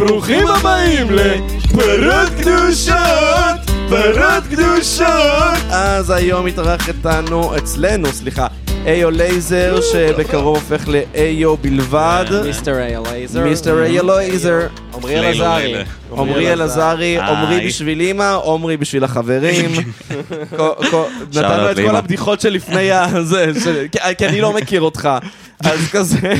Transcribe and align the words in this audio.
וברוכים 0.00 0.46
הבאים 0.46 1.06
לפרות 1.10 2.28
קדושות, 2.40 2.96
פרות 3.88 4.44
קדושות. 4.50 5.58
אז 5.70 6.10
היום 6.10 6.46
מתארח 6.46 6.88
איתנו, 6.88 7.56
אצלנו, 7.56 8.12
סליחה, 8.12 8.46
איו 8.86 9.10
לייזר, 9.10 9.80
שבקרוב 9.80 10.56
הופך 10.56 10.88
לאיו 10.88 11.56
בלבד. 11.56 12.24
מיסטר 12.44 12.78
איו 12.78 13.00
לייזר. 13.00 13.44
מיסטר 13.44 13.82
איו 13.84 14.06
לייזר. 14.06 14.66
עמרי 14.94 15.18
אצלנו 15.18 15.18
אלעזרי. 15.18 15.84
עמרי 16.12 16.52
אלעזרי. 16.52 17.18
עמרי 17.18 17.66
בשביל 17.66 18.00
אימא, 18.00 18.38
עמרי 18.44 18.76
בשביל 18.76 19.04
החברים. 19.04 19.72
נתנו 21.34 21.70
את 21.70 21.76
כל. 21.76 21.96
הבדיחות 21.96 22.40
שלפני 22.40 22.92
הזה, 22.92 23.52
כי 24.18 24.26
אני 24.26 24.40
לא 24.40 24.52
מכיר 24.52 24.80
אותך. 24.80 25.08
אז 25.64 25.88
כזה, 25.92 26.34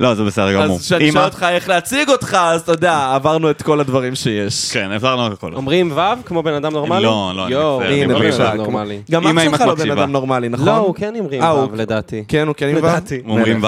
לא, 0.00 0.14
זה 0.14 0.24
בסדר 0.24 0.52
גמור. 0.52 0.76
אז 0.76 0.80
כשאני 0.86 1.12
שואל 1.12 1.24
אותך 1.24 1.46
איך 1.50 1.68
להציג 1.68 2.08
אותך, 2.08 2.36
אז 2.40 2.60
אתה 2.60 2.72
יודע, 2.72 3.10
עברנו 3.14 3.50
את 3.50 3.62
כל 3.62 3.80
הדברים 3.80 4.14
שיש. 4.14 4.72
כן, 4.72 4.92
עברנו 4.92 5.26
הכל. 5.26 5.54
אומרים 5.54 5.92
ו' 5.94 6.00
כמו 6.24 6.42
בן 6.42 6.52
אדם 6.54 6.72
נורמלי? 6.72 7.02
לא, 7.02 7.32
לא, 7.36 7.44
אני 7.46 7.52
יואו, 7.54 7.82
הנה, 7.82 8.14
בבקשה. 8.14 8.48
אדם 8.48 8.56
נורמלי. 8.56 9.00
גם 9.10 9.26
אמא, 9.26 9.40
אח 9.40 9.44
שלך 9.44 9.60
את 9.62 9.66
לא 9.66 9.74
בן. 9.74 9.90
אדם 9.90 10.12
נורמלי, 10.12 10.48
נכון? 10.48 10.66
לא, 10.66 10.76
הוא 10.76 10.94
כן 10.94 11.14
אומרים 11.18 11.42
אה, 11.42 11.54
ו' 11.54 11.58
הוא- 11.58 11.76
לדעתי. 11.76 12.24
כן, 12.28 12.46
הוא 12.46 12.54
כן 12.54 12.68
עם 12.68 12.76
ו'? 12.82 13.30
אומרים 13.30 13.62
ו'? 13.64 13.66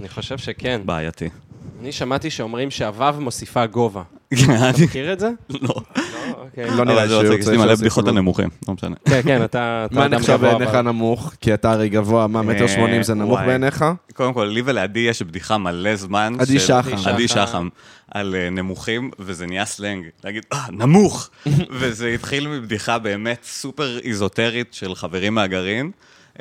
אני 0.00 0.08
חושב 0.08 0.38
שכן. 0.38 0.80
בעייתי. 0.84 1.28
אני 1.84 1.92
שמעתי 1.92 2.30
שאומרים 2.30 2.70
שהו' 2.70 2.92
מוסיפה 3.20 3.66
גובה. 3.66 4.02
אני- 4.32 4.84
מכיר 4.84 5.12
את 5.12 5.20
זה? 5.20 5.30
לא. 5.50 5.58
לא, 5.62 5.74
אוקיי. 6.38 6.70
לא 6.70 6.84
נראה 6.84 7.08
שהוא 7.08 7.22
מצחיק, 7.22 7.40
יש 7.40 7.48
לי 7.48 7.56
מלא 7.56 7.74
בדיחות 7.74 8.04
לו. 8.04 8.10
הנמוכים, 8.10 8.48
לא 8.68 8.74
משנה. 8.74 8.96
כן, 9.08 9.20
כן, 9.24 9.44
אתה 9.44 9.86
אתה 9.90 9.94
מה 9.94 10.06
אדם 10.06 10.14
נחשב 10.14 10.32
גבוה. 10.32 10.58
בעיניך 10.58 10.74
נמוך? 10.74 11.34
כי 11.40 11.54
אתה 11.54 11.72
הרי 11.72 11.88
גבוה, 11.88 12.26
מה, 12.26 12.42
מטר 12.42 12.62
אה, 12.62 12.68
שמונים 12.68 13.02
זה 13.02 13.14
נמוך. 13.14 13.40
בעיניך? 13.46 13.84
קודם 14.14 14.32
כל, 14.32 14.44
לי 14.44 14.62
ולעדי 14.64 15.00
יש 15.00 15.22
בדיחה 15.22 15.58
מלא 15.58 15.96
זמן. 15.96 16.36
עדי 16.38 16.60
שחם. 16.60 16.96
עדי 17.06 17.28
שחם. 17.28 17.46
שחם. 17.46 17.68
על 18.10 18.34
אה, 18.38 18.50
נמוכים, 18.50 19.10
וזה 19.18 19.46
נהיה 19.46 19.64
סלנג. 19.64 20.04
להגיד, 20.24 20.42
אה, 20.52 20.66
נמוך! 20.72 21.30
וזה 21.80 22.08
התחיל 22.08 22.48
מבדיחה 22.48 22.98
באמת 22.98 23.44
סופר 23.44 23.98
איזוטרית 23.98 24.68
של 24.74 24.94
חברים 24.94 25.34
מהגרעין. 25.34 25.90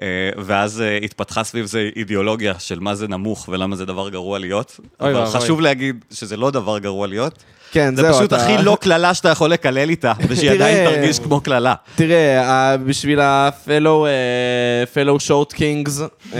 אה, 0.02 0.08
ואז 0.38 0.82
אה, 0.82 0.98
התפתחה 0.98 1.44
סביב 1.44 1.66
זה 1.66 1.90
אידיאולוגיה 1.96 2.54
של 2.60 2.80
מה 2.80 2.96
זה 2.96 3.08
נמוך 3.08 3.50
ולמה 3.52 3.76
זה 3.76 3.86
דבר 3.86 4.10
גרוע 4.10 4.40
להיות. 4.40 4.80
אוי 5.02 5.12
אבל 5.12 5.20
ואבוי. 5.20 5.40
חשוב 5.42 5.62
להגיד 5.62 6.06
שזה 6.12 6.38
לא 6.38 6.52
דבר 6.52 6.80
גרוע 6.80 7.08
להיות. 7.08 7.44
כן, 7.72 7.96
זה 7.96 8.02
זהו, 8.02 8.14
פשוט 8.14 8.34
אתה- 8.34 8.44
הכי 8.44 8.64
לא 8.64 8.78
קללה 8.82 9.14
שאתה 9.14 9.30
יכול 9.30 9.50
לקלל 9.50 9.90
איתה, 9.90 10.14
ושהיא 10.30 10.52
עדיין 10.52 10.90
תרגיש 10.90 11.20
כמו 11.20 11.42
קללה. 11.42 11.74
תראה, 11.96 12.42
אה, 12.50 12.78
בשביל 12.78 13.20
ה-fellow 13.20 14.06
אה, 14.98 15.16
short 15.28 15.54
kings, 15.54 16.02
אה, 16.34 16.40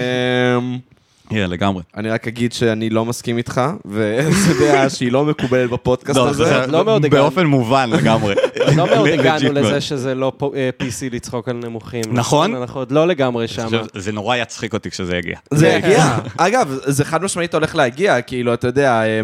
כן, 1.30 1.50
לגמרי. 1.50 1.84
אני 1.98 2.10
רק 2.10 2.28
אגיד 2.28 2.54
שאני 2.54 2.90
לא 2.90 3.06
מסכים 3.06 3.38
איתך, 3.38 3.62
וזו 3.86 4.54
דעה 4.60 4.90
שהיא 4.90 5.12
לא 5.12 5.26
מקובלת 5.26 5.70
בפודקאסט 5.70 6.18
לא, 6.20 6.30
הזה. 6.30 6.46
זה 6.46 6.68
לא 6.68 6.86
מאוד 6.86 7.06
הגענו. 7.06 7.24
באופן 7.24 7.46
מובן 7.46 7.90
לגמרי. 7.90 8.36
לא 8.76 8.86
מאוד 8.88 9.08
הגענו. 9.20 9.52
לזה 9.54 9.82
שזה 9.82 10.16
לא 10.16 10.32
אה, 10.56 10.70
PC 10.82 10.86
לצחוק 11.12 11.50
על 11.50 11.56
נמוכים. 11.56 12.04
נכון. 12.12 12.56
אנחנו 12.56 12.80
עוד 12.82 12.92
לא 12.92 13.08
לגמרי 13.08 13.48
שם. 13.48 13.68
זה 13.96 14.12
נורא 14.12 14.36
יצחיק 14.36 14.74
אותי 14.74 14.90
כשזה 14.92 15.18
יגיע. 15.18 15.38
זה 15.54 15.68
יגיע. 15.68 16.18
אגב, 16.38 16.78
זה 16.86 17.06
חד 17.06 17.24
משמעית 17.24 17.54
הולך 17.54 17.76
להגיע, 17.76 18.22
כאילו, 18.22 18.54
אתה 18.54 18.68
יודע, 18.68 18.92
אה, 19.04 19.22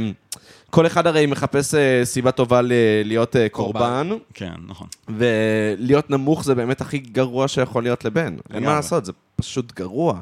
כל 0.69 0.86
אחד 0.88 1.08
הרי 1.08 1.25
מחפש 1.25 1.73
אה, 1.75 2.02
סיבה 2.03 2.31
טובה 2.31 2.61
ל- 2.61 2.72
להיות 3.06 3.36
אה, 3.36 3.50
קורבן, 3.50 4.09
כן, 4.34 4.52
נכון. 4.67 4.88
ולהיות 5.09 6.09
נמוך 6.09 6.44
זה 6.44 6.56
באמת 6.56 6.81
הכי 6.81 6.97
גרוע 6.97 7.47
שיכול 7.47 7.84
להיות 7.84 8.06
לבן. 8.06 8.36
אין 8.53 8.63
מה. 8.63 8.73
לעשות, 8.75 9.06
זה 9.06 9.11
פשוט 9.36 9.72
גרוע. 9.80 10.19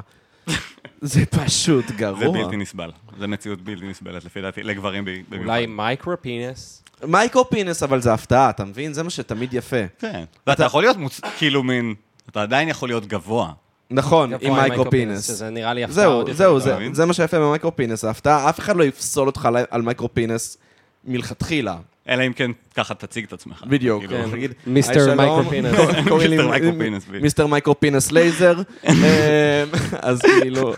זה 1.00 1.26
פשוט 1.26 1.88
זה 1.88 1.94
גרוע. 1.94 2.32
בלתי 2.44 2.56
נסבל. 2.56 2.90
זה 3.18 3.26
מציאות 3.26 3.60
בלתי 3.60 3.86
נסבלת, 3.88 4.24
לפי 4.24 4.40
דעתי, 4.42 4.62
לגברים 4.62 5.04
במיוחד. 5.04 5.36
אולי 5.46 5.66
micro 5.66 6.12
penis. 6.20 6.82
micro 7.06 7.50
penis, 7.50 7.82
אבל 7.82 8.00
זה 8.00 8.12
הפתעה, 8.14 8.50
אתה 8.50 8.64
מבין? 8.64 8.92
זה 8.92 9.02
מה 9.02 9.10
שתמיד 9.10 9.54
יפה. 9.54 9.76
כן. 9.98 10.24
ואתה 10.46 10.64
יכול 10.64 10.82
להיות 10.82 10.96
מוצ... 10.96 11.20
כאילו 11.38 11.62
מין... 11.62 11.94
אתה 12.30 12.42
עדיין 12.42 12.68
יכול 12.68 12.88
להיות 12.88 13.06
גבוה. 13.06 13.52
נכון, 13.90 14.32
עם 14.40 14.52
micro 14.52 14.90
penis. 14.90 15.26
שזה 15.26 15.50
נראה 15.50 15.74
לי 15.74 15.84
הפתעה 15.84 15.94
זהו, 16.02 16.12
עוד 16.12 16.28
יותר 16.28 16.38
זהו. 16.58 16.60
זה-? 16.60 16.88
זה 16.92 17.06
מה 17.06 17.12
שיפה 17.12 17.38
ב 17.38 17.44
micro 17.44 17.76
penis, 17.76 18.04
ההפתעה, 18.04 18.48
אף 18.50 18.58
אחד 18.58 18.76
לא 18.76 18.84
יפסול 18.84 19.26
אותך 19.26 19.46
על- 19.46 19.56
על 19.70 19.82
micro 19.82 20.14
penis 20.14 20.58
מלכתחילה. 21.04 21.76
אלא 22.08 22.26
אם 22.26 22.32
כן 22.32 22.50
ככה 22.76 22.94
תציג 22.94 23.24
את 23.24 23.32
עצמך. 23.32 23.62
בדיוק, 23.66 24.04
כאילו, 24.06 24.24
כן. 24.24 24.30
נגיד, 24.32 24.52
מיסטר 24.66 24.92
"היי, 24.92 25.00
שלום, 25.04 25.16
micro 25.16 25.50
penis." 25.50 25.74
קוראים 26.08 26.30
לי 26.30 26.36
מיסטר 27.22 27.46
micro 27.46 27.80
penis, 27.80 28.06
בדיוק. 28.08 28.12
מיסטר 28.12 28.14
לייזר. 28.20 28.54
אה, 28.88 29.64
אז 30.00 30.20
כאילו... 30.22 30.74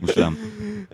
מושלם. 0.00 0.34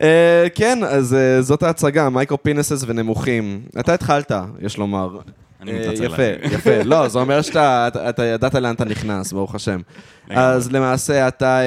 אה, 0.01 0.47
כן, 0.55 0.79
אז 0.89 1.15
אה, 1.15 1.43
זאת 1.43 1.63
ההצגה, 1.63 2.09
micro 2.11 2.43
penises 2.43 2.85
ונמוכים. 2.87 3.61
אתה 3.81 3.95
התחלת, 3.95 4.33
יש 4.61 4.79
לומר. 4.79 5.19
אני 5.63 5.73
אה, 5.73 5.79
מתנצל. 5.81 6.05
יפה, 6.05 6.23
יפה. 6.55 6.83
לא, 6.85 7.09
זה 7.09 7.19
אומר 7.19 7.43
שאתה 7.43 7.89
אתה- 7.89 8.09
אתה 8.09 8.25
ידעת 8.25 8.55
לאן 8.55 8.75
אתה 8.75 8.85
נכנס, 8.85 9.33
ברוך 9.33 9.55
השם. 9.55 9.81
אז 10.31 10.73
למעשה 10.73 11.29
אתה 11.29 11.61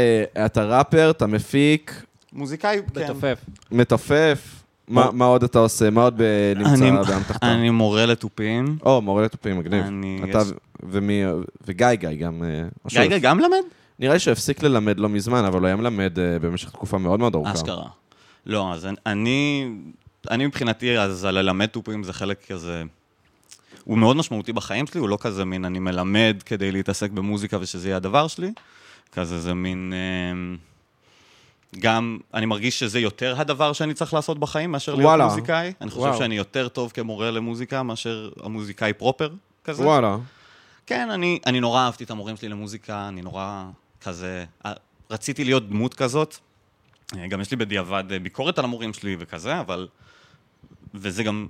אתה 0.46 0.64
ראפר, 0.64 1.10
אתה 1.12 1.28
מפיק, 1.28 2.04
מוזיקאי, 2.34 2.80
כן. 2.96 3.02
מתופף. 3.04 3.38
מתופף. 3.72 4.59
מה 4.90 5.10
מה 5.14 5.26
עוד 5.26 5.44
אתה 5.44 5.60
עושה? 5.60 5.90
מה 5.90 6.04
עוד 6.04 6.22
נמצא 6.56 6.74
אני- 6.74 6.92
באמתחתו? 7.08 7.48
אני 7.48 7.70
מורה 7.70 8.06
לתופים. 8.06 8.78
או, 8.86 9.02
מורה 9.02 9.24
לתופים, 9.24 9.58
מגניב. 9.60 9.86
אני- 9.86 10.22
אתה 10.30 10.40
ומי... 10.84 11.24
וגיא 11.68 11.94
גיא 11.94 12.10
גם... 12.10 12.44
אה, 12.44 12.68
גיא 12.90 13.06
גיא 13.06 13.18
גם 13.18 13.40
למד? 13.40 13.58
נראה 14.00 14.14
לי 14.14 14.20
שהוא 14.20 14.32
הפסיק 14.32 14.64
ללמד 14.64 15.00
לא 15.00 15.10
מזמן, 15.10 15.46
אבל 15.46 15.60
הוא 15.60 15.68
היה 15.68 15.76
מלמד 15.76 16.20
אה, 16.20 16.40
במשך 16.40 16.70
תקופה 16.70 16.98
מאוד 16.98 17.20
מאוד 17.20 17.36
ארוכה. 17.36 17.54
אשכרה. 17.54 17.86
לא, 18.46 18.74
אז 18.74 18.88
אני, 19.06 19.68
אני 20.32 20.46
מבחינתי, 20.46 20.98
אז 20.98 21.24
הללמד 21.26 21.66
תופים 21.66 22.04
זה 22.04 22.14
חלק 22.14 22.46
כזה... 22.52 22.84
הוא 23.84 23.98
מאוד 23.98 24.16
משמעותי 24.18 24.54
בחיים 24.54 24.88
שלי, 24.88 25.00
הוא 25.02 25.10
לא 25.10 25.18
כזה 25.22 25.46
מין, 25.46 25.66
אני 25.66 25.80
מלמד 25.80 26.38
כדי 26.46 26.72
להתעסק 26.72 27.12
במוזיקה 27.12 27.58
ושזה 27.62 27.88
יהיה 27.88 27.98
הדבר 27.98 28.28
שלי. 28.28 28.52
כזה 29.12 29.40
זה 29.40 29.54
מין... 29.54 29.94
אה, 29.94 30.56
גם, 31.80 32.18
אני 32.34 32.46
מרגיש 32.46 32.80
שזה 32.80 33.00
יותר 33.00 33.36
הדבר 33.38 33.74
שאני 33.74 33.94
צריך 33.94 34.14
לעשות 34.14 34.40
בחיים 34.40 34.72
מאשר 34.72 34.96
להיות 34.96 35.06
וואלה. 35.06 35.26
מוזיקאי. 35.26 35.74
אני 35.82 35.90
חושב 35.90 36.02
וואו. 36.02 36.18
שאני 36.18 36.38
יותר 36.38 36.68
טוב 36.68 36.92
כמורה 36.92 37.32
למוזיקה 37.32 37.84
מאשר 37.84 38.30
המוזיקאי 38.44 38.94
פרופר 38.94 39.30
כזה. 39.64 39.84
וואלה. 39.84 40.18
כן, 40.86 41.10
אני, 41.10 41.40
אני 41.46 41.60
נורא 41.60 41.82
אהבתי 41.82 42.04
את 42.04 42.12
המורים 42.12 42.38
שלי 42.38 42.50
למוזיקה, 42.50 43.08
אני 43.08 43.22
נורא 43.22 43.66
כזה, 44.02 44.46
אה, 44.66 44.74
רציתי 45.12 45.44
להיות 45.44 45.70
דמות 45.70 45.94
כזאת. 45.94 46.38
אה, 47.18 47.28
גם 47.28 47.42
יש 47.42 47.52
לי 47.52 47.58
בדיעבד 47.58 48.04
אה, 48.12 48.20
ביקורת 48.20 48.60
על 48.60 48.66
המורים 48.66 48.94
שלי 48.94 49.16
וכזה, 49.20 49.60
אבל... 49.60 49.88
וזה 50.94 51.24
גם 51.24 51.48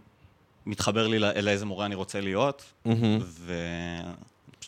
מתחבר 0.66 1.07
לי 1.07 1.19
לא- 1.19 1.31
לאיזה 1.31 1.66
מורה 1.66 1.86
אני 1.86 1.96
רוצה 1.96 2.22
להיות, 2.22 2.63
מהמם. 2.86 3.19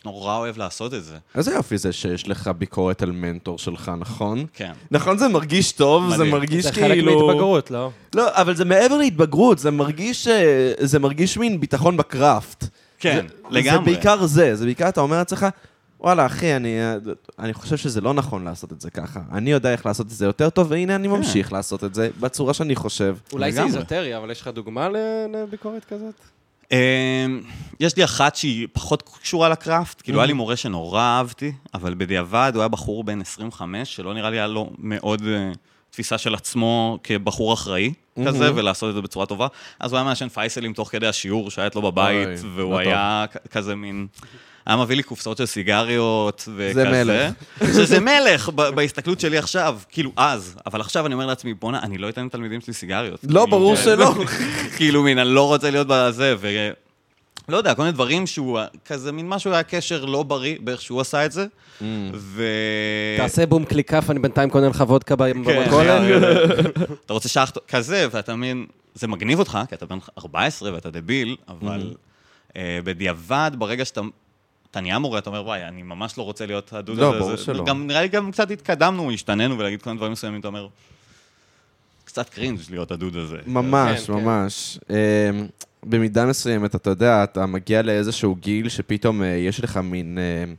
פשוט 0.02 0.14
נורא 0.14 0.36
אוהב 0.36 0.58
לעשות 0.58 0.94
את 0.94 1.04
זה. 1.04 1.16
איזה 1.34 1.52
יופי 1.52 1.78
זה 1.78 1.92
שיש 1.92 2.28
לך 2.28 2.50
ביקורת 2.58 3.02
על 3.02 3.12
מנטור 3.12 3.58
שלך, 3.58 3.92
נכון? 3.98 4.46
כן. 4.54 4.72
נכון, 4.90 5.18
זה 5.18 5.28
מרגיש 5.28 5.72
טוב, 5.72 6.10
זה 6.10 6.16
מדהים. 6.16 6.30
מרגיש 6.30 6.64
זה 6.64 6.72
כאילו... 6.72 6.88
חלק 6.88 7.04
מהתבגרות, 7.04 7.70
לא? 7.70 7.90
לא, 8.14 8.28
אבל 8.32 8.56
זה 8.56 8.64
מעבר 8.64 8.96
להתבגרות, 8.96 9.58
זה 9.58 9.70
מרגיש, 9.70 10.28
אה, 10.28 10.72
זה 10.78 10.98
מרגיש 10.98 11.38
מין 11.38 11.60
ביטחון 11.60 11.96
בקראפט. 11.96 12.64
כן, 12.98 13.26
זה, 13.28 13.34
לגמרי. 13.50 13.78
זה 13.78 13.78
בעיקר 13.78 14.26
זה, 14.26 14.56
זה 14.56 14.64
בעיקר 14.64 14.88
אתה 14.88 15.00
אומר 15.00 15.16
לעצמך, 15.16 15.46
וואלה, 16.00 16.26
אחי, 16.26 16.56
אני, 16.56 16.78
אני 17.38 17.54
חושב 17.54 17.76
שזה 17.76 18.00
לא 18.00 18.14
נכון 18.14 18.44
לעשות 18.44 18.72
את 18.72 18.80
זה 18.80 18.90
ככה. 18.90 19.20
אני 19.32 19.50
יודע 19.52 19.72
איך 19.72 19.86
לעשות 19.86 20.06
את 20.06 20.12
זה 20.12 20.24
יותר 20.24 20.50
טוב, 20.50 20.70
והנה 20.70 20.94
אני 20.94 21.08
ממשיך 21.08 21.52
לעשות 21.52 21.84
את 21.84 21.94
זה 21.94 22.08
בצורה 22.20 22.54
שאני 22.54 22.76
חושב. 22.76 23.16
אולי 23.32 23.52
זה 23.52 23.60
לגמרי. 23.60 23.76
איזוטרי, 23.76 24.16
אבל 24.16 24.30
יש 24.30 24.40
לך 24.40 24.48
דוגמה 24.48 24.88
לביקורת 25.32 25.84
כזאת? 25.84 26.14
אמ, 26.72 27.40
יש 27.80 27.96
לי 27.96 28.04
אחת 28.04 28.36
שהיא 28.36 28.68
פחות 28.72 29.02
קשורה 29.22 29.48
לקראפט, 29.48 30.02
כאילו 30.02 30.18
היה 30.20 30.26
לי 30.26 30.32
מורה 30.32 30.56
שנורא 30.56 31.00
אהבתי, 31.00 31.52
אבל 31.74 31.94
בדיעבד 31.94 32.52
הוא 32.54 32.60
היה 32.60 32.68
בחור 32.68 33.04
בן 33.04 33.20
25, 33.20 33.96
שלא 33.96 34.14
נראה 34.14 34.30
לי 34.30 34.36
היה 34.36 34.46
לו 34.46 34.70
מאוד 34.78 35.22
אה, 35.26 35.52
תפיסה 35.90 36.18
של 36.18 36.34
עצמו 36.34 36.98
כבחור 37.02 37.54
אחראי 37.54 37.92
כזה, 38.26 38.54
ולעשות 38.54 38.90
את 38.90 38.94
זה 38.94 39.00
בצורה 39.02 39.26
טובה. 39.26 39.46
אז 39.80 39.92
הוא 39.92 39.98
היה 39.98 40.04
מעשן 40.04 40.28
פייסלים 40.28 40.72
תוך 40.72 40.90
כדי 40.90 41.06
השיעור 41.06 41.50
שהיה 41.50 41.66
אצלו 41.66 41.82
בבית, 41.82 42.28
והוא 42.56 42.72
לא 42.72 42.78
היה 42.78 43.24
כזה 43.50 43.74
מין... 43.74 44.06
היה 44.66 44.76
מביא 44.76 44.96
לי 44.96 45.02
קופסאות 45.02 45.36
של 45.36 45.46
סיגריות 45.46 46.48
וכזה. 46.56 46.84
מלך. 46.84 47.32
שזה 47.58 48.00
מלך 48.00 48.48
ב- 48.48 48.68
בהסתכלות 48.68 49.20
שלי 49.20 49.38
עכשיו, 49.38 49.78
כאילו 49.88 50.12
אז, 50.16 50.56
אבל 50.66 50.80
עכשיו 50.80 51.06
אני 51.06 51.14
אומר 51.14 51.26
לעצמי, 51.26 51.54
בואנה, 51.54 51.80
אני 51.82 51.98
לא 51.98 52.08
אתן 52.08 52.26
לתלמידים 52.26 52.60
שלי 52.60 52.72
סיגריות. 52.72 53.20
לא, 53.22 53.28
כאילו, 53.28 53.46
ברור 53.46 53.76
כן. 53.76 53.82
שלא. 53.82 54.14
כאילו, 54.76 55.02
מין, 55.02 55.18
אני 55.18 55.28
לא 55.28 55.46
רוצה 55.46 55.70
להיות 55.70 55.86
בזה, 55.90 56.34
ו... 56.38 56.70
לא 57.48 57.56
יודע, 57.56 57.74
כל 57.74 57.82
מיני 57.82 57.92
דברים 57.92 58.26
שהוא, 58.26 58.60
כזה 58.84 59.12
מין 59.12 59.28
משהו 59.28 59.52
היה 59.52 59.62
קשר 59.62 60.04
לא 60.04 60.22
בריא 60.22 60.56
באיך 60.60 60.82
שהוא 60.82 61.00
עשה 61.00 61.26
את 61.26 61.32
זה, 61.32 61.46
ו... 62.14 62.44
תעשה 63.16 63.46
בום 63.46 63.64
קליק 63.64 63.90
כף, 63.90 64.10
אני 64.10 64.18
בינתיים 64.18 64.50
קונה 64.50 64.68
לך 64.68 64.84
וודקה 64.86 65.16
כן, 65.16 65.42
במכולת. 65.44 66.02
אתה 67.06 67.12
רוצה 67.12 67.28
שחט... 67.28 67.58
כזה, 67.68 68.06
ואתה 68.10 68.36
מין, 68.36 68.66
זה 68.94 69.08
מגניב 69.08 69.38
אותך, 69.38 69.58
כי 69.68 69.74
אתה 69.74 69.86
בן 69.86 69.98
14 70.18 70.74
ואתה 70.74 70.90
דביל, 70.90 71.36
אבל 71.48 71.94
אה, 72.56 72.78
בדיעבד, 72.84 73.50
ברגע 73.58 73.84
שאתה... 73.84 74.00
אתה 74.72 74.80
נהיה 74.80 74.98
מורה, 74.98 75.18
אתה 75.18 75.30
אומר, 75.30 75.42
וואי, 75.44 75.64
אני 75.64 75.82
ממש 75.82 76.18
לא 76.18 76.22
רוצה 76.22 76.46
להיות 76.46 76.72
הדוד 76.72 76.98
לא, 76.98 77.08
הזה. 77.10 77.18
ברור 77.18 77.36
זה- 77.36 77.44
שלא. 77.44 77.64
גם 77.64 77.86
נראה 77.86 78.02
לי 78.02 78.08
גם 78.08 78.32
קצת 78.32 78.50
התקדמנו, 78.50 79.10
השתננו, 79.12 79.58
ולהגיד 79.58 79.82
כל 79.82 79.90
מיני 79.90 79.98
דברים 79.98 80.12
מסוימים, 80.12 80.40
אתה 80.40 80.48
אומר, 80.48 80.68
קצת 82.04 82.28
קרינג' 82.28 82.58
להיות 82.70 82.90
הדוד 82.90 83.16
הזה. 83.16 83.36
ממש, 83.46 84.00
כן, 84.00 84.06
כן. 84.06 84.12
ממש. 84.12 84.78
אמ, 84.90 85.46
במידה 85.84 86.26
מסוימת, 86.26 86.74
אתה 86.74 86.90
יודע, 86.90 87.24
אתה 87.24 87.46
מגיע 87.46 87.82
לאיזשהו 87.82 88.34
גיל 88.40 88.68
שפתאום 88.68 89.22
אה, 89.22 89.26
יש 89.28 89.64
לך 89.64 89.76
מין... 89.76 90.18
אה, 90.18 90.52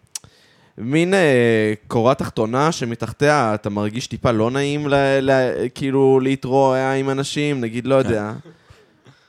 מין 0.77 1.13
אה, 1.13 1.73
קורה 1.87 2.15
תחתונה 2.15 2.71
שמתחתיה 2.71 3.53
אתה 3.53 3.69
מרגיש 3.69 4.07
טיפה 4.07 4.31
לא 4.31 4.51
נעים, 4.51 4.87
ל, 4.87 4.93
ל, 5.21 5.31
כאילו, 5.75 6.19
להתרועע 6.23 6.93
עם 6.93 7.09
אנשים, 7.09 7.61
נגיד, 7.61 7.87
לא 7.87 7.95
יודע. 7.95 8.33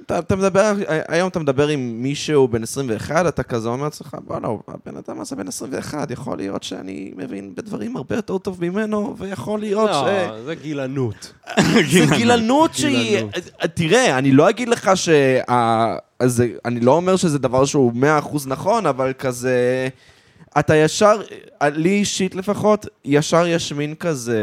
אתה, 0.07 0.19
אתה 0.19 0.37
מדבר, 0.37 0.73
היום 1.09 1.29
אתה 1.29 1.39
מדבר 1.39 1.69
עם 1.69 2.03
מישהו 2.03 2.49
בן 2.49 2.63
21, 2.63 3.27
אתה 3.27 3.43
כזה 3.43 3.69
אומר 3.69 3.85
לעצמך, 3.85 4.17
בואנה, 4.25 4.49
הבן 4.69 4.97
אדם 4.97 5.21
הזה 5.21 5.37
בן 5.37 5.49
21, 5.49 6.11
יכול 6.11 6.37
להיות 6.37 6.63
שאני 6.63 7.13
מבין 7.17 7.55
בדברים 7.55 7.97
הרבה 7.97 8.17
יותר 8.17 8.39
טוב 8.39 8.65
ממנו, 8.65 9.15
ויכול 9.19 9.61
להיות 9.61 9.91
ש... 9.91 9.93
לא, 9.93 10.43
זה 10.45 10.55
גילנות. 10.55 11.33
זה 11.93 12.05
גילנות 12.17 12.75
שהיא... 12.75 13.25
תראה, 13.75 14.19
אני 14.19 14.33
לא 14.33 14.51
אגיד 14.51 14.69
לך 14.69 14.91
ש... 14.95 15.09
אז 16.19 16.43
אני 16.65 16.81
לא 16.81 16.93
אומר 16.93 17.17
שזה 17.17 17.39
דבר 17.39 17.65
שהוא 17.65 17.93
100% 18.23 18.37
נכון, 18.47 18.87
אבל 18.87 19.13
כזה... 19.19 19.89
אתה 20.59 20.77
ישר, 20.77 21.21
לי 21.63 21.91
אישית 21.91 22.35
לפחות, 22.35 22.87
ישר 23.05 23.47
יש 23.47 23.73
מין 23.73 23.95
כזה... 23.95 24.39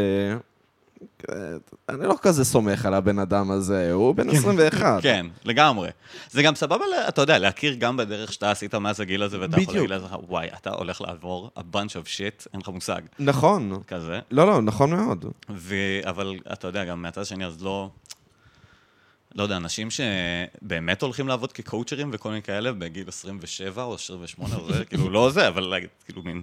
אני 1.88 2.06
לא 2.06 2.14
כזה 2.22 2.44
סומך 2.44 2.86
על 2.86 2.94
הבן 2.94 3.18
אדם 3.18 3.50
הזה, 3.50 3.92
הוא 3.92 4.14
בן 4.14 4.30
21. 4.30 5.02
כן, 5.02 5.26
לגמרי. 5.44 5.90
זה 6.30 6.42
גם 6.42 6.54
סבבה, 6.54 6.84
אתה 7.08 7.20
יודע, 7.20 7.38
להכיר 7.38 7.74
גם 7.74 7.96
בדרך 7.96 8.32
שאתה 8.32 8.50
עשית 8.50 8.74
מאז 8.74 9.00
הגיל 9.00 9.22
הזה, 9.22 9.40
ואתה 9.40 9.60
יכול. 9.60 9.74
להגיד 9.74 9.90
לעצמך, 9.90 10.16
וואי, 10.28 10.48
אתה 10.56 10.70
הולך 10.70 11.00
לעבור 11.00 11.50
a 11.58 11.60
bunch 11.60 11.90
of 11.90 12.06
shit, 12.06 12.46
אין 12.52 12.60
לך 12.60 12.68
מושג, 12.68 13.00
נכון. 13.18 13.82
כזה. 13.86 14.20
לא, 14.30 14.46
לא, 14.46 14.62
נכון 14.62 14.90
מאוד. 14.90 15.24
ו... 15.50 15.74
אבל 16.04 16.38
אתה 16.52 16.66
יודע, 16.66 16.84
גם 16.84 17.02
מהצד 17.02 17.20
השני, 17.20 17.46
אז 17.46 17.62
לא... 17.62 17.90
לא 19.34 19.42
יודע, 19.42 19.56
אנשים 19.56 19.88
שבאמת 19.90 21.02
הולכים 21.02 21.28
לעבוד 21.28 21.52
כקואוצ'רים 21.52 22.10
וכל 22.12 22.28
מיני 22.28 22.42
כאלה 22.42 22.72
בגיל 22.72 23.08
27 23.08 23.82
או 23.82 23.94
28, 23.94 24.56
או 24.56 24.72
זה, 24.72 24.84
כאילו, 24.88 25.10
לא 25.10 25.30
זה, 25.30 25.48
אבל 25.48 25.74
כאילו, 26.04 26.22
מין... 26.22 26.42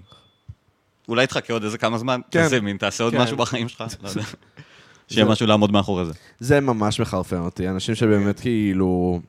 אולי 1.09 1.27
תחכה 1.27 1.53
עוד 1.53 1.63
איזה 1.63 1.77
כמה 1.77 1.97
זמן, 1.97 2.21
כן. 2.31 2.43
כזה, 2.43 2.61
מין, 2.61 2.77
תעשה 2.77 3.03
עוד 3.03 3.13
כן. 3.13 3.21
משהו 3.21 3.37
בחיים 3.37 3.69
שלך, 3.69 3.83
לא 4.03 4.09
יודע. 4.09 4.21
שיהיה 5.11 5.25
משהו 5.25 5.47
לעמוד 5.47 5.71
מאחורי 5.71 6.05
זה. 6.05 6.13
זה 6.39 6.59
ממש 6.59 6.99
מחרפן 6.99 7.39
אותי. 7.39 7.69
אנשים 7.69 7.95
שבאמת 7.95 8.39
כאילו 8.39 9.19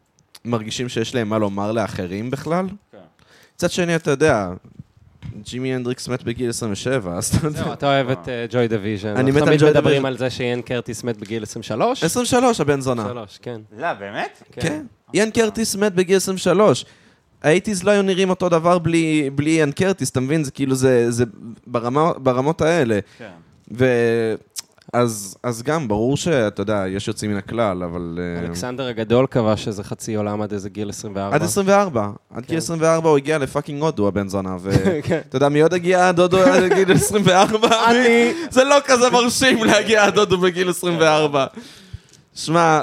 מרגישים 0.44 0.88
שיש 0.88 1.14
להם 1.14 1.28
מה 1.28 1.38
לומר 1.38 1.72
לאחרים 1.72 2.30
בכלל. 2.30 2.66
מצד 3.54 3.70
שני, 3.70 3.96
אתה 3.96 4.10
יודע, 4.10 4.48
ג'ימי 5.42 5.74
הנדריקס 5.74 6.08
מת 6.08 6.22
בגיל 6.22 6.48
27, 6.48 7.16
אז 7.16 7.36
אתה 7.36 7.46
יודע. 7.46 7.72
אתה 7.72 7.86
אוהב 7.86 8.10
את 8.10 8.28
ג'וי 8.50 8.68
דיוויז'ן. 8.68 9.16
אני 9.16 9.30
מת 9.30 9.36
על 9.36 9.42
אנחנו 9.42 9.56
תמיד 9.58 9.60
Joy 9.60 9.70
מדברים. 9.70 10.04
על 10.04 10.18
זה 10.18 10.30
שאיאן 10.30 10.62
קרטיס 10.62 11.04
מת 11.04 11.16
בגיל 11.16 11.42
23. 11.42 12.04
23, 12.04 12.60
הבן 12.60 12.80
זונה. 12.80 13.02
23, 13.02 13.38
כן. 13.42 13.60
לא, 13.78 13.92
באמת? 13.92 14.42
כן. 14.52 14.84
איאן 15.14 15.30
קרטיס 15.30 15.76
מת 15.76 15.94
בגיל 15.94 16.16
23. 16.16 16.84
האייטיז 17.42 17.82
לא 17.82 17.90
היו 17.90 18.02
נראים 18.02 18.30
אותו 18.30 18.48
דבר 18.48 18.78
בלי, 18.78 19.30
בלי 19.34 19.50
איאן 19.56 19.72
קרטיס, 19.72 20.10
אתה 20.10 20.20
מבין? 20.20 20.44
זה 20.44 20.50
כאילו, 20.50 20.74
זה, 20.74 21.10
זה 21.10 21.24
ברמה, 21.66 22.12
ברמות 22.18 22.60
האלה. 22.60 22.98
כן. 23.18 23.30
ו... 23.78 23.86
אז, 24.92 25.36
אז 25.42 25.62
גם, 25.62 25.88
ברור 25.88 26.16
שאתה 26.16 26.62
יודע, 26.62 26.84
יש 26.88 27.08
יוצאים 27.08 27.30
מן 27.30 27.36
הכלל, 27.36 27.82
אבל... 27.82 28.18
אה, 28.20 28.46
אלכסנדר 28.46 28.86
הגדול 28.86 29.26
קבע 29.26 29.56
שזה 29.56 29.84
חצי 29.84 30.14
עולם 30.14 30.42
עד 30.42 30.52
איזה 30.52 30.68
גיל 30.68 30.88
24. 30.88 31.34
עד 31.34 31.42
24. 31.42 32.10
עד 32.30 32.42
כן. 32.42 32.48
גיל 32.48 32.58
24 32.58 33.08
הוא 33.08 33.16
הגיע 33.16 33.38
לפאקינג 33.38 33.82
הודו, 33.82 34.08
הבן 34.08 34.28
זונה. 34.28 34.56
כן. 35.02 35.20
ואתה 35.24 35.36
יודע, 35.36 35.48
מי 35.48 35.60
עוד 35.60 35.74
הגיע 35.74 36.08
עד 36.08 36.20
הודו 36.20 36.38
עד 36.38 36.72
גיל 36.72 36.92
24? 36.92 37.68
אני. 37.90 38.32
זה 38.50 38.64
לא 38.64 38.76
כזה 38.84 39.10
מרשים 39.10 39.64
להגיע 39.64 40.04
עד 40.04 40.18
הודו 40.18 40.38
בגיל 40.38 40.70
24. 40.70 41.46
שמע, 42.34 42.80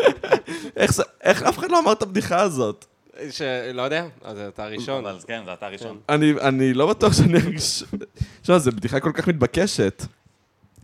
איך 0.76 1.00
איך 1.22 1.42
אף 1.42 1.58
אחד 1.58 1.70
לא 1.70 1.78
אמר 1.78 1.92
את 1.92 2.02
הבדיחה 2.02 2.40
הזאת? 2.40 2.84
שלא 3.30 3.82
יודע, 3.82 4.06
אז 4.24 4.38
אתה 4.38 4.64
הראשון. 4.64 5.06
אבל 5.06 5.18
כן, 5.26 5.42
זה 5.44 5.52
אתה 5.52 5.66
הראשון. 5.66 5.98
אני, 6.08 6.32
אני 6.40 6.74
לא 6.74 6.86
בטוח 6.86 7.12
שאני 7.12 7.38
ארגיש... 7.38 7.84
שמע, 8.42 8.58
זו 8.58 8.72
בדיחה 8.72 9.00
כל 9.00 9.12
כך 9.14 9.28
מתבקשת. 9.28 10.06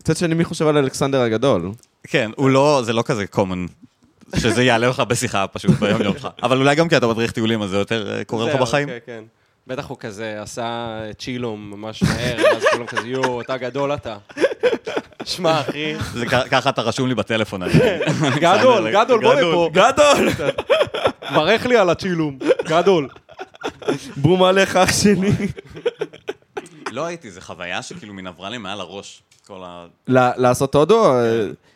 מצד 0.00 0.17
שני, 0.17 0.35
מי 0.35 0.44
חושב 0.44 0.67
על 0.67 0.76
אלכסנדר 0.76 1.20
הגדול? 1.20 1.70
כן, 2.06 2.31
הוא 2.37 2.50
לא, 2.50 2.82
זה 2.85 2.93
לא 2.93 3.02
כזה 3.02 3.25
common, 3.35 4.37
שזה 4.37 4.62
יעלה 4.62 4.88
לך 4.88 5.00
בשיחה 5.00 5.46
פשוט 5.46 5.70
ביום 5.70 6.02
יום 6.02 6.14
שלך. 6.14 6.29
אבל 6.43 6.58
אולי 6.58 6.75
גם 6.75 6.88
כי 6.88 6.96
אתה 6.96 7.06
מדריך 7.06 7.32
טיולים, 7.32 7.62
אז 7.62 7.70
זה 7.70 7.76
יותר 7.76 8.19
אה, 8.19 8.25
קורה 8.25 8.49
לך 8.55 8.61
בחיים. 8.61 8.88
כן, 8.88 8.99
כן. 9.06 9.25
בטח 9.69 9.87
הוא 9.87 9.97
כזה 10.00 10.43
עשה 10.43 10.88
צ'ילום 11.19 11.70
ממש 11.70 12.03
מהר, 12.03 12.37
ואז 12.44 12.65
כולם 12.73 12.87
כזה, 12.87 13.09
יואו, 13.09 13.41
אתה 13.41 13.56
גדול 13.56 13.94
אתה. 13.94 14.17
שמע, 15.25 15.61
אחי, 15.61 15.94
זה 16.12 16.26
כ- 16.26 16.49
ככה 16.50 16.70
אתה 16.70 16.82
רשום 16.82 17.09
לי 17.09 17.15
בטלפון. 17.15 17.62
אני- 17.62 17.73
גדול, 18.41 18.93
גדול, 18.93 19.20
בוא 19.23 19.35
לפה. 19.35 19.70
גדול! 19.73 20.29
ברך 21.35 21.67
לי 21.67 21.76
על 21.76 21.91
הצ'ילום, 21.91 22.38
גדול. 22.65 23.09
בום 24.17 24.43
עליך, 24.43 24.76
אח 24.76 24.93
שלי. 25.03 25.31
לא 26.91 27.06
הייתי, 27.06 27.31
זו 27.31 27.41
חוויה 27.41 27.82
שכאילו 27.82 28.14
מן 28.14 28.26
עברה 28.26 28.50
לי 28.50 28.59
מעל 28.59 28.81
הראש. 28.81 29.23
כל 29.47 29.61
ה... 29.64 29.87
ל- 30.09 30.41
לעשות 30.43 30.75
הודו? 30.75 31.12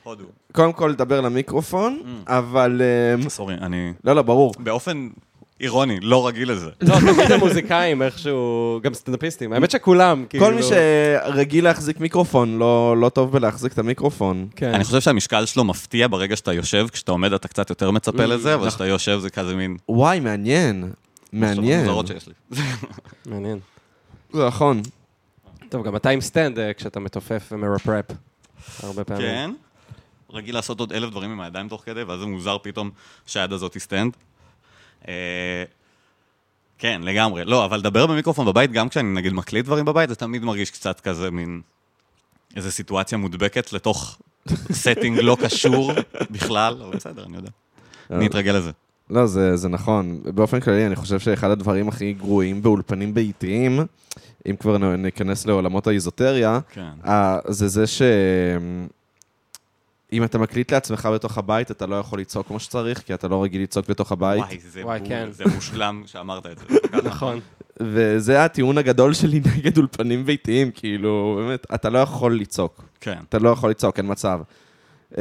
הודו. 0.02 0.24
קודם 0.52 0.72
כל 0.72 0.88
לדבר 0.88 1.20
למיקרופון, 1.20 2.02
אבל... 2.26 2.82
אה, 3.24 3.30
סורי, 3.30 3.54
אני 3.54 3.92
לא, 4.04 4.12
לא, 4.12 4.22
ברור. 4.22 4.54
באופן 4.58 5.08
אירוני, 5.62 6.00
לא 6.00 6.26
רגיל 6.26 6.52
לזה. 6.52 6.70
לא, 6.80 6.94
תמיד 7.00 7.32
המוזיקאים 7.32 8.02
איכשהו, 8.02 8.80
גם 8.82 8.94
סטנדאפיסטים, 8.94 9.52
האמת 9.52 9.70
שכולם, 9.70 10.24
כאילו... 10.28 10.46
כל 10.46 10.54
מי 10.54 10.62
שרגיל 10.62 11.64
להחזיק 11.64 12.00
מיקרופון, 12.00 12.58
לא 12.58 12.96
לא 12.96 13.08
טוב 13.08 13.32
בלהחזיק 13.32 13.72
את 13.72 13.78
המיקרופון. 13.78 14.48
כן. 14.56 14.74
אני 14.74 14.84
חושב 14.84 15.00
שהמשקל 15.00 15.46
שלו 15.46 15.64
מפתיע 15.64 16.08
ברגע 16.08 16.36
שאתה 16.36 16.52
יושב, 16.52 16.86
כשאתה 16.92 17.12
עומד 17.12 17.32
אתה 17.32 17.48
קצת 17.48 17.70
יותר 17.70 17.90
מצפה 17.90 18.24
לזה, 18.24 18.54
אבל 18.54 18.68
כשאתה 18.68 18.86
יושב 18.86 19.18
זה 19.18 19.30
כזה 19.30 19.54
מין... 19.54 19.76
וואי, 19.88 20.20
מעניין. 20.20 20.92
מעניין. 21.32 21.88
מעניין. 23.26 23.58
זה 24.32 24.46
נכון. 24.46 24.82
טוב, 25.68 25.86
גם 25.86 25.96
אתה 25.96 26.10
עם 26.10 26.20
stand 26.20 26.58
אה, 26.58 26.72
כשאתה 26.74 27.00
מתופף 27.00 27.48
ומרפרפ. 27.52 28.04
הרבה 28.82 29.04
פעמים. 29.04 29.22
כן. 29.22 29.50
רגיל 30.32 30.54
לעשות 30.54 30.80
עוד 30.80 30.92
אלף 30.92 31.10
דברים 31.10 31.30
עם 31.30 31.40
הידיים 31.40 31.68
תוך 31.68 31.82
כדי, 31.84 32.02
ואז 32.02 32.20
זה 32.20 32.26
מוזר 32.26 32.56
פתאום 32.62 32.90
שהיד 33.26 33.52
הזאת 33.52 33.74
היא 33.74 33.80
stand. 33.80 34.12
אה, 35.08 35.64
כן, 36.78 37.00
לגמרי. 37.04 37.44
לא, 37.44 37.64
אבל 37.64 37.78
לדבר 37.78 38.06
במיקרופון 38.06 38.46
בבית, 38.46 38.72
גם 38.72 38.88
כשאני 38.88 39.14
נגיד 39.14 39.32
מקליט 39.32 39.66
דברים 39.66 39.84
בבית, 39.84 40.08
זה 40.08 40.14
תמיד 40.14 40.44
מרגיש 40.44 40.70
קצת 40.70 41.00
כזה 41.00 41.30
מין... 41.30 41.60
איזו 42.56 42.70
סיטואציה 42.70 43.18
מודבקת 43.18 43.72
לתוך 43.72 44.18
setting 44.72 45.18
לא 45.18 45.36
קשור 45.40 45.92
בכלל, 46.30 46.82
אבל 46.82 46.96
בסדר, 46.96 47.24
אני 47.26 47.36
יודע. 47.36 47.50
אני 48.10 48.26
אתרגל 48.26 48.52
לזה. 48.52 48.70
לא, 49.10 49.26
זה, 49.26 49.56
זה 49.56 49.68
נכון. 49.68 50.20
באופן 50.24 50.60
כללי, 50.60 50.86
אני 50.86 50.96
חושב 50.96 51.18
שאחד 51.18 51.50
הדברים 51.50 51.88
הכי 51.88 52.12
גרועים 52.12 52.62
באולפנים 52.62 53.14
ביתיים, 53.14 53.80
אם 54.50 54.56
כבר 54.56 54.96
ניכנס 54.96 55.46
לעולמות 55.46 55.86
האיזוטריה, 55.86 56.60
כן. 56.70 56.88
אה, 57.06 57.38
זה 57.48 57.68
זה 57.68 57.86
ש... 57.86 58.02
אם 60.12 60.24
אתה 60.24 60.38
מקליט 60.38 60.72
לעצמך 60.72 61.08
בתוך 61.14 61.38
הבית, 61.38 61.70
אתה 61.70 61.86
לא 61.86 61.96
יכול 61.96 62.20
לצעוק 62.20 62.46
כמו 62.46 62.60
שצריך, 62.60 62.98
כי 62.98 63.14
אתה 63.14 63.28
לא 63.28 63.44
רגיל 63.44 63.62
לצעוק 63.62 63.88
בתוך 63.88 64.12
הבית. 64.12 64.40
וואי, 64.40 64.58
זה 64.58 64.84
וואי, 64.84 65.00
כן. 65.04 65.28
זה 65.30 65.44
מושלם 65.54 66.02
שאמרת 66.06 66.46
את 66.46 66.58
זה. 66.58 66.64
נכון. 67.04 67.40
וזה 67.80 68.44
הטיעון 68.44 68.78
הגדול 68.78 69.14
שלי 69.14 69.40
נגד 69.56 69.78
אולפנים 69.78 70.26
ביתיים, 70.26 70.70
כאילו, 70.70 71.40
באמת, 71.40 71.66
אתה 71.74 71.90
לא 71.90 71.98
יכול 71.98 72.40
לצעוק. 72.40 72.84
כן. 73.00 73.18
אתה 73.28 73.38
לא 73.38 73.48
יכול 73.48 73.70
לצעוק, 73.70 73.98
אין 73.98 74.06
מצב. 74.10 74.40
Uh, 75.12 75.16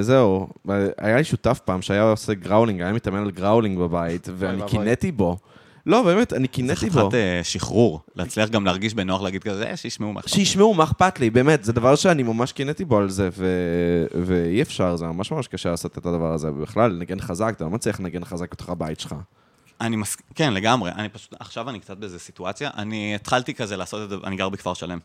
זהו, 0.00 0.48
היה 0.98 1.16
לי 1.16 1.24
שותף 1.24 1.60
פעם 1.64 1.82
שהיה 1.82 2.02
עושה 2.02 2.34
growling, 2.34 2.82
היה 2.82 2.92
מתאמן 2.92 3.18
על 3.18 3.30
growling 3.30 3.78
בבית, 3.78 4.28
ואני. 4.36 4.62
קינאתי 4.66 5.12
בו. 5.12 5.38
לא, 5.86 6.02
באמת, 6.02 6.32
אני 6.32 6.42
זה 6.42 6.48
קינאתי 6.48 6.90
בו. 6.90 7.00
חתיכת 7.00 7.14
אה, 7.14 7.40
שחרור, 7.42 8.00
להצליח 8.16 8.48
גם 8.48 8.64
להרגיש 8.64 8.94
בנוח 8.94 9.22
להגיד 9.22 9.42
כזה, 9.42 9.66
"אה, 9.70 9.76
שישמעו 9.76 10.12
מה 10.12 10.20
אכפת 10.20 10.32
לי." 10.36 10.44
שישמעו, 10.44 10.74
מה 10.74 10.84
אכפת 10.84 11.20
לי, 11.20 11.30
באמת, 11.30 11.64
זה 11.64 11.72
דבר 11.72 11.96
שאני 11.96 12.22
ממש 12.22 12.52
קינאתי 12.52 12.84
בו 12.84 12.98
על 12.98 13.10
זה, 13.10 13.28
ו... 13.32 13.46
ואי 14.26 14.62
אפשר, 14.62 14.96
זה 14.96 15.06
ממש 15.06 15.32
ממש 15.32 15.48
קשה 15.48 15.70
לעשות 15.70 15.98
את 15.98 16.06
הדבר 16.06 16.32
הזה. 16.32 16.50
בכלל, 16.50 16.90
לנגן 16.90 17.20
חזק, 17.20 17.52
אתה 17.56 17.64
לא 17.64 17.70
מצליח 17.70 18.00
לנגן 18.00 18.24
חזק 18.24 18.52
בתוך 18.52 18.68
הבית 18.68 19.00
שלך. 19.00 19.14
אני 19.80 19.96
מס... 19.96 20.16
כן, 20.34 20.54
לגמרי. 20.54 20.90
אני 20.90 21.08
פשוט, 21.08 21.34
עכשיו 21.40 21.70
אני 21.70 21.80
קצת 21.80 21.96
באיזה 21.96 22.18
סיטואציה. 22.18 22.70
אני 22.76 23.14
התחלתי 23.14 23.54
כזה 23.54 23.76
לעשות 23.76 24.02
את 24.04 24.08
זה, 24.08 24.16
אני 24.24 24.36
גר 24.36 24.48
בכפר 24.48 24.74
שלם. 24.74 24.98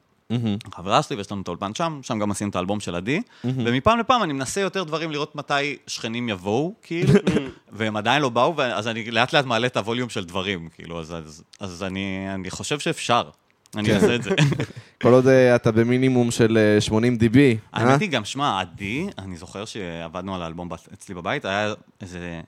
חברה 0.76 1.04
שלי, 1.04 1.16
ויש 1.16 1.32
לנו 1.32 1.42
את 1.42 1.48
האולפן 1.48 1.76
שם, 1.76 2.00
שם 2.04 2.20
גם 2.20 2.32
עשינו 2.32 2.50
את 2.50 2.56
האלבום 2.56 2.80
של 2.80 2.96
עדי, 2.96 3.22
ומפעם 3.44 4.00
לפעם 4.00 4.24
אני 4.24 4.34
מנסה 4.34 4.62
יותר 4.62 4.84
דברים 4.84 5.12
לראות 5.12 5.36
מתי 5.36 5.78
שכנים 5.88 6.30
יבואו, 6.30 6.74
כאילו, 6.82 7.14
והם 7.72 7.98
עדיין 7.98 8.22
לא 8.22 8.30
באו, 8.30 8.62
אז 8.62 8.88
אני 8.88 9.12
לאט 9.12 9.34
לאט 9.34 9.46
מעלה 9.46 9.68
את 9.68 9.78
הווליום 9.78 10.10
של 10.10 10.26
דברים, 10.26 10.70
כאילו, 10.76 11.00
אז, 11.00 11.16
אז, 11.16 11.44
אז 11.60 11.84
אני, 11.84 12.34
אני 12.34 12.50
חושב 12.50 12.80
שאפשר. 12.80 13.30
אני 13.76 13.88
כן. 13.88 13.96
אעשה 13.96 14.16
את 14.16 14.24
זה. 14.24 14.30
כל 15.04 15.14
עוד 15.14 15.28
אה, 15.28 15.56
אתה 15.56 15.72
במינימום 15.72 16.32
של 16.32 16.58
אה, 16.58 16.82
80 16.82 17.18
DB, 17.22 17.38
אה? 17.38 17.54
האמת 17.74 18.02
היא 18.02 18.10
גם, 18.10 18.26
שמע, 18.26 18.60
עדי, 18.60 19.08
אני 19.18 19.38
זוכר 19.38 19.66
שעבדנו 19.66 20.36
על 20.36 20.42
האלבום 20.42 20.70
אצלי 20.94 21.16
בבית, 21.16 21.46
היה 21.46 21.74
איזה... 22.02 22.42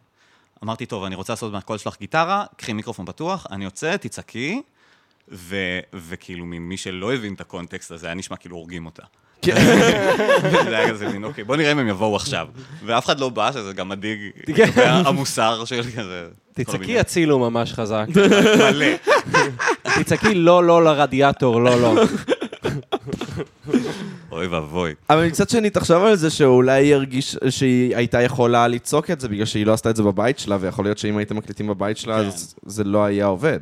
אמרתי, 0.63 0.85
טוב, 0.85 1.03
אני 1.03 1.15
רוצה 1.15 1.33
לעשות 1.33 1.51
מהקול 1.51 1.77
שלך 1.77 1.99
גיטרה, 1.99 2.45
קחי 2.55 2.73
מיקרופון 2.73 3.05
פתוח, 3.05 3.47
אני 3.51 3.63
יוצא, 3.63 3.97
תצעקי, 3.97 4.61
ו- 5.31 5.79
וכאילו, 5.93 6.45
ממי 6.45 6.77
שלא 6.77 7.13
הבין 7.13 7.33
את 7.33 7.41
הקונטקסט 7.41 7.91
הזה, 7.91 8.07
היה 8.07 8.15
נשמע 8.15 8.37
כאילו 8.37 8.55
הורגים 8.57 8.85
אותה. 8.85 9.03
זה 10.63 10.77
היה 10.77 10.89
כזה 10.89 11.09
מין, 11.09 11.23
אוקיי, 11.23 11.43
בוא 11.43 11.55
נראה 11.55 11.71
אם 11.71 11.79
הם 11.79 11.87
יבואו 11.87 12.15
עכשיו. 12.15 12.47
ואף 12.85 13.05
אחד 13.05 13.19
לא 13.19 13.29
בא, 13.29 13.51
שזה 13.51 13.73
גם 13.73 13.89
מדאיג, 13.89 14.19
כן. 14.55 14.69
המוסר 15.05 15.65
של 15.65 15.83
כזה. 15.97 16.27
תצעקי. 16.53 16.99
הצילו 16.99 17.39
ממש 17.39 17.73
חזק. 17.73 18.05
מלא. 18.59 18.85
תצעקי 19.99 20.35
לא, 20.35 20.63
לא 20.63 20.83
לרדיאטור, 20.83 21.61
לא, 21.61 21.81
לא. 21.81 22.03
אוי 24.31 24.47
ואבוי. 24.47 24.93
אבל 25.09 25.27
מצד 25.27 25.49
שני, 25.49 25.69
תחשוב 25.69 26.03
על 26.03 26.15
זה 26.15 26.29
שאולי 26.29 26.83
היא 26.83 26.95
הרגיש 26.95 27.37
שהיא 27.49 27.95
הייתה 27.95 28.21
יכולה 28.21 28.67
לצעוק 28.67 29.11
את 29.11 29.21
זה 29.21 29.27
בגלל 29.27 29.45
שהיא 29.45 29.65
לא 29.65 29.73
עשתה 29.73 29.89
את 29.89 29.95
זה 29.95 30.03
בבית 30.03 30.39
שלה, 30.39 30.57
ויכול 30.59 30.85
להיות 30.85 30.97
שאם 30.97 31.17
הייתם 31.17 31.37
מקליטים 31.37 31.67
בבית 31.67 31.97
שלה, 31.97 32.19
כן. 32.21 32.27
אז 32.27 32.55
זה 32.65 32.83
לא 32.83 33.05
היה 33.05 33.25
עובד. 33.25 33.59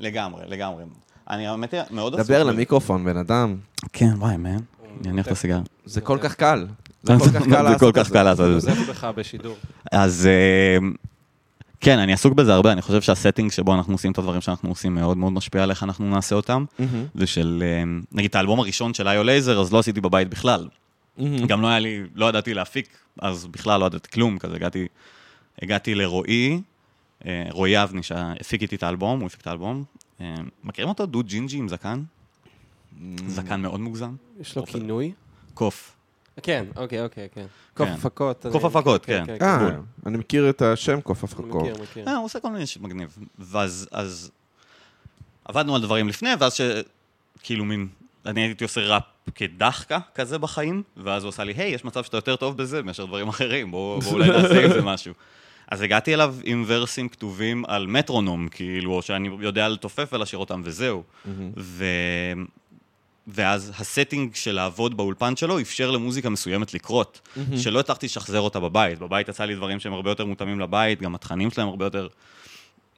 לגמרי, 0.00 0.42
לגמרי. 0.48 0.84
אני 1.30 1.46
האמת 1.46 1.74
היא 1.74 1.82
מאוד 1.90 2.16
דבר 2.16 2.44
למיקרופון, 2.44 3.04
בן 3.04 3.16
אדם. 3.16 3.56
כן, 3.92 4.12
וואי, 4.16 4.36
מן. 4.36 4.56
אני 5.00 5.10
אניח 5.10 5.26
את 5.26 5.32
הסיגר. 5.32 5.60
זה 5.84 6.00
כל 6.00 6.18
כך 6.20 6.34
קל. 6.34 6.66
זה 7.02 7.12
כל 7.18 7.24
כך 7.24 7.32
קל 7.32 7.50
זה 7.50 7.56
כל 7.56 7.62
לעשות 7.62 7.94
כך 7.94 8.00
את 8.00 8.06
זה. 8.06 8.12
קל 8.12 8.22
לעשות 8.22 8.56
את 8.56 8.60
זה. 8.60 8.70
בך 8.70 9.04
בשידור. 9.04 9.56
אז 9.92 10.26
אה, 10.26 10.88
כן, 11.80 11.98
אני 11.98 12.12
עסוק 12.12 12.34
בזה 12.34 12.54
הרבה, 12.54 12.72
אני 12.72 12.82
חושב 12.82 13.00
שה 13.02 13.16
setting 13.16 13.50
שבו 13.50 13.74
אנחנו 13.74 13.94
עושים 13.94 14.12
את 14.12 14.18
הדברים 14.18 14.40
שאנחנו 14.40 14.68
עושים 14.68 14.94
מאוד 14.94 15.16
מאוד 15.16 15.32
משפיע 15.32 15.62
על 15.62 15.70
איך 15.70 15.82
אנחנו 15.82 16.10
נעשה 16.10 16.34
אותם. 16.34 16.64
זה 17.14 17.26
של, 17.26 17.62
אה, 17.66 17.82
נגיד, 18.12 18.28
את 18.28 18.34
האלבום 18.34 18.60
הראשון 18.60 18.94
של 18.94 19.08
איו 19.08 19.24
לייזר, 19.24 19.60
אז 19.60 19.72
לא 19.72 19.78
עשיתי 19.78 20.00
בבית 20.00 20.28
בכלל. 20.28 20.68
גם 21.46 21.62
לא 21.62 21.66
היה 21.66 21.78
לי, 21.78 22.02
לא 22.14 22.26
ידעתי 22.26 22.54
להפיק, 22.54 22.88
אז 23.22 23.46
בכלל 23.46 23.80
לא 23.80 23.86
ידעתי 23.86 24.10
כלום, 24.10 24.38
כזה 24.38 24.56
הגעתי, 24.56 24.86
הגעתי 25.62 25.94
לרועי, 25.94 26.60
אה, 27.26 27.46
רועי 27.50 27.82
אבני, 27.82 28.02
שהפיק 28.02 28.62
איתי 28.62 28.76
את 28.76 28.82
האלבום, 28.82 29.20
הוא 29.20 29.26
הפיק 29.26 29.40
את 29.40 29.46
האלבום. 29.46 29.84
אה, 30.20 30.34
מכירים 30.64 30.88
אותו? 30.88 31.06
דוד 31.06 31.26
ג'ינג'י 31.26 31.58
עם 31.58 31.68
זקן? 31.68 32.02
זקן 33.26 33.60
מאוד 33.60 33.80
מוגזם. 33.80 34.14
יש 34.40 34.56
לו 34.56 34.62
אוקיי. 34.62 34.80
כינוי? 34.80 35.12
קוף. 35.54 35.96
כן, 36.42 36.64
אוקיי, 36.76 37.04
אוקיי, 37.04 37.28
כן. 37.34 37.46
קוף 37.74 37.88
הפקות. 37.88 38.46
קוף 38.52 38.64
הפקות, 38.64 39.06
כן. 39.06 39.24
אה, 39.42 39.58
בול. 39.58 39.82
אני 40.06 40.18
מכיר 40.18 40.50
את 40.50 40.62
השם 40.62 41.00
קוף 41.00 41.24
הפקקו. 41.24 41.60
מכיר, 41.60 41.82
מכיר. 41.82 42.08
אה, 42.08 42.16
הוא 42.16 42.24
עושה 42.24 42.40
כל 42.40 42.50
מיני 42.50 42.64
מגניב. 42.80 43.18
ואז 43.38 43.88
אז 43.92 44.30
עבדנו 45.44 45.74
על 45.74 45.82
דברים 45.82 46.08
לפני, 46.08 46.30
ואז 46.38 46.54
ש... 46.54 46.60
כאילו 47.42 47.64
מין, 47.64 47.88
אני 48.26 48.40
הייתי 48.40 48.64
עושה 48.64 48.80
ראפ 48.80 49.02
כדחקה 49.34 49.98
כזה 50.14 50.38
בחיים, 50.38 50.82
ואז 50.96 51.22
הוא 51.24 51.28
עשה 51.28 51.44
לי, 51.44 51.52
היי, 51.52 51.74
יש 51.74 51.84
מצב 51.84 52.04
שאתה 52.04 52.16
יותר 52.16 52.36
טוב 52.36 52.56
בזה 52.56 52.82
מאשר 52.82 53.04
דברים 53.04 53.28
אחרים, 53.28 53.70
בואו 53.70 54.00
בוא 54.00 54.12
אולי 54.12 54.28
נעשה 54.28 54.64
עם 54.64 54.72
זה 54.72 54.82
משהו. 54.82 55.14
אז 55.70 55.82
הגעתי 55.82 56.14
אליו 56.14 56.34
עם 56.44 56.64
ורסים 56.66 57.08
כתובים 57.08 57.64
על 57.68 57.86
מטרונום, 57.86 58.48
כאילו, 58.48 58.92
או 58.92 59.02
שאני 59.02 59.30
יודע 59.40 59.68
לתופף 59.68 60.08
ולשיר 60.12 60.38
אותם 60.38 60.62
וזהו. 60.64 61.02
ו... 61.56 61.84
ואז 63.26 63.72
ה 63.78 63.85
setting 63.85 64.34
של 64.34 64.52
לעבוד 64.52 64.96
באולפן 64.96 65.36
שלו 65.36 65.60
אפשר 65.60 65.90
למוזיקה 65.90 66.28
מסוימת 66.30 66.74
לקרות, 66.74 67.28
שלא 67.56 67.80
הצלחתי 67.80 68.06
לשחזר 68.06 68.40
אותה 68.40 68.60
בבית. 68.60 68.98
בבית 68.98 69.28
יצא 69.28 69.44
לי 69.44 69.54
דברים 69.54 69.80
שהם 69.80 69.92
הרבה 69.92 70.10
יותר 70.10 70.26
מותאמים 70.26 70.60
לבית, 70.60 71.02
גם 71.02 71.14
התכנים 71.14 71.50
שלהם 71.50 71.68
הרבה 71.68 71.86
יותר 71.86 72.08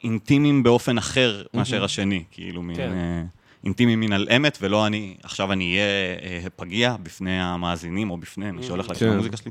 אינטימיים 0.05 0.63
באופן 0.63 0.99
אחר 0.99 1.43
מאשר 1.55 1.85
השני, 1.85 2.25
כאילו 2.31 2.63
מין... 2.63 2.77
כן. 2.77 2.93
אה, 2.93 3.23
אינטימי 3.65 3.97
מין 3.97 4.13
על 4.13 4.29
אמת, 4.37 4.59
ולא 4.61 4.87
אני, 4.87 5.17
עכשיו 5.23 5.53
אני 5.53 5.73
אהיה 5.73 5.85
אה, 6.23 6.51
פגיע 6.57 6.97
בפני 7.03 7.43
המאזינים 7.43 8.11
או 8.11 8.17
בפני 8.17 8.51
מי 8.51 8.63
שהולך 8.63 8.89
להקשיב 8.89 9.09
כן. 9.09 9.15
למוזיקה 9.15 9.37
שלי. 9.37 9.51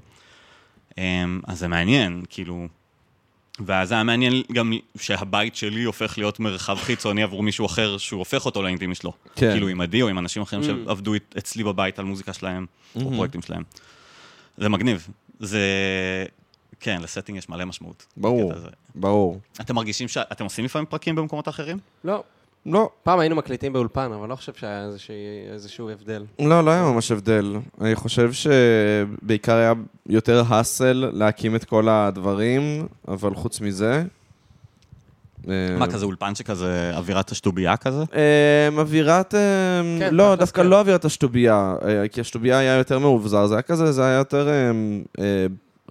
אמ, 0.98 1.42
אז 1.48 1.60
זה 1.60 1.68
מעניין, 1.68 2.24
כאילו... 2.30 2.68
ואז 3.60 3.92
היה 3.92 4.04
מעניין 4.04 4.34
גם 4.52 4.74
שהבית 5.00 5.56
שלי 5.56 5.84
הופך 5.84 6.18
להיות 6.18 6.40
מרחב 6.40 6.76
חיצוני 6.78 7.24
עבור 7.24 7.44
מישהו 7.44 7.66
אחר, 7.66 7.98
שהוא 7.98 8.20
הופך 8.20 8.46
אותו 8.46 8.62
לאינטימי 8.64 8.96
שלו. 8.96 9.14
כן. 9.36 9.52
כאילו 9.52 9.68
עם 9.68 9.82
עדי 9.82 10.02
או 10.02 10.08
עם 10.08 10.18
אנשים 10.20 10.42
אחרים 10.42 10.62
Mm. 10.62 10.66
שעבדו 10.66 11.16
אצ- 11.16 11.38
אצלי 11.38 11.64
בבית 11.64 12.00
על 12.00 12.06
מוזיקה 12.06 12.34
שלהם, 12.34 12.66
או 12.96 13.02
Mhm. 13.02 13.14
פרויקטים 13.16 13.42
שלהם. 13.42 13.64
זה 14.58 14.70
מגניב. 14.70 15.08
זה... 15.40 15.60
כן, 16.80 17.02
לסטינג 17.02 17.38
יש 17.38 17.50
מלא 17.50 17.66
משמעות. 17.66 18.06
ברור. 18.18 18.54
ברור. 18.96 19.40
אתם 19.62 19.76
מרגישים 19.76 20.08
שאתם 20.08 20.44
עושים 20.44 20.66
לפעמים 20.66 20.86
פרקים 20.86 21.16
במקומות 21.16 21.48
אחרים? 21.48 21.78
לא, 22.04 22.24
לא, 22.66 22.90
פעם 23.04 23.20
היינו 23.20 23.36
מקליטים 23.36 23.74
באולפן, 23.74 24.12
אבל 24.20 24.30
לא 24.30 24.36
חושב 24.36 24.54
שהיה 24.54 24.86
איזושהי- 24.86 25.14
איזשהו 25.54 25.90
הבדל. 25.90 26.26
לא, 26.40 26.62
לא 26.66 26.72
היה 26.72 26.84
ממש 26.84 27.12
הבדל. 27.12 27.56
אני 27.82 27.96
חושב 27.96 28.32
שבעיקר 28.34 29.56
היה 29.56 29.74
יותר 30.06 30.44
האסל 30.48 31.10
להקים 31.14 31.56
את 31.56 31.66
כל 31.66 31.90
הדברים, 31.90 32.62
אבל 33.08 33.36
חוץ 33.36 33.62
מזה... 33.62 34.04
אה, 35.50 35.54
מה, 35.80 35.88
כזה 35.88 36.06
אולפן 36.06 36.36
שכזה 36.36 36.92
אווירת 36.96 37.32
השטובייה 37.32 37.78
כזה? 37.78 38.04
אה, 38.16 38.68
אווירת... 38.78 39.36
אה, 39.36 39.40
כן, 40.00 40.16
לא, 40.16 40.36
דווקא 40.36 40.62
כן. 40.62 40.68
לא 40.68 40.80
אווירת 40.80 41.06
השטובייה, 41.06 41.76
כי 42.12 42.22
השטובייה 42.22 42.58
היה 42.58 42.76
יותר 42.78 43.00
מאובזר, 43.00 43.48
זה 43.48 43.56
היה 43.56 43.62
כזה, 43.62 43.92
זה 43.92 44.06
היה 44.06 44.16
יותר 44.18 44.50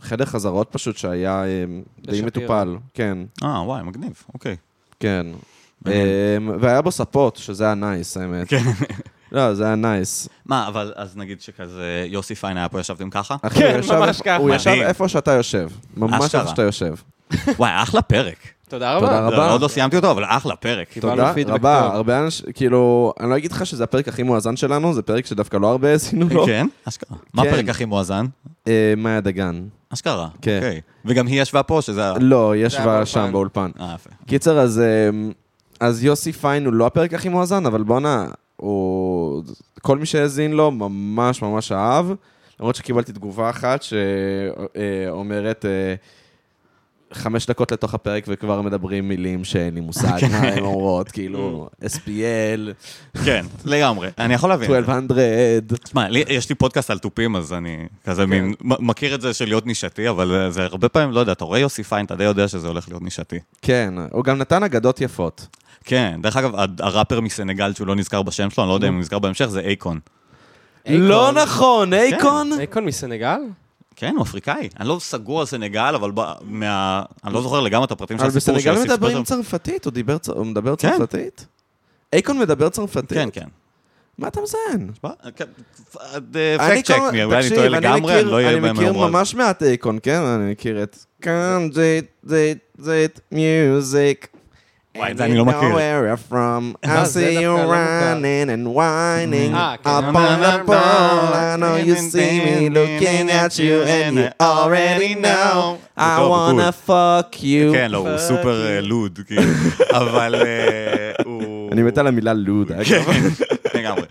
חדר 0.00 0.24
חזרות 0.24 0.68
פשוט 0.70 0.96
שהיה 0.96 1.42
די. 2.00 2.22
מטופל. 2.22 2.76
כן, 2.94 3.18
אה, 3.44 3.62
וואי, 3.62 3.82
מגניב, 3.82 4.22
אוקיי. 4.34 4.56
כן. 5.00 5.26
אה, 5.86 5.92
והיה 6.60 6.82
בו 6.82 6.90
ספות, 6.90 7.36
שזה 7.36 7.64
היה 7.64 7.74
נייס, 7.74 8.16
האמת. 8.16 8.48
כן. 8.48 8.62
לא, 9.32 9.54
זה 9.54 9.64
היה 9.64 9.74
nice. 9.74 10.28
מה, 10.46 10.68
אבל 10.68 10.92
אז 10.96 11.16
נגיד 11.16 11.40
שכזה 11.40 12.04
יוסי 12.08 12.34
פיין 12.34 12.56
היה 12.56 12.68
פה, 12.68 12.80
ישבתם 12.80 13.10
ככה? 13.10 13.36
כן, 13.54 13.80
ממש 13.90 14.20
ככה. 14.20 14.36
הוא 14.36 14.50
ישב. 14.54 14.70
איפה 14.70 15.08
שאתה 15.08 15.32
יושב. 15.32 15.68
ממש. 15.96 16.34
איפה 16.34 16.48
שאתה 16.48 16.62
יושב. 16.62 16.94
וואי, 17.58 17.70
אחלה 17.82 18.02
פרק. 18.02 18.36
תודה 18.68 18.94
רבה. 18.94 19.06
תודה 19.06 19.20
רבה. 19.20 19.36
לא, 19.36 19.52
עוד 19.52 19.60
לא 19.60 19.68
סיימתי 19.68 19.96
אותו, 19.96 20.10
אבל 20.10 20.24
אחלה 20.24 20.56
פרק. 20.56 20.98
תודה 20.98 21.32
רבה. 21.46 21.80
הרבה 21.80 22.18
אנשים, 22.18 22.46
כאילו, 22.54 23.12
אני 23.20 23.30
לא 23.30 23.36
אגיד 23.36 23.52
לך 23.52 23.66
שזה 23.66 23.84
הפרק 23.84 24.08
הכי 24.08 24.22
מואזן 24.22 24.56
שלנו, 24.56 24.94
זה 24.94 25.02
פרק 25.02 25.26
שדווקא 25.26 25.56
לא 25.56 25.70
הרבה 25.70 25.90
האזינו 25.90 26.28
לו. 26.28 26.46
כן? 26.46 26.66
אשכרה. 26.88 27.16
מה 27.34 27.42
כן. 27.42 27.48
הפרק 27.48 27.68
הכי 27.68 27.84
מואזן? 27.84 28.26
אה, 28.68 28.94
מאיה 28.96 29.20
דגן. 29.20 29.62
אשכרה. 29.92 30.28
כן. 30.42 30.56
אוקיי. 30.56 30.80
וגם 31.04 31.26
היא 31.26 31.42
ישבה 31.42 31.62
פה, 31.62 31.78
שזה... 31.82 32.12
לא, 32.20 32.52
היא 32.52 32.66
ישבה. 32.66 33.06
שם 33.06 33.28
באולפן. 33.32 33.70
אה, 33.80 33.94
יפה. 33.94 34.10
קיצר, 34.26 34.58
אז, 34.58 34.80
אה, 34.80 35.10
אז 35.80 36.04
יוסי 36.04 36.32
פיין 36.32 36.66
הוא 36.66 36.74
לא 36.74 36.86
הפרק 36.86 37.14
הכי 37.14 37.28
מואזן, 37.28 37.66
אבל 37.66 37.82
בואנה, 37.82 38.26
הוא... 38.56 39.42
כל 39.82 39.98
מי 39.98 40.06
שהאזין 40.06 40.52
לו 40.52 40.70
ממש 40.70 41.42
ממש 41.42 41.72
אהב, 41.72 42.06
למרות 42.60 42.74
שקיבלתי 42.74 43.12
תגובה 43.12 43.50
אחת 43.50 43.82
שאומרת... 43.82 45.64
אה, 45.64 45.94
חמש 47.12 47.46
דקות 47.46 47.72
לתוך 47.72 47.94
הפרק 47.94 48.24
וכבר 48.28 48.60
מדברים 48.62 49.08
מילים 49.08 49.44
שאין 49.44 49.74
לי 49.74 49.80
מושג 49.80 50.18
מה 50.32 50.38
הן 50.38 50.58
אומרות, 50.58 51.10
כאילו, 51.10 51.68
SPL, 51.84 52.70
כן, 53.24 53.46
לגמרי. 53.64 54.08
אני 54.18 54.34
יכול 54.34 54.50
להבין. 54.50 54.74
1200. 54.74 55.60
תשמע, 55.84 56.06
יש 56.28 56.48
לי 56.48 56.54
פודקאסט 56.54 56.90
על 56.90 56.98
תופים, 56.98 57.36
אז 57.36 57.52
אני 57.52 57.86
כזה 58.04 58.26
מין, 58.26 58.54
מ- 58.64 58.86
מכיר 58.86 59.14
את 59.14 59.20
זה 59.20 59.34
של 59.34 59.44
להיות 59.44 59.66
נישתי, 59.66 60.08
אבל 60.08 60.48
זה 60.50 60.62
הרבה 60.64 60.88
פעמים, 60.88 61.10
לא 61.12 61.20
יודע, 61.20 61.32
אתה 61.32 61.44
רואה 61.44 61.58
יוסי 61.58 61.82
פיין, 61.82 62.06
אתה 62.06 62.16
די 62.16 62.24
יודע 62.24 62.48
שזה 62.48 62.68
הולך 62.68 62.88
להיות 62.88 63.02
נישתי. 63.02 63.38
כן, 63.62 63.94
הוא 64.12 64.24
גם 64.24 64.38
נתן 64.38 64.62
אגדות 64.62 65.00
יפות. 65.00 65.46
כן, 65.84 66.20
דרך 66.22 66.36
אגב, 66.36 66.50
הראפר 66.78 67.20
מסנגל 67.20 67.72
שהוא 67.74 67.86
לא 67.86 67.94
נזכר 67.96 68.22
בשם 68.22 68.50
שלו, 68.50 68.62
אני 68.64 68.68
לא 68.68 68.74
יודע 68.74 68.88
אם 68.88 68.92
הוא 68.92 69.00
נזכר 69.00 69.18
בהמשך, 69.18 69.46
זה 69.46 69.60
אייקון. 69.60 70.00
לא 70.86 71.32
נכון, 71.32 71.92
אייקון? 71.94 72.52
אייקון 72.58 72.84
מסנגל? 72.84 73.38
כן, 73.96 74.14
הוא 74.16 74.22
אפריקאי. 74.22 74.68
אני 74.80 74.88
לא 74.88 74.96
סגור 75.00 75.40
על 75.40 75.46
סנגל, 75.46 75.92
אבל 75.94 76.10
מה... 76.44 77.02
אני 77.24 77.34
לא 77.34 77.42
זוכר 77.42 77.60
לגמרי 77.60 77.86
את 77.86 77.90
הפרטים 77.90 78.18
של 78.18 78.24
אבל 78.24 78.36
הסיפור 78.36 78.56
בסנגל 78.56 78.74
שיוסי 78.76 78.88
מדברים 78.92 79.16
סיפר 79.24 79.36
שם. 79.36 79.42
צרפתית, 79.42 79.84
הוא 79.84 79.92
דיבר 79.92 80.18
צ- 80.18 80.28
הוא 80.28 80.46
מדבר 80.46 80.76
כן. 80.76 80.96
צרפתית? 80.98 81.46
אייקון 82.12 82.38
מדבר 82.38 82.68
צרפתית? 82.68 83.12
כן, 83.18 83.28
כן. 83.32 83.46
מה 84.18 84.28
אתה 84.28 84.40
מזיין? 84.40 84.90
פקט 85.00 85.48
צ'ק 86.84 86.98
מי, 87.12 87.24
אולי 87.24 87.46
אני 87.46 87.54
טועה 87.56 87.68
לגמרי, 87.68 88.20
אני 88.20 88.24
לא 88.30 88.34
אהיה 88.36 88.50
אני 88.58 88.72
מכיר. 88.72 88.92
ממש 88.92 89.34
מעט 89.34 89.62
אייקון, 89.62 89.98
כן? 90.02 90.20
אני 90.20 90.52
מכיר 90.52 90.82
את 90.82 90.96
כאן 91.22 91.68
זית, 91.72 92.04
זית, 92.22 92.58
זית, 92.78 93.20
מיוזיק. 93.32 94.28
וואי, 95.00 95.12
את 95.12 95.16
זה 95.16 95.24
אני 95.24 95.36
לא 95.36 95.44
מכיר. 95.44 95.74
where 95.74 96.04
you're 96.06 96.32
from, 96.32 96.76
I 96.84 97.04
see 97.04 97.40
you 97.40 97.52
running 97.56 98.48
and 98.50 98.66
whining 98.76 99.54
אה, 99.54 99.74
כן. 99.82 99.90
up 99.90 100.14
on 100.14 100.40
the 100.44 100.66
pole, 100.66 101.32
I 101.34 101.56
know 101.56 101.76
you 101.88 101.96
see 101.96 102.32
me 102.46 102.68
looking 102.68 103.30
at 103.30 103.58
you 103.58 103.82
and 103.82 104.14
you 104.18 104.28
already 104.40 105.14
know 105.14 105.78
I 105.96 106.20
wanna 106.32 106.72
fuck 106.88 107.42
you. 107.42 107.72
כן, 107.72 107.90
לא, 107.90 107.98
הוא 107.98 108.18
סופר 108.18 108.80
לוד, 108.82 109.18
כאילו. 109.26 109.42
אבל 109.90 110.34
הוא... 111.24 111.72
אני 111.72 111.82
מת 111.82 111.98
על 111.98 112.06
המילה 112.06 112.32
לוד, 112.32 112.72
אגב. 112.72 113.08
לגמרי. 113.74 114.02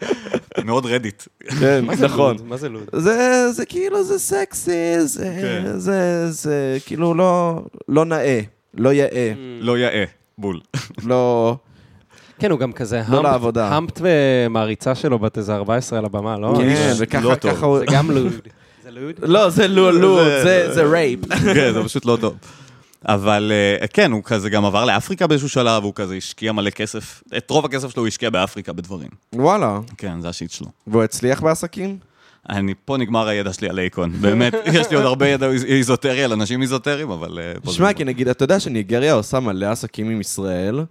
מאוד 0.65 0.85
Reddit. 0.85 1.23
כן, 1.59 1.85
נכון. 1.99 2.37
מה 2.45 2.57
זה 2.57 2.69
lewd? 2.69 2.89
זה, 3.51 3.65
כאילו, 3.65 4.03
זה 4.03 4.19
סקסי, 4.19 4.99
זה, 6.29 6.77
כאילו 6.85 7.13
לא 7.89 8.05
נאה, 8.05 8.39
לא 8.73 8.93
יאה, 8.93 9.33
לא 9.59 9.77
יאה, 9.77 10.03
בול. 10.39 10.59
לא... 11.03 11.55
כן, 12.39 12.51
הוא 12.51 12.59
גם 12.59 12.71
כזה 12.71 13.01
לא 13.09 13.17
humped- 13.17 13.23
לעבודה. 13.23 13.67
humped 13.75 14.01
מעריצה 14.03 14.95
שלו 14.95 15.19
בת 15.19 15.37
איזה 15.37 15.55
14 15.55 15.99
על 15.99 16.05
הבמה, 16.05 16.37
לא? 16.37 16.53
כן, 16.57 16.93
זה 16.93 17.03
וככה 17.03 17.21
לא 17.21 17.35
טוב. 17.35 17.51
ככה 17.51 17.65
הוא... 17.65 17.79
זה 17.79 17.85
גם 17.91 18.11
lewd. 18.11 18.31
זה 18.83 18.91
lewd? 18.91 19.15
לא, 19.21 19.49
זה 19.49 19.67
לא 19.67 19.93
lewd, 19.93 20.23
זה- 20.27 20.43
זה- 20.43 20.73
זה 20.73 20.83
rape. 20.83 21.19
כן, 21.55 21.73
זה 21.73 21.83
פשוט 21.83 22.05
לא 22.05 22.17
טוב. 22.21 22.35
אבל 23.05 23.51
אה, 23.81 23.87
כן, 23.87 24.11
הוא 24.11 24.23
כזה 24.23 24.49
גם 24.49 24.65
עבר 24.65 24.85
לאפריקה 24.85 25.27
באיזשהו 25.27 25.49
שלב, 25.49 25.83
הוא 25.83 25.93
כזה 25.95 26.15
השקיע 26.15 26.51
מלא 26.51 26.69
כסף. 26.69 27.23
את 27.37 27.49
רוב 27.49 27.65
הכסף 27.65 27.89
שלו 27.89 28.01
הוא 28.03 28.07
השקיע 28.07 28.29
באפריקה 28.29 28.73
בדברים. 28.73 29.09
וואלה, 29.33 29.79
כן, 29.97 30.21
זה 30.21 30.29
ה 30.29 30.33
shit 30.33 30.51
שלו. 30.51 30.67
והוא 30.87 31.03
הצליח 31.03 31.41
בעסקים? 31.41 31.97
אני, 32.49 32.73
פה 32.85 32.97
נגמר 32.97 33.27
הידע 33.27 33.53
שלי 33.53 33.69
על 33.69 33.79
אייקון. 33.79 34.11
באמת, 34.11 34.53
יש 34.73 34.89
לי 34.89 34.95
עוד 34.95 35.05
הרבה 35.05 35.27
ידע 35.27 35.47
איזוטרי 35.67 36.23
על 36.23 36.31
אנשים 36.33 36.61
איזוטריים, 36.61 37.11
אבל... 37.11 37.39
אה, 37.39 37.71
שמע. 37.71 37.93
כי 37.93 38.03
נגיד, 38.03 38.27
אתה 38.27 38.43
יודע 38.43 38.59
שניגריה 38.59 39.13
עושה 39.13 39.39
מלא 39.39 39.65
עסקים 39.65 40.09
עם 40.09 40.21
ישראל, 40.21 40.83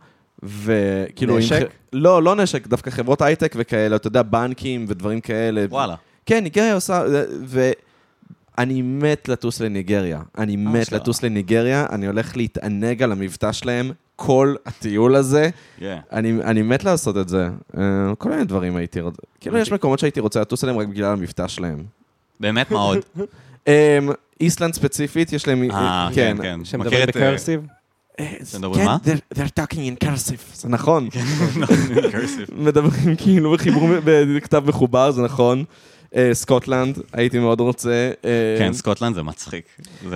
וכאילו... 0.43 1.33
עם 1.35 1.39
נשק? 1.39 1.63
ח- 1.63 1.73
לא, 1.93 2.23
לא 2.23 2.37
נשק, 2.37 2.67
דווקא 2.67 2.91
חברות 2.91 3.23
הייטק 3.23 3.55
וכאלה, 3.57 3.97
אתה 3.97 4.09
יודע, 4.09 4.23
בנקים 4.23 4.85
ודברים 4.89 5.21
כאלה. 5.21 5.65
וואלה. 5.71 5.95
כן, 6.27 6.43
ניגריה 6.43 6.75
עושה... 6.75 7.05
ואני 7.47 8.83
מת 8.83 9.29
לטוס 9.29 9.61
לניגריה. 9.61 10.21
אני 10.39 10.57
מת 10.57 10.83
אשכרה. 10.83 10.99
לטוס 10.99 11.23
לניגריה, 11.23 11.87
אני 11.91 12.07
הולך 12.07 12.37
להתענג 12.37 13.03
על 13.03 13.13
המבטא 13.13 13.53
שלהם 13.53 13.93
כל 14.21 14.55
הטיול 14.67 15.17
הזה. 15.17 15.51
Yeah. 15.79 15.83
אני, 16.13 16.33
אני 16.45 16.63
מת 16.63 16.85
לעשות 16.85 17.17
את 17.17 17.29
זה. 17.29 17.49
אה, 17.79 17.83
כל 18.19 18.29
מיני 18.29 18.45
דברים 18.45 18.77
הייתי 18.77 19.01
רוצה... 19.01 19.23
כאילו, 19.41 19.59
יש 19.59 19.73
מקומות 19.73 19.99
שהייתי 19.99 20.21
רוצה 20.21 20.41
לטוס 20.41 20.65
אליהם 20.65 20.79
רק 20.79 20.89
בגלל 20.89 21.13
המבטא 21.13 21.49
שלהם. 21.49 21.83
באמת, 22.41 22.71
מה 22.71 22.79
עוד? 22.79 22.99
אה, 23.69 23.99
איסלנד 24.41 24.75
ספציפית, 24.75 25.33
יש 25.33 25.49
להם... 25.49 25.71
אה, 25.71 26.09
כן, 26.15 26.37
כן. 26.43 26.65
שמדברים 26.65 26.93
מכיר 27.03 27.11
את, 27.11 27.17
אה, 27.17 27.23
ב 27.23 27.27
cursive? 27.27 27.61
שמדברים 28.45 28.85
מה? 28.85 28.97
כן, 29.05 29.17
they're- 29.35 29.61
talking 29.61 30.03
in 30.03 30.05
cursive, 30.05 30.55
זה 30.55 30.69
נכון. 30.69 31.09
cursive. 32.13 32.49
מדברים 32.57 33.17
כאילו 33.17 33.53
בחיבור, 33.53 33.89
בכתב 34.05 34.63
מחובר, 34.67 35.11
זה 35.11 35.23
נכון. 35.23 35.65
אה, 36.17 36.31
סקוטלנד, 36.35 36.99
הייתי 37.13 37.39
מאוד 37.39 37.61
רוצה. 37.61 38.11
אה, 38.25 38.57
כן, 38.59 38.73
סקוטלנד 38.73 39.15
זה 39.15 39.23
מצחיק. 39.23 39.65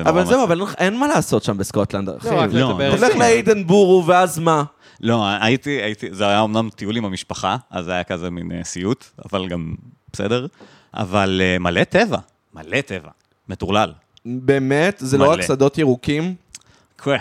אבל 0.01 0.27
זהו. 0.27 0.45
אבל 0.45 0.61
אין 0.79 0.99
מה 0.99 1.07
לעשות 1.07 1.43
שם 1.43 1.59
בסקוטלנד, 1.59 2.09
אחי. 2.09 2.31
לא, 2.31 2.35
רק 2.35 2.51
לא, 2.53 2.71
לדבר. 2.71 2.97
תלך 2.97 3.17
לאיידנבורו, 3.17 4.07
ואז 4.07 4.39
מה? 4.39 4.65
לא, 5.01 5.25
הייתי, 5.41 5.71
הייתי, 5.71 6.07
זה 6.11 6.29
היה 6.29 6.45
אמנם 6.45 6.69
טיול 6.71 6.97
עם 6.97 7.05
המשפחה, 7.05 7.57
אז 7.71 7.85
זה 7.85 7.93
היה 7.93 8.05
כזה 8.05 8.31
מין 8.31 8.53
אה, 8.53 8.65
סיוט, 8.65 9.05
אבל 9.25 9.49
גם 9.49 9.75
בסדר. 10.13 10.47
אבל 10.95 11.41
מלא 11.61 11.85
טבע, 11.85 12.19
מלא 12.55 12.81
טבע, 12.81 13.11
מטורלל. 13.49 13.93
באמת, 14.25 14.97
זה 14.99 15.19
לא. 15.19 15.33
רק 15.33 15.41
שדות 15.41 15.79
ירוקים. 15.79 16.35
קווה. 16.97 17.19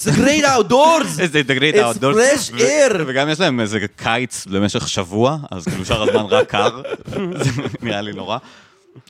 It's 0.00 0.06
a 0.06 0.16
great 0.16 0.44
outdoors! 0.44 1.20
איזה 1.20 1.44
תגרית 1.44 1.74
It's 1.74 1.78
האוטדור. 1.78 2.12
fresh 2.12 2.58
air. 2.58 2.94
וגם 3.06 3.28
יש 3.28 3.40
להם 3.40 3.60
איזה 3.60 3.78
קיץ 3.96 4.46
במשך 4.46 4.88
שבוע, 4.88 5.38
אז 5.50 5.64
כאילו 5.64 5.84
שאר 5.84 6.02
הזמן 6.02 6.24
רק 6.28 6.48
קר, 6.50 6.82
זה 7.42 7.50
נראה 7.82 8.00
לי 8.00 8.12
נורא. 8.12 8.38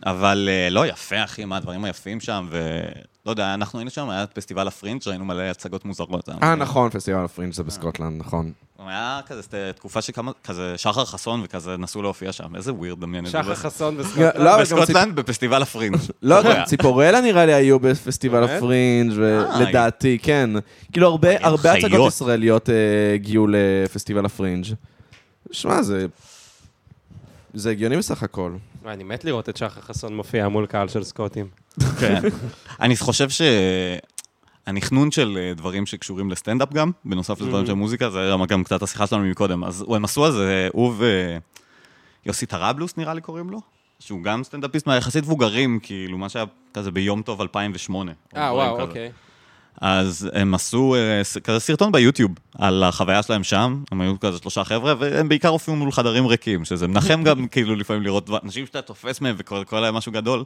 אבל 0.07 0.49
אה, 0.53 0.71
לא, 0.71 0.87
יפה, 0.87 1.25
אחי, 1.25 1.45
מה 1.45 1.57
הדברים 1.57 1.85
היפים 1.85 2.21
שם, 2.21 2.49
ולא 3.25 3.33
יודע, 3.33 3.55
אנחנו 3.55 3.79
היינו 3.79 3.91
שם, 3.91 4.09
היה 4.09 4.23
את 4.23 4.33
פסטיבל 4.33 4.69
הפרינג', 4.69 5.01
ראינו 5.07 5.25
מלא 5.25 5.43
הצגות 5.43 5.85
מוזרות. 5.85 6.29
אה, 6.43 6.55
נכון, 6.55 6.91
פסטיבל 6.91 7.25
הפרינג' 7.25 7.53
זה 7.53 7.63
בסקוטלנד, 7.63 8.21
נכון. 8.21 8.53
היה 8.79 9.21
כזה 9.27 9.71
תקופה 9.77 10.03
שכמה, 10.03 10.33
כזה 10.45 10.75
שחר 10.77 11.05
חסון 11.05 11.41
וכזה 11.45 11.77
נסו 11.77 12.03
להופיע 12.03 12.33
שם, 12.33 12.57
איזה 12.57 12.73
weird 12.73 13.01
דמיין 13.01 13.27
את 13.27 13.31
זה. 13.31 13.39
שחר 13.43 13.55
חסון 13.55 13.97
לא, 14.39 14.61
בסקוטלנד 14.61 15.17
בפסטיבל 15.17 15.63
הפרינג'. 15.63 15.97
לא, 16.23 16.43
גם. 16.43 16.65
ציפורלה 16.65 17.21
נראה 17.21 17.47
לי 17.47 17.55
היו 17.55 17.79
בפסטיבל? 17.79 18.45
הפרינג', 18.45 19.21
אה, 19.21 19.61
לדעתי, 19.61 20.19
כן. 20.23 20.51
כאילו, 20.93 21.19
הרבה 21.43 21.77
הצגות. 21.77 22.09
ישראליות 22.13 22.71
אה, 22.71 22.75
הגיעו 23.15 23.47
לפסטיבל 23.51 24.25
הפרינג'. 24.25 24.67
שמע, 25.51 25.83
זה... 25.83 26.07
זה 27.55 27.71
הגיוני 27.71 27.97
בסך 27.97 28.23
הכל. 28.23 28.53
אני 28.87 29.05
מת 29.05 29.25
לראות 29.25 29.49
את 29.49 29.57
שחר 29.57 29.81
חסון 29.81 30.17
מופיע 30.17 30.49
מול 30.49 30.67
קהל 30.67 30.89
של 30.89 31.05
סקוטים. 31.05 31.49
כן. 32.01 32.21
אני 32.81 32.97
חושב 32.97 33.29
שהנכנון 34.67 35.11
של 35.11 35.39
אה, 35.41 35.55
דברים 35.55 35.87
שקשורים 35.87 36.31
לסטנדאפ 36.31 36.73
גם, 36.73 36.91
בנוסף 37.05 37.41
לדברים 37.41 37.67
של 37.67 37.75
מוזיקה, 37.75 38.11
זה 38.11 38.19
היה 38.21 38.37
גם 38.49 38.65
קצת 38.65 38.83
השיחה 38.83 39.07
שלנו 39.07 39.25
מקודם. 39.25 39.65
אז 39.65 39.85
הם 39.97 40.05
עשו 40.05 40.25
על 40.25 40.33
זה, 40.33 40.69
הוא 40.73 40.95
ויוסי 42.25 42.47
טראבלוס 42.47 42.97
נראה 42.97 43.15
לי 43.15 43.21
קוראים 43.21 43.51
לו, 43.51 43.61
שהוא 43.99 44.23
גם 44.23 44.45
סטנדאפיסט 44.45 44.87
מהיחסית 44.87 45.25
מבוגרים, 45.25 45.79
כאילו, 45.83 46.19
מה 46.19 46.29
שהיה 46.29 46.45
כזה 46.75 46.91
ביום 46.91 47.23
טוב 47.23 47.41
2008. 47.41 48.13
או 48.13 48.39
אה, 48.39 48.55
וואו, 48.55 48.75
כזה. 48.75 48.83
אוקיי. 48.83 49.13
אז 49.81 50.29
הם 50.33 50.55
עשו 50.55 50.95
אה, 50.95 51.41
כזה 51.45 51.61
סרטון 51.61 51.93
ביוטיוב 51.93 52.31
על 52.59 52.83
החוויה 52.83 53.23
שלהם 53.23 53.45
שם, 53.45 53.83
הם 53.91 54.01
היו 54.01 54.21
כזה 54.21 54.39
שלושה 54.39 54.65
חבר'ה, 54.65 54.95
והם 54.99 55.29
בעיקר 55.29 55.49
הופיעו 55.49 55.77
מול 55.77 55.93
חדרים 55.93 56.27
ריקים, 56.27 56.65
שזה 56.65 56.89
מנחם 56.89 57.23
גם 57.23 57.47
כאילו 57.53 57.77
לפעמים 57.77 58.03
לראות 58.03 58.31
אנשים 58.45 58.67
שאתה 58.67 58.83
תופס 58.83 59.21
מהם 59.21 59.35
וקורה 59.39 59.81
להם 59.81 59.95
משהו 59.95 60.13
גדול, 60.13 60.45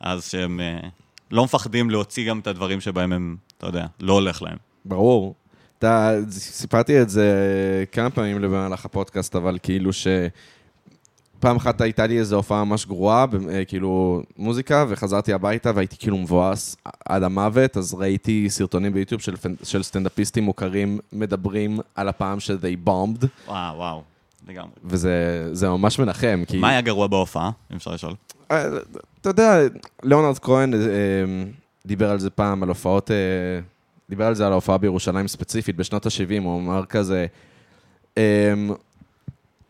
אז 0.00 0.30
שהם 0.30 0.60
אה, 0.60 0.88
לא 1.30 1.44
מפחדים 1.44 1.90
להוציא 1.90 2.28
גם 2.28 2.38
את 2.38 2.46
הדברים 2.46 2.80
שבהם 2.80 3.12
הם, 3.12 3.36
אתה 3.58 3.66
יודע, 3.66 3.86
לא 4.00 4.12
הולך 4.12 4.42
להם. 4.42 4.56
ברור. 4.84 5.34
אתה, 5.78 6.14
סיפרתי 6.30 7.02
את 7.02 7.10
זה 7.10 7.34
כמה 7.92 8.10
פעמים 8.10 8.42
במהלך 8.42 8.84
הפודקאסט, 8.84 9.36
אבל 9.36 9.58
כאילו 9.62 9.92
ש... 9.92 10.06
פעם 11.42 11.56
אחת 11.56 11.80
הייתה 11.80 12.06
לי 12.06 12.18
איזו 12.18 12.36
הופעה 12.36 12.64
ממש 12.64 12.86
גרועה, 12.86 13.26
אה, 13.50 13.64
כאילו 13.64 14.22
מוזיקה, 14.38 14.84
וחזרתי 14.88 15.32
הביתה 15.32 15.72
והייתי 15.74 15.96
כאילו 15.98 16.18
מבואס 16.18 16.76
עד 17.04 17.22
המוות, 17.22 17.76
אז 17.76 17.94
ראיתי 17.94 18.50
סרטונים 18.50 18.92
ביוטיוב 18.92 19.20
של, 19.20 19.34
של 19.62 19.82
סטנדאפיסטים 19.82 20.44
מוכרים 20.44 20.98
מדברים 21.12 21.78
על 21.94 22.08
הפעם 22.08 22.40
ש- 22.40 22.50
they 22.50 22.86
bombed, 22.88 23.26
וואו, 23.46 23.76
וואו, 23.76 24.02
לגמרי. 24.48 24.70
וזה 24.84 25.48
זה 25.52 25.68
ממש 25.68 25.98
מנחם, 25.98 26.42
כי... 26.46 26.58
מה 26.58 26.68
היה 26.68 26.80
גרוע 26.80 27.06
בהופעה, 27.06 27.50
אם 27.70 27.76
אפשר 27.76 27.90
לשאול? 27.90 28.14
אה, 28.50 28.66
אתה 29.20 29.28
יודע, 29.28 29.58
ליאונרד 30.02 30.38
כהן 30.38 30.74
אה, 30.74 30.78
דיבר 31.86 32.10
על 32.10 32.18
זה 32.18 32.30
פעם, 32.30 32.62
על 32.62 32.68
הופעות, 32.68 33.10
דיבר 34.10 34.26
על 34.26 34.34
זה 34.34 34.46
על 34.46 34.52
ההופעה 34.52 34.78
בירושלים 34.78 35.28
ספציפית 35.28 35.76
בשנות 35.76 36.06
ה-70, 36.06 36.42
הוא 36.42 36.60
אמר 36.60 36.84
כזה, 36.84 37.26
אה, 38.18 38.54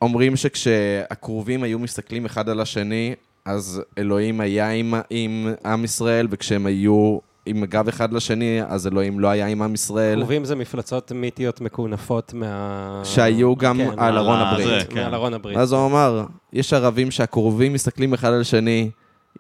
אומרים 0.03 0.37
שכשהכרובים 0.37 1.63
היו 1.63 1.79
מסתכלים 1.79 2.25
אחד 2.25 2.49
על 2.49 2.61
השני, 2.61 3.15
אז 3.45 3.83
אלוהים 3.99 4.41
היה 4.41 4.71
עם, 4.71 4.95
עם 5.11 5.53
עם 5.65 5.85
ישראל, 5.85 6.27
וכשהם 6.31 6.67
היו 6.67 7.19
עם 7.47 7.63
הגב 7.63 7.89
אחד 7.89 8.13
לשני, 8.13 8.61
אז 8.67 8.87
אלוהים 8.87 9.21
לא 9.21 9.29
היה 9.29 9.47
עם 9.47 9.63
עם 9.63 9.75
ישראל. 9.75 10.19
קרובים 10.19 10.45
זה 10.45 10.57
מפלצות 10.57 11.13
מיתיות 11.13 11.61
מקונפות 11.61 12.35
מה... 12.35 13.01
שהיו 13.05 13.57
גם 13.57 13.79
כן, 13.79 13.99
על 13.99 14.19
ארון 14.19 14.39
הברית. 14.39 14.67
זה, 14.67 14.79
כן. 14.89 15.03
מעל 15.03 15.15
ארון 15.15 15.35
הברית. 15.35 15.57
אז 15.57 15.73
הוא 15.73 15.87
אמר, 15.87 16.25
יש 16.53 16.73
ערבים 16.73 17.11
שהכרובים 17.11 17.73
מסתכלים 17.73 18.15
אחד 18.15 18.29
על 18.29 18.41
השני, 18.41 18.91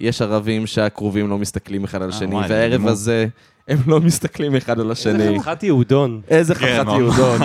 יש 0.00 0.22
ערבים 0.22 0.66
שהכרובים 0.66 1.30
לא 1.30 1.38
מסתכלים 1.38 1.84
אחד 1.84 2.02
על 2.02 2.08
השני, 2.08 2.34
וואי, 2.34 2.48
זה 2.48 2.54
והערב. 2.54 2.86
הזה 2.86 3.26
הם 3.68 3.78
לא 3.86 4.00
מסתכלים 4.00 4.56
אחד 4.56 4.80
על 4.80 4.90
השני. 4.90 5.12
איזה 5.22 5.34
חתיכת 5.40 5.62
יהודון. 5.62 6.20
איזה 6.28 6.54
כן, 6.54 6.60
חתיכת. 6.84 6.98
יהודון. 6.98 7.40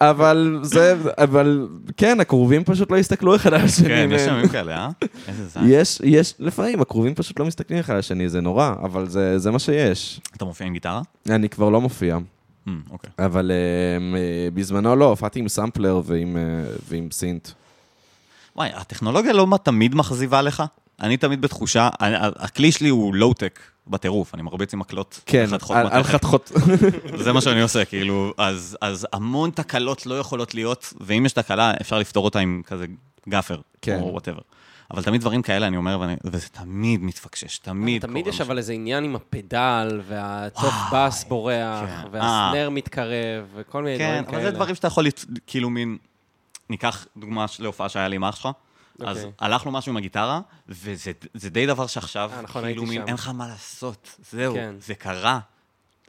אבל 0.00 0.58
זה, 0.62 0.94
אבל 1.18 1.68
כן, 1.96 2.20
הכרובים 2.20 2.64
פשוט 2.64 2.90
לא 2.90 2.96
הסתכלו 2.96 3.36
אחד 3.36 3.54
על 3.54 3.60
השני. 3.60 3.88
כן, 3.88 4.08
יש. 4.12 4.22
ימים 4.26 4.48
כאלה, 4.48 4.76
אה? 4.76 4.88
איזה 5.28 5.46
זין. 5.46 5.62
יש, 5.66 6.00
יש, 6.04 6.34
לפעמים 6.38 6.80
הכרובים 6.80 7.14
פשוט 7.14 7.40
לא 7.40 7.46
מסתכלים 7.46 7.80
אחד 7.80 7.92
על 7.92 7.98
השני, 7.98 8.28
זה 8.28 8.40
נורא, 8.40 8.72
אבל 8.82 9.08
זה, 9.08 9.38
זה 9.38 9.50
מה 9.50 9.58
שיש. 9.58 10.20
אתה 10.36 10.44
מופיע 10.44 10.66
עם 10.66 10.72
גיטרה? 10.72 11.02
אני 11.30 11.48
כבר 11.48 11.68
לא 11.70 11.80
מופיע, 11.80 12.18
Hmm, 12.66 12.70
אוקיי. 12.90 13.10
אבל 13.18 13.50
אה, 13.50 14.18
בזמנו 14.54 14.96
לא, 14.96 15.04
הופעתי 15.04 15.38
עם 15.38 15.48
סמפלר 15.48 16.00
ועם, 16.04 16.36
אה, 16.36 16.42
ועם 16.88 17.08
סינט. 17.12 17.48
וואי, 18.56 18.68
הטכנולוגיה 18.74 19.32
לא 19.32 19.58
תמיד 19.62 19.94
מכזיבה 19.94 20.42
לך? 20.42 20.62
אני 21.00 21.16
תמיד 21.16 21.40
בתחושה, 21.40 21.88
הכלי 22.36 22.72
שלי 22.72 22.88
הוא 22.88 23.14
לואו-טק 23.14 23.60
בטירוף, 23.86 24.34
אני 24.34 24.42
מרביץ 24.42 24.74
עם 24.74 24.80
מקלות. 24.80 25.20
כן, 25.26 25.46
על. 25.70 26.02
מתכות. 26.02 26.52
זה 27.24 27.32
מה 27.32 27.40
שאני 27.40 27.62
עושה, 27.62 27.84
כאילו, 27.84 28.32
אז, 28.38 28.76
אז 28.80 29.06
המון 29.12 29.50
תקלות 29.50 30.06
לא 30.06 30.18
יכולות 30.18 30.54
להיות, 30.54 30.92
ואם 31.00 31.26
יש 31.26 31.32
תקלה, 31.32 31.72
אפשר 31.80 31.98
לפתור 31.98 32.24
אותה 32.24 32.38
עם 32.38 32.62
כזה 32.66 32.86
gaffer, 33.28 33.60
כן. 33.82 34.00
או 34.00 34.12
whatever. 34.12 34.40
אבל 34.90 35.02
תמיד 35.02 35.20
דברים 35.20 35.42
כאלה, 35.42 35.66
אני 35.66 35.76
אומר, 35.76 36.00
ואני, 36.00 36.16
וזה 36.24 36.48
תמיד 36.48 37.02
מתפקשש, 37.02 37.58
תמיד 37.58 38.02
תמיד 38.02 38.26
יש 38.26 38.34
משהו. 38.34 38.44
אבל 38.46 38.58
איזה 38.58 38.72
עניין 38.72 39.04
עם 39.04 39.16
הפדל, 39.16 40.00
והתוף 40.08 40.74
בס 40.92 41.24
בורח, 41.24 41.84
כן. 41.86 42.08
וה 42.10 42.27
snare 42.27 42.68
מתקרב, 42.70 43.44
וכל 43.54 43.82
מיני 43.82 43.98
כן, 43.98 44.04
דברים 44.10 44.24
אבל 44.24 44.30
כאלה. 44.32 44.42
זה 44.44 44.50
דברים 44.50 44.74
שאתה 44.74 44.86
יכול, 44.86 45.06
כאילו, 45.46 45.70
מין... 45.70 45.96
ניקח 46.70 47.06
דוגמה 47.16 47.48
של- 47.48 47.62
להופעה 47.62 47.88
שהיה 47.88 48.08
לי 48.08 48.16
עם 48.16 48.24
אח 48.24 48.36
שלך. 48.36 48.48
אז 49.00 49.16
אוקיי. 49.16 49.32
הלך 49.38 49.66
לו 49.66 49.72
משהו 49.72 49.90
עם 49.90 49.96
הגיטרה, 49.96 50.40
וזה 50.68 51.12
זה 51.34 51.50
די 51.50 51.66
דבר 51.66 51.86
שעכשיו, 51.86 52.30
אה, 52.34 52.42
נכון, 52.42 52.62
כאילו, 52.62 52.82
מין. 52.82 53.02
אין 53.06 53.14
לך 53.14 53.28
מה 53.28 53.48
לעשות, 53.48 54.16
זהו, 54.30 54.54
כן. 54.54 54.74
זה 54.80 54.94
קרה. 54.94 55.40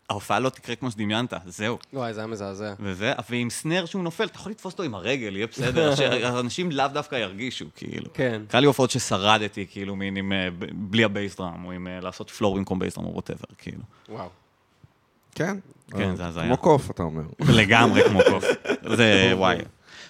ההופעה 0.09 0.39
לא 0.39 0.49
תקרה 0.49 0.75
כמו 0.75 0.91
שדמיינת, 0.91 1.33
זהו. 1.45 1.77
וואי, 1.93 2.13
זה 2.13 2.19
היה 2.19 2.27
מזעזע. 2.27 2.73
וזה, 2.79 3.13
ועם 3.29 3.49
סנר 3.49 3.85
שהוא 3.85 4.03
נופל, 4.03 4.25
אתה 4.25 4.35
יכול 4.37 4.51
לתפוס 4.51 4.73
אותו 4.73 4.83
עם 4.83 4.95
הרגל, 4.95 5.35
יהיה 5.35 5.47
בסדר, 5.47 5.95
שאנשים 5.95 6.71
לאו 6.71 6.87
דווקא 6.87 7.15
ירגישו, 7.15 7.65
כאילו. 7.75 8.13
כן. 8.13 8.41
קרה 8.47 8.61
לי 8.61 8.67
הופעות 8.67 8.91
ששרדתי, 8.91 9.65
כאילו, 9.69 9.95
מין 9.95 10.15
עם, 10.15 10.31
אה, 10.33 10.47
בלי 10.73 11.03
הבייסדראם, 11.03 11.65
או 11.65 11.71
עם 11.71 11.87
אה, 11.87 11.99
לעשות 11.99 12.29
פלור 12.29 12.57
במקום 12.57 12.79
בייסדראם, 12.79 13.07
או 13.07 13.13
ווטאבר, 13.13 13.45
כאילו. 13.57 13.81
וואו. 14.09 14.29
כן. 15.35 15.57
כן, 15.91 16.15
זה 16.15 16.25
הזיה. 16.25 16.43
כמו 16.43 16.57
קוף, 16.57 16.91
אתה 16.91 17.03
אומר. 17.03 17.23
לגמרי 17.39 18.03
כמו 18.09 18.19
קוף. 18.29 18.43
זה, 18.95 19.31
וואי. 19.37 19.57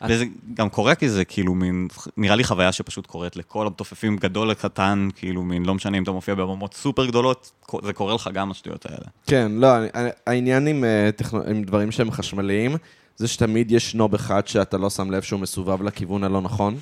וזה 0.10 0.26
גם 0.54 0.70
קורה 0.70 0.96
כי 0.96 1.10
זה 1.10 1.26
כאילו 1.26 1.54
מין, 1.56 1.88
נראה 2.18 2.36
לי 2.36 2.44
חוויה 2.44 2.72
שפשוט 2.72 3.06
קורית 3.08 3.36
לכל 3.36 3.68
המתופפים, 3.68 4.18
גדול 4.18 4.50
לקטן, 4.50 5.08
כאילו 5.16 5.44
מין, 5.44 5.66
לא 5.66 5.74
משנה 5.74 5.98
אם 5.98 6.04
אתה 6.04 6.12
מופיע 6.12 6.36
בבמות 6.36 6.74
סופר 6.74 7.06
גדולות, 7.06 7.52
זה 7.84 7.94
קורה 7.94 8.13
לך 8.16 8.30
גם 8.34 8.52
השטויות 8.52 8.86
האלה. 8.86 9.06
כן, 9.28 9.52
לא, 9.56 9.68
העניין 10.28 10.68
עם, 10.68 10.84
אה, 10.84 11.10
טכנו- 11.16 11.44
עם 11.50 11.63
דברים 11.63 11.92
שהם 11.92 12.12
חשמליים, 12.12 12.76
זה 13.16 13.28
שתמיד 13.28 13.72
יש 13.72 13.96
נוב 13.96 14.13
אחד 14.13 14.48
שאתה 14.48 14.78
לא 14.78 14.89
שם 14.89 15.12
לב 15.12 15.22
שהוא 15.22 15.39
מסובב 15.39 15.84
לכיוון 15.84 16.24
הלא 16.24 16.42
נכון, 16.42 16.76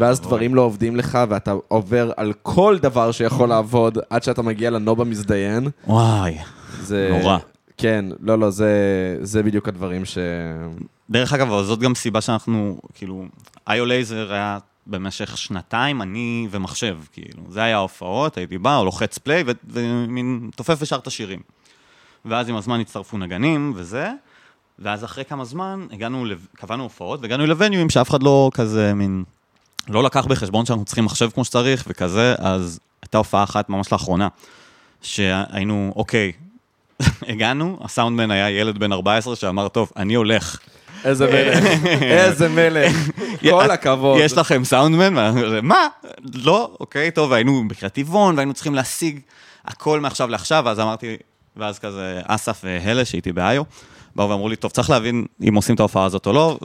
ואז 0.00 0.16
ואבוי. 0.18 0.28
דברים 0.28 0.54
לא 0.54 0.62
עובדים 0.62 0.96
לך, 0.96 1.18
ואתה 1.28 1.54
עובר 1.68 2.10
על 2.16 2.32
כל 2.42 2.78
דבר 2.82 3.12
שיכול 3.12 3.48
לעבוד 3.48 3.98
עד 4.10 4.22
שאתה 4.22 4.42
מגיע 4.42 4.70
לנוב 4.70 5.00
המזדיין. 5.00 5.68
וואי. 5.86 6.38
זה... 6.80 7.18
נורא. 7.20 7.38
כן, 7.78 8.04
לא, 8.20 8.38
לא, 8.38 8.50
זה, 8.50 8.70
זה 9.22 9.42
בדיוק 9.42 9.68
הדברים 9.68 10.04
ש... 10.04 10.18
דרך 11.10 11.32
אגב, 11.32 11.62
זאת 11.62 11.78
גם 11.78 11.94
סיבה 11.94 12.20
שאנחנו, 12.20 12.80
כאילו, 12.94 13.24
איו 13.68 13.86
לייזר 13.86 14.32
היה 14.32 14.58
במשך 14.86 15.38
שנתיים, 15.38 16.02
אני 16.02 16.48
ומחשב, 16.50 16.98
כאילו. 17.12 17.42
זה 17.48 17.62
היה 17.62 17.76
ההופעות, 17.76 18.36
הייתי 18.36 18.58
בא, 18.58 18.82
לוחץ 18.82 19.18
פליי, 19.18 19.44
ומין 19.68 20.50
תופף 20.56 20.76
ושר 20.80 20.96
את 20.96 21.06
השירים. 21.06 21.40
ואז 22.24 22.48
עם 22.48 22.56
הזמן 22.56 22.80
הצטרפו 22.80 23.18
נגנים 23.18 23.72
וזה, 23.76 24.10
ואז 24.78 25.04
אחרי 25.04 25.24
כמה 25.24 25.44
זמן 25.44 25.86
הגענו, 25.92 26.24
קבענו 26.56 26.82
הופעות, 26.82 27.20
והגענו 27.22 27.46
לווניואים 27.46 27.90
שאף 27.90 28.10
אחד 28.10 28.22
לא 28.22 28.50
כזה, 28.54 28.94
מין, 28.94 29.24
לא 29.88 30.02
לקח 30.02 30.26
בחשבון 30.26 30.66
שאנחנו 30.66 30.84
צריכים 30.84 31.04
מחשב 31.04 31.30
כמו 31.30 31.44
שצריך 31.44 31.84
וכזה, 31.88 32.34
אז 32.38 32.80
הייתה 33.02 33.18
הופעה 33.18 33.42
אחת 33.42 33.68
ממש 33.68 33.92
לאחרונה, 33.92 34.28
שהיינו, 35.02 35.92
אוקיי, 35.96 36.32
הגענו, 37.28 37.78
הסאונדמן 37.82 38.30
היה 38.30 38.50
ילד 38.50 38.78
בן 38.78 38.92
14 38.92 39.36
שאמר, 39.36 39.68
טוב, 39.68 39.92
אני 39.96 40.14
הולך. 40.14 40.58
איזה 41.04 41.26
מלך, 41.26 41.64
איזה 42.02 42.48
מלך, 42.48 42.96
כל 43.50 43.70
הכבוד. 43.70 44.20
יש 44.20 44.32
לכם 44.32 44.64
סאונדמן? 44.64 45.14
מה? 45.62 45.86
לא, 46.34 46.76
אוקיי, 46.80 47.10
טוב, 47.10 47.30
והיינו 47.30 47.64
בקריית 47.68 47.92
טבעון, 47.92 48.36
והיינו 48.36 48.54
צריכים 48.54 48.74
להשיג 48.74 49.20
הכל 49.64 50.00
מעכשיו 50.00 50.28
לעכשיו, 50.28 50.62
ואז 50.66 50.80
אמרתי, 50.80 51.16
ואז 51.56 51.78
כזה, 51.78 52.20
אסף 52.26 52.60
והלה, 52.64 53.04
שהייתי 53.04 53.32
באיו, 53.32 53.62
באו 54.16 54.30
ואמרו 54.30 54.48
לי, 54.48 54.56
טוב, 54.56 54.70
צריך 54.70 54.90
להבין 54.90 55.26
אם 55.48 55.54
עושים 55.54 55.74
את 55.74 55.80
ההופעה 55.80 56.04
הזאת 56.04 56.26
או 56.26 56.32
לא, 56.32 56.58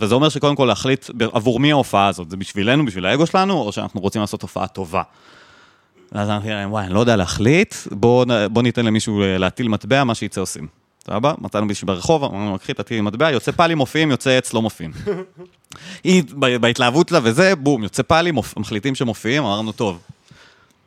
וזה 0.00 0.14
אומר 0.14 0.28
שקודם 0.28 0.56
כל 0.56 0.64
להחליט 0.64 1.10
עבור 1.32 1.60
מי 1.60 1.72
ההופעה 1.72 2.06
הזאת, 2.08 2.30
זה 2.30 2.36
בשבילנו, 2.36 2.86
בשביל 2.86 3.06
האגו 3.06 3.26
שלנו, 3.26 3.54
או 3.54 3.72
שאנחנו 3.72 4.00
רוצים 4.00 4.20
לעשות 4.20 4.42
הופעה 4.42 4.66
טובה. 4.66 5.02
ואז 6.14 6.28
אמרתי 6.28 6.48
להם, 6.48 6.72
וואי, 6.72 6.84
אני 6.84 6.94
לא 6.94 7.00
יודע 7.00 7.16
להחליט, 7.16 7.74
בואו 7.90 8.24
בוא 8.52 8.62
ניתן 8.62 8.84
למישהו 8.84 9.22
אה, 9.22 9.38
להטיל 9.38 9.68
מטבע, 9.68 10.04
מה 10.04 10.14
שיצא 10.14 10.40
עושים. 10.40 10.66
סבבה? 11.06 11.34
מצאנו 11.38 11.66
מישהו 11.66 11.86
ברחוב, 11.86 12.24
אמרנו, 12.24 12.58
קחי, 12.58 12.74
תטיל 12.74 13.00
מטבע, 13.00 13.30
יוצא 13.30 13.52
פאלי 13.52 13.74
מופיעים, 13.74 14.10
יוצא 14.10 14.30
עץ 14.30 14.52
לא 14.52 14.62
מופיעים. 14.62 14.92
היא, 16.04 16.22
בהתלהבות 16.36 17.12
לה 17.12 17.18
וזה, 17.22 17.56
בום, 17.56 17.82
יוצא 17.82 18.02
פאלי, 18.02 18.30
מופ... 18.30 18.58
מחליטים 18.58 18.94
שמופיעים, 18.94 19.42
אמרנו, 19.42 19.72
טוב, 19.72 19.98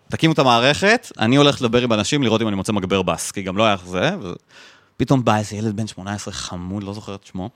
תקימו 0.09 0.33
את 0.33 0.39
המערכת, 0.39 1.11
אני 1.19 1.35
הולך 1.35 1.61
לדבר 1.61 1.81
עם 1.81 1.93
אנשים, 1.93 2.23
לראות 2.23 2.41
אם 2.41 2.47
אני 2.47 2.55
מוצא 2.55 2.73
מגבר 2.73 3.01
בס, 3.01 3.31
כי 3.31 3.41
גם 3.41 3.57
לא 3.57 3.63
היה 3.63 3.75
זה, 3.85 4.11
ופתאום 4.95 5.25
בא 5.25 5.37
איזה 5.37 5.55
ילד 5.55 5.75
בן 5.75 5.87
18 5.87 6.33
חמוד, 6.33 6.83
לא 6.83 6.93
זוכר 6.93 7.15
את 7.15 7.25
שמו, 7.25 7.49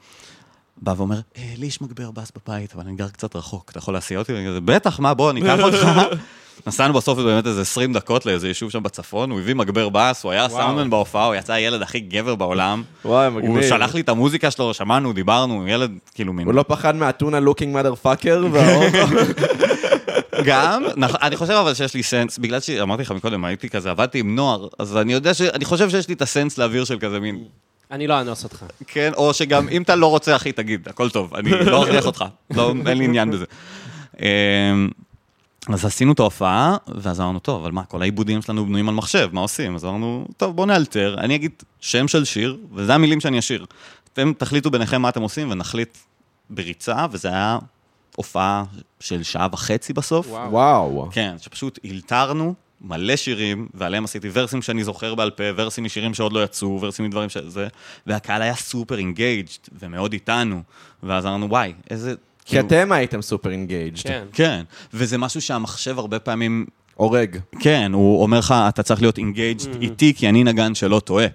בא 0.78 0.94
ואומר, 0.98 1.20
אה, 1.38 1.54
לי 1.58 1.66
יש 1.66 1.82
מגבר 1.82 2.12
בס 2.12 2.32
בבית, 2.36 2.74
אבל 2.76 2.84
אני 2.88 2.96
גר 2.96 3.10
קצת 3.10 3.36
רחוק, 3.36 3.70
אתה 3.72 3.78
יכול 3.80 3.94
להסיע 3.94 4.20
אותי? 4.20 4.34
בטח, 4.66 5.00
מה, 5.00 5.14
בוא, 5.14 5.32
אני 5.32 5.42
אקח 5.42 5.64
אותך. 5.64 5.88
נסענו 6.68 6.94
בסוף 6.94 7.20
באמת 7.20 7.48
איזה 7.48 7.62
20 7.62 7.94
דקות 7.94 8.26
לאיזה 8.26 8.48
יישוב 8.48 8.72
שם 8.72 8.84
בצפון, 8.84 9.32
הוא 9.32 9.40
הביא 9.40 9.56
מגבר 9.56 9.90
בס, 9.90 10.24
הוא 10.24 10.32
היה 10.32 10.46
הסאונדמן 10.46 10.90
בהופעה, 10.90 11.26
הוא 11.26 11.36
יצא 11.36 11.54
הילד 11.54 11.82
הכי 11.82 12.00
גבר 12.00 12.36
בעולם. 12.36 12.84
וואי, 13.06 13.30
מגניב. 13.30 13.52
הוא 13.52 13.62
שלח 13.62 13.96
לי 13.96 14.02
את 14.02 14.10
המוזיקה 14.10 14.52
שלו, 14.52 14.74
שמענו, 14.74 15.14
דיברנו, 15.14 15.68
ילד 15.68 15.92
כאילו 16.14 16.34
מין... 16.34 16.46
הוא 16.48 16.54
לא 16.54 16.66
פחד 16.68 16.96
מה 16.96 17.40
tuna 17.40 17.74
looking 17.74 17.96
motherfucker. 17.96 18.44
גם, 20.46 20.84
נכ- 20.98 21.18
אני 21.22 21.36
חושב 21.36 21.54
אבל 21.54 21.74
שיש 21.74 21.94
לי 21.94 22.04
סנס, 22.04 22.38
בגלל 22.38 22.60
שאמרתי 22.60 23.02
לך 23.02 23.12
מקודם, 23.12 23.46
הייתי 23.46 23.70
כזה, 23.70 23.92
עבדתי 23.92 24.20
עם 24.20 24.36
נוער, 24.36 24.68
אז 24.80 24.98
אני 24.98 25.14
יודע 25.14 25.34
ש... 25.34 25.42
אני 25.42 25.66
חושב 25.66 25.90
שיש 25.90 26.08
לי 26.08 26.14
את 26.14 26.22
הסנס 26.22 26.58
לאוויר 26.58 26.86
של 26.86 27.00
כזה 27.00 27.20
מין, 27.20 27.44
אני 27.92 28.08
לא 28.08 28.22
אנוס 28.22 28.44
אותך. 28.44 28.66
כן, 28.88 29.12
או 29.18 29.34
שגם 29.34 29.70
אם 29.70 29.82
אתה 29.82 29.96
לא 29.96 30.08
רוצה, 30.08 30.36
אחי, 30.36 30.52
תגיד, 30.52 30.88
הכל 30.90 31.10
טוב, 31.10 31.34
אני 31.36 31.52
לא 31.52 31.84
אכריח 31.84 32.06
אותך, 32.06 32.26
לא, 32.52 32.74
אין 32.88 32.98
לי 32.98 33.06
עניין 33.06 33.32
בזה. 33.32 33.46
אז 35.68 35.86
עשינו 35.86 36.14
את 36.14 36.20
ההופעה, 36.20 36.78
ואז 36.88 37.22
אמרנו, 37.22 37.40
טוב, 37.40 37.62
אבל 37.62 37.72
מה, 37.72 37.84
כל 37.84 38.02
העיבודים 38.02 38.42
שלנו 38.42 38.66
בנויים 38.66 38.90
על 38.90 38.96
מחשב, 38.96 39.30
מה 39.32 39.42
עושים? 39.42 39.76
אז 39.76 39.86
אמרנו, 39.86 40.28
טוב, 40.38 40.56
בואו 40.56 40.68
נאלתר, 40.68 41.16
אני 41.18 41.36
אגיד 41.36 41.52
שם 41.80 42.08
של 42.08 42.26
שיר, 42.26 42.58
וזה 42.74 42.96
המילים 42.96 43.20
שאני 43.20 43.40
אשיר. 43.40 43.66
אתם 44.14 44.34
תחליטו 44.38 44.72
ביניכם 44.72 45.02
מה 45.02 45.10
אתם 45.10 45.22
עושים, 45.22 45.52
ונחליט 45.52 45.98
בריצה, 46.50 47.06
וזה 47.12 47.28
היה 47.28 47.60
הופעה 48.16 48.64
של 49.00 49.24
שעה 49.24 49.48
וחצי 49.52 49.94
בסוף. 49.94 50.28
וואו. 50.30 50.52
וואו. 50.52 51.10
כן, 51.12 51.36
שפשוט 51.40 51.80
הילתרנו 51.84 52.54
מלא 52.82 53.16
שירים, 53.16 53.68
ועליהם 53.74 54.04
עשיתי 54.04 54.30
ורסים 54.34 54.62
שאני 54.62 54.84
זוכר 54.84 55.16
בעל 55.16 55.30
פה, 55.30 55.44
ורסים 55.56 55.84
משירים 55.84 56.14
שעוד 56.14 56.34
לא 56.34 56.44
יצאו, 56.44 56.82
ורסים 56.82 57.06
מדברים 57.06 57.30
שזה, 57.30 57.68
והקהל 58.08 58.42
היה 58.42 58.56
super 58.56 58.98
engaged, 58.98 59.50
ומאוד 59.80 60.14
איתנו, 60.14 60.62
ואז 61.04 61.26
אמרנו, 61.26 61.50
וואי, 61.50 61.74
איזה... 61.90 62.16
כי 62.52 62.58
כאילו- 62.58 62.68
אתם 62.68 62.92
הייתם 62.92 63.22
super 63.22 63.52
engaged. 63.52 64.00
כן. 64.04 64.24
כן, 64.34 64.64
וזה 64.94 65.18
משהו 65.18 65.42
שהמחשב 65.42 66.00
הרבה 66.00 66.20
פעמים, 66.20 66.66
הורג. 66.96 67.38
כן, 67.60 67.92
הוא 67.94 68.24
אומר 68.24 68.40
לך, 68.40 68.56
אתה 68.70 68.84
צריך 68.84 69.02
להיות 69.02 69.18
engaged 69.18 69.82
איתי, 69.82 70.14
כי 70.14 70.30
אני 70.30 70.44
נגן 70.44 70.76
שלא 70.76 71.00
טועה. 71.00 71.26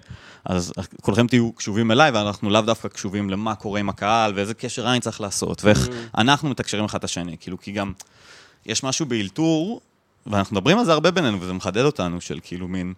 אז 0.45 0.73
כולכם 1.01 1.27
תהיו 1.27 1.51
קשובים 1.51 1.91
אליי, 1.91 2.11
ואנחנו 2.11 2.49
לאו 2.49 2.61
דווקא 2.61 2.87
קשובים 2.87 3.29
למה 3.29 3.55
קורה 3.55 3.79
עם 3.79 3.89
הקהל, 3.89 4.33
ואיזה 4.35 4.53
קשר 4.53 4.87
עין 4.87 5.01
צריך 5.01 5.21
לעשות, 5.21 5.63
ואיך 5.63 5.87
אנחנו 6.17 6.49
מתקשרים 6.49 6.85
אחד 6.85 6.97
את 6.97 7.03
השני. 7.03 7.37
כאילו, 7.39 7.59
כי 7.59 7.71
גם 7.71 7.91
יש 8.65 8.83
משהו 8.83 9.05
באלתור, 9.05 9.81
ואנחנו 10.27 10.55
מדברים 10.55 10.79
על 10.79 10.85
זה 10.85 10.93
הרבה 10.93 11.11
בינינו, 11.11 11.41
וזה 11.41 11.53
מחדד 11.53 11.81
אותנו, 11.83 12.21
של 12.21 12.39
כאילו 12.43 12.67
מין... 12.67 12.93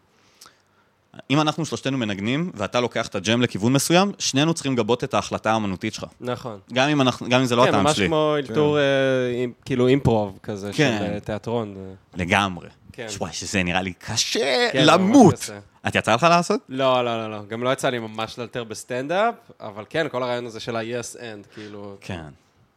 אם 1.30 1.42
אנחנו 1.42 1.66
שלושתנו 1.66 1.98
מנגנים, 1.98 2.52
ואתה 2.56 2.80
לוקח 2.80 3.08
את 3.08 3.16
הג'ם 3.16 3.42
לכיוון 3.42 3.74
מסוים, 3.74 4.12
שנינו 4.20 4.54
צריכים 4.54 4.74
לגבות 4.74 5.04
את 5.04 5.14
ההחלטה 5.14 5.52
האמנותית 5.54 5.94
שלך. 5.94 6.06
נכון. 6.22 6.60
גם 6.74 6.90
אם, 6.90 7.02
אנחנו, 7.02 7.30
גם 7.30 7.40
אם 7.40 7.46
זה 7.46 7.56
לא 7.56 7.64
כן, 7.64 7.70
הטעם 7.70 7.84
ממש 7.84 7.96
שלי. 7.98 8.08
כמו 8.08 8.36
אלתור, 8.38 8.78
אה, 8.80 8.84
עם- 9.44 9.52
כאילו 9.66 9.88
אימפרוב 9.88 10.40
כזה, 10.44 10.74
של 10.74 10.78
כן. 10.78 11.10
אה, 11.14 11.20
תיאטרון. 11.20 11.76
אה. 11.78 11.94
לגמרי. 12.18 12.68
כן. 12.94 13.08
וואי, 13.18 13.34
שזה 13.34 13.64
נראה 13.64 13.82
לי 13.82 13.94
קשה 13.94 14.68
כן, 14.72 14.80
ממש 14.80 14.90
למות. 14.90 15.50
את 15.88 15.96
יצא 15.96 16.14
לך 16.16 16.24
לעשות? 16.30 16.60
לא, 16.70 17.06
לא, 17.06 17.18
לא, 17.18 17.32
לא. 17.32 17.46
גם 17.48 17.64
לא 17.64 17.70
יצא 17.74 17.90
לי 17.90 18.00
ממש 18.00 18.40
לאלתר 18.40 18.64
בסטנדאפ, 18.64 19.34
אבל 19.60 19.84
כן, 19.90 20.08
כל 20.12 20.24
הרעיון 20.24 20.46
הזה 20.46 20.60
של 20.60 20.76
ה-yes 20.76 21.16
and, 21.16 21.54
כאילו, 21.54 21.96
כן. 22.02 22.22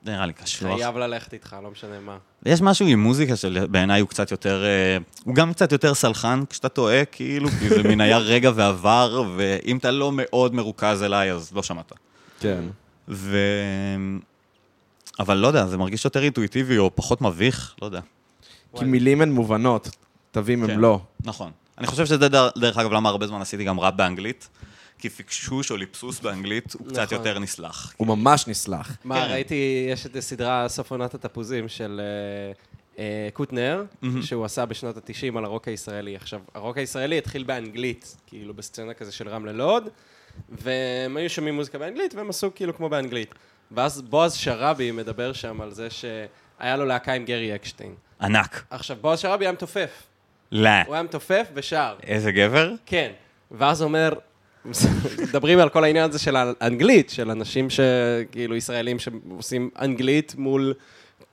זה 0.05 0.13
נראה 0.13 0.27
לי 0.27 0.33
קשוח. 0.33 0.77
חייב 0.77 0.97
ללכת 0.97 1.33
איתך, 1.33 1.57
לא 1.63 1.71
משנה 1.71 2.01
מה. 2.01 2.17
יש 2.47 2.61
משהו 2.63 2.87
עם 2.87 3.03
מוזיקה 3.03 3.37
שבעיניי 3.37 4.01
הוא 4.01 4.09
קצת 4.09 4.31
יותר, 4.31 4.65
אה, 4.65 4.97
הוא 5.25 5.35
גם 5.35 5.53
קצת 5.53 5.73
יותר 5.73 5.95
סלחן 5.95 6.43
כשאתה 6.51 6.69
טועה, 6.69 7.05
כאילו, 7.05 7.49
כי 7.49 7.69
זה 7.69 7.83
מין 7.83 8.01
היה 8.01 8.19
רגע 8.19 8.51
ועבר, 8.55 9.25
ואם 9.37 9.77
אתה 9.77 9.91
לא 9.91 10.11
מאוד 10.15 10.55
מרוכז 10.55 11.03
אליי, 11.03 11.33
אז 11.33 11.53
לא 11.55 11.63
שמעת. 11.63 11.93
כן. 12.41 12.65
ו... 13.09 13.37
אבל 15.21 15.37
לא 15.37 15.47
יודע, 15.47 15.67
זה 15.67 15.77
מרגיש 15.79 16.05
יותר 16.05 16.23
אינטואיטיבי 16.23 16.79
או 16.79 16.91
פחות 16.97 17.21
מביך, 17.21 17.75
לא 17.83 17.87
יודע. 17.87 18.01
כי 18.79 18.85
מילים 18.85 19.21
הן 19.21 19.33
מובנות, 19.33 19.91
תווים 20.31 20.67
כן. 20.67 20.73
הם 20.73 20.81
לא. 20.81 21.01
נכון. 21.25 21.51
אני 21.79 21.87
חושב 21.87 22.07
שזה 22.07 22.29
דר- 22.29 22.51
דרך 22.59 22.79
אגב 22.79 22.93
למה 22.93 23.09
הרבה 23.09 23.27
זמן 23.27 23.41
עשיתי 23.41 23.65
גם 23.65 23.81
ראפ 23.81 23.95
באנגלית, 23.95 24.49
כי 25.03 25.11
פיקשוש 25.11 25.71
או 25.71 25.77
ליפסוס 25.77 26.21
באנגלית 26.21 26.73
הוא 26.73 26.87
קצת 26.89 27.03
נכון. 27.03 27.19
יותר 27.19 27.39
נסלח. 27.39 27.95
הוא 27.97 28.07
ממש 28.07 28.49
נסלח. 28.49 28.97
מה, 29.05 29.15
כן. 29.15 29.33
ראיתי, 29.33 29.87
יש 29.91 30.07
את 30.07 30.17
הסדרה 30.17 30.69
סוף 30.69 30.91
עונת 30.91 31.15
התפוזים 31.15 31.69
של 31.69 32.01
אה, 32.01 32.53
אה, 32.99 33.29
קוטנר, 33.33 33.85
שהוא 34.23 34.45
עשה 34.45 34.67
בשנות 34.67 34.97
ה-90 34.97 35.39
על 35.39 35.45
הרוק 35.45 35.69
הישראלי. 35.69 36.17
עכשיו, 36.17 36.41
הרוק 36.55 36.79
הישראלי 36.79 37.19
התחיל 37.19 37.43
באנגלית, 37.43 38.17
כאילו 38.27 38.55
בסצנה 38.55 38.95
כזה 38.95 39.13
של 39.13 39.29
רמלה 39.29 39.53
לוד, 39.53 39.89
והם 40.49 41.17
היו 41.17 41.31
שומעים 41.31 41.55
מוזיקה 41.55 41.79
באנגלית, 41.79 42.15
והם 42.15 42.31
עשו 42.31 42.51
כאילו 42.55 42.77
כמו 42.77 42.89
באנגלית. 42.89 43.35
ואז 43.71 44.03
בועז 44.03 44.35
שראבי 44.35 44.91
מדבר 44.91 45.33
שם 45.33 45.61
על 45.61 45.71
זה 45.71 45.89
שהיה 45.91 46.77
לו 46.77 46.85
להקה 46.85 47.13
עם 47.13 47.25
גרי 47.25 47.55
אקשטיין. 47.55 47.95
ענק. 48.21 48.65
עכשיו, 48.71 48.97
בועז 49.01 49.19
שראבי 49.19 49.45
היה 49.45 49.53
מתופף. 49.53 50.03
לא. 50.53 50.71
הוא 50.87 50.95
היה 50.95 51.03
מתופף 51.03 51.47
ושר. 51.55 51.97
איזה 52.03 52.33
גבר? 52.33 52.73
כן. 52.87 53.13
ואז 53.51 53.83
אומר, 53.83 54.13
מדברים 55.23 55.59
על 55.59 55.69
כל 55.69 55.85
העניין 55.85 56.11
הזה 56.11 56.19
של 56.19 56.37
האנגלית, 56.37 57.11
של 57.11 57.31
אנשים 57.31 57.69
שכאילו 57.71 58.57
ישראלים 58.57 58.99
שעושים 58.99 59.71
אנגלית 59.81 60.35
מול 60.39 60.75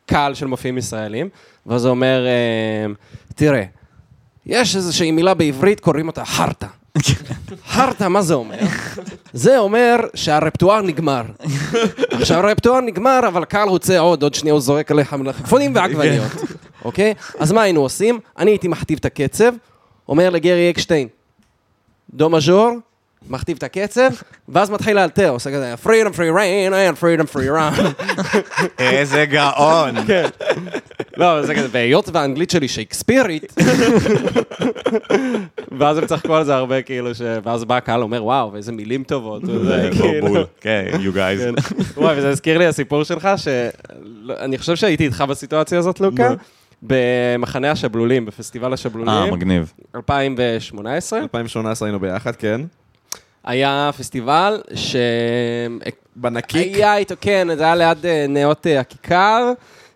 קהל 0.06 0.34
של 0.34 0.46
מופיעים 0.46 0.78
ישראלים, 0.78 1.30
ואז 1.66 1.86
הוא 1.86 1.90
אומר, 1.90 2.26
אה, 2.28 2.94
תראה, 3.36 3.64
יש 4.46 4.76
איזושהי 4.76 5.12
מילה 5.12 5.34
בעברית, 5.34 5.80
קוראים 5.80 6.08
אותה 6.08 6.26
חרטא. 6.26 6.68
חרטא, 7.74 8.08
מה 8.08 8.22
זה 8.22 8.34
אומר? 8.34 8.58
זה 9.34 9.58
אומר 9.58 9.96
שהרפטואר 10.16 10.82
נגמר. 10.82 11.24
עכשיו, 12.12 12.46
הרפטואר 12.48 12.82
נגמר, 12.82 13.20
אבל 13.28 13.46
קהל 13.46 13.70
רוצה 13.70 14.00
עוד, 14.00 14.24
עוד 14.24 14.34
שנייה 14.34 14.54
הוא 14.54 14.62
זורק 14.62 14.92
עליך 14.92 15.14
מלפפונים 15.14 15.72
ועגבניות, 15.76 16.32
אוקיי? 16.86 17.14
אז 17.40 17.52
מה 17.52 17.62
היינו 17.62 17.82
עושים? 17.82 18.20
אני 18.38 18.52
הייתי 18.52 18.68
מכתיב 18.68 18.98
את 19.00 19.06
הקצב, 19.06 19.54
אומר 20.08 20.30
לגרי 20.30 20.70
אקשטיין, 20.70 21.08
דו 22.14 22.30
מז'ור, 22.30 22.72
מכתיב 23.28 23.58
את 23.58 23.64
הקצב, 23.64 24.10
ואז 24.50 24.70
מתחיל 24.70 24.96
לאלתר, 24.96 25.30
עושה 25.30 25.52
כזה, 25.52 25.76
freedom 25.84 26.14
free 26.14 26.36
rain 26.36 26.72
and 26.72 27.02
freedom 27.02 27.36
free 27.36 27.50
run. 27.50 28.04
איזה 28.80 29.26
גאון. 29.26 29.96
לא, 31.18 31.42
זה 31.46 31.56
כזה, 31.56 31.68
והיות 31.72 32.10
והאנגלית 32.14 32.50
שלי 32.50 32.68
שייקספירית, 32.68 33.54
ואז 35.78 35.98
הם 35.98 36.06
צחקו 36.06 36.36
על 36.36 36.44
זה 36.44 36.56
הרבה, 36.56 36.82
כאילו, 36.82 37.16
ש... 37.16 37.22
ואז 37.44 37.66
בא 37.66 37.78
הקהל 37.78 38.02
אומר, 38.02 38.24
וואו, 38.24 38.56
איזה 38.56 38.72
מילים 38.72 39.04
טובות. 39.04 39.44
וזה, 39.44 39.90
כאילו. 39.92 40.28
בול, 40.28 40.46
כן, 40.62 40.86
you 40.94 41.16
guys. 41.16 41.60
כן. 41.60 41.82
וואי, 41.98 42.18
וזה 42.18 42.30
הזכיר 42.30 42.58
לי 42.58 42.66
הסיפור 42.66 43.04
שלך, 43.04 43.30
שאני 43.38 44.58
חושב 44.58 44.76
שהייתי 44.76 45.06
איתך 45.06 45.22
בסיטואציה 45.22 45.80
הזאת, 45.80 46.00
לוקה. 46.00 46.34
במחנה 46.82 47.72
השבלולים, 47.72 48.26
בפסטיבל 48.26 48.68
אה, 48.68 48.74
השבלולים, 48.74 49.34
מגניב. 49.34 49.74
2018, 49.96 51.20
2018 51.20 51.88
היינו 51.88 52.00
ביחד, 52.00 52.36
כן. 52.36 52.62
היה 53.44 53.90
פסטיבל 53.98 54.62
ש... 54.76 54.96
בנקיק. 56.16 56.76
היה 56.76 56.98
איתו, 56.98 57.16
כן, 57.22 57.48
זה 57.58 57.64
היה 57.64 57.76
ליד 57.76 58.06
אה, 58.06 58.26
נאות 58.30 58.68
אה, 58.68 58.80
הכיכר, 58.80 59.52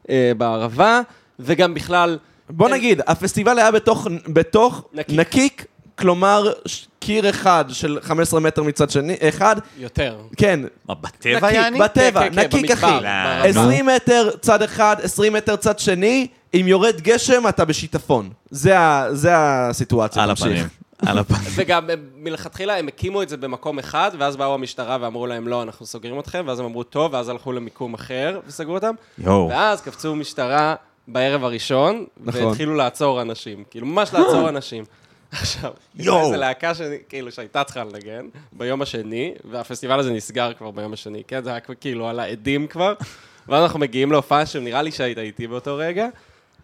אה, 0.09 0.31
בערבה, 0.37 1.01
וגם 1.39 1.73
בכלל... 1.73 2.17
בוא 2.49 2.69
נגיד, 2.69 3.01
הפסטיבל 3.07 3.59
היה 3.59 3.71
בתוך, 3.71 4.07
בתוך 4.27 4.83
נקיק. 4.93 5.19
נקיק. 5.19 5.65
כלומר, 5.97 6.51
קיר 6.99 7.29
אחד 7.29 7.65
של 7.69 7.99
15 8.01 8.39
מטר 8.39 8.63
מצד 8.63 8.89
שני, 8.89 9.15
אחד, 9.21 9.55
יותר. 9.77 10.17
כן, 10.37 10.59
מה, 10.87 10.93
בטבע 10.95 11.35
נקיק, 11.47 11.53
יעני? 11.53 11.79
בטבע, 11.79 12.21
כן, 12.21 12.33
כן, 12.33 12.39
נקיק 12.39 12.71
במדבר, 12.71 12.73
אחי. 12.73 12.91
ברמה. 12.99 13.43
20 13.43 13.85
מטר 13.85 14.29
צד 14.41 14.61
אחד, 14.61 14.95
20 15.03 15.33
מטר 15.33 15.55
צד 15.55 15.79
שני, 15.79 16.27
אם 16.53 16.65
יורד 16.67 17.01
גשם 17.01 17.47
אתה 17.49 17.65
בשיטפון. 17.65 18.29
זה 18.49 18.79
ה- 18.79 19.07
זה 19.11 19.29
הסיטואציה, 19.35 20.23
על. 20.23 20.31
הפנים. 20.31 20.67
על 21.07 21.17
הפנים. 21.17 21.51
וגם 21.55 21.89
מלכתחילה 22.15 22.77
הם 22.77 22.87
הקימו 22.87 23.21
את 23.21 23.29
זה 23.29 23.37
במקום 23.37 23.79
אחד, 23.79 24.11
ואז 24.17 24.35
באו 24.35 24.53
המשטרה 24.53 24.97
ואמרו 25.01 25.27
להם, 25.27 25.47
לא, 25.47 25.61
אנחנו 25.61 25.85
סוגרים 25.85 26.19
אתכם, 26.19 26.43
ואז 26.47 26.59
הם 26.59 26.65
אמרו, 26.65 26.83
טוב, 26.83 27.13
ואז 27.13 27.29
הלכו 27.29 27.51
למיקום 27.51 27.93
אחר 27.93 28.39
וסגרו 28.47 28.73
אותם, 28.73 28.95
יואו. 29.17 29.49
ואז 29.49 29.81
קפצו 29.81 30.15
משטרה 30.15 30.75
בערב 31.07 31.43
הראשון, 31.43 32.05
נכון. 32.17 32.43
והתחילו 32.43 32.75
לעצור 32.75 33.21
אנשים, 33.21 33.63
כאילו, 33.69 33.87
ממש 33.87 34.13
לעצור 34.13 34.49
אנשים. 34.49 34.83
עכשיו, 35.31 35.71
יואו. 35.95 36.25
איזה 36.25 36.37
להקה 36.37 36.75
שאני, 36.75 36.97
כאילו, 37.09 37.31
שהייתה 37.31 37.63
צריכה 37.63 37.83
לנגן 37.83 38.27
ביום 38.51 38.81
השני, 38.81 39.33
והפסטיבל 39.51 39.99
הזה 39.99 40.11
נסגר 40.11 40.53
כבר 40.53 40.71
ביום 40.71 40.93
השני, 40.93 41.23
כן? 41.27 41.43
זה 41.43 41.49
היה 41.49 41.59
כאילו 41.59 42.07
על 42.07 42.19
העדים 42.19 42.67
כבר, 42.67 42.93
ואז 43.47 43.63
אנחנו 43.63 43.79
מגיעים 43.79 44.11
להופעה 44.11 44.45
שנראה 44.45 44.81
לי 44.81 44.91
שהיית 44.91 45.17
איתי 45.17 45.47
באותו 45.47 45.75
רגע, 45.75 46.07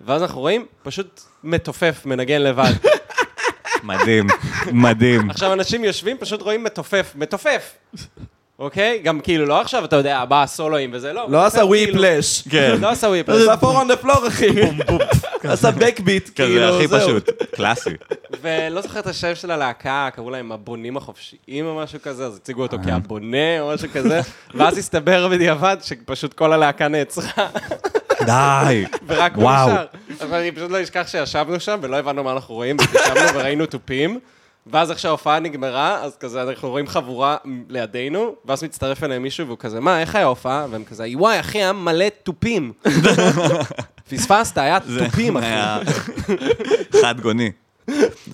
ואז 0.02 0.22
אנחנו 0.22 0.42
רואים 0.42 0.66
פשוט 0.84 1.22
מתופף, 1.44 2.02
מנגן 2.06 2.42
לבד. 2.42 2.72
מדהים, 3.84 4.28
מדהים. 4.72 5.30
עכשיו, 5.30 5.54
אנשים 5.54 5.84
יושבים, 5.84 6.18
פשוט 6.18 6.42
רואים 6.42 6.64
מתופף, 6.64 7.12
מתופף. 7.16 7.72
אוקיי? 8.60 9.00
גם 9.04 9.20
כאילו, 9.20 9.46
לא 9.46 9.62
עכשיו, 9.62 9.86
אתה 9.86 9.96
יודע, 9.96 10.26
בא 10.26 10.44
הסולואים 10.44 10.90
וזה, 10.94 11.14
לא. 11.14 11.26
לא 11.30 11.46
עשה 11.46 11.66
ווי 11.66 11.80
כאילו- 11.86 11.98
פלאש. 11.98 12.44
כן. 12.50 12.76
לא 12.82 12.90
עשה 12.90 13.08
ווי 13.08 13.24
פלאש. 13.24 13.42
עשה 13.42 13.58
פור 13.58 13.82
on 13.82 13.86
the 13.86 14.06
floor, 14.06 14.28
אחי. 14.28 14.48
עשה 15.44 15.72
בקביט, 15.72 16.24
כזה 16.24 16.34
כאילו, 16.36 16.76
הכי 16.76 16.88
זהו. 16.88 17.00
פשוט. 17.00 17.30
קלאסי. 17.56 17.90
ולא 18.42 18.82
זוכר 18.82 19.00
את 19.00 19.08
השם 19.08 19.36
של 19.36 19.52
הלהקה, 19.52 20.10
קראו 20.16 20.30
להם 20.30 20.52
הבונים 20.52 20.98
החופשיים 20.98 21.66
או 21.66 21.76
משהו 21.84 22.00
כזה, 22.04 22.26
אז 22.26 22.36
הציגו 22.38 22.62
אותו 22.62 22.78
כהבונה 22.86 23.60
או 23.62 23.72
משהו 23.74 23.88
כזה, 23.94 24.22
ואז 24.56 24.78
הסתבר 24.78 25.28
בדיעבד 25.28 25.78
שפשוט 25.82 26.34
כל 26.34 26.54
הלהקה 26.54 26.88
נעצרה, 26.88 27.48
די. 28.26 28.86
ורק 29.08 29.36
הוא 29.36 29.44
וואו. 29.44 29.70
נשאר. 29.70 29.86
אבל 30.22 30.38
אני 30.38 30.52
פשוט 30.52 30.72
לא 30.72 30.84
אשכח 30.84 31.08
שישבנו 31.08 31.60
שם 31.60 31.80
ולא 31.82 31.96
הבנו 31.96 32.24
מה 32.24 32.32
אנחנו 32.32 32.56
רואים, 32.56 32.78
וישבנו 32.80 33.40
וראינו 33.40 33.66
תופים. 33.66 34.20
ואז 34.68 34.92
איך 34.92 35.00
שההופעה 35.00 35.40
נגמרה, 35.40 36.04
אז 36.04 36.18
כזה 36.20 36.42
אנחנו 36.42 36.70
רואים 36.70 36.88
חבורה 36.88 37.38
לידינו, 37.70 38.36
ואז 38.46 38.64
מצטרף 38.64 39.04
אליהם 39.04 39.22
מישהו 39.24 39.48
והוא 39.48 39.58
כזה, 39.58 39.80
מה, 39.80 40.02
איך 40.02 40.16
היה 40.16 40.24
ההופעה? 40.24 40.66
והם 40.70 40.84
כזה, 40.84 41.06
וואי, 41.14 41.40
אחי, 41.40 41.58
היה 41.58 41.74
מלא 41.74 42.06
תופים. 42.24 42.74
פספסת, 44.10 44.58
היה 44.58 44.78
תופים, 44.80 45.38
אחי. 45.38 45.46
חד 47.02 47.22
גוני. 47.22 47.52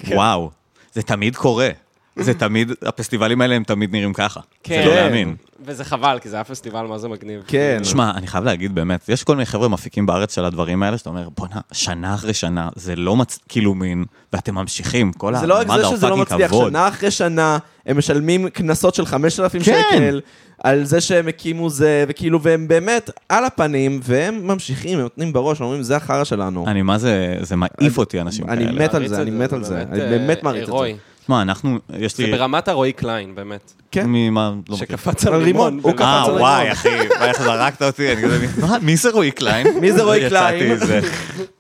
וואו. 0.07 0.51
זה 0.93 1.01
תמיד 1.01 1.35
קורה. 1.35 1.69
זה 2.15 2.33
תמיד, 2.33 2.71
הפסטיבלים 2.85 3.41
האלה 3.41 3.55
הם 3.55 3.63
תמיד 3.63 3.91
נראים 3.91 4.13
ככה. 4.13 4.39
כן. 4.63 4.81
זה 4.83 4.89
לא 4.89 4.95
להאמין. 4.95 5.35
וזה 5.65 5.83
חבל, 5.83 6.19
כי 6.21 6.29
זה 6.29 6.35
היה 6.35 6.43
פסטיבל, 6.43 6.81
מה 6.85 6.97
זה 6.97 7.07
מגניב. 7.07 7.43
כן. 7.47 7.79
שמע, 7.83 8.11
אני 8.15 8.27
חייב 8.27 8.43
להגיד 8.43 8.75
באמת, 8.75 9.09
יש 9.09 9.23
כל 9.23 9.35
מיני 9.35 9.45
חבר'ה 9.45 9.67
מפיקים 9.67 10.05
בארץ 10.05 10.35
של 10.35 10.45
הדברים 10.45 10.83
האלה, 10.83 10.97
שאתה 10.97 11.09
אומר, 11.09 11.29
בואנה, 11.37 11.59
שנה 11.71 12.13
אחרי 12.13 12.33
שנה, 12.33 12.69
זה 12.75 12.95
לא 12.95 13.15
מצ... 13.15 13.39
כאילו 13.49 13.75
מין, 13.75 14.05
ואתם 14.33 14.55
ממשיכים, 14.55 15.13
כל 15.13 15.35
זה 15.35 15.47
לא 15.47 15.59
רק 15.59 15.69
המד"א 15.69 15.89
זה 15.89 15.97
שזה 15.97 16.09
לא 16.09 16.17
מצליח, 16.17 16.49
כבוד. 16.49 16.69
שנה 16.69 16.87
אחרי 16.87 17.11
שנה 17.11 17.57
הם 17.85 17.97
משלמים 17.97 18.49
קנסות 18.49 18.95
של 18.95 19.05
5,000 19.05 19.63
כן. 19.63 19.81
שקל 19.91 20.21
על 20.63 20.83
זה 20.83 21.01
שהם 21.01 21.27
הקימו 21.27 21.69
זה, 21.69 22.05
וכאילו, 22.07 22.41
והם 22.41 22.67
באמת 22.67 23.09
על 23.29 23.45
הפנים, 23.45 23.99
והם 24.03 24.47
ממשיכים, 24.47 24.97
הם 24.97 25.03
נותנים 25.03 25.33
בראש, 25.33 25.61
אומרים, 25.61 25.83
זה 25.83 25.95
החרא 25.95 26.23
שלנו. 26.23 26.65
אני, 26.67 26.81
מה 26.81 26.97
זה, 26.97 27.37
זה 27.41 27.55
מעיף 27.55 27.97
אותי, 27.97 28.21
אנשים 28.21 28.49
אני 28.49 28.65
כאלה. 28.65 28.85
מת 28.85 28.93
על 28.93 29.07
זה, 29.07 29.21
אני 29.21 29.31
מת 29.31 29.53
על 29.53 29.63
זה, 29.63 29.81
אני 29.81 30.01
אה, 30.01 30.09
באמת 30.09 30.43
מעריץ 30.43 30.69
את. 30.69 30.75
זה. 30.77 30.93
תשמע, 31.25 31.41
אנחנו, 31.41 31.77
יש 31.99 32.17
זה 32.17 32.23
לי... 32.25 32.31
ברמת 32.31 32.67
הרועי 32.67 32.93
קליין, 32.93 33.35
באמת. 33.35 33.73
כן. 33.91 34.03
ממה, 34.07 34.49
לא 34.69 34.75
מכיר. 34.75 34.75
שקפץ 34.77 35.25
על 35.27 35.33
על 35.33 35.41
רימון, 35.43 35.73
רימון. 35.73 35.85
ולא- 35.85 35.93
קפץ 35.93 36.01
אה, 36.05 36.25
על 36.25 36.31
וואי, 36.31 36.61
רימון. 36.61 36.71
אחי, 36.71 36.89
איך 37.21 37.41
זרקת 37.43 37.81
אותי, 37.81 38.13
אני 38.13 38.23
כזה, 38.23 38.47
מה, 38.67 38.77
מי 38.81 38.97
זה 38.97 39.09
רועי 39.09 39.31
קליין? 39.31 39.67
מי 39.81 39.91
זה 39.91 40.03
רועי 40.03 40.17
יצאתי 40.19 40.29
קליין? 40.59 40.71
איזה- 40.71 40.99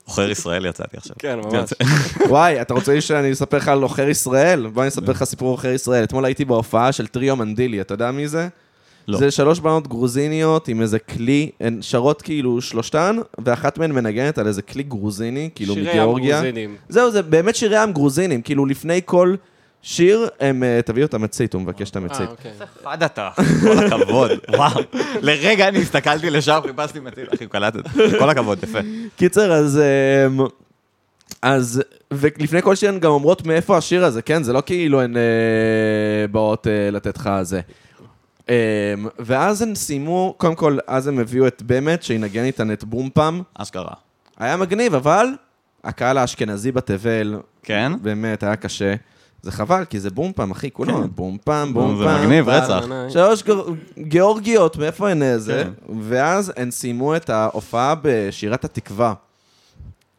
עוכר 0.05 0.31
ישראל 0.31 0.65
יצאתי 0.65 0.97
עכשיו. 0.97 1.15
כן, 1.19 1.39
ממש. 1.45 1.69
וואי, 2.29 2.61
אתה 2.61 2.73
רוצה 2.73 3.01
שאני 3.01 3.31
אספר 3.31 3.57
לך 3.57 3.67
על 3.67 3.81
עוכר 3.81 4.09
ישראל? 4.09 4.67
בוא 4.67 4.81
אני 4.81 4.89
אספר 4.89 5.11
לך 5.11 5.23
סיפור 5.23 5.49
עוכר 5.51 5.69
ישראל. 5.69 6.03
אתמול 6.03 6.25
הייתי 6.25 6.45
בהופעה 6.45 6.91
של 6.91 7.07
טריו 7.07 7.35
מנדילי, 7.35 7.81
אתה 7.81 7.93
יודע 7.93 8.11
מי 8.11 8.27
זה? 8.27 8.47
לא. 9.07 9.17
זה 9.17 9.31
שלוש 9.31 9.59
בנות 9.59 9.87
גרוזיניות 9.87 10.67
עם 10.67 10.81
איזה 10.81 10.99
כלי, 10.99 11.49
הן 11.61 11.77
שרות 11.81 12.21
כאילו 12.21 12.61
שלושתן, 12.61 13.17
ואחת 13.45 13.77
מהן 13.77 13.91
מנגנת 13.91 14.37
על 14.37 14.47
איזה 14.47 14.61
כלי 14.61 14.83
גרוזיני, 14.83 15.49
כאילו 15.55 15.73
שירי 15.73 15.89
מגיאורגיה. 15.89 16.35
הגרוזינים. 16.37 16.75
זהו, 16.89 17.11
זה 17.11 17.21
באמת 17.21 17.55
שירי 17.55 17.77
עם 17.77 17.93
גרוזינים, 17.93 18.41
כאילו 18.41 18.65
לפני 18.65 19.01
כל 19.05 19.35
שיר, 19.87 20.27
הם, 20.39 20.63
אה, 20.63 20.79
תביאו 20.85 21.05
את 21.05 21.13
המצית, 21.13 21.53
הוא 21.53 21.61
מבקש 21.61 21.89
את 21.89 21.95
המצית. 21.95 22.21
אה, 22.21 22.25
אוקיי. 22.25 22.51
פד 22.83 23.03
אתה, 23.03 23.29
כל 23.61 23.85
הכבוד, 23.85 24.31
וואו. 24.49 24.81
לרגע 25.21 25.67
אני 25.67 25.81
הסתכלתי 25.81 26.29
לשם, 26.29 26.59
חיפשתי 26.67 26.99
מציל, 26.99 27.27
אחי, 27.33 27.47
קלטת. 27.47 27.79
כל 28.19 28.29
הכבוד, 28.29 28.63
יפה. 28.63 28.79
קיצר, 29.15 29.53
אז... 29.53 29.79
אמ, 30.27 30.45
אז, 31.41 31.81
ולפני 32.11 32.61
כל 32.61 32.75
שיר 32.75 32.89
הן 32.89 32.99
גם 32.99 33.11
אומרות 33.11 33.45
מאיפה 33.45 33.77
השיר 33.77 34.05
הזה, 34.05 34.21
כן? 34.21 34.43
זה 34.43 34.53
לא 34.53 34.63
כאילו 34.65 35.01
הן 35.01 35.17
אה, 35.17 35.21
באות 36.31 36.67
אה, 36.67 36.91
לתת 36.91 37.17
לך 37.17 37.29
זה. 37.41 37.61
אמ, 38.49 38.53
ואז 39.19 39.61
הן 39.61 39.75
סיימו, 39.75 40.33
קודם 40.37 40.55
כל, 40.55 40.77
אז 40.87 41.07
הם 41.07 41.19
הביאו 41.19 41.47
את 41.47 41.61
באמת, 41.61 42.03
שינגן 42.03 42.43
איתן 42.43 42.71
את 42.71 42.83
בום 42.83 43.09
פעם. 43.13 43.41
אשכרה. 43.53 43.93
היה 44.37 44.57
מגניב, 44.57 44.95
אבל 44.95 45.27
הקהל 45.83 46.17
האשכנזי 46.17 46.71
בתבל, 46.71 47.39
כן? 47.63 47.91
באמת, 48.01 48.43
היה 48.43 48.55
קשה. 48.55 48.95
זה 49.45 49.51
חבל, 49.51 49.85
כי 49.85 49.99
זה 49.99 50.09
בום 50.09 50.31
פעם, 50.35 50.51
אחי, 50.51 50.71
כולו 50.71 50.93
כן. 51.01 51.07
בום 51.15 51.37
פעם, 51.43 51.73
בום 51.73 51.97
זה 51.97 52.03
פעם. 52.03 52.21
מגניב, 52.21 52.45
פעם. 52.45 52.63
רצח. 52.63 52.85
שלוש 53.09 53.43
גאור- 53.43 53.75
גיאורגיות, 53.99 54.77
מאיפה 54.77 55.09
הן 55.09 55.37
זה? 55.37 55.63
כן. 55.87 55.93
ואז 56.01 56.53
הן 56.57 56.71
סיימו 56.71 57.15
את 57.15 57.29
ההופעה 57.29 57.95
בשירת 58.01 58.65
התקווה. 58.65 59.13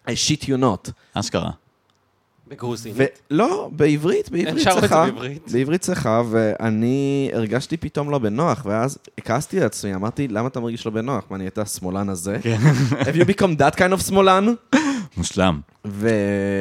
I 0.09 0.11
shit 0.11 0.43
you 0.43 0.61
not. 0.61 0.91
אשכרה. 1.15 1.51
בגרוזינית. 2.49 2.99
ולא, 3.31 3.69
בעברית, 3.77 4.31
בעברית 4.31 4.62
שרו 4.65 4.77
את 4.77 4.81
זה 4.83 4.89
צחה. 4.89 5.05
בעברית? 5.05 5.53
בעברית 5.53 5.81
צחה, 5.81 6.23
ואני 6.31 7.31
הרגשתי 7.33 7.77
פתאום 7.77 8.11
לא 8.11 8.19
בנוח, 8.19 8.62
ואז 8.67 8.99
הכעסתי 9.19 9.61
על 9.61 9.67
עצמי, 9.67 9.95
אמרתי, 9.95 10.29
למה 10.29 10.49
אתה 10.49 10.61
מרגיש 10.61 10.87
לא 10.87 10.93
בנוח? 10.93 11.25
מה, 11.31 11.37
נהיית 11.37 11.59
השמאלן 11.59 12.09
הזה? 12.09 12.39
כן. 12.43 12.59
Have 12.91 13.17
you 13.17 13.25
become 13.25 13.61
that 13.61 13.79
kind 13.79 13.99
of 14.01 14.03
שמאלן? 14.07 14.47
מושלם. 15.16 15.61
ו... 15.87 16.09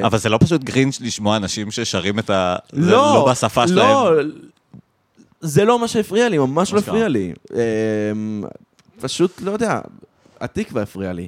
אבל 0.06 0.18
זה 0.18 0.30
לא 0.30 0.38
פשוט 0.42 0.64
גרינץ' 0.64 1.02
לשמוע 1.02 1.38
אנשים 1.38 1.72
ששרים 1.72 2.20
את 2.20 2.30
ה... 2.30 2.56
זה 2.72 2.92
לא, 2.92 3.14
לא 3.14 3.32
בשפה 3.32 3.68
שלהם. 3.68 3.88
לא, 3.88 4.12
זה 5.42 5.66
לא 5.66 5.80
מה 5.80 5.88
שהפריע 5.88 6.30
לי, 6.30 6.38
ממש 6.38 6.74
לא? 6.74 6.80
הפריע 6.80 7.08
לי. 7.08 7.34
אמ, 7.54 8.44
פשוט, 9.02 9.42
לא 9.42 9.52
יודע, 9.52 9.82
התקווה 10.42 10.82
הפריע 10.84 11.14
לי. 11.14 11.28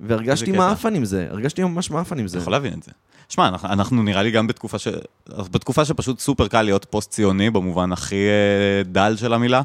והרגשתי. 0.00 0.52
מעפן 0.52 0.94
עם 0.94 1.04
זה, 1.04 1.26
הרגשתי 1.30 1.64
ממש 1.64 1.90
מעפן 1.90 2.18
עם 2.18 2.24
אתה 2.24 2.32
זה. 2.32 2.38
יכול 2.38 2.52
להבין 2.52 2.72
את 2.78 2.82
זה. 2.82 2.92
שמע, 3.28 3.48
אנחנו, 3.48 3.68
אנחנו 3.68 4.02
נראה 4.02 4.22
לי 4.22 4.30
גם 4.30 4.46
בתקופה 4.46 4.78
ש... 4.78 4.88
בתקופה 5.28 5.84
שפשוט 5.84 6.20
סופר 6.20 6.48
קל 6.48 6.62
להיות 6.62 6.86
פוסט-ציוני, 6.90 7.50
במובן 7.50 7.92
הכי 7.92 8.14
אה, 8.14 8.82
דל 8.84 9.16
של 9.16 9.32
המילה, 9.32 9.62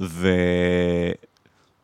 ו... 0.00 0.28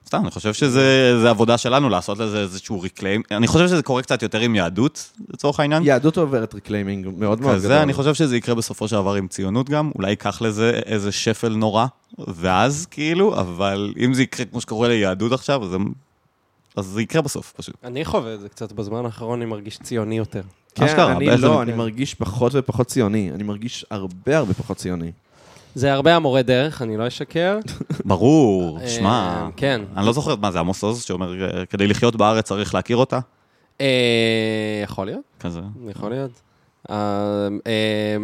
סתם, 0.06 0.20
אני 0.22 0.30
חושב 0.30 0.52
שזה 0.54 1.18
זה 1.20 1.30
עבודה 1.30 1.58
שלנו 1.58 1.88
לעשות 1.88 2.18
לזה 2.18 2.40
איזשהו 2.40 2.80
reclaim. 2.80 3.22
אני 3.30 3.46
חושב 3.46 3.66
שזה 3.68 3.82
קורה 3.82 4.02
קצת 4.02 4.22
יותר 4.22 4.40
עם 4.40 4.54
יהדות, 4.54 5.10
לצורך 5.34 5.60
העניין. 5.60 5.82
יהדות 5.82 6.16
עוברת 6.18 6.54
reclaiming 6.54 7.04
מאוד 7.06 7.18
מאוד 7.18 7.38
גדול. 7.40 7.54
כזה, 7.54 7.82
אני 7.82 7.92
חושב 7.92 8.14
שזה 8.14 8.36
יקרה 8.36 8.54
בסופו 8.54 8.88
של 8.88 8.96
דבר 8.96 9.14
עם 9.14 9.28
ציונות 9.28 9.70
גם, 9.70 9.90
אולי 9.94 10.10
ייקח 10.10 10.42
לזה 10.42 10.80
איזה 10.86 11.12
שפל 11.12 11.48
נורא, 11.56 11.86
ואז 12.18 12.86
כאילו, 12.90 13.40
אבל 13.40 13.92
אם 14.04 14.14
זה 14.14 14.22
יקרה 14.22 14.46
כמו 14.46 14.60
שקורה 14.60 14.88
ליהדות 14.88 15.32
עכשיו, 15.32 15.64
אז, 15.64 15.70
זה- 15.70 15.76
אז 16.76 16.84
זה 16.86 17.02
יקרה 17.02 17.22
בסוף 17.22 17.52
פשוט. 17.56 17.74
אני 17.84 18.04
חווה 18.04 18.34
את 18.34 18.40
זה 18.40 18.48
קצת 18.48 18.72
בזמן 18.72 19.04
האחרון, 19.04 19.42
אני 19.42 19.50
מרגיש 19.50 19.78
ציוני 19.78 20.18
יותר. 20.18 20.42
כן, 20.74 20.84
אשכרה, 20.84 21.12
אני 21.16 21.36
לא? 21.38 21.62
אני 21.62 21.72
מרגיש 21.72 22.14
פחות 22.14 22.52
ופחות 22.54 22.86
ציוני. 22.86 23.30
אני 23.34 23.42
מרגיש 23.42 23.86
הרבה 23.90 24.38
הרבה 24.38 24.54
פחות 24.54 24.76
ציוני. 24.76 25.12
זה 25.76 25.92
הרבה 25.92 26.16
המורה 26.16 26.42
דרך, 26.42 26.82
אני 26.82 26.96
לא 26.96 27.06
אשקר. 27.06 27.58
ברור, 28.04 28.78
אה, 28.80 28.88
שמע, 28.88 29.48
כן. 29.56 29.80
אני 29.96 30.06
לא 30.06 30.12
זוכר 30.12 30.36
מה 30.36 30.52
זה 30.52 30.58
עמוס 30.58 30.82
עוז, 30.82 31.02
שאומר, 31.02 31.32
כדי 31.70 31.86
לחיות 31.86 32.16
בארץ 32.16 32.44
צריך 32.44 32.74
להכיר 32.74 32.96
אותה. 32.96 33.18
אה, 33.80 34.80
יכול 34.84 35.06
להיות, 35.06 35.22
כזה. 35.40 35.60
יכול 35.90 36.10
להיות. 36.10 36.30
אה, 36.90 36.96
אה, 37.66 38.16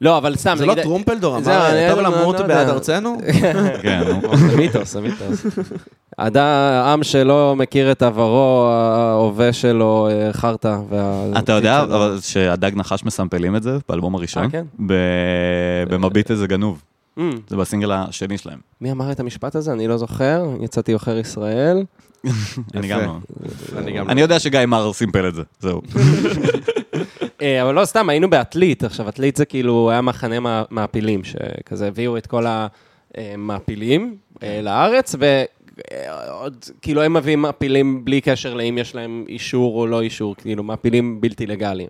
לא, 0.00 0.18
אבל 0.18 0.36
סתם, 0.36 0.54
זה 0.58 0.66
לא 0.66 0.74
טרומפלדור 0.82 1.36
אמר, 1.36 1.70
אני 1.70 1.90
טוב 1.90 2.00
לא- 2.00 2.10
למות 2.18 2.40
לא. 2.40 2.46
בעד 2.46 2.68
ארצנו? 2.68 3.18
כן. 3.82 4.02
זה 4.50 4.56
מיתוס, 4.56 4.92
זה 4.92 5.00
מיתוס. 5.00 5.46
עם 6.18 7.02
שלא 7.02 7.54
מכיר 7.56 7.92
את 7.92 8.02
עברו, 8.02 8.66
ההווה 8.70 9.52
שלו 9.52 10.08
אה, 10.10 10.32
חרטא. 10.32 10.76
אתה 11.38 11.52
יודע 11.52 11.84
שהדג 12.20 12.70
נחש 12.74 13.04
מסמפלים 13.04 13.56
את 13.56 13.62
זה 13.62 13.78
באלבום 13.88 14.14
הראשון? 14.14 14.44
אה, 14.44 14.50
כן? 14.50 14.64
ב- 14.86 14.94
במביט 15.88 16.30
איזה 16.30 16.46
גנוב. 16.46 16.82
Mm, 17.18 17.22
זה 17.48 17.56
בסינגל 17.56 17.92
השני 17.92 18.38
שלהם. 18.38 18.58
מי 18.80 18.92
אמר 18.92 19.12
את 19.12 19.20
המשפט 19.20 19.56
הזה? 19.56 19.72
אני 19.72 19.88
לא 19.88 19.96
זוכר. 19.96 20.44
יצאתי 20.60 20.92
עוכר 20.92 21.18
ישראל. 21.18 21.82
אני. 22.74 22.88
גם 22.88 23.00
לא. 23.00 23.16
אני 23.78 23.92
גם 23.92 24.10
אני 24.10 24.20
יודע 24.20 24.38
שגיא 24.38 24.66
מר 24.66 24.92
סימפל 24.92 25.28
את 25.28 25.34
זה, 25.34 25.42
זהו. 25.60 25.82
אה, 27.42 27.62
אבל 27.62 27.74
לא, 27.74 27.84
סתם, 27.84 28.08
היינו 28.08 28.30
בעתלית. 28.30 28.84
עכשיו, 28.84 29.08
עתלית 29.08 29.36
זה 29.36 29.44
כאילו 29.44 29.90
היה 29.90 30.00
מחנה 30.00 30.40
מע- 30.40 30.62
מעפילים, 30.70 31.20
שכזה 31.24 31.88
הביאו 31.88 32.16
את 32.16 32.26
כל 32.26 32.44
המעפילים 33.14 34.16
אה, 34.42 34.60
לארץ, 34.62 35.14
ועוד, 35.18 36.56
כאילו, 36.82 37.02
הם 37.02 37.14
מביאים 37.14 37.42
מעפילים 37.42 38.04
בלי 38.04 38.20
קשר 38.20 38.54
לאם 38.54 38.78
יש 38.78 38.94
להם 38.94 39.24
אישור 39.28 39.80
או 39.80 39.86
לא 39.86 40.00
אישור, 40.00 40.36
כאילו, 40.36 40.62
מעפילים 40.62 41.20
בלתי 41.20 41.46
לגליים. 41.46 41.88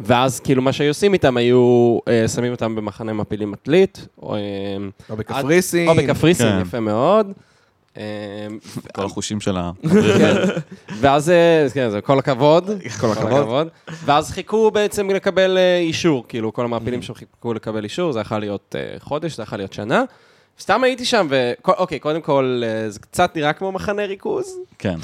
ואז, 0.00 0.40
כאילו, 0.40 0.62
מה 0.62 0.72
שהיו 0.72 0.90
עושים 0.90 1.12
איתם, 1.12 1.36
היו 1.36 1.98
אה, 2.08 2.28
שמים 2.28 2.52
אותם 2.52 2.76
במחנה 2.76 3.12
מעפילים 3.12 3.52
עתלית, 3.54 4.06
או... 4.22 4.34
אה, 4.34 4.40
או 5.10 5.16
בקפריסין. 5.16 5.88
או 5.88 5.94
בקפריסין, 5.94 6.46
כן. 6.48 6.60
יפה 6.62 6.80
מאוד. 6.80 7.32
אה, 7.98 8.04
כל 8.94 9.04
החושים 9.04 9.40
של 9.40 9.56
ה... 9.56 9.70
כן. 10.18 10.34
ואז, 11.00 11.30
אה, 11.30 11.66
כן, 11.74 11.90
זה 11.90 12.00
כל 12.00 12.18
הכבוד. 12.18 12.70
כל 13.00 13.12
הכבוד. 13.12 13.68
ואז 14.04 14.30
חיכו 14.30 14.70
בעצם 14.70 15.10
לקבל 15.10 15.58
אה, 15.58 15.78
אישור, 15.78 16.24
כאילו, 16.28 16.52
כל 16.52 16.64
המעפילים 16.64 17.02
שם 17.02 17.14
חיכו 17.14 17.54
לקבל 17.54 17.84
אישור, 17.84 18.12
זה 18.12 18.20
יכול 18.20 18.38
להיות 18.38 18.74
אה, 18.78 18.96
חודש, 19.00 19.36
זה 19.36 19.42
יכול 19.42 19.58
להיות 19.58 19.72
שנה. 19.72 20.04
סתם 20.60 20.84
הייתי 20.84 21.04
שם, 21.04 21.26
ואוקיי, 21.30 21.98
קודם 21.98 22.20
כל, 22.20 22.62
זה 22.88 22.98
קצת 22.98 23.36
נראה 23.36 23.52
כמו 23.52 23.72
מחנה 23.72 24.04
ריכוז, 24.06 24.56
כן. 24.78 24.96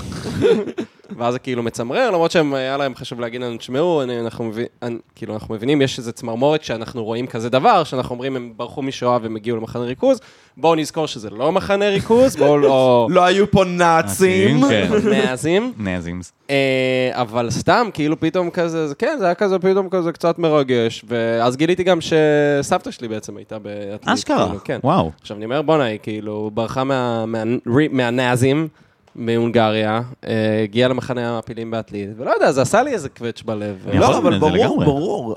ואז 1.18 1.32
זה 1.32 1.38
כאילו 1.38 1.62
מצמרר, 1.62 2.10
למרות 2.10 2.30
שהיה 2.30 2.76
להם 2.76 2.94
חשוב 2.94 3.20
להגיד 3.20 3.40
לנו, 3.40 3.56
תשמעו, 3.56 4.02
אנחנו 4.02 4.44
מבין- 4.44 4.66
כאילו, 5.14 5.34
אנחנו 5.34 5.54
מבינים, 5.54 5.82
יש 5.82 5.98
איזו 5.98 6.12
צמרמורת 6.12 6.64
שאנחנו 6.64 7.04
רואים 7.04 7.26
כזה 7.26 7.48
דבר, 7.50 7.84
שאנחנו 7.84 8.14
אומרים, 8.14 8.36
הם 8.36 8.52
ברחו 8.56 8.82
משואה 8.82 9.18
והם 9.22 9.36
הגיעו 9.36 9.56
למחנה 9.56 9.82
ריכוז, 9.84 10.20
בואו 10.56 10.74
נזכור 10.74 11.06
שזה 11.06 11.30
לא 11.30 11.52
מחנה 11.52 11.88
ריכוז, 11.88 12.36
בואו 12.36 12.58
לא... 12.58 13.08
לא 13.10 13.24
היו 13.24 13.50
פה 13.50 13.64
נאצים. 13.64 14.60
כן. 14.68 14.88
נאזים. 15.10 15.72
נזימס. 15.78 16.32
אה, 16.50 16.56
אבל 17.12 17.50
סתם, 17.50 17.86
כאילו 17.94 18.20
פתאום 18.20 18.50
כזה, 18.50 18.88
זה- 18.88 18.94
כן, 18.94 19.16
זה 19.18 19.24
היה 19.24 19.34
כזה 19.34 19.58
פתאום 19.58 19.88
כזה 19.90 20.12
קצת 20.12 20.38
מרגש, 20.38 21.04
ואז 21.08 21.56
גיליתי 21.56 21.82
גם 21.82 21.98
שסבתא 22.00 22.90
שלי 22.90 23.08
בעצם 23.08 23.36
הייתה 23.36 23.58
באתלית. 23.58 24.08
אשכרה, 24.18 24.46
כאילו, 24.46 24.64
כן. 24.64 24.78
וואו. 24.84 25.10
עכשיו, 25.20 25.36
אני 25.36 25.44
אומר, 25.44 25.62
בואנה, 25.62 25.84
היא 25.84 25.98
כאילו 26.02 26.50
ברחה 26.54 26.84
מה- 26.84 27.26
מה- 27.26 27.42
מהנאזים 27.90 28.68
מהונגריה, 29.16 30.00
אה, 30.26 30.60
הגיעה 30.62 30.88
למחנה 30.88 31.28
המעפילים 31.30 31.70
בעתלית, 31.70 32.08
ולא 32.18 32.30
יודע, 32.30 32.52
זה 32.52 32.62
עשה 32.62 32.82
לי 32.82 32.92
איזה 32.92 33.08
קווץ' 33.08 33.42
בלב. 33.42 33.86
לא, 33.92 34.18
אבל 34.18 34.38
ברור. 34.38 34.84
ברור. 34.84 35.36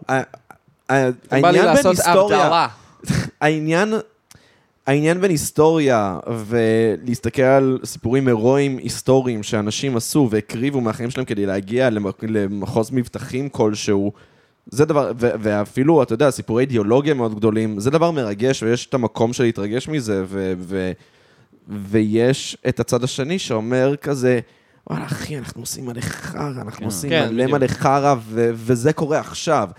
העניין 1.31 1.53
בין 1.75 1.87
היסטוריה. 1.87 2.67
העניין, 3.41 3.93
העניין 4.87 5.21
בין 5.21 5.31
היסטוריה 5.31 6.19
ולהסתכל 6.47 7.41
על 7.41 7.79
סיפורים 7.85 8.27
הירואיים 8.27 8.77
היסטוריים 8.77 9.43
שאנשים 9.43 9.97
עשו 9.97 10.27
והקריבו 10.31 10.81
מהחיים 10.81 11.09
שלהם 11.09 11.25
כדי 11.25 11.45
להגיע 11.45 11.89
למח- 11.89 12.13
למחוז 12.27 12.91
מבטחים 12.91 13.49
כלשהו, 13.49 14.11
זה 14.65 14.85
דבר, 14.85 15.11
ו- 15.19 15.29
ואפילו, 15.39 16.03
אתה 16.03 16.13
יודע, 16.13 16.29
סיפורי 16.29 16.61
אידיאולוגיה 16.61 17.13
מאוד 17.13 17.35
גדולים, 17.35 17.79
זה 17.79 17.89
דבר 17.89 18.11
מרגש 18.11 18.63
ויש 18.63 18.85
את 18.87 18.93
המקום 18.93 19.33
של 19.33 19.43
להתרגש 19.43 19.87
מזה, 19.87 20.23
ו- 20.27 20.53
ו- 20.57 20.91
ויש 21.69 22.57
את 22.69 22.79
הצד 22.79 23.03
השני 23.03 23.39
שאומר 23.39 23.95
כזה, 23.95 24.39
וואלה, 24.89 25.05
אחי, 25.05 25.37
אנחנו 25.37 25.61
עושים 25.61 25.85
מלא 25.85 26.01
חרא, 26.01 26.47
אנחנו 26.61 26.79
כן. 26.79 26.85
עושים 26.85 27.09
כן, 27.09 27.29
מלא. 27.35 27.45
מלא 27.47 27.67
חרא, 27.67 28.15
ו- 28.19 28.49
וזה 28.53 28.93
קורה 28.93 29.19
עכשיו. 29.19 29.69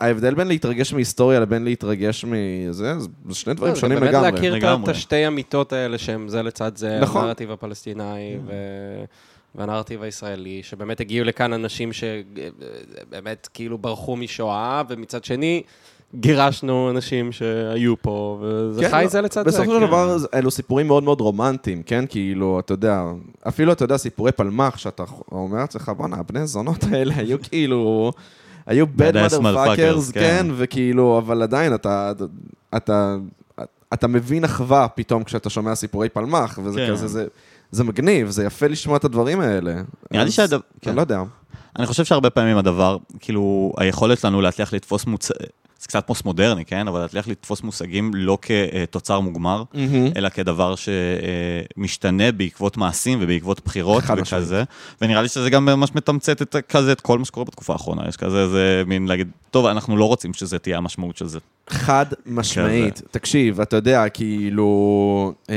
וההבדל 0.00 0.34
בין 0.34 0.48
להתרגש 0.48 0.92
מהיסטוריה 0.94 1.40
לבין 1.40 1.64
להתרגש 1.64 2.24
מזה, 2.24 2.72
זה 2.72 3.06
זה 3.28 3.34
שני 3.34 3.54
דברים 3.54 3.68
לא, 3.70 3.74
זה 3.74 3.80
שונים 3.80 4.00
באמת 4.00 4.10
לגמרי. 4.14 4.30
להכיר 4.30 4.56
את 4.56 4.62
לגמרי. 4.62 4.90
השתי 4.90 5.26
אמיתות 5.26 5.72
האלה 5.72 5.98
שהם 5.98 6.28
זה 6.28 6.42
לצד 6.42 6.76
זה, 6.76 6.98
נכון. 7.02 7.24
הנרטיב 7.24 7.50
הפלסטיני 7.50 8.36
ו- 8.46 9.04
והנרטיב 9.54 10.02
הישראלי, 10.02 10.60
שבאמת 10.62 11.00
הגיעו 11.00 11.24
לכאן 11.24 11.52
אנשים 11.52 11.90
שבאמת 11.92 13.48
כאילו 13.54 13.78
ברחו 13.78 14.16
משואה, 14.16 14.82
ומצד 14.88 15.24
שני 15.24 15.62
גירשנו 16.14 16.90
אנשים 16.90 17.32
שהיו 17.32 17.94
פה, 18.02 18.38
וזה 18.42 18.80
כן, 18.82 18.90
חי 18.90 19.02
לא, 19.02 19.08
זה 19.08 19.20
לצד 19.20 19.44
זה. 19.44 19.50
בסופו 19.50 19.70
של 19.74 19.80
כן. 19.80 19.86
דבר, 19.86 20.18
זה- 20.18 20.26
אלו 20.34 20.50
סיפורים 20.50 20.86
מאוד 20.86 21.02
מאוד 21.02 21.20
רומנטיים, 21.20 21.82
כן? 21.82 22.04
כאילו, 22.08 22.60
אתה 22.60 22.72
יודע, 22.72 23.02
אפילו, 23.48 23.72
אתה 23.72 23.84
יודע, 23.84 23.96
סיפורי 23.96 24.32
פלמח, 24.32 24.78
שאתה 24.78 25.02
אומר 25.32 25.58
לעצמך, 25.58 25.92
בואנה, 25.96 26.16
הבני 26.16 26.46
זונות 26.46 26.84
האלה 26.92 27.14
היו 27.16 27.36
כאילו, 27.42 28.12
היו 28.66 28.86
bad 28.98 29.14
motherfuckers, 29.30 30.12
כן, 30.12 30.20
כן. 30.20 30.46
וכאילו, 30.56 31.18
אבל 31.18 31.42
עדיין, 31.42 31.74
אתה, 31.74 32.12
אתה, 32.76 33.16
אתה 33.92 34.06
מבין 34.06 34.44
אחווה 34.44 34.88
פתאום 34.94 35.24
כשאתה 35.24 35.50
שומע 35.50 35.74
סיפורי 35.74 36.08
פלמח, 36.08 36.58
וזה 36.64 36.80
כן. 36.86 36.92
כזה, 36.92 37.08
זה... 37.08 37.26
זה 37.70 37.84
מגניב, 37.84 38.30
זה 38.30 38.44
יפה 38.44 38.66
לשמוע 38.66 38.96
את 38.96 39.04
הדברים 39.04 39.40
האלה. 39.40 39.74
נראה 40.10 40.24
לי 40.24 40.30
שהדבר- 40.30 40.56
אני 40.74 40.80
כן. 40.80 40.94
לא 40.94 41.00
יודע. 41.00 41.22
אני 41.78 41.86
חושב 41.86 42.04
שהרבה 42.04 42.30
פעמים 42.30 42.56
הדבר, 42.56 42.96
כאילו, 43.20 43.72
היכולת 43.76 44.18
שלנו 44.18 44.40
להצליח 44.40 44.72
לתפוס 44.72 45.06
מוצ... 45.06 45.30
זה 45.80 45.88
קצת 45.88 46.06
פוסט-מודרני, 46.06 46.64
כן? 46.64 46.88
אבל 46.88 47.00
להצליח 47.00 47.28
לתפוס 47.28 47.62
מושגים 47.62 48.10
לא 48.14 48.38
כתוצר 48.42 49.20
מוגמר, 49.20 49.62
אלא 50.16 50.28
כדבר 50.28 50.74
שמשתנה 50.76 52.32
בעקבות 52.32 52.76
מעשים 52.76 53.18
ובעקבות 53.22 53.60
בחירות 53.64 54.04
וכזה. 54.16 54.62
ונראה 55.00 55.22
לי 55.22 55.28
שזה 55.28 55.50
גם 55.50 55.64
ממש 55.64 55.90
מתמצת 55.94 56.42
את, 56.42 56.56
כזה 56.68 56.92
את 56.92 57.00
כל 57.00 57.18
מה 57.18 57.24
שקורה 57.24 57.44
בתקופה 57.44 57.72
האחרונה. 57.72 58.02
יש 58.08 58.16
כזה 58.16 58.42
איזה 58.42 58.82
מין 58.86 59.06
להגיד, 59.06 59.28
טוב, 59.50 59.66
אנחנו 59.66 59.96
לא 59.96 60.04
רוצים 60.04 60.34
שזה 60.34 60.58
תהיה 60.58 60.78
המשמעות 60.78 61.16
של 61.16 61.26
זה. 61.26 61.38
חד 61.70 62.06
משמעית. 62.26 63.02
תקשיב, 63.10 63.60
אתה 63.60 63.76
יודע, 63.76 64.08
כאילו, 64.08 65.32
אמ, 65.48 65.54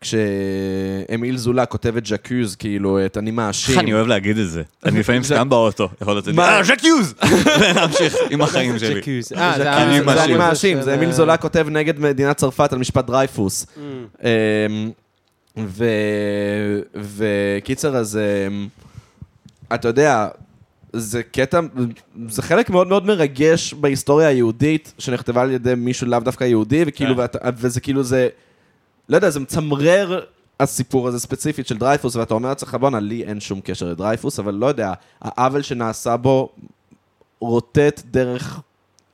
כשאמיל 0.00 1.36
זולה 1.36 1.66
כותב 1.66 1.96
את 1.96 2.06
J'accuse, 2.06 2.56
כאילו, 2.56 3.06
את 3.06 3.16
אני 3.16 3.30
מאשים. 3.30 3.74
איך 3.74 3.82
אני 3.84 3.92
אוהב 3.94 4.06
להגיד 4.06 4.38
את 4.38 4.50
זה. 4.50 4.62
אני 4.84 5.00
לפעמים 5.00 5.22
סתם 5.22 5.48
באוטו, 5.48 5.88
יכול 6.02 6.18
לצאת, 6.18 6.34
מה? 6.34 6.48
אה, 6.58 6.64
J'accuse! 6.64 7.14
ונמשיך 7.60 8.14
עם 8.30 8.40
החיים 8.40 8.78
שלי. 8.78 9.00
אה, 9.36 9.52
זה 9.56 9.72
אני 9.72 9.92
היה- 9.94 10.02
מאשים, 10.02 10.14
זה 10.14 10.24
אני 10.24 10.36
מאשים, 10.36 10.82
זה 10.82 10.94
אמיל 10.94 11.12
זולה 11.12 11.36
כותב 11.36 11.66
נגד 11.70 11.98
מדינת 12.00 12.36
צרפת 12.36 12.72
על 12.72 12.78
משפט 12.78 13.06
דרייפוס. 13.06 13.66
אמ, 14.22 14.90
ו- 15.66 16.80
וקיצר, 16.94 17.96
אז 17.96 18.18
אמ, 18.48 18.68
אתה 19.74 19.88
יודע, 19.88 20.28
זה 20.92 21.22
קטע, 21.22 21.60
זה 22.28 22.42
חלק 22.42 22.70
מאוד 22.70 22.88
מאוד 22.88 23.06
מרגש 23.06 23.74
בהיסטוריה 23.74 24.28
היהודית, 24.28 24.92
שנכתבה 24.98 25.42
על 25.42 25.50
ידי 25.50 25.74
מישהו 25.76 26.06
לאו 26.06 26.20
דווקא 26.20 26.44
יהודי, 26.44 26.84
וכאילו, 26.86 27.16
כן. 27.16 27.22
וזה 27.56 27.80
כאילו 27.80 28.02
זה, 28.02 28.28
לא 29.08 29.16
יודע, 29.16 29.30
זה 29.30 29.40
מצמרר 29.40 30.24
הסיפור 30.60 31.08
הזה 31.08 31.20
ספציפית 31.20 31.66
של 31.66 31.78
דרייפוס, 31.78 32.16
ואתה 32.16 32.34
אומר 32.34 32.48
לעצמך, 32.48 32.74
בואנה, 32.80 33.00
לי 33.00 33.24
אין 33.24 33.40
שום 33.40 33.60
קשר 33.60 33.86
לדרייפוס, 33.86 34.38
אבל 34.38 34.54
לא 34.54 34.66
יודע, 34.66 34.92
העוול 35.20 35.62
שנעשה 35.62 36.16
בו 36.16 36.52
רוטט 37.40 38.02
דרך 38.04 38.60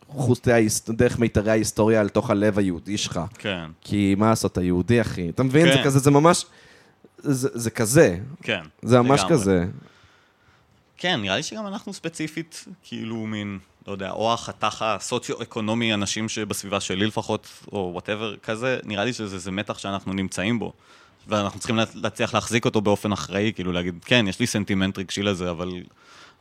חוטי 0.09 0.51
דרך 0.89 1.19
מיתרי 1.19 1.51
ההיסטוריה 1.51 2.01
אל 2.01 2.09
תוך 2.09 2.31
הלב 2.31 2.59
היהודי 2.59 2.99
שלך. 2.99 3.21
כן, 3.39 3.65
כי 3.81 4.15
מה 4.19 4.29
לעשות, 4.29 4.53
אתה 4.53 4.63
יהודי, 4.63 5.01
אחי. 5.01 5.29
אתה 5.29 5.43
מבין? 5.43 5.67
זה 5.67 5.75
כן. 5.75 5.85
כזה, 5.85 5.99
זה 5.99 6.11
ממש... 6.11 6.47
זה, 7.19 7.49
זה 7.53 7.71
כזה, 7.71 8.19
כן. 8.43 8.61
זה 8.83 9.01
ממש 9.01 9.21
לגמרי. 9.21 9.35
כזה. 9.35 9.65
כן, 10.97 11.21
נראה 11.21 11.37
לי 11.37 11.43
שגם 11.43 11.67
אנחנו 11.67 11.93
ספציפית, 11.93 12.65
כאילו 12.83 13.17
מין, 13.17 13.59
לא 13.87 13.93
יודע, 13.93 14.11
או 14.11 14.33
החתך 14.35 14.83
הסוציו-אקונומי, 14.83 15.95
אנשים 15.95 16.29
שבסביבה 16.29 16.81
שלי 16.81 17.07
לפחות, 17.07 17.49
או 17.73 17.91
whatever, 17.93 18.37
כזה, 18.37 18.79
נראה 18.85 19.05
לי 19.05 19.13
שזה 19.13 19.39
זה 19.39 19.51
מתח 19.51 19.79
שאנחנו 19.79 20.13
נמצאים 20.13 20.59
בו. 20.59 20.73
ואנחנו 21.29 21.59
צריכים 21.59 21.77
לה- 21.77 21.85
להצליח 21.95 22.35
להחזיק 22.35 22.65
אותו 22.65 22.81
באופן 22.81 23.13
אחראי, 23.13 23.53
כאילו 23.55 23.73
להגיד, 23.73 23.95
כן, 24.05 24.25
יש 24.29 24.41
לי 24.41 24.47
סנטימנט 24.47 24.99
רגשי 24.99 25.23
לזה, 25.23 25.51
אבל 25.51 25.69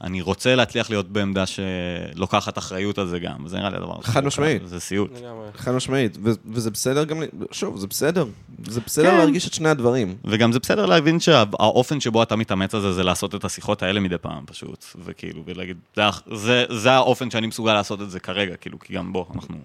אני 0.02 0.22
רוצה 0.22 0.56
להצליח 0.56 0.90
להיות 0.90 1.10
בעמדה 1.10 1.44
שלוקחת 1.46 2.58
אחריות 2.58 2.98
על 2.98 3.08
זה 3.08 3.20
גם, 3.20 3.46
וזה 3.46 3.58
נראה 3.58 3.70
לי 3.70 3.78
הדבר 3.78 4.00
הכי 4.00 4.12
חד 4.12 4.26
משמעית. 4.26 4.68
זה 4.68 4.80
סיוט. 4.80 5.12
חד 5.56 5.72
משמעית. 5.72 6.18
ו- 6.24 6.32
וזה 6.46 6.72
בסדר 6.72 7.04
גם, 7.04 7.24
שוב, 7.52 7.78
זה 7.78 7.88
בסדר. 7.88 8.26
זה 8.68 8.82
בסדר 8.86 9.12
כן. 9.12 9.18
להרגיש 9.18 9.48
את 9.48 9.54
שני 9.54 9.70
הדברים. 9.70 10.16
וגם 10.26 10.52
זה 10.52 10.60
בסדר 10.60 10.86
להבין 10.86 11.20
שהאופן 11.20 12.00
שבו 12.00 12.24
אתה 12.24 12.36
מתאמץ 12.36 12.76
על 12.76 12.82
זה, 12.82 12.94
זה 12.94 13.04
לעשות 13.04 13.36
את 13.36 13.46
השיחות 13.46 13.84
האלה 13.84 14.00
מדי 14.00 14.18
פעם, 14.18 14.44
פשוט. 14.46 14.86
וכאילו, 15.06 15.44
ולהגיד, 15.46 15.78
זה, 15.96 16.04
זה, 16.34 16.66
זה 16.70 16.92
האופן 16.92 17.32
שאני 17.32 17.48
מסוגל 17.48 17.74
לעשות 17.74 18.02
את 18.02 18.10
זה 18.12 18.20
כרגע, 18.20 18.56
כאילו, 18.56 18.80
כי 18.80 18.94
גם 18.94 19.14
בוא, 19.14 19.26
אנחנו 19.36 19.58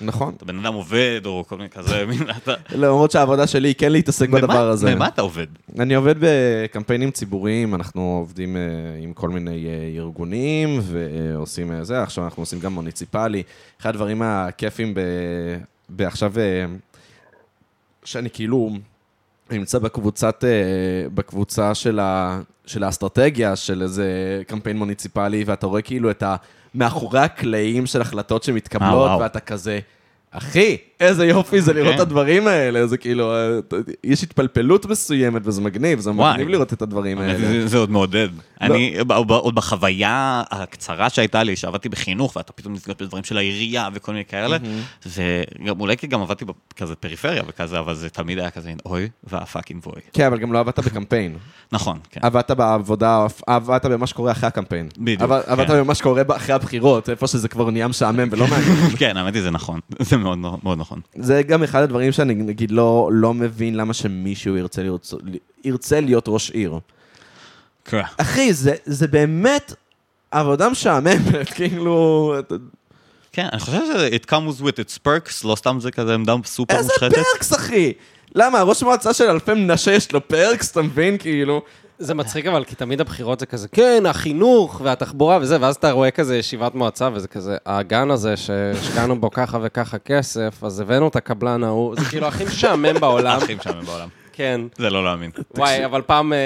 נכון. 0.00 0.34
אתה 0.36 0.44
בן 0.44 0.58
אדם 0.58 0.74
עובד, 0.74 1.20
או 1.24 1.44
כל 1.48 1.56
מיני 1.56 1.68
כזה, 1.68 2.04
מין, 2.08 2.22
אתה... 2.36 2.54
למרות 2.70 3.10
שהעבודה 3.10 3.46
שלי 3.46 3.68
היא 3.68 3.74
כן 3.78 3.92
להתעסק 3.92 4.28
בדבר 4.28 4.68
הזה. 4.68 4.94
ממה 4.94 5.08
אתה 5.08 5.22
עובד? 5.22 5.46
אני 5.78 5.94
עובד 5.94 6.14
בקמפיינים 6.20 7.10
ציבוריים, 7.10 7.74
אנחנו 7.74 8.16
עובדים 8.20 8.56
אה, 8.56 8.62
עם 9.02 9.12
כל 9.12 9.28
מיני 9.28 9.66
אה, 9.66 10.00
ארגונים 10.02 10.80
ועושים 10.82 11.72
אה, 11.72 11.84
זה, 11.84 12.02
עכשיו 12.02 12.24
אנחנו 12.24 12.42
עושים 12.42 12.60
גם 12.60 12.72
מוניציפלי. 12.72 13.42
אחד 13.80 13.90
הדברים 13.90 14.22
הכיפים. 14.22 14.94
בעכשיו, 15.88 16.32
שאני 18.04 18.30
כאילו 18.30 18.70
נמצא 19.50 19.78
בקבוצת, 19.78 20.44
בקבוצה 21.14 21.74
של, 21.74 21.98
ה... 21.98 22.40
של 22.66 22.84
האסטרטגיה 22.84 23.56
של 23.56 23.82
איזה 23.82 24.42
קמפיין 24.46 24.76
מוניציפלי, 24.76 25.44
ואתה 25.46 25.66
רואה 25.66 25.82
כאילו 25.82 26.10
את 26.10 26.22
ה... 26.22 26.36
מאחורי 26.74 27.20
הקלעים 27.20 27.86
של 27.86 28.00
החלטות 28.00 28.42
שמתקבלות, 28.42 28.92
אה, 28.92 28.96
וואו. 28.96 29.20
ואתה 29.20 29.40
כזה... 29.40 29.80
אחי, 30.32 30.76
איזה 31.00 31.26
יופי 31.26 31.60
זה 31.60 31.72
לראות 31.72 31.88
כן. 31.88 31.94
את 31.96 32.00
הדברים 32.00 32.46
האלה, 32.46 32.86
זה 32.86 32.96
כאילו, 32.96 33.32
אה, 33.34 33.58
יש 34.04 34.22
התפלפלות 34.22 34.86
מסוימת 34.86 35.42
וזה 35.44 35.60
מגניב, 35.60 36.00
זה. 36.00 36.12
מגניב 36.12 36.48
לראות 36.48 36.72
את 36.72 36.82
הדברים 36.82 37.18
האלה. 37.18 37.68
זה, 37.68 37.78
עוד 37.78 37.90
מעודד. 37.90 38.28
לא. 38.60 38.66
אני, 38.74 38.96
עוד 39.28 39.54
בחוויה 39.54 40.42
הקצרה 40.50 41.10
שהייתה 41.10 41.42
לי, 41.42 41.56
שעבדתי 41.56 41.88
בחינוך, 41.88 42.36
ואתה 42.36 42.52
פתאום 42.52 42.74
נתגעת 42.74 43.02
בדברים 43.02 43.24
של 43.24 43.36
העירייה 43.38 43.88
וכל 43.94 44.12
מיני 44.12 44.24
כאלה, 44.24 44.56
זה 45.04 45.42
אולי 45.68 45.96
כי 45.96 46.06
גם 46.06 46.20
עבדתי 46.22 46.44
בכזה 46.44 46.94
פריפריה 46.96 47.42
וכזה, 47.48 47.78
אבל 47.78 47.94
זה 47.94 48.08
תמיד 48.10 48.38
היה 48.38 48.50
כזה, 48.50 48.72
אוי, 48.86 49.08
והפאקינג 49.24 49.82
בוי. 49.82 49.92
כן, 50.12 50.26
אבל 50.26 50.38
גם 50.38 50.52
לא 50.52 50.58
עבדת 50.58 50.78
בקמפיין. 50.78 51.36
נכון, 51.72 51.98
כן. 52.10 52.20
עבדת 52.22 52.50
בעבודה, 52.50 53.26
עבדת 53.46 53.86
במה 53.86 54.06
שקורה 54.06 54.32
אחרי 54.32 54.46
הקמפיין. 54.46 54.88
בדיוק, 54.98 55.22
עבד- 55.22 55.40
עבדת 55.46 55.66
כן. 55.68 55.80
במה 55.80 55.94
שקורה 55.94 56.22
אחרי 56.36 56.54
הבחירות, 56.54 57.08
איפה 57.10 57.26
שזה 57.26 57.48
כבר 57.48 57.70
נהיה 57.70 57.88
משעמם 57.88 58.28
ולא 58.30 58.46
מעניין. 58.50 58.90
כן, 58.98 59.16
האמת 59.16 59.34
היא 59.34 59.42
זה 59.42 59.50
נכון, 59.50 59.80
זה 59.98 60.16
מאוד 60.20 60.38
מאוד 60.38 60.78
נכון. 60.78 61.00
זה 61.16 61.42
גם 61.42 61.62
אחד 61.62 61.82
הדברים 61.82 62.12
שאני, 62.12 62.34
נגיד, 62.34 62.70
לא 62.70 63.08
לא 63.12 63.34
מבין 63.34 63.76
למה 63.76 63.94
שמישהו 63.94 64.56
ירצה 64.56 64.82
להיות- 64.82 65.14
ירצה 65.64 66.00
להיות 66.00 66.24
ראש 66.28 66.50
עיר. 66.50 66.78
כן. 67.84 68.02
אחי, 68.16 68.52
זה, 68.52 68.74
זה 68.84 69.08
באמת 69.08 69.74
עבודה 70.30 70.68
משעממת, 70.68 71.48
כאילו... 71.56 72.34
כן, 73.32 73.48
אני 73.52 73.60
חושב 73.60 73.80
שזה 73.92 74.08
it 74.08 74.26
comes 74.30 74.60
with 74.62 74.74
its 74.84 74.98
perks, 75.06 75.46
לא 75.48 75.56
סתם 75.56 75.76
זה 75.80 75.90
כזה 75.90 76.14
עמדה 76.14 76.34
סופר 76.44 76.76
איזה 76.76 76.92
מושחתת. 76.92 77.14
פרקס, 77.32 77.52
אחי? 77.54 77.92
למה, 78.34 78.62
ראש 78.62 78.82
מועצה 78.82 79.14
של 79.14 79.24
אלפי 79.24 79.54
מנשה 79.54 79.92
יש 79.92 80.12
לו 80.12 80.28
פרקס, 80.28 80.70
אתה 80.70 80.82
מבין? 80.82 81.18
כאילו... 81.18 81.62
זה 82.00 82.14
מצחיק 82.14 82.46
אבל, 82.46 82.64
כי 82.64 82.74
תמיד 82.74 83.00
הבחירות 83.00 83.40
זה 83.40 83.46
כזה, 83.46 83.68
כן, 83.68 84.02
החינוך 84.06 84.80
והתחבורה 84.84 85.38
וזה, 85.40 85.56
ואז 85.60 85.76
אתה 85.76 85.90
רואה 85.90 86.10
כזה 86.10 86.36
ישיבת 86.36 86.74
מועצה, 86.74 87.08
וזה 87.12 87.28
כזה, 87.28 87.56
הגן 87.66 88.10
הזה 88.10 88.36
שהשקענו 88.36 89.20
בו 89.20 89.30
ככה 89.30 89.58
וככה 89.62 89.98
כסף, 89.98 90.64
אז 90.64 90.80
הבאנו 90.80 91.08
את 91.08 91.16
הקבלן 91.16 91.64
ההוא, 91.64 91.96
זה 91.96 92.04
כאילו 92.04 92.26
הכי 92.26 92.44
משעמם 92.44 93.00
בעולם. 93.00 93.38
הכי 93.38 93.54
משעמם 93.54 93.84
בעולם. 93.84 94.08
כן. 94.32 94.60
זה 94.76 94.90
לא 94.90 95.04
להאמין. 95.04 95.30
וואי, 95.56 95.84
אבל 95.84 96.02
פעם, 96.02 96.32
אה, 96.32 96.38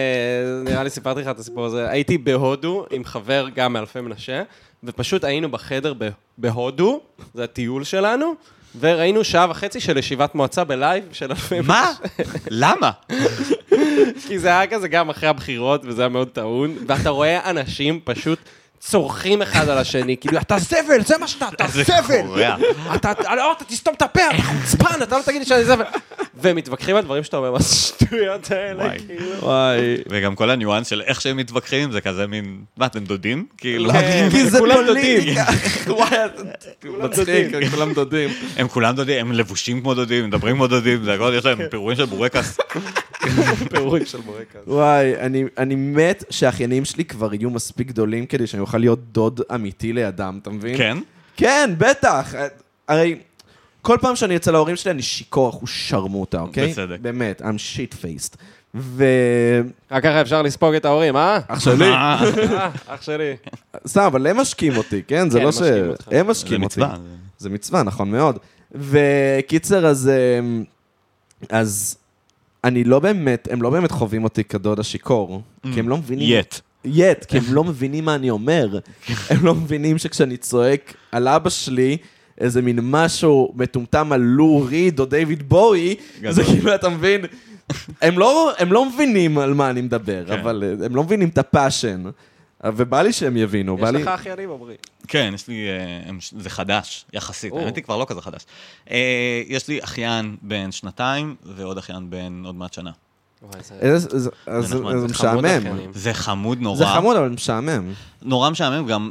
נראה 0.65 0.83
לי 0.83 0.91
סיפרתי 0.91 1.21
לך 1.21 1.29
את 1.29 1.39
הסיפור 1.39 1.65
הזה, 1.65 1.91
הייתי 1.91 2.19
בהודו 2.19 2.87
עם 2.91 3.05
חבר 3.05 3.47
גם 3.55 3.73
מאלפי 3.73 4.01
מנשה, 4.01 4.43
ופשוט 4.85 5.25
היינו 5.25 5.51
בחדר 5.51 5.93
בהודו, 6.39 7.01
זה 7.35 7.45
הטיול 7.45 7.85
שלנו, 7.85 8.35
וראינו 8.81 9.25
שעה 9.25 9.47
וחצי 9.51 9.81
של 9.81 9.97
ישיבת 9.97 10.35
מועצה 10.35 10.65
בלייב 10.65 11.05
של 11.13 11.31
אלפי 11.31 11.61
מנשה. 11.61 11.69
מה? 11.69 11.93
למה? 12.51 12.91
כי 14.29 14.39
זה 14.39 14.49
היה 14.49 14.67
כזה 14.67 14.89
גם 14.89 15.11
אחרי 15.11 15.29
הבחירות, 15.29 15.81
וזה 15.85 16.03
היה 16.03 16.09
מאוד 16.09 16.29
טעון, 16.29 16.77
ואתה 16.87 17.11
רואה 17.11 17.51
אנשים 17.51 18.01
פשוט 18.05 18.39
צורכים 18.81 19.43
אחד 19.43 19.69
על 19.69 19.79
השני, 19.79 20.17
כאילו, 20.17 20.39
אתה 20.39 20.59
זבל, 20.59 21.03
זה 21.07 21.19
מה 21.19 21.29
שאתה, 21.29 21.49
אתה 21.49 21.65
זבל! 21.69 22.45
אתה, 22.95 23.13
לא, 23.37 23.53
אתה 23.53 23.65
תסתום 23.65 23.95
את 23.95 24.03
הפה, 24.03 24.21
אתה 24.35 24.43
חוצפן, 24.43 25.03
אתה 25.03 25.19
לא 25.19 25.23
תגיד 25.23 25.41
לי 25.41 25.47
שאני 25.47 25.65
זבל. 25.65 25.85
והם 26.37 26.57
מתווכחים 26.57 26.97
על 26.97 27.05
דברים 27.05 27.25
שאתה 27.25 27.37
אומר, 27.37 27.53
מה 27.53 27.59
זה 27.59 27.65
השטויות 27.65 28.51
האלה, 28.51 28.85
וואי. 28.85 28.99
כאילו. 29.07 29.41
וואי. 29.41 29.97
וגם 30.09 30.35
כל 30.35 30.51
הניואנס 30.51 30.87
של 30.87 31.03
איך 31.03 31.21
שהם 31.21 31.37
מתווכחים, 31.37 31.93
זה 31.93 32.01
כזה 32.01 32.27
מין, 32.27 32.61
מה, 32.77 32.87
אתם 32.87 33.05
דודים? 33.05 33.47
כאילו, 33.59 33.93
כן. 33.93 34.29
כי 34.31 34.47
זה 34.47 34.59
כולם 34.59 34.77
פוליטיקה. 34.87 35.45
וואי, 35.87 36.19
מצחיק, 36.85 37.47
כולם 37.71 37.93
דודים. 37.93 38.31
הם 38.57 38.69
כולם 38.69 38.95
דודים, 38.95 39.27
הם 39.27 39.33
לבושים 39.33 39.81
כמו 39.81 39.95
דודים, 39.95 40.27
מדברים 40.27 40.57
כמו 40.57 40.67
דודים, 40.67 41.05
זה 41.05 41.15
הכל, 41.15 41.33
יש 41.39 41.45
להם 41.45 41.59
פירורים 41.71 41.97
של 41.97 42.05
בורקס. 42.05 42.59
פירורים 43.71 44.07
של 44.07 44.19
בורקס. 44.21 44.61
וואי, 44.67 45.17
אני, 45.17 45.45
אני 45.59 45.75
מת 45.75 46.25
שהאחיינים 46.31 46.85
שלי 46.85 47.05
כבר 47.05 47.35
יהיו 47.35 47.51
מספיק 47.51 47.89
גדולים 47.89 48.27
כדי 48.27 48.47
שאני 48.47 48.61
אוכל 48.61 48.79
להיות 48.79 49.13
דוד 49.13 49.41
אמיתי 49.55 49.93
לידם, 49.93 50.39
אתה 50.43 50.51
מבין? 50.51 50.77
כן? 50.77 50.99
כן, 51.37 51.71
בטח. 51.79 52.35
הרי 52.89 53.17
כל 53.85 53.99
פעם 54.01 54.17
שאני 54.17 54.37
אצל 54.37 54.55
ההורים 54.55 54.77
שלי 54.77 54.91
אני 54.91 55.03
שיכור, 55.03 55.51
אחוז 55.51 55.69
שרמוטה, 55.69 56.41
אוקיי? 56.41 56.71
בצדק. 56.71 57.01
באמת, 57.01 57.43
I'm 57.43 57.45
shit 57.45 57.95
faced. 57.95 58.37
ו... 58.75 59.05
רק 59.91 60.03
ככה 60.03 60.21
אפשר 60.21 60.43
לספוג 60.43 60.75
את 60.75 60.85
ההורים, 60.85 61.17
אה? 61.17 61.39
אח 61.49 61.61
שלי, 61.61 61.91
אה, 61.91 62.21
אה, 62.53 62.71
אח 62.87 63.03
שלי. 63.03 63.37
סתם, 63.87 64.01
אבל 64.01 64.27
הם 64.27 64.37
משקים 64.37 64.77
אותי, 64.77 65.03
כן? 65.07 65.31
זה 65.31 65.39
כן, 65.39 65.45
לא 65.45 65.53
ש... 65.53 65.59
משקים 65.59 65.89
אותך. 65.91 66.09
הם 66.09 66.13
זה 66.13 66.23
משקים 66.23 66.63
אותי. 66.63 66.81
מצווה. 66.81 66.97
זה 67.39 67.51
מצווה, 67.51 67.83
נכון 67.83 68.11
מאוד. 68.11 68.39
וקיצר, 68.75 69.87
אז... 69.87 70.11
אמ, 70.39 70.65
אז 71.49 71.97
אני 72.65 72.85
לא 72.85 72.99
באמת, 72.99 73.49
הם 73.51 73.63
לא 73.63 73.71
באמת 73.71 73.91
חווים 73.91 74.25
אותי 74.25 74.45
כדוד 74.45 74.81
השיכור, 74.81 75.43
כי 75.75 75.81
הם 75.81 75.89
לא 75.89 75.97
מבינים... 75.97 76.39
yet. 76.39 76.55
yet, 76.85 77.25
כי 77.25 77.39
הם 77.39 77.45
לא 77.49 77.65
מבינים 77.65 78.05
מה 78.05 78.15
אני 78.15 78.31
אומר. 78.31 78.79
הם 79.31 79.45
לא 79.45 79.55
מבינים 79.55 79.99
שכשאני 79.99 80.37
צועק 80.37 80.95
על 81.13 81.29
אבא 81.29 81.51
שלי, 81.51 81.97
איזה 82.39 82.63
מין 82.63 82.79
משהו 82.83 83.53
מטומטם 83.57 84.13
על 84.13 84.21
לו 84.21 84.63
ריד 84.69 85.01
או 85.01 85.05
דיוויד 85.05 85.49
בואי. 85.49 85.95
זה 86.31 86.45
כאילו, 86.45 86.75
אתה 86.75 86.89
מבין? 86.89 87.21
הם 88.03 88.19
לא, 88.19 88.53
הם 88.59 88.73
לא 88.73 88.85
מבינים 88.91 89.39
על 89.39 89.55
מה 89.55 89.71
אני 89.71 89.81
מדבר, 89.81 90.25
כן. 90.27 90.33
אבל 90.41 90.65
אה, 90.81 90.87
הם 90.87 90.97
לא 90.97 91.05
מבינים 91.05 91.29
את 91.29 91.39
ה 91.39 91.46
passion. 91.46 92.05
ובא 92.67 93.03
לי 93.03 93.13
שהם 93.13 93.37
יבינו, 93.37 93.77
בא 93.77 93.89
יש 93.89 93.95
לי... 93.95 94.03
לך 94.03 94.09
אחיינים, 94.09 94.51
עמרי. 94.51 94.75
כן, 95.09 95.31
יש 95.35 95.49
לי, 95.49 95.67
אה, 95.69 96.11
זה 96.39 96.51
חדש, 96.51 97.05
יחסית, 97.13 97.53
או. 97.53 97.59
האמת 97.61 97.77
היא 97.77 97.85
כבר 97.85 97.97
לא 97.97 98.05
כזה 98.09 98.21
חדש. 98.21 98.45
אה, 98.91 99.43
יש 99.47 99.69
לי 99.69 99.85
אחיין 99.85 100.37
בן 100.43 100.73
שנתיים, 100.73 101.35
ועוד 101.57 101.79
אחיין 101.79 102.11
בן 102.11 102.43
עוד 102.45 102.55
מעט 102.55 102.73
שנה. 102.73 102.91
זה- 103.61 104.77
משעמם. 105.09 105.93
זה 105.93 106.15
חמוד 106.15 106.61
נורא. 106.61 106.77
זה 106.79 106.87
חמוד, 106.87 107.17
אבל 107.17 107.29
משעמם. 107.29 107.93
נורא 108.23 108.51
משעמם, 108.51 108.87
גם... 108.87 109.11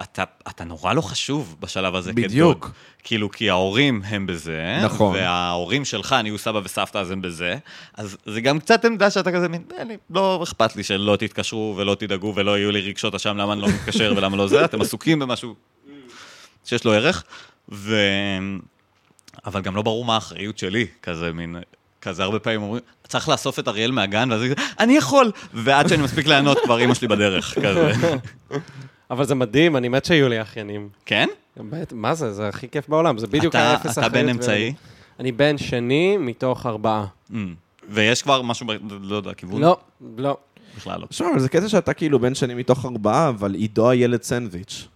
אה, 0.00 0.04
אתה, 0.12 0.24
אתה 0.48 0.64
נורא 0.64 0.92
לא 0.92 1.00
חשוב 1.00 1.56
בשלב 1.60 1.94
הזה 1.94 2.12
בדיוק. 2.12 2.58
כדוד. 2.64 2.72
כאילו, 3.02 3.30
כי 3.30 3.50
ההורים 3.50 4.02
הם 4.04 4.26
בזה, 4.26 4.78
נכון. 4.84 5.14
וההורים 5.14 5.84
שלך 5.84 6.12
נהיו 6.12 6.38
סבא 6.38 6.60
וסבתא 6.64 6.98
אז 6.98 7.10
הם 7.10 7.22
בזה, 7.22 7.56
אז 7.94 8.16
זה 8.26 8.40
גם 8.40 8.58
קצת 8.60 8.84
עמדה 8.84 9.10
שאתה 9.10 9.32
כזה 9.32 9.48
מין, 9.48 9.62
"אין 9.78 9.88
לי- 9.88 9.96
לא 10.10 10.40
אכפת 10.42 10.76
לי 10.76 10.82
שלא 10.82 11.16
תתקשרו 11.16 11.74
ולא 11.76 11.94
תדאגו 11.94 12.32
ולא 12.36 12.58
יהיו 12.58 12.70
לי 12.70 12.80
רגשות 12.80 13.14
אשם 13.14 13.36
למה 13.36 13.52
אני 13.52 13.60
לא 13.60 13.68
מתקשר 13.68 14.14
ולמה 14.16 14.36
לא 14.36 14.46
זה, 14.46 14.64
אתם 14.64 14.80
עסוקים 14.80 15.18
במשהו 15.18 15.54
שיש 16.64 16.84
לו 16.84 16.92
ערך, 16.92 17.24
ו... 17.68 17.96
אבל 19.46 19.60
גם 19.60 19.76
לא 19.76 19.82
ברור 19.82 20.04
מה 20.04 20.14
האחריות 20.14 20.58
שלי, 20.58 20.86
כזה 21.02 21.32
מין... 21.32 21.56
כזה 22.02 22.22
הרבה 22.22 22.38
פעמים 22.38 22.62
אומרים, 22.62 22.82
צריך 23.08 23.28
לאסוף 23.28 23.58
את 23.58 23.68
אריאל 23.68 23.90
מהגן, 23.90 24.28
ואז 24.32 24.42
אני 24.42 24.54
אני 24.80 24.96
יכול! 24.96 25.30
ועד 25.54 25.88
שאני 25.88 26.02
מספיק 26.02 26.26
לענות, 26.26 26.58
כבר 26.64 26.78
אימא 26.78 26.94
שלי 26.94 27.08
בדרך, 27.08 27.58
כזה. 27.58 27.92
אבל 29.10 29.24
זה 29.24 29.34
מדהים, 29.34 29.76
אני 29.76 29.88
מת 29.88 30.04
שיהיו 30.04 30.28
לי 30.28 30.42
אחיינים. 30.42 30.88
כן? 31.06 31.28
באמת, 31.56 31.92
מה 31.92 32.14
זה? 32.14 32.32
זה 32.32 32.48
הכי 32.48 32.68
כיף 32.68 32.88
בעולם, 32.88 33.18
זה 33.18 33.26
בדיוק 33.26 33.54
אתה- 33.54 33.70
האפס 33.70 33.98
אתה 33.98 34.08
בן 34.08 34.14
אחריות 34.18 34.30
אמצעי? 34.30 34.72
אני 35.20 35.32
בן 35.32 35.58
שני 35.58 36.16
מתוך 36.16 36.66
ארבעה. 36.66 37.06
Mm. 37.30 37.34
ויש 37.88 38.22
כבר 38.22 38.42
משהו, 38.42 38.66
ב- 38.66 38.72
לא 39.02 39.16
יודע, 39.16 39.34
כיוון? 39.34 39.60
לא, 39.60 39.76
לא. 40.18 40.36
בכלל 40.76 41.00
לא. 41.00 41.06
שמע, 41.10 41.30
אבל 41.30 41.40
זה 41.40 41.48
קטע 41.48 41.68
שאתה 41.68 41.92
כאילו 41.94 42.18
בן 42.18 42.34
שני 42.34 42.54
מתוך 42.54 42.84
ארבעה, 42.86 43.28
אבל 43.28 43.54
עידו 43.54 43.90
הילד 43.90 44.22
סנדוויץ'. 44.22 44.88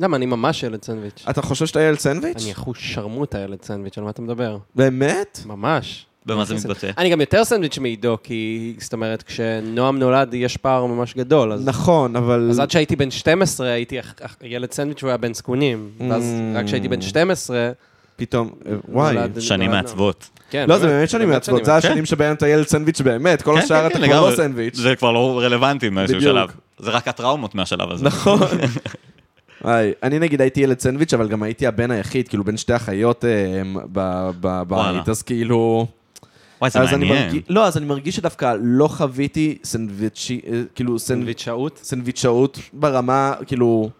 למה, 0.00 0.16
אני 0.16 0.26
ממש 0.26 0.62
ילד 0.62 0.84
סנדוויץ'. 0.84 1.24
אתה 1.30 1.42
חושב 1.42 1.66
שאתה 1.66 1.80
ילד 1.80 1.98
סנדוויץ'? 1.98 2.42
אני 2.42 2.52
אחוז 2.52 2.76
שרמוטה 2.78 3.38
ילד 3.38 3.62
סנדוויץ', 3.62 3.98
על 3.98 4.04
מה 4.04 4.10
אתה 4.10 4.22
מדבר? 4.22 4.58
באמת? 4.74 5.38
ממש. 5.46 6.06
במה 6.26 6.44
זה 6.44 6.54
מתבטא? 6.54 6.90
אני 6.98 7.10
גם 7.10 7.20
יותר 7.20 7.44
סנדוויץ' 7.44 7.78
מעידו, 7.78 8.16
כי, 8.22 8.74
זאת 8.80 8.92
אומרת, 8.92 9.22
כשנועם 9.22 9.98
נולד 9.98 10.34
יש 10.34 10.56
פער 10.56 10.86
ממש 10.86 11.14
גדול, 11.16 11.52
אז... 11.52 11.66
נכון, 11.66 12.16
אבל... 12.16 12.46
אז 12.50 12.58
עד 12.60 12.70
שהייתי 12.70 12.96
בן 12.96 13.10
12, 13.10 13.68
הייתי 13.70 13.96
ילד 14.42 14.72
סנדוויץ' 14.72 15.02
והוא 15.02 15.08
היה 15.10 15.16
בן 15.16 15.34
זקונים. 15.34 15.88
ואז 16.10 16.22
Mm. 16.22 16.58
רק 16.58 16.64
כשהייתי 16.66 16.88
בן 16.88 17.00
12, 17.00 17.70
פתאום, 18.16 18.50
אה, 18.66 18.72
וואי. 18.88 19.16
שנים 19.40 19.70
מעצבות. 19.70 20.28
כן, 20.50 20.64
לא, 20.68 20.78
זה 20.78 20.86
באמת 20.86 21.10
שנים 21.10 21.28
מעצבות, 21.28 21.64
זה 21.64 21.70
שנים. 21.80 21.92
השנים 21.92 22.04
שבהם 22.06 22.34
אתה 22.34 22.48
ילד 22.48 22.66
סנדוויץ' 22.66 23.00
באמת, 23.00 23.42
כל 23.42 23.54
כן, 23.54 23.64
השאר 23.64 23.80
כן, 23.80 23.86
אתה 23.86 24.06
כן, 24.06 24.12
כבר 24.12 24.30
לא. 24.30 24.36
סנדוויץ'. 24.36 24.76
זה 24.76 24.96
כבר 24.96 25.12
לא 25.12 25.40
רלוונטי 25.44 25.88
מאיזשהו. 25.88 26.20
שלב. 26.20 26.48
זה 26.78 26.90
רק 26.90 27.08
הטראומות 27.08 27.54
מהשלב 27.54 27.90
הזה. 27.90 28.04
נכון. 28.04 28.38
וואי, 29.64 29.92
אני 30.02 30.18
נגיד 30.18 30.40
הייתי 30.40 30.60
ילד 30.60 30.80
סנדוויץ', 30.80 31.14
אבל 31.14 31.28
גם 31.28 31.42
הייתי 31.42 31.66
הבן 31.66 31.90
היחיד, 31.90 32.28
כאילו 32.28 32.44
בין 32.44 32.56
שתי 32.56 32.76
אחיות 32.76 33.24
אה, 33.24 33.30
ב- 33.92 34.30
ב- 34.40 34.62
וואלה. 34.68 34.92
בבית, 34.92 35.08
אז 35.08 35.22
כאילו... 35.22 35.86
וואי, 36.60 36.70
זה 36.70 36.80
אז 36.80 36.94
אני 36.94 37.08
מעניין. 37.08 37.26
מרגיש, 37.26 37.42
לא, 37.48 37.66
אז 37.66 37.76
אני 37.76 37.86
מרגיש 37.86 38.16
שדווקא 38.16 38.56
לא 38.60 38.88
חוויתי 38.88 39.58
סנדוויצ'י, 39.64 40.40
אה, 40.46 40.62
כאילו 40.74 40.98
סנדוויצ'אות. 40.98 41.80
סנדוויצ'אות 41.82 42.58
ברמה, 42.72 43.32
כאילו... 43.46 43.90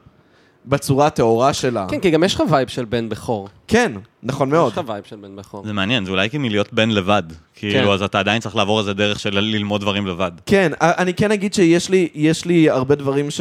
בצורה 0.66 1.06
הטהורה 1.06 1.52
שלה. 1.52 1.86
כן, 1.90 2.00
כי 2.00 2.10
גם 2.10 2.24
יש 2.24 2.34
לך 2.34 2.42
vibe 2.50 2.68
של 2.68 2.84
בן 2.84 3.08
בכור. 3.08 3.48
כן, 3.68 3.92
נכון 4.22 4.50
מאוד. 4.50 4.72
יש 4.72 4.78
לך 4.78 4.88
vibe 4.88 5.04
של 5.04 5.16
בן 5.16 5.36
בכור. 5.36 5.66
זה 5.66 5.72
מעניין, 5.72 6.04
זה 6.04 6.10
אולי 6.10 6.30
כאילו 6.30 6.48
להיות 6.48 6.72
בן 6.72 6.90
לבד. 6.90 7.22
כאילו, 7.54 7.86
כן. 7.88 7.92
אז 7.92 8.02
אתה 8.02 8.18
עדיין 8.18 8.40
צריך 8.40 8.56
לעבור 8.56 8.80
איזה 8.80 8.94
דרך 8.94 9.20
של 9.20 9.40
ללמוד 9.40 9.80
דברים 9.80 10.06
לבד. 10.06 10.32
כן, 10.46 10.72
אני 10.80 11.14
כן 11.14 11.32
אגיד 11.32 11.54
שיש 11.54 11.90
לי, 11.90 12.08
יש 12.14 12.44
לי 12.44 12.70
הרבה 12.70 12.94
דברים, 12.94 13.30
ש... 13.30 13.40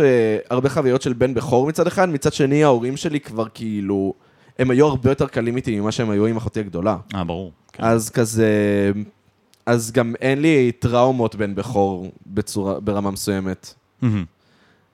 הרבה 0.49 0.69
חוויות 0.69 1.01
של 1.01 1.13
בן 1.13 1.33
בכור 1.33 1.67
מצד 1.67 1.87
אחד, 1.87 2.09
מצד 2.09 2.33
שני 2.33 2.63
ההורים 2.63 2.97
שלי 2.97 3.19
כבר 3.19 3.45
כאילו, 3.53 4.13
הם 4.59 4.71
היו 4.71 4.87
הרבה 4.87 5.11
יותר 5.11 5.27
קלים 5.27 5.55
איתי 5.55 5.79
ממה 5.79 5.91
שהם 5.91 6.09
היו 6.09 6.25
עם 6.25 6.37
אחותי 6.37 6.59
הגדולה. 6.59 6.97
אה, 7.15 7.23
ברור. 7.23 7.51
כן. 7.73 7.83
אז 7.83 8.09
כזה, 8.09 8.51
אז 9.65 9.91
גם 9.91 10.13
אין 10.21 10.41
לי 10.41 10.71
טראומות 10.79 11.35
בן 11.35 11.55
בכור 11.55 12.11
בצורה, 12.27 12.79
ברמה 12.79 13.11
מסוימת. 13.11 13.73
מהמם. 14.01 14.25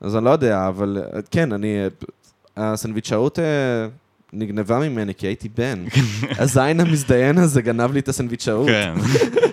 אז 0.01 0.15
אני 0.15 0.25
לא 0.25 0.29
יודע, 0.29 0.67
אבל 0.67 1.03
כן, 1.31 1.51
אני... 1.51 1.77
הסנדוויצ'אות 2.57 3.39
אה, 3.39 3.45
נגנבה 4.33 4.79
ממני, 4.79 5.13
כי 5.15 5.27
הייתי 5.27 5.49
בן. 5.49 5.85
הזין 6.39 6.79
המזדיין 6.79 7.37
הזה 7.37 7.61
גנב 7.61 7.93
לי 7.93 7.99
את 7.99 8.09
הסנדוויצ'אות. 8.09 8.67
כן. 8.67 8.93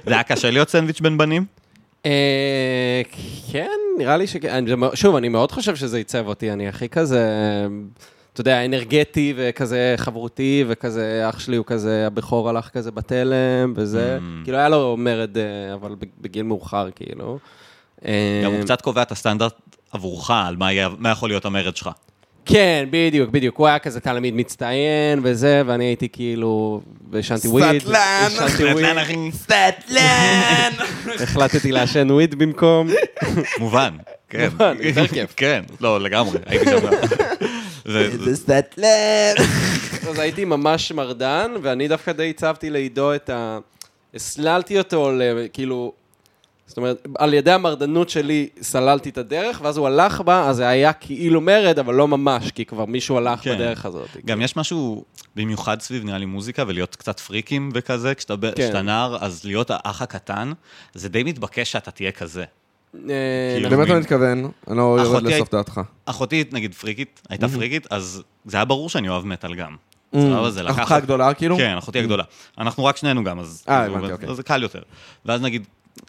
זה 0.07 0.15
היה 0.15 0.23
קשה 0.23 0.51
להיות 0.51 0.69
סנדוויץ' 0.69 1.01
בין 1.01 1.19
בנים? 1.19 1.45
אה, 2.07 3.03
כן, 3.53 3.79
נראה 3.99 4.17
לי 4.17 4.27
שכן. 4.27 4.65
שוב, 4.95 5.17
אני 5.17 5.29
מאוד 5.29 5.53
חושב 5.53 5.77
שזה 5.77 5.97
עיצב 5.97 6.27
אותי, 6.27 6.53
אני 6.53 6.69
הכי 6.69 6.89
כזה, 6.89 7.27
אתה 8.33 8.41
יודע, 8.41 8.65
אנרגטי 8.65 9.35
וכזה 9.37 9.95
חברותי, 9.97 10.65
וכזה, 10.69 11.27
אח 11.29 11.39
שלי 11.39 11.57
הוא 11.57 11.65
כזה, 11.67 12.05
הבכור 12.07 12.49
הלך 12.49 12.69
כזה 12.69 12.91
בתלם, 12.91 13.73
וזה, 13.77 14.19
Mm. 14.21 14.45
כאילו 14.45 14.59
היה 14.59 14.69
לו 14.69 14.97
מרד, 14.99 15.39
אה, 15.39 15.43
אבל 15.75 15.95
בגיל 16.21 16.43
מאוחר, 16.43 16.89
כאילו. 16.97 17.39
אה, 18.05 18.41
גם 18.45 18.53
הוא 18.53 18.63
קצת 18.63 18.81
קובע 18.81 19.03
את 19.03 19.13
הסטנדרט 19.13 19.55
עבורך, 19.93 20.31
על 20.31 20.57
מה 20.57 20.73
יהיה- 20.73 20.89
מה 20.99 21.11
יכול 21.11 21.29
להיות 21.31 21.45
המרד 21.45 21.77
שלך. 21.77 21.91
כן, 22.45 22.87
בדיוק, 22.91 23.31
בדיוק. 23.31 23.57
הוא 23.57 23.67
היה 23.67 23.79
כזה 23.79 24.01
תלמיד 24.01 24.35
מצטיין 24.35 25.21
וזה, 25.23 25.63
ואני 25.67 25.85
הייתי 25.85 26.09
כאילו, 26.09 26.81
והשנתי 27.11 27.49
וויד. 27.49 27.83
אחי. 28.99 29.31
סטטלן! 29.33 30.71
החלטתי 31.23 31.73
לעשן 31.73 32.11
וויד 32.11 32.35
במקום. 32.35 32.89
מובן. 33.59 33.97
כן. 34.29 34.49
מובן, 34.53 34.77
יותר 34.81 35.07
כיף. 35.07 35.35
כן, 35.37 35.63
לא, 35.81 36.01
לגמרי, 36.01 36.39
הייתי 36.47 36.65
שם 36.65 36.79
גם. 36.87 36.93
זה- 37.85 38.25
זה 38.25 38.37
סטטלן! 38.37 39.35
אז 40.11 40.19
הייתי 40.19 40.45
ממש 40.45 40.93
מרדן, 40.93 41.53
ואני 41.63 41.89
דווקא 41.89 42.13
די 42.13 42.31
הצבתי 42.31 42.71
לעידו 42.71 43.15
את 43.15 43.31
ה... 43.31 43.59
הסללתי 44.15 44.79
אותו, 44.79 45.11
כאילו... 45.53 45.93
זאת 46.67 46.77
אומרת, 46.77 47.07
על 47.19 47.35
ידי 47.35 47.51
המרדנות 47.51 48.11
שלי 48.11 48.49
סללתי 48.63 49.09
את 49.09 49.19
הדרך, 49.19 49.61
ואז 49.65 49.77
הוא 49.77 49.87
הלך 49.87 50.21
בה, 50.21 50.49
אז 50.49 50.57
זה 50.57 50.69
היה 50.69 50.93
כאילו 50.93 51.41
מרד, 51.41 51.79
אבל 51.79 51.95
לא 51.95 52.09
ממש, 52.09 52.51
כי 52.51 52.65
כבר 52.65 52.85
מישהו 52.85 53.17
הלך 53.17 53.41
כן. 53.41 53.55
בדרך 53.55 53.87
הזאת. 53.87 54.09
גם 54.27 54.43
יש 54.43 54.57
משהו 54.57 55.05
במיוחד 55.37 55.81
סביב 55.81 56.05
נראה 56.05 56.19
לי 56.19 56.27
מוזיקה 56.27 56.65
ולהיות 56.67 56.97
קצת 56.97 57.21
פריקים 57.21 57.71
וכזה, 57.75 58.15
כשאתה 58.15 58.35
כן. 58.57 58.77
נער, 58.81 59.17
אז 59.21 59.45
להיות 59.45 59.71
האח 59.71 60.03
הקטן, 60.03 60.53
זה 60.95 61.09
די 61.09 61.23
מתבקש 61.23 61.73
שאתה 61.73 61.91
תהיה 61.91 62.13
כזה. 62.13 62.45
אה, 62.95 63.01
כאילו. 63.55 63.71
באמת 63.71 63.89
לא 63.89 63.99
מתכוון, 63.99 64.51
אני 64.69 64.77
לא 64.77 64.99
יורד 65.01 65.23
לסוף 65.23 65.51
דעתך. 65.51 65.81
אחותי, 66.07 66.45
נגיד, 66.53 66.75
פריקית, 66.75 67.23
הייתה 67.29 67.49
פריקית, 67.49 67.87
אז 67.91 68.23
זה 68.45 68.57
היה 68.57 68.65
ברור 68.65 68.89
שאני 68.89 69.09
אוהב 69.09 69.27
מטאל 69.27 69.55
גם. 69.55 69.77
Mm. 70.15 70.19
אחותך 70.71 70.93
הגדולה 70.93 71.35
כאילו? 71.35 71.57
כן, 71.57 71.77
אחותי 71.79 71.99
הגדולה. 71.99 72.25
אנחנו 72.59 72.85
רק 72.85 72.97
שנינו 72.97 73.25
גם, 73.25 73.39
אז 73.39 73.65
אה, 73.69 73.83
כאילו, 73.83 73.97
הבנתי, 73.97 74.13
אוקיי. 74.13 74.29
אז 74.29 74.37
זה 74.37 74.43
קל 74.43 74.63
יותר. 74.63 74.83
ואז 75.27 75.41
נגיד, 75.41 75.67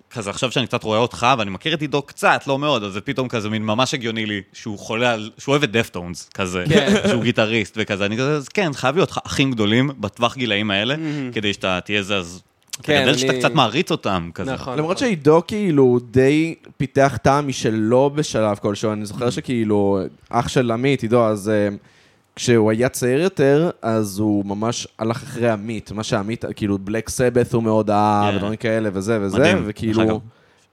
כזה 0.10 0.30
עכשיו 0.30 0.52
שאני 0.52 0.68
קצת 0.68 0.84
רואה 0.84 1.00
אותך, 1.00 1.28
ואני 1.38 1.50
מכיר 1.50 1.74
את 1.74 1.82
עידו 1.82 2.02
קצת, 2.02 2.44
לא 2.48 2.60
מאוד, 2.60 2.84
אז 2.84 2.94
זה 2.94 3.02
פתאום 3.02 3.28
כזה 3.28 3.50
מין 3.50 3.66
ממש 3.66 3.94
הגיוני 3.94 4.26
לי, 4.26 4.42
שהוא 4.54 4.80
חולה 4.80 5.14
על, 5.14 5.32
שהוא 5.38 5.52
אוהב 5.54 5.64
את 5.64 5.72
דפטונס, 5.72 6.30
כזה, 6.34 6.64
כן. 6.70 6.94
שהוא 7.10 7.24
גיטריסט 7.24 7.74
וכזה, 7.78 8.06
אני 8.06 8.18
כזה, 8.18 8.36
אז 8.36 8.48
כן, 8.48 8.74
חייב 8.74 8.96
להיות 8.96 9.12
אחים 9.26 9.52
גדולים 9.52 9.92
בטווח 10.00 10.38
גילאים 10.38 10.72
האלה, 10.72 10.96
כדי 11.34 11.54
שאתה 11.54 11.80
תהיה 11.86 12.04
זה, 12.04 12.18
אז... 12.18 12.42
כן, 12.84 13.02
אתה 13.02 13.10
יודע 13.10 13.18
שאתה 13.20 13.32
אני- 13.32 13.40
קצת 13.40 13.54
מעריץ 13.54 13.92
אותם, 13.92 14.30
כזה. 14.34 14.54
נכון. 14.54 14.78
למרות 14.78 14.98
שעידו 14.98 15.42
כאילו 15.48 16.00
די 16.12 16.56
פיתח 16.78 17.18
טעם 17.22 17.48
משלו 17.48 18.10
בשלב 18.16 18.58
כלשהו, 18.58 18.92
אני 18.94 19.06
זוכר 19.06 19.30
שכאילו 19.30 20.00
אח 20.30 20.48
של 20.48 20.72
עמית, 20.72 21.02
עידו, 21.02 21.26
אז 21.26 21.50
אה, 21.50 21.68
כשהוא 22.36 22.72
היה 22.72 22.90
צעיר 22.90 23.22
יותר, 23.22 23.70
אז 23.82 24.20
הוא 24.20 24.46
ממש 24.46 24.88
הלך 25.00 25.24
אחרי 25.24 25.50
עמית, 25.50 25.92
מה 25.92 26.04
שעמית, 26.04 26.46
כאילו 26.56 26.78
בלק 26.78 27.10
סבת 27.10 27.54
הוא 27.54 27.64
מאוד 27.64 27.90
אהב, 27.90 28.32
כן. 28.32 28.36
ודברים 28.38 28.56
כאלה 28.56 28.90
וזה 28.94 29.18
וזה, 29.22 29.38
מדהים. 29.40 29.64
וכאילו, 29.66 30.22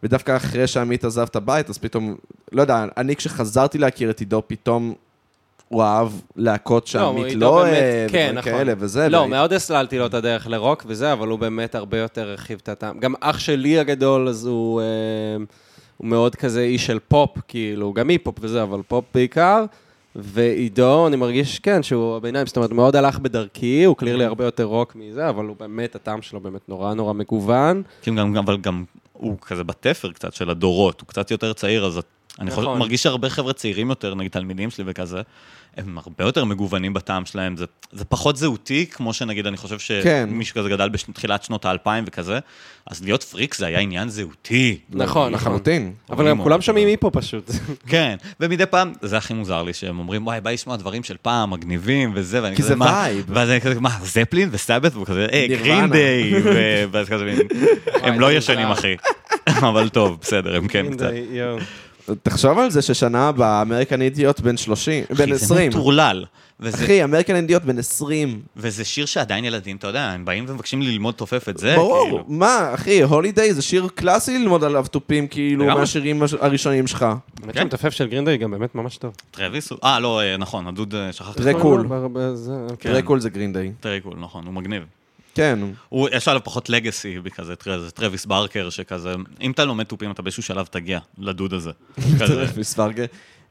ודווקא 0.03 0.37
אחרי 0.37 0.67
שעמית 0.67 1.05
עזב 1.05 1.27
את 1.31 1.37
הבית, 1.37 1.71
אז 1.71 1.79
פתאום, 1.79 2.15
לא 2.53 2.61
יודע, 2.61 2.85
אני 2.97 3.17
כשחזרתי 3.17 3.79
להכיר 3.79 4.11
את 4.11 4.21
עידו, 4.21 4.43
פתאום 4.47 4.95
הוא 5.69 5.83
אהב 5.83 6.09
להקות 6.37 6.87
שעמית 6.87 7.25
עידו 7.27 7.41
לא 7.41 7.63
באמת- 7.63 7.73
אוהב, 7.83 8.11
כן, 8.11 8.33
נכון. 8.37 8.53
כאלה 8.53 8.73
וזה. 8.79 9.09
לא, 9.09 9.17
והי- 9.19 9.29
מאוד 9.31 9.53
הסללתי 9.53 9.99
לו 9.99 10.07
את 10.07 10.15
הדרך 10.15 10.47
לרוק 10.47 10.85
וזה, 10.87 11.13
אבל 11.13 11.29
הוא 11.29 11.39
באמת 11.39 11.75
הרבה 11.75 11.99
יותר 11.99 12.29
הרחיב 12.31 12.59
את 12.63 12.69
הטעם. 12.69 12.99
גם 13.01 13.15
אח 13.21 13.39
שלי 13.39 13.79
הגדול, 13.79 14.29
אז 14.29 14.47
הוא, 14.47 14.81
אה, 14.81 14.87
הוא 15.97 16.07
מאוד 16.07 16.35
כזה 16.37 16.61
איש 16.63 16.87
של 16.87 16.99
פופ, 17.09 17.31
כאילו, 17.49 17.93
גם 17.93 18.11
היפ-הופ 18.11 18.35
וזה, 18.41 18.63
אבל 18.63 18.81
פופ 18.89 19.05
בעיקר. 19.15 19.65
ועידו, 20.17 21.07
אני 21.07 21.17
מרגיש, 21.17 21.59
כן, 21.59 21.83
שהוא 21.83 22.17
הביניים, 22.17 22.47
זאת 22.47 22.57
אומרת, 22.57 22.71
מאוד 22.73 22.97
הלך 22.97 23.19
בדרכי, 23.19 23.85
הוא 23.85 23.97
clearly 23.97 24.25
הרבה 24.25 24.45
יותר 24.45 24.65
רוק 24.65 24.97
מזה, 24.97 25.29
אבל 25.29 25.45
הוא 25.45 25.57
באמת, 25.61 25.95
הטעם 25.95 26.23
שלו 26.23 26.41
באמת 26.41 26.69
נורא 26.69 26.95
נורא 26.95 27.13
מגוון. 27.13 27.83
כן, 28.03 28.17
גם, 28.17 28.33
גם, 28.33 28.45
אבל 28.45 28.57
גם 28.57 28.85
הוא 29.13 29.37
כזה 29.41 29.65
בתפר 29.65 30.13
קצת 30.13 30.35
של 30.35 30.51
הדורות, 30.51 31.01
הוא 31.01 31.09
קצת 31.09 31.31
יותר 31.31 31.53
צעיר, 31.53 31.87
אז 31.87 32.01
אני 32.39 32.51
נכון. 32.51 32.79
מרגיש 32.79 33.03
שהרבה 33.03 33.31
חבר'ה 33.31 33.53
צעירים 33.53 33.91
יותר, 33.91 34.15
נגיד 34.15 34.31
תלמידים 34.31 34.71
שלי 34.71 34.85
וכזה, 34.87 35.23
הם 35.77 35.99
הרבה 35.99 36.25
יותר 36.25 36.45
מגוונים 36.45 36.95
בטעם 36.95 37.27
שלהם, 37.27 37.57
זה, 37.57 37.65
זה 37.93 38.05
פחות 38.05 38.37
זהותי, 38.37 38.87
כמו 38.87 39.13
שנגיד, 39.13 39.47
אני 39.47 39.57
חושב 39.57 39.77
כן. 40.03 40.29
שמישהו 40.31 40.55
כזה 40.55 40.69
גדל 40.69 40.89
בתחילת 40.89 41.43
שנות 41.43 41.65
האלפיים 41.65 42.05
וכזה, 42.07 42.39
אז 42.87 43.05
להיות 43.05 43.23
פריק 43.23 43.55
זה 43.55 43.67
היה 43.67 43.79
עניין 43.79 44.09
זהותי. 44.09 44.79
נכון, 44.91 45.07
נכון. 45.07 45.33
לחלוטין. 45.33 45.93
אבל 46.11 46.29
גם 46.29 46.43
כולם. 46.43 46.61
שומעים 46.61 46.89
היפ-הופ 46.89 47.11
פשוט. 47.13 47.51
כן, 47.87 48.17
ומדי 48.41 48.67
פעם, 48.67 48.93
זה 49.03 49.17
הכי 49.17 49.35
מוזר 49.35 49.63
לי, 49.63 49.73
שהם 49.73 49.99
אומרים, 49.99 50.27
וואי, 50.27 50.41
בא 50.41 50.51
לשמוע 50.51 50.77
דברים 50.77 51.03
של 51.03 51.17
פעם, 51.23 51.51
מגניבים 51.51 52.13
וזה, 52.15 52.43
ואני 52.43 52.57
כי 52.57 52.63
כזה, 52.63 52.69
זה 52.69 52.77
מה? 52.77 53.05
vibe. 53.07 53.25
ואז 53.29 53.51
אני 53.51 53.61
כזה, 53.61 53.81
מה, 53.81 53.99
זפלין 54.03 54.49
וסבאת'? 54.53 54.95
והוא 54.95 55.07
כזה, 55.07 55.27
אה, 55.33 55.47
נירוונה. 55.49 55.75
גרין 55.75 55.91
דיי, 55.91 56.33
ואז 56.93 57.09
כזה, 57.09 57.35
הם 58.03 58.21
לא 58.21 58.27
זה 58.27 58.35
ישנים. 58.35 58.67
אחי. 58.67 58.97
אבל 59.69 59.89
טוב, 59.89 60.19
בסדר, 60.21 60.57
הם 60.57 60.69
כן 60.69 60.95
קצת. 60.95 61.11
תחשוב 62.23 62.59
על 62.59 62.71
זה 62.71 62.83
ששנה 62.83 63.29
הבאה 63.29 63.63
אמריקן 63.63 64.03
אידיוט 64.03 64.41
בן 64.41 64.57
30, 64.57 65.05
בן 65.11 65.15
אחי, 65.15 65.27
זה 65.39 65.45
20. 65.45 65.69
מטורלל. 65.71 66.25
וזה, 66.61 66.77
אחי, 66.85 67.05
אמריקן 67.05 67.35
אידיוט 67.37 67.63
בן 67.63 67.79
20. 67.79 68.41
וזה 68.57 68.85
שיר 68.85 69.07
שעדיין 69.07 69.45
ילדים, 69.45 69.77
אתה 69.77 69.87
יודע, 69.87 70.03
הם 70.03 70.25
באים 70.25 70.45
ומבקשים 70.49 70.83
ללמוד 70.83 71.15
תופף 71.15 71.49
את 71.49 71.59
זה, 71.59 71.75
ברור, 71.77 72.05
כאילו. 72.05 72.25
מה, 72.29 72.71
אחי, 72.75 73.03
Holiday 73.03 73.55
זה 73.55 73.63
שיר 73.63 73.89
קלאסי 73.95 74.39
ללמוד 74.39 74.65
עליו 74.65 74.87
תופים, 74.91 75.27
כאילו. 75.29 75.65
מהשירים 75.65 76.23
הש- 76.23 76.35
הראשונים 76.35 76.87
שלך. 76.87 77.03
האמת 77.03 77.19
כן. 77.53 77.59
שהמתופף 77.61 77.91
של 77.91 78.07
גרינדיי 78.07 78.37
גם 78.37 78.51
באמת 78.51 78.75
ממש 78.75 78.97
טוב. 78.97 79.13
טרוויס, 79.31 79.71
הוא- 79.71 79.79
אה, 79.85 80.01
לא, 80.01 80.21
אה, 80.21 80.37
נכון, 80.37 80.67
הדוד, 80.67 80.95
אה, 80.95 81.13
שכחתי. 81.13 81.39
Tré 81.43 81.55
איך 81.55 81.63
Cool. 81.63 81.87
בר- 81.87 82.09
בר- 82.09 82.35
זה- 82.35 82.53
כן. 82.79 82.93
Tré 82.93 83.05
Cool 83.05 83.21
זה 83.21 83.31
גרינדיי. 83.31 83.73
Tré 83.81 84.03
Cool, 84.03 84.15
נכון, 84.21 84.47
הוא 84.47 84.55
מגניב. 84.55 84.83
כן. 85.39 85.59
הוא, 85.89 86.09
יש 86.13 86.29
עליו 86.29 86.45
פחות 86.45 86.71
legacy 86.71 87.19
זה 87.47 87.91
טרוויס 87.91 88.27
ברקר, 88.27 88.71
שכזה, 88.71 89.15
אם 89.41 89.51
אתה 89.51 89.65
לומד 89.65 89.85
תופים, 89.85 90.11
אתה 90.11 90.23
באיזשהו 90.23 90.43
שלב 90.43 90.67
תגיע 90.67 90.99
לדוד 91.19 91.55
הזה. 91.55 91.71
כזה. 92.21 92.45
מספרגה. 92.57 93.05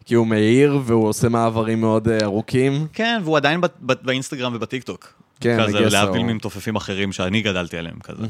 כי 0.05 0.15
הוא 0.15 0.27
מהיר 0.27 0.79
והוא 0.83 1.07
עושה 1.07 1.29
מעברים 1.29 1.81
מאוד 1.81 2.07
אה, 2.07 2.17
ארוכים. 2.23 2.88
כן, 2.93 3.21
והוא 3.23 3.38
עדיין 3.38 3.61
באינסטגרם 3.79 4.55
ובטיקטוק. 4.55 5.13
כן, 5.39 5.57
כזה, 5.63 5.79
להבדיל. 5.79 6.23
ממתופפים 6.23 6.75
אחרים 6.75 7.11
שאני 7.11 7.41
גדלתי 7.41 7.77
עליהם 7.77 7.99
כזה. 7.99 8.23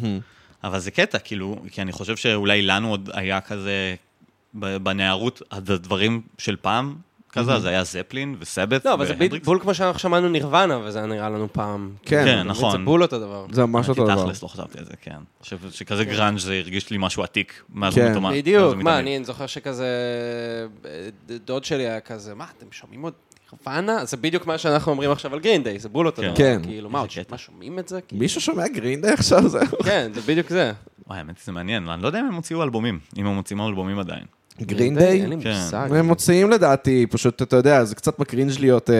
אבל 0.63 0.79
זה 0.79 0.91
קטע, 0.91 1.19
כאילו, 1.19 1.55
כי 1.71 1.81
אני 1.81 1.91
חושב 1.91 2.15
שאולי 2.15 2.61
לנו 2.61 2.89
עוד 2.89 3.09
היה 3.13 3.41
כזה, 3.41 3.95
בנערות, 4.53 5.41
הדברים 5.51 6.21
של 6.37 6.55
פעם, 6.61 6.95
כזה, 7.37 7.53
אז 7.55 7.65
היה 7.65 7.83
זפלין 7.83 8.35
וסבאת' 8.39 8.85
לא, 8.85 8.93
אבל 8.93 9.05
זה. 9.05 9.13
בול 9.45 9.59
כמו 9.59 9.73
שאנחנו 9.73 9.99
שמענו 9.99 10.29
נירוונה, 10.29 10.79
וזה 10.83 10.97
היה 10.99 11.07
נראה 11.07 11.29
לנו 11.29 11.47
פעם. 11.53 11.91
כן, 12.05 12.25
כן, 12.25 12.37
זה 12.37 12.43
נכון. 12.43 12.85
בול 12.85 13.01
אותו 13.03 13.19
דבר. 13.19 13.45
זה 13.51 13.65
ממש 13.65 13.89
אותו 13.89 14.03
דבר. 14.07 14.23
תכלס, 14.25 14.43
לא 14.43 14.47
חשבתי 14.47 14.79
על 14.79 14.85
זה, 14.85 14.93
כן. 15.01 15.17
שכזה 15.71 16.05
גראנג' 16.05 16.39
זה 16.39 16.53
הרגיש 16.53 16.89
לי 16.89 16.97
משהו 16.99 17.23
עתיק. 17.23 17.63
מאז 17.73 17.95
כן. 17.95 18.01
הוא 18.01 18.11
מתומה- 18.11 18.29
מאז 18.29 18.37
בדיוק, 18.37 18.75
מה. 18.75 18.99
אני 18.99 19.23
זוכר 19.23 19.47
שכזה, 19.47 19.85
אה, 20.85 20.89
דוד 21.45 21.63
שלי 21.63 21.87
היה 21.87 21.99
כזה, 21.99 22.35
מה, 22.35 22.45
אתם 22.57 22.65
שומעים 22.71 23.01
עוד 23.01 23.13
נירוונה? 23.51 24.05
זה 24.05 24.17
בדיוק 24.17 24.47
מה 24.47 24.57
שאנחנו 24.57 24.91
אומרים 24.91 25.11
עכשיו 25.11 25.33
על 25.33 25.39
גרינדיי, 25.39 25.79
זה 25.79 25.89
בול 25.89 26.05
אותו 26.05 26.21
כן. 26.21 26.27
דבר. 26.27 26.37
כן. 26.37 26.59
כאילו, 26.63 26.89
מה. 26.89 27.03
מה, 27.29 27.37
שומעים 27.37 27.79
את 27.79 27.87
זה? 27.87 28.01
כאילו, 28.01 28.19
מישהו 28.19 28.41
שומע 28.41 28.67
גרינדיי 28.67 29.11
עכשיו? 29.13 29.43
כן, 29.83 30.11
זה 30.13 30.21
בדיוק 30.21 30.49
זה. 30.49 30.71
וואי, 31.07 31.17
האמת 31.19 31.35
היא, 31.37 31.43
זה 31.45 31.51
מעניין, 31.51 31.89
אני 31.89 32.01
לא 32.01 32.07
יודע 32.07 32.19
אם 32.19 32.25
הם 32.25 32.33
הוציאו 32.33 32.63
אלבומים, 32.63 32.99
אם 33.17 33.25
הם 33.27 33.35
מוציאים 33.35 33.61
אלבומים 33.61 33.99
עדיין. 33.99 34.23
גרינדיי? 34.61 35.21
אין 35.21 35.29
לי 35.29 35.35
כן. 35.43 35.53
מושג. 35.63 35.87
הם 35.95 36.05
מוציאים 36.05 36.51
לדעתי, 36.51 37.05
פשוט, 37.09 37.41
אתה 37.41 37.55
יודע, 37.55 37.83
זה 37.83 37.95
קצת 37.95 38.19
מקרינג' 38.19 38.59
להיות 38.59 38.89
אה, 38.89 38.95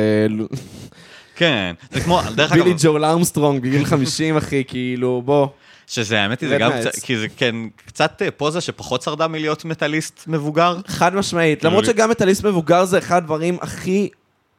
כן, 1.35 1.73
זה 1.91 2.01
כמו, 2.01 2.21
דרך 2.35 2.51
אגב, 2.51 2.63
בילי 2.63 2.75
ג'ו 2.79 3.05
ארמסטרונג 3.05 3.61
בגיל 3.61 3.85
50, 3.85 4.37
אחי, 4.37 4.63
כאילו, 4.67 5.21
בוא. 5.25 5.47
שזה, 5.87 6.21
האמת 6.21 6.41
היא, 6.41 6.49
זה 6.49 6.57
גם. 6.57 6.71
קצת, 6.79 6.95
כי 6.95 7.17
זה 7.17 7.27
כן, 7.37 7.55
קצת 7.85 8.21
אה, 8.21 8.31
פוזה 8.31 8.61
שפחות 8.61 9.01
שרדה 9.01 9.27
מלהיות 9.27 9.65
מטאליסט 9.65 10.23
מבוגר. 10.27 10.77
חד 10.87 11.15
משמעית. 11.15 11.59
כאילו- 11.59 11.71
למרות 11.71 11.85
שגם 11.85 12.09
מטאליסט 12.09 12.45
מבוגר 12.45 12.85
זה 12.85 12.97
אחד 12.97 13.17
הדברים 13.17 13.57
הכי 13.61 14.09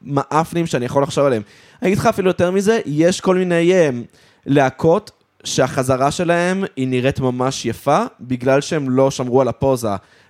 מאפנים 0.02 0.66
שאני 0.66 0.84
יכול 0.86 1.02
לחשוב 1.02 1.24
עליהם. 1.24 1.42
אני 1.82 1.88
אגיד 1.88 1.98
לך 1.98 2.06
אפילו 2.06 2.30
יותר 2.30 2.50
מזה, 2.50 2.80
יש 2.86 3.20
כל 3.20 3.36
מיני 3.36 3.72
אה, 3.72 3.90
להקות 4.46 5.10
שהחזרה 5.44 6.10
שלהם 6.10 6.64
היא 6.76 6.88
נראית 6.88 7.20
ממש 7.20 7.66
יפה, 7.66 8.04
בגלל 8.20 8.60
שהם 8.60 8.90
לא 8.90 9.10
שמרו 9.10 9.40
על 9.40 9.48
הפוזה. 9.48 9.88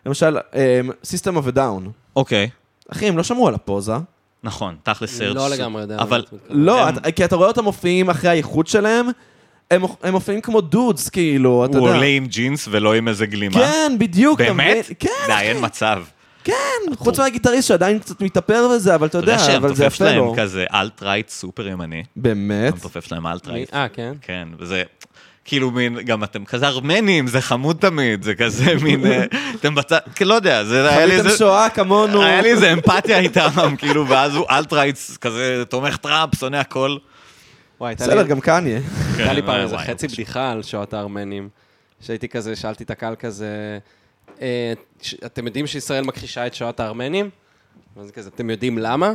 למשל, 0.09 0.39
אה, 0.55 0.81
System 1.03 1.37
of 1.45 1.53
a 1.53 1.57
Down. 1.57 1.89
אוקיי, 2.17 2.49
אחי, 2.93 3.09
הם 3.09 3.17
לא 3.17 3.23
שמרו 3.23 3.49
על 3.49 3.55
הפוזה. 3.55 3.93
נכון, 4.43 4.77
תכל'ס 4.83 5.19
סרט. 5.19 5.37
לא 5.37 5.51
לגמרי 5.51 5.83
יודע. 5.83 5.97
אבל 5.99 6.25
אתה. 6.29 6.37
לא, 6.51 6.87
כי 7.17 7.25
אתה 7.25 7.37
רואה 7.37 7.49
אותם 7.49 7.65
מופיעים 7.65 8.11
אחרי 8.11 8.31
האיחוד 8.31 8.67
שלהם, 8.67 9.07
הם, 9.71 9.83
הם 10.03 10.13
מופיעים 10.13 10.41
כמו 10.41 10.61
dudes, 10.61 11.09
כאילו, 11.09 11.65
אתה 11.65 11.79
הוא 11.79 11.87
יודע. 11.87 11.97
עולה 11.97 12.07
עם 12.09 12.27
ג'ינס 12.27 12.69
ולא 12.71 12.95
עם 12.95 13.09
איזה 13.09 13.27
גלימה. 13.27 13.55
כן, 13.55 13.97
בדיוק. 13.99 14.41
אתה 14.41 14.49
באמת? 14.49 14.91
כן, 14.99 15.09
די, 15.27 15.33
אין 15.41 15.57
מצב. 15.61 16.03
כן, 16.45 16.55
חוץ 16.97 17.19
מהגיטריסט 17.19 17.69
שעדיין 17.69 17.99
קצת 17.99 18.21
מתאפר 18.21 18.69
וזה, 18.77 18.95
אבל 18.95 19.07
אתה 19.07 19.19
אתה 19.19 19.31
יודע 19.31 19.43
יודע, 19.43 19.57
אבל 19.57 19.75
זה 19.75 19.85
שהמתופף 19.85 19.95
יפה 20.01 20.05
לו. 20.05 20.35
שלהם 20.35 20.47
כזה 20.47 20.65
alt-right 20.75 21.29
סופר 21.29 21.69
ימני. 21.69 22.03
באמת? 22.17 22.73
המתופף 22.73 23.05
שלהם 23.05 23.27
alt-right. 23.27 23.75
אה, 23.75 23.87
כן? 23.89 24.13
כן, 24.23 24.49
וזה... 24.59 24.83
כאילו 25.49 25.71
מין, 25.71 26.01
גם 26.01 26.25
אתם 26.25 26.45
כזה 26.45 26.69
ארמנים, 26.69 27.27
זה 27.27 27.41
חמוד 27.41 27.77
תמיד, 27.81 28.23
זה 28.23 28.35
כזה 28.35 28.75
מין, 28.85 29.07
אה, 29.07 29.25
אתם 29.55 29.75
בצד, 29.75 29.99
כאילו, 30.15 30.31
לא 30.31 30.35
יודע, 30.35 30.65
זה 30.65 30.89
היה 30.89 31.07
לי 31.07 31.15
איזה... 31.15 31.37
שואה 31.39 31.71
כמונו. 31.71 32.23
היה 32.23 32.43
לי 32.43 32.51
איזה 32.51 32.73
אמפתיה 32.73 33.19
איתם, 33.19 33.49
כאילו, 33.79 34.09
ואז 34.09 34.35
הוא 34.35 34.47
alt-right, 34.51 35.17
כזה 35.17 35.63
תומך 35.69 35.97
טראמפ, 35.97 36.35
שונא 36.35 36.57
הכל. 36.57 36.97
וואי, 37.81 37.95
בסדר, 37.95 38.23
גם 38.23 38.41
קניה. 38.41 38.81
הייתה 39.17 39.33
לי 39.33 39.41
כן, 39.41 39.47
פעם 39.47 39.61
איזה 39.61 39.79
חצי. 39.79 40.09
בדיחה 40.09 40.51
על 40.51 40.63
שואת 40.63 40.95
הארמנים. 40.95 41.49
שהייתי 42.01 42.29
כזה, 42.29 42.57
שאלתי 42.57 42.85
את 42.85 42.91
הקהל 42.91 43.15
כזה, 43.15 43.79
אה, 44.41 44.73
אתם 45.27 45.47
יודעים 45.47 45.67
שישראל 45.67 46.05
מכחישה 46.05 46.47
את 46.47 46.55
שואת 46.55 46.81
הארמנים? 46.81 47.31
ואז 47.97 48.11
כזה, 48.11 48.31
אתם 48.35 48.51
יודעים 48.51 48.79
למה? 48.79 49.13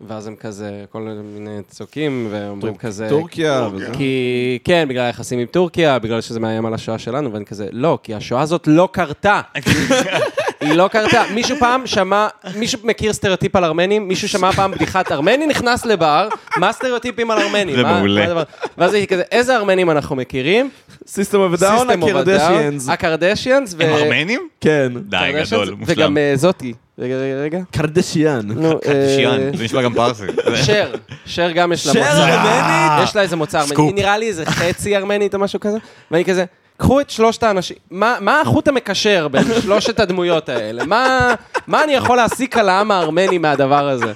ואז 0.00 0.26
הם 0.26 0.36
כזה, 0.36 0.84
כל 0.90 1.00
מיני 1.34 1.62
צועקים, 1.68 2.28
ואומרים 2.30 2.76
כזה... 2.76 3.08
טורקיה 3.08 3.68
וזה. 3.72 3.90
כי, 3.92 4.58
כן, 4.64 4.86
בגלל 4.88 5.04
היחסים 5.04 5.38
עם 5.38 5.46
טורקיה, 5.46 5.98
בגלל 5.98 6.20
שזה 6.20 6.40
מאיים 6.40 6.66
על 6.66 6.74
השואה 6.74 6.98
שלנו, 6.98 7.32
ואני 7.32 7.44
כזה, 7.44 7.68
לא, 7.72 7.98
כי 8.02 8.14
השואה 8.14 8.40
הזאת 8.40 8.66
לא 8.66 8.88
קרתה. 8.92 9.40
היא 10.60 10.72
לא 10.72 10.88
קרתה. 10.88 11.22
מישהו 11.34 11.56
פעם 11.60 11.86
שמע, 11.86 12.28
מישהו 12.56 12.78
מכיר 12.84 13.12
סטריאוטיפ 13.12 13.56
על 13.56 13.64
ארמנים? 13.64 14.08
מישהו 14.08 14.28
שמע 14.28 14.52
פעם 14.52 14.70
בדיחת 14.70 15.12
ארמני 15.12 15.46
נכנס 15.46 15.84
לבר, 15.86 16.28
מה 16.56 16.68
הסטריאוטיפים 16.68 17.30
על 17.30 17.38
ארמנים? 17.38 17.76
זה 17.76 17.82
מה- 17.82 17.96
מעולה. 17.98 18.20
מה 18.20 18.26
הדבר? 18.26 18.42
ואז 18.78 18.94
הייתי 18.94 19.14
כזה, 19.14 19.22
איזה 19.32 19.56
ארמנים 19.56 19.90
אנחנו 19.90 20.16
מכירים? 20.16 20.70
System 21.04 21.08
of 21.32 21.58
a 21.58 21.60
Down, 21.60 21.62
System 21.62 22.02
of 22.02 22.04
a 22.04 22.08
הקרדשיאנס. 22.08 22.88
Down, 22.88 22.92
הקרדשיאנס, 22.92 23.74
ו- 23.78 23.82
הם 23.82 23.94
ארמנים? 23.94 24.48
כן. 24.60 24.92
די, 24.96 25.16
גדול, 25.34 25.70
מושלם. 25.70 25.76
וגם 25.86 26.18
אה, 26.18 26.32
זאתי. 26.34 26.72
רגע, 26.98 27.14
רגע, 27.14 27.34
רגע. 27.42 27.58
קרדשיאן. 27.72 28.40
נו, 28.44 28.72
אה, 28.72 28.76
קרדשיאן, 28.82 29.56
זה 29.56 29.64
נשמע 29.64 29.82
גם 29.82 29.94
פרסי. 29.94 30.22
שר, 30.66 30.92
שר 31.26 31.50
גם 31.50 31.72
יש 31.72 31.86
לה 31.86 31.92
שר 31.92 31.98
מוצא. 32.00 32.12
ארמנית? 32.28 33.08
יש 33.08 33.16
לה 33.16 33.22
איזה 33.22 33.36
מוצא 33.36 33.58
ארמני. 33.58 33.72
סקופ. 33.74 33.86
היא 33.86 33.94
נראה 33.94 34.18
לי 34.18 34.28
איזה 34.28 34.46
חצי 34.46 34.96
ארמנית 34.96 35.34
או 35.34 35.38
משהו 35.40 35.60
כזה, 35.60 35.78
ואני 36.10 36.24
כזה, 36.24 36.44
קחו 36.78 37.00
את 37.00 37.10
שלושת 37.10 37.42
האנשים, 37.42 37.76
מה 37.90 38.16
מה 38.20 38.40
החוט 38.40 38.68
המקשר 38.68 39.28
בין 39.28 39.44
שלושת 39.62 40.00
הדמויות 40.00 40.48
האלה? 40.48 40.84
מה 40.86 41.34
מה 41.66 41.84
אני 41.84 41.92
יכול 41.92 42.16
להסיק 42.16 42.56
על 42.56 42.68
העם 42.68 42.90
הארמני 42.90 43.38
מהדבר 43.38 43.88
הזה? 43.88 44.12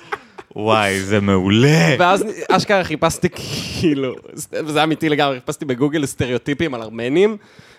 וואי, 0.56 1.00
זה 1.00 1.20
מעולה. 1.20 1.96
ואז 1.98 2.24
אשכרה 2.50 2.84
חיפשתי 2.84 3.28
כאילו, 3.30 4.14
וזה 4.52 4.82
אמיתי 4.82 5.08
לגמרי, 5.08 5.40
חיפשתי 5.40 5.64
בגוגל 5.64 6.06
סטריאוטיפים 6.06 6.74
על 6.74 6.82
ארמנים, 6.82 7.36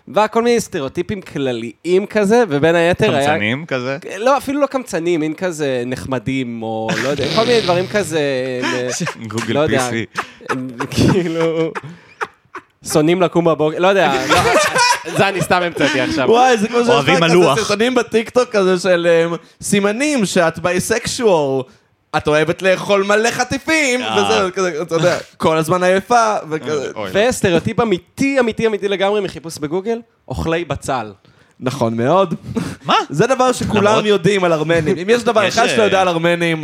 וכל 0.08 0.42
מיני 0.42 0.60
סטריאוטיפים 0.60 1.22
כלליים 1.22 2.06
כזה, 2.10 2.44
ובין 2.50 2.76
היתר 2.76 3.16
היה... 3.16 3.28
קמצנים 3.28 3.66
כזה. 3.66 3.98
לא, 4.18 4.38
אפילו 4.38 4.62
לא 4.62 4.66
קמצנים, 4.66 5.20
מין 5.20 5.34
כזה 5.34 5.84
נחמדים, 5.86 6.64
או 6.64 6.88
לא 7.04 7.10
יודע, 7.10 7.26
כל 7.36 7.46
מיני 7.46 7.62
דברים 7.62 7.88
כזה... 7.88 8.22
גוגל 9.32 9.54
לא 9.54 9.60
יודע, 9.60 9.90
PC. 9.90 10.56
כאילו... 10.92 11.72
שונאים 12.92 13.22
לקום 13.22 13.46
בבוקר, 13.46 13.80
לא 13.80 13.88
יודע, 13.88 14.14
לא, 14.30 14.36
זה 15.18 15.28
אני 15.30 15.42
סתם 15.42 15.62
המצאתי 15.62 16.02
עכשיו. 16.02 16.30
וואי, 16.30 16.58
זה 16.58 16.68
כמו 16.68 16.78
שיש 16.80 16.90
לך 16.90 17.24
כזה. 17.24 17.36
סרטונים 17.56 17.96
בטיקטוק 17.96 18.50
כזה 18.50 18.80
של 18.80 19.08
אמ, 19.08 19.36
סימנים 19.62 20.26
שאת 20.26 20.60
ביסקשואל. 20.60 21.64
את 22.18 22.28
אוהבת 22.28 22.62
לאכול 22.62 23.04
מלא 23.04 23.32
חטיפים, 23.32 24.02
אה. 24.02 24.18
וזה 24.18 24.52
כזה, 24.52 24.82
אתה 24.82 24.96
יודע, 24.96 25.18
כל 25.38 25.58
הזמן 25.58 25.84
עייפה, 25.84 26.34
וכזה. 26.50 26.92
אוי, 26.96 27.12
לא. 27.14 27.30
וסטריאוטיפ 27.30 27.80
אמיתי, 27.80 28.40
אמיתי, 28.40 28.68
אמיתי 28.68 28.88
לגמרי 28.88 29.22
מחיפוש 29.22 29.58
בגוגל, 29.58 30.00
אוכלי 30.28 30.66
בצל. 30.66 31.12
נכון 31.60 31.98
מאוד. 31.98 32.36
מה? 32.86 32.96
זה 33.10 33.28
דבר 33.28 33.52
שכולם 33.52 34.06
יודעים 34.06 34.44
על 34.44 34.54
ארמנים. 34.54 34.98
אם 34.98 35.10
יש 35.10 35.24
דבר 35.24 35.48
אחד 35.48 35.68
שאתה 35.68 35.82
אה, 35.82 35.86
יודע 35.86 36.02
על 36.02 36.08
ארמנים, 36.08 36.64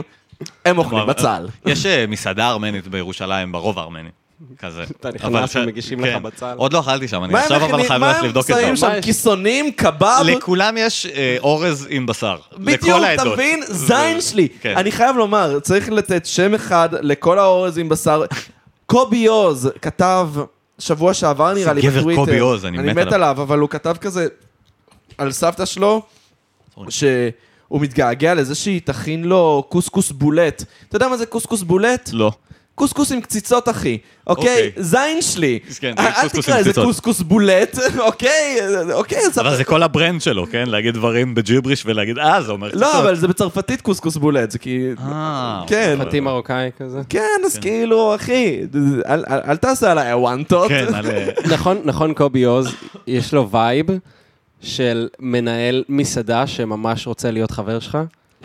הם 0.65 0.77
אוכלים 0.77 1.07
בצל. 1.07 1.47
יש 1.65 1.85
אה, 1.85 2.05
מסעדה 2.07 2.49
ארמנית 2.49 2.87
בירושלים, 2.87 3.51
ברובע 3.51 3.79
הארמני. 3.79 4.09
כזה. 4.59 4.83
אתה 4.83 5.09
נכנס 5.11 5.51
ש- 5.51 5.55
ומגישים 5.55 5.99
לך 5.99 6.13
כן. 6.13 6.23
בצל. 6.23 6.53
עוד 6.57 6.73
לא 6.73 6.79
אכלתי 6.79 7.07
שם, 7.07 7.23
אני 7.23 7.33
הם 7.33 7.39
עכשיו 7.39 7.65
אבל 7.65 7.83
חייב 7.87 8.03
ללכת 8.03 8.19
הם 8.19 8.25
לבדוק 8.25 8.49
את 8.51 8.55
שמים 8.55 8.75
זה. 8.75 8.87
מה 8.87 8.93
שם? 8.93 8.99
יש? 8.99 9.05
כיסונים, 9.05 9.71
קבב? 9.71 10.21
לכולם 10.25 10.75
יש 10.77 11.05
אה, 11.05 11.37
אורז 11.39 11.87
עם 11.89 12.05
בשר. 12.05 12.37
בדיוק, 12.57 12.99
אתה. 13.13 13.25
מבין? 13.25 13.63
זין 13.67 14.21
שלי. 14.21 14.47
כן. 14.61 14.77
אני 14.77 14.91
חייב 14.91 15.15
לומר, 15.15 15.59
צריך 15.59 15.89
לתת 15.89 16.25
שם 16.25 16.53
אחד 16.55 16.89
לכל 17.01 17.39
האורז 17.39 17.77
עם 17.77 17.89
בשר. 17.89 18.23
קובי 18.85 19.17
יוז 19.17 19.69
כתב 19.81 20.29
שבוע 20.79 21.13
שעבר 21.13 21.53
נראה 21.53 21.73
לי 21.73 21.81
גבר 21.81 21.97
בטוויטר. 21.99 22.19
קובי 22.21 22.35
יוז, 22.35 22.65
אני 22.65 22.77
מת 22.77 22.83
אני 22.83 22.91
מת 22.93 22.97
עליו. 22.97 23.13
עליו, 23.15 23.41
אבל 23.41 23.59
הוא 23.59 23.69
כתב 23.69 23.95
כזה 24.01 24.27
על 25.17 25.31
סבתא 25.31 25.65
שלו, 25.65 26.01
שהוא 26.89 27.31
מתגעגע 27.81 28.33
לזה 28.33 28.55
שהיא 28.55 28.81
תכין 28.83 29.23
לו 29.23 29.65
קוסקוס 29.69 30.11
בולט. 30.11 30.63
אתה 30.89 30.95
יודע 30.95 31.07
מה 31.07 31.17
זה 31.17 31.25
קוסקוס 31.25 31.61
boulettes? 31.61 32.09
לא. 32.13 32.31
קוסקוס 32.79 33.11
עם 33.11 33.21
קציצות, 33.21 33.69
אחי. 33.69 33.97
אוקיי? 34.27 34.43
אוקיי. 34.67 34.83
זין 34.83 35.21
שלי. 35.21 35.59
כן, 35.79 35.93
אל 35.99 36.11
קוסקוס 36.21 36.45
תקרא 36.45 36.59
לזה. 36.59 36.73
קוסקוס 36.73 37.21
boulettes, 37.21 37.77
אוקיי? 38.07 38.57
אוקיי, 38.93 39.17
אבל 39.39 39.55
זה 39.55 39.63
כל 39.63 39.83
ה 39.83 39.90
brand 39.90 40.21
שלו, 40.21 40.45
כן? 40.51 40.63
להגיד 40.67 40.93
דברים 40.93 41.35
בג'יבריש 41.35 41.83
ולהגיד, 41.85 42.17
אה, 42.19 42.41
זה 42.41 42.51
אומר 42.51 42.67
לא, 42.67 42.71
קציצות. 42.71 42.95
אבל 42.95 43.15
זה 43.15 43.27
בצרפתית 43.27 43.81
קוסקוס 43.81 44.17
boulettes, 44.17 44.51
זה 44.51 44.59
כי... 44.59 44.87
אה, 45.11 45.63
כן. 45.67 45.99
פתי 46.05 46.19
מרוקאי 46.19 46.69
כזה. 46.79 47.01
כן, 47.09 47.41
אז 47.45 47.57
כאילו, 47.57 48.15
אחי, 48.15 48.59
אל- 49.09 49.23
אל 49.29 49.39
אל 49.47 49.57
תעשה 49.57 49.91
עליי 49.91 50.11
אוונטות. 50.11 50.69
כן, 50.69 50.85
על... 50.93 51.05
אה, 51.07 51.29
נכון, 51.51 51.77
נכון, 51.85 52.13
קובי 52.13 52.43
עוז, 52.43 52.67
יש 53.07 53.33
לו 53.33 53.49
vibe 53.51 53.85
של 54.61 55.07
מנהל 55.19 55.83
מסעדה 55.89 56.47
שממש 56.47 57.07
רוצה 57.07 57.31
להיות 57.31 57.51
חבר 57.51 57.79
שלך. 57.79 57.97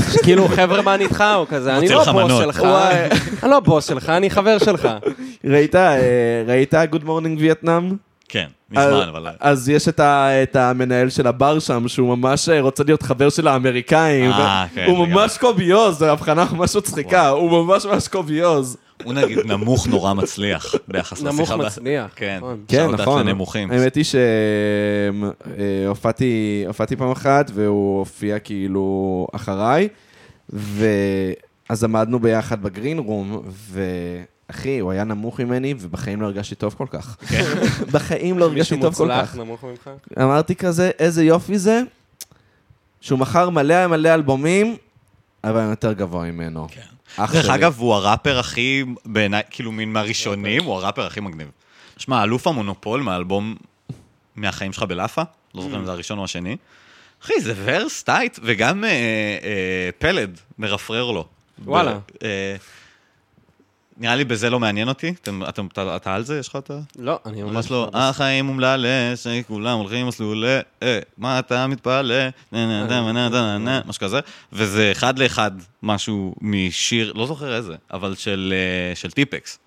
שכאילו, 0.03 0.49
חבר'ה, 0.49 0.83
מה 0.83 0.95
אני 0.95 1.05
איתך? 1.05 1.25
הוא 1.37 1.47
כזה, 1.47 1.77
אני 1.77 1.89
לא 1.89 2.03
הבוס 2.03 2.09
מנות." 2.25 2.43
שלך. 2.43 2.61
וואי. 2.63 2.95
אני 3.43 3.51
לא 3.51 3.57
הבוס 3.57 3.89
שלך, 3.89 4.09
אני 4.09 4.31
חבר 4.31 4.59
שלך. 4.59 4.89
ראית, 5.45 5.75
אה, 5.75 5.97
ראית 6.47 6.75
Good 6.75 7.05
Morning 7.07 7.41
Vietnam? 7.65 7.95
כן, 8.29 8.47
מזמן, 8.71 8.85
אבל... 9.09 9.27
אז 9.41 9.69
יש 9.69 9.89
את 9.89 10.01
ה- 10.01 10.43
את 10.43 10.57
המנהל 10.57 11.11
של 11.11 11.27
הבר 11.27 11.59
שם, 11.59 11.89
שהוא 11.89 12.17
ממש 12.17 12.49
אה, 12.49 12.61
רוצה 12.61 12.85
להיות 12.85 13.03
חבר 13.03 13.29
של 13.29 13.49
האמריקאים. 13.49 14.31
אה, 14.31 14.65
כן, 14.75 14.85
הוא. 14.89 15.07
ממש 15.09 15.39
קובי 15.39 15.71
עוז, 15.71 15.99
זו 15.99 16.07
הבחנה 16.07 16.45
ממש 16.53 16.77
מצחיקה, 16.77 17.29
הוא 17.29 17.65
ממש 17.67 17.87
ממש 17.87 18.09
קובי 18.09 18.41
עוז. 18.41 18.77
הוא 19.03 19.13
נגיד 19.13 19.39
נמוך 19.39 19.87
נורא 19.87 20.13
מצליח 20.13 20.75
ביחס 20.89 21.23
לשיחה. 21.23 21.33
נמוך 21.33 21.51
מצליח, 21.51 22.13
כן. 22.17 22.37
נכון. 22.37 22.65
כן, 22.69 22.91
נכון. 22.91 23.27
לנמוכים. 23.27 23.71
האמת 23.71 23.95
היא 23.95 24.05
שהופעתי 25.87 26.65
הופעתי 26.67 26.97
פעם 26.97 27.11
אחת, 27.11 27.51
והוא 27.55 27.99
הופיע 27.99 28.39
כאילו 28.39 29.27
אחריי, 29.33 29.89
ואז 30.51 31.85
עמדנו 31.85 32.19
ביחד 32.19 32.63
בגרין 32.63 32.99
רום, 32.99 33.43
ואחי, 33.71 34.79
הוא 34.79 34.91
היה 34.93 35.05
נמוך 35.05 35.41
ממני, 35.41 35.75
ובחיים 35.81 36.21
לא 36.21 36.27
הרגשתי 36.27 36.55
טוב 36.55 36.75
כל 36.79 36.87
כך. 36.91 37.17
כן. 37.29 37.45
בחיים 37.93 38.39
לא 38.39 38.45
הרגשתי 38.45 38.75
מישהו 38.75 38.91
טוב 38.91 38.95
כל 38.95 39.05
מוצלח 39.05 39.31
כך. 39.31 39.37
נמוך 39.37 39.65
ממך? 39.65 39.91
אמרתי 40.23 40.55
כזה, 40.55 40.91
איזה 40.99 41.25
יופי 41.25 41.59
זה, 41.59 41.83
שהוא 43.01 43.19
מכר 43.19 43.51
מלא 43.51 43.87
מלא 43.87 44.15
אלבומים, 44.15 44.77
אבל 45.45 45.61
אני 45.61 45.71
יותר 45.71 45.93
גבוה 45.93 46.31
ממנו. 46.31 46.67
אח 46.67 46.94
דרך. 47.19 47.49
אגב, 47.51 47.79
הוא 47.79 47.95
הראפר 47.95 48.39
הכי, 48.39 48.85
בעיניי, 49.05 49.43
כאילו 49.51 49.73
מן 49.73 49.89
מהראשונים, 49.89 50.65
הוא 50.65 50.75
הראפר 50.75 51.07
הכי 51.07 51.21
מגניב. 51.21 51.49
שמע, 51.97 52.23
אלוף 52.23 52.47
המונופול 52.47 53.03
מהאלבום 53.03 53.57
מהחיים 54.37 54.73
שלך 54.73 54.83
בלאפה, 54.83 55.23
לא 55.55 55.63
זוכר 55.63 55.77
אם 55.77 55.85
זה 55.85 55.93
הראשון 55.93 56.19
או 56.19 56.25
השני. 56.25 56.57
אחי, 57.25 57.41
זה 57.41 57.55
ורס 57.65 58.03
טייט, 58.03 58.39
וגם 58.43 58.85
אה, 58.85 58.89
אה, 58.91 59.91
פלד 59.99 60.41
מרפרר 60.59 61.11
לו. 61.11 61.27
וואלה. 61.65 61.93
ב- 61.93 62.25
אה, 62.25 62.57
נראה 63.97 64.17
לי 64.17 64.25
בזה 64.25 64.51
לא 64.51 64.61
מעניין 64.61 64.89
אותי. 64.89 65.15
אתם, 65.23 65.43
אתם, 65.49 65.67
אתה, 65.67 65.97
אתה 65.97 66.15
על 66.15 66.25
זה? 66.25 66.39
יש 66.39 66.49
לך 66.49 66.57
את 66.57 66.71
ה... 66.71 66.79
לא, 66.99 67.19
אני 67.27 67.43
ממש 67.43 67.71
לא, 67.71 67.91
החיים 67.93 68.49
אומללה, 68.49 69.17
שכולם 69.17 69.79
הולכים 69.79 70.07
מסלולי, 70.07 70.59
אה, 70.83 70.99
מה 71.19 71.39
אתה 71.39 71.67
מתפלא, 71.67 72.25
נה 72.53 72.87
נה 72.87 72.87
נה 72.87 73.13
נה 73.13 73.29
נה 73.29 73.59
נה, 73.59 73.81
משהו 73.87 74.01
כזה, 74.01 74.21
וזה 74.53 74.93
אחד 74.93 75.19
לאחד 75.19 75.51
משהו 75.83 76.35
משיר, 76.41 77.13
לא 77.13 77.27
זוכר 77.27 77.57
איזה, 77.57 77.75
אבל 77.93 78.15
של, 78.15 78.55
אה, 78.57 78.97
של 78.97 79.11
טיפקס. 79.11 79.59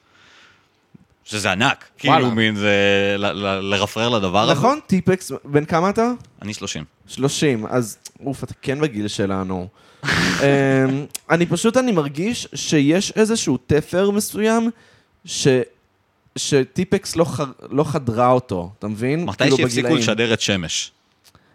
שזה 1.23 1.51
ענק. 1.51 1.85
כאילו, 1.97 2.31
מין 2.31 2.55
זה 2.55 3.15
לרפרר 3.61 4.09
לדבר 4.09 4.39
הזה. 4.39 4.53
נכון? 4.53 4.79
טיפקס, 4.87 5.31
בן 5.45 5.65
כמה 5.65 5.89
אתה? 5.89 6.11
אני 6.41 6.53
30. 6.53 6.83
30, 7.07 7.65
אז 7.65 7.97
אוף, 8.25 8.43
אתה 8.43 8.53
כן 8.61 8.81
בגיל 8.81 9.07
שלנו. 9.07 9.67
אמ, 10.03 10.09
אני 11.29 11.45
פשוט, 11.45 11.77
אני 11.77 11.91
מרגיש 11.91 12.47
שיש 12.55 13.11
איזשהו 13.11 13.57
תפר 13.67 14.11
מסוים 14.11 14.69
ש... 15.25 15.47
שטיפקס 16.35 17.15
לא, 17.15 17.23
ח... 17.23 17.41
לא 17.69 17.83
חדרה 17.83 18.31
אותו, 18.31 18.71
אתה 18.79 18.87
מבין? 18.87 19.25
מתי 19.25 19.37
כאילו 19.37 19.57
שהפסיקו 19.57 19.73
בגילאים. 19.73 19.97
לשדר 19.97 20.33
את 20.33 20.41
שמש. 20.41 20.91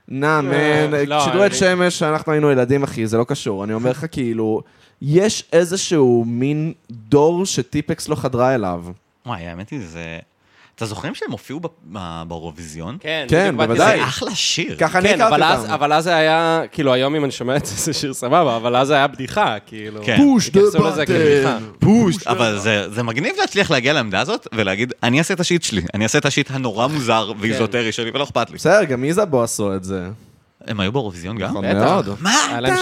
נא, 0.09 0.41
מן, 0.41 1.07
לא, 1.07 1.25
שידרו 1.25 1.47
את 1.47 1.55
שמש, 1.55 2.03
אנחנו 2.03 2.33
היינו 2.33 2.51
ילדים, 2.51 2.83
אחי, 2.83 3.07
זה 3.07 3.19
לא 3.19 3.25
קשור. 3.25 3.65
אני 3.65 3.73
אומר 3.73 3.91
לך, 3.91 4.07
כאילו, 4.13 4.63
יש 5.03 5.45
איזשהו 5.53 6.25
מין 6.27 6.73
דור 6.91 7.47
שטיפקס 7.47 8.09
לא 8.09 8.15
חדרה 8.15 8.55
אליו. 8.55 8.85
וואי, 9.27 9.47
האמת 9.47 9.71
היא, 9.71 9.81
זה... 9.81 10.19
אתה 10.75 10.87
זוכרים 10.87 11.15
שהם 11.15 11.31
הופיעו 11.31 11.61
ב- 11.61 11.67
ב- 11.93 12.23
באירוויזיון? 12.29 12.97
כן, 13.01 13.27
כן, 13.29 13.57
בוודאי. 13.57 13.99
זה 13.99 14.05
אחלה 14.05 14.35
שיר. 14.35 14.77
ככה 14.79 14.99
אני 14.99 15.09
כן, 15.09 15.15
הכרתי 15.15 15.35
אבל 15.35 15.43
אז, 15.43 15.61
אותם. 15.63 15.73
אבל 15.73 15.93
אז 15.93 16.05
זה 16.05 16.17
היה, 16.17 16.63
כאילו 16.73 16.93
היום 16.93 17.15
אם 17.15 17.25
אני 17.25 17.33
שומע 17.33 17.57
את 17.57 17.67
זה, 17.67 17.75
זה 17.77 17.93
שיר 17.93 18.15
סבבה, 18.15 18.57
אבל 18.57 18.77
אז 18.77 18.87
זה 18.87 18.95
היה 18.95 19.07
בדיחה, 19.07 19.57
כאילו. 19.67 20.01
כן. 20.05 20.17
פוש 20.17 20.51
דה 20.51 20.61
כבדיחה. 21.07 21.59
פוש, 21.79 22.27
אבל 22.27 22.59
זה, 22.59 22.91
זה 22.91 23.03
מגניב 23.03 23.35
להצליח 23.41 23.71
להגיע 23.71 23.93
לעמדה 23.93 24.21
הזאת 24.21 24.47
ולהגיד, 24.55 24.93
אני 25.03 25.19
אעשה 25.19 25.35
את 25.35 25.41
השיט 25.41 25.63
שלי, 25.63 25.83
אני 25.95 26.05
אעשה 26.05 26.19
את 26.19 26.27
השיט 26.27 26.51
הנורא 26.51 26.87
מוזר 26.87 27.33
ואיזוטרי 27.39 27.93
שלי 27.93 28.11
ולא 28.15 28.25
אכפת 28.25 28.51
לי. 28.51 28.57
בסדר, 28.57 28.85
גם 28.85 29.05
איזבו 29.05 29.43
עשו 29.43 29.77
את 29.77 29.85
זה. 29.85 30.09
הם 30.67 30.81
היו 30.81 30.93
באירוויזיון 30.93 31.39
גם? 31.39 31.49
נכון. 31.51 31.65
מאוד. 31.67 32.09
מה? 32.21 32.35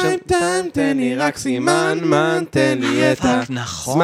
שם, 0.03 0.17
Time, 0.27 0.71
תן 0.73 0.97
לי 0.97 1.17
רק 1.17 1.37
סימן, 1.39 1.99
man, 2.03 2.45
תן 2.51 2.79
לי 2.81 3.13
את 3.13 3.25
ה... 3.25 3.41
נכון. 3.51 4.01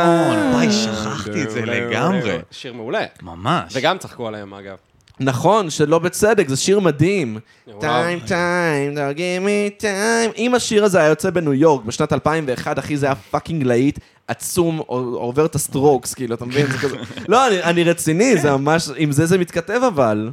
וואי, 0.53 0.73
שכחתי 0.73 1.43
את 1.43 1.51
זה 1.51 1.61
לגמרי. 1.67 2.39
שיר 2.51 2.73
מעולה. 2.73 3.05
ממש. 3.23 3.73
וגם 3.77 3.99
צחקו 3.99 4.29
עליהם, 4.29 4.55
אגב. 4.55 4.77
נכון, 5.21 5.71
שלא 5.71 5.99
בצדק, 5.99 6.49
זה 6.49 6.57
שיר 6.57 6.81
מדהים. 6.81 7.39
Time, 7.81 8.19
time, 8.21 8.95
don't 8.95 9.17
give 9.17 9.47
me 9.47 9.83
time. 9.83 10.39
אם 10.39 10.55
השיר 10.55 10.85
הזה 10.85 10.99
היה 11.01 11.09
יוצא 11.09 11.31
בניו 11.31 11.55
יורק 11.55 11.85
בשנת 11.85 12.13
2001, 12.13 12.79
אחי, 12.79 12.97
זה 12.97 13.07
היה 13.07 13.15
fucking 13.15 13.63
להיט 13.63 13.99
עצום, 14.29 14.79
עובר 14.87 15.47
את 15.47 15.55
ה 15.55 15.61
Strokes, 15.61 16.15
כאילו, 16.15 16.35
אתה 16.35 16.45
מבין? 16.45 16.67
לא, 17.29 17.47
אני- 17.47 17.63
אני 17.63 17.85
רציני, 17.85 18.37
זה 18.39 18.51
ממש, 18.53 18.89
עם 18.97 19.13
זה 19.13 19.27
זה 19.27 19.39
מתכתב 19.39 19.81
אבל. 19.89 20.31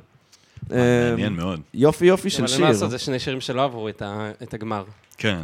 מעניין 0.70 1.40
אה, 1.40 1.46
מאוד. 1.46 1.62
יופי 1.74 2.06
יופי 2.06 2.30
של 2.30 2.44
אבל 2.44 2.54
אין 2.54 2.62
מה 2.62 2.68
שיר. 2.68 2.74
לעשות, 2.74 2.92
זה 2.92 3.00
שני 3.00 3.20
שירים 3.20 3.42
שלא 3.42 3.64
עברו 3.64 3.90
את 4.44 4.54
הגמר. 4.54 4.84
כן. 5.18 5.44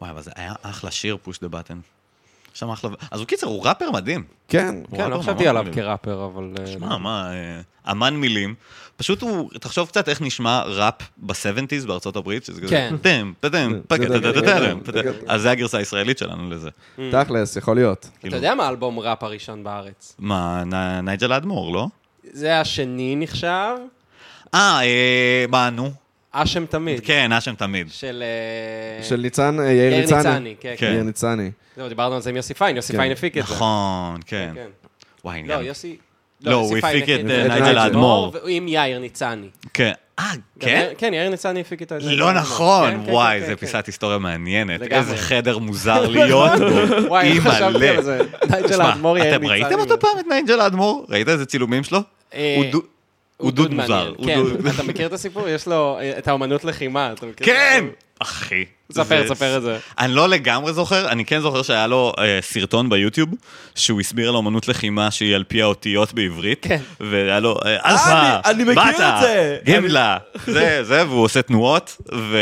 וואי, 0.00 0.10
אבל 0.10 0.22
זה 0.22 0.30
היה 0.36 0.54
אחלה 0.62 0.90
שיר, 0.90 1.16
פוש 1.22 1.38
דה 1.40 1.48
בטן. 1.48 1.78
שם 2.54 2.70
אחלה... 2.70 2.90
אז 3.10 3.20
הוא 3.20 3.26
קיצר, 3.26 3.46
הוא 3.46 3.66
ראפר 3.66 3.90
מדהים. 3.90 4.24
כן. 4.48 4.74
כן, 4.96 5.10
לא 5.10 5.18
חשבתי 5.18 5.48
עליו. 5.48 5.66
כראפר, 5.72 6.24
אבל... 6.24 6.52
אה, 6.58 6.78
מה, 6.78 6.98
מה, 6.98 7.32
אה, 7.32 7.92
אמן 7.92 8.16
מילים. 8.16 8.54
פשוט 8.96 9.22
הוא, 9.22 9.50
תחשוב 9.60 9.88
קצת 9.88 10.08
איך 10.08 10.22
נשמע 10.22 10.62
ראפ 10.62 11.02
ב-70's 11.16 11.86
בארצות 11.86 12.16
הברית, 12.16 12.44
שזה 12.44 12.60
כזה, 12.60 12.90
כן. 13.02 13.32
פדם. 13.40 13.80
אז 15.26 15.42
זה 15.42 15.50
הגרסה 15.50 15.78
הישראלית 15.78 16.18
שלנו 16.18 16.50
לזה. 16.50 16.70
תכלס, 17.10 17.56
יכול 17.56 17.76
להיות. 17.76 18.10
אתה 18.28 18.36
יודע 18.36 18.54
מה 18.54 18.66
האלבום 18.66 18.98
ראפ 18.98 19.22
הראשון 19.22 19.64
בארץ? 19.64 20.16
מה, 20.18 20.62
נייג'ל 21.02 21.32
האדמו"ר, 21.32 21.72
לא? 21.72 21.86
זה 22.32 22.60
השני 22.60 23.16
נחשב, 23.16 23.74
אה, 24.54 24.80
אה, 24.82 25.44
מה, 25.48 25.70
נו? 25.70 25.90
אשם 26.32 26.66
תמיד. 26.66 27.00
כן, 27.04 27.32
אשם 27.32 27.54
תמיד. 27.54 27.86
של... 27.90 28.22
אה, 28.98 29.04
של 29.04 29.16
ניצן, 29.16 29.60
אה, 29.60 29.64
יאיר 29.64 29.92
יאיר 29.92 30.00
ניצני. 30.00 30.18
ניצני, 30.18 30.54
כן, 30.60 30.74
כן. 30.76 30.92
יאיר 30.92 31.02
ניצני. 31.02 31.50
זהו, 31.76 31.88
דיברנו 31.88 32.14
על 32.14 32.20
זה 32.20 32.30
עם 32.30 32.36
יוסי 32.36 32.54
פיין, 32.54 32.76
יוסי 32.76 32.92
כן. 32.92 32.98
פיין 32.98 33.12
הפיק 33.12 33.38
את 33.38 33.46
זה. 33.46 33.54
נכון, 33.54 34.20
כן. 34.26 34.50
כן. 34.54 34.66
וואי, 35.24 35.42
לא. 35.46 35.54
יוסי... 35.54 35.96
לא, 36.40 36.50
יוסי 36.50 36.74
הוא 36.74 36.80
פיין 36.80 37.02
הפיק 37.02 37.20
את, 37.20 37.24
נייג'ל 37.24 37.78
האדמו"ר. 37.78 38.36
עם 38.46 38.68
יאיר 38.68 38.98
ניצני. 38.98 39.48
כן. 39.74 39.92
אה, 40.18 40.24
כן? 40.60 40.92
כן, 40.98 41.14
יאיר 41.14 41.30
ניצני 41.30 41.60
הפיק 41.60 41.82
את 41.82 41.88
זה. 41.88 42.12
לא 42.12 42.32
נכון, 42.32 42.90
כן, 42.90 43.06
כן, 43.06 43.12
וואי, 43.12 43.40
כן, 43.40 43.46
זה 43.46 43.54
כן. 43.54 43.60
פיסת 43.60 43.86
היסטוריה 43.86 44.18
מעניינת. 44.18 44.82
איזה 44.82 45.16
חדר 45.16 45.58
מוזר 45.58 46.08
להיות 46.10 46.52
בו. 46.58 47.08
וואי, 47.08 47.32
איך 47.32 47.46
חשבתי. 47.46 47.88
על 47.88 48.02
זה. 48.02 48.20
נייג'ל 48.50 48.80
האדמו"ר, 48.80 49.18
יאיר 49.18 49.34
אתם 49.34 49.42
ניצני. 49.42 49.62
ראיתם 49.62 49.78
אותו 49.78 50.00
פעם, 50.00 50.18
את 50.20 50.26
נייג'ל 50.28 50.60
האדמו"ר? 50.60 51.04
ראית 51.08 51.28
איזה 51.28 51.46
צילומים 51.46 51.84
שלו? 51.84 52.00
אה, 53.40 53.44
הוא 53.44 53.50
דו- 53.52 53.62
הוא 53.62 53.68
דוד. 53.70 53.80
מוזר. 53.80 54.12
כן, 54.26 54.40
אתה 54.74 54.82
מכיר 54.82 55.06
את 55.06 55.12
הסיפור? 55.12 55.48
יש 55.48 55.66
לו 55.68 55.98
אה, 56.00 56.18
את 56.18 56.28
האומנות 56.28 56.64
לחימה. 56.64 57.12
אתה 57.12 57.26
מכיר? 57.26 57.46
כן! 57.46 57.84
אחי. 58.18 58.64
ספר, 58.92 59.28
ספר 59.28 59.56
את 59.56 59.62
זה. 59.62 59.78
אני 59.98 60.12
לא 60.14 60.28
לגמרי 60.28 60.72
זוכר, 60.72 61.08
אני 61.08 61.24
כן 61.24 61.40
זוכר 61.40 61.62
שהיה 61.62 61.86
לו 61.86 62.12
אה, 62.18 62.38
סרטון 62.42 62.88
ביוטיוב, 62.90 63.28
שהוא 63.74 64.00
הסביר 64.00 64.28
על 64.28 64.34
אומנות 64.34 64.68
לחימה 64.68 65.10
שהיא 65.10 65.34
על 65.34 65.44
פי 65.48 65.62
האותיות 65.62 66.12
בעברית. 66.14 66.66
כן. 66.68 66.80
והיה 67.00 67.40
לו, 67.40 67.56
אה, 67.64 67.76
אלפא, 67.90 68.40
אני- 68.50 68.64
מכיר 68.64 68.82
את 69.08 69.20
זה. 69.22 69.58
גימלה, 69.64 70.16
זה, 70.46 70.84
זה, 70.84 71.06
והוא 71.08 71.22
עושה 71.24 71.42
תנועות, 71.42 71.96
ו... 72.14 72.38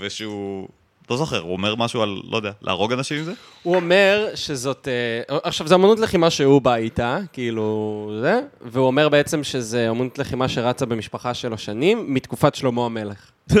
ושהוא... 0.00 0.68
לא 1.10 1.16
זוכר, 1.16 1.40
הוא 1.40 1.52
אומר 1.52 1.74
משהו 1.74 2.02
על, 2.02 2.22
לא 2.30 2.36
יודע, 2.36 2.50
להרוג 2.62 2.92
אנשים 2.92 3.18
עם 3.18 3.24
זה? 3.24 3.32
הוא 3.62 3.76
אומר 3.76 4.28
שזאת... 4.34 4.88
אה, 5.28 5.36
עכשיו, 5.42 5.68
זו 5.68 5.74
אמנות 5.74 5.98
לחימה 5.98 6.30
שהוא 6.30 6.62
בא 6.62 6.74
איתה, 6.74 7.18
כאילו 7.32 8.10
זה, 8.22 8.40
והוא 8.60 8.86
אומר 8.86 9.08
בעצם 9.08 9.44
שזה 9.44 9.90
אמנות 9.90 10.18
לחימה 10.18 10.48
שרצה 10.48 10.86
במשפחה 10.86 11.34
שלו 11.34 11.58
שנים, 11.58 12.14
מתקופת 12.14 12.54
שלמה 12.54 12.86
המלך. 12.86 13.30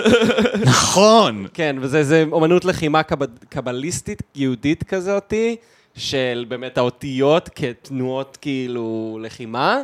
נכון! 0.66 1.46
כן, 1.54 1.76
וזה 1.80 2.04
זה 2.04 2.22
אמנות 2.22 2.64
לחימה 2.64 3.02
קב, 3.02 3.24
קבליסטית, 3.48 4.22
יהודית 4.34 4.82
כזאתי, 4.82 5.56
של 5.96 6.44
באמת 6.48 6.78
האותיות 6.78 7.50
כתנועות 7.54 8.38
כאילו 8.40 9.18
לחימה. 9.22 9.82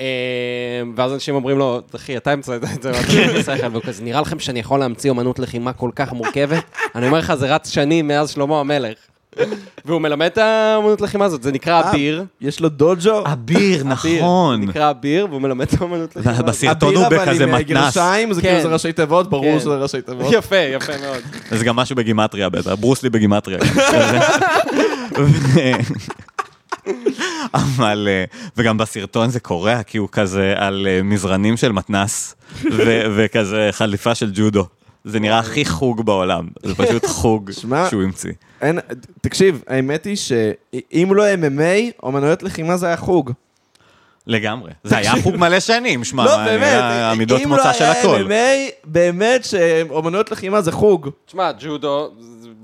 אה, 0.00 0.82
ואז 0.96 1.12
אנשים 1.12 1.34
אומרים 1.34 1.58
לו, 1.58 1.80
אחי, 1.96 2.16
אתה 2.16 2.30
המצאת 2.32 2.64
את 2.64 2.82
זה, 2.82 2.90
ואתה 2.90 3.52
לא 3.52 3.54
אחד, 3.54 3.68
והוא 3.72 3.82
כזה, 3.82 4.04
נראה 4.04 4.20
לכם 4.20 4.38
שאני 4.38 4.60
יכול 4.60 4.80
להמציא 4.80 5.10
אמנות 5.10 5.38
לחימה 5.38 5.72
כל 5.72 5.90
כך 5.94 6.12
מורכבת? 6.12 6.64
אני 6.94 7.06
אומר 7.06 7.18
לך, 7.18 7.34
זה 7.34 7.54
רץ 7.54 7.70
שנים 7.70 8.08
מאז 8.08 8.30
שלמה 8.30 8.60
המלך. 8.60 8.96
והוא 9.84 10.00
מלמד 10.00 10.26
את 10.26 10.38
האמנות 10.38 11.00
לחימה 11.00 11.24
הזאת, 11.24 11.42
זה 11.42 11.52
נקרא 11.52 11.82
אה, 11.82 11.90
אביר. 11.90 12.24
יש 12.40 12.60
לו 12.60 12.68
דוג'ו. 12.68 13.18
אביר, 13.26 13.32
אביר, 13.32 13.84
נכון. 13.84 14.60
זה 14.60 14.66
נקרא 14.66 14.90
אביר, 14.90 15.26
והוא 15.30 15.42
מלמד 15.42 15.66
את 15.66 15.80
האמנות 15.80 16.16
לחימה. 16.16 16.34
הזאת. 16.34 16.46
בסרטון 16.46 16.96
הוא 16.96 17.06
אביר, 17.06 17.22
אבל 17.22 17.32
בכזה 17.32 17.44
עם, 17.44 17.54
אה, 17.54 17.58
מתנ"ס. 17.58 17.70
גרשיים, 17.70 18.32
זה 18.32 18.42
כן. 18.42 18.48
כאילו 18.48 18.62
זה 18.62 18.68
ראשי 18.68 18.92
תיבות, 18.92 19.30
ברור 19.30 19.52
כן. 19.52 19.60
שזה 19.60 19.76
ראשי 19.76 20.02
תיבות. 20.02 20.32
יפה, 20.38 20.56
יפה 20.56 20.92
מאוד. 21.00 21.22
זה 21.50 21.64
גם 21.64 21.76
משהו 21.76 21.96
בגימטריה 21.96 22.48
בטח, 22.48 22.74
ברוסלי 22.74 23.10
בגימטריה. 23.10 23.58
אבל, 27.54 28.08
אה, 28.10 28.24
וגם 28.56 28.78
בסרטון 28.78 29.30
זה 29.30 29.40
קורע, 29.40 29.82
כי 29.82 29.98
הוא 29.98 30.08
כזה 30.12 30.54
על 30.56 30.86
אה, 30.90 31.02
מזרנים 31.02 31.56
של 31.56 31.72
מתנס, 31.72 32.34
ו- 32.72 33.02
וכזה 33.16 33.68
חליפה 33.72 34.14
של 34.14 34.30
ג'ודו. 34.34 34.66
זה 35.04 35.20
נראה 35.20 35.38
הכי 35.38 35.64
חוג 35.64 36.06
בעולם, 36.06 36.48
זה 36.62 36.74
פשוט 36.74 37.06
חוג 37.20 37.50
שמע, 37.50 37.90
שהוא 37.90 38.02
המציא. 38.02 38.32
אין, 38.60 38.78
תקשיב, 39.20 39.62
האמת 39.66 40.04
היא 40.04 40.16
שאם 40.16 41.14
לא 41.14 41.24
MMA, 41.34 41.92
אומנויות 42.02 42.42
לחימה 42.42 42.76
זה 42.76 42.86
היה 42.86 42.96
חוג. 42.96 43.32
לגמרי. 44.26 44.70
זה 44.84 44.96
היה 44.96 45.12
חוג 45.22 45.36
מלא 45.36 45.60
שנים, 45.60 46.04
שמע, 46.04 46.24
לא, 46.24 46.36
באמת, 46.44 46.66
היה 46.82 47.10
עמידות 47.10 47.40
אם 47.40 47.48
מוצא 47.48 47.66
לא 47.66 47.72
של 47.72 47.84
היה 47.84 48.00
הכל. 48.00 48.24
MMA, 48.28 48.72
באמת 48.84 49.44
שאומנויות 49.44 50.30
לחימה 50.30 50.60
זה 50.60 50.72
חוג. 50.72 51.10
תשמע, 51.26 51.50
ג'ודו, 51.60 52.10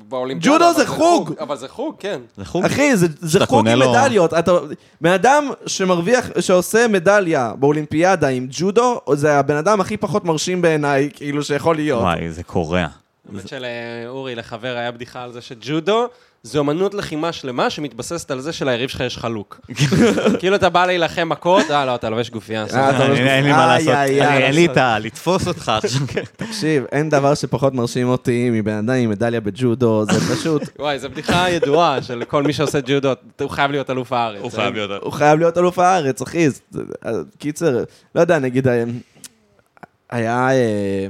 באולימפיאדה. 0.09 0.57
ג'ודו 0.59 0.78
זה 0.78 0.86
חוג. 0.86 1.32
אבל 1.40 1.57
זה 1.57 1.68
חוג, 1.68 1.94
כן. 1.98 2.20
זה 2.36 2.44
חוג. 2.44 2.64
אחי, 2.64 2.96
זה, 2.96 3.07
חוג 3.46 3.68
עם 3.68 3.78
לו- 3.78 3.90
מדליות. 3.92 4.34
אתה, 4.34 4.52
בן 5.00 5.12
אדם 5.12 5.50
שמרוויח, 5.66 6.30
שעושה 6.40 6.88
מדליה 6.88 7.52
באולימפיאדה 7.59 8.28
עם 8.28 8.46
ג'ודו, 8.50 9.00
זה 9.12 9.38
הבן 9.38 9.57
אדם 9.57 9.80
הכי 9.80 9.96
פחות 9.96 10.24
מרשים 10.24 10.62
בעיניי, 10.62 11.11
כאילו, 11.14 11.42
שיכול 11.44 11.76
להיות. 11.76 12.02
וואי, 12.02 12.30
זה 12.30 12.42
קורע. 12.42 12.86
האמת 13.28 13.48
שלאורי, 13.48 14.34
לחבר, 14.34 14.76
היה 14.76 14.90
בדיחה 14.92 15.22
על 15.22 15.32
זה 15.32 15.40
שג'ודו 15.40 16.07
זה 16.47 16.59
אומנות 16.59 16.94
לחימה 16.94 17.32
שלמה 17.32 17.70
שמתבססת 17.70 18.30
על 18.30 18.40
זה 18.40 18.53
שליריב 18.53 18.88
שלך 18.88 19.01
יש 19.01 19.18
חלוק. 19.18 19.61
כאילו 20.38 20.57
אתה 20.57 20.68
בא 20.68 20.86
להילחם 20.86 21.28
מכות, 21.28 21.70
אה, 21.70 21.86
לא, 21.86 21.94
אתה 21.94 22.11
לובש 22.11 22.30
גופייה. 22.30 22.64
אה, 22.74 23.07
אין 23.12 23.44
לי 23.44 23.53
מה 23.53 23.66
לעשות, 23.66 23.88
איי, 23.88 24.20
אני- 24.22 24.32
איי, 24.32 24.44
אין 24.44 24.55
לי 24.55 24.66
את 24.66 24.76
ה... 24.76 24.99
לתפוס 24.99 25.49
אותך 25.49 25.68
עכשיו. 25.68 26.01
תקשיב, 26.36 26.84
אין 26.92 27.11
דבר 27.11 27.34
שפחות 27.34 27.74
מרשים 27.74 28.09
אותי 28.09 28.51
מבן 28.53 28.72
אדם 28.72 28.94
עם 28.94 29.11
מדליה 29.11 29.40
בג'ודו, 29.40 30.05
זה 30.12 30.34
פשוט, 30.36 30.62
וואי, 30.78 30.99
זו 30.99 31.11
בדיחה 31.11 31.51
ידועה 31.51 32.03
של 32.03 32.22
כל 32.28 32.42
מי 32.42 32.53
שעושה 32.53 32.78
ג'ודו, 32.86 33.12
הוא 33.40 33.51
חייב 33.51 33.70
להיות 33.70 33.90
אלוף 33.90 34.12
הארץ. 34.12 34.42
הוא 34.42 34.51
חייב 34.51 34.74
להיות... 34.74 34.90
הוא 35.03 35.12
חייב 35.12 35.38
להיות 35.38 35.59
אלוף 35.59 35.78
הארץ, 35.78 36.22
אחי. 36.22 36.51
זה- 36.51 36.82
קיצר, 37.38 37.84
לא 38.14 38.20
יודע, 38.20 38.38
נגיד, 38.38 38.68
אה, 38.68 38.84
היה, 40.11 40.49
אה, 40.51 41.07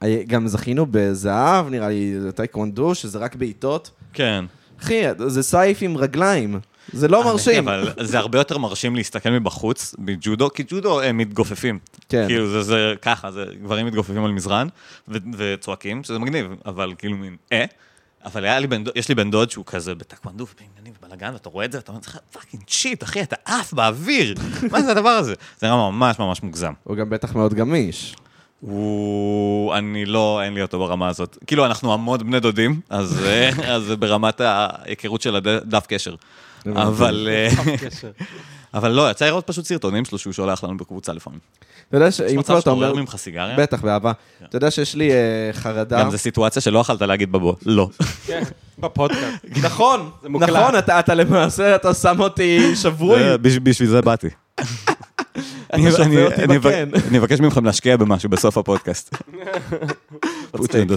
היה- 0.00 0.22
גם 0.26 0.46
זכינו 0.48 0.86
בזהב, 0.90 1.68
נראה 1.68 1.88
לי, 1.88 2.14
זה 2.20 2.32
טייקוונדו, 2.32 2.94
שזה 2.94 3.18
רק 3.18 3.34
בעיטות. 3.36 3.90
כן. 4.12 4.44
אחי, 4.82 5.02
זה 5.26 5.42
סייף 5.42 5.78
עם 5.80 5.96
רגליים, 5.96 6.60
זה 6.92 7.08
לא 7.08 7.24
מרשים. 7.24 7.68
אבל 7.68 7.92
זה 8.00 8.18
הרבה 8.18 8.38
יותר 8.38 8.58
מרשים 8.58 8.96
להסתכל 8.96 9.30
מבחוץ, 9.30 9.94
בג'ודו, 9.98 10.50
כי 10.50 10.62
ג'ודו 10.68 11.00
הם 11.00 11.16
מתגופפים. 11.16 11.78
כן. 12.08 12.24
כאילו 12.26 12.50
זה, 12.50 12.62
זה 12.62 12.94
ככה, 13.02 13.32
זה 13.32 13.44
גברים 13.62 13.86
מתגופפים 13.86 14.24
על 14.24 14.32
מזרן 14.32 14.68
ו- 15.08 15.18
וצועקים, 15.36 16.04
שזה 16.04 16.18
מגניב, 16.18 16.46
אבל 16.66 16.94
כאילו 16.98 17.16
מין, 17.16 17.36
אה? 17.52 17.64
אבל 18.24 18.44
היה 18.44 18.58
לי 18.58 18.66
בן 18.66 18.84
דוד, 18.84 18.96
יש 18.96 19.08
לי 19.08 19.14
בן 19.14 19.30
דוד 19.30 19.50
שהוא 19.50 19.64
כזה 19.66 19.94
בטקוונדו 19.94 20.46
ובעניינים 20.54 20.92
ובלאגן, 20.98 21.32
ואתה 21.32 21.48
רואה 21.48 21.64
את 21.64 21.72
זה, 21.72 21.78
ואתה 21.78 21.92
אומר 21.92 22.00
לך, 22.06 22.18
fucking 22.32 22.62
shit, 22.66 23.02
אחי, 23.02 23.22
אתה 23.22 23.36
עף 23.44 23.72
באוויר. 23.72 24.34
מה 24.72 24.82
זה 24.82 24.90
הדבר 24.90 25.08
הזה? 25.08 25.34
זה 25.60 25.66
היה 25.66 25.76
ממש 25.76 26.18
ממש 26.18 26.42
מוגזם. 26.42 26.72
הוא 26.84 26.96
גם 26.96 27.10
בטח 27.10 27.34
מאוד 27.34 27.54
גמיש. 27.54 28.16
הוא... 28.62 29.74
אני 29.74 30.04
לא, 30.04 30.40
אין 30.42 30.54
לי 30.54 30.62
אותו 30.62 30.78
ברמה 30.78 31.08
הזאת. 31.08 31.38
כאילו, 31.46 31.66
אנחנו 31.66 31.92
המון 31.92 32.18
בני 32.18 32.40
דודים, 32.40 32.80
אז 32.90 33.24
אה, 33.24 33.50
אז 33.74 33.82
זה 33.82 33.96
ברמת 33.96 34.40
ההיכרות 34.40 35.22
של 35.22 35.36
הדף 35.36 35.86
קשר. 35.86 36.14
אבל... 36.66 37.28
אה. 37.32 37.48
אבל 38.74 38.90
לא, 38.90 39.10
יצא 39.10 39.24
לראות 39.24 39.46
פשוט 39.46 39.64
סרטונים 39.64 40.04
שלו 40.04 40.18
שהוא 40.18 40.32
שולח 40.32 40.64
לנו 40.64 40.76
בקבוצה 40.76 41.12
לפעמים. 41.12 41.38
אתה 41.88 41.96
יודע 41.96 42.06
יש 42.06 42.16
שאם 42.16 42.38
מצב 42.38 42.60
כבר 42.60 42.74
אתה 42.74 42.88
שאתה 42.88 43.00
ממך 43.00 43.16
סיגריה? 43.16 43.56
בטח, 43.56 43.80
באהבה. 43.80 44.12
אתה 44.48 44.56
יודע 44.56 44.70
שיש 44.70 44.94
לי 44.94 45.12
אה, 45.12 45.16
חרדה. 45.52 46.00
גם 46.00 46.10
זו 46.10 46.18
סיטואציה 46.18 46.62
שלא 46.62 46.78
יכלת 46.78 47.02
להגיד 47.02 47.32
בבוא. 47.32 47.54
לא. 47.66 47.88
כן, 48.26 48.42
בפודקאסט. 48.78 49.44
נכון, 49.66 50.10
זה 50.22 50.28
מוקלט. 50.28 50.48
נכון, 50.48 50.78
אתה 50.78 51.00
אתה 51.00 51.14
למעשה, 51.14 51.76
אתה 51.76 51.94
שם 51.94 52.20
אותי 52.20 52.76
שבוי. 52.76 53.38
בשביל 53.38 53.88
זה 53.88 54.02
באתי. 54.02 54.28
אני- 55.72 57.18
אבקש 57.18 57.40
מכם 57.40 57.64
להשקיע 57.64 57.96
במשהו 57.96 58.28
בסוף 58.30 58.58
הפודקאסט. 58.58 59.14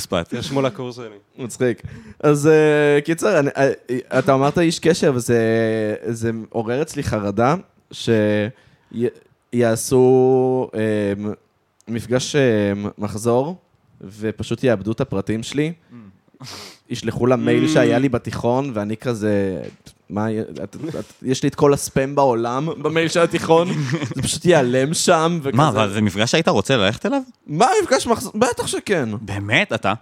spot. 0.05 0.23
תרשמו 0.29 0.61
לקורס 0.61 0.95
שלי. 0.95 1.05
מצחיק. 1.37 1.81
אז 2.19 2.47
אה, 2.47 3.01
קיצר, 3.01 3.39
אני- 3.39 3.49
אה, 3.57 3.71
אתה 4.19 4.33
אמרת 4.33 4.57
איש 4.57 4.79
קשר, 4.79 5.11
וזה 5.15 5.39
זה 6.07 6.31
עורר 6.49 6.81
אצלי 6.81 7.03
חרדה 7.03 7.55
שיעשו 9.53 10.69
מפגש 11.87 12.35
אה, 12.35 12.41
מחזור, 12.97 13.55
ופשוט 14.19 14.63
יאבדו 14.63 14.91
את 14.91 15.01
הפרטים 15.01 15.43
שלי. 15.43 15.73
ישלחו 16.89 17.25
לה 17.27 17.35
מייל 17.35 17.67
שהיה 17.67 17.99
לי 17.99 18.09
בתיכון, 18.09 18.71
ואני 18.73 18.97
כזה, 18.97 19.61
מה, 20.09 20.27
את- 20.63 20.75
את- 20.99 21.13
יש 21.23 21.43
לי 21.43 21.49
את 21.49 21.55
כל 21.55 21.73
הספאם 21.73 22.15
בעולם 22.15 22.69
במייל 22.81 23.07
של 23.07 23.19
התיכון, 23.19 23.67
זה 24.15 24.21
פשוט 24.21 24.45
ייעלם 24.45 24.93
שם, 24.93 25.39
וכזה. 25.43 25.57
מה, 25.57 25.69
אבל 25.69 25.93
זה 25.93 26.01
מפגש 26.01 26.31
שהיית 26.31 26.47
רוצה 26.47 26.77
ללכת 26.77 27.05
אליו? 27.05 27.21
מה 27.47 27.67
מפגש 27.83 28.07
מחזור? 28.07 28.31
בטח 28.35 28.67
שכן. 28.67 29.09
באמת, 29.21 29.73
אתה? 29.73 29.93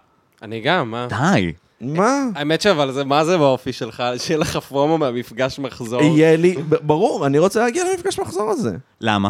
אני 0.41 0.61
גם, 0.61 0.91
מה? 0.91 1.07
די. 1.09 1.53
מה? 1.81 2.25
האמת 2.35 2.61
שאבל 2.61 2.91
זה, 2.91 3.03
מה 3.03 3.25
זה 3.25 3.37
באופי 3.37 3.73
שלך? 3.73 4.03
שיהיה 4.17 4.37
לך 4.39 4.57
פרומו 4.57 4.97
מהמפגש 4.97 5.59
מחזור. 5.59 6.01
יהיה 6.01 6.37
לי, 6.37 6.55
ברור, 6.81 7.25
אני 7.25 7.39
רוצה 7.39 7.59
להגיע 7.59 7.83
למפגש 7.91 8.19
מחזור 8.19 8.49
הזה. 8.51 8.75
למה? 9.01 9.29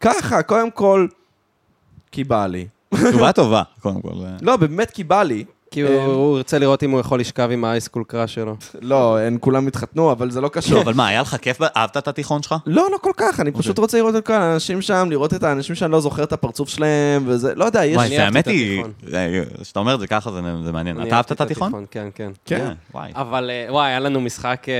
ככה, 0.00 0.42
קודם 0.42 0.70
כל, 0.70 1.06
כי 2.12 2.24
בא 2.24 2.46
לי. 2.46 2.66
תשובה 2.94 3.32
טובה, 3.32 3.62
קודם 3.80 4.00
כל. 4.02 4.08
לא, 4.42 4.56
באמת 4.56 4.90
כי 4.90 5.04
בא 5.04 5.22
לי. 5.22 5.44
כי 5.70 5.80
הוא- 5.80 6.00
הוא 6.02 6.36
ירצה 6.36 6.58
לראות 6.58 6.82
אם 6.82 6.90
הוא 6.90 7.00
יכול 7.00 7.20
לשכב 7.20 7.48
עם 7.52 7.64
האייסקול 7.64 8.04
קראש 8.06 8.34
שלו. 8.34 8.56
לא, 8.80 9.18
הם 9.18 9.38
כולם 9.40 9.66
התחתנו, 9.66 10.12
אבל 10.12 10.30
זה 10.30 10.40
לא 10.40 10.48
קשור. 10.48 10.74
לא, 10.76 10.82
אבל 10.82 10.94
מה, 10.94 11.06
היה 11.08 11.20
לך 11.20 11.36
כיף? 11.42 11.58
אהבת 11.76 11.96
את 11.96 12.08
התיכון 12.08 12.42
שלך? 12.42 12.54
לא, 12.66 12.88
לא 12.92 12.96
כל 13.00 13.10
כך, 13.16 13.40
אני 13.40 13.50
פשוט 13.52 13.78
רוצה 13.78 13.98
לראות 13.98 14.16
את 14.16 14.26
כל 14.26 14.32
האנשים 14.32 14.82
שם, 14.82 15.06
לראות 15.10 15.34
את 15.34 15.42
האנשים 15.42 15.74
שאני 15.74 15.92
לא 15.92 16.00
זוכר 16.00 16.22
את 16.22 16.32
הפרצוף 16.32 16.68
שלהם, 16.68 17.22
וזה, 17.26 17.54
לא 17.54 17.64
יודע, 17.64 17.84
יש... 17.84 17.96
וואי, 17.96 18.18
האמת 18.18 18.46
היא... 18.48 18.82
אה, 19.14 19.42
כשאתה 19.62 19.80
אומר 19.80 19.94
את 19.94 20.00
זה 20.00 20.06
ככה, 20.06 20.30
זה 20.64 20.72
מעניין. 20.72 21.02
אתה 21.02 21.16
אהבת 21.16 21.32
את 21.32 21.40
התיכון? 21.40 21.72
כן, 21.90 22.08
כן. 22.14 22.30
כן. 22.44 22.72
וואי. 22.94 23.10
אבל 23.14 23.50
אה, 23.50 23.72
וואי, 23.72 23.88
היה 23.88 24.00
לנו 24.00 24.20
משחק... 24.20 24.66
אה, 24.68 24.74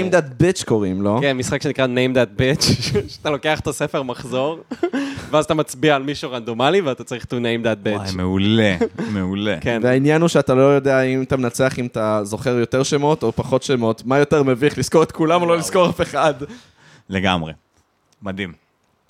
name 0.00 0.12
that 0.14 0.42
bitch 0.42 0.64
קוראים 0.64 1.02
לו. 1.02 1.18
כן, 1.20 1.36
משחק 1.36 1.62
שנקרא 1.62 1.86
name 1.86 2.16
that 2.16 2.40
bitch, 2.40 2.64
שאתה 3.14 3.30
לוקח 3.30 3.60
את 3.60 3.66
הספר 3.66 4.02
מחזור, 4.02 4.58
ואז 5.30 5.44
אתה 5.44 5.54
מצביע 5.54 5.94
על 5.96 6.02
מישהו 6.02 6.30
רנדומלי, 6.32 6.80
ואתה 6.80 7.04
צריך 7.04 7.24
to 7.24 7.26
name 7.26 7.64
that 7.64 7.88
וואי, 7.88 8.06
bitch. 8.08 8.16
מעולה, 8.16 8.76
מעולה. 9.10 9.56
כן. 9.60 9.80
והעניין 9.84 10.13
הוא 10.20 10.28
שאתה 10.28 10.54
לא 10.54 10.62
יודע 10.62 11.00
אם 11.02 11.22
אתה 11.22 11.36
מנצח, 11.36 11.78
אם 11.78 11.86
אתה 11.86 12.20
זוכר 12.24 12.58
יותר 12.58 12.82
שמות 12.82 13.22
או 13.22 13.32
פחות 13.32 13.62
שמות. 13.62 14.02
מה 14.06 14.18
יותר 14.18 14.42
מביך, 14.42 14.78
לזכור 14.78 15.02
את 15.02 15.12
כולם 15.12 15.42
או 15.42 15.46
לא 15.46 15.56
לזכור 15.56 15.90
אף 15.90 16.00
אחד? 16.00 16.34
לגמרי. 17.08 17.52
מדהים. 18.22 18.52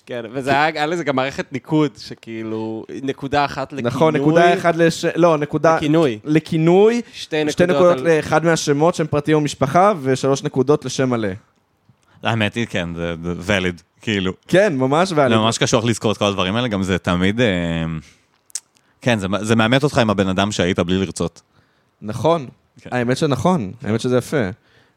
כן, 0.05 0.21
וזה 0.33 0.49
היה, 0.51 0.65
היה 0.65 0.85
לזה 0.85 1.03
גם 1.03 1.15
מערכת 1.15 1.45
ניקוד, 1.53 1.91
שכאילו, 1.97 2.85
נקודה 3.03 3.45
אחת 3.45 3.73
לכינוי. 3.73 3.91
נכון, 3.91 4.15
נקודה 4.15 4.53
אחת 4.53 4.75
לש... 4.75 5.05
לא, 5.05 5.37
נקודה... 5.37 5.75
לכינוי. 5.75 6.19
לכינוי, 6.23 7.01
שתי 7.13 7.35
נקודות. 7.43 7.51
שתי 7.53 7.65
נקודות 7.65 7.97
על- 7.97 8.07
לאחד 8.15 8.45
מהשמות 8.45 8.95
שהם 8.95 9.07
פרטי 9.07 9.33
ומשפחה, 9.33 9.93
ושלוש 10.01 10.43
נקודות 10.43 10.85
לשם 10.85 11.09
מלא. 11.09 11.27
האמת 12.23 12.55
היא, 12.55 12.65
כן, 12.69 12.89
זה 12.95 13.15
זה 13.39 13.57
valid, 13.59 13.81
כאילו. 14.01 14.33
כן, 14.47 14.75
ממש, 14.77 15.09
זה 15.09 15.15
ואני... 15.17 15.35
ממש 15.35 15.57
קשוח 15.57 15.85
לזכור 15.85 16.11
את 16.11 16.17
כל 16.17 16.25
הדברים 16.25 16.55
האלה, 16.55 16.67
גם 16.67 16.83
זה 16.83 16.97
תמיד... 16.97 17.41
כן, 19.05 19.19
זה- 19.19 19.27
זה 19.41 19.55
מאמת 19.55 19.83
אותך 19.83 19.97
עם 19.97 20.09
הבן 20.09 20.27
אדם 20.27 20.51
שהיית 20.51 20.79
בלי 20.79 20.97
לרצות. 20.97 21.41
נכון, 22.01 22.47
כן. 22.81 22.89
האמת 22.93 23.17
שנכון, 23.17 23.71
האמת 23.83 24.01
שזה 24.01 24.17
יפה. 24.17 24.49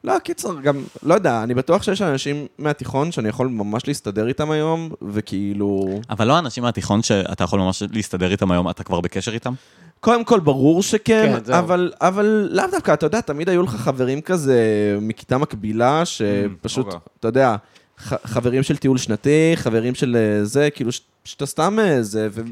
לא, 0.05 0.19
קיצר, 0.19 0.61
גם, 0.61 0.77
לא 1.03 1.15
יודע, 1.15 1.43
אני 1.43 1.55
בטוח 1.55 1.83
שיש 1.83 2.03
אנשים 2.03 2.47
מהתיכון 2.59 3.13
שאני 3.13 3.29
יכול 3.29 3.49
ממש 3.49 3.87
להסתדר 3.89 4.29
איתם 4.29 4.51
היום, 4.51 4.91
וכאילו... 5.09 6.01
אבל 6.11 6.27
לא 6.29 6.37
האנשים 6.37 6.63
מהתיכון 6.63 7.03
שאתה 7.03 7.45
יכול 7.45 7.61
ממש 7.61 7.83
להסתדר 7.93 8.31
איתם 8.31 8.51
היום, 8.51 8.71
אתה 8.71 8.85
כבר 8.85 9.01
בקשר 9.01 9.35
איתם? 9.35 9.53
קודם 10.01 10.25
כל, 10.25 10.41
ברור 10.41 10.83
שכן, 10.83 11.33
כן, 11.39 11.45
זהו. 11.45 11.59
אבל, 11.59 11.93
אבל 12.01 12.49
לאו 12.53 12.65
דווקא, 12.73 12.93
אתה 12.93 13.07
יודע, 13.07 13.21
תמיד 13.21 13.49
היו 13.49 13.63
לך 13.63 13.71
חברים 13.77 14.21
כזה 14.21 14.63
מכיתה 15.01 15.39
מקבילה, 15.39 16.03
שפשוט, 16.05 16.87
אוקיי. 16.87 17.01
אתה 17.21 17.29
יודע, 17.29 17.57
ח- 18.01 18.27
חברים 18.27 18.63
של 18.63 18.77
טיול 18.77 18.99
שנתי, 18.99 19.53
חברים 19.55 19.95
של 19.95 20.17
אה, 20.17 20.45
זה, 20.45 20.69
כאילו, 20.75 20.93
ש- 20.93 21.01
שאתה 21.25 21.47
סתם 21.47 21.79
אה, 21.79 22.03
זה, 22.03 22.29
כן. 22.37 22.43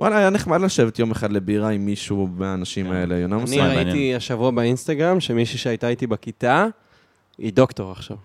ווואלה, 0.00 0.18
היה 0.18 0.30
נחמד 0.30 0.60
לשבת 0.60 0.98
יום 0.98 1.10
אחד 1.10 1.32
לבירה 1.32 1.68
עם 1.68 1.86
מישהו 1.86 2.28
מהאנשים 2.36 2.86
כן. 2.86 2.92
האלה, 2.92 3.16
יונה 3.16 3.36
אני 3.36 3.44
מסוים. 3.44 3.60
מעניין. 3.64 3.86
ראיתי 3.86 4.14
השבוע 4.14 4.50
באינסטגרם 4.50 5.20
שמישהי 5.20 5.58
שהייתה 5.58 5.88
איתי 5.88 6.06
בכיתה, 6.06 6.66
היא 7.38 7.52
דוקטור 7.52 7.92
עכשיו. 7.92 8.16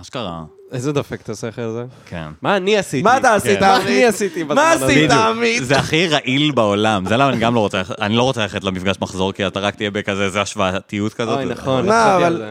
אשכרה. 0.00 0.42
איזה 0.72 0.92
דופק 0.92 1.20
אתה 1.20 1.32
עושה 1.32 1.48
אחרי 1.48 1.72
זה? 1.72 1.84
כן. 2.06 2.26
מה 2.42 2.56
אני 2.56 2.78
עשיתי? 2.78 3.02
מה 3.02 3.16
אתה 3.16 3.34
עשית, 3.34 3.60
מה 3.60 3.76
עמית? 3.76 3.86
אני 3.86 4.04
עשיתי 4.04 4.44
בזמן 4.44 4.54
מה 4.54 4.70
הזה? 4.70 4.84
עשית? 4.84 4.96
בדיוק. 5.10 5.12
עמית. 5.12 5.64
זה 5.64 5.78
הכי 5.78 6.08
רעיל 6.08 6.52
בעולם, 6.52 7.04
זה 7.08 7.16
למה 7.16 7.28
אני 7.28 7.38
גם 7.38 7.54
לא 7.54 7.60
רוצה, 7.60 7.82
אני 8.00 8.16
לא 8.16 8.22
רוצה 8.22 8.42
ללכת 8.42 8.64
למפגש 8.64 8.96
מחזור, 9.00 9.32
כי 9.32 9.46
אתה 9.46 9.60
רק 9.60 9.74
תהיה 9.74 9.90
בכזה, 9.90 10.24
איזה 10.24 10.40
השוואתיות 10.40 11.14
כזאת. 11.14 11.36
אוי, 11.38 11.44
נכון. 11.44 11.86
לא, 11.86 11.90
חשבתי 11.92 12.24
על 12.24 12.42
אבל... 12.42 12.50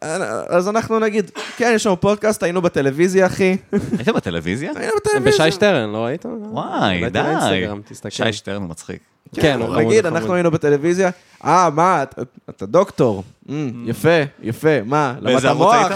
זה. 0.00 0.26
אז 0.48 0.68
אנחנו 0.68 0.98
נגיד, 0.98 1.30
כן, 1.56 1.72
יש 1.74 1.86
לנו 1.86 2.00
פודקאסט, 2.00 2.42
היינו 2.42 2.62
בטלוויזיה, 2.62 3.26
אחי. 3.26 3.56
היית 3.72 4.08
בטלוויזיה? 4.08 4.72
היינו 4.76 4.92
בטלוויזיה. 4.96 5.44
בשי 5.44 5.52
שטרן, 5.52 5.92
לא 5.92 5.98
ראית? 5.98 6.26
וואי, 6.26 7.10
די. 7.10 7.22
שי 8.10 8.32
שטרן 8.32 8.62
מצחיק. 8.68 8.98
כן, 9.34 9.58
הוא 9.60 9.66
חמוד. 9.68 9.78
נגיד, 9.78 10.06
הוא 10.06 10.12
אנחנו 10.12 10.20
חמוד. 10.26 10.34
היינו 10.34 10.50
בטלוויזיה, 10.50 11.10
אה, 11.44 11.70
מה, 11.70 12.02
אתה- 12.50 12.66
דוקטור. 12.66 13.24
אמ, 13.48 13.84
יפה, 13.86 14.08
יפה, 14.42 14.68
מה, 14.86 15.14
למדת 15.20 15.44
מוח? 15.44 15.86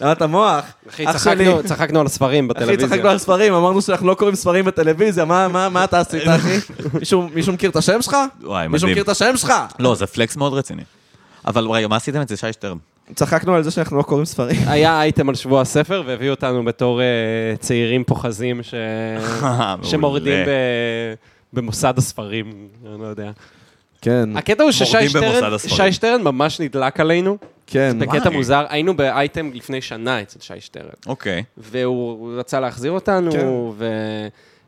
למדת 0.00 0.22
מוח? 0.22 0.64
אחי. 0.90 1.04
צחקנו- 1.12 1.62
צחקנו 1.64 2.00
על 2.00 2.08
ספרים 2.08 2.44
אחי, 2.50 2.54
בטלוויזיה. 2.60 2.88
צחקנו 2.88 3.08
על 3.08 3.18
ספרים, 3.18 3.54
אמרנו 3.54 3.82
שאנחנו 3.82 4.06
לא 4.08 4.14
קוראים 4.14 4.36
ספרים 4.36 4.64
בטלוויזיה, 4.64 5.24
מה- 5.24 5.48
מה 5.48 5.68
מה 5.68 5.84
אתה 5.84 6.00
עשית, 6.00 6.22
אחי? 6.28 6.56
מישהו- 6.98 7.28
מישהו 7.34 7.52
מכיר 7.52 7.70
את 7.70 7.76
השם 7.76 8.02
שלך? 8.02 8.16
וואי, 8.42 8.68
מישהו 8.68 8.86
מדהים. 8.86 8.92
מכיר 8.92 9.02
את 9.02 9.08
השם 9.08 9.36
שלך? 9.36 9.52
לא, 9.78 9.94
זה 9.94 10.06
פלקס 10.06 10.36
מאוד 10.36 10.52
רציני. 10.54 10.82
אבל 11.46 11.66
רגע, 11.70 11.88
מה 11.88 11.96
עשיתם 11.96 12.20
אצל 12.20 12.36
שי 12.36 12.52
שטרן? 12.52 12.76
צחקנו 13.14 13.54
על 13.54 13.62
זה 13.62 13.70
שאנחנו 13.70 13.96
לא 13.96 14.02
קוראים 14.02 14.24
ספרים. 14.24 14.56
היה 14.68 15.00
אייטם 15.02 15.28
על 15.28 15.34
שבוע 15.34 15.60
הספר, 15.60 16.02
והביאו 16.06 16.30
אותנו 16.34 16.64
בתור 16.64 17.00
אה, 17.00 17.06
צעירים 17.60 18.04
פוחזים 18.04 18.62
ש- 18.62 18.74
שמורדים 19.90 20.44
ב- 20.46 21.14
במוסד 21.52 21.94
הספרים, 21.98 22.68
אני 22.86 23.00
לא 23.00 23.06
יודע. 23.06 23.30
כן, 24.00 24.36
הקטע 24.36 24.62
הוא 24.62 24.72
ששי 24.72 25.08
שטרן, 25.08 25.52
הספרים. 25.54 25.76
שי 25.76 25.92
שטרן 25.92 26.22
ממש 26.22 26.60
נדלק 26.60 27.00
עלינו, 27.00 27.38
כן. 27.66 27.96
בקטע 27.98 28.28
וואי. 28.28 28.36
מוזר. 28.36 28.64
היינו 28.68 28.96
באייטם 28.96 29.50
לפני 29.54 29.80
שנה 29.80 30.22
אצל 30.22 30.38
שי 30.40 30.60
שטרן, 30.60 30.84
אוקיי. 31.06 31.42
והוא 31.56 32.38
רצה 32.38 32.60
להחזיר 32.60 32.92
אותנו, 32.92 33.30
כן. 33.32 33.46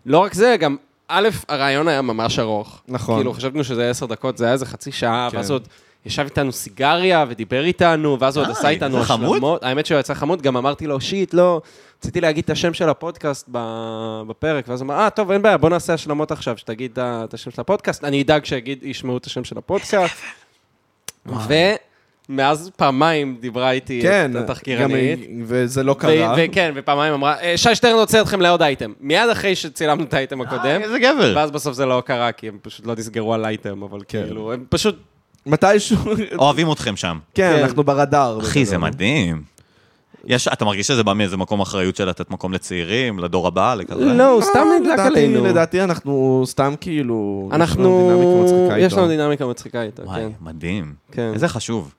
ולא 0.07 0.19
רק 0.19 0.35
זה, 0.35 0.57
גם, 0.61 0.77
א', 1.09 1.29
הרעיון 1.49 1.89
היה 1.89 2.03
ממש 2.03 2.39
ארוך. 2.39 2.83
נכון. 2.89 3.17
כאילו, 3.17 3.33
חשבנו 3.33 3.65
שזה 3.65 3.91
עשר 3.91 4.07
דקות, 4.07 4.39
זה 4.39 4.45
היה 4.45 4.53
איזה 4.53 4.67
חצי 4.67 4.93
שעה, 4.93 5.29
כן. 5.31 5.37
ואז 5.37 5.51
עוד 5.51 5.69
ישב 6.07 6.23
איתנו 6.23 6.53
סיגריה 6.53 7.25
ודיבר 7.29 7.65
איתנו, 7.65 8.17
ואז 8.21 8.37
הוא 8.37 8.45
עוד 8.45 8.51
עשה 8.51 8.69
איתנו 8.69 8.99
זה 8.99 9.05
חמוד. 9.05 9.31
השלמות. 9.37 9.65
האמת 9.65 9.87
שהוא 9.87 10.01
יצא 10.01 10.15
חמוד, 10.15 10.43
גם 10.43 10.57
אמרתי 10.57 10.87
לו, 10.87 11.01
שיט, 11.01 11.35
לא, 11.35 11.61
רציתי 12.05 12.21
להגיד 12.21 12.45
את 12.45 12.51
השם 12.51 12.75
של 12.75 12.89
הפודקאסט 12.89 13.49
ב- 13.53 14.23
בפרק, 14.29 14.65
ואז 14.69 14.81
הוא 14.81 14.87
אמר, 14.87 14.95
אה, 15.01 15.11
טוב, 15.11 15.31
אין 15.31 15.43
בעיה, 15.43 15.57
בוא 15.57 15.71
נעשה 15.71 15.95
השלמות 15.95 16.33
עכשיו, 16.33 16.59
שתגיד 16.59 16.99
את 17.03 17.35
השם 17.35 17.51
של 17.51 17.61
הפודקאסט, 17.61 18.05
אני 18.05 18.23
אדאג 18.23 18.45
שישמעו 18.45 19.17
את 19.17 19.27
השם 19.27 19.45
של 19.45 19.59
הפודקאסט. 19.59 20.15
ומאז 22.29 22.71
פעמיים 22.77 23.37
דיברה 23.41 23.71
איתי 23.71 24.03
כן, 24.03 24.31
את 24.31 24.37
גם- 24.37 24.43
התחקירנית. 24.43 25.21
וזה 25.45 25.83
לא 25.83 25.93
ו- 25.93 25.95
קרה. 25.95 26.35
וכן, 26.39 26.73
ופעמיים 26.75 27.13
אמרה, 27.15 27.41
"אה, 27.41 27.57
שי 27.57 27.75
שטרן 27.75 27.95
רוצה 27.95 28.21
אתכם 28.21 28.41
לעוד 28.41 28.63
אייטם. 28.63 28.93
מיד 29.01 29.29
אחרי 29.33 29.55
שצילמנו 29.57 30.05
את 30.05 30.15
האייטם 30.15 30.41
הקודם, 30.41 30.81
איזה 30.83 30.99
גבר. 30.99 31.33
ואז 31.37 31.51
בסוף 31.51 31.75
זה 31.75 31.87
לא 31.87 32.03
קרה, 32.07 32.33
כי 32.33 32.49
הם 32.49 32.59
פשוט 32.63 32.87
לא 32.87 32.95
נסגרו 32.99 33.35
על 33.35 33.45
אייטם, 33.45 33.83
אבל 33.83 34.01
כן. 34.09 34.23
כאילו, 34.25 34.53
הם 34.53 34.65
פשוט... 34.69 34.97
מתישהו, 35.47 35.97
אוהבים 36.39 36.73
אתכם 36.73 36.97
שם. 36.97 37.19
כן, 37.35 37.53
כן. 37.57 37.63
אנחנו 37.63 37.85
ברדאר. 37.85 38.39
אחי, 38.41 38.65
זה. 38.65 38.79
מדהים. 38.79 39.54
יש, 40.27 40.49
אתה 40.49 40.65
מרגיש 40.65 40.87
שזה 40.87 41.03
בא 41.03 41.13
מאיזה 41.13 41.37
מקום 41.37 41.61
אחריות 41.61 41.97
של 41.97 42.09
לתת 42.09 42.31
מקום 42.31 42.53
לצעירים, 42.53 43.19
לדור 43.19 43.47
הבא, 43.47 43.75
לכזה? 43.75 44.05
לא, 44.05 44.29
הוא 44.31 44.43
סתם 44.43 44.59
אה, 44.73 44.79
נדלק 44.81 44.99
עלינו. 44.99 45.45
לדעתי 45.45 45.81
אנחנו 45.83 46.43
סתם 46.47 46.75
כאילו... 46.81 47.49
יש 47.51 47.55
אנחנו, 47.55 48.11
יש 48.79 48.93
לנו. 48.93 49.09
דינמיקה 49.09 49.47
מצחיקה 49.47 49.83
איתו, 49.83 50.03
וואי, 50.03 50.21
כן. 50.21 50.29
מדהים. 50.41 50.93
כן. 51.13 51.31
איזה 51.35 51.49
חשוב. 51.49 51.95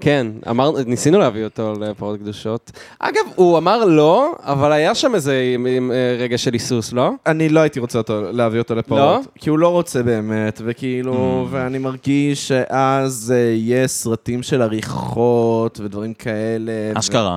כן, 0.00 0.26
אמר, 0.50 0.70
ניסינו 0.86 1.18
להביא 1.18 1.44
אותו 1.44 1.72
לפרות 1.80 2.18
קדושות. 2.20 2.70
אגב, 2.98 3.20
הוא 3.34 3.58
אמר 3.58 3.84
לא, 3.84 4.32
אבל 4.42 4.72
היה 4.72 4.94
שם 4.94 5.14
איזה 5.14 5.42
עם- 5.54 5.92
אה, 5.92 6.16
רגע 6.18 6.38
של 6.38 6.52
היסוס, 6.52 6.92
לא? 6.92 7.10
אני 7.26 7.48
לא 7.48 7.60
הייתי 7.60 7.80
רוצה 7.80 7.98
אותו, 7.98 8.32
להביא 8.32 8.58
אותו 8.60 8.74
לפרות. 8.74 8.98
לא? 8.98 9.18
כי 9.34 9.50
הוא 9.50 9.58
לא 9.58 9.68
רוצה 9.68 10.02
באמת, 10.02 10.60
וכאילו, 10.64 11.12
Mm. 11.12 11.54
ואני 11.54 11.78
מרגיש 11.78 12.48
שאז 12.48 13.34
אה, 13.36 13.54
יהיה 13.54 13.86
סרטים 13.88 14.42
של 14.42 14.62
עריכות 14.62 15.80
ודברים 15.84 16.14
כאלה. 16.14 16.72
ו- 16.94 16.98
אשכרה. 16.98 17.36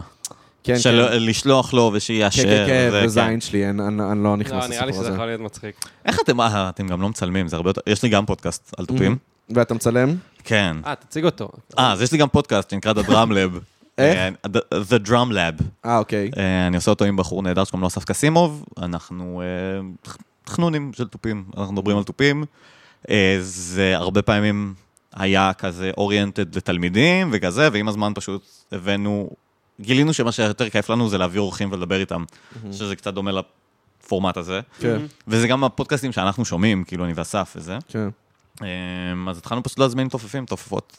כן, 0.63 0.79
של 0.79 1.07
כן. 1.11 1.23
לשלוח 1.23 1.73
לו 1.73 1.91
ושיאשר. 1.93 2.43
כן, 2.43 2.49
כן, 2.49 2.65
כן, 2.67 2.89
זה, 2.91 3.05
וזין 3.05 3.41
שלי, 3.41 3.69
אני- 3.69 3.87
אני 3.87 4.11
אני 4.11 4.23
לא 4.23 4.37
נכנס 4.37 4.51
לא, 4.63 4.67
נראה 4.67 4.85
לי 4.85 4.87
לסיפור 4.87 4.91
שזה 4.93 5.01
הזה. 5.07 5.13
יכול 5.13 5.25
להיות 5.25 5.41
מצחיק. 5.41 5.75
איך 6.05 6.19
אתם, 6.23 6.41
אה, 6.41 6.69
אתם 6.69 6.87
גם 6.87 7.01
לא 7.01 7.09
מצלמים, 7.09 7.47
זה 7.47 7.55
הרבה 7.55 7.69
יותר, 7.69 7.81
יש 7.87 8.03
לי 8.03 8.09
גם 8.09 8.25
פודקאסט 8.25 8.73
על 8.77 8.85
תופים. 8.85 9.17
ואתה 9.49 9.73
מצלם? 9.73 10.15
כן. 10.43 10.77
אה, 10.85 10.95
תציג 10.95 11.25
אותו. 11.25 11.49
אה, 11.79 11.91
אז 11.91 12.01
יש 12.01 12.11
לי 12.11 12.17
גם 12.17 12.27
פודקאסט 12.29 12.69
שנקרא 12.69 12.93
The 12.93 13.05
Drum 13.07 13.29
Lab. 13.29 13.57
איך? 13.97 14.17
אה, 14.17 14.29
The- 14.47 14.75
The 14.89 15.07
Drum 15.07 15.31
Lab. 15.31 15.63
אה, 15.85 15.97
אוקיי. 15.97 16.31
אה, 16.37 16.67
אני 16.67 16.75
עושה 16.75 16.91
אותו 16.91 17.05
עם 17.05 17.17
בחור 17.17 17.43
נהדר 17.43 17.63
שקוראים 17.63 17.81
לו 17.81 17.87
אסף 17.87 18.03
קסימוב, 18.05 18.65
אנחנו 18.77 19.41
אה, 19.41 19.81
תכנונים 20.45 20.91
של 20.93 21.07
תופים, 21.07 21.43
אנחנו 21.57 21.73
מדברים 21.73 21.97
על 21.97 22.03
תופים. 22.03 22.43
זה 23.39 23.93
הרבה 23.95 24.21
פעמים 24.21 24.73
היה 25.15 25.51
כזה 25.57 25.91
אוריינטד 25.97 26.55
לתלמידים 26.55 27.29
וכזה, 27.33 27.69
ועם 27.73 27.87
הזמן 27.87 28.11
פשוט 28.15 28.41
הבאנו, 28.71 29.29
גילינו 29.81 30.13
שמה 30.13 30.31
שיותר 30.31 30.69
כיף 30.69 30.89
לנו 30.89 31.09
זה 31.09 31.17
להביא 31.17 31.39
אורחים 31.39 31.71
ולדבר 31.71 31.99
איתם, 31.99 32.23
שזה 32.71 32.95
קצת 32.95 33.13
דומה 33.13 33.31
לפורמט 33.31 34.37
הזה. 34.37 34.59
כן, 34.79 35.01
וזה 35.27 35.47
גם 35.47 35.63
הפודקאסטים 35.63 36.11
שאנחנו 36.11 36.45
שומעים, 36.45 36.83
כאילו 36.83 37.05
אני 37.05 37.13
ואסף 37.15 37.53
וזה. 37.55 37.77
כן. 37.87 38.09
אה, 38.61 38.67
אז 39.29 39.37
התחלנו 39.37 39.63
פשוט 39.63 39.79
להזמין 39.79 40.07
תופפים, 40.09 40.45
תופפות, 40.45 40.97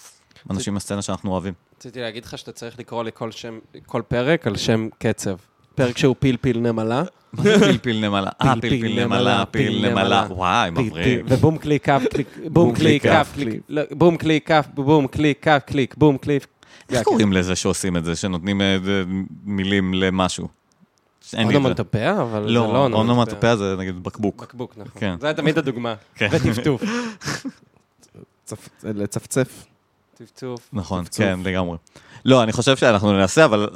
אנשים 0.51 0.75
מהסצנה 0.75 1.03
שאנחנו 1.03 1.31
אוהבים. 1.31 1.55
רציתי 1.79 2.01
להגיד 2.01 2.25
לך 2.25 2.39
שאתה 2.39 2.53
צריך 2.53 2.79
לקרוא 2.79 3.05
לכל 3.05 3.31
שם, 3.31 3.59
כל 3.87 4.03
פרק 4.09 4.47
על 4.47 4.57
שם 4.57 4.89
קצב. 4.99 5.37
פרק 5.75 5.99
שהוא 5.99 6.17
פיל 6.19 6.37
פיל 6.37 6.59
נמלה. 6.59 7.03
מה 7.33 7.43
זה 7.43 7.59
פלפיל 7.59 8.09
נמלה? 8.09 8.31
אה, 8.43 8.53
פיל, 8.53 8.61
פלפיל 8.61 8.81
פיל, 8.81 9.05
נמלה, 9.05 9.45
פיל 9.47 9.91
נמלה. 9.91 10.27
וואי, 10.31 10.71
מבריק. 10.71 11.25
ובום 11.29 11.59
קליק 11.59 11.85
כף 11.85 12.03
קליק, 12.11 12.29
בום 12.47 12.75
קליק 12.75 13.03
כף 13.03 13.33
קליק, 13.35 13.61
בום 13.91 14.17
קליק 14.17 14.49
כף, 14.49 14.67
בום 14.75 15.07
קליק 15.07 15.39
כף 15.43 15.63
קליק, 15.67 15.95
בום 15.99 16.19
קליק. 16.19 16.47
איך 16.93 17.03
קוראים 17.03 17.33
לזה 17.33 17.57
שעושים 17.57 17.97
את 17.97 18.05
זה, 18.05 18.17
שנותנים 18.17 18.61
אה, 18.61 18.77
מילים 19.45 19.95
למשהו? 19.95 20.49
אונומטופיה, 21.39 22.23
אבל 22.23 22.43
זה 22.43 22.49
לא, 22.51 22.73
לא 22.73 22.97
אונומטופיה 22.97 23.57
זה 23.57 23.75
נגיד 23.79 24.03
בקבוק. 24.03 24.43
בקבוק, 24.43 24.75
נכון. 24.77 25.01
כן. 25.01 25.17
זה 25.21 25.33
תמיד 25.33 25.59
הדוגמה. 25.59 25.95
כן. 26.15 26.29
וטפטוף. 26.33 26.83
צפ- 28.51 28.85
לצפצף. 28.85 29.65
טפטוף. 30.15 30.69
נכון, 30.73 31.05
צפצוף. 31.05 31.25
כן, 31.27 31.41
לגמרי. 31.45 31.77
לא, 32.25 32.43
אני 32.43 32.53
חושב 32.53 32.77
שאנחנו 32.77 33.13
ננסה, 33.13 33.45
אבל 33.45 33.69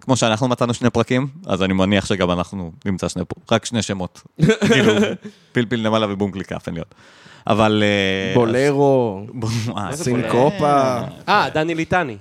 כמו 0.00 0.16
שאנחנו 0.16 0.48
מצאנו 0.48 0.74
שני 0.74 0.90
פרקים, 0.90 1.26
אז 1.46 1.62
אני 1.62 1.72
מניח 1.72 2.06
שגם 2.06 2.30
אנחנו 2.30 2.72
נמצא 2.84 3.08
שני 3.08 3.24
פרקים, 3.24 3.44
רק 3.52 3.64
שני 3.64 3.82
שמות. 3.82 4.22
כאילו, 4.68 4.92
פלפיל 5.52 5.80
קליקף, 6.30 6.66
אין 6.66 6.74
לי 6.74 6.80
עוד. 6.80 6.88
אבל... 7.46 7.82
אה, 7.86 8.34
בולרו, 8.34 9.26
אה, 9.76 9.92
סינקופה. 9.96 11.00
אה, 11.28 11.50
דני 11.54 11.74
ליטני. 11.74 12.16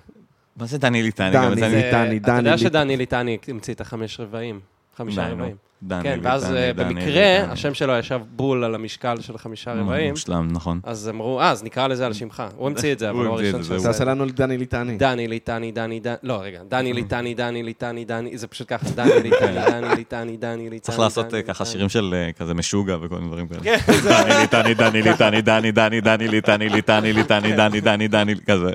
מה 0.60 0.66
זה 0.66 0.78
דני 0.78 1.03
ליטני? 1.03 1.32
דני, 1.32 1.47
אני- 1.47 1.55
זה- 1.55 1.68
ליטני, 1.68 2.18
אתה 2.18 2.32
יודע 2.32 2.41
דני 2.49 2.57
שדני 2.57 2.97
ליטני 2.97 3.38
המציא 3.47 3.74
את 3.74 3.82
החמש 3.82 4.20
רבעים. 4.20 4.60
חמישה. 4.97 5.28
רבעים. 5.28 5.55
דני 5.84 6.03
כן, 6.03 6.19
ואז 6.23 6.53
אה, 6.53 6.71
דני 6.73 6.93
במקרה. 6.93 7.51
השם 7.51 7.73
שלו 7.73 7.93
ישב 7.93 8.19
בול 8.36 8.63
על 8.63 8.75
המשקל 8.75 9.21
של 9.21 9.38
חמישה 9.38 9.73
רבעים, 9.73 10.09
מושלם, 10.09 10.47
נכון. 10.51 10.80
אז 10.84 11.09
אמרו, 11.09 11.39
אה, 11.39 11.49
אז 11.49 11.63
נקרא 11.63 11.88
לזה 11.88 12.05
על 12.05 12.13
שמך. 12.13 12.43
הוא 12.55 12.67
המציא 12.67 12.93
את 12.93 12.99
זה, 12.99 13.09
אבל 13.09 13.25
הוא 13.25 13.25
את 13.25 13.39
הראשון 13.39 13.61
זה, 13.61 13.67
שעשה 13.67 13.84
תעשה 13.84 13.89
את 13.89 13.95
זה. 13.95 14.05
לנו 14.05 14.25
לדני 14.25 14.57
ליטני. 14.57 14.97
דני 14.97 15.27
ליטני, 15.27 15.71
דני, 15.71 15.99
דני, 15.99 16.15
לא, 16.23 16.39
רגע, 16.41 16.61
דני 16.69 16.93
ליטני, 16.99 17.34
דני 17.34 17.63
ליטני, 17.63 18.05
דני, 18.05 18.38
זה 18.38 18.47
פשוט 18.47 18.67
ככה, 18.69 18.89
דני 18.95 19.11
ליטני, 19.30 19.55
דני 19.71 19.95
ליטני, 19.95 20.38
דני 20.38 20.63
ליטני. 20.63 20.80
צריך 20.80 20.99
לעשות 20.99 21.27
דני 21.30 21.38
אה, 21.38 21.43
ככה. 21.43 21.65
שירים 21.65 21.89
של 21.89 22.15
אה, 22.17 22.32
כזה 22.32 22.53
משוגע 22.53 22.97
וכל 23.01 23.15
מיני 23.15 23.27
דברים 23.27 23.47
כאלה. 23.47 23.61
כן, 23.63 23.77
דני 24.03 24.41
ליטני, 24.41 24.73
דני 24.73 25.01
ליטני, 25.01 25.41
דני, 25.41 25.71
דני, 25.71 26.01
דני 26.01 26.27
ליטני, 26.27 26.69
ליטני, 26.69 27.13
ליטני, 27.13 27.51
דני, 27.55 27.82
דני, 27.82 28.07
דני, 28.07 28.36
כזה. 28.47 28.71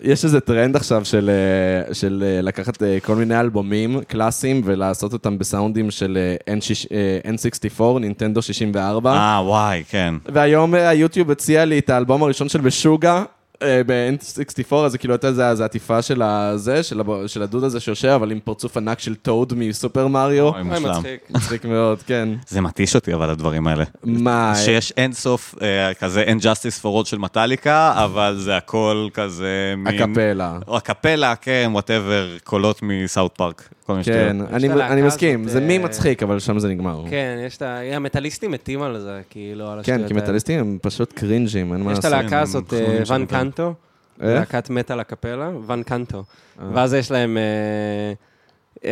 יש 0.00 0.24
איזה 0.24 0.40
טרנד 0.40 0.76
עכשיו 0.76 1.04
של, 1.04 2.24
לקחת 2.42 2.82
כל 3.04 3.14
מיני 3.14 3.40
אלבומים 3.40 4.00
קלאסיים 4.08 4.62
ולעשות 4.64 5.12
אותם 5.12 5.38
בסאונדים 5.86 5.90
של 5.90 6.18
אה, 6.46 6.54
N6 6.54 6.86
אה, 6.92 7.32
N64, 7.32 7.98
נינטנדו 8.00 8.42
64. 8.42 9.12
אה, 9.12 9.42
וואי, 9.44 9.84
כן. 9.88 10.14
והיום 10.26 10.74
אה, 10.74 10.88
היוטיוב 10.88 11.30
הציע 11.30 11.64
לי 11.64 11.78
את 11.78 11.90
האלבום 11.90 12.22
הראשון 12.22 12.48
של 12.48 12.60
משוגע. 12.60 13.22
אה, 13.62 13.80
ב-N64, 13.86 14.74
אז 14.76 14.92
זה 14.92 14.98
כאילו 14.98 15.14
הייתה 15.14 15.28
איזה 15.28 15.64
עטיפה 15.64 16.02
של 16.02 16.22
הזה, 16.22 16.82
של 17.26 17.42
הדוד 17.42 17.64
הזה 17.64 17.80
שיושב, 17.80 18.08
אבל 18.08 18.30
עם 18.30 18.38
פרצוף 18.44 18.76
ענק 18.76 18.98
של 18.98 19.14
Toad 19.14 19.52
מ 19.56 19.64
Super 19.64 20.06
Mario. 20.06 20.48
אוי. 20.48 20.62
מצחיק. 20.62 21.20
מצחיק 21.30 21.64
מאוד, 21.64 22.02
כן. 22.02 22.28
זה 22.48 22.60
מתיש 22.60 22.94
אותי, 22.94 23.14
אבל 23.14 23.30
הדברים 23.30 23.66
האלה. 23.66 23.84
מה? 24.04 24.52
שיש 24.56 24.92
אין 24.96 25.12
סוף, 25.12 25.54
אה, 25.62 25.94
כזה 25.94 26.20
And 26.22 26.38
Justice 26.38 26.82
for 26.82 27.02
All 27.02 27.08
של 27.08 27.18
מטאליקה, 27.18 27.92
אבל 28.04 28.36
זה 28.38 28.56
הכל 28.56 29.08
כזה 29.14 29.74
מין... 29.76 30.02
אקפלה. 30.02 30.58
או 30.68 30.76
אקפלה, 30.76 31.34
כן, 31.36 31.68
whatever, 31.72 32.28
קולות 32.44 32.80
מ 32.82 32.91
South 32.91 33.36
Park. 33.36 33.68
כן. 34.02 34.36
אני- 34.52 35.02
מסכים, 35.02 35.48
זה 35.48 35.60
מי 35.60 35.78
אה, 35.78 35.84
מצחיק, 35.84 36.22
אבל 36.22 36.38
שם 36.38 36.58
זה 36.58 36.68
נגמר. 36.68 37.04
כן, 37.10 37.42
יש 37.46 37.56
את 37.56 37.62
ה... 37.62 37.80
המטאליסטים 37.96 38.50
מתים 38.50 38.82
על 38.82 39.00
זה, 39.00 39.20
כאילו, 39.30 39.66
על 39.66 39.72
כן, 39.72 39.78
השטויות 39.92 40.08
כי 40.08 40.14
האלה. 40.14 40.24
מטאליסטים 40.24 40.60
הם 40.60 40.78
פשוט 40.82 41.12
קרינג'ים, 41.12 41.72
אין 41.72 41.82
מה 41.82 41.92
יש 41.92 41.98
את 41.98 42.04
לעשות. 42.04 42.18
הלהקה 42.18 42.36
הם 42.36 42.42
הזאת, 42.42 42.70
של 43.04 43.12
ואן 43.12 43.22
מטאל. 43.22 43.47
קנטו, 43.50 43.74
איך? 44.20 44.38
להקת 44.38 44.70
מטאל 44.70 45.00
הקפלה, 45.00 45.50
ואן 45.66 45.82
קנטו. 45.82 46.18
אה. 46.18 46.64
ואז 46.74 46.94
יש 46.94 47.10
להם 47.10 47.36
אה, 47.36 48.12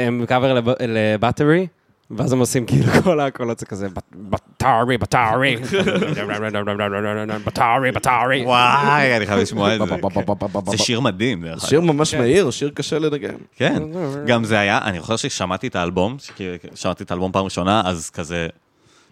הם 0.03 0.25
קאבר 0.29 0.61
לבטרי, 0.81 1.67
ואז 2.11 2.33
הם 2.33 2.39
עושים 2.39 2.67
כאילו 2.67 2.93
כל 3.05 3.21
הקולות 3.21 3.59
זה 3.59 3.67
כזה, 3.67 3.89
בטרי, 3.89 4.97
בטרי, 4.99 5.57
בטרי, 7.47 7.93
בטרי. 7.93 8.45
וואי, 8.45 9.17
אני 9.17 9.27
חייב 9.27 9.41
לשמוע 9.41 9.75
את 9.75 9.81
זה. 9.89 9.95
זה 10.71 10.79
שיר 10.79 11.01
מדהים, 11.01 11.45
דרך 11.45 11.53
אגב. 11.53 11.69
שיר 11.69 11.81
ממש 11.81 12.15
כן. 12.15 12.21
מהיר, 12.21 12.51
שיר 12.51 12.71
קשה 12.75 12.99
לנגן. 12.99 13.37
כן, 13.57 13.83
גם 14.27 14.45
זה 14.45 14.59
היה, 14.59 14.79
אני 14.85 14.99
זוכר 14.99 15.17
ששמעתי 15.17 15.67
את 15.67 15.77
האלבום, 15.77 16.17
שמעתי 16.75 17.05
את 17.05 17.11
האלבום 17.11 17.33
פעם 17.33 17.45
ראשונה, 17.45 17.83
אז 17.85 18.11
כזה, 18.11 18.49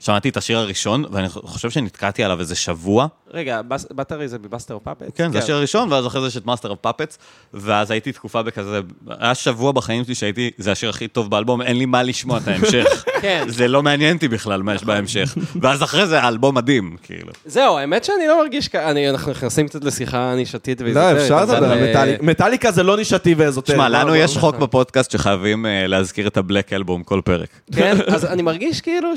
שמעתי 0.05 0.29
את 0.29 0.37
השיר 0.37 0.59
הראשון, 0.59 1.05
ואני 1.13 1.29
חושב 1.29 1.71
שנתקעתי 1.71 2.25
עליו 2.25 2.41
איזה 2.41 2.55
שבוע. 2.55 3.07
רגע, 3.31 3.61
Battery 3.91 4.29
זה 4.29 4.39
ב 4.39 4.44
Master 4.44 4.79
of 4.83 4.87
Puppets? 4.87 5.03
כן, 5.15 5.33
זה 5.33 5.39
השיר 5.39 5.55
הראשון, 5.57 5.93
ואז 5.93 6.07
אחרי 6.07 6.21
זה 6.21 6.27
יש 6.27 6.37
את 6.37 6.47
Master 6.47 6.75
of 6.81 6.88
Puppets, 6.88 7.19
ואז 7.55 7.91
הייתי 7.91 8.13
תקופה 8.13 8.43
בכזה, 8.43 8.81
היה 9.21 9.35
שבוע 9.35 9.73
בחיים 9.73 10.05
שלי 10.05 10.15
שהייתי, 10.15 10.51
זה 10.59 10.73
השיר 10.73 10.91
הכי 10.91 11.09
טוב 11.09 11.31
באלבום, 11.31 11.63
אין 11.63 11.77
לי 11.79 11.87
מה 11.87 12.03
לשמוע 12.03 12.39
את 12.39 12.49
ההמשך. 12.49 13.05
כן. 13.23 13.45
זה 13.49 13.69
לא 13.69 13.83
מעניין 13.83 14.17
אותי 14.17 14.29
בכלל 14.29 14.63
מה 14.63 14.75
יש 14.75 14.85
בהמשך. 14.85 15.35
ואז 15.63 15.83
אחרי 15.83 16.07
זה 16.07 16.21
האלבום 16.21 16.55
מדהים, 16.55 16.97
כאילו. 17.03 17.33
זהו, 17.47 17.79
האמת 17.79 18.05
שאני 18.05 18.27
לא 18.29 18.43
מרגיש 18.43 18.69
כ... 18.69 18.75
אני- 18.75 19.11
אנחנו 19.11 19.31
נכנסים 19.31 19.69
קצת 19.69 19.85
לשיחה 19.85 20.35
נישתית 20.35 20.81
וואזוטרית. 20.81 21.17
לא, 21.17 21.23
אפשר 21.23 21.43
לדבר 21.43 21.57
על 21.57 21.83
אה, 21.83 21.91
מטאליקה. 21.91 22.23
מטאליקה 22.23 22.71
זה 22.73 22.83
לא 22.83 22.97
נישתי 22.97 23.35
ואזוטרי. 23.35 23.75
תשמע, 23.77 23.89
בוא, 23.89 23.97
לנו 23.99 24.09
בוא, 24.09 24.17
יש 24.17 24.33
בוא. 24.35 24.41
חוק 24.41 24.57
בפודקאסט 24.57 25.11
שחייבים 25.11 25.67
אה, 25.67 25.87
להזכיר 25.87 26.27
את 26.27 26.37
ה 26.37 26.43
Black 26.43 26.73
Album 26.73 27.03
כל 27.03 27.21
פרק. 27.25 27.49
כן, 27.77 27.97
אז 28.07 28.25
אני 28.25 28.43
מרגיש 28.43 28.81
כאילו 28.81 29.09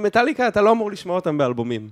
שמטאליקה, 0.00 0.48
אתה 0.48 0.60
לא 0.60 0.72
אמור 0.72 0.90
לשמוע 0.90 1.16
אותם 1.16 1.38
באלבומים. 1.38 1.88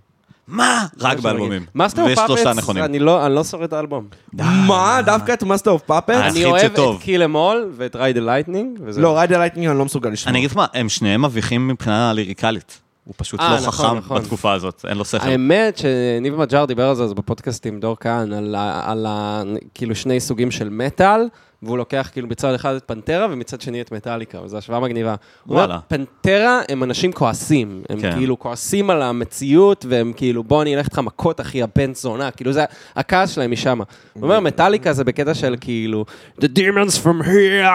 מה? 0.48 0.86
רק 1.00 1.18
באלבומים. 1.18 1.66
Master 1.74 2.14
שלושה 2.14 2.54
Puppets. 2.54 2.76
אני 2.76 2.98
לא 2.98 3.26
אני 3.26 3.34
לא 3.34 3.44
שורד 3.44 3.62
את 3.62 3.72
האלבום. 3.72 4.08
מה? 4.32 5.00
דווקא 5.04 5.32
את 5.32 5.42
Master 5.42 5.70
of 5.70 5.82
Puppets? 5.82 6.10
אה, 6.10 6.28
אני 6.28 6.44
אוהב. 6.44 6.72
את 6.72 7.00
Kill 7.00 7.22
'Em 7.22 7.47
All 7.47 7.72
ואת 7.76 7.96
Ride 7.96 8.09
the 8.09 8.18
Lightning. 8.18 8.78
לא, 8.96 9.16
Ride 9.16 9.29
the 9.29 9.38
Lightning 9.38 9.68
אני 9.68 9.78
לא 9.78 9.84
מסוגל 9.84 10.10
לשמוע. 10.10 10.30
אני 10.30 10.38
אגיד 10.38 10.50
לך 10.50 10.56
מה, 10.56 10.66
הם 10.74 10.88
שניהם 10.88 11.24
מביכים 11.24 11.68
מבחינה 11.68 12.12
ליריקלית. 12.12 12.80
הוא 13.04 13.14
פשוט 13.16 13.40
אה, 13.40 13.50
לא 13.50 13.56
נכון, 13.66 13.86
חכם 13.86 13.98
נכון. 13.98 14.22
בתקופה 14.22 14.52
הזאת, 14.52 14.84
אין 14.88 14.98
לו 14.98 15.04
שכל. 15.04 15.28
האמת 15.28 15.78
שניב 15.78 16.36
מג'אר 16.36 16.64
דיבר 16.64 16.88
על 16.88 16.94
זה 16.94 17.04
אז 17.04 17.12
בפודקאסט 17.12 17.66
עם 17.66 17.80
דור 17.80 17.96
כהן, 18.00 18.32
על, 18.32 18.56
על 18.82 19.06
ה, 19.08 19.42
כאילו 19.74 19.94
שני 19.94 20.20
סוגים 20.20 20.50
של 20.50 20.68
מטאל, 20.68 21.28
והוא 21.62 21.78
לוקח 21.78 22.08
כאילו 22.12 22.28
מצד 22.28 22.54
אחד 22.54 22.74
את 22.74 22.82
פנטרה 22.86 23.26
ומצד 23.30 23.60
שני 23.60 23.80
את 23.80 23.92
מטאליקה, 23.92 24.42
וזו 24.42 24.58
השוואה 24.58 24.80
מגניבה. 24.80 25.14
וואלה. 25.46 25.78
פנטרה 25.88 26.60
הם 26.68 26.82
אנשים 26.82 27.12
כועסים, 27.12 27.82
הם 27.88 28.00
כן. 28.00 28.12
כאילו 28.12 28.38
כועסים 28.38 28.90
על 28.90 29.02
המציאות, 29.02 29.84
והם 29.88 30.12
כאילו, 30.16 30.44
בוא 30.44 30.62
אני 30.62 30.76
אלך 30.76 30.86
איתך 30.86 30.98
מכות, 30.98 31.40
אחי, 31.40 31.62
הבן 31.62 31.94
זונה, 31.94 32.30
כאילו 32.30 32.52
זה, 32.52 32.64
הכעס 32.96 33.30
שלהם 33.30 33.50
משם. 33.50 33.78
הוא 34.12 34.22
אומר, 34.22 34.40
מטאליקה 34.40 34.92
זה 34.92 35.04
בקטע 35.04 35.34
של 35.34 35.56
כאילו, 35.60 36.04
The 36.40 36.44
demons 36.58 37.04
from 37.04 37.24
here, 37.26 37.68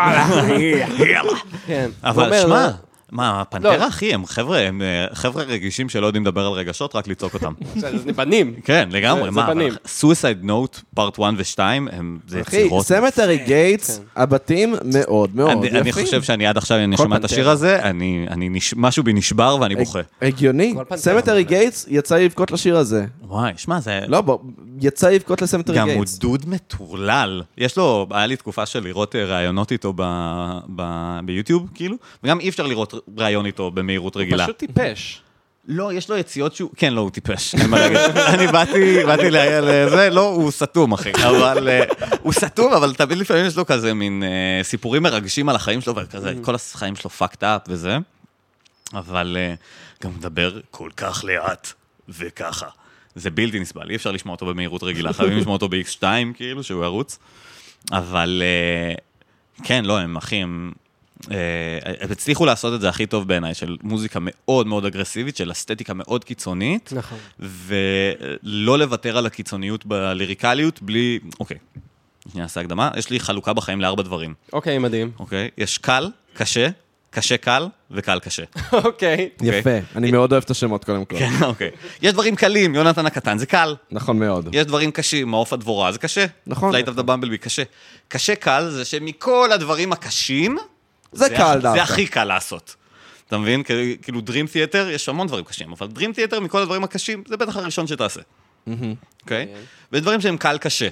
here. 1.00 1.36
כן. 1.68 1.90
אבל 2.04 2.42
שמע, 2.42 2.68
"לא, 2.68 2.72
מה, 3.14 3.42
הפנטרה, 3.42 3.78
לא. 3.78 3.88
אחי, 3.88 4.14
הם 4.14 4.26
חבר'ה, 4.26 4.60
הם 4.60 4.82
אה, 4.82 5.06
חבר'ה 5.14 5.44
רגישים 5.44 5.90
שלא 5.90 6.06
יודעים 6.06 6.24
לדבר 6.24 6.46
על 6.46 6.52
רגשות, 6.52 6.96
רק 6.96 7.08
לצעוק 7.08 7.34
אותם. 7.34 7.54
זה 8.06 8.14
בנים. 8.16 8.54
כן, 8.64 8.90
לגמרי, 8.92 9.24
זה 9.24 9.32
מה. 9.32 9.54
Suicide 9.88 10.44
Note, 10.44 10.80
Part 10.96 11.20
1 11.20 11.34
ו-2, 11.38 11.60
הם, 11.92 12.20
זה 12.28 12.42
אחי, 12.42 12.58
יצירות. 12.58 12.86
Cemetery 12.86 13.38
Gates, 13.38 13.98
כן. 13.98 14.22
הבתים 14.22 14.76
מאוד 14.86 15.36
מאוד 15.36 15.50
אני, 15.50 15.68
יפים. 15.68 15.82
אני 15.82 15.92
חושב 15.92 16.24
שאני 16.24 16.48
עד 16.48 16.58
עכשיו, 16.58 16.78
אני 16.78 16.98
שומע 16.98 17.18
את. 17.18 17.24
השיר 17.24 17.50
הזה, 17.50 17.84
אני, 17.84 18.26
אני 18.30 18.50
נש... 18.50 18.74
משהו 18.78 19.04
בי 19.04 19.14
נשבר 19.14 19.58
ואני 19.62 19.76
בוכה. 19.76 20.00
הגיוני. 20.22 20.76
Cemetery 20.96 21.44
Gates 21.44 21.86
יצא 21.90 22.18
לבכות 22.18 22.52
לשיר 22.52 22.78
הזה. 22.78 23.06
וואי, 23.22 23.54
שמע, 23.58 23.80
זה... 23.80 24.00
לא, 24.08 24.24
יצא 24.84 25.10
לבכות 25.10 25.42
ל 25.42 25.46
Cemetery 25.46 25.78
גם 25.78 25.88
הוא 25.88 25.96
Gates. 25.96 26.18
דוד 26.18 26.50
מטורלל. 26.50 27.44
יש 27.58 27.78
לו, 27.78 28.08
היה 28.12 28.26
לי 28.26 28.36
תקופה 28.36 28.66
של 28.66 28.84
לראות 28.84 29.16
אה, 29.16 29.26
ראיונות 29.26 29.72
איתו 29.72 29.94
ב, 29.96 30.04
ב, 30.76 30.84
ביוטיוב, 31.26 31.70
כאילו, 31.74 31.98
וגם 32.24 32.40
אי 32.40 32.50
אפשר 32.50 32.68
לראות 32.68 32.94
ראיון 33.18 33.46
איתו 33.46 33.72
במהירות 33.72 34.18
רגילה. 34.18 34.44
פשוט 34.44 34.58
טיפש. 34.58 35.22
לא, 35.68 35.94
יש 35.94 36.10
לו 36.10 36.18
יציאות 36.18 36.56
שהוא... 36.56 36.70
כן, 36.76 36.94
לא, 36.94 37.02
הוא 37.02 37.10
טיפש, 37.10 37.56
אין 37.56 37.70
מה 37.70 37.80
להגיד. 37.80 37.98
אני 38.34 38.48
באתי, 38.48 39.04
באתי 39.06 39.32
לזה, 39.32 40.10
לא, 40.12 40.30
הוא 40.30 40.52
סתום, 40.52 40.94
אחי. 40.94 41.12
אבל... 41.12 41.70
אה, 41.70 41.84
הוא 42.22 42.34
סתום, 42.34 42.74
אבל 42.74 42.94
תמיד 42.94 43.18
לפעמים 43.18 43.46
יש 43.46 43.58
לו 43.58 43.66
כזה 43.66 43.94
מין 43.94 44.24
אה, 44.24 44.64
סיפורים 44.64 45.04
מרגשים 45.04 45.50
על 45.50 45.56
החיים 45.56 45.82
שלו, 45.82 45.96
וכזה, 45.96 46.34
כל 46.42 46.56
החיים 46.56 46.96
שלו 46.96 47.10
fucked 47.20 47.42
up 47.42 47.68
וזה. 47.68 47.98
אבל 48.94 49.38
גם 50.04 50.12
מדבר 50.18 50.60
כל 50.72 50.90
כך 50.98 51.24
לאט, 51.24 51.68
וככה. 52.10 52.68
זה 53.16 53.32
בלתי 53.32 53.60
נסבל, 53.60 53.90
אי 53.90 53.96
אפשר 53.96 54.12
לשמוע 54.12 54.36
אותו 54.36 54.46
במהירות 54.46 54.84
רגילה, 54.84 55.14
חייבים 55.14 55.38
לשמוע 55.38 55.54
אותו 55.54 55.70
ב-X2, 55.70 56.04
כאילו, 56.34 56.64
שהוא 56.64 56.84
ירוץ. 56.84 57.20
אבל 57.92 58.44
אה, 58.46 58.96
כן, 59.64 59.86
לא, 59.86 60.00
הם 60.00 60.18
אחי, 60.18 60.36
הם... 60.36 60.72
אה, 61.32 61.80
הם 62.00 62.12
הצליחו 62.12 62.46
לעשות 62.46 62.74
את 62.74 62.82
זה 62.82 62.90
הכי 62.90 63.06
טוב 63.06 63.28
בעיניי, 63.28 63.54
של 63.54 63.78
מוזיקה 63.84 64.20
מאוד 64.22 64.68
מאוד 64.68 64.86
אגרסיבית, 64.86 65.38
של 65.38 65.52
אסתטיקה 65.52 65.94
מאוד 65.94 66.24
קיצונית, 66.24 66.94
נכון. 66.96 67.18
ולא 67.40 68.80
לוותר 68.80 69.18
על 69.18 69.26
הקיצוניות 69.26 69.86
בליריקליות 69.86 70.82
בלי... 70.82 71.20
אוקיי, 71.40 71.58
שנייה, 72.32 72.44
נעשה 72.44 72.62
הקדמה. 72.62 72.92
יש 72.98 73.10
לי 73.10 73.20
חלוקה 73.20 73.54
בחיים 73.54 73.82
לארבע 73.82 74.04
דברים, 74.04 74.34
אוקיי, 74.54 74.78
מדהים. 74.78 75.12
אוקיי? 75.20 75.50
יש 75.58 75.78
קל, 75.78 76.10
קשה, 76.34 76.70
קשה 77.14 77.38
קל 77.38 77.68
וקל 77.92 78.20
קשה. 78.20 78.44
אוקיי. 78.74 79.30
יפה. 79.42 79.70
אני 79.96 80.12
מאוד 80.12 80.32
אוהב 80.32 80.44
את 80.44 80.50
השמות 80.50 80.86
קודם 80.86 81.06
כל. 81.06 81.20
כן, 81.20 81.32
אוקיי. 81.42 81.72
יש 82.02 82.14
דברים 82.14 82.36
קלים, 82.36 82.76
יונתן 82.76 83.06
הקטן, 83.06 83.38
זה 83.38 83.46
קל. 83.46 83.76
נכון 83.92 84.20
מאוד. 84.20 84.50
יש 84.52 84.66
דברים 84.66 84.92
קשים, 84.92 85.28
מעוף 85.28 85.54
הדבורה, 85.54 85.92
זה 85.92 86.00
קשה. 86.00 86.26
נכון. 86.48 86.72
Flight 86.72 86.88
of 86.88 86.96
the 86.96 87.04
Bumblebee, 87.04 87.38
קשה. 87.38 87.64
קשה 88.08 88.36
קל 88.36 88.70
זה 88.70 88.86
שמכל 88.86 89.50
הדברים 89.54 89.92
הקשים, 89.94 90.58
זה 91.12 91.30
קל 91.30 91.54
זה 91.54 91.60
דווקא. 91.60 91.80
הכי 91.82 92.08
קל 92.08 92.24
לעשות. 92.24 92.76
אתה 93.28 93.38
מבין? 93.38 93.64
כאילו- 93.64 94.20
Dream 94.28 94.48
Theater, 94.54 94.78
יש 94.92 95.10
המון 95.10 95.28
דברים 95.28 95.46
קשים, 95.46 95.72
אבל 95.72 95.88
Dream 95.96 96.32
Theater 96.34 96.40
מכל 96.40 96.62
הדברים 96.62 96.84
הקשים, 96.84 97.24
זה 97.28 97.38
בטח 97.38 97.58
הראשון 97.58 97.88
שתעשה. 97.88 98.22
אוקיי? 99.22 99.48
ודברים 99.92 100.22
שהם 100.22 100.38
קל 100.38 100.58
קשה. 100.58 100.88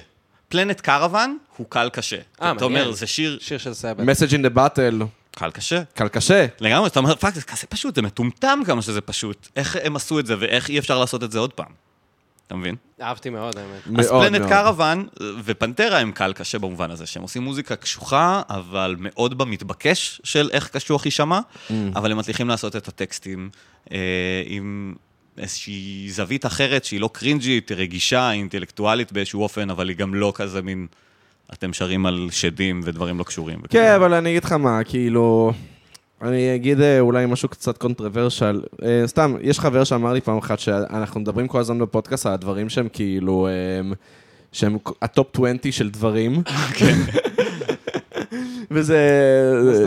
Planet 0.48 0.80
Caravan 0.80 1.38
הוא 1.56 1.66
קל 1.70 1.88
קשה. 1.92 2.16
אתה 2.36 2.50
אומר, 2.50 2.68
מעניין. 2.68 2.92
זה 2.92 3.06
שיר 3.06 3.38
שיר 3.40 3.58
של 3.58 3.74
Sabbath. 3.74 3.98
Message 4.06 4.30
in 4.32 4.44
the 4.52 4.56
Bottle, 4.56 5.04
קל 5.36 5.50
קשה. 5.50 5.82
קל 5.94 6.08
קשה. 6.08 6.46
לגמרי, 6.60 6.88
אתה 6.88 6.98
אומר, 7.00 7.14
fuck, 7.14 7.34
זה 7.34 7.42
כזה 7.42 7.66
פשוט, 7.66 7.94
זה 7.94 8.02
מטומטם 8.02 8.60
כמה 8.66 8.82
שזה 8.82 9.00
פשוט. 9.00 9.48
איך 9.56 9.76
הם 9.82 9.96
עשו 9.96 10.18
את 10.18 10.26
זה 10.26 10.34
ואיך 10.38 10.68
אי 10.68 10.78
אפשר 10.78 10.98
לעשות 10.98 11.24
את 11.24 11.32
זה 11.32 11.38
עוד 11.38 11.52
פעם. 11.52 11.72
אתה 12.46 12.54
מבין? 12.54 12.74
אהבתי 13.02 13.30
מאוד, 13.30 13.58
האמת. 13.58 13.98
אז 13.98 14.10
מאוד 14.10 14.26
פלנט. 14.26 14.48
קרוון 14.48 15.08
ופנטרה 15.44 15.98
הם 15.98 16.12
קל 16.12 16.32
קשה 16.32 16.58
במובן 16.58 16.90
הזה, 16.90 17.06
שהם 17.06 17.22
עושים 17.22 17.42
מוזיקה 17.42 17.76
קשוחה, 17.76 18.42
אבל 18.50 18.96
מאוד 18.98 19.38
במתבקש 19.38 20.20
של 20.24 20.50
איך 20.52 20.68
קשוח 20.68 21.04
יישמע, 21.04 21.40
Mm. 21.68 21.72
אבל 21.96 22.12
הם 22.12 22.18
מצליחים 22.18 22.48
לעשות 22.48 22.76
את 22.76 22.88
הטקסטים 22.88 23.50
אה, 23.92 23.98
עם 24.46 24.94
איזושהי 25.38 26.06
זווית 26.10 26.46
אחרת 26.46 26.84
שהיא 26.84 27.00
לא 27.00 27.10
קרינג'ית, 27.12 27.68
היא 27.68 27.76
רגישה, 27.78 28.30
אינטלקטואלית 28.30 29.12
באיזשהו 29.12 29.42
אופן, 29.42 29.70
אבל 29.70 29.88
היא 29.88 29.96
גם 29.96 30.14
לא 30.14 30.32
כזה 30.34 30.62
מין... 30.62 30.86
אתם 31.52 31.72
שרים 31.72 32.06
על 32.06 32.28
שדים 32.30 32.80
ודברים 32.84 33.18
לא 33.18 33.24
קשורים. 33.24 33.58
וכאלה. 33.62 33.84
כן, 33.84 33.94
אבל 33.94 34.14
אני 34.14 34.30
אגיד 34.30 34.44
לך 34.44 34.52
מה, 34.52 34.84
כאילו... 34.84 35.52
אני 36.22 36.54
אגיד 36.54 36.80
אה, 36.80 37.00
אולי 37.00 37.26
משהו 37.26 37.48
קצת 37.48 37.78
קונטרוורשל. 37.78 38.62
אה, 38.82 39.02
סתם, 39.06 39.34
יש 39.40 39.60
חבר 39.60 39.84
שאמר 39.84 40.12
לי 40.12 40.20
פעם 40.20 40.38
אחת 40.38 40.58
שאנחנו 40.58 41.20
מדברים 41.20 41.48
כל 41.48 41.60
הזמן 41.60 41.78
בפודקאסט 41.78 42.26
על 42.26 42.32
הדברים 42.32 42.68
שהם 42.68 42.88
כאילו... 42.92 43.46
אה, 43.46 43.92
שהם 44.52 44.78
ה 45.02 45.11
top 45.11 45.36
20 45.36 45.58
של 45.70 45.90
דברים. 45.90 46.42
וזה? 48.70 48.98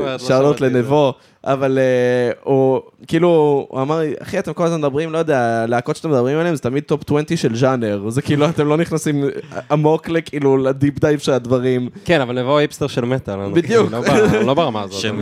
לא 0.06 0.18
שאלות. 0.18 0.62
לנבוא, 0.62 1.14
אבל 1.44 1.78
אה, 1.78 2.32
הוא 2.44 2.82
כאילו, 3.08 3.30
הוא 3.70 3.82
אמר 3.82 4.00
לי, 4.00 4.14
אחי, 4.22 4.40
אתם 4.40 4.54
כל 4.54 4.64
הזמן 4.66 4.78
מדברים, 4.78 5.12
לא 5.12 5.18
יודע, 5.18 5.62
הלהקות 5.64 5.96
שאתם 5.96 6.10
מדברים 6.12 6.38
עליהן 6.38 6.56
זה 6.56 6.62
תמיד 6.62 6.84
top 6.84 7.02
20 7.12 7.26
של 7.38 7.56
ז'אנר, 7.56 8.10
זה 8.10 8.22
כאילו, 8.22 8.46
אתם 8.50 8.68
לא 8.68 8.78
נכנסים 8.78 9.24
עמוק 9.72 10.10
לכאילו, 10.10 10.58
ל 10.58 10.66
deep 10.66 11.00
dive 11.00 11.20
של 11.20 11.32
הדברים. 11.32 11.90
כן, 12.06 12.22
אבל 12.22 12.40
נבוא 12.42 12.58
היפסטר 12.58 12.88
של 12.88 13.06
מטאל. 13.06 13.34
אנחנו 13.40 13.54
בדיוק. 13.54 13.92
לא 13.92 14.02
ב- 14.02 14.34
לא 14.46 14.54
ברמה 14.54 14.82
הזאת. 14.82 15.00
שהם 15.02 15.22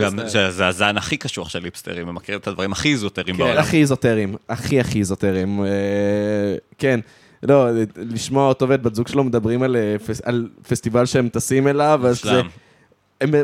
זה 0.50 0.66
הזן 0.66 0.96
הכי 0.96 1.16
קשוח 1.16 1.48
של 1.48 1.58
היפסטרים, 1.58 2.08
הם 2.08 2.14
מכירים 2.14 2.40
את 2.40 2.48
הדברים 2.48 2.72
הכי 2.72 2.88
איזוטריים 2.92 3.36
בעולם. 3.36 3.58
הכי 3.58 3.80
איזוטריים, 3.80 4.34
הכי 4.48 4.80
הכי 4.80 4.98
איזוטריים. 4.98 5.64
אה, 5.64 5.68
כן, 6.78 7.00
לא, 7.42 7.66
לשמוע 7.96 8.48
אותו 8.48 8.68
ואת 8.68 8.82
בת 8.82 8.94
זוג 8.94 9.08
שלו 9.08 9.24
מדברים 9.24 9.62
על, 9.62 9.76
אה, 9.76 9.96
פס- 10.06 10.20
על 10.24 10.48
פסטיבל 10.68 11.06
שהם 11.06 11.28
טסים 11.28 11.68
אליו, 11.68 12.00
אז 12.04 12.22
זה. 12.22 12.40
הם 13.24 13.34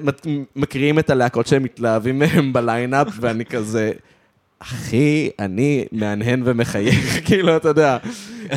מקריאים 0.56 0.98
את 0.98 1.10
הלהקות 1.10 1.46
שהם 1.46 1.62
מתלהבים 1.62 2.18
מהם 2.18 2.52
ב 2.52 2.59
line-up, 2.59 3.08
ואני 3.20 3.44
כזה, 3.44 3.92
אחי, 4.58 5.30
אני 5.38 5.84
מהנהן 5.92 6.42
ומחייך, 6.44 7.18
כאילו, 7.26 7.56
אתה 7.56 7.68
יודע. 7.68 7.96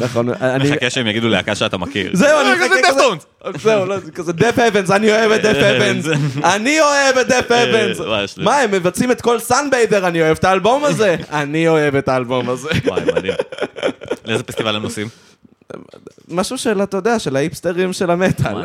נכון, 0.01 0.29
אני... 0.29 0.71
מחכה 0.71 0.89
שהם 0.89 1.07
יגידו 1.07 1.27
להקה 1.29 1.55
שאתה 1.55 1.77
מכיר. 1.77 2.09
זהו, 2.13 2.41
אני 2.41 2.49
אה, 2.49 2.55
מחכה 2.55 2.81
כזה. 2.83 2.91
דפטונס. 2.91 3.25
זהו, 3.63 3.85
לא, 3.85 3.99
זה 3.99 4.11
כזה 4.11 4.33
Deafheaven, 4.33 4.91
אני 4.91 5.11
אוהב 5.11 5.31
את 5.31 5.41
Deafheaven. 5.41 6.05
אני 6.43 6.81
אוהב 6.81 7.17
את 7.17 7.27
Deafheaven. 7.27 7.99
אה, 8.01 8.43
מה, 8.43 8.57
הם 8.59 8.71
מבצעים 8.71 9.11
את 9.11 9.21
כל 9.21 9.39
סאנביידר, 9.39 10.07
אני 10.07 10.21
אוהב 10.21 10.37
את 10.37 10.43
האלבום 10.43 10.83
הזה. 10.83 11.15
אני 11.31 11.67
אוהב 11.67 11.95
את 11.95 12.07
האלבום 12.07 12.49
הזה. 12.49 12.69
וואי, 12.85 13.01
מדהים. 13.15 13.33
לאיזה 14.25 14.43
פסטיבל 14.43 14.75
הם 14.75 14.81
נוסעים? 14.81 15.07
משהו 16.27 16.57
של, 16.57 16.83
אתה 16.83 16.97
יודע, 16.97 17.19
של 17.19 17.35
ההיפסטרים 17.35 17.93
של 17.93 18.11
המטאל. 18.11 18.63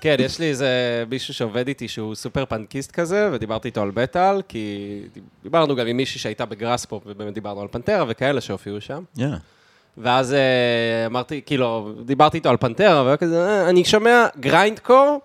כן, 0.00 0.16
יש 0.18 0.38
לי 0.38 0.46
איזה 0.48 0.68
מישהו 1.10 1.34
שעובד 1.34 1.68
איתי 1.68 1.88
שהוא 1.88 2.14
סופר 2.14 2.44
פנקיסט 2.44 2.90
כזה, 2.90 3.28
ודיברתי 3.32 3.68
איתו 3.68 3.82
על 3.82 3.90
מטאל, 3.94 4.42
כי 4.48 5.00
דיברנו 5.42 5.76
גם 5.76 5.86
עם 5.86 5.96
מישהי 5.96 6.20
שהייתה 6.20 6.44
בגראספופ, 6.46 7.02
ובאמת 7.06 7.34
דיברנו 7.34 7.60
על 7.60 7.68
פנטרה 7.70 8.04
וכאלה 8.08 8.40
שהופיעו 8.40 8.80
שם. 8.80 9.02
Yeah. 9.18 9.20
ואז 9.98 10.32
אה, 10.32 11.06
אמרתי, 11.06 11.40
כאילו, 11.46 11.92
דיברתי 12.04 12.36
איתו 12.36 12.50
על 12.50 12.56
פנטרה, 12.56 13.02
והוא 13.02 13.16
כזה, 13.16 13.48
"אה, 13.48 13.68
אני 13.68 13.84
שומע 13.84 14.26
grindcore 14.40 14.78
ו 14.78 15.20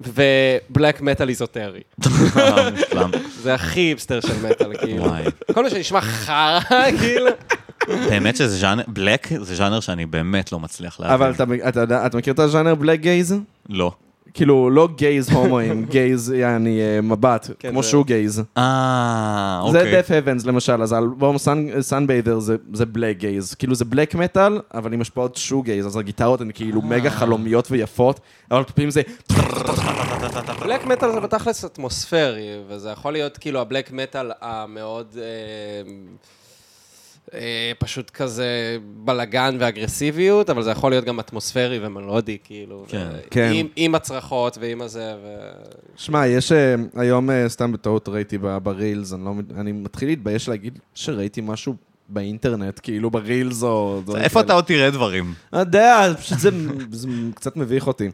black 0.00 1.00
metal 1.00 1.28
איזוטרי. 1.28 1.80
זה 3.42 3.54
הכי 3.54 3.80
היפסטר 3.80 4.20
של 4.20 4.46
מטאל, 4.46 4.76
כאילו. 4.76 5.04
כל 5.54 5.62
מה 5.62 5.70
שנשמע 5.70 6.00
חרא, 6.00 6.60
כאילו. 7.00 7.30
באמת 7.88 8.36
שזה 8.36 8.56
ז'אנר, 8.58 8.82
black 8.88 9.28
זה 9.40 9.54
ז'אנר 9.54 9.80
שאני 9.80 10.06
באמת 10.06 10.52
לא 10.52 10.60
מצליח 10.60 11.00
להבין. 11.00 11.14
אבל 11.14 11.30
אתה, 11.30 11.44
אתה 11.68 11.80
יודע, 11.80 12.06
אתה 12.06 12.16
מכיר 12.18 12.32
את 12.34 12.38
הז'אנר 12.38 12.74
blackgaze? 12.74 13.34
לא. 13.68 13.92
כאילו, 14.34 14.70
לא 14.70 14.88
gays 14.96 15.30
הומואים, 15.30 15.84
gaze, 15.90 16.30
יעני, 16.30 16.80
אה, 16.80 17.00
מבט, 17.00 17.50
כן, 17.58 17.70
כמו 17.70 17.82
זה- 17.82 17.88
shoegaze. 17.88 18.42
אה, 18.58 19.62
זה 19.72 19.78
אוקיי. 19.78 20.02
Deafheaven 20.02 20.44
למשל, 20.46 20.82
אז 20.82 20.92
האלבום 20.92 21.36
Sunbather 21.80 22.38
זה 22.72 22.86
blackgaze. 22.86 23.54
כאילו 23.54 23.74
זה 23.74 23.84
black 23.84 24.14
metal, 24.14 24.60
אבל 24.74 24.92
עם 24.92 25.00
השפעות 25.00 25.36
shoegaze, 25.36 25.86
אז 25.86 25.96
הגיטרות 25.96 26.40
הן 26.40 26.50
כאילו 26.54 26.82
מגה 26.82 27.10
חלומיות 27.10 27.70
ויפות, 27.70 28.20
אבל 28.50 28.62
פעמים 28.74 28.90
זה... 28.90 29.02
בלק 30.60 30.86
מטאל 30.86 31.12
זה 31.12 31.20
בתכלס 31.20 31.64
אטמוספרי, 31.64 32.48
וזה 32.68 32.90
יכול 32.90 33.12
להיות 33.12 33.38
כאילו 33.38 33.60
הבלק 33.60 33.92
מטאל 33.92 34.30
המאוד... 34.40 35.06
אה, 35.16 35.22
אה, 35.22 35.92
פשוט 37.78 38.10
כזה 38.10 38.76
בלגן 39.04 39.56
ואגרסיביות, 39.60 40.50
אבל 40.50 40.62
זה 40.62 40.70
יכול 40.70 40.92
להיות 40.92 41.04
גם 41.04 41.20
אטמוספרי 41.20 41.78
ומלודי, 41.82 42.38
כאילו. 42.44 42.84
כן. 42.88 43.08
ו- 43.12 43.18
כן. 43.30 43.50
עם, 43.54 43.66
עם 43.76 43.94
הצרחות 43.94 44.58
ועם 44.60 44.82
הזה, 44.82 45.14
ו... 45.24 45.50
שמע, 45.96 46.26
יש 46.26 46.52
אה, 46.52 46.74
היום, 46.94 47.30
אה, 47.30 47.48
סתם 47.48 47.72
בטעות 47.72 48.08
ראיתי 48.08 48.38
ברילס, 48.38 49.12
אני 49.12 49.24
לא 49.24 49.32
אני 49.60 49.72
מתחיל 49.72 50.08
להתבייש 50.08 50.48
להגיד 50.48 50.78
שראיתי 50.94 51.40
משהו 51.44 51.74
באינטרנט, 52.08 52.80
כאילו 52.82 53.10
ברילס 53.10 53.62
או... 53.62 54.00
איפה. 54.16 54.40
אתה 54.40 54.52
עוד 54.52 54.64
תראה 54.64 54.90
דברים? 54.90 55.34
אני 55.52 55.60
יודע, 55.60 56.08
פשוט 56.20 56.38
זה, 56.38 56.50
זה 56.90 57.08
קצת 57.34 57.56
מביך 57.56 57.86
אותי. 57.86 58.10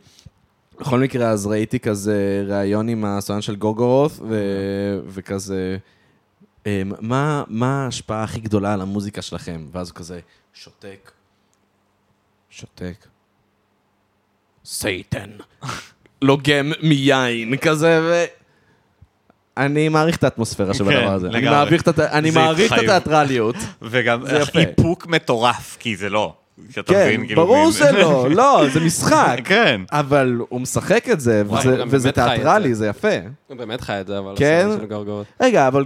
בכל 0.81 0.99
מקרה, 0.99 1.29
אז 1.29 1.47
ראיתי 1.47 1.79
כזה 1.79 2.45
ראיון 2.49 2.89
עם 2.89 3.05
הסולן 3.05 3.41
של 3.41 3.57
גוגורות, 3.57 4.13
ו- 4.29 5.01
וכזה, 5.07 5.77
מה, 7.01 7.45
מה 7.49 7.85
ההשפעה 7.85 8.23
הכי 8.23 8.41
גדולה 8.41 8.75
על 8.75 8.81
המוזיקה 8.81 9.23
שלכם? 9.23 9.67
ואז 9.73 9.89
הוא 9.89 9.97
כזה, 9.97 10.21
שותק, 10.55 11.11
שותק, 12.51 13.07
סייטן, 14.65 15.31
לוגם 16.23 16.73
מיין, 16.83 17.57
כזה, 17.57 18.01
ו... 18.03 18.25
אני 19.57 19.89
מעריך 19.89 20.17
את 20.17 20.25
האטמוספירה 20.25 20.73
כן, 20.73 20.79
שבדבר 20.79 21.13
הזה. 21.13 21.29
אני. 21.29 22.31
מעריך 22.31 22.73
את. 22.73 22.79
התיאטרליות. 22.79 23.57
וגם. 23.83 24.23
איפוק 24.55 25.07
מטורף, 25.07 25.77
כי 25.81 25.97
זה 25.97 26.11
לא. 26.11 26.35
שאתה 26.71 26.93
כן, 26.93 27.07
מבין, 27.07 27.27
כאילו, 27.27 27.43
ברור 27.47 27.71
שלא, 27.73 28.27
לא, 28.31 28.63
זה 28.73 28.81
משחק. 28.81 29.39
כן. 29.45 29.81
אבל 29.93 30.39
הוא 30.49 30.61
משחק 30.61 31.09
את 31.09 31.21
זה, 31.21 31.43
וואי, 31.47 31.61
וזה- 31.61 31.71
הוא 31.71 31.79
גם 31.79 31.89
וזה 31.91 32.13
באמת 32.13 32.29
חי 32.29 32.35
את 32.35 32.41
תיאטרלי, 32.41 32.75
זה. 32.75 32.87
יפה. 32.87 33.09
הוא 33.49 33.57
באמת 33.57 33.81
חי 33.81 34.01
את 34.01 34.07
זה, 34.07 34.19
אבל... 34.19 34.33
כן? 34.37 34.67
הסרט 34.71 34.81
של 34.81 34.87
גורגורות. 34.87 35.27
רגע, 35.41 35.69
אבל 35.69 35.85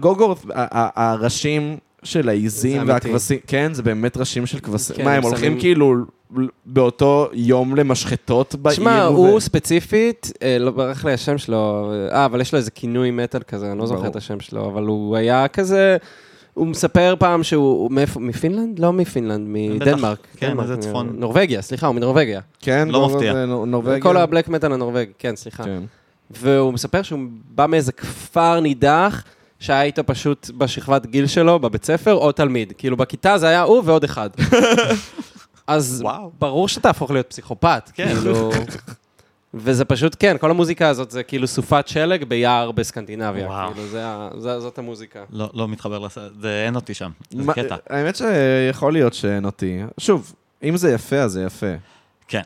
ה- 0.55 1.11
הראשים 1.13 1.77
של 2.03 2.29
העיזים 2.29 2.73
זה 2.87 2.93
אמיתי. 2.93 2.93
והכבשים, 3.09 3.39
כן, 3.47 3.75
זה 3.75 3.83
באמת 3.83 4.17
ראשים 4.17 4.47
של 4.47 4.59
כבשים. 4.61 4.97
כן, 4.97 5.05
מה, 5.05 5.11
הם 5.11 5.17
הם 5.17 5.23
הולכים 5.23 5.45
שמים- 5.51 5.61
כאילו 5.61 5.95
באותו 6.67 7.29
יום 7.33 7.77
למשחטות 7.77 8.55
בעיר? 8.55 8.77
תשמע, 8.77 9.05
ו- 9.11 9.15
הוא 9.15 9.41
ספציפית, 9.41 10.33
אה, 10.43 10.57
לא 10.61 10.71
ברח 10.71 11.05
לי 11.05 11.13
השם 11.13 11.39
שלו, 11.39 11.93
אה, 12.13 12.25
אבל 12.25 12.41
יש 12.41 12.53
לו 12.53 12.59
איזה 12.59 12.71
כינוי 12.71 13.11
מטאל 13.11 13.43
כזה, 13.43 13.71
אני 13.73 13.79
לא 13.79 13.87
זוכר 13.87 13.99
ברור. 14.01 14.11
את 14.11 14.17
השם 14.17 14.41
שלו, 14.41 14.67
אבל 14.73 14.83
הוא 14.83 15.17
היה 15.17 15.49
כזה, 15.49 15.97
הוא 16.55 16.67
מספר 16.67 17.15
פעם 17.19 17.43
שהוא, 17.43 17.91
מאיפה, 17.91 18.21
מפינלנד? 18.21 18.79
לא 18.79 18.93
מפינלנד, 18.93 19.47
מדנמרק. 19.49 20.19
כן, 20.37 20.49
דנמרק, 20.49 20.63
איזה 20.71 20.77
צפון. 20.77 21.13
נורבגיה, 21.19 21.63
סליחה, 21.63 21.87
הוא 21.87 21.95
מנורבגיה. 21.95 22.41
כן, 22.61 22.89
לא 22.89 22.93
גורגורט 22.99 23.15
מפתיע. 23.17 23.33
זה 23.35 23.47
נור- 23.47 23.67
נורבגיה. 23.67 24.01
כל 24.03 24.17
הבלק 24.17 24.49
מטאל 24.49 24.73
הנורבגי, 24.73 25.13
כן, 25.19 25.37
סליחה. 25.37 25.65
כן. 25.65 25.83
והוא 26.31 26.73
מספר 26.73 27.03
שהוא 27.03 27.21
בא 27.55 27.67
מאיזה 27.67 27.93
כפר 27.93 28.61
נידח, 28.61 29.23
שהיה 29.59 29.83
איתו 29.83 30.03
פשוט 30.07 30.51
בשכבת 30.59 31.07
גיל 31.07 31.27
שלו, 31.27 31.59
בבית 31.59 31.85
ספר, 31.85 32.13
עוד 32.13 32.35
תלמיד. 32.35 32.73
כאילו, 32.79 32.97
בכיתה 32.97 33.39
זה 33.39 33.49
היה 33.49 33.63
הוא 33.63 33.83
ועוד 33.85 34.05
אחד. 34.05 34.31
אז. 35.67 36.05
ברור 36.39 36.69
שאתה 36.69 36.81
תהפוך 36.81 37.11
להיות 37.11 37.27
פסיכופת, 37.31 37.91
כן. 37.95 38.15
כאילו... 38.15 38.51
וזה 39.55 39.85
פשוט, 39.85 40.17
כן, 40.19 40.37
כל 40.41 40.51
המוזיקה 40.51 40.89
הזאת 40.89 41.11
זה 41.11 41.23
כאילו 41.23 41.47
סופת 41.47 41.89
שלג 41.89 42.25
ביער 42.25 42.71
בסקנדינביה. 42.71 43.47
וואו. 43.47 43.73
כאילו, 43.75 43.89
זה 43.89 44.07
ה- 44.07 44.29
זה- 44.39 44.61
זאת 44.61 44.79
המוזיקה. 44.79 45.25
לא, 45.31 45.51
לא 45.55 45.69
מתחבר 45.69 45.99
לסרט, 45.99 46.33
זה 46.41 46.63
אין 46.67 46.75
אותי 46.77 46.95
שם. 46.95 47.11
זה 47.31 47.43
מה- 47.43 47.55
קטע. 47.55 47.77
האמת 47.91 48.17
שיכול 48.17 48.93
להיות 48.93 49.15
שאין 49.15 49.45
אותי. 49.45 49.81
שוב, 49.99 50.33
אם 50.63 50.77
זה 50.77 50.93
יפה, 50.93 51.17
אז 51.17 51.33
זה 51.33 51.43
יפה. 51.43 51.67
כן. 52.29 52.41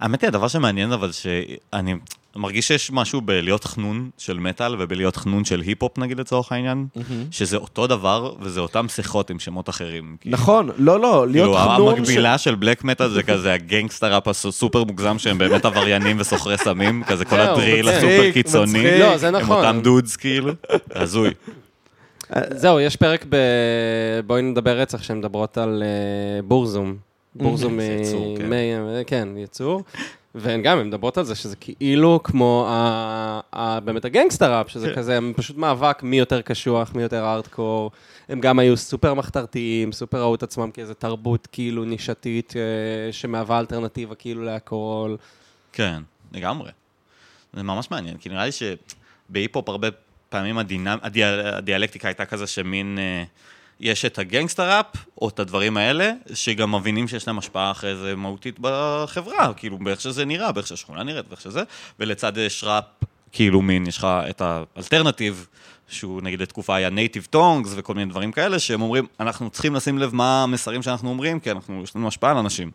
האמת 0.00 0.20
היא, 0.22 0.28
הדבר 0.28 0.48
שמעניין, 0.48 0.92
אבל 0.92 1.12
שאני 1.12 1.94
מרגיש 2.36 2.68
שיש 2.68 2.90
משהו 2.90 3.20
בלהיות 3.20 3.64
חנון 3.64 4.10
של 4.18 4.38
מטאל 4.38 4.74
ובלהיות 4.78 5.16
חנון 5.16 5.44
של 5.44 5.60
היפ-הופ, 5.60 5.98
נגיד 5.98 6.20
לצורך 6.20 6.52
העניין, 6.52 6.86
שזה 7.30 7.56
אותו 7.56 7.86
דבר 7.86 8.34
וזה 8.40 8.60
אותם 8.60 8.88
שיחות 8.88 9.30
עם 9.30 9.38
שמות 9.38 9.68
אחרים. 9.68 10.16
כאילו, 10.20 10.34
נכון, 10.36 10.70
לא, 10.78 11.00
לא, 11.00 11.28
להיות 11.28 11.56
כאילו, 11.56 11.74
חנון... 11.74 11.94
המקבילה 11.98 12.38
של 12.38 12.54
בלק 12.54 12.84
מטאל 12.84 13.08
זה 13.08 13.22
כזה 13.22 13.52
הגנגסטר 13.52 14.14
ראפ 14.14 14.28
הסופר 14.28 14.84
מוגזם 14.84 15.18
שהם 15.18 15.38
באמת 15.38 15.64
עבריינים 15.64 16.16
וסוחרי 16.20 16.58
סמים, 16.58 17.02
כזה 17.04 17.24
כל 17.24 17.40
הדריל 17.40 17.88
הסופר 17.88 18.30
קיצוני. 18.32 18.98
לא, 18.98 19.16
זה 19.16 19.28
הם 19.28 19.36
נכון. 19.36 19.56
אותם 19.56 19.80
דודס 19.82 20.16
כאילו, 20.16 20.52
הזוי. 20.94 21.30
זהו, 22.50 22.80
יש 22.80 22.96
פרק 22.96 23.24
ב... 23.28 23.36
בואי 24.26 24.42
נדבר 24.42 24.78
רצח, 24.78 25.02
שהן 25.02 25.18
מדברות 25.18 25.58
על 25.58 25.82
אה, 25.82 26.42
בורזום. 26.42 26.96
בורזום, 27.34 27.80
אה, 27.80 27.84
יצור, 28.00 28.36
כן. 28.38 28.50
מי- 28.50 29.04
כן, 29.06 29.28
יצור. 29.36 29.82
והן 30.34 30.62
גם, 30.62 30.78
הן 30.78 30.86
מדברות 30.86 31.18
על 31.18 31.24
זה 31.24 31.34
שזה 31.34 31.56
כאילו 31.56 32.20
כמו 32.24 32.66
ה... 32.68 33.40
ה... 33.52 33.80
באמת 33.80 34.04
הגנגסטר 34.04 34.58
ראפ, 34.58 34.68
שזה 34.68 34.88
כן. 34.88 34.94
כזה 34.94 35.16
הם 35.16 35.32
פשוט 35.36 35.56
מאבק 35.56 36.02
מי 36.02 36.18
יותר 36.18 36.42
קשוח, 36.42 36.94
מי 36.94 37.02
יותר 37.02 37.24
ארטקור. 37.26 37.90
הם 38.28 38.40
גם 38.40 38.58
היו 38.58 38.76
סופר 38.76 39.14
מחתרתיים, 39.14 39.92
סופר 39.92 40.20
ראו 40.20 40.34
את 40.34 40.42
עצמם 40.42 40.70
כאיזה 40.70 40.94
תרבות 40.94 41.48
כאילו 41.52 41.84
נישתית 41.84 42.54
אה, 42.56 43.12
שמהווה 43.12 43.58
אלטרנטיבה 43.58 44.14
כאילו 44.14 44.44
לאלכוהול. 44.44 45.16
כן, 45.72 46.02
לגמרי. 46.32 46.70
זה 47.52 47.62
ממש 47.62 47.90
מעניין, 47.90 48.16
כי 48.16 48.28
נראה 48.28 48.44
לי 48.44 48.50
שבהיפ-הופ 48.52 49.68
הרבה 49.68 49.88
פעמים 50.28 50.58
הדינמ... 50.58 50.98
הדיאל... 51.02 51.46
הדיאלקטיקה 51.46 52.08
הייתה 52.08 52.24
כזה 52.24 52.46
שמין... 52.46 52.98
אה, 52.98 53.24
יש 53.80 54.04
את 54.04 54.18
ה 54.18 54.24
gangster 54.24 54.70
rap, 54.76 54.86
או 55.22 55.28
את 55.28 55.38
הדברים 55.38 55.76
האלה, 55.76 56.12
שגם 56.34 56.74
מבינים 56.74 57.08
שיש 57.08 57.26
להם 57.26 57.38
השפעה 57.38 57.70
אחרי 57.70 57.96
זה 57.96 58.16
מהותית 58.16 58.56
בחברה, 58.60 59.52
כאילו, 59.56 59.78
באיך 59.78 60.00
שזה 60.00 60.24
נראה, 60.24 60.52
באיך 60.52 60.66
שהשכונה 60.66 61.02
נראית, 61.02 61.28
באיך 61.28 61.40
שזה, 61.40 61.62
ולצד 62.00 62.34
זה 62.34 62.44
יש 62.44 62.64
ראפ, 62.64 62.84
כאילו 63.32 63.62
מין, 63.62 63.86
יש 63.86 63.98
לך 63.98 64.06
את 64.30 64.42
ה 64.76 64.81
alternative, 64.81 65.46
שהוא 65.88 66.22
נגיד 66.22 66.42
לתקופה 66.42 66.76
היה 66.76 66.90
Native 66.90 67.26
Tongues 67.30 67.72
וכל 67.76 67.94
מיני 67.94 68.10
דברים 68.10 68.32
כאלה, 68.32 68.58
שהם 68.58 68.82
אומרים, 68.82 69.06
אנחנו 69.20 69.50
צריכים 69.50 69.74
לשים 69.74 69.98
לב 69.98 70.14
מה 70.14 70.42
המסרים 70.42 70.82
שאנחנו 70.82 71.10
אומרים, 71.10 71.40
כי 71.40 71.50
אנחנו, 71.50 71.82
יש 71.82 71.96
לנו 71.96 72.08
השפעה 72.08 72.30
על 72.30 72.36
אנשים. 72.36 72.70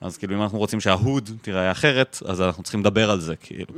אז 0.00 0.16
כאילו, 0.16 0.36
אם 0.36 0.42
אנחנו 0.42 0.58
רוצים 0.58 0.80
שה 0.80 1.01
hood 1.01 1.30
תיראה 1.42 1.70
אחרת, 1.70 2.22
אז 2.28 2.40
אנחנו 2.40 2.62
צריכים 2.62 2.80
לדבר 2.80 3.10
על 3.10 3.20
זה, 3.20 3.36
כאילו. 3.36 3.74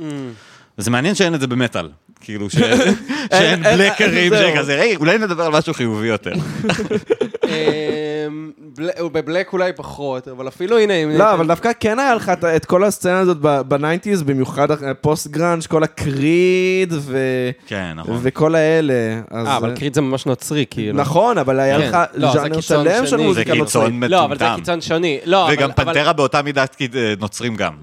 וזה 0.79 0.91
מעניין 0.91 1.15
שאין 1.15 1.35
את 1.35 1.41
זה 1.41 1.47
במטאל. 1.47 1.89
כאילו, 2.21 2.49
ש- 2.49 2.55
שאין 3.37 3.65
אין- 3.65 3.77
בלקרים. 3.77 4.31
שכזה, 4.35 4.81
היי, 4.81 4.95
אולי 4.95 5.17
נדבר 5.17 5.43
על 5.43 5.51
משהו 5.51 5.73
חיובי 5.73 6.07
יותר. 6.07 6.31
אמ, 7.47 8.51
ב 9.11 9.18
black 9.18 9.53
אולי 9.53 9.73
פחות, 9.73 10.27
אבל 10.27 10.47
אפילו 10.47 10.77
הנה... 10.77 10.93
לא, 11.17 11.33
אבל 11.33 11.47
דווקא 11.47 11.71
כן 11.79 11.99
היה 11.99 12.15
לך 12.15 12.31
את- 12.55 12.65
כל 12.65 12.83
הסצנה 12.83 13.19
הזאת 13.19 13.37
ב 13.67 13.73
nineties, 13.73 14.23
במיוחד 14.23 14.67
post 15.01 15.27
grunge, 15.27 15.63
כל 15.65 15.83
ה 15.83 16.01
Creed 16.01 16.93
ו- 16.99 17.49
כן, 17.67 17.91
נכון. 17.95 18.19
וכל 18.21 18.55
האלה. 18.55 18.93
אז- 19.31 19.47
אה, 19.47 19.57
אבל 19.57 19.75
Creed 19.75 19.93
זה 19.93 20.01
ממש 20.01 20.25
נוצרי, 20.25 20.65
כאילו. 20.69 20.99
נכון, 20.99 21.37
אבל 21.37 21.59
היה 21.59 21.77
כן. 21.79 21.87
לך 21.87 21.97
לא, 22.13 22.31
זה 22.33 22.39
ז'אנר 22.39 22.59
שלם 22.61 23.05
של. 23.05 23.17
מוזיקה 23.17 23.51
זה 23.51 23.57
נוצרית. 23.57 23.85
קיצון 23.85 24.03
לא, 24.03 24.25
אבל 24.25 24.37
זה 24.37 24.45
מטומטם. 24.45 24.59
קיצון 24.59 24.81
שני. 24.81 25.19
לא. 25.25 25.49
וגם 25.51 25.71
פנטרה 25.71 26.13
באותה 26.13 26.41
מידה 26.41 26.67
כאילו, 26.67 26.99
נוצרים 27.19 27.55
גם. 27.55 27.73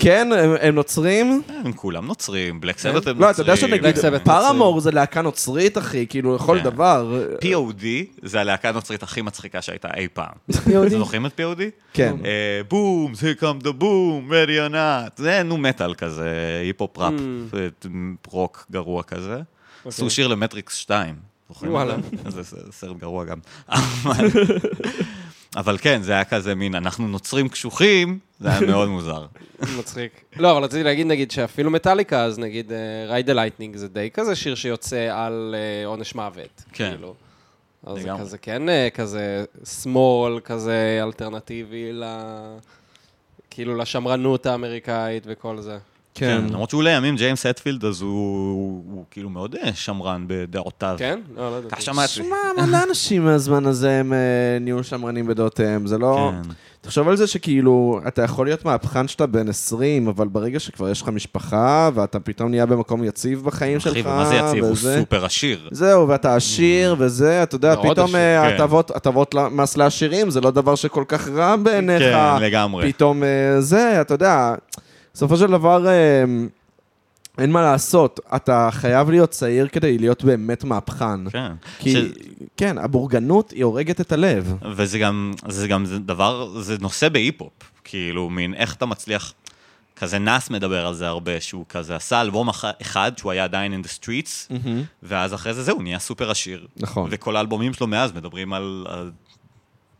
כן, 0.00 0.28
הם 0.60 0.74
נוצרים. 0.74 1.42
הם 1.64 1.72
כולם 1.72 2.06
נוצרים, 2.06 2.37
Black 2.60 2.78
Sabbath 2.78 3.06
הם 3.06 3.20
לא, 3.20 3.30
אתה 3.30 3.40
יודע 3.40 3.52
נוצרים. 3.52 3.70
שנגיד, 3.70 4.20
Paramore 4.24 4.80
זה 4.80 4.90
להקה 4.90 5.22
נוצרית, 5.22 5.78
אחי, 5.78 6.06
כאילו, 6.08 6.34
לכל 6.36 6.58
כן. 6.58 6.64
דבר. 6.64 7.22
POD 7.42 7.84
זה 8.22 8.40
הלהקה 8.40 8.68
הנוצרית 8.68 9.02
הכי 9.02 9.22
מצחיקה 9.22 9.62
שהייתה 9.62 9.88
אי 9.96 10.08
פעם. 10.12 10.26
POD? 10.50 10.56
אתם 10.86 10.88
זוכרים 10.98 11.26
את 11.26 11.40
POD? 11.40 11.60
כן. 11.92 12.16
אה, 12.24 12.60
boom, 12.68 13.12
here 13.12 13.40
come 13.42 13.62
the 13.64 13.72
boom, 13.80 14.30
ready 14.30 14.70
or 14.70 14.72
not. 14.72 15.10
זה 15.16 15.42
nu 15.42 15.56
metal 15.58 15.94
כזה, 15.94 16.30
היפ-הופ 16.62 16.98
ראפ, 16.98 17.12
Mm. 17.84 17.86
רוק 18.26 18.66
גרוע 18.70 19.02
כזה. 19.02 19.40
עשו 19.84 20.10
שיר 20.10 20.26
למטריקס 20.26 20.74
2. 20.74 21.14
זוכרים 21.48 21.72
אוקיי. 21.74 21.86
וואלה. 21.86 21.96
זה? 22.28 22.42
זה 22.42 22.56
סרט 22.72 22.96
גרוע 22.96 23.24
גם. 23.24 23.38
אבל- 25.56 25.78
כן, 25.78 26.02
זה 26.02 26.12
היה 26.12 26.24
כזה 26.24 26.54
מין, 26.54 26.74
אנחנו 26.74 27.08
נוצרים 27.08 27.48
קשוחים, 27.48 28.18
זה 28.40 28.48
היה 28.50 28.60
מאוד 28.60 28.88
מוזר. 28.88 29.26
מצחיק. 29.78 30.12
לא, 30.36 30.52
אבל 30.52 30.64
רציתי 30.64 30.82
להגיד, 30.82 31.06
נגיד, 31.06 31.30
שאפילו 31.30 31.70
מטאליקה, 31.70 32.24
אז 32.24 32.38
נגיד, 32.38 32.72
Ride 33.08 33.21
the 33.21 33.30
Lightning 33.30 33.76
זה 33.76 33.88
די 33.88 34.10
כזה 34.14 34.36
שיר 34.36 34.54
שיוצא 34.54 35.08
על 35.12 35.54
אה, 35.58 35.86
עונש 35.86 36.14
מוות. 36.14 36.62
כן. 36.72 36.90
כאילו. 36.94 37.14
אז 37.86 37.98
זה. 38.02 38.08
כזה 38.18 38.38
כן 38.38 38.68
אה, 38.68 38.88
כזה 38.94 39.44
שמאל, 39.82 40.40
כזה 40.44 41.00
אלטרנטיבי 41.02 41.92
ל... 41.92 42.04
כאילו 43.50 43.76
לשמרנות 43.76 44.46
האמריקאית 44.46 45.22
וכל 45.26 45.60
זה. 45.60 45.78
כן. 46.18 46.44
למרות 46.50 46.70
שהוא 46.70 46.82
לימים 46.82 47.16
ג'יימס 47.16 47.46
הטפילד, 47.46 47.84
אז 47.84 48.00
הוא 48.00 48.10
הוא- 48.10 48.84
הוא 48.92 49.04
כאילו 49.10 49.30
מאוד 49.30 49.54
אה, 49.62 49.70
שמרן 49.74 50.24
בדעותיו. 50.26 50.94
כן? 50.98 51.18
לא, 51.36 51.50
לא 51.50 51.56
יודעת. 51.56 51.72
כך 51.72 51.82
שמעתי. 51.82 52.12
שמע, 52.12 52.36
מלא 52.66 52.78
אנשים 52.88 53.24
מהזמן 53.24 53.66
הזה 53.66 53.90
הם 54.00 54.12
אה, 54.12 54.18
נהיו 54.60 54.84
שמרנים 54.84 55.26
בדעותיהם, 55.26 55.86
זה 55.86 55.98
לא... 55.98 56.32
כן. 56.44 56.50
תחשוב 56.80 57.08
על 57.08 57.16
זה 57.16 57.26
שכאילו, 57.26 58.00
אתה 58.08 58.22
יכול 58.22 58.46
להיות 58.46 58.64
מהפכן 58.64 59.08
שאתה 59.08 59.26
בן 59.26 59.48
20, 59.48 60.08
אבל 60.08 60.28
ברגע 60.28 60.60
שכבר 60.60 60.88
יש 60.88 61.02
לך 61.02 61.08
משפחה, 61.08 61.90
ואתה 61.94 62.20
פתאום 62.20 62.50
נהיה 62.50 62.66
במקום 62.66 63.04
יציב 63.04 63.44
בחיים 63.44 63.80
שלך, 63.80 63.92
אחי, 63.92 64.00
ומה 64.08 64.24
זה 64.26 64.34
יציב? 64.34 64.64
הוא 64.64 64.76
סופר 64.76 65.24
עשיר. 65.24 65.68
זהו, 65.72 66.08
ואתה 66.08 66.34
עשיר 66.36 66.96
וזה, 66.98 67.42
אתה 67.42 67.54
יודע, 67.54 67.74
פתאום 67.76 68.16
אה, 68.16 68.50
כן. 68.56 68.62
הטבות- 68.94 69.34
מס 69.50 69.76
לעשירים, 69.76 70.30
זה 70.30 70.40
לא 70.40 70.50
דבר 70.50 70.74
שכל 70.74 71.04
כך 71.08 71.28
רע 71.28 71.56
בעיניך. 71.56 72.02
כן, 72.02 72.42
לגמרי. 72.42 72.92
פתאום 72.92 73.22
זה, 73.58 74.00
אתה 74.00 74.14
יודע, 74.14 74.54
בסופו 75.18 75.36
של 75.36 75.46
דבר, 75.46 75.86
אה, 75.88 76.24
אין 77.38 77.50
מה 77.52 77.62
לעשות, 77.62 78.20
אתה 78.36 78.68
חייב 78.72 79.10
להיות 79.10 79.30
צעיר 79.30 79.68
כדי 79.68 79.98
להיות 79.98 80.24
באמת 80.24 80.64
מהפכן. 80.64 81.30
כן. 81.30 81.52
כי, 81.78 81.92
ש- 81.92 82.12
כן, 82.56 82.78
הבורגנות 82.78 83.50
היא 83.50 83.64
הורגת 83.64 84.00
את 84.00 84.12
הלב. 84.12 84.54
וזה 84.76 84.98
גם, 84.98 85.32
זה 85.48 85.68
גם 85.68 85.84
זה 85.84 85.98
דבר, 85.98 86.60
זה 86.60 86.76
נושא 86.80 87.08
בהיפ-הופ. 87.08 87.52
כאילו, 87.84 88.30
מין 88.30 88.54
איך 88.54 88.74
אתה 88.74 88.86
מצליח, 88.86 89.32
כזה 89.96 90.18
נאס 90.18 90.50
מדבר 90.50 90.86
על 90.86 90.94
זה 90.94 91.08
הרבה, 91.08 91.40
שהוא 91.40 91.64
כזה 91.68 91.96
עשה 91.96 92.20
אלבום 92.20 92.48
אח- 92.48 92.64
אחד, 92.82 93.12
שהוא 93.18 93.32
היה 93.32 93.44
עדיין 93.44 93.82
in 93.82 93.86
the 93.86 93.90
streets, 94.04 94.54
ואז 95.02 95.34
אחרי 95.34 95.54
זה 95.54 95.62
זהו, 95.62 95.82
נהיה 95.82 95.98
סופר 95.98 96.30
עשיר. 96.30 96.66
נכון. 96.76 97.08
וכל 97.12 97.36
האלבומים 97.36 97.72
שלו 97.74 97.86
מאז 97.86 98.12
מדברים 98.12 98.52
על, 98.52 98.86
על 98.88 99.10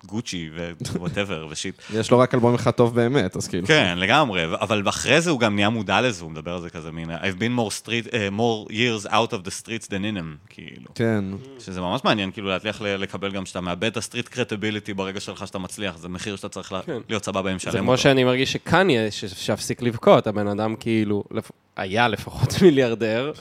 גוצ'י 0.06 0.50
ו 0.94 1.00
whatever 1.00 1.46
ו 1.50 1.54
shit. 1.54 1.74
יש 1.94 2.10
לו 2.10 2.18
רק 2.18 2.34
אלבום 2.34 2.54
אחד 2.54 2.70
טוב 2.70 2.94
באמת, 2.94 3.36
אז 3.36 3.48
כאילו. 3.48 3.66
כן, 3.66 3.98
לגמרי, 3.98 4.44
אבל 4.44 4.88
אחרי 4.88 5.20
זה 5.20 5.30
הוא 5.30 5.40
גם 5.40 5.54
נהיה 5.54 5.68
מודע 5.68 6.00
לזה, 6.00 6.22
הוא 6.24 6.30
מדבר 6.30 6.54
על 6.54 6.60
זה 6.60 6.70
כזה 6.70 6.90
מין, 6.92 7.10
I've 7.10 7.38
been 7.38 7.58
more, 7.58 7.84
street, 7.84 8.08
uh, 8.08 8.14
more 8.38 8.72
years 8.72 9.10
out 9.10 9.32
of 9.32 9.46
the 9.46 9.62
streets 9.62 9.86
than 9.86 9.90
in 9.90 10.18
them, 10.18 10.48
כאילו. 10.48 10.94
כן. 10.94 11.24
שזה 11.58 11.80
ממש 11.80 12.00
מעניין, 12.04 12.30
כאילו, 12.30 12.48
להצליח 12.48 12.82
לקבל 12.82 13.32
גם 13.32 13.46
שאתה 13.46 13.60
מאבד 13.60 13.84
את 13.84 13.96
ה 13.96 14.01
street 14.01 14.28
credibility 14.28 14.94
ברגע 14.94 15.20
שלך 15.20 15.46
שאתה 15.46 15.58
מצליח, 15.58 15.96
זה 15.98 16.08
מחיר 16.08 16.36
שאתה 16.36 16.48
צריך 16.48 16.74
כן. 16.86 16.98
להיות 17.08 17.24
סבבה 17.24 17.50
עם 17.50 17.58
זה 17.58 17.62
שלם 17.62 17.78
כמו 17.82 17.90
אותו. 17.92 18.02
שאני 18.02 18.24
מרגיש 18.24 18.52
שקניה, 18.52 19.10
ש- 19.10 19.24
שהפסיק 19.24 19.82
לבכות, 19.82 20.26
הבן 20.26 20.48
אדם 20.48 20.74
כאילו, 20.80 21.24
לפ- 21.30 21.50
היה 21.76 22.08
לפחות 22.08 22.48
מיליארדר, 22.62 23.32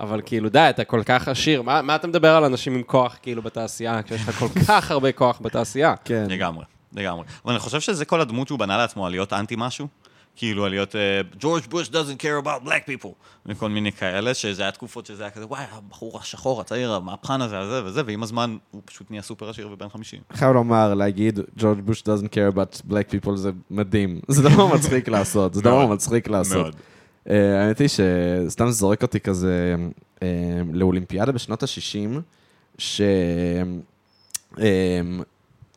אבל 0.00 0.20
כאילו, 0.24 0.48
די, 0.48 0.66
אתה 0.70 0.84
כל 0.84 1.02
כך 1.02 1.28
עשיר. 1.28 1.62
מה 1.62 1.82
מה 1.82 1.94
אתה 1.94 2.06
מדבר 2.06 2.30
על 2.30 2.44
אנשים 2.44 2.74
עם 2.74 2.82
כוח 2.82 3.16
כאילו 3.22 3.42
בתעשייה, 3.42 4.02
כשיש 4.02 4.28
לך 4.28 4.38
כל 4.38 4.48
כך 4.68 4.90
הרבה 4.90 5.12
כוח 5.12 5.40
בתעשייה? 5.42 5.94
כן. 6.04 6.26
לגמרי, 6.28 6.64
לגמרי. 6.92 7.24
אבל 7.44 7.52
אני 7.52 7.60
חושב 7.60 7.80
שזה 7.80 8.04
כל 8.04 8.20
הדמות 8.20 8.48
שהוא 8.48 8.58
בנה 8.58 8.76
לעצמו, 8.76 9.06
על 9.06 9.12
להיות 9.12 9.32
אנטי 9.32 9.54
משהו. 9.58 9.88
כאילו, 10.36 10.64
על 10.64 10.70
להיות 10.70 10.94
ג'ורג' 11.40 11.62
בוש 11.68 11.88
doesn't 11.88 12.22
care 12.22 12.44
about 12.44 12.66
black 12.66 12.90
people, 12.90 13.08
וכל 13.46 13.68
מיני 13.68 13.92
כאלה, 13.92 14.34
שזה 14.34 14.62
היה 14.62 14.70
תקופות 14.72 15.06
שזה 15.06 15.22
היה 15.22 15.30
כזה, 15.30 15.46
וואי, 15.46 15.64
הבחור 15.72 16.18
השחור, 16.18 16.60
הצעיר, 16.60 16.92
המהפכן 16.92 17.40
הזה, 17.40 17.58
הזה 17.58 17.84
וזה, 17.84 18.02
ועם 18.06 18.22
הזמן 18.22 18.56
הוא 18.70 18.82
פשוט 18.84 19.10
נהיה 19.10 19.22
סופר 19.22 19.50
עשיר 19.50 19.68
ובן 19.72 19.88
50. 19.88 20.20
חייב 20.32 20.52
לומר, 20.52 20.94
להגיד, 20.94 21.38
ג'ורג' 21.56 21.80
בוש 21.80 22.02
doesn't 22.02 22.28
care 22.34 22.54
about 22.56 22.90
black 22.90 23.14
people 23.14 23.36
זה 23.36 23.50
מדהים. 23.70 24.20
זה 24.28 24.42
דבר 24.42 24.66
מצחיק 24.74 25.08
לעשות, 25.08 25.54
זה 25.54 25.60
דבר 25.62 25.86
מצחיק 25.86 26.28
לעשות. 26.28 26.56
מאוד. 26.56 26.76
אה, 27.30 27.62
האמת 27.64 27.78
היא 27.78 27.88
שסתם 27.88 28.70
זורק 28.70 29.02
אותי 29.02 29.20
כזה 29.20 29.74
אה, 30.22 30.28
לאולימפיאדה 30.72 31.32
בשנות 31.32 31.62
ה-60, 31.62 32.20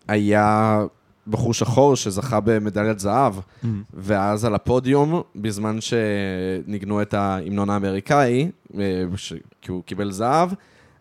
שהיה 0.08 0.84
בחור 1.28 1.54
שחור 1.54 1.96
שזכה 1.96 2.40
במדליית 2.40 3.00
זהב, 3.00 3.34
ואז 3.94 4.46
על 4.46 4.56
הפודיום, 4.56 5.22
בזמן 5.36 5.78
שניגנו 5.82 7.02
את 7.02 7.14
ההמנון 7.14 7.70
האמריקאי, 7.70 8.52
אה, 8.80 8.82
ש- 9.16 9.34
כי 9.62 9.72
הוא 9.72 9.84
קיבל 9.84 10.12
זהב, 10.12 10.50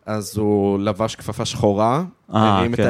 אז 0.07 0.37
הוא 0.39 0.79
לבש 0.79 1.17
כפפה 1.17 1.45
שחורה, 1.45 2.05
אה, 2.35 2.59
הרים, 2.59 2.77
כן. 2.77 2.83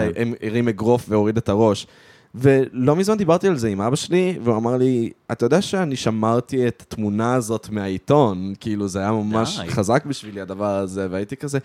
ה- 0.43 0.47
הרים 0.47 0.69
אגרוף 0.69 1.07
והוריד 1.09 1.37
את 1.37 1.49
הראש. 1.49 1.87
ולא 2.35 2.97
מזמן 2.97 3.17
דיברתי 3.17 3.49
על 3.49 3.57
זה 3.57 3.69
עם 3.69 3.81
אבא 3.81 3.97
שלי, 3.97 4.39
והוא 4.43 4.57
אמר 4.57 4.77
לי, 4.77 5.11
אתה 5.33 5.47
יודע 5.47 5.63
שאני 5.63 5.97
שמרתי 5.97 6.69
את 6.69 6.85
התמונה 6.87 7.35
הזאת 7.35 7.69
מהעיתון, 7.71 8.55
כאילו 8.61 8.89
זה 8.89 8.99
היה 8.99 9.13
ממש 9.13 9.59
די. 9.59 9.69
חזק 9.69 10.05
בשבילי 10.07 10.41
הדבר 10.41 10.75
הזה, 10.75 11.07
והייתי 11.11 11.37
כזה, 11.37 11.59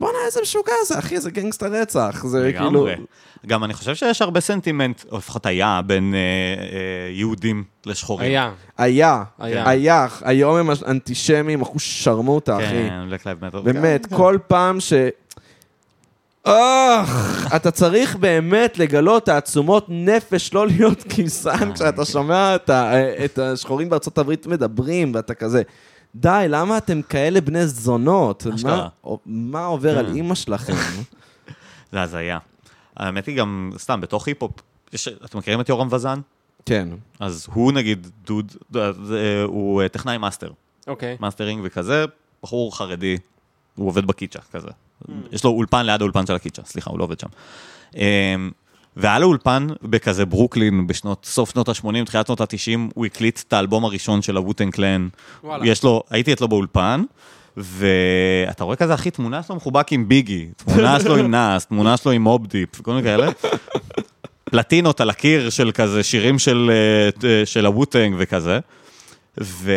בואנה 0.00 0.18
איזה 0.26 0.40
משוגע 0.42 0.72
זה, 0.86 0.98
אחי, 0.98 1.20
זה 1.20 1.30
גנגסטר 1.30 1.66
רצח, 1.72 2.24
זה 2.26 2.52
כאילו... 2.52 2.86
לגמרי. 2.86 2.94
גם 3.46 3.64
אני 3.64 3.74
חושב 3.74 3.94
שיש 3.94 4.22
הרבה 4.22 4.40
סנטימנט, 4.40 5.04
או 5.12 5.18
לפחות 5.18 5.46
היה, 5.46 5.80
בין 5.86 6.14
אה, 6.14 6.18
אה, 6.18 7.10
יהודים 7.10 7.64
לשחורים. 7.86 8.30
היה. 8.30 8.50
היה, 8.78 9.22
היה. 9.38 9.68
היה, 9.68 10.06
היום 10.22 10.56
הם 10.56 10.70
אנטישמים, 10.86 11.62
אחוז 11.62 11.82
שרמוטה, 11.82 12.56
אחי. 12.56 12.64
כן, 12.64 13.08
Lives 13.10 13.54
Matter. 13.54 13.60
באמת, 13.60 14.06
כן, 14.06 14.16
כל 14.16 14.38
פעם 14.46 14.80
ש... 14.80 14.92
אוח, 16.46 17.08
אתה 17.56 17.70
צריך 17.70 18.16
באמת 18.16 18.78
לגלות 18.78 19.26
תעצומות 19.26 19.86
נפש, 19.88 20.54
לא 20.54 20.66
להיות 20.66 21.02
קיסן 21.02 21.74
כשאתה 21.74 22.04
שומע 22.04 22.54
את 22.54 22.70
ה- 22.70 22.92
את 23.24 23.38
השחורים 23.38 23.88
בארצות 23.90 24.18
הברית 24.18 24.46
מדברים, 24.46 25.12
ואתה 25.14 25.34
כזה, 25.34 25.62
די, 26.14 26.44
למה 26.48 26.78
אתם 26.78 27.02
כאלה 27.02 27.40
בני 27.40 27.66
זונות? 27.66 28.46
מה- 28.64 28.88
מה 29.26 29.64
עובר 29.64 29.98
על 29.98 30.06
כן. 30.06 30.14
אימא 30.14 30.34
שלכם? 30.34 30.72
זה 31.92 32.02
הזיה. 32.02 32.38
האמת 32.96 33.26
היא 33.26 33.36
גם, 33.36 33.72
סתם, 33.78 34.00
בתוך 34.00 34.26
היפ-הופ, 34.28 34.52
יש- 34.92 35.08
אתם 35.24 35.38
מכירים 35.38 35.60
את 35.60 35.68
יורם 35.68 35.88
וזן? 35.90 36.20
כן. 36.66 36.88
אז 37.20 37.46
הוא 37.52 37.72
נגיד 37.72 38.06
דוד, 38.26 38.52
זה- 39.04 39.42
הוא 39.46 39.82
אה, 39.82 39.88
טכנאי 39.88 40.18
מאסטר, 40.18 40.50
אוקיי. 40.86 41.16
מאסטרינג 41.20 41.60
וכזה, 41.64 42.04
בחור 42.42 42.76
חרדי, 42.76 43.16
הוא 43.76 43.88
עובד 43.88 44.06
בקיצ'ה 44.06 44.38
כזה. 44.52 44.68
יש 45.32 45.44
לו 45.44 45.50
אולפן 45.50 45.86
ליד 45.86 46.00
האולפן 46.00 46.26
של 46.26 46.34
הקיצ'ה, 46.34 46.62
סליחה, 46.64 46.90
הוא 46.90 46.98
לא 46.98 47.04
עובד 47.04 47.20
שם. 47.20 47.28
אמ, 47.96 48.50
והיה 48.96 49.18
לו 49.18 49.26
אולפן 49.26 49.66
בכזה 49.82 50.26
ברוקלין, 50.26 50.86
בשנות, 50.86 51.26
סוף 51.30 51.50
שנות 51.50 51.68
ה-80, 51.68 52.04
תחילת 52.06 52.26
שנות 52.26 52.40
ה-90, 52.40 52.78
הוא 52.94 53.06
הקליט 53.06 53.42
את 53.48 53.52
האלבום 53.52 53.84
הראשון 53.84 54.22
של 54.22 54.36
הווטן 54.36 54.70
קלן. 54.70 55.08
וואלה. 55.44 55.66
יש 55.66 55.84
לו, 55.84 56.02
הייתי 56.10 56.32
אצלו 56.32 56.48
באולפן, 56.48 57.02
ואתה 57.56 58.64
רואה 58.64 58.76
כזה, 58.76 58.94
אחי, 58.94 59.10
תמונה 59.10 59.42
שלו 59.42 59.56
מחובק 59.56 59.92
עם 59.92 60.08
ביגי, 60.08 60.48
תמונה 60.56 61.00
שלו 61.00 61.16
עם 61.16 61.30
נאס, 61.34 61.66
תמונה 61.66 61.96
שלו 61.96 62.12
עם 62.12 62.22
Mobb 62.22 62.48
Deep, 62.48 62.80
וכל 62.80 62.90
מיני 62.90 63.02
כאלה. 63.02 63.28
פלטינות 64.50 65.00
על 65.00 65.10
הקיר 65.10 65.50
של 65.50 65.70
כזה 65.74 66.02
שירים 66.02 66.38
של, 66.38 66.70
אה, 67.24 67.46
של 67.46 67.66
ה 67.66 67.72
Wu-Tang 67.72 68.14
וכזה. 68.18 68.58
ו... 69.40 69.72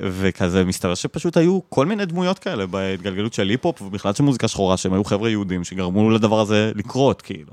וכזה, 0.00 0.64
מסתבר 0.64 0.94
שפשוט 0.94 1.36
היו 1.36 1.60
כל 1.68 1.86
מיני 1.86 2.06
דמויות 2.06 2.38
כאלה 2.38 2.66
בהתגלגלות 2.66 3.32
של 3.32 3.48
היפ-הופ, 3.48 3.82
ובכלל 3.82 4.12
של 4.12 4.22
מוזיקה 4.22 4.48
שחורה, 4.48 4.76
שהם 4.76 4.92
היו 4.92 5.04
חבר'ה 5.04 5.30
יהודים 5.30 5.64
שגרמו 5.64 6.10
לדבר 6.10 6.40
הזה 6.40 6.72
לקרות, 6.74 7.22
כאילו. 7.22 7.52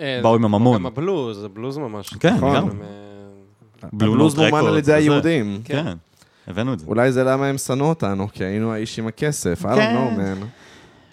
אה, 0.00 0.20
באו 0.22 0.34
עם 0.34 0.44
הממון. 0.44 0.78
גם 0.78 0.86
הבלוז, 0.86 1.44
הבלוז 1.44 1.78
ממש. 1.78 2.08
כן, 2.20 2.34
נכון. 2.34 2.56
הם, 2.56 2.82
אה, 2.82 3.88
הבלוז 3.92 4.38
מומן 4.38 4.66
על 4.66 4.78
ידי. 4.78 4.92
היהודים. 4.92 5.60
כן, 5.64 5.92
הבאנו 6.46 6.72
את 6.72 6.78
זה. 6.78 6.86
אולי 6.86 7.12
זה 7.12 7.24
למה 7.24 7.46
הם 7.46 7.58
שנאו 7.58 7.86
אותנו, 7.86 8.28
כי 8.32 8.44
היינו 8.44 8.72
האיש 8.72 8.98
עם 8.98 9.06
הכסף, 9.06 9.62
I 9.62 9.68
don't 9.68 9.76
כן. 9.76 9.94
know, 9.96 10.18
man. 10.18 10.44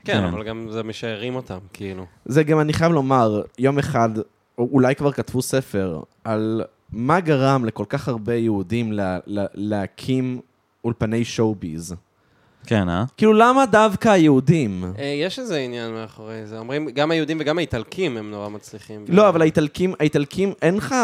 כן, 0.06 0.14
כן. 0.14 0.24
אבל 0.24 0.44
גם 0.44 0.68
זה 0.72 0.84
מי 0.84 0.94
שהרים 0.94 1.36
אותם, 1.36 1.58
כאילו. 1.74 2.06
זה 2.26 2.44
גם, 2.44 2.60
אני 2.60 2.74
חייב 2.74 2.92
לומר, 2.92 3.42
יום 3.60 3.80
אחד, 3.80 4.10
או 4.58 4.70
אולי 4.72 4.96
כבר 4.96 5.12
כתבו 5.12 5.42
ספר, 5.42 6.00
על 6.24 6.64
מה 6.92 7.20
גרם 7.20 7.66
לכל 7.66 7.86
כך 7.90 8.08
הרבה 8.08 8.36
יהודים 8.36 8.92
לה, 8.92 9.20
לה, 9.26 9.46
להקים 9.54 10.40
אולפני 10.84 11.26
שואו-ביז. 11.26 11.96
כן, 12.66 12.90
אה? 12.90 13.04
כאילו, 13.18 13.34
למה 13.34 13.66
דווקא 13.66 14.10
היהודים? 14.10 14.84
אה, 15.00 15.04
יש 15.04 15.40
איזה 15.40 15.58
עניין 15.58 15.92
מאחורי 15.92 16.46
זה. 16.46 16.60
אומרים, 16.60 16.90
גם 16.90 17.12
היהודים 17.12 17.38
וגם 17.40 17.58
האיטלקים 17.58 18.18
הם 18.18 18.32
נורא 18.32 18.50
מצליחים. 18.50 19.06
לא, 19.08 19.30
אבל 19.30 19.42
האיטלקים, 19.42 19.94
האיטלקים, 20.00 20.54
אין 20.62 20.76
לך... 20.76 20.96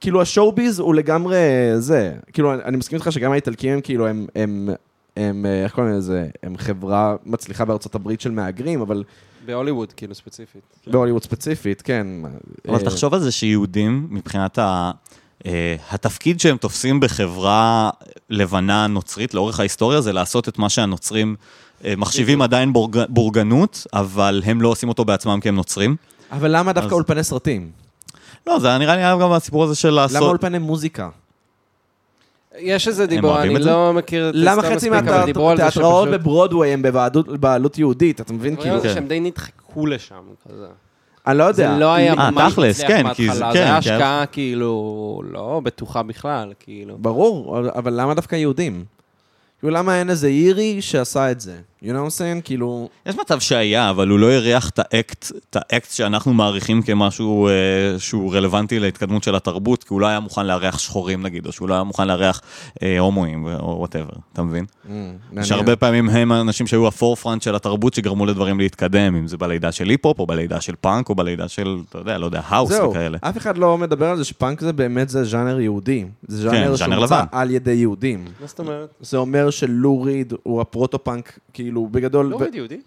כאילו, 0.00 0.22
השואו-ביז 0.22 0.78
הוא 0.78 0.94
לגמרי 0.94 1.36
זה. 1.78 2.12
כאילו, 2.32 2.54
אני 2.54 2.62
אני 2.64 2.76
מסכים 2.76 2.98
איתך 2.98 3.12
שגם 3.12 3.32
האיטלקים 3.32 3.72
הם 3.72 3.80
כאילו, 3.80 4.06
הם... 4.06 4.26
הם 4.34 4.70
הם, 5.16 5.46
אה, 5.46 5.64
איך 5.64 5.72
קוראים 5.72 5.92
לזה? 5.92 6.28
הם 6.42 6.56
חברה 6.56 7.16
מצליחה 7.26 7.64
בארצות 7.64 7.94
הברית 7.94 8.20
של 8.20 8.30
מהגרים, 8.30 8.80
אבל 8.80 9.04
בהוליווד, 9.46 9.92
כאילו, 9.92 10.14
ספציפית. 10.14 10.62
בהוליווד 10.86 11.22
ספציפית, 11.22 11.82
כן. 11.82 12.06
אבל 12.68 12.78
אה, 12.78 12.84
תחשוב 12.84 13.14
על 13.14 13.20
זה 13.20 13.32
שיהודים, 13.32 14.06
מבחינת 14.10 14.58
ה... 14.58 14.90
אה, 15.46 15.76
התפקיד 15.90 16.40
שהם 16.40 16.56
תופסים 16.56 17.00
בחברה 17.00 17.90
לבנה 18.30 18.86
נוצרית 18.86 19.34
לאורך 19.34 19.60
ההיסטוריה 19.60 20.00
זה 20.00 20.12
לעשות 20.12 20.48
את 20.48 20.58
מה 20.58 20.68
שהנוצרים 20.68 21.36
אה, 21.84 21.94
מחשיבים 21.96 22.42
עדיין 22.42 22.72
בורג, 22.72 22.98
בורגנות, 23.08 23.86
אבל 23.92 24.42
הם 24.44 24.60
לא 24.60 24.68
עושים 24.68 24.88
אותו 24.88 25.04
בעצמם 25.04 25.38
כי 25.42 25.48
הם 25.48 25.54
נוצרים. 25.56 25.96
אבל 26.32 26.56
למה 26.56 26.72
דווקא 26.72 26.86
אז- 26.86 26.92
אולפני 26.92 27.24
סרטים? 27.24 27.70
לא, 28.46 28.58
זה 28.58 28.78
נראה 28.78 28.96
לי 28.96 29.22
גם 29.22 29.32
הסיפור 29.32 29.64
הזה 29.64 29.74
של 29.74 29.90
לעשות... 29.90 30.16
למה 30.16 30.26
אולפני 30.26 30.58
מוזיקה? 30.58 31.08
יש 32.58 32.88
איזה 32.88 33.06
דיבור, 33.06 33.42
אני 33.42 33.56
את 33.56 33.62
זה? 33.62 33.70
לא 33.70 33.92
מכיר 33.92 34.28
את 34.30 34.34
למה 34.36 34.50
ההיסטוריה 34.50 34.76
חצי 34.76 34.90
זה 34.90 34.90
מהתיאטראות 34.90 35.58
שפשוט... 35.70 36.08
בברודוויי 36.08 36.72
הם 36.72 36.82
בבעלות- 36.82 37.28
בעלות 37.40 37.78
יהודית, 37.78 38.20
אתה 38.20 38.32
מבין? 38.32 38.56
כאילו, 38.56 38.80
זה 38.80 38.88
כן. 38.88 38.94
שהם 38.94 39.06
די 39.08 39.20
נדחקו 39.20 39.86
לשם, 39.86 40.14
כזה. 40.48 40.66
אני 41.26 41.38
לא 41.38 41.52
זה 41.52 41.62
יודע. 41.62 41.78
לא 41.78 41.94
היה 41.94 42.14
אה, 42.14 42.30
ממש 42.30 42.58
מצליח 42.58 42.88
כן, 42.88 43.14
כי 43.14 43.26
זה- 43.26 43.32
בהתחלה, 43.32 43.52
כן, 43.52 43.58
זה 43.58 43.62
כי 43.62 43.68
היה- 43.68 43.76
השקעה 43.76 44.26
כאילו 44.26 45.22
לא 45.30 45.60
בטוחה 45.64 46.02
בכלל, 46.02 46.52
כאילו. 46.60 46.96
ברור, 46.98 47.58
אבל 47.58 48.00
למה 48.00 48.14
דווקא 48.14 48.36
יהודים? 48.36 48.84
כאילו, 49.60 49.72
למה 49.72 49.98
אין 49.98 50.10
איזה 50.10 50.26
אירי 50.28 50.82
שעשה 50.82 51.30
את 51.30 51.40
זה? 51.40 51.56
You 51.82 51.86
know 51.86 51.88
what 51.88 52.06
I'm 52.06 52.18
saying? 52.18 52.42
כאילו... 52.44 52.88
יש 53.06 53.16
מצב 53.16 53.40
שהיה, 53.40 53.90
אבל 53.90 54.08
הוא 54.08 54.18
לא 54.18 54.32
אירח 54.32 54.70
את 54.70 54.78
האקט, 54.78 55.32
את 55.50 55.56
האקט 55.56 55.90
שאנחנו 55.90 56.34
מעריכים 56.34 56.82
כמשהו 56.82 57.48
אה, 57.48 57.52
שהוא 57.98 58.34
רלוונטי 58.34 58.78
להתקדמות 58.78 59.22
של 59.22 59.34
התרבות, 59.34 59.84
כי 59.84 59.94
הוא 59.94 60.00
לא 60.00 60.06
היה 60.06 60.20
מוכן 60.20 60.46
לארח 60.46 60.78
שחורים 60.78 61.22
נגיד, 61.22 61.46
או 61.46 61.52
שהוא 61.52 61.68
לא 61.68 61.74
היה 61.74 61.82
מוכן 61.82 62.08
לארח 62.08 62.40
אה, 62.82 62.98
הומואים, 62.98 63.46
או 63.46 63.76
whatever, 63.78 64.12
אתה 64.32 64.42
מבין? 64.42 64.64
Mm, 64.64 64.88
מעניין. 64.88 65.44
שהרבה 65.44 65.76
פעמים 65.76 66.08
הם 66.08 66.32
האנשים 66.32 66.66
שהיו 66.66 66.86
ה 66.86 66.92
forefront 66.92 67.42
של 67.42 67.54
התרבות 67.54 67.94
שגרמו 67.94 68.26
לדברים 68.26 68.60
להתקדם, 68.60 69.16
אם 69.16 69.28
זה 69.28 69.36
בלידה 69.36 69.72
של 69.72 69.88
היפ-הופ, 69.88 70.18
או 70.18 70.26
בלידה 70.26 70.60
של 70.60 70.74
פאנק, 70.80 71.08
או 71.08 71.14
בלידה 71.14 71.48
של, 71.48 71.78
אתה 71.88 71.98
יודע, 71.98 72.18
לא 72.18 72.26
יודע, 72.26 72.40
האוס 72.46 72.70
זהו, 72.70 72.90
וכאלה. 72.90 73.18
אף 73.20 73.36
אחד 73.36 73.58
לא 73.58 73.78
מדבר 73.78 74.06
על 74.10 74.16
זה 74.16 74.24
שפאנק 74.24 74.60
זה 74.60 74.72
באמת 74.72 75.08
זה 75.08 75.24
ז'אנר 75.24 75.60
יהודי. 75.60 76.04
זה 76.28 76.42
ז'אנר 76.42 76.70
כן, 76.70 76.76
שהומצא 76.76 76.96
לבן. 76.96 77.24
על 77.32 77.50
ידי 77.50 77.72
יהודים. 77.72 78.24
מה 78.40 78.46
זאת 78.46 78.58
אומרת? 78.58 78.88
זה 79.00 79.16
אומר 79.16 79.50
שלו 79.50 80.02
ריד 80.02 80.32
הוא 80.42 80.60
הפרוטו-פאנק, 80.60 81.38
כאילו, 81.52 81.65
בגדול... 81.90 82.26
לא 82.26 82.36
ריד 82.36 82.54
יהודי? 82.54 82.80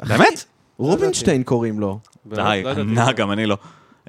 באמת? 0.00 0.44
רובינשטיין 0.78 1.42
קוראים 1.42 1.80
לו. 1.80 1.98
לא 2.30 2.36
די, 2.36 2.56
ידעתי. 2.56 2.80
ענה 2.80 3.12
גם 3.12 3.32
אני 3.32 3.46
לא. 3.46 3.56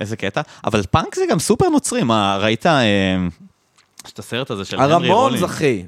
איזה 0.01 0.15
קטע. 0.15 0.41
אבל 0.65 0.81
פאנק 0.91 1.15
זה 1.15 1.25
גם 1.29 1.39
סופר 1.39 1.69
נוצרי, 1.69 2.03
מה, 2.03 2.37
ראית 2.41 2.65
אה, 2.65 3.17
יש 4.05 4.11
את 4.11 4.19
הסרט 4.19 4.51
הזה 4.51 4.65
של 4.65 4.79
הנרי 4.79 4.93
רולינג? 4.93 5.13
הרמונס, 5.13 5.43
אחי. 5.43 5.83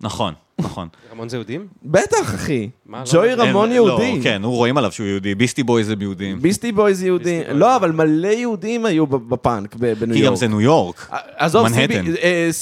נכון, 0.00 0.34
נכון. 0.58 0.88
רמון 1.12 1.28
זה 1.28 1.36
יהודים? 1.36 1.66
בטח, 1.82 2.34
אחי. 2.34 2.70
לא 2.88 2.98
ג'וי. 3.12 3.34
רמון 3.34 3.72
יהודי. 3.72 4.16
לא, 4.18 4.22
כן, 4.22 4.42
הוא 4.42 4.56
רואים 4.56 4.78
עליו 4.78 4.92
שהוא 4.92 5.06
יהודי, 5.06 5.34
ביסטי 5.34 5.62
בויז 5.62 5.90
הם 5.90 6.02
יהודים. 6.02 6.40
ביסטי 6.42 6.72
בויז 6.72 7.02
יהודי. 7.02 7.24
ביסטי 7.24 7.44
בויז. 7.44 7.60
לא, 7.60 7.76
אבל 7.76 7.92
מלא 7.92 8.28
יהודים 8.28 8.86
היו 8.86 9.06
בפאנק 9.06 9.74
בניו 9.74 9.96
כי 9.96 10.04
גם 10.04 10.24
יורק. 10.24 10.38
זה 10.38 10.48
ניו 10.48 10.60
יורק. 10.60 11.10
עזוב. 11.36 11.66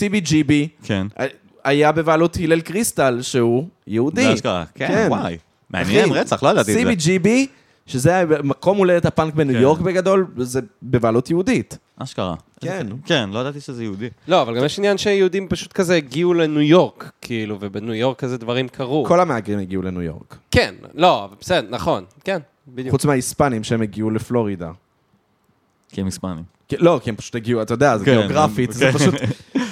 CBGB 0.01 0.53
כן. 0.85 1.07
היה 1.65 1.93
בבעלות 1.93 2.37
הלל 2.43 2.61
קריסטל, 2.61 3.23
שהוא 3.23 3.69
יהודי. 3.87 4.23
זה 4.23 4.35
אשכרה. 4.35 4.65
כן, 4.75 5.07
וואי. 5.09 5.39
מעניין 5.71 6.13
רצח, 6.13 6.43
לא 6.43 6.49
ידעתי 6.49 6.91
את 6.91 6.99
זה. 7.01 7.13
CBGB, 7.19 7.29
שזה 7.87 8.11
היה 8.11 8.25
מקום 8.45 8.79
הולדת 8.79 9.05
הפאנק 9.07 9.35
בניו 9.35 9.55
כן. 9.55 9.63
יורק 9.63 9.81
בגדול, 9.81 10.27
זה 10.39 10.61
בבעלות 10.83 11.31
יהודית. 11.31 11.79
אשכרה. 11.97 12.35
כן. 12.61 12.87
כן, 13.07 13.31
לא 13.33 13.39
ידעתי 13.39 13.61
שזה 13.61 13.85
יהודי. 13.85 14.09
לא, 14.29 14.43
אבל 14.43 14.57
גם 14.57 14.65
יש 14.65 14.79
עניין 14.79 14.99
שיהודים 14.99 15.49
פשוט 15.49 15.73
כזה 15.73 15.95
הגיעו 15.95 16.35
לניו 16.35 16.61
יורק, 16.61 17.13
כאילו, 17.21 17.57
ובניו 17.61 17.95
יורק 17.95 18.19
כזה 18.19 18.39
דברים 18.39 18.69
קרו. 18.69 19.05
כל 19.05 19.21
המהגרים 19.21 19.59
הגיעו 19.59 19.83
לניו 19.83 20.03
יורק. 20.03 20.39
כן, 20.51 20.75
לא, 20.95 21.29
בסדר, 21.41 21.67
נכון, 21.71 22.05
כן, 22.25 22.39
בדיוק. 22.69 22.91
חוץ 22.91 23.05
מההיספנים 23.05 23.65
שהם 23.65 23.83
הגיעו 23.83 24.11
לפלורידה. 24.11 24.71
כי 25.89 26.01
הם 26.01 26.07
היספנים. 26.07 26.45
לא, 26.79 27.01
כי 27.03 27.11
הם 27.11 27.17
פשוט 27.17 27.35
הגיעו, 27.37 27.63
אתה 27.63 27.75
יודע, 27.75 27.99
זה 27.99 28.05
כן, 28.05 28.11
גיאוגרפית, 28.19 28.73
זה 28.73 28.85
כן. 28.93 28.99
פשוט, 28.99 29.15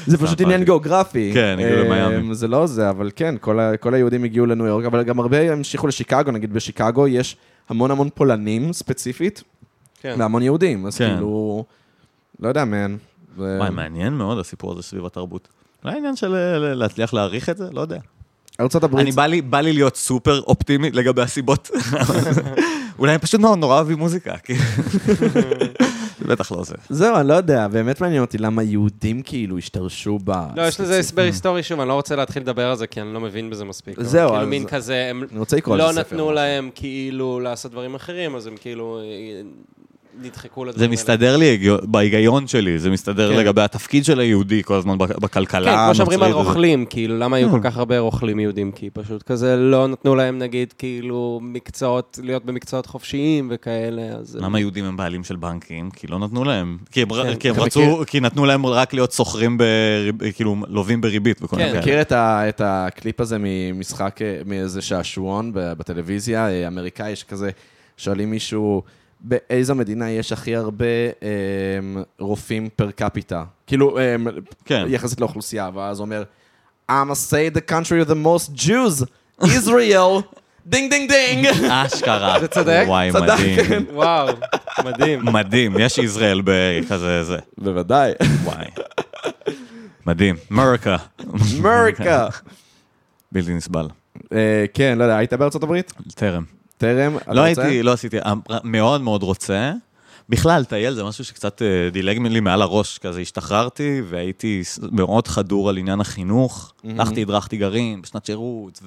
זה 0.07 0.19
פשוט 0.19 0.35
סתם 0.35 0.45
עניין. 0.45 0.65
גיאוגרפי. 0.65 1.31
כן, 1.35 1.57
הגיעו 1.61 1.85
למיאמי. 1.85 2.35
זה 2.35 2.49
לא 2.49 2.67
זה, 2.67 2.91
אבל 2.91 3.11
כן, 3.17 3.35
כל 3.41 3.61
ה- 3.61 3.77
כל 3.77 3.95
היהודים 3.95 4.25
הגיעו 4.25 4.47
לניו 4.47 4.67
יורק, 4.67 4.85
אבל 4.85 5.03
גם 5.03 5.21
הרבה 5.21 5.53
המשיכו 5.53 5.87
לשיקגו, 5.87 6.31
נגיד 6.31 6.53
בשיקגו 6.53 7.09
יש 7.09 7.37
המון 7.69 7.91
המון 7.91 8.09
פולנים 8.15 8.73
ספציפית, 8.73 9.43
כן. 10.01 10.17
והמון 10.19 10.43
יהודים, 10.43 10.87
אז 10.87 10.99
כן. 10.99 11.11
כאילו, 11.15 11.65
לא 12.41 12.49
יודע, 12.49 12.65
מן. 12.65 12.97
זה- 13.39 13.57
וואי, 13.61 13.71
מעניין 13.71 14.13
מאוד 14.13 14.39
הסיפור 14.39 14.73
הזה 14.73 14.83
סביב 14.83 15.07
התרבות. 15.07 15.49
אולי 15.85 15.97
עניין 15.99 16.17
של 16.17 16.35
אה, 16.35 16.75
להצליח 16.75 17.15
להעריך 17.15 17.49
את 17.49 17.57
זה? 17.57 17.65
לא 17.73 17.81
יודע. 17.81 17.99
ארצות 18.61 18.85
הברית, 18.85 19.03
אני 19.07 19.13
בא 19.13 19.27
לי, 19.27 19.43
בא 19.43 19.61
לי 19.61 19.73
להיות 19.73 19.97
סופר 19.97 20.41
אופטימי 20.41 20.91
לגבי 20.91 21.23
הסיבות. 21.23 21.71
אולי 22.99 23.13
הם 23.13 23.19
פשוט 23.19 23.41
מאוד 23.41 23.59
נורא 23.59 23.75
אוהבים 23.77 23.99
מוזיקה, 23.99 24.35
כי... 24.45 24.55
זה 24.55 25.29
בטח 26.27 26.53
לא 26.53 26.65
זה. 26.65 26.75
זהו, 26.89 27.17
אני 27.17 27.29
לא 27.29 27.35
יודע, 27.35 27.69
באמת 27.69 28.01
מעניין 28.01 28.21
אותי 28.23 28.39
למה 28.39 28.63
יהודים 28.63 29.23
כאילו 29.23 29.59
השתרשו 29.59 30.19
ב... 30.25 30.31
לא, 30.57 30.63
יש 30.63 30.81
לזה 30.81 30.99
הסבר 30.99 31.23
היסטורי, 31.23 31.63
שוב, 31.63 31.81
אני 31.81 31.89
לא 31.89 31.95
רוצה 31.95 32.17
להתחיל 32.17 32.43
לדבר 32.43 32.67
על 32.71 32.77
זה, 32.77 32.87
כי 32.87 33.01
אני 33.01 33.15
לא 33.15 33.21
מבין 33.21 33.51
בזה 33.51 33.65
מספיק. 33.65 34.01
זהו, 34.01 34.29
כאילו 34.29 34.43
אז- 34.43 34.49
מין 34.49 34.67
כזה, 34.67 35.07
הם 35.11 35.25
לא. 35.67 35.93
נתנו 35.93 36.33
להם 36.33 36.71
כאילו 36.75 37.41
לעשות 37.41 37.73
דברים 37.73 37.95
אחרים, 37.95 38.37
אז 38.37 38.47
הם 38.47 38.55
כאילו 38.61 39.01
אה, 39.01 39.05
נדחקו 40.23 40.65
לדברים 40.65 40.79
זה 40.79 40.85
האלה. 40.85 40.93
מסתדר 40.93 41.37
לי 41.37 41.59
בהיגיון 41.83 42.47
שלי, 42.47 42.79
זה 42.79 42.91
מסתדר 42.91 43.33
כן. 43.33 43.39
לגבי 43.39 43.61
התפקיד 43.63 44.05
של 44.05 44.21
היהודי 44.21 44.63
כל 44.65 44.75
הזמן 44.75 44.99
בכ- 44.99 45.19
בכלכלה 45.19 45.71
כן, 45.77 45.85
כמו 45.85 45.95
שאומרים 45.95 46.23
על. 46.23 46.33
רוכלים, 46.33 46.87
כאילו, 46.87 47.19
למה 47.19 47.37
היו 47.37 47.49
Hmm. 47.49 47.53
כל 47.53 47.61
כך 47.63 47.77
הרבה 47.77 47.99
רוכלים 47.99 48.41
יהודים? 48.41 48.73
כי 48.73 48.91
פשוט 48.91 49.23
כזה 49.23 49.57
לא 49.57 49.87
נתנו 49.89 50.15
להם, 50.15 50.39
נגיד, 50.39 50.73
כאילו, 50.79 51.41
מקצועות, 51.43 52.19
להיות 52.23 52.45
במקצועות 52.45 52.87
חופשיים 52.87 53.49
וכאלה, 53.53 54.03
אז... 54.03 54.37
למה 54.41 54.61
יהודים 54.61 54.85
הם 54.85 54.97
בעלים 54.97 55.25
של 55.25 55.37
בנקים? 55.37 55.91
כי 55.91 56.07
לא 56.07 56.19
נתנו 56.19 56.45
להם. 56.45 56.79
כי 56.91 57.03
הם, 57.03 57.09
כן. 57.09 57.35
כי 57.37 57.49
הם 57.49 57.55
רצו, 57.61 57.81
מכיר- 57.81 58.05
כי 58.05 58.21
נתנו 58.21 58.47
להם 58.47 58.67
רק 58.67 58.93
להיות 58.95 59.13
בריב, 59.57 60.33
כאילו, 60.35 60.57
לווים 60.69 61.01
בריבית 61.01 61.43
וכל 61.43 61.57
כן, 61.57 61.63
מיני 61.63 61.71
כאלה. 61.71 61.81
מכיר 61.83 62.01
את, 62.01 62.13
ה, 62.13 62.49
את 62.49 62.61
הקליפ 62.65 63.21
הזה 63.21 63.37
ממשחק, 63.41 64.23
אה, 64.23 64.41
מאיזה 64.47 64.83
שעשועון 64.83 65.53
ב- 65.53 65.73
בטלוויזיה, 65.73 66.49
אה, 66.49 66.67
אמריקאי, 66.69 67.17
שכזה, 67.17 67.51
שואלים 67.97 68.31
מישהו, 68.31 68.83
באיזו 69.21 69.75
מדינה 69.75 70.11
יש 70.11 70.33
הכי 70.33 70.57
הרבה 70.57 70.85
אה, 71.23 72.01
רופאים 72.19 72.69
per 72.77 72.91
capita? 72.91 73.45
כאילו, 73.67 73.99
אה, 73.99 74.17
כן. 74.65 74.85
יחסית 74.89 75.21
לאוכלוסייה, 75.21 75.71
ואז 75.75 75.99
הוא 75.99 76.05
אומר, 76.05 76.23
I'm 76.91 77.11
a 77.11 77.31
say 77.31 77.57
the 77.57 77.71
country 77.71 78.05
with 78.05 78.09
the 78.09 78.27
most 78.27 78.67
Jews, 78.67 79.05
Israel, 79.43 80.23
דינג 80.67 80.91
דינג 80.91 81.11
דינג. 81.11 81.47
אשכרה. 81.71 82.37
זה 82.41 82.49
צודק? 82.49 82.85
וואי, 82.87 83.11
צדק. 83.13 83.23
מדהים. 83.23 83.87
וואו, 83.93 84.29
מדהים. 84.85 85.25
מדהים, 85.25 85.75
יש 85.79 85.99
ישראל 85.99 86.43
בכזה 86.45 87.25
זה. 87.25 87.37
בוודאי. 87.59 88.13
וואי. 88.45 88.67
מדהים. 90.07 90.37
אמריקה. 90.53 90.97
אמריקה. 91.59 92.29
בלתי 93.33 93.55
נסבל. 93.55 93.89
אה, 94.33 94.65
כן, 94.75 94.99
לא 94.99 95.05
יודע, 95.05 95.17
היית 95.17 95.33
בארצות 95.33 95.63
הברית? 95.63 95.93
טרם. 96.15 96.60
טרם? 96.81 97.17
אתה 97.17 97.35
לא 97.35 97.49
רוצה? 97.49 97.63
הייתי, 97.63 97.83
לא 97.83 97.93
עשיתי, 97.93 98.17
מאוד 98.65 99.01
מאוד 99.01 99.23
רוצה. 99.23 99.73
בכלל, 100.29 100.65
טייל 100.65 100.95
זה 100.95 101.05
משהו 101.05 101.25
שקצת 101.25 101.63
אה, 101.63 101.91
דילג 101.93 102.19
לי 102.19 102.41
מעל 102.41 102.63
הראש, 102.63 102.99
כזה 102.99 103.21
השתחררתי 103.21 104.03
והייתי 104.09 104.63
מאוד 104.93 105.29
חדור 105.29 105.69
על 105.69 105.77
עניין 105.77 106.01
החינוך. 106.01 106.73
הלכתי, 106.85 107.23
הדרכתי 107.23 107.57
גרעין 107.57 108.03
בשנת 108.03 108.27
שירות, 108.27 108.83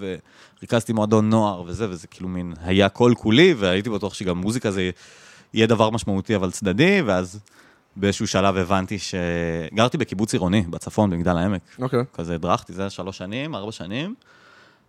וריכזתי 0.59 0.93
מועדון 0.93 1.29
נוער 1.29 1.63
וזה, 1.65 1.89
וזה 1.89 2.07
כאילו 2.07 2.29
מין 2.29 2.53
היה 2.63 2.89
כל 2.89 3.13
כולי, 3.17 3.53
והייתי 3.53 3.89
בטוח 3.89 4.13
שגם 4.13 4.37
מוזיקה 4.37 4.71
זה 4.71 4.89
יהיה 5.53 5.67
דבר 5.67 5.89
משמעותי 5.89 6.35
אבל 6.35 6.51
צדדי, 6.51 7.01
ואז 7.05 7.39
באיזשהו 7.95 8.27
שלב 8.27 8.57
הבנתי 8.57 8.97
שגרתי 8.99 9.97
בקיבוץ 9.97 10.33
עירוני 10.33 10.61
בצפון, 10.69 11.09
במגדל 11.09 11.37
העמק. 11.37 11.61
אוקיי. 11.79 12.03
כזה 12.13 12.35
הדרכתי, 12.35 12.73
זה 12.73 12.81
היה 12.81 12.89
שלוש 12.89 13.17
שנים, 13.17 13.55
ארבע 13.55 13.71
שנים. 13.71 14.15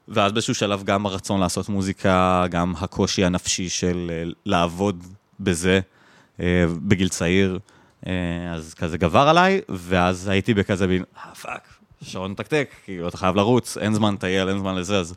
ואז 0.09 0.33
באיזשהו 0.33 0.55
שלב 0.55 0.83
גם 0.85 1.07
הרצון 1.07 1.41
לעשות 1.41 1.69
מוזיקה, 1.69 2.45
גם 2.51 2.75
הקושי 2.79 3.25
הנפשי 3.25 3.69
של 3.69 4.11
אה, 4.11 4.31
לעבוד 4.47 5.05
בזה 5.41 5.81
אה, 6.41 6.65
בגיל 6.83 7.09
צעיר, 7.09 7.59
אה, 8.07 8.13
אז 8.55 8.75
כזה 8.75 8.99
גבר 8.99 9.29
עליי, 9.29 9.61
ואז 9.69 10.29
הייתי 10.29 10.55
בכזה 10.55 10.87
בין, 10.87 11.05
אה, 11.17 11.35
fuck, 11.35 11.69
שעון 12.03 12.31
מתקתק, 12.31 12.71
כאילו, 12.85 13.09
אתה 13.09 13.17
חייב 13.17 13.37
לרוץ, 13.37 13.77
אין 13.77 13.95
זמן 13.95 14.15
לטייל, 14.15 14.49
אין 14.49 14.59
זמן 14.59 14.75
לזה, 14.75 14.99
אז 14.99 15.15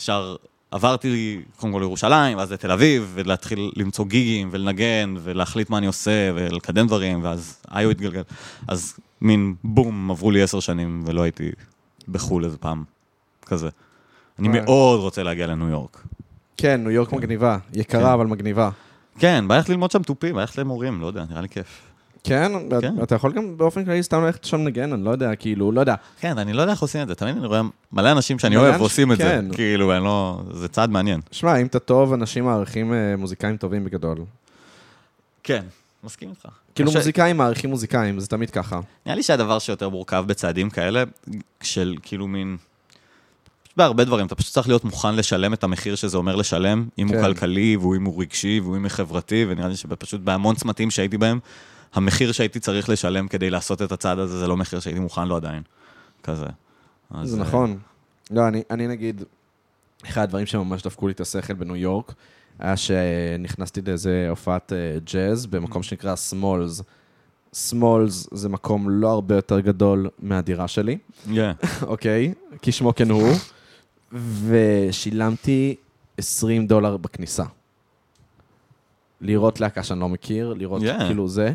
ישר 0.00 0.36
עברתי 0.70 1.40
קודם 1.56 1.72
כל 1.72 1.78
לירושלים, 1.78 2.38
ואז 2.38 2.52
לתל 2.52 2.70
אביב, 2.70 3.12
ולהתחיל 3.14 3.72
למצוא 3.76 4.04
גיגים, 4.06 4.48
ולנגן, 4.52 5.14
ולהחליט 5.22 5.70
מה 5.70 5.78
אני 5.78 5.86
עושה, 5.86 6.30
ולקדם 6.34 6.86
דברים, 6.86 7.24
ואז 7.24 7.62
איו 7.76 7.90
התגלגל. 7.90 8.22
אז 8.68 8.96
מין 9.20 9.54
בום, 9.64 10.10
עברו 10.10 10.30
לי 10.30 10.42
עשר 10.42 10.60
שנים, 10.60 11.02
ולא 11.06 11.22
הייתי 11.22 11.50
בחו"ל 12.08 12.44
איזה 12.44 12.58
פעם, 12.58 12.84
כזה. 13.46 13.68
אני 14.38 14.48
וואי. 14.48 14.60
מאוד 14.60 15.00
רוצה 15.00 15.22
להגיע 15.22 15.46
לניו 15.46 15.68
יורק. 15.68 16.02
כן, 16.56 16.80
ניו 16.82 16.90
יורק 16.90 17.12
מגניבה. 17.12 17.58
כן. 17.72 17.80
יקרה, 17.80 18.14
אבל 18.14 18.26
מגניבה. 18.26 18.70
כן, 19.18 19.44
בא 19.48 19.58
לך 19.58 19.68
ללמוד 19.68 19.90
שם 19.90 20.02
תופים, 20.02 20.34
בא 20.34 20.42
לך 20.42 20.58
למורים, 20.58 21.00
לא 21.00 21.06
יודע, 21.06 21.24
נראה 21.30 21.40
לי 21.40 21.48
כיף. 21.48 21.82
כן? 22.24 22.52
כן. 22.80 23.02
אתה 23.02 23.14
יכול 23.14 23.32
גם 23.32 23.56
באופן 23.56 23.84
כללי 23.84 24.02
סתם 24.02 24.24
ללכת 24.24 24.44
שם 24.44 24.56
לנגן, 24.56 24.92
אני 24.92 25.04
לא 25.04 25.10
יודע, 25.10 25.34
כאילו, 25.34 25.72
לא 25.72 25.80
יודע. 25.80 25.94
כן, 26.20 26.38
אני 26.38 26.52
לא 26.52 26.62
יודע 26.62 26.72
איך 26.72 26.82
עושים 26.82 27.02
את 27.02 27.08
זה, 27.08 27.14
תמיד 27.14 27.36
אני 27.36 27.46
רואה 27.46 27.60
מלא 27.92 28.12
אנשים 28.12 28.38
שאני 28.38 28.56
אוהב 28.56 28.80
ועושים 28.80 29.12
את 29.12 29.16
זה. 29.16 29.22
כן. 29.22 29.44
כאילו, 29.52 29.96
אני 29.96 30.04
לא... 30.04 30.42
זה 30.52 30.68
צעד 30.68 30.90
מעניין. 30.90 31.20
שמע, 31.30 31.56
אם 31.56 31.66
אתה 31.66 31.78
טוב, 31.78 32.12
אנשים 32.12 32.44
מעריכים 32.44 32.92
אה, 32.92 33.16
מוזיקאים 33.18 33.56
טובים 33.56 33.84
בגדול. 33.84 34.18
כן, 35.42 35.64
מסכים 36.04 36.30
איתך. 36.30 36.48
כאילו 36.74 36.92
מוזיקאים 36.92 37.36
מעריכים 37.36 37.70
מוזיקאים, 37.70 38.20
זה 38.20 38.26
תמיד 38.26 38.50
ככה. 38.50 38.80
נראה 39.06 39.16
לי 39.16 39.22
שהדבר 39.22 39.58
שיותר 39.58 39.88
מורכב 39.88 40.24
בצעדים 40.26 40.70
כאלה, 40.70 41.04
של 41.62 41.94
כאילו 42.02 42.26
מין... 42.26 42.56
בהרבה 43.76 44.04
דברים, 44.04 44.26
אתה 44.26 44.34
פשוט 44.34 44.54
צריך 44.54 44.68
להיות 44.68 44.84
מוכן 44.84 45.16
לשלם 45.16 45.54
את 45.54 45.64
המחיר 45.64 45.94
שזה 45.94 46.16
אומר 46.16 46.36
לשלם, 46.36 46.88
אם 46.98 47.08
הוא 47.08 47.16
כן. 47.16 47.22
כלכלי, 47.22 47.76
ואם 47.76 48.04
הוא 48.04 48.22
רגשי, 48.22 48.60
ואם 48.60 48.82
הוא 48.82 48.88
חברתי, 48.88 49.46
ונראה 49.48 49.68
לי 49.68 49.76
שפשוט 49.76 50.20
בהמון 50.20 50.54
צמתים 50.54 50.90
שהייתי 50.90 51.18
בהם, 51.18 51.38
המחיר 51.94 52.32
שהייתי 52.32 52.60
צריך 52.60 52.88
לשלם 52.88 53.28
כדי 53.28 53.50
לעשות 53.50 53.82
את 53.82 53.92
הצעד 53.92 54.18
הזה, 54.18 54.38
זה 54.38 54.46
לא 54.46 54.56
מחיר 54.56 54.80
שהייתי 54.80 55.00
מוכן 55.00 55.28
לו 55.28 55.36
עדיין. 55.36 55.62
כזה. 56.22 56.46
אז, 57.10 57.28
זה 57.28 57.36
אה, 57.36 57.42
נכון. 57.42 57.78
לא, 58.30 58.48
אני, 58.48 58.62
אני 58.70 58.88
נגיד, 58.88 59.22
אחד 60.08 60.22
הדברים 60.22 60.46
שממש 60.46 60.82
דפקו 60.82 61.06
לי 61.06 61.12
את 61.12 61.20
השכל 61.20 61.54
בניו 61.54 61.76
יורק, 61.76 62.12
היה 62.58 62.76
שנכנסתי 62.76 63.80
לאיזה 63.86 64.26
הופעת 64.30 64.72
אה, 64.72 64.98
ג'אז 65.12 65.46
במקום 65.46 65.82
שנקרא 65.82 66.16
סמולס. 66.16 66.82
סמולס 67.52 68.28
זה 68.32 68.48
מקום 68.48 68.90
לא 68.90 69.10
הרבה 69.10 69.34
יותר 69.34 69.60
גדול 69.60 70.08
מהדירה 70.18 70.68
שלי, 70.68 70.98
כן. 71.34 71.52
אוקיי? 71.82 72.34
כשמו 72.62 72.94
כן 72.94 73.10
הוא, 73.10 73.32
ושילמתי 74.14 75.74
20 76.18 76.66
דולר 76.66 76.96
בכניסה. 76.96 77.44
לראות 79.20 79.60
להקה 79.60 79.82
שאני 79.82 80.00
לא 80.00 80.08
מכיר, 80.08 80.54
לראות 80.54 80.82
Yeah. 80.82 81.04
כאילו 81.06 81.28
זה, 81.28 81.52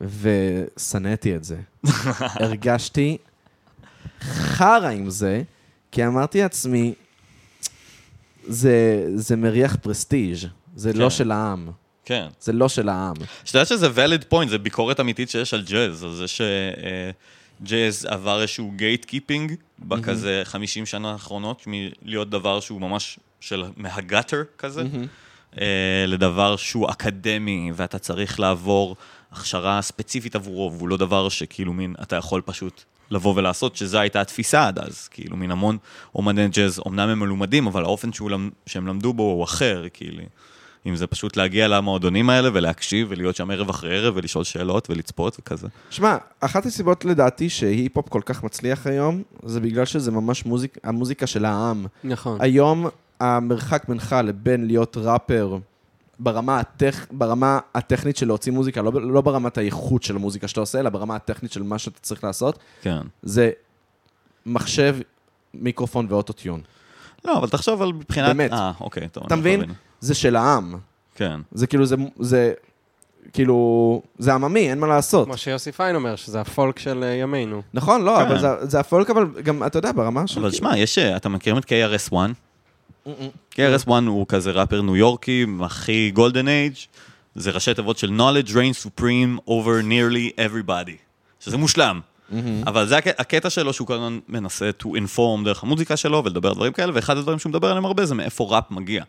ושנאתי 0.00 1.36
את 1.36 1.44
זה. 1.44 1.56
הרגשתי 2.20 3.18
חרא 4.20 4.88
עם 4.88 5.10
זה, 5.10 5.42
כי 5.92 6.06
אמרתי 6.06 6.42
לעצמי, 6.42 6.94
זה, 8.46 9.06
זה 9.14 9.36
מריח 9.36 9.76
prestige, 9.76 10.36
זה 10.76 10.92
כן. 10.92 10.98
לא 10.98 11.10
של 11.10 11.30
העם. 11.30 11.68
כן. 12.04 12.26
זה 12.40 12.52
לא 12.52 12.68
של 12.68 12.88
העם. 12.88 13.14
שאתה 13.44 13.58
יודע 13.58 13.64
שזה 13.64 13.86
valid 13.86 14.32
point, 14.32 14.48
זה 14.48 14.58
ביקורת 14.58 15.00
אמיתית 15.00 15.30
שיש 15.30 15.54
על 15.54 15.62
ג'אז, 15.62 16.04
על 16.04 16.14
זה 16.14 16.24
שג'אז 17.60 18.06
עבר 18.10 18.40
איזשהו 18.40 18.72
gatekeeping 18.76 19.52
בכזה 19.78 20.42
50 20.44 20.86
שנה 20.86 21.12
האחרונות, 21.12 21.64
מלהיות 21.66 22.30
דבר 22.30 22.60
שהוא 22.60 22.80
ממש 22.80 23.18
של 23.40 23.64
מה 23.76 23.93
gutter 23.93 24.42
כזה, 24.58 24.82
אה, 25.60 26.04
לדבר 26.06 26.56
שהוא 26.56 26.90
אקדמי, 26.90 27.70
ואתה 27.74 27.98
צריך 27.98 28.40
לעבור 28.40 28.96
הכשרה 29.32 29.82
ספציפית 29.82 30.36
עבורו, 30.36 30.72
והוא 30.72 30.88
לא 30.88 30.96
דבר 30.96 31.28
שכאילו 31.28 31.72
מין, 31.72 31.94
אתה 32.02 32.16
יכול 32.16 32.42
פשוט 32.44 32.84
לבוא 33.10 33.34
ולעשות, 33.36 33.76
שזו 33.76 33.98
הייתה 33.98 34.20
התפיסה 34.20 34.66
עד 34.66 34.78
אז, 34.78 35.08
כאילו 35.08 35.36
מין 35.36 35.50
המון 35.50 35.78
אומני 36.14 36.48
ג'אז, 36.48 36.80
אמנם 36.86 37.08
הם 37.08 37.18
מלומדים, 37.18 37.66
אבל 37.66 37.84
האופן 37.84 38.12
שהוא, 38.12 38.30
שהם 38.66 38.86
למדו 38.86 39.12
בו 39.12 39.22
הוא 39.22 39.44
אחר, 39.44 39.84
כאילו. 39.92 40.22
אם 40.86 40.96
זה 40.96 41.06
פשוט 41.06 41.36
להגיע 41.36 41.68
למועדונים 41.68 42.30
האלה 42.30 42.50
ולהקשיב 42.52 43.06
ולהיות 43.10 43.36
שם 43.36 43.50
ערב 43.50 43.68
אחרי 43.68 43.96
ערב 43.96 44.16
ולשאול 44.16 44.44
שאלות 44.44 44.90
ולצפות 44.90 45.36
וכזה. 45.40 45.68
שמע, 45.90 46.16
אחת 46.40 46.66
הסיבות 46.66 47.04
לדעתי 47.04 47.48
שהיפ-הופ 47.48 48.08
כל 48.08 48.20
כך 48.24 48.42
מצליח 48.42 48.86
היום, 48.86 49.22
זה 49.44 49.60
בגלל 49.60 49.84
שזה 49.84 50.10
ממש 50.10 50.46
מוזיק, 50.46 50.78
המוזיקה 50.84 51.26
של 51.26 51.44
העם. 51.44 51.86
נכון. 52.04 52.40
היום 52.40 52.86
המרחק 53.20 53.84
בינך 53.88 54.16
לבין 54.24 54.66
להיות 54.66 54.96
ראפר 54.96 55.58
ברמה, 56.18 56.60
הטכ... 56.60 57.06
ברמה 57.10 57.58
הטכנית 57.74 58.16
של 58.16 58.26
להוציא 58.26 58.52
מוזיקה, 58.52 58.82
לא, 58.82 58.92
לא 58.92 59.20
ברמת 59.20 59.58
האיכות 59.58 60.02
של 60.02 60.16
המוזיקה 60.16 60.48
שאתה 60.48 60.60
עושה, 60.60 60.80
אלא 60.80 60.90
ברמה 60.90 61.16
הטכנית 61.16 61.52
של 61.52 61.62
מה 61.62 61.78
שאתה 61.78 62.00
צריך 62.00 62.24
לעשות, 62.24 62.58
כן. 62.82 63.00
זה 63.22 63.50
מחשב, 64.46 64.96
מיקרופון 65.54 66.06
ואוטוטיון. 66.08 66.60
לא, 67.24 67.38
אבל 67.38 67.48
תחשוב 67.48 67.82
על 67.82 67.92
מבחינת... 67.92 68.28
באמת. 68.28 68.52
אה, 68.52 68.72
אוקיי, 68.80 69.08
טוב. 69.08 69.24
אתה 69.26 69.36
מבין? 69.36 69.62
זה 70.04 70.14
של 70.14 70.36
העם. 70.36 70.74
כן. 71.14 71.40
זה 71.52 71.66
כאילו, 71.66 71.86
זה, 71.86 71.96
זה 72.20 72.52
כאילו, 73.32 74.02
זה 74.18 74.34
עממי, 74.34 74.70
אין 74.70 74.78
מה 74.78 74.86
לעשות. 74.86 75.24
כמו 75.26 75.36
שיוסי 75.36 75.72
פיין 75.72 75.96
אומר, 75.96 76.16
שזה 76.16 76.40
הפולק 76.40 76.78
של 76.78 77.02
אה, 77.04 77.08
ימינו. 77.14 77.62
נכון, 77.74 78.04
לא, 78.04 78.16
כן. 78.18 78.22
אבל 78.26 78.38
זה, 78.40 78.48
זה 78.62 78.80
הפולק, 78.80 79.10
אבל 79.10 79.26
גם, 79.42 79.66
אתה 79.66 79.78
יודע, 79.78 79.92
ברמה 79.92 80.26
של... 80.26 80.40
אבל 80.40 80.50
שמע, 80.52 80.78
יש... 80.78 80.98
אה, 80.98 81.16
אתם 81.16 81.32
מכירים 81.32 81.58
את 81.58 81.64
KRS-One? 81.64 83.08
KRS-One 83.54 84.06
הוא 84.06 84.26
כזה 84.28 84.50
ראפר 84.50 84.82
ניו 84.82 84.96
יורקי, 84.96 85.46
הכי 85.60 86.10
golden 86.14 86.48
age, 86.48 86.74
זה 87.34 87.50
ראשי 87.50 87.74
תיבות 87.74 87.98
של 87.98 88.10
knowledge 88.18 88.48
reigns 88.50 88.86
supreme 88.86 89.48
over 89.48 89.82
nearly 89.88 90.38
everybody, 90.40 90.96
שזה 91.40 91.56
מושלם. 91.56 92.00
אבל 92.66 92.86
זה 92.86 92.96
הק- 92.96 93.20
הקטע 93.20 93.50
שלו 93.50 93.72
שהוא 93.72 93.86
כל 93.86 93.94
הזמן 93.94 94.18
מנסה 94.28 94.70
to 94.82 94.86
inform 94.86 95.44
דרך 95.44 95.62
המוזיקה 95.62 95.96
שלו 95.96 96.22
ולדבר 96.24 96.48
על 96.48 96.54
דברים 96.54 96.72
כאלה, 96.72 96.92
ואחד 96.94 97.16
הדברים 97.16 97.38
שהוא 97.38 97.50
מדבר 97.50 97.68
עליהם 97.68 97.84
הרבה 97.84 98.06
זה 98.06 98.14
מאיפה 98.14 98.44
ראפ 98.50 98.70
מגיע. 98.70 99.04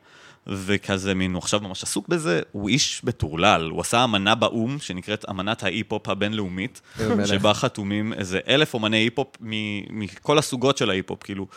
וכזה 0.48 1.14
מין, 1.16 1.34
הוא 1.34 1.40
עכשיו 1.40 1.60
ממש 1.60 1.84
עסוק 1.84 2.08
בזה, 2.08 2.42
הוא 2.52 2.70
איש 2.70 3.02
מטורלל, 3.04 3.70
הוא 3.72 3.82
עשה 3.82 4.04
אמנה 4.04 4.36
באו"ם, 4.36 4.78
שנקראת 4.80 5.26
אמנת 5.30 5.64
ההיפ-הופ 5.64 6.10
הבינלאומית. 6.10 6.82
שבה 7.30 7.54
חתומים 7.54 8.14
איזה 8.14 8.40
אלף 8.48 8.74
אומני 8.74 8.98
היפ-הופ 8.98 9.28
מ- 9.42 10.00
מכל 10.00 10.38
הסוגות 10.38 10.78
של 10.78 10.90
ההיפ-הופ, 10.90 11.24
כאילו, 11.24 11.48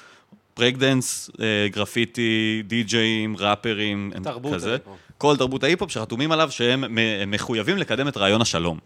ברקדנס, 0.56 1.30
אה, 1.40 1.44
גרפיטי, 1.70 2.62
די-ג'אים, 2.66 3.36
ראפרים, 3.36 4.10
תרבות 4.22 4.54
כזה. 4.54 4.70
ההיפ-הופ. 4.70 4.96
כל 5.18 5.36
תרבות 5.36 5.64
ההיפ-הופ 5.64 5.90
שחתומים 5.90 6.32
עליו 6.32 6.50
שהם 6.50 6.84
מחויבים 7.26 7.76
לקדם 7.78 8.08
את 8.08 8.16
רעיון 8.16 8.40
השלום. 8.42 8.78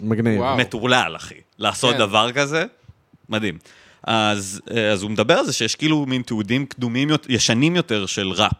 מגניב. 0.00 0.42
מטורלל, 0.58 1.12
אחי. 1.16 1.34
לעשות 1.58 1.92
כן. 1.92 1.98
דבר 1.98 2.32
כזה, 2.32 2.64
מדהים. 3.28 3.58
אז, 4.02 4.60
אה, 4.70 4.92
אז 4.92 5.02
הוא 5.02 5.10
מדבר 5.10 5.34
על 5.38 5.46
זה 5.46 5.52
שיש 5.52 5.76
כאילו 5.76 6.06
מין 6.06 6.22
תיעודים 6.22 6.66
קדומים, 6.66 7.10
יותר- 7.10 7.32
ישנים 7.32 7.76
יותר 7.76 8.06
של 8.06 8.28
ראפ. 8.32 8.52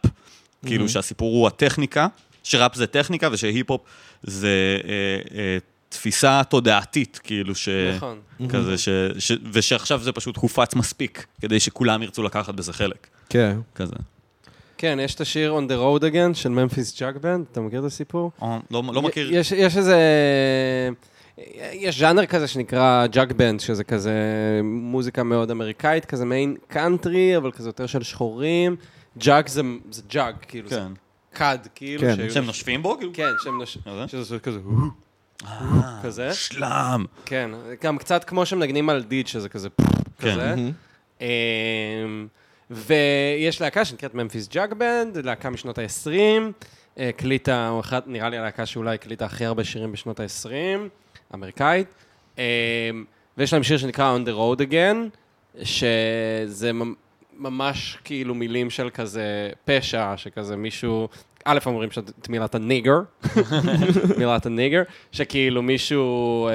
כאילו 0.65 0.89
שהסיפור 0.89 1.35
הוא 1.35 1.47
הטכניקה, 1.47 2.07
שראפ 2.43 2.75
זה 2.75 2.87
טכניקה 2.87 3.29
ושהיפ-הופ 3.31 3.81
זה 4.23 4.77
אה, 4.87 5.37
אה, 5.37 5.57
תפיסה 5.89 6.41
תודעתית, 6.49 7.19
כאילו 7.23 7.55
ש... 7.55 7.69
נכון. 7.95 8.19
כזה 8.49 8.77
ש... 8.77 8.89
ש... 9.19 9.31
ושעכשיו 9.51 9.99
זה 10.03 10.11
פשוט 10.11 10.37
הופץ 10.37 10.75
מספיק, 10.75 11.25
כדי 11.41 11.59
שכולם 11.59 12.03
ירצו 12.03 12.23
לקחת 12.23 12.53
בזה 12.53 12.73
חלק. 12.73 13.07
כן. 13.29 13.57
כזה. 13.75 13.95
כן, 14.77 14.97
יש 15.01 15.15
את 15.15 15.21
השיר 15.21 15.57
On 15.57 15.71
the 15.71 15.73
Road 15.73 16.03
Again 16.03 16.33
של 16.33 16.49
Memphis 16.49 16.99
Jug 16.99 17.15
Band, 17.15 17.45
אתה 17.51 17.61
מכיר 17.61 17.79
את 17.79 17.85
הסיפור? 17.85 18.31
או, 18.41 18.57
לא, 18.71 18.83
לא 18.93 19.01
מכיר. 19.01 19.35
יש, 19.35 19.51
יש 19.51 19.77
איזה... 19.77 19.99
יש 21.73 21.99
ז'אנר 21.99 22.25
כזה 22.25 22.47
שנקרא 22.47 23.07
jug 23.07 23.31
band, 23.31 23.59
שזה 23.59 23.83
כזה 23.83 24.13
מוזיקה 24.63 25.23
מאוד 25.23 25.51
אמריקאית, 25.51 26.05
כזה 26.05 26.25
מעין 26.25 26.55
קאנטרי, 26.67 27.37
אבל 27.37 27.51
כזה 27.51 27.69
יותר 27.69 27.85
של 27.85 28.03
שחורים. 28.03 28.75
ג'אק 29.17 29.47
זה, 29.47 29.61
זה 29.91 30.01
ג'אג, 30.09 30.35
כאילו, 30.47 30.69
זה 30.69 30.75
כן. 30.75 30.91
כד, 31.39 31.57
כאילו. 31.75 32.01
כן. 32.01 32.15
שהיו 32.15 32.31
שהם 32.31 32.43
נוש- 32.45 32.55
נושפים 32.55 32.83
בו? 32.83 32.97
כאילו? 32.97 33.11
כן, 33.13 33.29
שהם 33.43 33.57
נוש... 33.57 33.77
כזה? 33.85 34.07
שזה 34.07 34.39
כזה... 34.39 34.59
כזה. 36.03 36.33
שלם. 36.33 37.05
כן, 37.25 37.51
גם 37.83 37.97
קצת 37.97 38.23
כמו 38.23 38.45
שמנגנים 38.45 38.89
על 38.89 39.03
דידג', 39.03 39.27
שזה 39.27 39.49
כזה... 39.49 39.69
כן. 40.19 40.31
כזה. 40.31 40.55
אמ, 41.21 42.27
ויש 42.71 43.61
להקה 43.61 43.85
שנקראת 43.85 44.13
Memphis 44.15 44.47
Jug 44.47 44.73
Band, 44.73 45.17
להקה 45.17 45.49
משנות 45.49 45.77
ה-20, 45.77 46.11
הקליטה, 46.97 47.69
או 47.69 47.79
אחת, 47.79 48.07
נראה 48.07 48.29
לי 48.29 48.37
הלהקה 48.37 48.65
שאולי 48.65 48.95
הקליטה 48.95 49.25
הכי 49.25 49.45
הרבה 49.45 49.63
שירים 49.63 49.91
בשנות 49.91 50.19
ה-20, 50.19 50.49
אמריקאית. 51.33 51.87
אמ, 52.37 52.43
ויש 53.37 53.53
להם 53.53 53.63
שיר 53.63 53.77
שנקרא 53.77 54.17
On 54.17 54.27
the 54.27 54.31
Road 54.31 54.69
Again, 54.71 55.17
שזה 55.63 56.71
ממש 57.37 57.97
כאילו 58.03 58.35
מילים 58.35 58.69
של 58.69 58.89
כזה 58.93 59.49
פשע, 59.65 60.13
שכזה 60.17 60.55
מישהו... 60.55 61.07
א', 61.47 61.59
אומרים 61.65 61.91
שאת 61.91 62.11
את 62.21 62.29
מילת 62.29 62.55
הניגר, 62.55 62.99
מילת 64.17 64.45
הניגר, 64.45 64.81
שכאילו 65.11 65.61
מישהו 65.61 66.47
אה, 66.47 66.53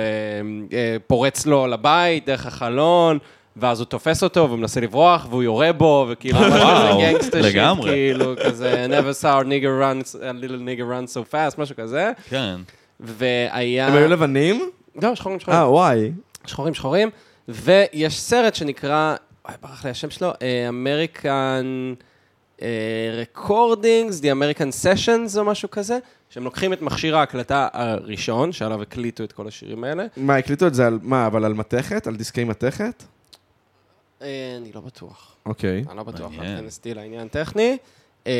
אה, 0.72 0.96
פורץ 1.06 1.46
לו 1.46 1.66
לבית 1.66 2.26
דרך 2.26 2.46
החלון, 2.46 3.18
ואז 3.56 3.80
הוא 3.80 3.86
תופס 3.86 4.22
אותו 4.22 4.50
ומנסה 4.50 4.80
לברוח, 4.80 5.26
והוא 5.30 5.42
יורה 5.42 5.72
בו, 5.72 6.06
וכאילו, 6.08 6.38
וואו, 6.38 6.50
כזה 6.50 7.00
גנגסטר 7.00 7.42
שיט, 7.42 7.54
לגמרי. 7.54 7.90
כאילו, 7.90 8.34
כזה, 8.44 8.86
never 8.88 9.22
saw 9.22 9.44
a 9.44 9.46
nigger 9.46 9.80
run, 9.80 10.14
a 10.14 10.44
little 10.44 10.60
nigger 10.64 10.84
run 10.84 11.14
so 11.14 11.32
fast, 11.32 11.60
משהו 11.60 11.76
כזה, 11.76 12.12
כן. 12.28 12.56
והיה... 13.00 13.86
הם 13.86 13.96
היו 13.96 14.08
לבנים? 14.08 14.70
לא, 15.02 15.14
שחורים 15.14 15.40
שחורים. 15.40 15.60
אה, 15.60 15.70
וואי. 15.70 16.12
שחורים 16.46 16.74
שחורים, 16.74 17.10
ויש 17.48 18.20
סרט 18.20 18.54
שנקרא, 18.54 19.16
וואי, 19.44 19.56
ברח 19.60 19.84
לי 19.84 19.90
השם 19.90 20.10
שלו, 20.10 20.32
אה, 20.42 20.68
American 20.68 21.64
אה, 22.62 23.24
Recordings, 23.34 24.20
The 24.20 24.24
American 24.24 24.84
Sessions 24.84 25.38
או 25.38 25.44
משהו 25.44 25.70
כזה, 25.70 25.98
שהם 26.30 26.44
לוקחים 26.44 26.72
את 26.72 26.82
מכשיר 26.82 27.16
ההקלטה 27.16 27.68
הראשון, 27.72 28.52
שעליו 28.52 28.82
הקליטו 28.82 29.24
את 29.24 29.32
כל 29.32 29.48
השירים 29.48 29.84
האלה. 29.84 30.06
מה, 30.16 30.36
הקליטו 30.36 30.66
את 30.66 30.74
זה 30.74 30.86
על, 30.86 30.98
מה, 31.02 31.26
אבל 31.26 31.44
על 31.44 31.54
מתכת? 31.54 32.06
על 32.06 32.16
דיסקי 32.16 32.44
מתכת? 32.44 33.04
אה, 34.22 34.56
אני 34.56 34.72
לא 34.72 34.80
בטוח, 34.80 35.36
אוקיי. 35.46 35.84
אני 35.88 35.96
לא 35.96 36.02
בטוח. 36.02 36.32
לא 36.32 36.42
תיכנסתי 36.42 36.94
לעניין 36.94 37.28
טכני. 37.28 37.76
אה, 38.26 38.32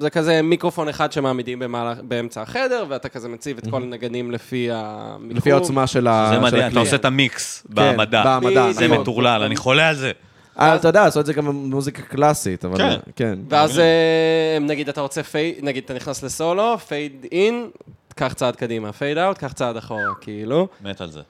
זה 0.00 0.10
כזה 0.10 0.42
מיקרופון 0.42 0.88
אחד 0.88 1.12
שמעמידים 1.12 1.58
במהלך- 1.58 2.00
באמצע 2.02 2.42
החדר, 2.42 2.84
ואתה 2.88 3.08
כזה 3.08 3.28
מציב 3.28 3.58
את 3.58 3.70
כל 3.70 3.82
הנגנים 3.82 4.30
לפי 4.30 4.68
המיקום. 4.72 5.36
לפי 5.36 5.52
העוצמה 5.52 5.86
של 5.86 6.06
ה... 6.06 6.30
זה 6.34 6.40
מדהים, 6.40 6.72
אתה. 6.72 6.78
עושה 6.80 6.96
את 6.96 7.04
המיקס 7.04 7.66
בהעמדה. 7.68 8.22
בהעמדה, 8.24 8.72
זה. 8.72 8.88
מטורלל, 8.88 9.42
אני 9.42 9.56
חולה 9.56 9.88
על 9.88 9.94
זה. 9.94 10.12
אה, 10.60 10.76
אתה 10.76 10.88
יודע, 10.88 11.04
לעשות 11.04 11.20
את 11.20 11.26
זה 11.26 11.32
גם 11.32 11.46
במוזיקה 11.46 12.02
קלאסית, 12.02 12.64
אבל... 12.64 12.78
כן. 12.78 12.96
כן. 13.16 13.38
ואז 13.48 13.78
אה, 13.78 14.58
נגיד 14.60 14.88
אתה 14.88 15.00
רוצה 15.00 15.22
fade, 15.22 15.54
נגיד 15.62 15.84
אתה 15.84 15.94
נכנס 15.94 16.22
לסולו, 16.22 16.78
fade 16.78 17.26
in, 17.32 17.70
קח 18.14 18.32
צעד 18.32 18.56
קדימה, 18.56 18.92
fade 18.92 19.18
out, 19.18 19.38
קח 19.38 19.52
צעד 19.52 19.76
אחורה, 19.76 20.00
כאילו. 20.20 20.68
מת 20.84 21.00
על 21.00 21.10
זה. 21.10 21.20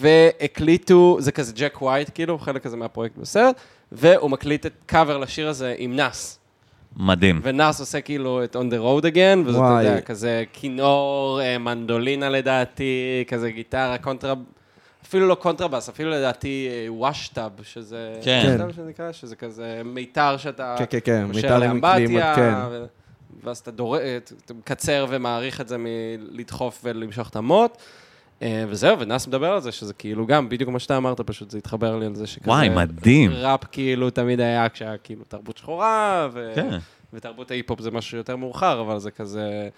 והקליטו, 0.00 1.16
זה 1.20 1.32
כזה 1.32 1.52
ג'ק 1.56 1.82
ווייט, 1.82 2.10
כאילו, 2.14 2.38
חלק 2.38 2.62
כזה 2.62 2.76
מהפרויקט 2.76 3.16
בסרט, 3.18 3.56
והוא 3.92 4.30
מקליט 4.30 4.66
את 4.66 4.72
קאבר 4.86 5.18
לשיר 5.18 5.48
הזה 5.48 5.74
עם 5.78 5.96
נאס. 5.96 6.38
מדהים. 6.96 7.40
ונאס 7.42 7.80
עושה 7.80 8.00
כאילו 8.00 8.44
את 8.44 8.56
On 8.56 8.72
the 8.72 9.02
Road 9.02 9.04
Again, 9.04 9.38
וזה, 9.46 9.58
אתה. 9.58 9.78
יודע, 9.82 10.00
כזה 10.00 10.44
כינור, 10.52 11.40
אה, 11.42 11.58
מנדולינה 11.58 12.28
לדעתי, 12.28 13.24
כזה 13.28 13.50
גיטרה, 13.50 13.98
קונטרה... 13.98 14.34
אפילו 15.06 15.28
לא 15.28 15.34
קונטרבאס, 15.34 15.88
אפילו 15.88 16.10
לדעתי 16.10 16.68
אה, 16.70 16.92
washtub, 16.92 17.50
שזה... 17.62 18.12
כן. 18.22 18.42
washtub 18.46 18.72
שזה 18.72 18.88
נקרא, 18.88 19.12
שזה 19.12 19.36
כזה 19.36 19.82
מיתר 19.84 20.36
שאתה... 20.36 20.74
כן, 20.78 20.84
כן, 20.90 20.98
כן, 21.04 21.24
מיתר 21.24 21.58
לאמבטיה, 21.58 22.36
כן. 22.36 22.54
ו- 22.70 22.84
ואז 23.44 23.58
אתה 23.58 23.70
דור... 23.70 23.96
אתה 24.44 24.54
מקצר 24.54 25.06
ומאריך 25.08 25.60
את 25.60 25.68
זה 25.68 25.76
מלדחוף 25.78 26.80
ולמשוך 26.84 27.28
את 27.28 27.36
המוט. 27.36 27.76
אה, 28.42 28.64
וזהו, 28.68 28.98
ונאס 28.98 29.26
מדבר 29.26 29.52
על 29.52 29.60
זה, 29.60 29.72
שזה 29.72 29.94
כאילו 29.94 30.26
גם, 30.26 30.48
בדיוק 30.48 30.70
מה 30.70 30.78
שאתה 30.78 30.96
אמרת, 30.96 31.20
פשוט 31.20 31.50
זה 31.50 31.58
התחבר 31.58 31.96
לי 31.98 32.06
על 32.06 32.14
זה 32.14 32.26
שכזה... 32.26 32.50
וואי, 32.50 32.68
מדהים. 32.68 33.30
ראפ 33.32 33.64
כאילו 33.72 34.10
תמיד 34.10 34.40
היה 34.40 34.68
כשהיה 34.68 34.98
כאילו 34.98 35.24
תרבות 35.28 35.56
שחורה, 35.56 36.28
ו... 36.32 36.52
כן. 36.54 36.78
ותרבות 37.12 37.50
ההיפ-הופ 37.50 37.80
זה 37.80 37.90
משהו 37.90 38.18
יותר 38.18 38.36
מאוחר, 38.36 38.80
אבל 38.80 38.98
זה 38.98 39.10
כזה... 39.10 39.68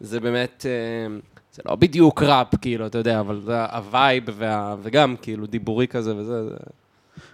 זה 0.00 0.20
באמת... 0.20 0.66
אה, 0.68 1.16
זה 1.52 1.62
לא 1.66 1.76
בדיוק 1.76 2.22
ראפ, 2.22 2.54
כאילו, 2.60 2.86
אתה 2.86 2.98
יודע, 2.98 3.20
אבל 3.20 3.40
זה 3.40 3.64
ה 3.64 3.76
vibe 3.76 4.24
וה... 4.32 4.76
וגם, 4.82 5.16
כאילו, 5.22 5.46
דיבורי 5.46 5.86
כזה 5.86 6.16
וזה... 6.16 6.48
זה... 6.48 6.56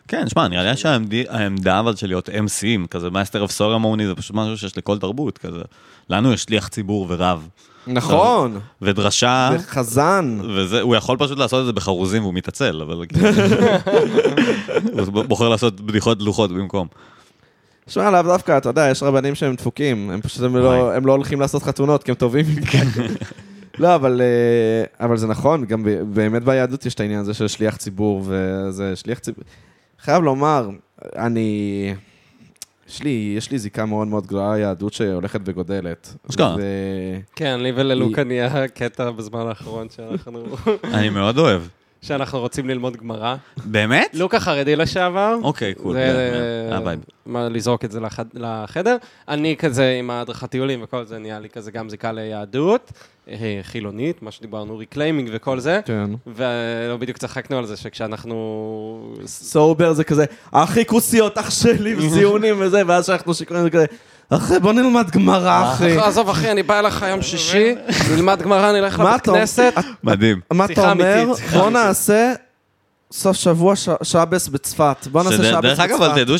כן, 0.08 0.28
שמע, 0.28 0.48
נראה 0.48 0.70
לי 0.70 0.76
שהעמדה 0.76 1.80
אבל 1.80 1.96
של 1.96 2.06
להיות 2.06 2.28
MC 2.28 2.51
ים, 2.51 2.86
כזה 2.90 3.10
master 3.10 3.40
of 3.40 3.50
ceremony, 3.50 4.06
זה 4.06 4.14
פשוט 4.14 4.36
משהו 4.36 4.58
שיש 4.58 4.78
לכל 4.78 4.98
תרבות, 4.98 5.38
כזה. 5.38 5.62
לנו 6.10 6.32
יש 6.32 6.42
שליח 6.42 6.68
ציבור 6.68 7.06
ורב, 7.08 7.48
נכון, 7.86 8.60
ודרשה, 8.82 9.50
וחזן. 9.54 10.38
וזה, 10.56 10.80
הוא 10.80 10.96
יכול 10.96 11.16
פשוט 11.18 11.38
לעשות 11.38 11.60
את 11.60 11.66
זה 11.66 11.72
בחרוזים 11.72 12.22
והוא 12.22 12.34
מתעצל, 12.34 12.82
אבל 12.82 13.06
כאילו... 13.08 13.28
הוא 15.12 15.24
בוחר 15.24 15.48
לעשות 15.48 15.80
בדיחות 15.80 16.18
דלוחות 16.18 16.52
במקום. 16.52 16.88
שמע, 17.88 18.10
לאו 18.10 18.22
דווקא, 18.22 18.58
אתה 18.58 18.68
יודע, 18.68 18.88
יש 18.90 19.02
רבנים 19.02 19.34
שהם 19.34 19.54
דפוקים, 19.54 20.10
הם 20.10 20.20
פשוט 20.20 20.42
הם 20.42 20.56
לא. 20.56 20.94
הם 20.94 21.06
לא 21.06 21.12
הולכים 21.12 21.40
לעשות 21.40 21.62
חתונות, 21.62 22.02
כי 22.02 22.10
הם 22.10 22.14
טובים. 22.14 22.46
לא, 23.78 23.94
אבל, 23.94 24.20
אה, 24.20 25.06
אבל 25.06 25.16
זה 25.16 25.26
נכון, 25.26 25.64
גם 25.64 25.84
באמת 26.14 26.44
ביהדות 26.44 26.86
יש 26.86 26.94
את 26.94 27.00
העניין 27.00 27.20
הזה 27.20 27.34
של 27.34 27.48
שליח 27.48 27.76
ציבור, 27.76 28.22
וזה 28.26 28.96
שליח 28.96 29.18
ציבור. 29.18 29.44
חייב 30.00 30.22
לומר, 30.22 30.68
אני... 31.16 31.94
יש 32.88 33.02
לי, 33.02 33.34
יש 33.36 33.50
לי 33.50 33.58
זיקה 33.58 33.84
מאוד 33.86 34.08
מאוד 34.08 34.26
גדולה 34.26 34.56
ליהדות 34.56 34.92
שהולכת 34.92 35.40
וגודלת. 35.44 36.14
אשכרה. 36.30 36.54
ו- 36.58 37.18
כן, 37.36 37.60
לי 37.60 37.72
וללוקה 37.74 38.24
נהיה 38.24 38.68
קטע 38.68 39.10
בזמן 39.10 39.46
האחרון 39.46 39.86
שאנחנו... 39.96 40.44
אני 40.84 41.08
מאוד 41.10 41.38
אוהב. 41.38 41.62
שאנחנו 42.02 42.40
רוצים 42.40 42.68
ללמוד 42.68 42.96
גמרא. 42.96 43.36
באמת? 43.64 44.10
לוקה 44.14 44.40
חרדי 44.40 44.76
לשעבר. 44.76 45.36
אוקיי, 45.42 45.74
cool. 45.74 45.92
זה. 45.92 46.94
מה, 47.26 47.48
לזרוק 47.48 47.84
את 47.84 47.90
זה 47.90 48.00
לחד- 48.00 48.24
לחדר. 48.34 48.96
אני 49.28 49.56
כזה 49.56 49.96
עם 49.98 50.10
ההדרכת 50.10 50.50
טיולים 50.50 50.80
וכל 50.82 51.04
זה, 51.04 51.18
נהיה 51.18 51.38
לי 51.40 51.48
כזה 51.48 51.70
גם 51.70 51.88
זיקה 51.88 52.12
ליהדות, 52.12 52.92
חילונית, 53.62 54.22
מה 54.22 54.30
שדיברנו, 54.30 54.78
reclaiming 54.78 55.30
וכל 55.32 55.60
זה. 55.60 55.80
כן. 55.84 56.10
ולא 56.26 56.96
בדיוק 56.98 57.18
צחקנו 57.18 57.58
על 57.58 57.66
זה 57.66 57.76
שכשאנחנו... 57.76 59.14
sober 59.26 59.92
זה 59.92 60.04
כזה, 60.04 60.24
אחי 60.52 60.86
כוסיות, 60.86 61.38
אח 61.38 61.50
שלי, 61.50 61.94
וזיונים 61.98 62.54
וזה, 62.58 62.82
ואז 62.86 63.06
שאנחנו 63.06 63.34
שיכורים 63.34 63.62
זה 63.62 63.70
כזה, 63.70 63.86
אחי, 64.30 64.58
בוא 64.58 64.72
נלמד 64.72 65.10
גמרא, 65.10 65.72
אחי. 65.72 65.98
עזוב 65.98 66.28
אחי, 66.28 66.50
אני 66.50 66.62
בא 66.62 66.78
אליך 66.78 67.04
יום 67.10 67.22
שישי, 67.28 67.74
נלמד 68.14 68.42
גמרא, 68.42 68.72
נלך 68.72 69.00
מה 69.00 69.10
לבית? 69.10 69.24
כנסת. 69.24 69.74
מדהים. 70.04 70.40
מה 70.52 70.64
אתה 70.64 70.90
אומר? 70.90 71.32
בוא. 71.52 71.70
נעשה 71.70 72.32
סוף 73.12 73.36
שבוע 73.36 73.76
ש- 73.76 73.88
שבס 74.02 74.48
בצפת. 74.48 75.06
בוא 75.12 75.22
נעשה 75.22 75.34
שזה- 75.36 75.50
שבס 75.50 75.62
דרך 75.62 75.80
אגב, 75.80 76.02
אבל 76.02 76.08
בצפת. 76.08 76.20
תדעו 76.22 76.36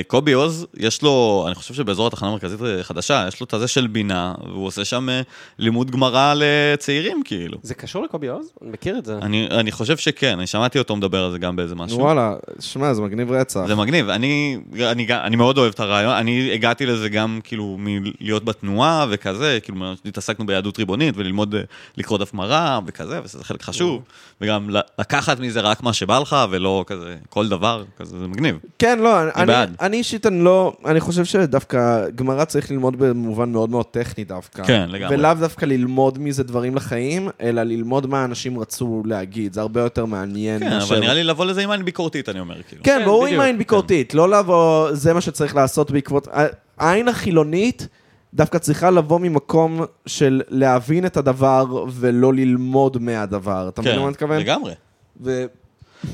שקובי 0.00 0.32
עוז, 0.32 0.66
יש 0.76 1.02
לו, 1.02 1.44
אני 1.46 1.54
חושב 1.54 1.74
שבאזור 1.74 2.06
התחנה 2.06 2.28
המרכזית 2.28 2.60
החדשה, 2.80 3.24
יש 3.28 3.40
לו 3.40 3.44
את 3.46 3.54
הזה 3.54 3.68
של 3.68 3.86
בינה, 3.86 4.34
והוא 4.46 4.66
עושה 4.66 4.84
שם 4.84 5.08
אה, 5.08 5.20
לימוד 5.58 5.90
גמרא 5.90 6.34
לצעירים, 6.36 7.22
כאילו. 7.24 7.58
זה 7.62 7.74
קשור 7.74 8.02
לקובי 8.04 8.28
עוז? 8.28 8.50
אני 8.62 8.70
מכיר 8.70 8.98
את 8.98 9.04
זה. 9.04 9.18
אני, 9.22 9.48
אני 9.50 9.72
חושב 9.72 9.96
שכן, 9.96 10.38
אני 10.38 10.46
שמעתי 10.46 10.78
אותו 10.78 10.96
מדבר 10.96 11.24
על 11.24 11.32
זה 11.32 11.38
גם 11.38 11.56
באיזה 11.56 11.74
משהו. 11.74 11.98
וואלה, 11.98 12.34
שמע, 12.60 12.94
זה 12.94 13.02
מגניב 13.02 13.32
רצח. 13.32 13.60
זה 13.66 13.74
מגניב, 13.74 14.08
אני, 14.08 14.58
אני, 14.80 15.06
אני 15.10 15.36
מאוד 15.36 15.58
אוהב 15.58 15.72
את 15.72 15.80
הרעיון, 15.80 16.12
אני 16.12 16.50
הגעתי 16.54 16.86
לזה 16.86 17.08
גם 17.08 17.40
כאילו 17.44 17.76
מלהיות 17.78 18.44
בתנועה 18.44 19.06
וכזה, 19.10 19.58
כאילו 19.62 19.76
התעסקנו 20.04 20.46
ביהדות 20.46 20.78
ריבונית 20.78 21.14
וללמוד 21.16 21.54
אה, 21.54 21.60
לקרוא 21.96 22.18
דף 22.18 22.32
גמרא 22.32 22.80
וכזה, 22.86 23.20
וזה 23.24 23.44
חלק 23.44 23.62
חשוב, 23.62 24.02
וגם 24.40 24.70
לקחת 24.98 25.40
מזה 25.40 25.60
רק 25.60 25.75
מה 25.82 25.92
שבא 25.92 26.18
לך 26.18 26.36
ולא 26.50 26.84
כזה 26.86 27.16
כל 27.28 27.48
דבר, 27.48 27.84
כזה, 27.98 28.18
זה 28.18 28.26
מגניב. 28.26 28.58
כן, 28.78 28.98
לא, 28.98 29.22
אני, 29.22 29.46
בעד. 29.46 29.76
אני 29.80 29.96
אישית, 29.96 30.26
אני 30.26 30.44
לא, 30.44 30.72
אני 30.84 31.00
חושב 31.00 31.24
שדווקא 31.24 32.04
גמרא 32.14 32.44
צריך 32.44 32.70
ללמוד 32.70 32.98
במובן 32.98 33.52
מאוד 33.52 33.70
מאוד 33.70 33.86
טכני 33.86 34.24
דווקא. 34.24 34.64
כן, 34.64 34.86
לגמרי. 34.88 35.16
ולאו 35.16 35.34
דווקא 35.34 35.64
ללמוד 35.64 36.18
מזה 36.18 36.44
דברים 36.44 36.74
לחיים, 36.74 37.28
אלא 37.40 37.62
ללמוד 37.62 38.06
מה 38.06 38.24
אנשים 38.24 38.58
רצו 38.58 39.02
להגיד, 39.06 39.52
זה 39.52 39.60
הרבה 39.60 39.80
יותר 39.80 40.04
מעניין. 40.04 40.58
כן, 40.58 40.72
אבל 40.72 41.00
נראה 41.00 41.14
לי 41.14 41.24
לבוא 41.24 41.44
לזה 41.44 41.62
עם 41.62 41.70
עין 41.70 41.84
ביקורתית, 41.84 42.28
אני 42.28 42.40
אומר, 42.40 42.62
כאילו. 42.62 42.82
כן, 42.82 42.98
כן, 42.98 43.04
ברור 43.04 43.26
עם. 43.26 43.40
עין 43.40 43.58
ביקורתית, 43.58 44.14
לא 44.14 44.28
לבוא, 44.28 44.92
זה 44.92 45.14
מה 45.14 45.20
שצריך 45.20 45.56
לעשות 45.56 45.90
בעקבות... 45.90 46.28
העין 46.78 47.08
החילונית 47.08 47.88
דווקא 48.34 48.58
צריכה 48.58 48.90
לבוא 48.90 49.20
ממקום 49.20 49.80
של 50.06 50.42
להבין 50.48 51.06
את 51.06 51.16
הדבר 51.16 51.84
ולא 51.92 52.34
ללמוד 52.34 53.02
מהדבר. 53.02 53.68
אתה 53.68 53.82
מבין 53.82 53.92
כן, 53.92 53.98
מה 53.98 54.04
אני 54.04 54.10
מתכוון? 54.10 54.38
לגמרי. 54.38 54.72
ו- 55.20 55.44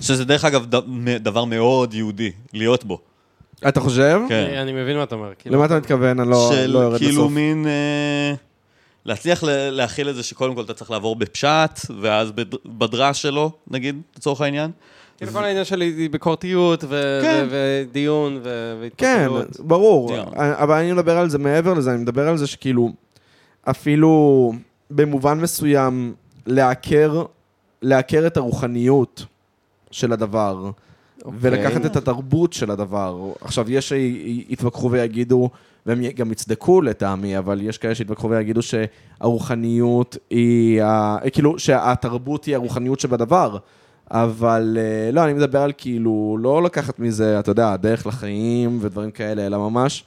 שזה 0.01 0.25
דרך 0.25 0.45
אגב 0.45 0.75
ד- 0.75 0.83
דבר 1.23 1.45
מאוד 1.45 1.95
יהודי, 1.95 2.31
להיות 2.53 2.85
בו. 2.85 2.99
אתה 3.69 3.81
חושב? 3.81 4.21
כן. 4.29 4.55
אני- 4.57 4.73
מבין 4.73 4.97
מה 4.97 5.03
אתה 5.03 5.15
אומר. 5.15 5.33
כאילו, 5.39 5.57
למה 5.57 5.65
אתה 5.67 5.77
מתכוון? 5.77 6.21
אני 6.21 6.31
לא 6.31 6.51
של 6.55 6.67
לא 6.71 6.79
יורד 6.79 6.99
כאילו 6.99 7.11
לסוף. 7.23 7.33
מין... 7.33 7.67
אה, 7.67 8.35
להצליח 9.05 9.45
ל- 9.45 9.71
להכיל 9.71 10.09
את 10.09 10.15
זה 10.15 10.23
שקודם 10.23 10.55
כל 10.55 10.63
אתה 10.63 10.75
צריך 10.75 10.91
לעבור 10.91 11.17
בפשט, 11.17 11.81
ואז 12.01 12.31
בד- 12.33 12.55
בדרש 12.67 13.23
שלו, 13.23 13.51
נגיד, 13.71 14.01
לצורך 14.17 14.41
העניין. 14.41 14.71
כאילו 15.17 15.33
כל 15.33 15.45
העניין 15.45 15.65
שלי 15.65 16.09
ביקורתיות 16.09 16.81
כן. 17.23 17.47
ודיון 17.51 18.41
ו- 18.45 18.87
כן, 18.97 19.27
והתפתחות. 19.31 19.67
ברור. 19.67 20.13
לגמרי. 20.15 20.33
אבל 20.39 20.75
אני 20.79 20.93
מדבר 20.93 21.19
על 21.19 21.31
זה 21.31 21.39
מעבר 21.39 21.75
לזה, 21.75 21.91
אני 21.91 22.03
מדבר 22.03 22.29
על 22.29 22.37
זה 22.37 22.47
שכאילו, 22.47 22.91
אפילו 23.71 24.53
במובן 24.91 25.41
מסוים, 25.41 26.15
לעקר, 26.47 27.23
לעקר 27.83 28.27
את 28.27 28.37
הרוחניות 28.37 29.25
של 29.93 30.13
הדבר, 30.13 30.71
ולקחת 31.41 31.87
את 31.87 31.97
התרבות 31.97 32.53
של 32.53 32.71
הדבר. 32.71 33.33
עכשיו, 33.41 33.71
יש 33.71 33.89
שיתווכחו 33.89 34.91
ויגידו, 34.91 35.51
והם 35.87 36.01
גם 36.17 36.33
יצדקו 36.33 36.81
לטעמי, 36.83 37.39
אבל 37.39 37.61
יש 37.61 37.79
כאלה 37.79 37.95
שיתווכחו 37.95 38.31
ויגידו 38.31 38.61
שהרוחניות 38.63 40.17
היא, 40.31 40.83
ה... 40.83 41.17
כאילו, 41.33 41.59
שהתרבות 41.59 42.45
היא 42.45 42.55
הרוחניות 42.55 43.01
שבדבר. 43.01 43.57
אבל 44.11 44.79
אה, 44.81 45.13
לא, 45.13 45.25
אני 45.25 45.33
מדבר 45.33 45.63
על 45.63 45.73
כאילו, 45.79 46.37
לא 46.41 46.63
לקחת 46.63 46.99
מזה, 46.99 47.39
אתה 47.39 47.51
יודע, 47.51 47.77
דרך 47.77 48.07
לחיים 48.07 48.79
ודברים 48.81 49.11
כאלה, 49.11 49.47
אלא 49.47 49.59
ממש 49.59 50.05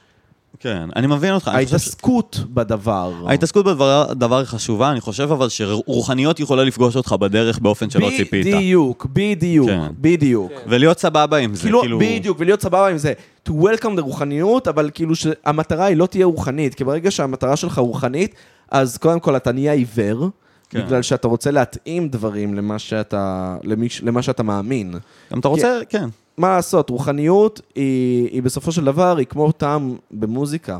כן, 0.60 0.88
אני 0.96 1.06
מבין 1.06 1.34
אותך. 1.34 1.44
חושב 1.44 1.52
ש- 1.52 1.58
ההתעסקות 1.58 2.40
בדבר. 2.54 3.12
ההתעסקות 3.26 3.64
בדבר 3.66 4.12
דבר 4.12 4.38
היא 4.38 4.46
חשובה, 4.46 4.90
אני 4.90 5.00
חושב 5.00 5.32
אבל 5.32 5.48
שרוחניות 5.48 6.40
יכולה 6.40 6.64
לפגוש 6.64 6.96
אותך 6.96 7.12
בדרך 7.12 7.58
באופן 7.58 7.90
שלא 7.90 8.08
ציפית. 8.16 8.46
בדיוק, 8.46 9.06
בדיוק, 9.12 9.68
כן. 9.68 9.86
בדיוק. 10.00 10.52
ולהיות 10.66 10.98
סבבה 10.98 11.36
עם 11.36 11.54
זה, 11.54 11.62
כאילו, 11.62 11.80
כאילו... 11.80 11.98
בדיוק, 11.98 12.36
ולהיות 12.40 12.60
סבבה 12.62 12.88
עם 12.88 12.98
זה. 12.98 13.12
To 13.48 13.52
welcome 13.52 13.96
לרוחניות, 13.96 14.68
אבל 14.68 14.90
כאילו 14.94 15.14
שהמטרה 15.14 15.84
היא 15.84 15.96
לא 15.96 16.06
תהיה 16.06 16.26
רוחנית, 16.26 16.74
כי 16.74 16.84
ברגע 16.84 17.10
שהמטרה 17.10 17.56
שלך 17.56 17.78
רוחנית, 17.78 18.34
אז 18.70 18.96
קודם 18.96 19.20
כל 19.20 19.36
אתה 19.36 19.52
נהיה 19.52 19.72
עיוור, 19.72 20.28
כן. 20.70 20.86
בגלל 20.86 21.02
שאתה 21.02 21.28
רוצה 21.28 21.50
להתאים 21.50 22.08
דברים 22.08 22.54
למה 22.54 22.78
שאתה, 22.78 23.56
למי, 23.64 23.88
למה 24.02 24.22
שאתה 24.22 24.42
מאמין. 24.42 24.94
גם 25.32 25.40
אתה 25.40 25.48
רוצה, 25.48 25.78
כן. 25.88 26.08
מה 26.38 26.48
לעשות, 26.56 26.90
רוחניות 26.90 27.60
היא, 27.74 28.28
היא 28.30 28.42
בסופו 28.42 28.72
של 28.72 28.84
דבר, 28.84 29.16
היא 29.16 29.26
כמו 29.26 29.52
טעם 29.52 29.96
במוזיקה. 30.10 30.78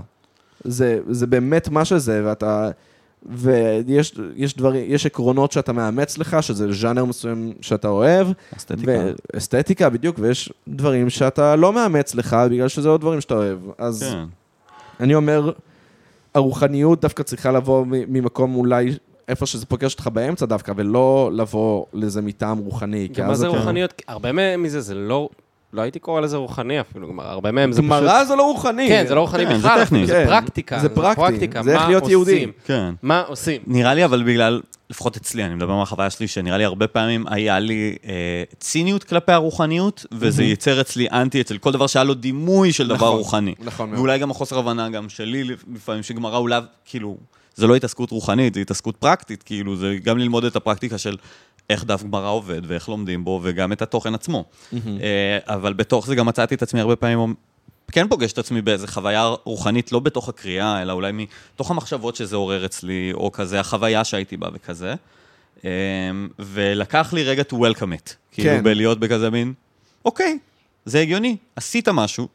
זה, 0.65 1.01
זה 1.11 1.27
באמת 1.27 1.69
מה 1.69 1.85
שזה, 1.85 2.23
ואתה... 2.25 2.71
ויש 3.29 4.15
יש 4.37 4.57
דברים, 4.57 4.85
יש 4.89 5.07
עקרונות 5.07 5.53
שאתה 5.53 5.73
מאמץ 5.73 6.19
לך, 6.19 6.37
שזה 6.43 6.73
ז'אנר 6.73 7.05
מסוים 7.05 7.53
שאתה 7.61 7.89
אוהב. 7.89 8.27
אסתטיקה. 8.57 8.93
ואסתטיקה, 9.35 9.91
בדיוק, 9.91 10.17
ויש 10.19 10.53
דברים 10.69 11.11
שאתה 11.11 11.57
לא 11.57 11.73
מאמץ 11.73 12.15
לך, 12.15 12.37
בגלל 12.51 12.69
שזה 12.69 12.89
עוד 12.89 13.01
דברים 13.01 13.21
שאתה 13.21 13.35
אוהב. 13.35 13.59
אז 13.79 14.03
כן. 14.03 14.25
אני 15.01 15.15
אומר, 15.15 15.53
הרוחניות 16.35 17.01
דווקא 17.01 17.23
צריכה 17.23 17.53
לבוא 17.53 17.85
מ- 17.87 18.13
ממקום 18.13 18.55
אולי... 18.55 18.97
איפה 19.29 19.47
שזה 19.47 19.67
פוגש 19.67 19.93
אותך 19.93 20.07
באמצע 20.13 20.47
דווקא, 20.47 20.73
ולא 20.77 21.31
לבוא 21.33 21.85
לזה 21.95 22.23
מטעם 22.23 22.59
רוחני. 22.59 23.09
גם 23.09 23.27
מה 23.27 23.35
זה 23.35 23.49
אתה- 23.49 23.57
רוחניות? 23.59 24.03
הרבה 24.09 24.57
מזה 24.57 24.81
זה 24.81 24.95
לא... 24.95 25.29
לא 25.73 25.83
הייתי 25.83 25.99
קורא 25.99 26.21
לזה 26.21 26.37
רוחני 26.37 26.81
אפילו, 26.81 27.09
גמרא. 27.09 27.27
הרבה 27.27 27.53
מהם 27.53 27.73
זה 27.73 27.83
פשוט... 27.83 27.91
גמרא 27.91 28.25
זה 28.25 28.37
לא 28.37 28.43
רוחני. 28.43 28.89
כן, 28.89 29.05
זה 29.09 29.15
לא 29.15 29.21
רוחני 29.21 29.47
כן, 29.47 29.53
זה 29.53 29.59
בכלל, 29.59 29.85
טכני. 29.85 30.05
אפילו, 30.05 30.19
כן, 30.19 30.25
זה 30.25 30.31
פרקטיקה. 30.31 30.79
זה 30.79 30.89
פרקטי, 30.89 31.21
פרקטיקה, 31.21 31.63
זה 31.63 31.75
איך 31.75 31.89
להיות 31.89 32.09
יהודי. 32.09 32.47
כן. 32.65 32.95
מה 33.03 33.21
עושים? 33.27 33.63
נראה 33.67 33.95
לי 33.95 34.05
אבל 34.05 34.23
בגלל, 34.23 34.61
לפחות 34.91 35.17
אצלי, 35.17 35.45
אני 35.45 35.55
מדבר 35.55 35.77
מהחוויה 35.77 36.11
שלי, 36.11 36.29
שנראה 36.29 36.59
לי 36.59 36.65
הרבה 36.65 36.87
פעמים 36.87 37.25
היה 37.29 37.59
לי 37.59 37.97
אה, 38.07 38.43
ציניות 38.59 39.05
כלפי 39.05 39.33
הרוחניות, 39.33 40.07
וזה 40.13 40.45
ייצר 40.45 40.81
אצלי 40.81 41.09
אנטי 41.13 41.41
אצל 41.41 41.59
כל 41.59 41.73
דבר 41.73 41.87
שהיה 41.87 42.05
לו 42.05 42.15
דימוי 42.15 42.73
של 42.73 42.89
דבר 42.89 42.97
נכון, 42.97 43.19
רוחני. 43.19 43.55
נכון 43.59 43.89
מאוד. 43.91 43.99
ואולי 43.99 44.19
גם 44.19 44.31
החוסר 44.31 44.59
הבנה 44.59 44.89
גם 44.89 45.09
שלי 45.09 45.45
לפעמים, 45.75 46.03
שגמרא 46.03 46.39
אולי, 46.39 46.61
כאילו, 46.85 47.17
זה 47.55 47.67
לא 47.67 47.75
התעסקות 47.77 48.11
רוחנית, 48.11 48.55
זה 48.55 48.61
התעסקות 48.61 48.97
פרקטית, 48.97 49.43
כאילו, 49.43 49.77
זה 49.77 49.97
גם 50.05 50.19
ללמוד 50.19 50.45
את 50.45 50.57
הפרקטיקה 50.57 50.99
של 50.99 51.17
איך 51.71 51.85
דף 51.85 52.03
גמרא 52.03 52.29
עובד 52.29 52.61
ואיך 52.67 52.89
לומדים 52.89 53.25
בו, 53.25 53.41
וגם 53.43 53.73
את 53.73 53.83
התוכן 53.83 54.15
עצמו. 54.15 54.45
אה, 54.75 55.39
אבל 55.47 55.73
בתוך 55.73 56.07
זה 56.07 56.15
גם 56.15 56.27
מצאתי 56.27 56.55
את 56.55 56.63
עצמי 56.63 56.81
הרבה 56.81 56.97
פעמים 56.97 57.35
כן 57.93 58.09
פוגש 58.09 58.33
את 58.33 58.39
עצמי 58.39 58.63
באיזה 58.63 58.87
חוויה 58.87 59.35
רוחנית, 59.45 59.93
לא 59.93 60.01
בתוך 60.01 60.29
הקריאה, 60.29 60.83
אלא 60.83 60.93
אולי 60.93 61.13
מתוך 61.13 61.71
המחשבות 61.71 62.17
שזה 62.17 62.37
עורר 62.37 62.67
אצלי, 62.67 63.11
או 63.15 63.33
כזה 63.33 63.61
החוויה 63.61 64.05
שהייתי 64.05 64.37
בה 64.37 64.49
וכזה. 64.55 64.95
אמ, 65.65 65.69
ולקח 66.39 67.13
לי 67.13 67.25
רגע 67.25 67.43
to 67.43 67.55
welcome 67.55 67.93
it. 68.05 68.15
כאילו 68.33 68.51
כן. 68.51 68.63
בלהיות 68.63 69.01
בכזה 69.01 69.31
מין, 69.31 69.53
אוקיי, 70.05 70.39
זה 70.85 71.01
הגיוני, 71.01 71.37
עשית 71.57 71.89
משהו, 71.89 72.29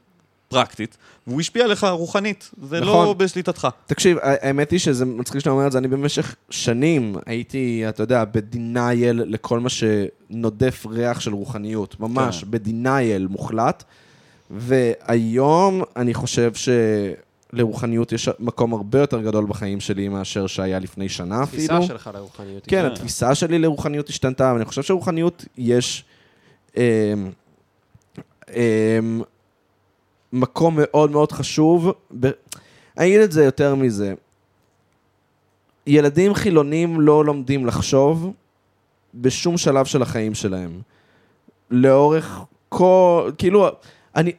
פרקטית, 0.51 0.97
והוא 1.27 1.41
השפיע 1.41 1.63
עליך 1.63 1.83
רוחנית, 1.83 2.51
זה 2.69 2.79
לא 2.79 2.85
נכון. 2.85 3.17
בשליטתך. 3.17 3.67
תקשיב, 3.85 4.17
האמת 4.21 4.71
היא 4.71 4.79
שזה 4.79 5.05
מצחיק 5.05 5.39
שאתה 5.39 5.49
אומר 5.49 5.67
את 5.67 5.71
זה, 5.71 5.77
אני 5.77 5.87
במשך 5.87 6.35
שנים 6.49 7.15
הייתי, 7.25 7.83
אתה 7.89 8.03
יודע, 8.03 8.25
בדינייל 8.25 9.23
לכל 9.25 9.59
מה 9.59 9.69
שנודף 9.69 10.85
ריח 10.89 11.19
של 11.19 11.33
רוחניות, 11.33 11.99
ממש, 11.99 12.43
כן. 12.43 12.51
בדינייל 12.51 13.27
מוחלט, 13.27 13.83
והיום 14.51 15.83
אני 15.95 16.13
חושב 16.13 16.51
שלרוחניות 17.53 18.11
יש 18.11 18.29
מקום 18.39 18.73
הרבה 18.73 18.99
יותר 18.99 19.21
גדול 19.21 19.45
בחיים 19.45 19.79
שלי 19.79 20.07
מאשר 20.07 20.47
שהיה 20.47 20.79
לפני 20.79 21.09
שנה 21.09 21.43
אפילו. 21.43 21.63
התפיסה 21.63 21.81
שלך 21.87 22.09
לרוחניות. 22.13 22.63
כן, 22.63 22.81
כן. 22.81 22.85
התפיסה 22.85 23.35
שלי 23.35 23.59
לרוחניות 23.59 24.09
השתנתה, 24.09 24.51
ואני 24.53 24.65
חושב 24.65 24.83
שרוחניות 24.83 25.45
יש 25.57 26.03
אמ, 26.77 26.83
אמ, 28.55 29.21
מקום 30.33 30.73
מאוד 30.77 31.11
מאוד 31.11 31.31
חשוב. 31.31 31.91
ב... 32.19 32.29
אני 32.97 33.07
אגיד 33.07 33.19
את 33.21 33.31
זה 33.31 33.43
יותר 33.43 33.75
מזה. 33.75 34.13
ילדים 35.87 36.33
חילונים 36.33 37.01
לא 37.01 37.25
לומדים 37.25 37.65
לחשוב 37.65 38.33
בשום 39.15 39.57
שלב 39.57 39.85
של 39.85 40.01
החיים 40.01 40.33
שלהם. 40.33 40.81
לאורך 41.71 42.39
כל... 42.69 43.31
כאילו, 43.37 43.67
אני... 44.15 44.31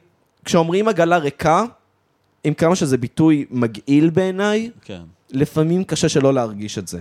כשאומרים 0.45 0.87
עגלה 0.87 1.17
ריקה, 1.17 1.63
עם 2.43 2.53
כמה 2.53 2.75
שזה 2.75 2.97
ביטוי 2.97 3.45
מגעיל 3.49 4.09
בעיניי, 4.09 4.71
כן. 4.81 5.01
לפעמים 5.31 5.83
קשה 5.83 6.09
שלא 6.09 6.33
להרגיש 6.33 6.77
את 6.77 6.87
זה. 6.87 6.99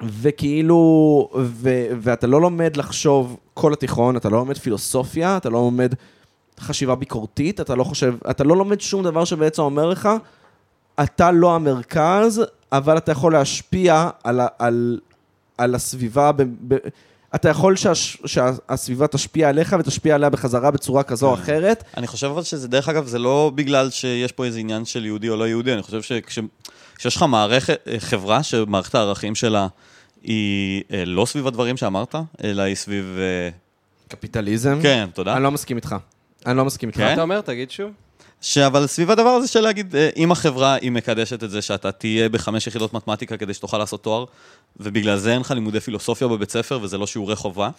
וכאילו, 0.00 0.76
ו, 1.34 1.86
ואתה 2.00 2.26
לא 2.26 2.40
לומד 2.40 2.76
לחשוב 2.76 3.36
כל 3.54 3.72
התיכון, 3.72 4.16
אתה 4.16 4.28
לא 4.28 4.38
לומד 4.38 4.58
פילוסופיה, 4.58 5.36
אתה 5.36 5.50
לא 5.50 5.58
לומד 5.58 5.94
חשיבה 6.58 6.94
ביקורתית, 6.94 7.60
אתה 7.60 7.74
לא 7.74 7.84
חושב, 7.84 8.14
אתה 8.30 8.44
לא 8.44 8.56
לומד 8.56 8.80
שום 8.80 9.02
דבר 9.02 9.24
שבעצם 9.24 9.62
אומר 9.62 9.86
לך, 9.86 10.08
אתה 11.02 11.30
לא 11.30 11.54
המרכז, 11.54 12.42
אבל 12.72 12.96
אתה 12.96 13.12
יכול 13.12 13.32
להשפיע 13.32 14.10
על, 14.24 14.40
על, 14.58 14.98
על 15.58 15.74
הסביבה, 15.74 16.32
ב, 16.32 16.42
ב, 16.68 16.76
אתה 17.34 17.48
יכול 17.48 17.76
שהש, 17.76 18.18
שהסביבה 18.26 19.06
תשפיע 19.06 19.48
עליך 19.48 19.76
ותשפיע 19.78 20.14
עליה 20.14 20.30
בחזרה 20.30 20.70
בצורה 20.70 21.02
כזו 21.02 21.30
או 21.30 21.36
כן. 21.36 21.42
אחרת. 21.42 21.84
אני 21.96 22.06
חושב 22.06 22.26
אבל 22.26 22.42
שזה, 22.42 22.68
דרך 22.68 22.88
אגב, 22.88 23.06
זה 23.06 23.18
לא 23.18 23.52
בגלל 23.54 23.90
שיש 23.90 24.32
פה 24.32 24.44
איזה 24.44 24.58
עניין 24.58 24.84
של 24.84 25.04
יהודי 25.06 25.28
או 25.28 25.36
לא 25.36 25.48
יהודי, 25.48 25.72
אני 25.72 25.82
חושב 25.82 26.02
שכשיש 26.02 27.16
לך 27.16 27.22
מערכת, 27.22 27.78
אה, 27.86 28.00
חברה 28.00 28.42
שמערכת 28.42 28.94
הערכים 28.94 29.34
שלה 29.34 29.66
היא 30.22 30.82
אה, 30.92 31.04
לא 31.04 31.26
סביב 31.26 31.46
הדברים 31.46 31.76
שאמרת, 31.76 32.14
אלא 32.44 32.62
היא 32.62 32.74
סביב... 32.74 33.16
אה, 33.18 33.50
קפיטליזם. 34.08 34.78
כן, 34.82 35.08
תודה. 35.14 35.36
אני 35.36 35.42
לא 35.42 35.50
מסכים 35.50 35.76
איתך. 35.76 35.96
אני 36.48 36.56
לא 36.56 36.64
מסכים 36.64 36.88
איתך. 36.88 37.00
מה 37.00 37.06
כן? 37.06 37.12
אתה 37.12 37.22
אומר? 37.22 37.40
תגיד 37.40 37.70
שוב. 37.70 37.90
אבל 38.66 38.86
סביב 38.86 39.10
הדבר 39.10 39.28
הזה 39.28 39.48
של 39.48 39.60
להגיד, 39.60 39.96
אה, 39.96 40.08
אם 40.16 40.32
החברה 40.32 40.74
היא 40.74 40.90
מקדשת 40.90 41.44
את 41.44 41.50
זה 41.50 41.62
שאתה 41.62 41.92
תהיה 41.92 42.28
בחמש 42.28 42.66
יחידות 42.66 42.94
מתמטיקה 42.94 43.36
כדי 43.36 43.54
שתוכל 43.54 43.78
לעשות 43.78 44.02
תואר, 44.02 44.24
ובגלל 44.76 45.16
זה 45.16 45.32
אין 45.32 45.40
לך 45.40 45.50
לימודי 45.50 45.80
פילוסופיה 45.80 46.28
בבית 46.28 46.50
ספר 46.50 46.78
וזה 46.82 46.98
לא 46.98 47.06
שיעורי 47.06 47.36
חובה, 47.36 47.70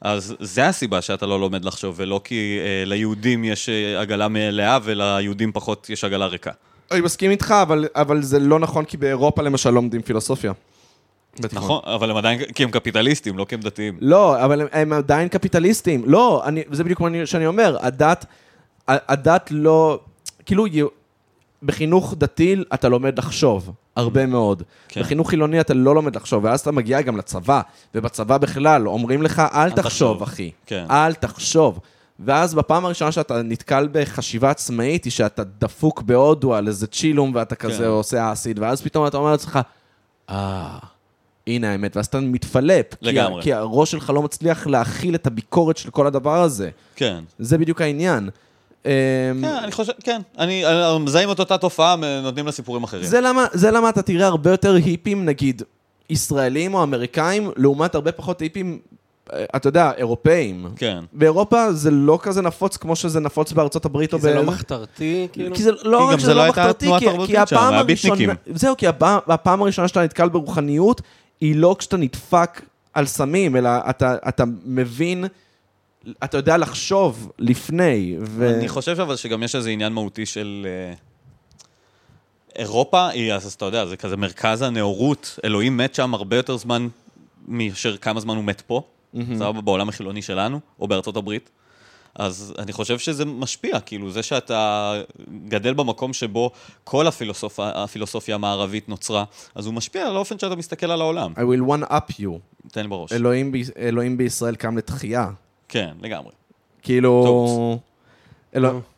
אז 0.00 0.34
זה 0.40 0.66
הסיבה 0.66 1.02
שאתה 1.02 1.26
לא 1.26 1.40
לומד 1.40 1.64
לחשוב, 1.64 1.94
ולא 1.98 2.20
כי 2.24 2.58
אה, 2.60 2.84
ליהודים 2.84 3.44
יש 3.44 3.68
אה, 3.68 4.00
עגלה 4.00 4.28
מלאה 4.28 4.78
וליהודים 4.82 5.52
פחות 5.52 5.90
יש 5.90 6.04
עגלה 6.04 6.26
ריקה. 6.26 6.50
אני 6.90 7.00
מסכים 7.00 7.30
איתך, 7.30 7.54
אבל, 7.62 7.86
אבל 7.94 8.22
זה 8.22 8.38
לא 8.38 8.58
נכון, 8.58 8.84
כי 8.84 8.96
באירופה 8.96 9.42
למשל 9.42 9.70
לומדים 9.70 10.02
פילוסופיה. 10.02 10.52
בתיכון. 11.40 11.64
נכון, 11.64 11.80
אבל 11.94 12.10
הם 12.10 12.16
עדיין, 12.16 12.38
כי 12.54 12.64
הם 12.64 12.70
קפיטליסטים, 12.70 13.38
לא 13.38 13.44
כי 13.44 13.54
הם 13.54 13.60
דתיים. 13.60 13.96
לא, 14.00 14.44
אבל 14.44 14.60
הם, 14.60 14.66
הם 14.72 14.92
עדיין 14.92 15.28
קפיטליסטים. 15.28 16.02
לא, 16.06 16.42
אני, 16.44 16.62
זה 16.72 16.84
בדיוק 16.84 17.00
מה 17.00 17.08
אני- 17.08 17.26
שאני 17.26 17.46
אומר, 17.46 17.76
הדת, 17.80 18.24
הדת 18.88 19.48
לא, 19.50 19.98
כאילו, 20.46 20.66
בחינוך 21.62 22.14
דתי 22.18 22.56
אתה 22.74 22.88
לומד 22.88 23.18
לחשוב, 23.18 23.70
הרבה 23.96 24.26
מאוד. 24.26 24.62
כן. 24.88 25.00
בחינוך 25.00 25.30
חילוני 25.30 25.60
אתה 25.60 25.74
לא 25.74 25.94
לומד 25.94 26.16
לחשוב, 26.16 26.44
ואז 26.44 26.60
אתה 26.60 26.72
מגיע 26.72 27.00
גם 27.00 27.16
לצבא, 27.16 27.60
ובצבא 27.94 28.38
בכלל 28.38 28.88
אומרים 28.88 29.22
לך, 29.22 29.42
אל 29.54 29.70
תחשוב, 29.70 29.82
תחשוב." 29.82 30.22
אחי. 30.22 30.50
כן. 30.66 30.86
אל 30.90 31.14
תחשוב. 31.14 31.78
ואז 32.20 32.54
בפעם 32.54 32.84
הראשונה 32.84 33.12
שאתה 33.12 33.42
נתקל 33.42 33.88
בחשיבה 33.92 34.50
עצמאית, 34.50 35.04
היא 35.04 35.10
שאתה 35.10 35.42
דפוק 35.44 36.02
בהודו 36.02 36.54
על 36.54 36.68
איזה 36.68 36.86
צ'ילום, 36.86 37.32
ואתה 37.34 37.54
כזה 37.54 37.78
כן. 37.84 37.84
עושה 37.84 38.32
אסיד, 38.32 38.58
ואז 38.58 38.82
פתאום 38.82 39.06
אתה 39.06 39.16
אומר 39.16 39.30
לעצמך, 39.30 39.58
אה, 40.30 40.78
הנה 41.46 41.72
האמת, 41.72 41.96
ואז 41.96 42.06
אתה 42.06 42.20
מתפלפ. 42.20 42.86
כי 42.94 43.06
לגמרי. 43.06 43.42
כי 43.42 43.52
הראש 43.52 43.90
שלך 43.90 44.10
לא 44.10 44.22
מצליח 44.22 44.66
להכיל 44.66 45.14
את 45.14 45.26
הביקורת 45.26 45.76
של 45.76 45.90
כל 45.90 46.06
הדבר 46.06 46.42
הזה. 46.42 46.70
כן. 46.96 47.24
זה 47.38 47.58
בדיוק 47.58 47.80
העניין. 47.80 48.28
אמ, 48.84 48.90
כן, 49.40 49.44
אני 49.64 49.72
חושב, 49.72 49.92
כן. 50.04 50.20
אני, 50.38 50.66
אני- 50.66 50.98
מזהים 51.04 51.30
את 51.32 51.38
אותה 51.38 51.58
תופעה, 51.58 51.96
נותנים 52.22 52.46
לה 52.46 52.52
סיפורים 52.52 52.82
אחרים. 52.82 53.04
זה 53.04 53.20
למה, 53.20 53.46
זה 53.52 53.70
למה 53.70 53.88
אתה 53.88 54.02
תראה 54.02 54.26
הרבה 54.26 54.50
יותר 54.50 54.74
היפים, 54.74 55.24
נגיד, 55.24 55.62
ישראלים 56.10 56.74
או 56.74 56.82
אמריקאים, 56.82 57.50
לעומת 57.56 57.94
הרבה 57.94 58.12
פחות 58.12 58.40
היפים, 58.40 58.78
אה, 59.32 59.44
אתה 59.56 59.68
יודע, 59.68 59.90
אירופאים. 59.96 60.66
כן. 60.76 60.98
באירופה 61.12 61.72
זה 61.72 61.90
לא 61.90 62.18
כזה 62.22 62.42
נפוץ 62.42 62.76
כמו 62.76 62.96
שזה 62.96 63.20
נפוץ 63.20 63.52
בארצות 63.52 63.84
הברית 63.84 64.12
או 64.12 64.18
כי 64.18 64.22
זה 64.22 64.34
לא 64.34 64.42
ב- 64.42 64.44
מחתרתי, 64.44 65.28
כאילו? 65.32 65.54
כי 65.56 65.62
זה 65.62 65.70
לא 65.82 65.98
כי 66.08 66.12
רק 66.14 66.18
שזה 66.18 66.26
זה 66.26 66.34
לא 66.34 66.42
לא 66.44 66.48
מחתרתי, 66.50 66.86
כי, 66.98 67.06
כי 67.26 67.38
הפעם. 67.38 67.74
הראשונה... 67.74 68.32
זהו, 68.54 68.76
כי 68.76 68.86
הפעם 69.28 69.62
הראשונה 69.62 69.88
שאתה 69.88 70.02
נתקל 70.04 70.28
ברוחניות, 70.28 71.00
היא 71.42 71.56
לא 71.56 71.76
כשאתה 71.78 71.96
נדפק 71.96 72.62
על 72.94 73.06
סמים, 73.06 73.56
אלא 73.56 73.70
אתה, 73.90 74.16
אתה 74.28 74.44
מבין, 74.64 75.24
אתה 76.24 76.36
יודע 76.36 76.56
לחשוב 76.56 77.32
לפני. 77.38 78.16
ו... 78.20 78.54
אני 78.58 78.68
חושב 78.68 79.00
אבל 79.00 79.16
שגם 79.16 79.42
יש 79.42 79.54
איזה 79.54 79.70
עניין 79.70 79.92
מהותי 79.92 80.26
של... 80.26 80.66
אה, 80.68 80.94
אירופה 82.56 83.08
היא, 83.08 83.32
אז 83.32 83.52
אתה 83.52 83.64
יודע, 83.64 83.86
זה 83.86 83.96
כזה 83.96 84.16
מרכז 84.16 84.62
הנאורות, 84.62 85.38
אלוהים 85.44 85.76
מת 85.76 85.94
שם 85.94 86.14
הרבה 86.14 86.36
יותר 86.36 86.56
זמן 86.56 86.88
מאשר 87.48 87.96
כמה 87.96 88.20
זמן 88.20 88.36
הוא 88.36 88.44
מת 88.44 88.60
פה, 88.60 88.82
סבבה, 89.38 89.60
בעולם 89.60 89.88
החילוני 89.88 90.22
שלנו, 90.22 90.60
או 90.80 90.88
בארצות 90.88 91.16
הברית. 91.16 91.50
אז 92.14 92.54
אני 92.58 92.72
חושב 92.72 92.98
שזה 92.98 93.24
משפיע, 93.24 93.80
כאילו, 93.80 94.10
זה 94.10 94.22
שאתה 94.22 94.94
גדל 95.48 95.74
במקום 95.74 96.12
שבו 96.12 96.50
כל 96.84 97.06
הפילוסופיה, 97.06 97.72
הפילוסופיה 97.74 98.34
המערבית 98.34 98.88
נוצרה, 98.88 99.24
אז 99.54 99.66
הוא 99.66 99.74
משפיע 99.74 100.06
על 100.06 100.16
האופן 100.16 100.38
שאתה 100.38 100.56
מסתכל 100.56 100.90
על 100.90 101.00
העולם. 101.00 101.32
I 101.36 101.40
will 101.40 101.70
one 101.70 101.90
up 101.90 102.12
you. 102.20 102.30
תן 102.72 102.82
לי 102.82 102.88
בראש. 102.88 103.12
אלוהים, 103.12 103.52
ב... 103.52 103.56
אלוהים 103.78 104.16
בישראל 104.16 104.54
קם 104.54 104.78
לתחייה. 104.78 105.30
כן, 105.68 105.94
לגמרי. 106.02 106.32
כאילו... 106.82 107.22
טעות. 108.52 108.91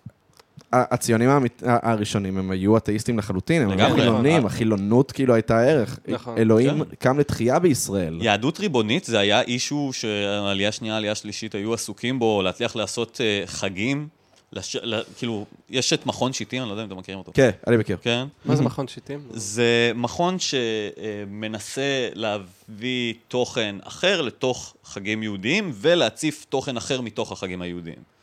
הציונים 0.74 1.28
הראשונים, 1.62 2.38
הם 2.38 2.50
היו 2.50 2.76
אתאיסטים 2.76 3.18
לחלוטין, 3.18 3.62
הם 3.62 3.70
היו. 3.70 3.94
חילונים, 3.94 4.36
נכון. 4.36 4.46
החילונות 4.46 5.12
כאילו 5.12 5.34
הייתה 5.34 5.60
ערך. 5.60 5.98
נכון. 6.08 6.38
אלוהים 6.38 6.84
כן. 6.84 6.94
קם 6.98 7.18
לתחייה 7.18 7.58
בישראל. 7.58 8.18
יהדות 8.22 8.60
ריבונית 8.60 9.04
זה 9.04 9.18
היה 9.18 9.40
אישו 9.40 9.90
שעלייה 9.92 10.72
שנייה, 10.72 10.96
עלייה 10.96 11.14
שלישית 11.14 11.54
היו 11.54 11.74
עסוקים 11.74 12.18
בו, 12.18 12.42
להצליח 12.42 12.76
לעשות 12.76 13.20
אה, 13.20 13.42
חגים. 13.46 14.08
לש... 14.52 14.76
ל... 14.76 15.02
כאילו, 15.16 15.46
יש 15.70 15.92
את 15.92 16.06
מכון 16.06 16.32
שיטים, 16.32 16.62
אני 16.62 16.68
לא 16.68 16.74
יודע 16.74 16.82
אם 16.82 16.88
אתם 16.88 16.98
מכירים 16.98 17.18
אותו. 17.18 17.32
כן, 17.34 17.50
אני 17.66 17.76
מכיר. 17.76 17.96
כן? 18.02 18.26
מה 18.44 18.56
זה 18.56 18.62
מכון 18.62 18.88
שיטים? 18.88 19.20
זה 19.30 19.92
מכון 19.94 20.36
שמנסה 20.38 22.08
להביא 22.14 23.14
תוכן 23.28 23.76
אחר 23.82 24.22
לתוך 24.22 24.74
חגים 24.84 25.22
יהודיים 25.22 25.72
ולהציף 25.74 26.46
תוכן 26.48 26.76
אחר 26.76 27.00
מתוך 27.00 27.32
החגים 27.32 27.62
היהודיים. 27.62 28.13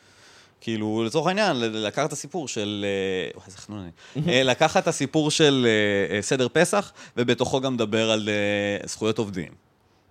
כאילו, 0.61 1.03
לצורך 1.03 1.27
העניין, 1.27 1.57
לקחת 1.59 2.07
את 2.07 2.13
הסיפור 2.13 2.47
של... 2.47 2.85
אה, 2.87 3.31
וואי, 3.35 3.45
איזה 3.47 3.57
חנון 3.57 3.79
אני. 3.79 3.91
אה, 4.33 4.43
לקחת 4.43 4.83
את 4.83 4.87
הסיפור 4.87 5.31
של 5.31 5.67
אה, 6.09 6.21
סדר 6.21 6.47
פסח, 6.53 6.91
ובתוכו 7.17 7.61
גם 7.61 7.73
לדבר 7.73 8.11
על 8.11 8.29
זכויות 8.85 9.17
עובדים. 9.17 9.51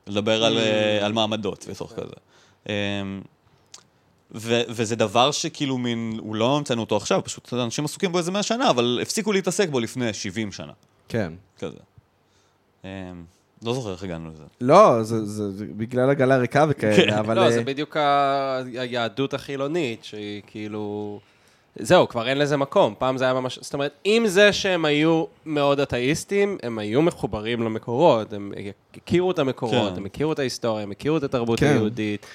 לדבר 0.07 0.45
על, 0.45 0.59
על 1.03 1.13
מעמדות 1.13 1.65
ותוך 1.69 1.93
כזה. 1.93 2.15
אה, 2.69 2.75
ו- 4.35 4.63
וזה 4.69 4.97
דבר 4.97 5.31
שכאילו 5.31 5.79
מין, 5.79 6.19
הוא 6.21 6.35
לא 6.35 6.57
המצאנו 6.57 6.81
אותו 6.81 6.97
עכשיו, 6.97 7.21
פשוט 7.25 7.53
אנשים 7.55 7.85
עסוקים 7.85 8.13
בו 8.13 8.19
איזה 8.19 8.31
100 8.31 8.43
שנה, 8.43 8.71
אבל 8.71 8.99
הפסיקו 9.03 9.33
להתעסק 9.33 9.69
בו 9.69 9.81
לפני 9.81 10.13
70 10.13 10.53
שנה. 10.53 10.73
כן. 11.09 11.33
כזה. 11.59 11.79
לא 13.65 13.75
זוכר 13.75 13.93
איך 13.93 14.03
הגענו 14.03 14.31
לזה. 14.31 14.43
לא, 14.61 15.03
זה, 15.03 15.25
זה, 15.25 15.51
זה 15.51 15.65
בגלל 15.77 16.11
עגלה 16.11 16.37
ריקה 16.37 16.65
כן. 16.65 16.71
וכאלה, 16.71 17.21
אבל... 17.21 17.37
לא, 17.37 17.41
אה, 17.43 17.51
זה 17.51 17.63
בדיוק 17.63 17.97
ה- 17.97 18.63
היהדות 18.79 19.35
החילונית, 19.35 20.05
שהיא 20.05 20.43
כאילו... 20.47 21.19
זהו, 21.79 22.09
כבר 22.09 22.29
אין 22.29 22.39
לזה 22.39 22.57
מקום. 22.57 22.95
פעם 22.99 23.17
זה 23.19 23.25
היה 23.25 23.35
ממש... 23.35 23.59
זאת 23.63 23.75
אומרת, 23.75 23.93
עם 24.05 24.27
זה 24.27 24.53
שהם 24.53 24.85
היו 24.85 25.25
מאוד 25.47 25.81
אתאיסטים, 25.81 26.59
הם 26.63 26.79
היו 26.79 27.03
מחוברים 27.03 27.63
למקורות, 27.63 28.33
הם 28.33 28.53
הכירו 28.97 29.31
את 29.31 29.39
המקורות, 29.39 29.93
כן. 29.93 29.97
הם 29.97 30.07
הכירו 30.07 30.33
את 30.33 30.39
ההיסטוריה, 30.39 30.83
הם 30.83 30.91
הכירו 30.91 31.17
את 31.17 31.23
התרבות 31.23 31.61
כן. 31.61 31.67
היהודית. 31.67 32.27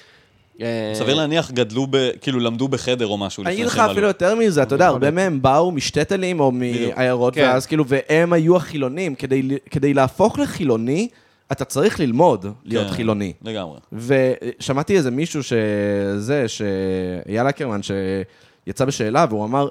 אה, 0.60 0.92
סביר 0.94 1.14
להניח 1.14 1.50
גדלו, 1.50 1.86
ב, 1.90 2.10
כאילו 2.20 2.40
למדו 2.40 2.68
בחדר 2.68 3.06
או 3.06 3.18
משהו 3.18 3.42
אני 3.42 3.50
לפני 3.50 3.62
אגיד 3.62 3.66
לך 3.66 3.74
שהם 3.74 3.84
עלו. 3.84 3.92
אפילו 3.92 4.06
יותר 4.06 4.34
מזה, 4.34 4.62
אתה 4.62 4.74
יודע, 4.74 4.86
הרבה. 4.86 5.10
מהם 5.10 5.42
באו 5.42 5.72
משטטלים 5.72 6.40
או 6.40 6.52
מעיירות, 6.52 7.34
כן. 7.34 7.42
ואז 7.42 7.66
כאילו, 7.66 7.84
והם 7.86 8.32
היו 8.32 8.56
החילונים. 8.56 9.14
כדי, 9.14 9.42
כדי 9.70 9.94
להפוך 9.94 10.38
לחילוני, 10.38 11.08
אתה 11.52 11.64
צריך 11.64 12.00
ללמוד 12.00 12.46
להיות 12.64 12.86
כן, 12.86 12.92
חילוני. 12.92 13.32
לגמרי. 13.42 13.78
ושמעתי 13.92 14.96
איזה 14.96 15.10
מישהו 15.10 15.42
שזה, 15.42 16.44
שאייל 16.48 17.48
אקרמן, 17.48 17.80
שיצא 17.82 18.84
בשאלה, 18.84 19.26
והוא 19.28 19.44
אמר, 19.44 19.68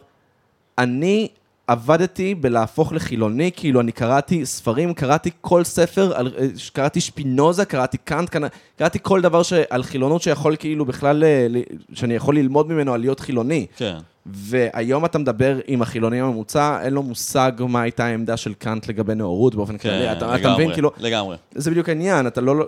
אני 0.78 1.28
עבדתי 1.68 2.36
בלהפוך 2.36 2.94
לחילוני, 2.94 3.52
כאילו 3.56 3.82
אני 3.82 3.92
קראתי 3.92 4.46
ספרים, 4.46 4.94
קראתי 4.94 5.30
כל 5.42 5.64
ספר, 5.64 6.14
על- 6.16 6.32
קראתי 6.74 7.02
שפינוזה, 7.02 7.66
קראתי 7.66 7.98
קאנט, 7.98 8.36
קראתי 8.78 9.00
כל 9.02 9.22
דבר 9.22 9.44
ש- 9.44 9.54
על 9.70 9.84
חילונות 9.84 10.22
שיכול 10.22 10.56
כאילו 10.56 10.86
בכלל, 10.86 11.24
ל- 11.50 11.58
שאני 11.94 12.14
יכול 12.14 12.36
ללמוד 12.38 12.68
ממנו 12.68 12.94
על 12.94 13.00
להיות 13.00 13.20
חילוני. 13.20 13.66
כן. 13.78 13.96
והיום 14.26 15.06
אתה 15.06 15.18
מדבר 15.18 15.58
עם 15.68 15.82
החילוני 15.82 16.22
הממוצע, 16.22 16.82
אין 16.82 16.94
לו 16.94 17.04
מושג 17.04 17.52
מה 17.60 17.82
הייתה 17.82 18.06
העמדה 18.06 18.38
של 18.38 18.54
קאנט 18.54 18.88
לגבי 18.88 19.16
נאורות 19.16 19.56
באופן 19.56 19.78
כן, 19.78 19.90
כללי. 19.90 20.12
אתה, 20.12 20.26
לגמרי. 20.26 20.42
אתה 20.42 20.54
מבין, 20.54 20.74
כאילו, 20.74 20.92
לגמרי. 20.98 21.38
זה 21.56 21.72
בדיוק 21.72 21.90
העניין, 21.90 22.28
אתה 22.28 22.42
לא... 22.42 22.66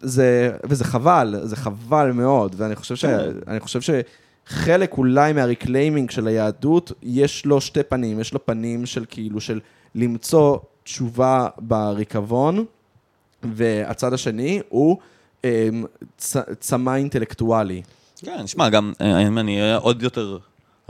זה, 0.00 0.50
וזה 0.64 0.84
חבל, 0.84 1.34
זה 1.42 1.56
חבל 1.56 2.10
מאוד, 2.12 2.54
ואני 2.58 2.76
חושב, 2.76 2.94
ש, 2.96 3.04
כן. 3.04 3.18
אני 3.48 3.60
חושב 3.60 3.80
שחלק 4.48 4.92
אולי 4.98 5.32
מהריקליימינג 5.32 6.10
של 6.10 6.26
היהדות, 6.26 6.92
יש 7.02 7.46
לו 7.46 7.60
שתי 7.60 7.82
פנים, 7.82 8.20
יש 8.20 8.32
לו 8.32 8.46
פנים 8.46 8.86
של 8.86 9.04
כאילו, 9.08 9.40
של 9.40 9.60
למצוא 9.94 10.58
תשובה 10.84 11.48
בריקבון, 11.58 12.64
והצד 13.42 14.12
השני 14.12 14.60
הוא 14.68 14.98
אמ, 15.44 15.84
צ, 16.16 16.36
צמא 16.60 16.94
אינטלקטואלי. 16.94 17.82
כן, 18.18 18.42
נשמע, 18.42 18.68
גם 18.68 18.92
אה, 19.00 19.26
אם 19.26 19.38
אני 19.38 19.60
אהיה 19.60 19.76
עוד 19.76 20.02
יותר 20.02 20.38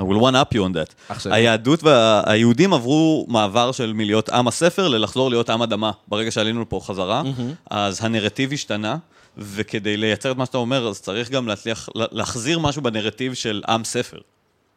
I 0.01 0.03
will 0.03 0.21
one 0.21 0.35
up 0.35 0.55
you 0.55 0.61
on 0.61 0.75
that. 0.75 1.19
שלי. 1.21 1.35
היהדות 1.35 1.83
והיהודים 1.83 2.73
עברו 2.73 3.27
מעבר 3.29 3.73
של 3.73 3.93
מלהיות 3.93 4.29
עם 4.29 4.49
הספר 4.49 4.89
ללחזור 4.89 5.31
להיות 5.31 5.51
עם 5.51 5.63
אדמה. 5.63 5.91
ברגע 6.09 6.31
שעלינו 6.31 6.61
לפה 6.63 6.81
חזרה, 6.83 7.23
אז 7.71 8.05
הנרטיב 8.05 8.53
השתנה, 8.53 8.97
וכדי 9.39 9.97
לייצר 9.97 10.33
את 10.33 10.37
מה 10.37 10.47
שאתה 10.47 10.59
אומר, 10.59 10.89
אז 10.89 11.01
צריך 11.01 11.31
גם 11.31 11.49
להצליח 11.49 11.89
לה- 11.95 12.07
להחזיר 12.13 12.59
משהו 12.59 12.83
בנרטיב 12.83 13.35
של 13.35 13.63
עם 13.69 13.85
ספר. 13.85 14.19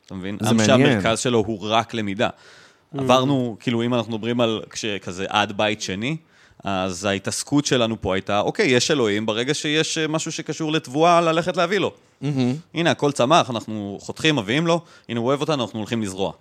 אתה 0.05 0.15
מבין? 0.15 0.37
זה 0.41 0.49
עם 0.49 0.57
מעניין. 0.57 0.79
שהמרכז 1.01 1.19
שלו 1.19 1.39
הוא 1.47 1.59
רק 1.61 1.93
למידה. 1.93 2.29
עברנו, 2.97 3.57
כאילו, 3.59 3.83
אם 3.83 3.93
אנחנו 3.93 4.13
מדברים 4.13 4.41
על 4.41 4.61
כשכזה 4.69 5.25
עד 5.29 5.57
בית 5.57 5.81
שני, 5.81 6.17
אז 6.63 7.05
ההתעסקות 7.05 7.65
שלנו 7.65 8.01
פה 8.01 8.13
הייתה, 8.15 8.39
אוקיי, 8.39 8.67
יש 8.67 8.91
אלוהים, 8.91 9.25
ברגע 9.25 9.53
שיש 9.53 9.97
אה, 9.97 10.07
משהו 10.07 10.31
שקשור 10.31 10.71
לתבואה, 10.71 11.21
ללכת 11.21 11.57
להביא 11.57 11.79
לו. 11.79 11.91
הנה, 12.73 12.91
הכל 12.91 13.11
צמח, 13.11 13.49
אנחנו 13.49 13.97
חותכים, 14.01 14.35
מביאים 14.35 14.67
לו, 14.67 14.81
הנה, 15.09 15.19
הוא 15.19 15.27
אוהב 15.27 15.41
אותנו, 15.41 15.63
אנחנו 15.63 15.79
הולכים 15.79 16.01
לזרוע. 16.01 16.31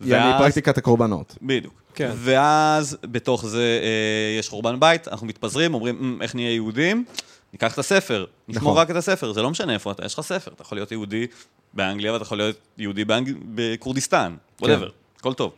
יעני 0.00 0.30
ואז- 0.30 0.40
פרקטיקת 0.42 0.78
הקורבנות. 0.78 1.34
בדיוק. 1.42 1.74
כן. 1.94 2.10
ואז 2.16 2.96
בתוך 3.04 3.46
זה 3.46 3.80
אה, 3.82 4.38
יש 4.38 4.48
חורבן 4.48 4.80
בית, 4.80 5.08
אנחנו 5.08 5.26
מתפזרים, 5.26 5.74
אומרים, 5.74 5.96
"מ, 6.18 6.22
איך 6.22 6.34
נהיה 6.34 6.54
יהודים? 6.54 7.04
ניקח 7.52 7.74
את 7.74 7.78
הספר, 7.78 8.24
נשמור 8.48 8.72
נכון. 8.72 8.82
רק 8.82 8.90
את 8.90 8.96
הספר, 8.96 9.32
זה 9.32 9.42
לא 9.42 9.50
משנה 9.50 9.74
איפה 9.74 9.92
אתה, 9.92 10.04
יש 10.04 10.14
לך 10.14 10.20
ספר, 10.20 10.50
אתה 10.54 10.62
יכול 10.62 10.78
להיות 10.78 10.92
יהודי 10.92 11.26
באנגליה 11.74 12.12
ואתה 12.12 12.22
יכול 12.22 12.38
להיות 12.38 12.56
יהודי 12.78 13.04
באנג... 13.04 13.34
בכורדיסטן, 13.54 14.34
כן. 14.58 14.66
whatever, 14.66 14.90
הכל 15.18 15.34
טוב. 15.34 15.52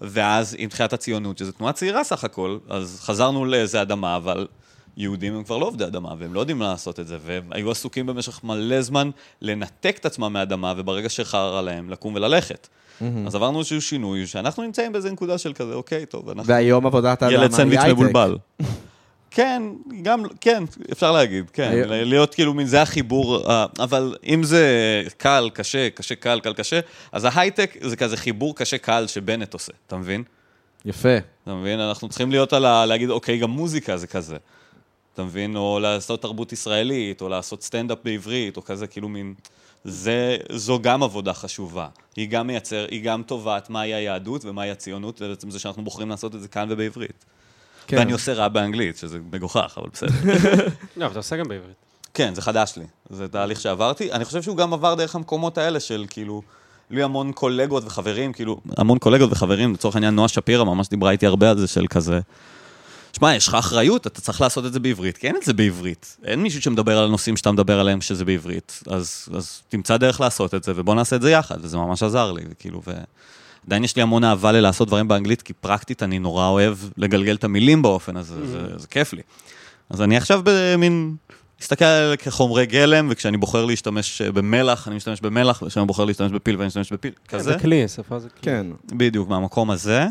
ואז 0.00 0.56
עם 0.58 0.68
תחילת 0.68 0.92
הציונות, 0.92 1.38
שזו 1.38 1.52
תנועה 1.52 1.72
צעירה 1.72 2.04
סך 2.04 2.24
הכל, 2.24 2.58
אז 2.68 3.00
חזרנו 3.02 3.44
לאיזה 3.44 3.82
אדמה, 3.82 4.16
אבל 4.16 4.46
יהודים 4.96 5.34
הם 5.34 5.44
כבר 5.44 5.58
לא 5.58 5.66
עובדי 5.66 5.84
אדמה, 5.84 6.14
והם 6.18 6.34
לא 6.34 6.40
יודעים 6.40 6.62
לעשות 6.62 7.00
את 7.00 7.06
זה, 7.06 7.18
והם 7.24 7.42
היו 7.50 7.70
עסוקים 7.70 8.06
במשך 8.06 8.44
מלא 8.44 8.82
זמן 8.82 9.10
לנתק 9.42 9.96
את 10.00 10.06
עצמם 10.06 10.32
מהאדמה, 10.32 10.74
וברגע 10.76 11.08
שחרא 11.08 11.62
להם, 11.62 11.90
לקום 11.90 12.14
וללכת. 12.14 12.68
אז 13.26 13.34
עברנו 13.34 13.58
איזשהו 13.58 13.82
שינוי, 13.82 14.26
שאנחנו 14.26 14.62
נמצאים 14.62 14.92
באיזו 14.92 15.08
נקודה 15.08 15.38
של 15.38 15.52
כזה, 15.52 15.74
אוקיי, 15.74 16.06
טוב, 16.06 16.28
אנחנו... 16.28 16.46
והיום 16.46 16.86
עבודת 16.86 17.22
האדמה 17.22 17.38
ילד 17.38 17.50
היא 17.50 17.56
סנדוויץ' 17.56 17.80
הייטק. 17.80 17.92
מבולבל. 17.92 18.36
כן, 19.36 19.62
גם, 20.02 20.22
כן, 20.40 20.64
אפשר 20.92 21.12
להגיד, 21.12 21.50
כן, 21.50 21.70
היום- 21.70 21.90
להיות 21.90 22.34
כאילו 22.34 22.54
מין, 22.54 22.66
זה 22.66 22.82
החיבור, 22.82 23.50
אה, 23.50 23.66
אבל 23.78 24.16
אם 24.26 24.42
זה 24.42 24.66
קל, 25.16 25.50
קשה, 25.54 25.90
קשה, 25.90 26.14
קל, 26.14 26.40
קל, 26.40 26.54
קשה, 26.54 26.80
אז 27.12 27.24
ההייטק 27.24 27.76
זה 27.80 27.96
כזה 27.96 28.16
חיבור 28.16 28.56
קשה, 28.56 28.78
קל 28.78 29.06
שבנט 29.06 29.54
עושה, 29.54 29.72
אתה 29.86 29.96
מבין? 29.96 30.22
יפה. 30.84 31.16
אתה 31.44 31.54
מבין? 31.54 31.80
אנחנו 31.80 32.08
צריכים 32.08 32.30
להיות 32.30 32.52
על 32.52 32.64
ה... 32.64 32.86
להגיד, 32.86 33.10
אוקיי, 33.10 33.38
גם 33.38 33.50
מוזיקה 33.50 33.96
זה 33.96 34.06
כזה. 34.06 34.36
אתה 35.14 35.22
מבין? 35.22 35.56
או 35.56 35.78
לעשות 35.80 36.22
תרבות 36.22 36.52
ישראלית, 36.52 37.20
או 37.20 37.28
לעשות 37.28 37.62
סטנדאפ 37.62 37.98
בעברית, 38.04 38.56
או 38.56 38.64
כזה, 38.64 38.86
כאילו 38.86 39.08
מין... 39.08 39.34
זה, 39.84 40.36
זו 40.52 40.78
גם 40.82 41.02
עבודה 41.02 41.32
חשובה. 41.32 41.88
היא 42.16 42.28
גם 42.28 42.46
מייצר, 42.46 42.86
היא 42.90 43.04
גם 43.04 43.22
תובעת 43.22 43.70
מהי 43.70 43.94
היהדות 43.94 44.44
ומהי 44.44 44.70
הציונות, 44.70 45.22
ובעצם 45.22 45.50
זה 45.50 45.58
שאנחנו 45.58 45.84
בוחרים 45.84 46.10
לעשות 46.10 46.34
את 46.34 46.40
זה 46.40 46.48
כאן 46.48 46.66
ובעברית. 46.70 47.24
כן. 47.86 47.96
ואני 47.98 48.12
עושה 48.12 48.32
רע 48.32 48.48
באנגלית, 48.48 48.96
שזה 48.96 49.18
מגוחך, 49.32 49.74
אבל 49.76 49.88
בסדר. 49.92 50.10
לא, 50.96 51.04
אבל 51.04 51.10
אתה 51.10 51.18
עושה 51.18 51.36
גם 51.36 51.48
בעברית. 51.48 51.76
כן, 52.14 52.34
זה 52.34 52.42
חדש 52.42 52.72
לי. 52.76 52.84
זה 53.10 53.28
תהליך 53.28 53.60
שעברתי. 53.60 54.12
אני 54.12 54.24
חושב 54.24 54.42
שהוא 54.42 54.56
גם 54.56 54.72
עבר 54.72 54.94
דרך 54.94 55.14
המקומות 55.14 55.58
האלה 55.58 55.80
של 55.80 56.04
כאילו... 56.10 56.42
לי 56.90 57.02
המון 57.02 57.32
קולגות 57.32 57.84
וחברים, 57.86 58.32
כאילו, 58.32 58.60
המון 58.76 58.98
קולגות 58.98 59.32
וחברים, 59.32 59.74
לצורך 59.74 59.94
העניין 59.94 60.14
נועה 60.14 60.28
שפירא 60.28 60.64
ממש 60.64 60.88
דיברה 60.88 61.10
איתי 61.10 61.26
הרבה 61.26 61.50
על 61.50 61.58
זה 61.58 61.66
של 61.66 61.86
כזה. 61.86 62.20
שמע, 63.12 63.34
יש 63.34 63.48
לך 63.48 63.54
אחריות, 63.54 64.06
אתה 64.06 64.20
צריך 64.20 64.40
לעשות 64.40 64.66
את 64.66 64.72
זה 64.72 64.80
בעברית, 64.80 65.16
כי 65.16 65.26
אין 65.26 65.36
את 65.36 65.42
זה 65.42 65.52
בעברית. 65.52 66.16
אין 66.24 66.42
מישהו 66.42 66.62
שמדבר 66.62 66.98
על 66.98 67.04
הנושאים 67.04 67.36
שאתה 67.36 67.52
מדבר 67.52 67.80
עליהם 67.80 68.00
שזה 68.00 68.24
בעברית. 68.24 68.82
אז, 68.86 69.28
אז 69.34 69.62
תמצא 69.68 69.96
דרך 69.96 70.20
לעשות 70.20 70.54
את 70.54 70.64
זה, 70.64 70.72
ובוא 70.76 70.94
נעשה 70.94 71.16
את 71.16 71.22
זה 71.22 71.30
יחד, 71.30 71.56
וזה 71.60 71.76
ממש 71.76 72.02
עזר 72.02 72.32
לי, 72.32 72.42
כאילו, 72.58 72.82
ו... 72.86 72.90
עדיין 73.66 73.84
יש 73.84 73.96
לי 73.96 74.02
המון 74.02 74.24
אהבה 74.24 74.52
ללעשות 74.52 74.88
דברים 74.88 75.08
באנגלית, 75.08 75.42
כי 75.42 75.52
פרקטית 75.52 76.02
אני 76.02 76.18
נורא 76.18 76.46
אוהב 76.46 76.78
לגלגל 76.96 77.34
את 77.34 77.44
המילים 77.44 77.82
באופן 77.82 78.16
הזה, 78.16 78.34
Mm-hmm. 78.34 78.46
זה, 78.46 78.78
זה 78.78 78.86
כיף 78.86 79.12
לי. 79.12 79.22
אז 79.90 80.02
אני 80.02 80.16
עכשיו 80.16 80.40
במין... 80.44 81.16
מסתכל 81.60 81.84
על 81.84 82.16
כחומרי 82.16 82.66
גלם, 82.66 83.08
וכשאני 83.10 83.36
בוחר 83.36 83.64
להשתמש 83.64 84.22
במלח, 84.22 84.88
אני 84.88 84.96
משתמש 84.96 85.20
במלח, 85.20 85.62
וכשאני 85.62 85.86
בוחר 85.86 86.04
להשתמש 86.04 86.32
בפיל, 86.32 86.56
ואני 86.56 86.66
משתמש 86.66 86.92
בפיל, 86.92 87.12
כזה. 87.28 87.52
זה 87.52 87.58
כלי, 87.58 87.88
שפה 87.88 88.18
זה 88.18 88.28
כלי. 88.28 88.42
כן. 88.42 88.66
בדיוק, 88.86 89.28
מהמקום 89.28 89.70
הזה. 89.70 90.06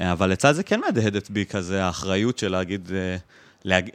אבל 0.00 0.30
לצד 0.30 0.52
זה 0.52 0.62
כן 0.62 0.80
מהדהדת 0.80 1.30
בי 1.30 1.46
כזה 1.46 1.84
האחריות 1.84 2.38
של 2.38 2.48
להגיד, 2.52 2.90
אה, 2.94 3.16
להג... 3.64 3.90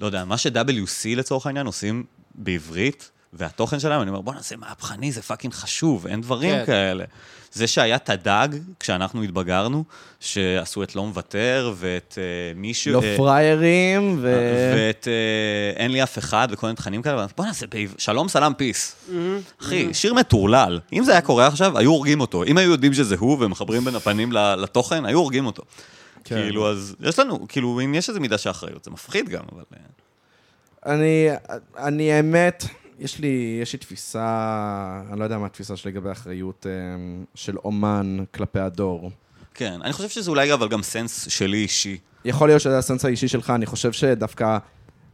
לא 0.00 0.06
יודע, 0.06 0.24
מה 0.24 0.38
ש-WC 0.38 1.16
לצורך 1.16 1.46
העניין 1.46 1.66
עושים 1.66 2.04
בעברית, 2.34 3.10
והתוכן 3.32 3.80
שלהם, 3.80 4.02
אני 4.02 4.10
אומר, 4.10 4.20
בואנה 4.20 4.34
זה 4.34 4.56
מהפכני, 4.56 5.12
זה 5.12 5.22
fucking 5.22 5.54
חשוב, 5.54 6.06
אין 6.06 6.20
דברים 6.20 6.54
כן. 6.54 6.66
כאלה. 6.66 7.04
זה 7.52 7.66
שהיה 7.66 7.96
את 7.96 8.10
הדג, 8.10 8.48
כשאנחנו 8.80 9.22
התבגרנו, 9.22 9.84
שעשו 10.20 10.82
את 10.82 10.96
לא 10.96 11.06
מוותר, 11.06 11.72
ואת 11.76 12.18
אה, 12.18 12.52
מישהו... 12.54 12.92
לא 12.92 13.02
אה, 13.02 13.14
פריירים, 13.16 14.18
ו... 14.20 14.38
ואת 14.76 15.08
אה, 15.08 15.82
אין 15.82 15.90
לי 15.90 16.02
אף 16.02 16.18
אחד, 16.18 16.48
וכל 16.50 16.66
מיני 16.66 16.76
תכנים 16.76 17.02
כאלה, 17.02 17.16
ואמרתי, 17.16 17.34
בוא 17.36 17.46
נעשה 17.46 17.66
בעברית, 17.66 18.00
שלום 18.00 18.28
סלאם 18.28 18.54
פיס. 18.54 18.96
אחי, 19.62 19.94
שיר 19.94 20.14
מטורלל. 20.14 20.80
אם 20.92 21.04
זה 21.04 21.12
היה 21.12 21.20
קורה 21.20 21.46
עכשיו, 21.46 21.78
היו 21.78 21.90
הורגים 21.90 22.20
אותו. 22.20 22.44
אם 22.44 22.58
היו 22.58 22.70
יודעים 22.70 22.94
שזה 22.94 23.16
הוא 23.18 23.36
ומחברים 23.40 23.84
בין 23.84 23.94
הפנים 23.94 24.32
ל- 24.32 24.54
לתוכן, 24.54 25.04
היו 25.04 25.18
הורגים 25.18 25.46
אותו. 25.46 25.62
כן. 26.24 26.34
כאילו, 26.34 26.70
אז 26.70 26.96
יש 27.00 27.18
לנו, 27.18 27.46
כאילו, 27.48 27.80
אם 27.84 27.94
יש 27.94 28.08
איזו 28.08 28.20
מידה 28.20 28.38
של 28.38 28.50
אחריות, 28.50 28.84
זה 28.84 28.90
מפחיד 28.90 29.28
גם, 29.28 29.42
אבל... 29.52 29.62
אה, 29.74 29.78
אני, 30.86 31.28
אני 31.76 32.12
האמת, 32.12 32.64
יש 32.98 33.18
לי, 33.18 33.58
יש 33.62 33.72
לי 33.72 33.78
תפיסה, 33.78 35.02
אני 35.10 35.18
לא 35.18 35.24
יודע 35.24 35.38
מה 35.38 35.46
התפיסה 35.46 35.76
שלי 35.76 35.92
לגבי 35.92 36.12
אחריות 36.12 36.66
אה, 36.68 36.72
של 37.34 37.56
אומן 37.64 38.16
כלפי 38.34 38.58
הדור. 38.58 39.10
כן, 39.54 39.82
אני 39.82 39.92
חושב 39.92 40.08
שזה 40.08 40.30
אולי 40.30 40.52
אבל 40.52 40.68
גם 40.68 40.82
סנס 40.82 41.28
שלי 41.28 41.56
אישי. 41.56 41.98
יכול 42.24 42.48
להיות 42.48 42.60
שזה 42.60 42.78
הסנס 42.78 43.04
האישי 43.04 43.28
שלך, 43.28 43.50
אני 43.50 43.66
חושב 43.66 43.92
שדווקא 43.92 44.58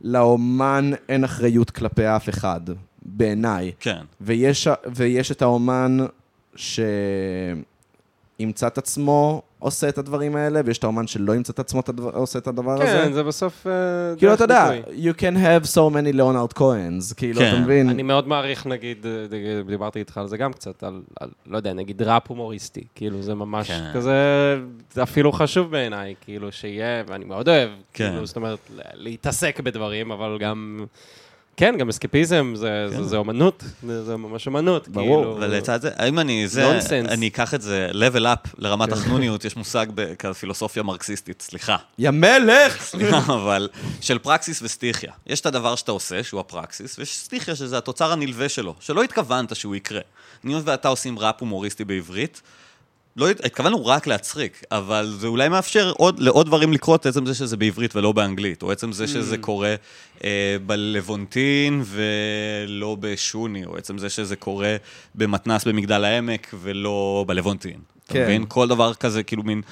לאומן 0.01 0.90
אין 1.09 1.24
אחריות 1.24 1.70
כלפי 1.70 2.06
אף 2.06 2.28
אחד, 2.28 2.61
בעיניי. 3.02 3.73
כן. 3.81 4.05
ויש, 4.20 4.69
ויש 4.94 5.32
את 5.32 5.43
האומן 5.43 5.98
שימצא 6.56 7.66
את 8.66 8.78
עצמו 8.78 9.43
עושה 9.65 9.89
את 9.89 9.99
הדברים 9.99 10.36
האלה, 10.36 10.61
ויש 10.65 10.78
את 10.78 10.85
האומן 10.85 11.07
שלא 11.07 11.35
ימצא 11.35 11.53
את 11.53 11.59
עצמו 11.59 11.81
את 11.81 11.89
הדבר, 11.89 12.11
עושה 12.11 12.39
את 12.39 12.47
הדבר 12.47 12.73
הזה. 12.73 12.85
כן, 12.85 13.12
זה 13.12 13.23
בסוף... 13.23 13.66
אה, 13.66 14.16
כאילו, 14.16 14.35
אתה 14.35 14.45
יודע, 14.45 14.70
you 14.89 15.20
can 15.20 15.36
have 15.36 15.66
so 15.74 15.95
many 15.95 16.12
ליאונרד 16.12 16.53
כהנס, 16.53 17.12
כאילו, 17.12 17.41
כן. 17.41 17.49
אתה 17.49 17.61
מבין? 17.61 17.89
אני 17.89 18.03
מאוד 18.03 18.28
מעריך, 18.28 18.66
נגיד, 18.66 19.07
אה, 19.07 19.62
דיברתי 19.66 19.99
איתך 19.99 20.19
על 20.19 20.27
זה 20.27 20.36
גם 20.36 20.53
קצת, 20.53 20.82
על, 20.82 21.03
על 21.20 21.28
לא 21.47 21.57
יודע, 21.57 21.73
נגיד 21.73 22.03
ראפ 22.03 22.28
הומוריסטי, 22.28 22.85
כאילו, 22.95 23.23
זה 23.23 23.35
ממש 23.35 23.70
כן. 23.70 23.91
כזה, 23.95 24.15
זה 24.93 25.03
אפילו 25.03 25.32
חשוב 25.32 25.70
בעיניי, 25.70 26.15
כאילו, 26.20 26.53
שיהיה, 26.53 27.03
ואני 27.07 27.24
מאוד 27.24 27.49
אוהב, 27.49 27.70
כן. 27.93 28.11
כאילו, 28.11 28.27
זאת 28.27 28.36
אומרת, 28.36 28.70
להתעסק 28.95 29.61
בדברים, 29.61 30.11
אבל 30.11 30.39
גם, 30.41 30.85
כן, 31.56 31.74
גם 31.78 31.89
אסקפיזם, 31.89 32.52
זה, 32.56 32.86
כן. 32.90 32.97
זה, 32.97 33.05
זה 33.05 33.16
אומנות, 33.16 33.64
זה, 33.86 34.05
זה 34.05 34.16
ממש 34.16 34.47
אומנות, 34.47 34.89
ברור, 34.89 35.22
כאילו. 35.22 35.36
ולצד 35.40 35.82
זה, 35.82 35.90
האם 35.97 36.18
אני 36.18 36.48
זה, 36.48 36.78
Nonsense. 36.78 37.09
אני 37.09 37.28
אקח 37.28 37.55
את 37.55 37.62
זה 37.62 37.90
level 37.93 38.22
up 38.22 38.48
לרמת 38.59 38.89
כן. 38.89 38.94
החנוניות, 38.94 39.44
יש 39.44 39.56
מושג 39.56 39.86
בפילוסופיה 39.94 40.82
מרקסיסטית, 40.82 41.43
סליחה. 41.43 41.76
יא 41.98 42.10
מלך! 42.10 42.82
סליחה, 42.82 43.18
אבל 43.35 43.68
של 44.01 44.18
פרקסיס 44.18 44.62
וסטיכיה. 44.62 45.12
יש 45.26 45.40
את 45.40 45.47
הדבר 45.47 45.74
שאתה 45.74 45.93
עושה, 45.93 46.22
שהוא 46.22 46.40
הפרקסיס, 46.40 46.98
ויש 46.98 47.16
סטיכיה, 47.16 47.56
שזה 47.56 47.78
התוצר 47.78 48.12
הנלווה 48.12 48.48
שלו, 48.48 48.74
שלא 48.81 49.02
התכוונת 49.02 49.56
שהוא 49.56 49.76
יקרה. 49.76 50.01
אני 50.44 50.55
ואתה 50.64 50.89
עושים 50.89 51.18
ראפ 51.18 51.40
הומוריסטי 51.40 51.85
בעברית, 51.85 52.43
לא 53.16 53.31
הת- 53.31 53.45
התכוונו 53.45 53.86
רק 53.86 54.07
להצחיק, 54.07 54.62
אבל 54.70 55.15
זה 55.19 55.27
אולי 55.27 55.49
מאפשר 55.49 55.93
עוד, 55.97 56.20
לעוד 56.20 56.47
דברים 56.47 56.73
לקרות, 56.73 57.07
עצם 57.07 57.27
זה 57.27 57.35
שזה 57.35 57.57
בעברית 57.57 57.97
ולא 57.97 58.12
באנגלית, 58.12 58.62
או 58.62 58.73
עצם 58.73 58.93
זה 58.93 59.07
שזה 59.07 59.39
קורה 59.39 59.74
אה, 60.24 60.57
בלוונטין 60.66 61.82
ולא 61.86 62.97
בשוני, 63.01 63.65
או 63.65 63.77
עצם 63.77 63.99
זה 63.99 64.11
שזה 64.11 64.36
קורה 64.36 64.77
במתנס 65.15 65.65
במגדל 65.65 66.05
העמק 66.05 66.55
ולא 66.61 67.24
בלוונטין. 67.28 67.81
אתה 68.05 68.12
כן. 68.15 68.23
מבין? 68.23 68.45
כל 68.49 68.69
דבר 68.69 68.95
כזה, 68.95 69.23
כאילו 69.23 69.43
מין... 69.43 69.62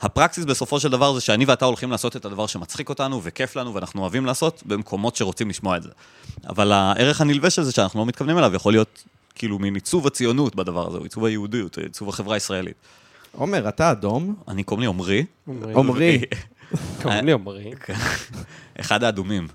הפרקסיס 0.00 0.44
בסופו 0.44 0.80
של 0.80 0.88
דבר 0.88 1.14
זה 1.14 1.20
שאני 1.20 1.44
ואתה 1.44 1.64
הולכים 1.64 1.90
לעשות 1.90 2.16
את 2.16 2.24
הדבר 2.24 2.46
שמצחיק 2.46 2.88
אותנו 2.88 3.20
וכיף 3.22 3.56
לנו 3.56 3.74
ואנחנו 3.74 4.00
אוהבים 4.00 4.26
לעשות 4.26 4.62
במקומות 4.66 5.16
שרוצים 5.16 5.48
לשמוע 5.48 5.76
את 5.76 5.82
זה. 5.82 5.88
אבל 6.48 6.72
הערך 6.72 7.20
הנלווה 7.20 7.50
של 7.50 7.62
זה 7.62 7.72
שאנחנו 7.72 8.00
לא 8.00 8.06
מתכוונים 8.06 8.38
אליו 8.38 8.54
יכול 8.54 8.72
להיות 8.72 9.02
כאילו 9.34 9.58
מין 9.58 9.74
עיצוב 9.74 10.06
הציונות 10.06 10.54
בדבר 10.56 10.86
הזה, 10.88 10.98
או 10.98 11.02
עיצוב 11.02 11.24
היהודיות, 11.24 11.78
עיצוב 11.78 12.08
החברה 12.08 12.34
הישראלית. 12.34 12.74
עומר, 13.32 13.68
אתה 13.68 13.90
אדום? 13.90 14.34
אני 14.48 14.62
קוראים 14.62 14.80
לי 14.80 14.86
עמרי, 14.88 15.24
אומרים- 15.46 15.76
עמרי, 15.78 16.22
קוראים 17.02 17.24
לי 17.26 17.32
עמרי. 17.32 17.72
אחד 18.80 19.04
האדומים. 19.04 19.48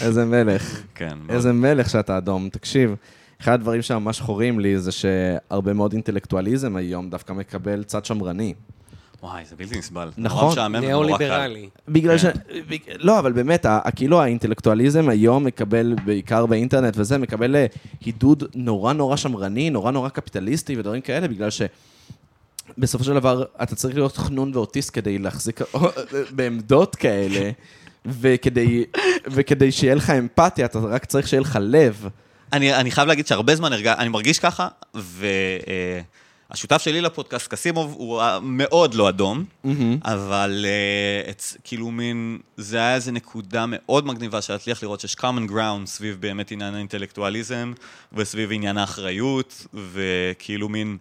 איזה 0.00 0.24
מלך. 0.24 0.80
כן. 0.94 1.18
איזה 1.28 1.52
מלך 1.52 1.90
שאתה 1.90 2.18
אדום. 2.18 2.48
תקשיב, 2.48 2.94
אחד 3.40 3.52
הדברים 3.52 3.82
שממש 3.82 4.20
חורים 4.20 4.60
לי 4.60 4.78
זה 4.78 4.92
שהרבה 4.92 5.72
מאוד 5.72 5.92
אינטלקטואליזם 5.92 6.76
היום 6.76 7.10
דווקא 7.10 7.32
מקבל 7.32 7.84
צד 7.84 8.04
שמרני. 8.04 8.54
וואי, 9.22 9.44
זה 9.44 9.56
בלתי 9.56 9.78
נסבל. 9.78 10.10
נכון. 10.18 10.72
ניאו-ליברלי. 10.80 11.68
בגלל 11.88 12.18
ש... 12.18 12.24
כן. 12.26 12.30
בג- 12.68 12.78
לא, 12.98 13.18
אבל 13.18 13.32
באמת, 13.32 13.66
כאילו 13.96 14.20
האינטלקטואליזם 14.22 15.08
היום 15.08 15.44
מקבל, 15.44 15.94
בעיקר 16.04 16.46
באינטרנט 16.46 16.94
וזה, 16.96 17.18
מקבל 17.18 17.56
אה, 17.56 17.66
הידוד 18.04 18.44
נורא 18.54 18.92
נורא 18.92 19.16
שמרני, 19.16 19.70
נורא 19.70 19.90
נורא 19.90 20.08
קפיטליסטי 20.08 20.76
ודברים 20.78 21.00
כאלה, 21.00 21.28
בגלל 21.28 21.50
ש... 21.50 21.62
בסופו 22.78 23.04
של 23.04 23.14
דבר, 23.14 23.44
אתה 23.62 23.74
צריך 23.74 23.94
להיות 23.94 24.16
חנון 24.16 24.50
ואוטיסט 24.54 24.90
כדי 24.94 25.18
להחזיק 25.18 25.60
בעמדות 26.30 26.96
כאלה, 26.96 27.50
וכדי, 28.06 28.84
וכדי 29.26 29.72
שיהיה 29.72 29.94
לך 29.94 30.10
אמפתיה, 30.10 30.66
אתה 30.66 30.78
רק 30.78 31.04
צריך 31.04 31.28
שיהיה 31.28 31.40
לך 31.40 31.58
לב. 31.62 32.08
אני, 32.52 32.74
אני 32.74 32.90
חייב 32.90 33.08
להגיד 33.08 33.26
שהרבה 33.26 33.54
זמן 33.56 33.72
הרגע, 33.72 33.94
אני 33.98 34.08
מרגיש 34.08 34.38
ככה, 34.38 34.68
והשותף 36.50 36.82
שלי 36.82 37.00
לפודקאסט, 37.00 37.48
קסימוב, 37.48 37.94
הוא 37.98 38.22
מאוד 38.42 38.94
לא 38.94 39.08
אדום, 39.08 39.44
אבל 40.04 40.64
אה, 40.68 41.30
את, 41.30 41.42
כאילו 41.64 41.90
מין, 41.90 42.38
זה 42.56 42.76
היה 42.76 42.94
איזו 42.94 43.12
נקודה 43.12 43.64
מאוד 43.68 44.06
מגניבה 44.06 44.42
של 44.42 44.52
להצליח 44.52 44.82
לראות 44.82 45.00
שיש 45.00 45.14
common 45.14 45.50
ground 45.50 45.86
סביב 45.86 46.16
באמת 46.20 46.50
עניין 46.50 46.74
האינטלקטואליזם, 46.74 47.72
וסביב 48.12 48.52
עניין 48.52 48.78
האחריות, 48.78 49.66
וכאילו 49.92 50.68
מין... 50.68 50.96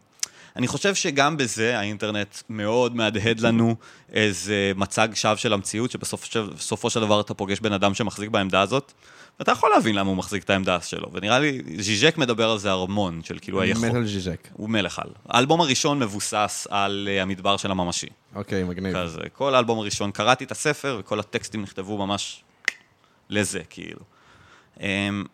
אני 0.55 0.67
חושב 0.67 0.95
שגם 0.95 1.37
בזה 1.37 1.79
האינטרנט 1.79 2.37
מאוד 2.49 2.95
מהדהד 2.95 3.39
לנו 3.39 3.75
איזה 4.13 4.71
מצג 4.75 5.07
שווא 5.13 5.35
של 5.35 5.53
המציאות, 5.53 5.91
שבסופו 5.91 6.25
של, 6.25 6.49
בסופו 6.57 6.89
של 6.89 6.99
דבר 6.99 7.21
אתה 7.21 7.33
פוגש 7.33 7.59
בן 7.59 7.73
אדם 7.73 7.93
שמחזיק 7.93 8.29
בעמדה 8.29 8.61
הזאת, 8.61 8.93
ואתה 9.39 9.51
יכול 9.51 9.69
להבין 9.69 9.95
למה 9.95 10.09
הוא 10.09 10.17
מחזיק 10.17 10.43
את 10.43 10.49
העמדה 10.49 10.81
שלו. 10.81 11.09
ונראה 11.13 11.39
לי, 11.39 11.61
ז'יז'ק 11.77 12.17
מדבר 12.17 12.49
על 12.49 12.57
זה 12.57 12.71
המון, 12.71 13.21
של 13.23 13.37
כאילו 13.41 13.61
היכול. 13.61 13.89
מת 13.89 13.95
על 13.95 14.07
ז'יז'ק. 14.07 14.47
הוא 14.53 14.69
מלך 14.69 14.99
על. 14.99 15.09
האלבום 15.29 15.61
הראשון 15.61 15.99
מבוסס 15.99 16.67
על 16.69 17.09
uh, 17.11 17.21
המדבר 17.21 17.57
של 17.57 17.71
הממשי. 17.71 18.07
אוקיי, 18.35 18.63
מגניב. 18.63 18.95
כזה, 18.95 19.21
כל 19.33 19.55
האלבום 19.55 19.79
הראשון, 19.79 20.11
קראתי 20.11 20.43
את 20.43 20.51
הספר 20.51 20.97
וכל 20.99 21.19
הטקסטים 21.19 21.61
נכתבו 21.61 21.97
ממש 21.97 22.43
לזה, 23.29 23.59
כאילו. 23.69 24.01
Um, 24.77 24.81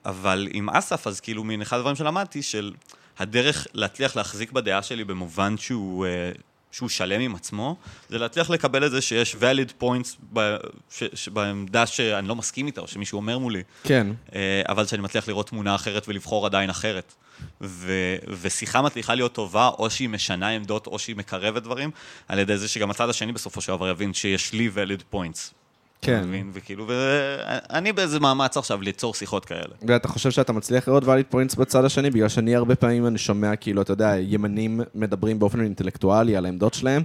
אבל 0.06 0.48
עם 0.52 0.70
אסף, 0.70 1.08
אז 1.08 1.20
כאילו, 1.20 1.44
מן 1.44 1.62
אחד 1.62 1.78
הדברים 1.78 1.96
שלמדתי, 1.96 2.44
של 2.44 2.74
הדרך 3.20 3.68
להצליח 3.74 4.16
להחזיק 4.16 4.52
בדעה 4.52 4.82
שלי 4.82 5.04
במובן 5.04 5.58
שהוא, 5.58 6.06
uh, 6.06 6.42
שהוא 6.76 6.90
שלם 6.90 7.22
עם 7.22 7.36
עצמו, 7.36 7.76
זה 8.10 8.18
להצליח 8.18 8.50
לקבל 8.50 8.86
את 8.86 8.92
זה 8.92 9.02
שיש 9.02 9.36
valid 9.36 9.84
points 9.84 10.16
ב, 10.34 10.56
ש, 10.92 11.04
ש, 11.14 11.30
בעמדה 11.30 11.86
שאני 11.86 12.28
לא 12.28 12.36
מסכים 12.36 12.68
איתה, 12.68 12.82
או 12.82 12.88
שמישהו 12.88 13.16
אומר 13.18 13.38
מולי, 13.38 13.64
כן. 13.84 14.08
אה, 14.36 14.62
אבל 14.70 14.86
שאני 14.86 15.02
מצליח 15.02 15.28
לראות 15.28 15.50
תמונה 15.50 15.76
אחרת 15.76 16.08
ולבחור 16.08 16.46
עדיין 16.46 16.70
אחרת. 16.70 17.14
ו- 17.62 18.16
ושיחה 18.42 18.82
מצליחה 18.82 19.16
להיות 19.16 19.34
טובה, 19.34 19.68
או 19.68 19.90
שהיא 19.90 20.10
משנה 20.10 20.50
עמדות, 20.50 20.88
או 20.88 21.00
שהיא 21.00 21.16
מקרבת 21.16 21.64
דברים, 21.64 21.92
על 22.28 22.40
ידי 22.40 22.58
זה 22.58 22.68
שגם 22.68 22.92
הצד 22.92 23.10
השני 23.10 23.32
בסופו 23.32 23.62
של 23.62 23.72
דבר 23.72 23.90
יבין 23.90 24.14
שיש 24.14 24.54
לי 24.54 24.70
valid 24.76 25.16
points. 25.16 25.54
כן. 26.02 26.18
אתה 26.20 26.26
מבין? 26.28 26.50
וכאילו, 26.54 26.88
ואני 26.88 27.94
באיזה 27.94 28.20
מאמץ 28.20 28.58
עכשיו 28.58 28.82
ליצור 28.82 29.14
שיחות 29.14 29.46
כאלה. 29.46 29.76
ואתה 29.88 30.08
חושב 30.08 30.32
שאתה 30.32 30.54
מצליח 30.54 30.88
לראות 30.88 31.04
ואליד 31.04 31.26
פוינטס 31.30 31.56
בצד 31.56 31.86
השני? 31.86 32.10
בגלל 32.10 32.30
שאני 32.30 32.56
הרבה 32.56 32.76
פעמים 32.76 33.08
אני 33.08 33.18
שומע, 33.18 33.56
כאילו, 33.56 33.82
אתה 33.82 33.94
יודע, 33.94 34.16
ימנים 34.20 34.82
מדברים 34.96 35.40
באופן 35.40 35.62
אינטלקטואלי 35.62 36.36
על 36.38 36.46
העמדות 36.46 36.74
שלהם, 36.74 37.04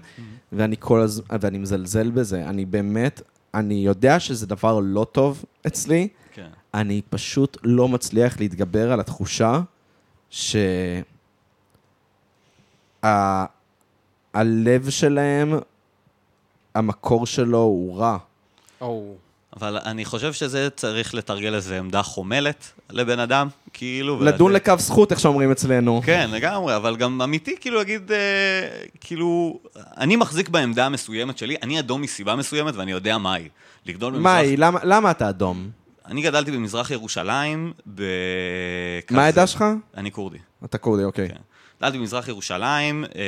ואני 0.52 0.76
כל 0.78 1.00
הזמן, 1.00 1.24
ואני 1.40 1.58
מזלזל 1.58 2.10
בזה. 2.10 2.48
אני 2.48 2.64
באמת, 2.64 3.22
אני 3.54 3.74
יודע 3.74 4.20
שזה 4.20 4.46
דבר 4.46 4.80
לא 4.82 5.06
טוב 5.12 5.44
אצלי, 5.66 6.08
כן. 6.32 6.48
אני 6.74 7.02
פשוט 7.10 7.56
לא 7.64 7.88
מצליח 7.88 8.40
להתגבר 8.40 8.92
על 8.92 9.00
התחושה 9.00 9.60
ש... 10.30 10.56
ה- 13.04 13.44
הלב 14.34 14.90
שלהם, 14.90 15.58
המקור 16.74 17.26
שלו 17.26 17.58
הוא 17.58 17.96
רע. 17.98 18.18
או, 18.80 19.14
אבל 19.56 19.78
אני 19.84 20.04
חושב 20.04 20.32
שזה 20.32 20.68
צריך 20.70 21.14
לתרגל 21.14 21.54
איזה 21.54 21.78
עמדה 21.78 22.02
חומלת 22.02 22.64
לבן 22.90 23.18
אדם, 23.18 23.48
כאילו... 23.72 24.20
לדון 24.24 24.52
ולתת- 24.52 24.54
לקו 24.70 24.78
זכות, 24.78 25.12
איך 25.12 25.20
שאומרים 25.20 25.50
אצלנו. 25.50 26.02
כן, 26.04 26.30
לגמרי, 26.32 26.76
אבל 26.76 26.96
גם 26.96 27.22
אמיתי, 27.22 27.56
כאילו 27.60 27.78
להגיד, 27.78 28.12
אה, 28.12 28.18
כאילו, 29.00 29.58
אני 29.96 30.16
מחזיק 30.16 30.48
בעמדה 30.48 30.86
המסוימת 30.86 31.38
שלי, 31.38 31.56
אני 31.62 31.78
אדום 31.78 32.02
מסיבה 32.02 32.36
מסוימת 32.36 32.74
ואני 32.76 32.90
יודע 32.92 33.18
מהי. 33.18 33.48
לגדול 33.86 34.12
במזרח... 34.12 34.24
מאי, 34.32 34.56
למה, 34.56 34.80
למה 34.84 35.10
אתה 35.10 35.28
אדום? 35.28 35.70
אני 36.06 36.22
גדלתי 36.22 36.50
במזרח 36.50 36.90
ירושלים, 36.90 37.72
ב... 37.94 38.02
מה 39.10 39.24
העדה 39.24 39.46
שלך? 39.46 39.64
אני 39.96 40.12
כורדי. 40.12 40.38
אתה 40.64 40.78
כורדי, 40.78 41.04
אוקיי. 41.04 41.28
כן. 41.28 41.36
גדלתי 41.80 41.98
במזרח 41.98 42.28
ירושלים, 42.28 43.04
אה, 43.04 43.20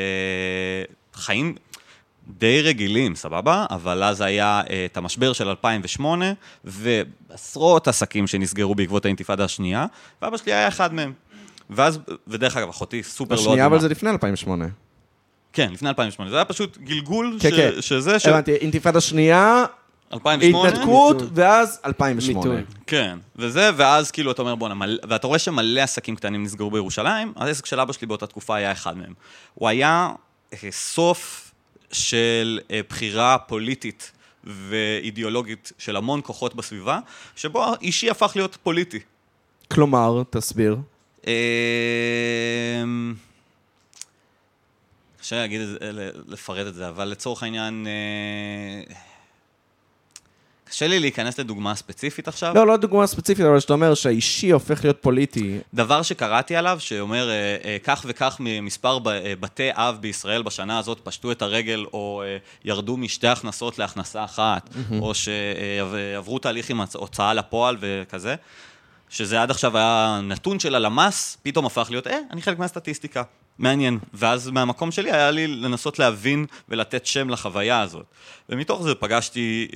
חיים 1.14 1.54
די 2.38 2.62
רגילים, 2.62 3.14
סבבה? 3.14 3.66
אבל 3.70 4.02
אז 4.02 4.20
היה 4.20 4.62
אה, 4.70 4.84
את 4.84 4.96
המשבר 4.96 5.32
של 5.32 5.48
2008, 5.48 6.32
ועשרות 6.64 7.88
עסקים 7.88 8.26
שנסגרו 8.26 8.74
בעקבות 8.74 9.04
האינתיפאדה 9.04 9.44
השנייה, 9.44 9.86
ואבא 10.22 10.36
שלי 10.36 10.52
היה 10.52 10.68
אחד 10.68 10.94
מהם. 10.94 11.12
ואז, 11.70 11.98
ודרך 12.26 12.56
אגב, 12.56 12.68
אחותי 12.68 13.02
סופר 13.02 13.34
לא 13.34 13.40
השנייה, 13.40 13.66
אבל. 13.66 13.80
זה 13.80 13.88
לפני 13.88 14.10
2008. 14.10 14.66
כן, 15.52 15.72
לפני 15.72 15.88
2008. 15.88 16.30
זה 16.30 16.36
היה 16.36 16.44
פשוט 16.44 16.78
גלגול 16.78 17.36
כן, 17.40 17.50
ש... 17.50 17.54
כן. 17.54 17.70
שזה 17.80 18.18
ש... 18.18 18.26
הבנתי, 18.26 18.54
אינתיפאדה 18.54 19.00
שנייה, 19.00 19.64
2008. 20.12 20.68
התנתקות. 20.68 21.16
ואז 21.34 21.80
2008. 21.86 22.54
מיתון. 22.54 22.64
כן, 22.86 23.18
וזה, 23.36 23.70
ואז 23.76 24.10
כאילו 24.10 24.30
אתה 24.30 24.42
אומר 24.42 24.54
בואנה, 24.54 24.74
מל... 24.74 24.98
ואתה 25.08 25.26
רואה 25.26 25.38
שמלא 25.38 25.80
עסקים 25.80 26.16
קטנים 26.16 26.42
נסגרו 26.42 26.70
בירושלים, 26.70 27.32
העסק 27.36 27.66
של 27.66 27.80
אבא 27.80 27.92
שלי 27.92 28.06
באותה 28.06 28.26
תקופה 28.26 28.56
היה 28.56 28.72
אחד 28.72 28.96
מהם. 28.96 29.12
הוא 29.54 29.68
היה 29.68 30.10
אה, 30.52 30.58
סוף 30.70 31.51
של 31.92 32.60
אה, 32.70 32.80
בחירה 32.88 33.38
פוליטית 33.38 34.12
ואידיאולוגית 34.44 35.72
של 35.78 35.96
המון 35.96 36.20
כוחות 36.24 36.54
בסביבה, 36.54 36.98
שבו 37.36 37.64
האישי 37.64 38.10
הפך 38.10 38.32
להיות 38.36 38.56
פוליטי. 38.62 38.98
כלומר, 39.70 40.22
תסביר. 40.30 40.76
אמ, 41.26 43.14
קשה 45.20 45.36
להגיד 45.36 45.60
את 45.60 45.68
זה, 45.68 45.76
ל- 45.92 46.10
לפרט 46.32 46.66
את 46.66 46.74
זה, 46.74 46.88
אבל 46.88 47.04
לצורך 47.08 47.42
העניין, 47.42 47.86
אה, 47.86 48.94
קשה 50.72 50.86
לי 50.88 51.00
להיכנס 51.00 51.38
לדוגמה 51.38 51.74
ספציפית 51.74 52.28
עכשיו. 52.28 52.54
לא, 52.54 52.66
לא 52.66 52.76
דוגמה 52.76 53.06
ספציפית, 53.06 53.46
אבל 53.46 53.60
שאתה 53.60 53.72
אומר 53.72 53.94
שהאישי 53.94 54.50
הופך 54.50 54.84
להיות 54.84 55.02
פוליטי. 55.02 55.58
דבר 55.74 56.02
שקראתי 56.02 56.56
עליו, 56.56 56.76
שאומר, 56.80 57.30
אה, 57.30 57.56
אה, 57.64 57.76
כך 57.84 58.04
וכך 58.08 58.36
ממספר 58.40 58.98
ב- 58.98 59.08
אה, 59.08 59.32
בתי 59.40 59.68
אב 59.72 59.98
בישראל 60.00 60.42
בשנה 60.42 60.78
הזאת 60.78 61.00
פשטו 61.04 61.32
את 61.32 61.42
הרגל, 61.42 61.84
או 61.92 62.22
אה, 62.24 62.36
ירדו 62.64 62.96
משתי 62.96 63.28
הכנסות 63.28 63.78
להכנסה 63.78 64.24
אחת, 64.24 64.70
או 65.00 65.12
שעברו 65.14 66.38
תהליך 66.38 66.70
עם 66.70 66.80
הוצאה 66.94 67.34
לפועל 67.34 67.76
וכזה, 67.80 68.34
שזה 69.08 69.42
עד 69.42 69.50
עכשיו 69.50 69.76
היה 69.76 70.20
נתון 70.22 70.58
של 70.58 70.74
הלמ"ס, 70.74 71.38
פתאום 71.42 71.66
הפך 71.66 71.86
להיות, 71.90 72.06
אה, 72.06 72.18
אני 72.30 72.42
חלק 72.42 72.58
מהסטטיסטיקה. 72.58 73.22
מעניין. 73.58 73.98
ואז 74.14 74.50
מהמקום 74.50 74.90
שלי 74.90 75.12
היה 75.12 75.30
לי 75.30 75.46
לנסות 75.46 75.98
להבין 75.98 76.46
ולתת 76.68 77.06
שם 77.06 77.30
לחוויה 77.30 77.80
הזאת. 77.80 78.06
ומתוך 78.48 78.82
זה 78.82 78.94
פגשתי 78.94 79.68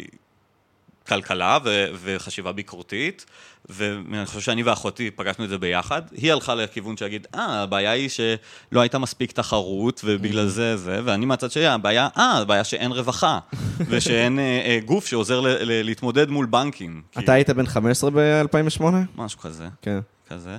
כלכלה 1.09 1.59
ו- 1.65 1.87
וחשיבה 2.03 2.53
ביקורתית, 2.53 3.27
ואני 3.69 4.27
חושב 4.27 4.41
שאני 4.41 4.63
ואחותי 4.63 5.11
פגשנו 5.11 5.45
את 5.45 5.49
זה 5.49 5.59
ביחד. 5.59 6.03
היא 6.13 6.33
הלכה 6.33 6.55
לכיוון 6.55 6.97
שיגיד, 6.97 7.27
אה, 7.35 7.63
הבעיה 7.63 7.91
היא 7.91 8.09
שלא 8.09 8.81
הייתה 8.81 8.99
מספיק 8.99 9.33
תחרות, 9.33 10.01
ובגלל 10.05 10.47
זה 10.49 10.77
זה, 10.77 11.01
ואני 11.05 11.27
מהצד 11.27 11.51
שלי, 11.51 11.67
הבעיה, 11.67 12.09
אה, 12.19 12.39
הבעיה 12.39 12.65
שאין 12.65 12.93
רווחה, 12.93 13.39
ושאין 13.91 14.39
אה, 14.39 14.45
אה, 14.45 14.79
גוף 14.85 15.07
שעוזר 15.07 15.41
ל- 15.41 15.49
ל- 15.49 15.83
להתמודד 15.83 16.31
מול 16.31 16.47
בנקים. 16.47 17.03
אתה 17.19 17.33
היית 17.33 17.51
בן 17.51 17.67
15 17.67 18.11
ב-2008? 18.11 18.83
משהו 19.17 19.39
כזה. 19.39 19.69
כן. 19.83 19.99
כזה. 20.29 20.57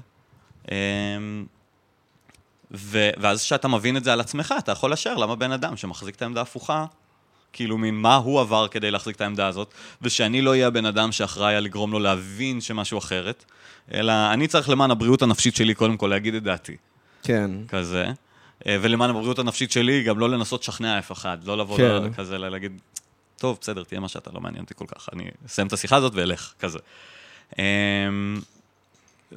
אמ, 0.72 0.76
ו- 2.72 3.10
ואז 3.18 3.44
כשאתה 3.44 3.68
מבין 3.68 3.98
את 3.98 4.04
זה 4.04 4.14
על 4.14 4.20
עצמך, 4.20 4.54
אתה 4.60 4.72
יכול 4.72 4.92
לשער 4.92 5.16
למה 5.18 5.36
בן 5.36 5.52
אדם 5.52 5.78
שמחזיק 5.78 6.16
את 6.16 6.22
העמדה 6.22 6.40
ההפוכה, 6.42 6.86
כאילו 7.54 7.78
מין 7.78 7.96
מה 7.96 8.16
הוא 8.16 8.42
עבר 8.42 8.68
כדי 8.68 8.92
להחזיק 8.92 9.16
את 9.16 9.22
העמדה 9.22 9.48
הזאת, 9.48 9.74
ושאני 10.02 10.42
לא 10.42 10.50
אהיה 10.50 10.68
הבן 10.68 10.86
אדם 10.86 11.12
שאחראי 11.12 11.56
על 11.56 11.64
לגרום 11.64 11.92
לו 11.92 12.00
להבין 12.00 12.62
שמשהו 12.62 12.98
אחרת, 12.98 13.46
אלא 13.94 14.14
אני 14.34 14.48
צריך 14.48 14.70
למען 14.70 14.92
הבריאות 14.92 15.22
הנפשית 15.22 15.56
שלי 15.56 15.74
קודם 15.74 15.98
כל 15.98 16.08
להגיד 16.08 16.36
את 16.36 16.44
דעתי, 16.44 16.76
כן. 17.24 17.52
כזה. 17.68 18.06
אה, 18.68 18.78
ולמען 18.82 19.10
הבריאות 19.10 19.40
הנפשית 19.40 19.72
שלי, 19.72 20.04
גם 20.04 20.20
לא 20.20 20.30
לנסות 20.30 20.62
לשכנע 20.62 21.00
אף 21.00 21.12
אחד, 21.12 21.38
לא 21.46 21.58
לבוא 21.58 21.78
כן. 21.78 22.14
כזה, 22.14 22.38
ל- 22.38 22.50
להגיד, 22.50 22.72
טוב, 23.38 23.58
בסדר, 23.62 23.84
תהיה 23.84 24.00
מה 24.00 24.08
שאתה, 24.08 24.30
לא 24.34 24.42
מעניין 24.42 24.64
אותי 24.64 24.74
כל 24.76 24.86
כך, 24.88 25.10
אני 25.14 25.24
אסיים 25.46 25.68
את 25.68 25.74
השיחה 25.74 25.96
הזאת 25.96 26.14
ואלך, 26.16 26.54
כזה. 26.60 26.80
אמ, 27.60 27.64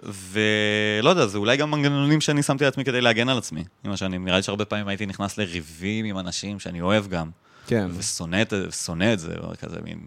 ולא 0.05 1.11
יודע, 1.11 1.27
זה 1.27 1.39
אולי 1.39 1.57
גם 1.57 1.71
מנגנונים 1.71 2.21
שאני 2.21 2.43
שמתי 2.43 2.65
לעצמי 2.65 2.85
כדי 2.85 3.01
להגן 3.01 3.29
על 3.29 3.39
עצמי. 3.39 3.65
עם 3.85 3.93
השנים, 3.93 4.25
נראה 4.25 4.37
לי 4.37 4.43
שהרבה 4.43 4.65
פעמים 4.65 4.89
הייתי 4.89 5.07
נכנס 5.07 5.39
לריבים 5.39 6.05
עם 6.05 6.19
אנשים 6.19 6.61
שאני 6.61 6.81
אוהב 6.81 7.09
גם, 7.09 7.31
כן. 7.71 7.89
ושונא 7.99 8.43
את, 8.43 8.53
את 9.13 9.19
זה, 9.19 9.35
כזה 9.61 9.77
מין... 9.85 9.99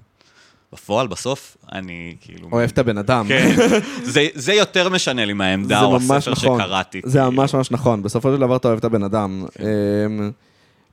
בפועל, 0.74 1.08
בסוף, 1.08 1.58
אני 1.72 2.16
כאילו... 2.22 2.50
אוהב 2.52 2.70
את 2.70 2.78
הבן 2.78 2.98
אדם. 2.98 3.26
כן, 3.28 3.56
זה, 4.14 4.28
זה 4.34 4.54
יותר 4.54 4.90
משנה 4.90 5.26
לי 5.26 5.34
מהעמדה 5.34 5.82
או 5.82 5.96
הספר 5.96 6.32
נכון. 6.32 6.60
שקראתי. 6.60 7.02
זה 7.06 7.20
כאילו. 7.20 7.32
ממש 7.32 7.56
ממש 7.56 7.72
נכון. 7.72 8.04
בסופו 8.04 8.34
של 8.34 8.40
דבר 8.40 8.56
אתה 8.56 8.68
אוהב 8.68 8.78
את 8.78 8.86
הבן 8.86 9.04
אדם. 9.04 9.46
אמ, 9.60 10.32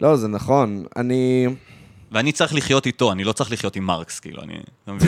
לא, 0.00 0.16
זה 0.16 0.28
נכון. 0.28 0.84
אני... 0.96 1.46
ואני 2.12 2.32
צריך 2.32 2.54
לחיות 2.54 2.86
איתו, 2.86 3.12
אני 3.12 3.24
לא 3.24 3.32
צריך 3.32 3.52
לחיות 3.52 3.76
עם 3.76 3.84
מרקס, 3.84 4.20
כאילו, 4.20 4.42
אני... 4.42 4.54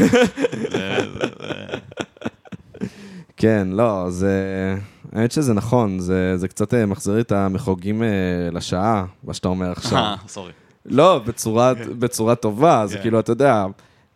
כן, 3.36 3.68
לא, 3.70 4.06
זה... 4.08 4.76
האמת 5.12 5.32
שזה 5.32 5.54
נכון, 5.54 5.98
זה, 5.98 6.36
זה 6.36 6.48
קצת 6.48 6.74
אה, 6.74 6.86
מחזיר 6.86 7.20
את 7.20 7.32
המחוגים 7.32 8.02
אה, 8.02 8.08
לשעה, 8.52 9.04
מה 9.24 9.34
שאתה 9.34 9.48
אומר 9.48 9.70
עכשיו. 9.70 9.98
אה, 9.98 10.14
סורי. 10.28 10.52
לא, 10.86 11.18
בצורה, 11.26 11.74
בצורה 11.98 12.34
טובה, 12.34 12.86
זה 12.86 12.96
כן. 12.96 13.02
כאילו, 13.02 13.20
אתה 13.20 13.32
יודע, 13.32 13.64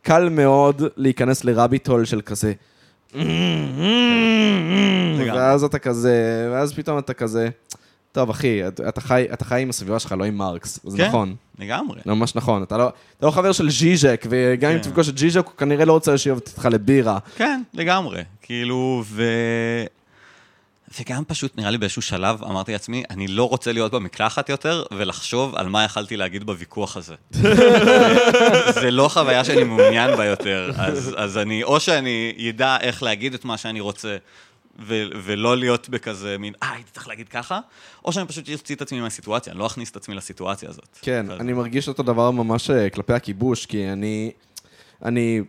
קל 0.02 0.28
מאוד 0.28 0.82
להיכנס 0.96 1.44
לרביט 1.44 1.88
הול 1.88 2.04
של 2.04 2.20
כזה. 2.20 2.52
ואז 5.18 5.64
אתה 5.64 5.78
כזה, 5.78 6.48
ואז 6.52 6.74
פתאום 6.74 6.98
אתה 6.98 7.14
כזה, 7.14 7.48
טוב, 8.12 8.30
אחי, 8.30 8.68
אתה, 8.68 9.00
חי, 9.00 9.26
אתה 9.32 9.44
חי 9.44 9.62
עם 9.62 9.70
הסביבה 9.70 9.98
שלך, 9.98 10.14
לא 10.18 10.24
עם 10.24 10.36
מרקס. 10.36 10.80
זה 10.84 10.96
כן. 10.96 11.08
נכון, 11.08 11.34
לגמרי. 11.58 12.00
זה 12.04 12.14
ממש 12.14 12.36
נכון. 12.36 12.62
אתה 12.62 12.76
לא, 12.76 12.92
אתה 13.18 13.26
לא 13.26 13.30
חבר 13.30 13.52
של 13.52 13.70
ז'יז'ק, 13.70 14.26
וגם 14.30 14.70
אם 14.70 14.76
כן. 14.78 14.82
תפגוש 14.82 15.08
את 15.08 15.18
ז'יז'ק, 15.18 15.44
הוא 15.46 15.54
כנראה 15.56 15.84
לא 15.84 15.92
רוצה 15.92 16.14
לשבת 16.14 16.48
איתך 16.48 16.68
לבירה. 16.70 17.18
כן, 17.36 17.62
לגמרי. 17.74 18.22
כאילו, 18.42 19.02
ו... 19.06 19.24
וגם 21.00 21.24
פשוט, 21.24 21.56
נראה 21.56 21.70
לי 21.70 21.78
באיזשהו 21.78 22.02
שלב, 22.02 22.44
אמרתי 22.44 22.72
לעצמי, 22.72 23.02
אני 23.10 23.26
לא 23.28 23.48
רוצה 23.48 23.72
להיות 23.72 23.92
במקלחת 23.92 24.48
יותר, 24.48 24.84
ולחשוב 24.96 25.54
על 25.54 25.68
מה 25.68 25.84
יכלתי 25.84 26.16
להגיד 26.16 26.44
בוויכוח 26.44 26.96
הזה. 26.96 27.14
זה 28.80 28.90
לא 28.90 29.08
חוויה 29.08 29.44
שאני 29.44 29.64
מעוניין 29.64 30.16
בה 30.16 30.24
יותר, 30.24 30.70
אז, 30.76 31.14
אז 31.16 31.38
אני, 31.38 31.64
או 31.64 31.80
שאני 31.80 32.32
ידע 32.36 32.76
איך 32.80 33.02
להגיד 33.02 33.34
את 33.34 33.44
מה 33.44 33.56
שאני 33.56 33.80
רוצה, 33.80 34.16
ו- 34.78 35.04
ולא 35.24 35.56
להיות 35.56 35.88
בכזה 35.88 36.36
מין, 36.38 36.52
אה, 36.62 36.72
הייתי 36.72 36.90
צריך 36.90 37.08
להגיד 37.08 37.28
ככה, 37.28 37.60
או 38.04 38.12
שאני 38.12 38.26
פשוט 38.26 38.48
אוציא 38.52 38.74
את 38.74 38.82
עצמי 38.82 39.00
מהסיטואציה, 39.00 39.52
אני 39.52 39.60
לא 39.60 39.66
אכניס 39.66 39.90
את 39.90 39.96
עצמי 39.96 40.14
לסיטואציה 40.14 40.68
הזאת. 40.68 40.98
כן, 41.02 41.30
אז- 41.30 41.40
אני 41.40 41.52
מרגיש 41.52 41.88
אותו 41.88 42.02
דבר 42.02 42.30
ממש 42.30 42.70
אה, 42.70 42.90
כלפי 42.90 43.12
הכיבוש, 43.12 43.66
כי 43.66 43.88
אני... 43.88 44.30
אני... 45.04 45.40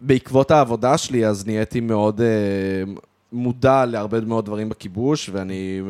בעקבות 0.00 0.50
העבודה 0.50 0.98
שלי, 0.98 1.26
אז 1.26 1.46
נהייתי 1.46 1.80
מאוד 1.80 2.20
אה, 2.20 2.26
מודע 3.34 3.84
להרבה 3.86 4.20
מאוד 4.20 4.44
דברים 4.44 4.68
בכיבוש, 4.68 5.30
ואני 5.32 5.80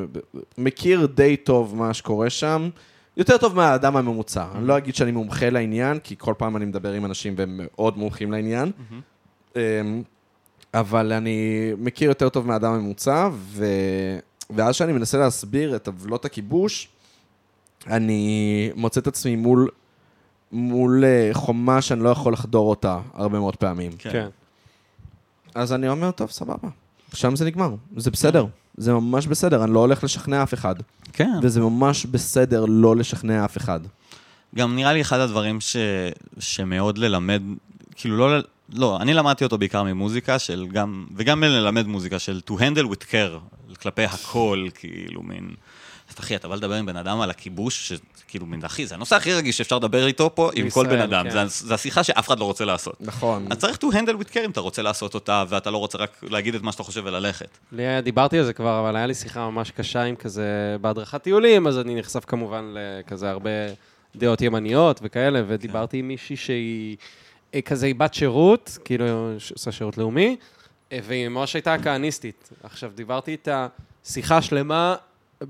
מכיר 0.58 1.06
די 1.06 1.36
טוב 1.36 1.76
מה 1.76 1.94
שקורה 1.94 2.30
שם. 2.30 2.68
יותר 3.16 3.36
טוב 3.38 3.56
מהאדם 3.56 3.96
הממוצע. 3.96 4.46
אני 4.54 4.66
לא 4.66 4.78
אגיד 4.78 4.94
שאני 4.94 5.12
מומחה 5.12 5.50
לעניין, 5.50 5.98
כי 5.98 6.14
כל 6.18 6.34
פעם 6.38 6.56
אני 6.56 6.64
מדבר 6.64 6.92
עם 6.92 7.04
אנשים 7.04 7.34
והם 7.36 7.60
מאוד 7.62 7.98
מומחים 7.98 8.32
לעניין. 8.32 8.70
אמ, 9.56 10.02
אבל 10.74 11.12
אני 11.12 11.70
מכיר 11.78 12.08
יותר 12.08 12.28
טוב 12.28 12.46
מהאדם 12.46 12.72
הממוצע, 12.72 13.28
ו... 13.32 13.66
ואז 14.50 14.74
שאני 14.74 14.92
מנסה 14.92 15.18
להסביר 15.18 15.76
את 15.76 15.86
עוולות 15.86 16.24
הכיבוש, 16.24 16.88
אני 17.86 18.70
מוצא 18.76 19.00
את 19.00 19.06
עצמי 19.06 19.36
מול, 19.36 19.68
מול 20.52 21.04
אה, 21.04 21.30
חומה 21.32 21.82
שאני 21.82 22.00
לא 22.00 22.08
יכול 22.08 22.32
לחדור 22.32 22.70
אותה 22.70 23.00
הרבה 23.14 23.38
מאוד 23.38 23.56
פעמים. 23.56 23.92
כן. 23.98 24.28
אז 25.54 25.72
אני 25.72 25.88
אומר, 25.88 26.10
טוב, 26.10 26.30
סבבה, 26.30 26.68
שם 27.14 27.36
זה 27.36 27.44
נגמר, 27.44 27.74
זה 27.96 28.10
בסדר, 28.10 28.46
זה 28.76 28.92
ממש 28.92 29.26
בסדר, 29.26 29.64
אני 29.64 29.74
לא 29.74 29.78
הולך 29.78 30.04
לשכנע 30.04 30.42
אף 30.42 30.54
אחד. 30.54 30.74
כן. 31.12 31.38
וזה 31.42 31.60
ממש 31.60 32.06
בסדר 32.06 32.64
לא 32.68 32.96
לשכנע 32.96 33.44
אף 33.44 33.56
אחד. 33.56 33.80
גם 34.54 34.76
נראה 34.76 34.92
לי 34.92 35.00
אחד 35.00 35.18
הדברים 35.18 35.60
ש... 35.60 35.76
שמאוד 36.38 36.98
ללמד, 36.98 37.42
כאילו 37.96 38.16
לא, 38.16 38.38
לא, 38.72 38.98
אני 39.00 39.14
למדתי 39.14 39.44
אותו 39.44 39.58
בעיקר 39.58 39.82
ממוזיקה 39.82 40.38
של 40.38 40.66
גם, 40.72 41.06
וגם 41.16 41.44
ללמד 41.44 41.86
מוזיקה 41.86 42.18
של 42.18 42.40
to 42.50 42.52
handle 42.52 42.86
with 42.92 43.04
care, 43.10 43.74
כלפי 43.82 44.04
הכל, 44.04 44.68
כאילו 44.74 45.22
מין, 45.22 45.54
אז 46.10 46.14
אחי, 46.20 46.36
אתה 46.36 46.48
בא 46.48 46.54
לדבר 46.54 46.74
עם 46.74 46.86
בן 46.86 46.96
אדם 46.96 47.20
על 47.20 47.30
הכיבוש, 47.30 47.92
שכאילו 48.34 48.46
מין, 48.46 48.64
אחי, 48.64 48.86
זה 48.86 48.94
הנושא 48.94 49.16
הכי 49.16 49.32
רגיש 49.32 49.58
שאפשר 49.58 49.76
לדבר 49.76 50.06
איתו 50.06 50.34
פה 50.34 50.50
עם 50.54 50.70
כל 50.70 50.82
בישראל, 50.84 50.86
בן 50.86 51.00
אדם, 51.00 51.24
כן. 51.24 51.30
זה, 51.30 51.66
זה 51.66 51.74
השיחה 51.74 52.04
שאף 52.04 52.26
אחד 52.26 52.38
לא 52.38 52.44
רוצה 52.44 52.64
לעשות. 52.64 52.96
נכון. 53.00 53.46
אז 53.50 53.58
צריך 53.58 53.76
to 53.76 53.86
handle 53.94 54.22
with 54.22 54.34
care 54.34 54.44
אם 54.44 54.50
אתה 54.50 54.60
רוצה 54.60 54.82
לעשות 54.82 55.14
אותה, 55.14 55.44
ואתה 55.48 55.70
לא 55.70 55.78
רוצה 55.78 55.98
רק 55.98 56.20
להגיד 56.22 56.54
את 56.54 56.62
מה 56.62 56.72
שאתה 56.72 56.82
חושב 56.82 57.02
וללכת. 57.04 57.58
לי 57.72 57.82
היה, 57.82 58.00
דיברתי 58.00 58.38
על 58.38 58.44
זה 58.44 58.52
כבר, 58.52 58.80
אבל 58.80 58.96
היה 58.96 59.06
לי 59.06 59.14
שיחה 59.14 59.50
ממש 59.50 59.70
קשה 59.70 60.02
עם 60.02 60.16
כזה, 60.16 60.76
בהדרכת 60.80 61.22
טיולים, 61.22 61.66
אז 61.66 61.78
אני 61.78 61.94
נחשף 61.94 62.24
כמובן 62.24 62.74
לכזה 62.74 63.30
הרבה 63.30 63.50
דעות 64.16 64.40
ימניות 64.40 65.00
וכאלה, 65.02 65.42
ודיברתי 65.46 65.98
עם 65.98 66.08
מישהי 66.08 66.36
שהיא 66.36 66.96
אה, 67.54 67.60
כזה, 67.60 67.86
היא 67.86 67.94
בת 67.94 68.14
שירות, 68.14 68.78
כאילו, 68.84 69.34
שעושה 69.38 69.72
שירות 69.72 69.98
לאומי, 69.98 70.36
אה, 70.92 70.98
והיא 71.02 71.28
ממש 71.28 71.54
הייתה 71.54 71.76
כהניסטית. 71.82 72.50
עכשיו, 72.62 72.90
דיברתי 72.94 73.30
איתה 73.30 73.66
שיחה 74.04 74.42
שלמה, 74.42 74.96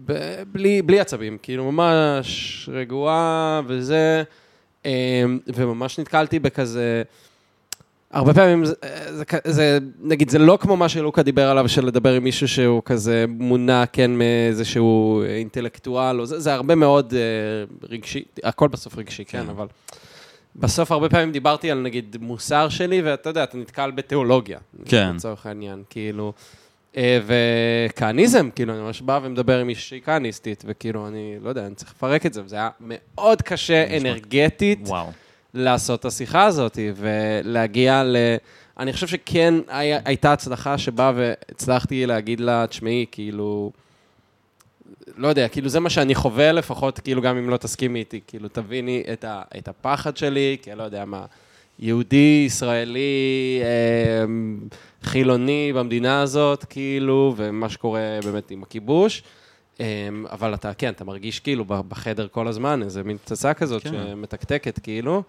ב- 0.04 0.42
בלי, 0.52 0.82
בלי 0.82 1.00
עצבים, 1.00 1.38
כאילו, 1.42 1.72
ממש 1.72 2.68
רגועה 2.72 3.60
וזה, 3.66 4.22
אה, 4.86 5.22
וממש 5.54 5.98
נתקלתי 5.98 6.38
בכזה... 6.38 7.02
הרבה 8.10 8.34
פעמים 8.34 8.64
זה, 8.64 8.74
זה, 9.10 9.24
כ- 9.24 9.48
זה, 9.48 9.78
נגיד, 10.02 10.30
זה 10.30 10.38
לא 10.38 10.58
כמו 10.60 10.76
מה 10.76 10.88
שלוקה 10.88 11.22
דיבר 11.22 11.48
עליו, 11.48 11.68
של 11.68 11.86
לדבר 11.86 12.12
עם 12.12 12.24
מישהו 12.24 12.48
שהוא 12.48 12.82
כזה 12.84 13.24
מונע, 13.28 13.84
כן, 13.92 14.10
מאיזשהו 14.10 15.22
אינטלקטואל, 15.22 16.20
או 16.20 16.26
זה, 16.26 16.40
זה 16.40 16.54
הרבה 16.54 16.74
מאוד 16.74 17.14
אה, 17.14 17.18
רגשי, 17.88 18.24
הכל 18.44 18.68
בסוף 18.68 18.98
רגשי, 18.98 19.24
כן, 19.24 19.42
כן. 19.44 19.48
אבל 19.48 19.66
בסוף 20.56 20.92
הרבה 20.92 21.08
פעמים 21.08 21.32
דיברתי 21.32 21.70
על, 21.70 21.78
נגיד, 21.78 22.16
מוסר 22.20 22.68
שלי, 22.68 23.02
ואתה 23.02 23.30
יודע, 23.30 23.44
אתה 23.44 23.58
נתקל 23.58 23.90
בתיאולוגיה. 23.90 24.58
כן. 24.84 25.12
לצורך 25.16 25.46
העניין, 25.46 25.82
כאילו. 25.90 26.32
אה, 26.96 27.18
וכהניזם, 27.26 28.48
כאילו, 28.54 28.74
אני 28.74 28.82
ממש 28.82 29.00
בא 29.00 29.20
ומדבר 29.22 29.58
עם 29.58 29.66
מישהי 29.66 30.00
כהניסטית, 30.04 30.64
וכאילו, 30.66 31.08
אני 31.08 31.36
לא 31.42 31.48
יודע, 31.48 31.66
אני 31.66 31.74
צריך 31.74 31.90
לפרק 31.90 32.26
את 32.26 32.34
זה, 32.34 32.44
וזה 32.44 32.56
היה 32.56 32.70
מאוד 32.80 33.42
קשה 33.42 33.96
אנרגטית. 33.96 34.80
וואו. 34.88 35.10
לעשות 35.54 36.00
את 36.00 36.04
השיחה 36.04 36.44
הזאת 36.44 36.78
ולהגיע 36.96 38.04
ל... 38.04 38.16
אני 38.78 38.92
חושב 38.92 39.06
שכן 39.06 39.54
היה, 39.68 39.98
הייתה 40.04 40.32
הצלחה 40.32 40.78
שבה 40.78 41.12
והצלחתי 41.14 42.06
להגיד 42.06 42.40
לה, 42.40 42.66
תשמעי, 42.66 43.06
כאילו, 43.10 43.72
לא 45.16 45.28
יודע, 45.28 45.48
כאילו 45.48 45.68
זה 45.68 45.80
מה 45.80 45.90
שאני 45.90 46.14
חווה 46.14 46.52
לפחות, 46.52 46.98
כאילו 46.98 47.22
גם 47.22 47.36
אם 47.36 47.50
לא 47.50 47.56
תסכימי 47.56 47.98
איתי, 47.98 48.20
כאילו 48.26 48.48
תביני 48.48 49.02
את, 49.12 49.24
ה, 49.24 49.42
את 49.58 49.68
הפחד 49.68 50.16
שלי, 50.16 50.56
כי 50.62 50.70
אני 50.70 50.78
לא 50.78 50.84
יודע 50.84 51.04
מה, 51.04 51.24
יהודי, 51.78 52.44
ישראלי, 52.46 53.60
אה, 53.62 54.24
חילוני 55.02 55.72
במדינה 55.74 56.22
הזאת, 56.22 56.64
כאילו, 56.64 57.34
ומה 57.36 57.68
שקורה 57.68 58.18
באמת 58.24 58.50
עם 58.50 58.62
הכיבוש. 58.62 59.22
אה, 59.80 60.08
אבל 60.30 60.54
אתה, 60.54 60.74
כן, 60.74 60.88
אתה 60.88 61.04
מרגיש 61.04 61.40
כאילו 61.40 61.64
בחדר 61.64 62.28
כל 62.28 62.48
הזמן, 62.48 62.82
איזה 62.82 63.02
מין 63.02 63.16
פצצה 63.16 63.54
כזאת 63.54 63.82
כן. 63.82 63.90
שמתקתקת, 63.90 64.78
כאילו. 64.78 65.22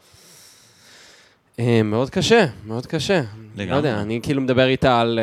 אה, 1.59 1.81
מאוד 1.83 2.09
קשה, 2.09 2.45
מאוד 2.65 2.85
קשה. 2.85 3.21
לגמרי. 3.55 3.71
לא 3.71 3.75
יודע, 3.75 4.01
אני 4.01 4.19
כאילו 4.23 4.41
מדבר 4.41 4.67
איתה 4.67 5.01
על, 5.01 5.19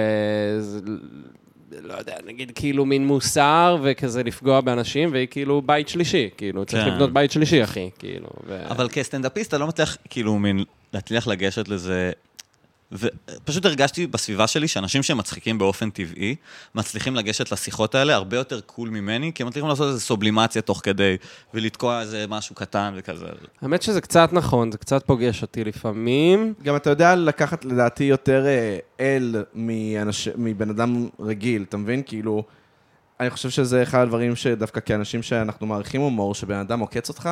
לא 1.83 1.95
יודע, 1.95 2.17
נגיד 2.27 2.53
כאילו 2.55 2.87
מין 2.87 3.07
מוסר 3.07 3.79
וכזה 3.83 4.23
לפגוע 4.23 4.61
באנשים, 4.61 5.13
והיא 5.13 5.29
כאילו 5.31 5.63
בית 5.63 5.89
שלישי, 5.89 6.29
כאילו, 6.37 6.65
צריך 6.65 6.85
כן. 6.85 6.91
לבנות 6.91 7.13
בית 7.13 7.31
שלישי, 7.31 7.65
אחי, 7.65 7.91
כאילו. 7.99 8.29
ו... 8.47 8.67
אבל 8.71 8.89
כסטנדאפיסט 8.89 9.49
אתה 9.49 9.59
לא 9.59 9.67
מצליח, 9.67 9.97
כאילו, 10.11 10.39
מין, 10.39 10.65
להצליח 10.93 11.27
לגשת 11.27 11.69
לזה. 11.69 12.13
ופשוט 12.93 13.65
הרגשתי 13.65 14.07
בסביבה 14.07 14.47
שלי 14.47 14.69
שאנשים 14.69 15.03
שמצחיקים 15.03 15.59
באופן 15.59 15.91
טבעי, 15.91 16.37
מצליחים 16.75 17.17
לגשת 17.17 17.53
לשיחות 17.53 17.95
האלה 17.95 18.15
הרבה 18.15 18.37
יותר 18.37 18.61
קול 18.61 18.89
ממני, 18.89 19.33
כי 19.35 19.43
הם 19.43 19.49
מצליחים 19.49 19.69
לעשות 19.69 19.89
איזו 19.89 20.01
סובלימציה 20.01 20.63
תוך 20.63 20.81
כדי, 20.85 21.17
ולתקוע 21.55 22.01
איזה 22.01 22.25
משהו 22.29 22.55
קטן 22.55 22.95
וכזה. 22.97 23.27
האמת 23.63 23.83
שזה 23.83 24.01
קצת 24.01 24.29
נכון, 24.33 24.73
זה 24.73 24.79
קצת 24.79 25.07
פוגש 25.07 25.43
אותי 25.43 25.65
לפעמים. 25.65 26.55
גם 26.63 26.77
אתה 26.77 26.91
יודע 26.91 27.15
לקחת 27.17 27.65
לדעתי 27.65 28.05
יותר 28.05 28.47
אה, 28.47 28.79
אל 29.01 29.45
מאנש... 29.55 30.29
מבן 30.37 30.71
אדם 30.71 31.09
רגיל, 31.21 31.65
אתה 31.69 31.77
מבין? 31.77 32.03
כאילו, 32.03 32.45
אני 33.21 33.31
חושב 33.31 33.51
שזה 33.51 33.83
אחד 33.83 34.03
הדברים 34.03 34.37
שדווקא 34.37 34.81
כאנשים 34.85 35.23
שאנחנו 35.23 35.67
מעריכים 35.67 36.01
הומור, 36.01 36.35
שבן 36.35 36.57
אדם 36.57 36.81
עוקץ 36.81 37.09
אותך, 37.09 37.31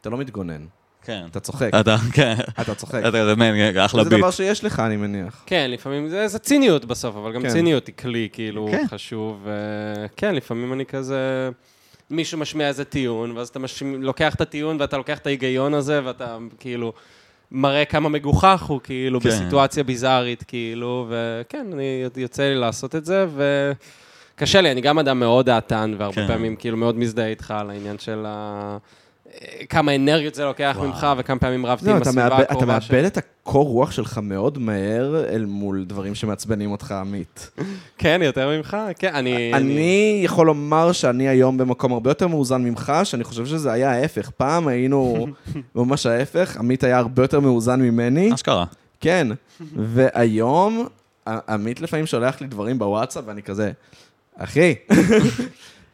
אתה 0.00 0.10
לא 0.10 0.18
מתגונן, 0.18 0.66
כן. 1.08 1.22
אתה 1.30 1.40
צוחק, 1.40 1.70
אתה, 1.80 1.96
כן. 2.12 2.34
אתה 2.60 2.74
צוחק. 2.74 3.00
אתה, 3.08 3.26
זה 3.26 3.34
מן, 3.36 3.76
אחלה 3.78 4.04
זה 4.04 4.10
ביט. 4.10 4.18
דבר 4.18 4.30
שיש 4.30 4.64
לך, 4.64 4.80
אני 4.80 4.96
מניח. 4.96 5.42
כן, 5.46 5.70
לפעמים 5.70 6.08
זה, 6.08 6.28
זה 6.28 6.38
ציניות 6.38 6.84
בסוף, 6.84 7.16
אבל 7.16 7.32
גם 7.32 7.42
כן. 7.42 7.48
ציניות 7.48 7.86
היא 7.86 7.94
כלי, 7.94 8.28
כאילו, 8.32 8.68
כן. 8.70 8.84
חשוב. 8.88 9.40
ו- 9.44 10.06
כן, 10.16 10.34
לפעמים 10.34 10.72
אני 10.72 10.86
כזה... 10.86 11.50
מישהו 12.10 12.38
משמיע 12.38 12.68
איזה 12.68 12.84
טיעון, 12.84 13.36
ואז 13.36 13.48
אתה 13.48 13.58
מש... 13.58 13.82
לוקח 13.82 14.34
את 14.34 14.40
הטיעון 14.40 14.76
ואתה 14.80 14.96
לוקח 14.96 15.18
את 15.18 15.26
ההיגיון 15.26 15.74
הזה, 15.74 16.00
ואתה 16.04 16.36
כאילו 16.58 16.92
מראה 17.52 17.84
כמה 17.84 18.08
מגוחך 18.08 18.62
הוא, 18.62 18.80
כאילו, 18.84 19.20
כן. 19.20 19.28
בסיטואציה 19.28 19.84
ביזארית, 19.84 20.42
כאילו, 20.48 21.06
וכן, 21.08 21.66
אני, 21.72 22.04
יוצא 22.16 22.42
לי 22.42 22.54
לעשות 22.54 22.94
את 22.94 23.04
זה, 23.04 23.26
וקשה 24.34 24.60
לי, 24.60 24.72
אני 24.72 24.80
גם 24.80 24.98
אדם 24.98 25.20
מאוד 25.20 25.46
דעתן, 25.46 25.94
והרבה 25.98 26.14
כן. 26.14 26.26
פעמים 26.26 26.56
כאילו 26.56 26.76
מאוד 26.76 26.98
מזדהה 26.98 27.28
איתך 27.28 27.50
על 27.50 27.70
העניין 27.70 27.98
של 27.98 28.24
ה... 28.26 28.78
כמה 29.68 29.94
אנרגיות 29.94 30.34
זה 30.34 30.44
לוקח 30.44 30.76
ממך, 30.82 31.06
וכמה 31.18 31.38
פעמים 31.38 31.66
רבתי 31.66 31.86
לא, 31.86 31.90
עם 31.90 31.96
אתה 32.02 32.08
הסביבה 32.08 32.42
אתה 32.42 32.52
הקרובה 32.52 32.80
שלי. 32.80 32.96
מאבד 32.96 33.06
את 33.06 33.16
הקור 33.16 33.68
רוח 33.68 33.90
שלך 33.90 34.20
מאוד 34.22 34.58
מהר 34.58 35.24
אל 35.28 35.44
מול 35.44 35.84
דברים 35.84 36.14
שמעצבנים 36.14 36.70
אותך, 36.70 36.92
עמית. 36.92 37.50
כן, 37.98 38.20
יותר 38.24 38.56
ממך? 38.56 38.76
כן, 38.98 39.14
אני... 39.14 39.54
אני 39.54 40.20
יכול 40.24 40.46
לומר 40.46 40.92
שאני 40.92 41.28
היום 41.28 41.56
במקום 41.58 41.92
הרבה 41.92 42.10
יותר 42.10 42.28
מאוזן 42.28 42.62
ממך, 42.62 42.92
שאני 43.04 43.24
חושב 43.24 43.46
שזה 43.46 43.72
היה 43.72 43.90
ההפך. 43.90 44.30
פעם 44.30 44.68
היינו 44.68 45.26
ממש 45.74 46.06
ההפך, 46.06 46.56
עמית 46.56 46.84
היה 46.84 46.98
הרבה 46.98 47.22
יותר 47.22 47.40
מאוזן 47.40 47.80
ממני. 47.80 48.34
אשכרה. 48.34 48.64
כן, 49.00 49.28
והיום, 49.76 50.86
עמית 51.26 51.80
לפעמים 51.80 52.06
שולח 52.06 52.40
לי 52.40 52.46
דברים 52.46 52.78
בוואטסאפ, 52.78 53.24
ואני 53.26 53.42
כזה, 53.42 53.72
אחי, 54.36 54.74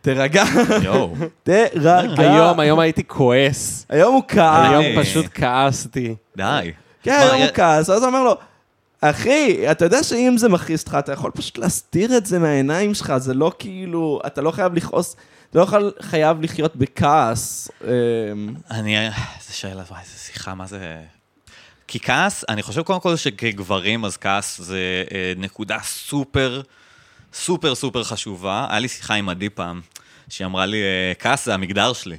תירגע, 0.05 0.45
יואו. 0.83 1.15
תירגע. 1.43 2.01
היום, 2.17 2.61
היום 2.61 2.79
הייתי 2.79 3.03
כועס. 3.07 3.87
היום 3.89 4.15
הוא 4.15 4.23
כעס. 4.29 4.69
היום 4.69 4.85
אה. 4.85 4.95
פשוט 5.03 5.27
כעסתי. 5.35 6.15
די. 6.37 6.73
כן, 7.03 7.19
היום 7.23 7.43
הוא 7.43 7.51
כעס, 7.55 7.91
אז 7.91 8.03
הוא 8.03 8.07
אומר 8.07 8.23
לו, 8.23 8.37
אחי, 9.01 9.71
אתה 9.71 9.85
יודע 9.85 10.03
שאם 10.03 10.35
זה 10.39 10.49
מכעיס 10.49 10.81
אותך, 10.83 10.97
אתה 10.99 11.13
יכול 11.13 11.31
פשוט 11.31 11.59
להסתיר 11.59 12.17
את 12.17 12.27
זה 12.27 12.39
מהעיניים 12.39 12.95
שלך, 12.95 13.17
זה 13.17 13.35
לא 13.35 13.53
כאילו, 13.59 14.21
אתה 14.27 14.43
לא 14.43 14.51
חייב 14.51 14.75
לכעוס, 14.75 15.17
אתה 15.51 15.59
לא 15.59 15.93
חייב 16.01 16.43
לחיות 16.43 16.77
בכעס. 16.77 17.69
אמ, 17.85 17.89
אני, 18.71 19.07
איזה 19.07 19.53
שאלה, 19.53 19.83
וואי, 19.89 20.01
איזה 20.01 20.19
שיחה, 20.19 20.55
מה 20.55 20.67
זה... 20.67 21.01
כי 21.89 22.01
כעס, 22.01 22.45
אני 22.49 22.63
חושב 22.63 22.83
קודם 22.83 23.01
כל 23.01 23.17
שכגברים, 23.17 24.05
אז 24.05 24.17
כעס 24.17 24.61
זה 24.61 25.05
אה, 25.15 25.33
נקודה 25.37 25.79
סופר, 25.83 26.63
סופר 27.35 27.75
סופר 27.75 28.05
חשובה. 28.05 28.67
היה 28.71 28.79
לי 28.79 28.89
שיחה 28.89 29.15
עם 29.15 29.29
עדי 29.29 29.49
פעם, 29.51 29.81
שהיא 30.29 30.47
אמרה 30.47 30.67
לי, 30.67 30.83
אה, 30.83 31.13
כעס 31.19 31.45
זה 31.45 31.55
המגדר 31.55 31.93
שלי. 31.93 32.17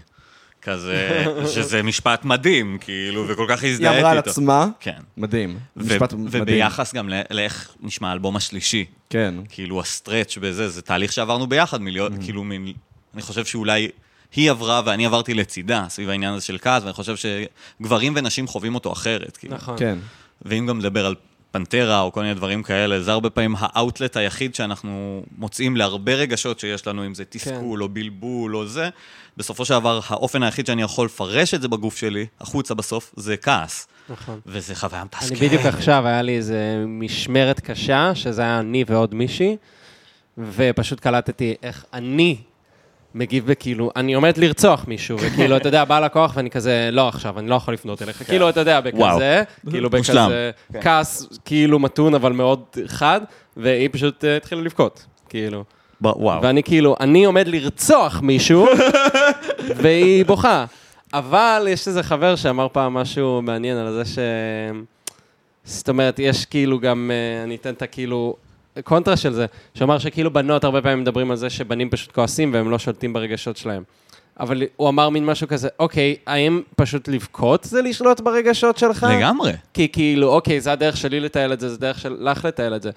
כזה, 0.61 1.25
שזה 1.55 1.83
משפט 1.83 2.25
מדהים, 2.25 2.77
כאילו, 2.81 3.25
וכל 3.27 3.45
כך 3.49 3.63
היא 3.63 3.71
הזדהיתי 3.71 3.99
אמרה 3.99 4.11
על 4.11 4.17
איתו. 4.17 4.29
עצמה, 4.29 4.67
כן. 4.79 4.99
מדהים, 5.17 5.57
ו- 5.77 5.83
משפט 5.95 6.13
מדהים. 6.13 6.43
וביחס 6.43 6.93
גם 6.93 7.09
ל- 7.09 7.21
לאיך 7.31 7.69
נשמע 7.81 8.09
האלבום 8.09 8.35
השלישי. 8.35 8.85
כן. 9.09 9.33
כאילו 9.49 9.81
ה 9.81 9.88
stretch 9.88 10.37
בזה, 10.41 10.69
זה 10.69 10.81
תהליך 10.81 11.13
שעברנו 11.13 11.47
ביחד, 11.47 11.81
מלהיות, 11.81 12.11
כאילו, 12.23 12.43
מין, 12.43 12.73
אני 13.13 13.21
חושב 13.21 13.45
שאולי 13.45 13.89
היא 14.35 14.51
עברה 14.51 14.81
ואני 14.85 15.05
עברתי 15.05 15.33
לצידה, 15.33 15.85
סביב 15.89 16.09
העניין 16.09 16.33
הזה 16.33 16.45
של 16.45 16.57
כעס, 16.61 16.83
ואני 16.83 16.93
חושב 16.93 17.15
שגברים 17.15 18.13
ונשים 18.15 18.47
חווים 18.47 18.75
אותו 18.75 18.93
אחרת, 18.93 19.37
כאילו. 19.37 19.55
נכון. 19.55 19.75
כן. 19.79 19.97
ואם 20.41 20.65
גם 20.67 20.79
לדבר 20.79 21.05
על 21.05 21.15
פנטרה 21.55 22.01
או 22.01 22.11
כל 22.11 22.21
מיני 22.21 22.33
דברים 22.33 22.63
כאלה, 22.63 23.01
זה 23.01 23.11
הרבה 23.11 23.29
פעמים 23.29 23.55
האאוטלט 23.59 24.17
היחיד 24.17 24.55
שאנחנו 24.55 25.23
מוצאים 25.37 25.77
להרבה 25.77 26.13
רגשות 26.13 26.59
שיש 26.59 26.87
לנו, 26.87 27.05
אם 27.05 27.13
זה 27.13 27.25
תסכול 27.25 27.83
או 27.83 27.89
בלבול 27.89 28.55
או 28.55 28.67
זה. 28.67 28.89
בסופו 29.37 29.65
של 29.65 29.73
דבר, 29.73 29.99
האופן 30.07 30.43
היחיד 30.43 30.65
שאני 30.65 30.81
יכול 30.81 31.05
לפרש 31.05 31.53
את 31.53 31.61
זה 31.61 31.67
בגוף 31.67 31.97
שלי, 31.97 32.25
החוצה 32.41 32.73
בסוף, 32.73 33.13
זה 33.17 33.37
כעס. 33.37 33.87
נכון. 34.09 34.39
וזה 34.45 34.75
חוויה 34.75 35.03
מתסכלת. 35.03 35.31
אני 35.31 35.47
בדיוק 35.47 35.65
עכשיו, 35.65 36.07
היה 36.07 36.21
לי 36.21 36.37
איזה 36.37 36.83
משמרת 36.87 37.59
קשה, 37.59 38.15
שזה 38.15 38.41
היה 38.41 38.59
אני 38.59 38.83
ועוד 38.87 39.15
מישהי, 39.15 39.57
ופשוט 40.37 40.99
קלטתי 40.99 41.55
איך 41.63 41.85
אני 41.93 42.37
מגיב 43.15 43.45
בכאילו, 43.45 43.91
אני 43.95 44.13
עומד 44.13 44.37
לרצוח 44.37 44.85
מישהו, 44.87 45.17
וכאילו, 45.21 45.57
אתה 45.57 45.67
יודע, 45.67 45.85
בא 45.85 45.99
לקוח 45.99 46.33
ואני 46.35 46.49
כזה, 46.49 46.89
לא 46.91 47.07
עכשיו, 47.07 47.39
אני 47.39 47.49
לא 47.49 47.55
יכול 47.55 47.73
לפנות 47.73 48.01
אליך. 48.01 48.23
כאילו, 48.23 48.49
אתה 48.49 48.59
יודע. 48.59 48.81
בכזה, 48.81 49.43
כאילו. 49.69 49.89
בכזה, 49.89 50.51
כעס 50.81 51.27
כאילו 51.45 51.79
מתון, 51.79 52.15
אבל 52.15 52.31
מאוד 52.31 52.63
חד, 52.87 53.21
והיא 53.57 53.89
פשוט 53.91 54.25
אה, 54.25 54.37
התחילה 54.37 54.61
לבכות, 54.61 55.05
כאילו. 55.29 55.63
וואו. 56.01 56.41
ואני 56.41 56.63
כאילו, 56.63 56.95
אני 56.99 57.25
עומד 57.25 57.47
לרצוח 57.47 58.21
מישהו, 58.21 58.67
והיא 59.81 60.25
בוכה. 60.25 60.65
אבל 61.13 61.67
יש 61.69 61.87
איזה 61.87 62.03
חבר 62.03 62.35
שאמר 62.35 62.67
פעם 62.71 62.93
משהו 62.93 63.41
מעניין 63.41 63.77
על 63.77 63.93
זה 63.93 64.05
ש... 64.05 64.19
זאת 65.63 65.89
אומרת, 65.89 66.19
יש 66.19 66.45
כאילו 66.45 66.79
גם, 66.79 67.11
אה, 67.13 67.43
אני 67.43 67.55
אתן 67.55 67.73
את 67.73 67.81
הכאילו 67.81 68.35
קונטרה 68.83 69.17
של 69.17 69.33
זה, 69.33 69.45
שאמר 69.73 69.97
שכאילו 69.97 70.33
בנות 70.33 70.63
הרבה 70.63 70.81
פעמים 70.81 71.01
מדברים 71.01 71.31
על 71.31 71.37
זה 71.37 71.49
שבנים 71.49 71.89
פשוט 71.89 72.11
כועסים 72.11 72.53
והם 72.53 72.69
לא 72.69 72.79
שולטים 72.79 73.13
ברגשות 73.13 73.57
שלהם. 73.57 73.83
אבל 74.39 74.63
הוא 74.75 74.89
אמר 74.89 75.09
מין 75.09 75.25
משהו 75.25 75.47
כזה, 75.47 75.67
אוקיי, 75.79 76.15
האם 76.27 76.61
פשוט 76.75 77.07
לבכות 77.07 77.63
זה 77.63 77.81
לשלוט 77.81 78.19
ברגשות 78.19 78.77
שלך? 78.77 79.07
לגמרי. 79.17 79.51
כי 79.73 79.87
כאילו, 79.91 80.29
אוקיי, 80.29 80.61
זה 80.61 80.71
הדרך 80.71 80.97
שלי 80.97 81.19
לתעל 81.19 81.53
את 81.53 81.59
זה, 81.59 81.69
זה 81.69 81.77
דרך 81.77 81.99
שלך 81.99 82.45
לתעל 82.45 82.75
את 82.75 82.81
זה. 82.81 82.91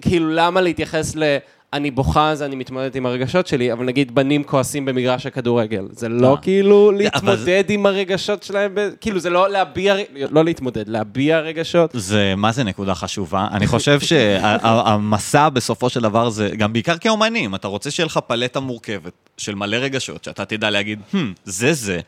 כאילו, 0.00 0.28
למה 0.30 0.60
להתייחס 0.60 1.16
ל... 1.16 1.36
אני 1.72 1.90
בוכה, 1.90 2.30
אז 2.30 2.42
אני 2.42 2.56
מתמודדת 2.56 2.94
עם 2.94 3.06
הרגשות 3.06 3.46
שלי, 3.46 3.72
אבל 3.72 3.84
נגיד 3.84 4.14
בנים 4.14 4.44
כועסים 4.44 4.84
במגרש 4.84 5.26
הכדורגל. 5.26 5.88
זה 5.90 6.08
לא. 6.08 6.36
כאילו 6.42 6.90
אבל 6.90 6.98
להתמודד 6.98 7.64
עם 7.68 7.86
הרגשות 7.86 8.42
שלהם, 8.42 8.74
ב... 8.74 8.88
כאילו, 9.00 9.20
זה 9.20 9.30
לא 9.30 9.50
להביע, 9.50 9.94
לא 10.30 10.44
להתמודד, 10.44 10.88
להביע 10.88 11.40
רגשות. 11.40 11.90
זה, 11.94 12.34
מה 12.36 12.52
זה 12.52 12.64
נקודה 12.64 12.94
חשובה? 12.94 13.48
אני 13.52 13.66
חושב 13.66 14.00
שהמסע 14.00 15.48
בסופו 15.48 15.90
של 15.90 16.00
דבר 16.00 16.30
זה, 16.30 16.50
גם 16.56 16.72
בעיקר 16.72 16.98
כאומנים, 16.98 17.54
אתה 17.54 17.68
רוצה 17.68 17.90
שיהיה 17.90 18.06
לך 18.06 18.20
פלטה 18.26 18.60
מורכבת 18.60 19.12
של 19.36 19.54
מלא 19.54 19.76
רגשות, 19.76 20.24
שאתה 20.24 20.44
תדע 20.44 20.70
להגיד, 20.70 21.00
hmm, 21.12 21.16
זה 21.44 21.72
זה, 21.72 22.00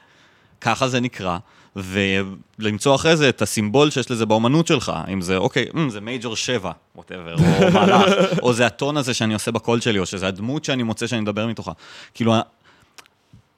ככה 0.60 0.88
זה 0.88 1.00
נקרא, 1.00 1.38
ולמצוא 1.76 2.94
אחרי 2.94 3.16
זה 3.16 3.28
את 3.28 3.42
הסימבול 3.42 3.90
שיש 3.90 4.10
לזה 4.10 4.26
באומנות 4.26 4.66
שלך, 4.66 4.92
אם 5.12 5.20
זה, 5.20 5.36
אוקיי, 5.36 5.66
hmm, 5.72 5.78
זה 5.88 6.00
מייג'ור 6.00 6.36
7, 6.36 6.72
ווטאבר, 6.96 7.34
או 7.34 7.70
מהלך, 7.72 8.12
או 8.42 8.52
זה 8.52 8.66
הטון 8.66 8.96
הזה 8.96 9.14
שאני 9.14 9.34
עושה 9.34 9.50
בקול 9.50 9.80
שלי, 9.80 9.98
או 9.98 10.06
שזה 10.06 10.26
הדמות 10.26 10.64
שאני 10.64 10.82
מוצא 10.82 11.06
שאני 11.06 11.20
מדבר 11.20 11.46
מתוכה. 11.46 11.72
כאילו, 12.14 12.34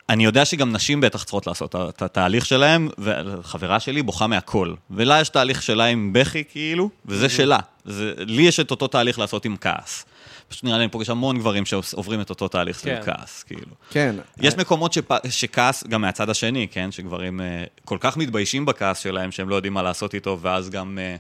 אני 0.09 0.24
יודע 0.24 0.44
שגם 0.44 0.72
נשים 0.72 1.01
בטח 1.01 1.22
צריכות 1.22 1.47
לעשות 1.47 1.74
את 1.76 2.02
התהליך 2.02 2.47
שלהם, 2.47 2.89
וחברה 2.98 3.80
שלי 3.80 4.02
בוכה 4.02 4.26
מהכל. 4.26 4.74
ולה 4.90 5.20
יש 5.20 5.28
תהליך 5.28 5.62
שלה 5.62 5.84
עם 5.84 6.12
בכי, 6.12 6.44
כאילו, 6.51 6.90
וזה 7.06 7.28
שלה. 7.28 7.59
זה, 7.84 8.14
לי 8.18 8.43
יש 8.43 8.60
את 8.60 8.70
אותו 8.70 8.86
תהליך 8.86 9.18
לעשות 9.18 9.44
עם 9.44 9.56
כעס. 9.60 10.05
פשוט 10.53 10.65
נראה 10.65 10.79
לי, 10.79 10.85
אני 10.85 10.91
פוגש 10.91 11.11
המון 11.11 11.39
גברים 11.39 11.65
שעוברים 11.66 12.20
את 12.20 12.31
אותו 12.31 12.49
תהליך 12.49 12.81
של 12.81 12.85
כן. 12.85 13.01
כעס, 13.05 13.43
כאילו. 13.43 13.73
כן. 13.91 14.16
יש 14.41 14.57
מקומות 14.57 14.93
שפ... 14.93 15.11
שכעס, 15.29 15.85
גם 15.87 16.01
מהצד 16.01 16.31
השני, 16.31 16.66
כן? 16.70 16.93
שגברים 16.93 17.41
אה, 17.41 17.65
כל 17.85 17.97
כך 18.01 18.16
מתביישים 18.16 18.66
בכעס 18.66 18.99
שלהם, 18.99 19.33
שהם 19.33 19.49
לא 19.49 19.55
יודעים 19.55 19.73
מה 19.73 19.83
לעשות 19.83 20.15
איתו, 20.15 20.39
ואז 20.41 20.70
גם... 20.70 20.99
אה, 20.99 21.16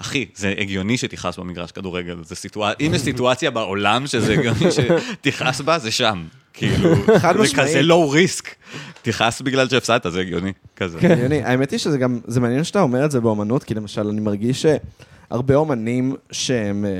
אחי, 0.00 0.26
זה 0.34 0.54
הגיוני 0.58 0.98
שתכעס 0.98 1.38
במגרש 1.38 1.72
כדורגל. 1.72 2.16
זה 2.24 2.34
סיטואציה, 2.34 2.86
אם 2.86 2.94
יש 2.94 3.00
סיטואציה 3.00 3.50
בעולם 3.50 4.06
שזה 4.06 4.32
הגיוני 4.32 4.72
שתכעס 4.72 5.60
בה, 5.60 5.78
זה 5.78 5.90
שם. 5.90 6.24
כאילו, 6.52 6.94
חד 7.18 7.36
זה 7.36 7.42
משמעית. 7.42 7.68
כזה 7.68 7.82
low 7.82 8.10
risk. 8.10 8.54
תכעס 9.02 9.40
בגלל 9.40 9.68
שהפסדת, 9.68 10.12
זה 10.12 10.20
הגיוני. 10.20 10.52
כזה. 10.76 10.98
הגיוני. 10.98 11.42
האמת 11.42 11.70
היא 11.70 11.78
שזה 11.78 11.98
גם, 11.98 12.20
זה 12.26 12.40
מעניין 12.40 12.64
שאתה 12.64 12.80
אומר 12.80 13.04
את 13.04 13.10
זה 13.10 13.20
באומנות, 13.20 13.64
כי 13.64 13.74
למשל, 13.74 14.08
אני 14.08 14.20
מרגיש 14.20 14.66
שהרבה 14.66 15.54
אומנים 15.54 16.14
שהם, 16.30 16.84
אה, 16.84 16.90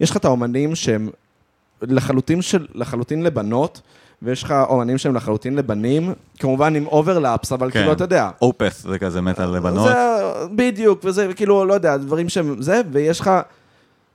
יש 0.00 0.10
לך 0.10 0.16
את 0.16 0.24
האומנים 0.24 0.74
שהם 0.74 1.08
לחלוטין, 1.82 2.42
של, 2.42 2.66
לחלוטין 2.74 3.22
לבנות, 3.22 3.80
ויש 4.22 4.42
לך 4.42 4.54
אומנים 4.68 4.98
שהם 4.98 5.14
לחלוטין 5.14 5.56
לבנים, 5.56 6.12
כמובן 6.38 6.76
עם 6.76 6.86
overlaps, 6.86 7.52
אבל 7.52 7.70
כן. 7.70 7.78
כאילו, 7.78 7.92
אתה 7.92 8.04
יודע. 8.04 8.30
אופס, 8.42 8.82
זה 8.82 8.98
כזה 8.98 9.20
מת 9.20 9.38
על 9.38 9.56
לבנות. 9.56 9.88
זה, 9.88 9.94
בדיוק, 10.54 11.00
וזה 11.04 11.34
כאילו, 11.34 11.64
לא 11.64 11.74
יודע, 11.74 11.96
דברים 11.96 12.28
שהם, 12.28 12.62
זה, 12.62 12.80
ויש 12.92 13.20
לך, 13.20 13.30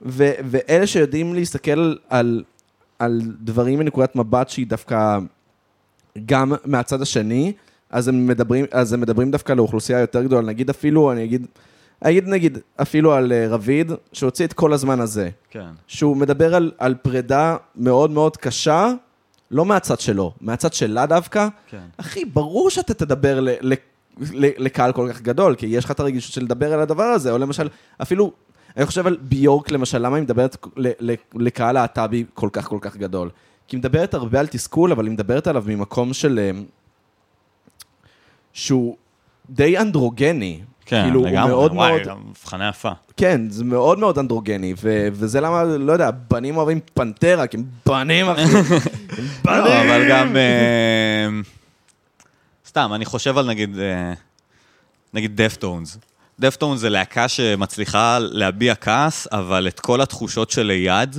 ו, 0.02 0.30
ואלה 0.44 0.86
שיודעים 0.86 1.34
להסתכל 1.34 1.94
על, 2.08 2.42
על 2.98 3.20
דברים 3.40 3.78
מנקודת 3.78 4.16
מבט 4.16 4.48
שהיא 4.48 4.66
דווקא 4.66 5.18
גם 6.26 6.52
מהצד 6.64 7.02
השני, 7.02 7.52
אז 7.90 8.08
הם 8.08 8.26
מדברים, 8.26 8.64
אז 8.72 8.92
הם 8.92 9.00
מדברים 9.00 9.30
דווקא 9.30 9.52
לאוכלוסייה 9.52 9.98
יותר 9.98 10.22
גדולה, 10.22 10.42
נגיד 10.42 10.70
אפילו, 10.70 11.12
אני 11.12 11.24
אגיד, 11.24 11.46
אגיד 12.02 12.28
נגיד 12.28 12.58
אפילו 12.82 13.12
על 13.12 13.32
אה, 13.32 13.46
רביד, 13.48 13.92
שהוציא 14.12 14.44
את 14.44 14.52
כל 14.52 14.72
הזמן 14.72 15.00
הזה, 15.00 15.30
כן. 15.50 15.66
שהוא 15.86 16.16
מדבר 16.16 16.54
על, 16.54 16.72
על 16.78 16.94
פרידה 16.94 17.56
מאוד 17.76 18.10
מאוד 18.10 18.36
קשה, 18.36 18.92
לא 19.50 19.64
מהצד 19.64 20.00
שלו, 20.00 20.32
מהצד 20.40 20.72
שלה 20.72 21.06
דווקא, 21.06 21.48
כן. 21.68 21.82
אחי, 21.96 22.24
ברור 22.24 22.70
שאתה 22.70 22.94
תדבר 22.94 23.40
ל, 23.40 23.48
ל, 23.60 23.72
ל, 24.20 24.50
לקהל 24.58 24.92
כל 24.92 25.08
כך 25.12 25.20
גדול, 25.20 25.54
כי 25.54 25.66
יש 25.66 25.84
לך 25.84 25.90
את 25.90 26.00
הרגישות 26.00 26.32
של 26.32 26.42
לדבר 26.42 26.72
על 26.72 26.80
הדבר 26.80 27.02
הזה, 27.02 27.32
או 27.32 27.38
למשל, 27.38 27.68
אפילו, 28.02 28.32
אני 28.76 28.86
חושב 28.86 29.06
על 29.06 29.16
ביורק, 29.22 29.70
למשל, 29.70 29.98
למה 29.98 30.16
היא 30.16 30.22
מדברת 30.22 30.56
ל, 30.76 30.90
ל, 31.00 31.14
לקהל 31.34 31.74
להט"בי 31.74 32.24
כל 32.34 32.48
כך 32.52 32.68
כל 32.68 32.78
כך 32.80 32.96
גדול? 32.96 33.30
כי 33.68 33.76
היא 33.76 33.78
מדברת 33.78 34.14
הרבה 34.14 34.40
על 34.40 34.46
תסכול, 34.46 34.92
אבל 34.92 35.04
היא 35.04 35.12
מדברת 35.12 35.46
עליו 35.46 35.64
ממקום 35.66 36.12
של... 36.12 36.38
אה, 36.38 36.60
שהוא 38.52 38.96
די 39.50 39.78
אנדרוגני. 39.78 40.60
כן, 40.92 41.02
כאילו, 41.04 41.24
לגמרי. 41.24 41.40
הוא 41.40 41.48
מאוד 41.48 41.72
וואי, 41.72 41.90
מאוד... 41.92 42.06
גם 42.06 42.18
הבחנה 42.30 42.68
יפה. 42.68 42.90
כן, 43.16 43.40
זה 43.50 43.64
מאוד 43.64 43.98
מאוד 43.98 44.18
אנדרוגני, 44.18 44.74
ו- 44.82 45.08
וזה 45.12 45.40
למה, 45.40 45.64
לא 45.64 45.92
יודע, 45.92 46.10
בנים 46.30 46.56
אוהבים 46.56 46.80
פנטרה, 46.94 47.46
כי 47.46 47.56
הם 47.56 47.64
בנים, 47.86 48.26
אחי. 48.28 48.42
הם 48.42 49.24
לא, 49.46 49.64
בנים. 49.64 49.90
אבל 49.90 50.08
גם... 50.10 50.36
אה, 50.36 51.28
סתם, 52.66 52.90
אני 52.94 53.04
חושב 53.04 53.38
על 53.38 53.48
נגיד... 53.48 53.78
אה, 53.78 54.12
נגיד 55.14 55.40
דפטונס. 55.40 55.98
דפטון 56.40 56.76
זה 56.76 56.90
להקה 56.90 57.28
שמצליחה 57.28 58.18
להביע 58.20 58.74
כעס, 58.74 59.26
אבל 59.32 59.68
את 59.68 59.80
כל 59.80 60.00
התחושות 60.00 60.50
שליד, 60.50 61.16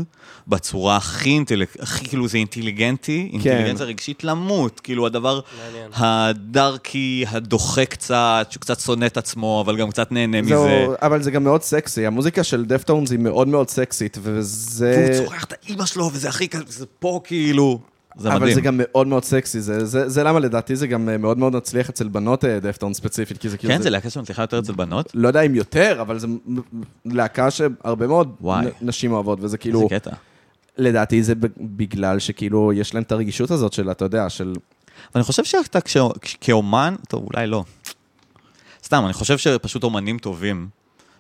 בצורה 0.48 0.98
הכי 0.98 1.30
אינטליג... 1.30 1.68
הכי 1.80 2.06
כאילו 2.06 2.28
זה 2.28 2.38
אינטליגנטי, 2.38 3.30
אינטליגנציה 3.34 3.86
רגשית 3.86 4.24
למות, 4.24 4.80
כאילו 4.80 5.06
הדבר 5.06 5.40
מעניין. 5.66 5.92
הדארקי, 5.94 7.26
הדוחה 7.28 7.86
קצת, 7.86 8.48
שהוא 8.50 8.62
קצת 8.62 8.80
שונא 8.80 9.06
את 9.06 9.18
עצמו, 9.18 9.62
אבל 9.66 9.78
גם 9.78 9.90
קצת 9.90 10.12
נהנה 10.12 10.42
מזה. 10.42 10.56
זהו, 10.56 10.94
אבל 11.02 11.24
זה 11.24 11.32
גם 11.32 11.44
מאוד 11.44 11.64
סקסי, 11.64 12.06
המוזיקה 12.06 12.44
של 12.44 12.66
דפטונס 12.66 13.12
היא 13.12 13.20
מאוד 13.20 13.48
מאוד 13.48 13.70
סקסית, 13.70 14.18
וזה... 14.22 15.08
והוא 15.10 15.26
צורח 15.26 15.44
את 15.44 15.54
האימא 15.54 15.86
שלו, 15.86 16.10
וזה 16.14 16.30
הכי 16.30 16.48
כזה, 16.48 16.64
זה 16.68 16.86
פה 17.00 17.22
כאילו, 17.24 17.80
זה 18.18 18.30
מדהים. 18.30 18.44
אבל 18.44 18.54
זה 18.54 18.62
גם 18.62 18.76
מאוד 18.78 19.08
מאוד 19.08 19.24
סקסי, 19.24 19.62
זה, 19.62 19.86
זה, 19.86 20.10
זה 20.10 20.24
למה 20.24 20.40
לדעתי 20.40 20.76
זה 20.76 20.88
גם 20.88 21.10
אה, 21.10 21.18
מאוד 21.18 21.38
מאוד 21.38 21.56
מצליח 21.56 21.90
אצל 21.90 22.08
בנות 22.08 22.46
אה, 22.46 22.60
דפטון 22.60 22.94
ספציפית, 22.94 23.38
כי 23.38 23.50
זה 23.50 23.58
כאילו... 23.58 23.74
כן, 23.74 23.82
זה 23.82 23.90
להקה 23.90 24.10
שמצליחה 24.10 24.44
יותר 24.44 24.60
אצל 24.60 24.74
בנות? 24.74 25.12
לא 25.14 25.28
יודע 25.28 25.42
אם 25.42 25.56
יותר, 25.56 26.02
אבל 26.02 26.20
זה 26.20 26.28
להקה 27.06 27.52
שהרבה 27.52 28.08
מאוד 28.08 28.36
וואי. 28.42 28.66
נשים 28.82 29.12
אוהבות, 29.12 29.38
וזה 29.40 29.46
איזה 29.46 29.58
כאילו, 29.58 29.90
קטע. 29.90 30.12
לדעתי 30.78 31.24
זה 31.24 31.34
בגלל 31.58 32.20
שכאילו 32.20 32.74
יש 32.74 32.94
להם 32.94 33.04
את 33.04 33.12
הרגישות 33.12 33.52
הזאת 33.52 33.74
של, 33.74 33.92
אתה 33.92 34.06
יודע, 34.06 34.30
של... 34.30 34.54
ואני 35.16 35.24
חושב 35.24 35.44
שאתה 35.44 35.82
כש- 35.82 35.98
כאומן, 36.42 36.96
טוב, 37.10 37.28
אולי 37.34 37.48
לא. 37.48 37.64
סתם, 38.84 39.04
אני 39.06 39.14
חושב 39.14 39.38
שפשוט 39.38 39.84
אומנים 39.84 40.18
טובים, 40.18 40.68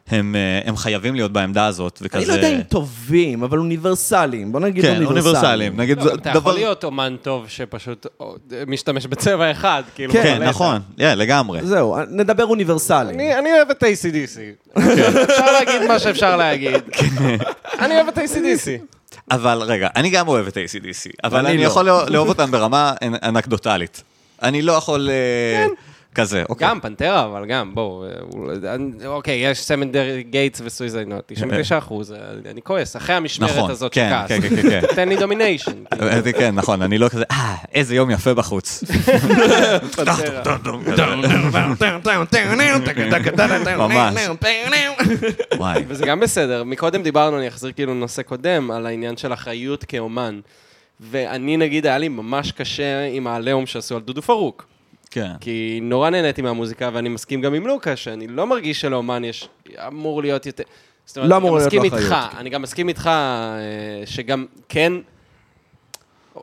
הם, 0.09 0.35
אה, 0.35 0.69
הם 0.69 0.77
חייבים 0.77 1.15
להיות 1.15 1.31
בעמדה 1.33 1.65
הזאת, 1.65 1.99
וכזה... 2.01 2.17
אני 2.19 2.27
לא 2.27 2.33
יודע 2.33 2.55
אם 2.55 2.61
טובים, 2.61 3.43
אבל 3.43 3.57
אוניברסליים, 3.57 4.51
בוא 4.51 4.59
נגיד 4.59 4.83
כן, 4.83 4.95
אוניברסליים. 4.95 5.25
אוניברסליים. 5.25 5.79
נגיד, 5.79 5.97
לא, 5.97 6.03
זה 6.03 6.13
אתה 6.13 6.29
דבר... 6.29 6.37
יכול 6.39 6.53
להיות 6.53 6.83
אומן 6.83 7.15
טוב 7.21 7.45
שפשוט 7.47 8.07
או, 8.19 8.35
משתמש 8.67 9.07
בצבע 9.07 9.51
אחד, 9.51 9.83
כאילו. 9.95 10.13
כן, 10.13 10.23
כן. 10.23 10.43
נכון, 10.43 10.81
yeah, 10.97 11.03
לגמרי. 11.03 11.59
זהו, 11.63 11.97
נדבר 12.09 12.45
אוניברסליים. 12.45 13.19
אני, 13.19 13.37
אני 13.39 13.53
אוהב 13.53 13.69
את 13.69 13.83
ACDC. 13.83 14.79
אפשר 15.23 15.51
להגיד 15.51 15.87
מה 15.87 15.99
שאפשר 15.99 16.37
להגיד. 16.37 16.81
אני 17.79 17.95
אוהב 17.95 18.07
את 18.07 18.17
ACDC. 18.17 18.69
אבל 19.31 19.61
רגע, 19.61 19.87
אני 19.95 20.09
גם 20.09 20.27
אוהב 20.27 20.47
את 20.47 20.57
ACDC, 20.57 21.11
אבל 21.23 21.39
אני 21.39 21.49
אני 21.49 21.57
לא. 21.61 21.67
יכול 21.67 21.85
לא- 21.85 22.09
לאהוב 22.09 22.29
אותם 22.29 22.51
ברמה 22.51 22.93
אנ- 23.03 23.25
אנקדוטלית. 23.27 24.03
אני 24.43 24.61
לא 24.61 24.71
יכול... 24.73 25.09
אה, 25.09 25.65
כזה, 26.15 26.43
אוקיי. 26.49 26.67
גם 26.67 26.79
פנטרה, 26.79 27.25
אבל 27.25 27.45
גם, 27.45 27.75
בואו, 27.75 28.05
אוקיי, 29.05 29.35
יש 29.35 29.59
סמנדר 29.59 30.19
גייטס 30.19 30.61
וסויזיין 30.63 31.09
נוט, 31.09 31.23
99 31.27 31.77
אחוז, 31.77 32.13
אני 32.51 32.61
כועס, 32.61 32.95
אחרי 32.95 33.15
המשמרת 33.15 33.49
נכון, 33.49 33.71
הזאת 33.71 33.93
כן, 33.93 34.09
שכעס. 34.09 34.29
כן, 34.29 34.41
כן, 34.41 34.61
כן, 34.61 34.81
כן. 34.81 34.81
תן 34.95 35.09
לי 35.09 35.15
דומיניישן. 35.15 35.71
אה, 36.01 36.31
כן, 36.31 36.55
נכון, 36.55 36.81
אני 36.81 36.97
לא 36.97 37.09
כזה, 37.09 37.23
אה, 37.31 37.55
איזה 37.73 37.95
יום 37.95 38.11
יפה 38.11 38.33
בחוץ. 38.33 38.83
ממש. 43.77 44.15
וזה 45.87 46.05
גם 46.05 46.19
בסדר. 46.19 46.63
מקודם 46.63 47.03
דיברנו, 47.03 47.39
אני 47.39 47.47
אחזיר 47.47 47.71
כאילו 47.71 47.93
נושא 47.93 48.21
קודם, 48.21 48.71
על 48.71 48.85
העניין 48.85 49.17
של 49.17 49.33
אחריות 49.33 49.83
כאומן. 49.83 50.39
ואני, 50.99 51.57
נגיד, 51.57 51.85
היה 51.85 51.97
לי 51.97 52.09
ממש 52.09 52.51
קשה 52.51 53.05
עם 53.05 53.27
העליהום 53.27 53.65
שעשו 53.65 53.95
על 53.95 54.01
דודו 54.01 54.21
פרוק. 54.21 54.72
כן. 55.13 55.31
כי 55.41 55.79
נורא 55.81 56.09
נהניתי 56.09 56.41
מהמוזיקה, 56.41 56.89
ואני 56.93 57.09
מסכים 57.09 57.41
גם 57.41 57.53
עם 57.53 57.67
לוקה, 57.67 57.95
שאני 57.95 58.27
לא 58.27 58.47
מרגיש 58.47 58.81
שלאומן 58.81 59.23
יש, 59.23 59.49
אמור 59.87 60.21
להיות 60.21 60.45
יותר... 60.45 60.63
זאת 61.05 61.17
אומרת, 61.17 61.29
לא 61.29 61.35
אני 61.35 61.41
גם 61.41 61.47
אמור 61.47 61.57
להיות 61.57 61.73
לו 61.73 61.83
איתך. 61.83 62.15
אני 62.37 62.49
גם 62.49 62.61
מסכים 62.61 62.87
איתך 62.87 63.07
אה, 63.07 64.03
שגם 64.05 64.45
כן, 64.69 64.93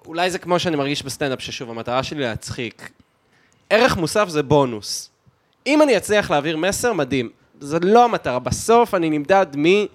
אולי 0.06 0.30
זה 0.30 0.38
כמו 0.38 0.58
שאני 0.58 0.76
מרגיש 0.76 1.02
בסטנדאפ, 1.02 1.40
ששוב, 1.40 1.70
המטרה 1.70 2.02
שלי 2.02 2.20
להצחיק. 2.20 2.90
ערך 3.70 3.96
מוסף 3.96 4.28
זה 4.28 4.42
בונוס. 4.42 5.10
אם 5.66 5.82
אני 5.82 5.96
אצליח 5.96 6.30
להעביר 6.30 6.56
מסר, 6.56 6.92
מדהים. 6.92 7.30
זה 7.60 7.78
לא 7.82 8.04
המטרה. 8.04 8.38
בסוף 8.38 8.94
אני 8.94 9.10
נמדד 9.10 9.46
מי, 9.54 9.88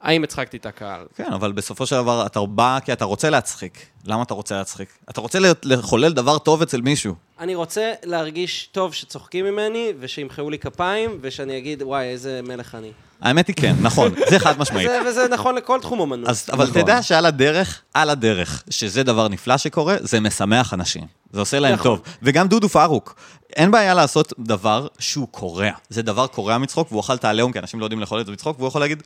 האם 0.00 0.22
הצחקתי 0.24 0.56
את 0.56 0.66
הקהל. 0.66 1.06
כן, 1.14 1.32
אבל 1.32 1.52
בסופו 1.52 1.86
של 1.86 1.96
דבר 1.96 2.26
אתה 2.26 2.40
בא 2.40 2.78
כי 2.84 2.92
אתה 2.92 3.04
רוצה 3.04 3.30
להצחיק. 3.30 3.86
למה 4.06 4.22
אתה 4.22 4.34
רוצה 4.34 4.54
להצחיק? 4.54 4.88
אתה 5.10 5.20
רוצה 5.20 5.38
לחולל 5.62 6.12
דבר 6.12 6.38
טוב 6.38 6.62
אצל 6.62 6.80
מישהו. 6.80 7.14
אני 7.40 7.54
רוצה 7.54 7.92
להרגיש 8.04 8.68
טוב 8.72 8.94
שצוחקים 8.94 9.44
ממני, 9.44 9.92
ושימחאו 10.00 10.50
לי 10.50 10.58
כפיים, 10.58 11.18
ושאני 11.20 11.58
אגיד, 11.58 11.82
וואי, 11.82 12.04
איזה 12.04 12.40
מלך 12.42 12.74
אני. 12.74 12.92
האמת 13.20 13.46
היא 13.46 13.56
כן, 13.56 13.74
נכון, 13.80 14.14
זה 14.30 14.38
חד 14.38 14.58
משמעית. 14.58 14.88
וזה, 14.88 15.00
וזה 15.08 15.28
נכון 15.28 15.54
לכל 15.54 15.78
תחום 15.80 16.00
אומנות. 16.00 16.28
אז, 16.28 16.46
אבל 16.52 16.66
נכון. 16.66 16.82
תדע 16.82 17.02
שעל 17.02 17.26
הדרך, 17.26 17.82
על 17.94 18.10
הדרך, 18.10 18.62
שזה 18.70 19.02
דבר 19.02 19.28
נפלא 19.28 19.56
שקורה, 19.56 19.96
זה 20.00 20.20
משמח 20.20 20.74
אנשים. 20.74 21.04
זה 21.32 21.40
עושה 21.40 21.58
להם 21.58 21.74
נכון. 21.74 21.84
טוב. 21.84 22.00
וגם 22.22 22.48
דודו 22.48 22.68
פרוק, 22.68 23.14
אין 23.56 23.70
בעיה 23.70 23.94
לעשות 23.94 24.32
דבר 24.38 24.86
שהוא 24.98 25.28
קורע. 25.30 25.70
זה 25.88 26.02
דבר 26.02 26.26
קורע 26.26 26.58
מצחוק, 26.58 26.92
והוא 26.92 27.00
אכל 27.00 27.14
את 27.14 27.24
העליהום, 27.24 27.52
כי 27.52 27.58
אנשים 27.58 27.80
לא 27.80 27.84
יודעים 27.84 28.00
לאכול 28.00 28.20
את 28.20 28.26
זה 28.26 28.32
מצחוק, 28.32 28.58
והוא 28.58 28.68
יכול 28.68 28.80
להגיד, 28.80 29.02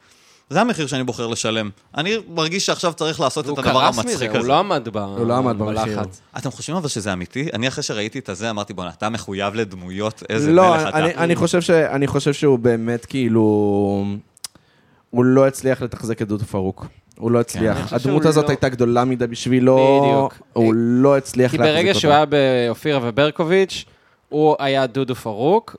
זה 0.53 0.61
המחיר 0.61 0.87
שאני 0.87 1.05
בוחר 1.05 1.27
לשלם. 1.27 1.70
אני 1.97 2.16
מרגיש 2.29 2.66
שעכשיו 2.66 2.93
צריך 2.93 3.20
לעשות 3.20 3.45
את 3.45 3.51
הדבר 3.59 3.73
קרס 3.73 3.99
מזה, 3.99 4.11
המצחיק 4.11 4.31
הוא 4.31 4.39
הזה. 4.39 4.49
לא 4.49 4.59
עמד 4.59 4.89
ב... 4.93 4.97
הוא 4.97 5.27
לא 5.27 5.37
עמד 5.37 5.59
במחיר. 5.59 5.99
בלחץ. 6.01 6.20
אתם 6.39 6.51
חושבים 6.51 6.77
אבל 6.77 6.89
שזה 6.89 7.12
אמיתי? 7.12 7.49
אני 7.53 7.69
אחרי 7.69 7.83
שראיתי 7.83 8.19
את 8.19 8.29
הזה, 8.29 8.51
אמרתי, 8.51 8.73
בוא'נה, 8.73 8.91
אתה 8.91 9.09
מחויב 9.09 9.55
לדמויות, 9.55 10.23
איזה 10.29 10.53
לא, 10.53 10.70
מלך 10.70 10.89
אתה. 10.89 10.99
אני, 10.99 11.15
אני, 11.15 11.37
חושב 11.37 11.61
ש, 11.61 11.70
אני 11.70 12.07
חושב 12.07 12.33
שהוא 12.33 12.59
באמת 12.59 13.07
כאילו... 13.07 13.43
הוא 15.11 15.24
לא 15.24 15.47
הצליח 15.47 15.83
לתחזק 15.83 16.23
את 16.23 16.29
דודו 16.29 16.45
פרוק. 16.45 16.87
הוא 17.19 17.31
לא 17.31 17.41
הצליח. 17.41 17.77
אני 17.77 17.85
חושב 17.85 17.97
הדמות 17.97 18.24
הזאת 18.24 18.45
לא- 18.45 18.49
הייתה 18.49 18.69
גדולה 18.69 19.05
מדי 19.05 19.27
בשבילו. 19.27 20.03
בדיוק. 20.03 20.35
הוא 20.53 20.74
לא 20.77 21.16
הצליח 21.16 21.51
כי 21.51 21.59
להחזיק 21.59 21.70
אותה. 21.70 21.83
ברגע 21.83 21.95
שהוא 21.95 22.12
היה 22.12 22.24
באופירה 22.24 23.01
וברקוביץ', 23.03 23.85
הוא 24.29 24.57
היה 24.59 24.87
דודו 24.87 25.15
פרוק, 25.15 25.77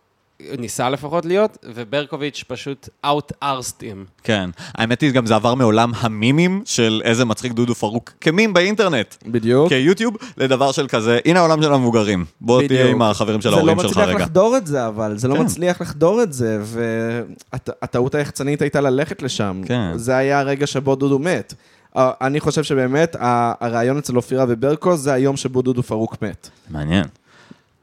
ניסה 0.57 0.89
לפחות 0.89 1.25
להיות, 1.25 1.57
וברקוביץ' 1.75 2.43
פשוט 2.47 2.89
out-arsed 3.05 3.79
him. 3.81 4.21
כן. 4.23 4.49
האמת 4.75 5.01
היא, 5.01 5.11
גם 5.11 5.25
זה 5.25 5.35
עבר 5.35 5.55
מעולם 5.55 5.91
המימים 5.97 6.61
של 6.65 7.01
איזה 7.03 7.25
מצחיק 7.25 7.51
דודו 7.51 7.75
פרוק 7.75 8.11
כמים 8.21 8.53
באינטרנט. 8.53 9.15
בדיוק. 9.27 9.69
כיוטיוב, 9.69 10.15
לדבר 10.37 10.71
של 10.71 10.87
כזה, 10.87 11.19
הנה 11.25 11.39
העולם 11.39 11.61
של 11.61 11.73
המבוגרים. 11.73 12.25
בוא 12.41 12.57
תהיה 12.67 12.69
בדיוק. 12.83 12.95
עם 12.95 13.01
החברים 13.01 13.41
של 13.41 13.49
זה 13.49 13.55
ההורים 13.55 13.77
לא 13.77 13.83
שלך 13.83 13.91
מצליח 13.91 14.07
רגע. 14.09 14.19
לחדור 14.19 14.57
את 14.57 14.67
זה, 14.67 14.87
אבל 14.87 15.17
זה 15.17 15.27
לא 15.27 15.35
כן. 15.35 15.41
מצליח 15.41 15.81
לחדור 15.81 16.23
את 16.23 16.33
זה, 16.33 16.59
והטעות 16.63 18.15
היחצנית 18.15 18.61
הייתה 18.61 18.81
ללכת 18.81 19.21
לשם. 19.21 19.61
כן. 19.65 19.91
זה 19.95 20.15
היה 20.15 20.39
הרגע 20.39 20.67
שבו 20.67 20.95
דודו 20.95 21.19
מת. 21.19 21.53
אני 21.95 22.39
חושב 22.39 22.63
שבאמת, 22.63 23.15
ה- 23.15 23.53
הרעיון 23.59 23.97
אצל 23.97 24.15
אופירה 24.17 24.45
וברקו 24.47 24.97
זה 24.97 25.13
היום 25.13 25.37
שבו 25.37 25.61
דודו 25.61 25.83
פרוק 25.83 26.17
מת. 26.21 26.49
מעניין. 26.69 27.05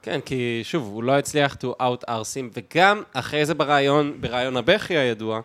כן, 0.02 0.20
כי 0.24 0.60
שוב, 0.62 0.90
הוא 0.92 1.02
לא 1.02 1.18
הצליח 1.18 1.56
to 1.60 1.82
out-arse 1.82 2.08
him, 2.08 2.56
וגם 2.56 3.02
אחרי 3.12 3.46
זה 3.46 3.54
ברעיון, 3.54 4.12
ברעיון 4.20 4.56
הבכי 4.56 4.96
הידוע, 4.96 5.40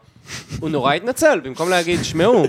הוא 0.59 0.69
נורא 0.69 0.93
התנצל, 0.93 1.39
במקום 1.39 1.69
להגיד, 1.69 2.03
שמעו, 2.03 2.43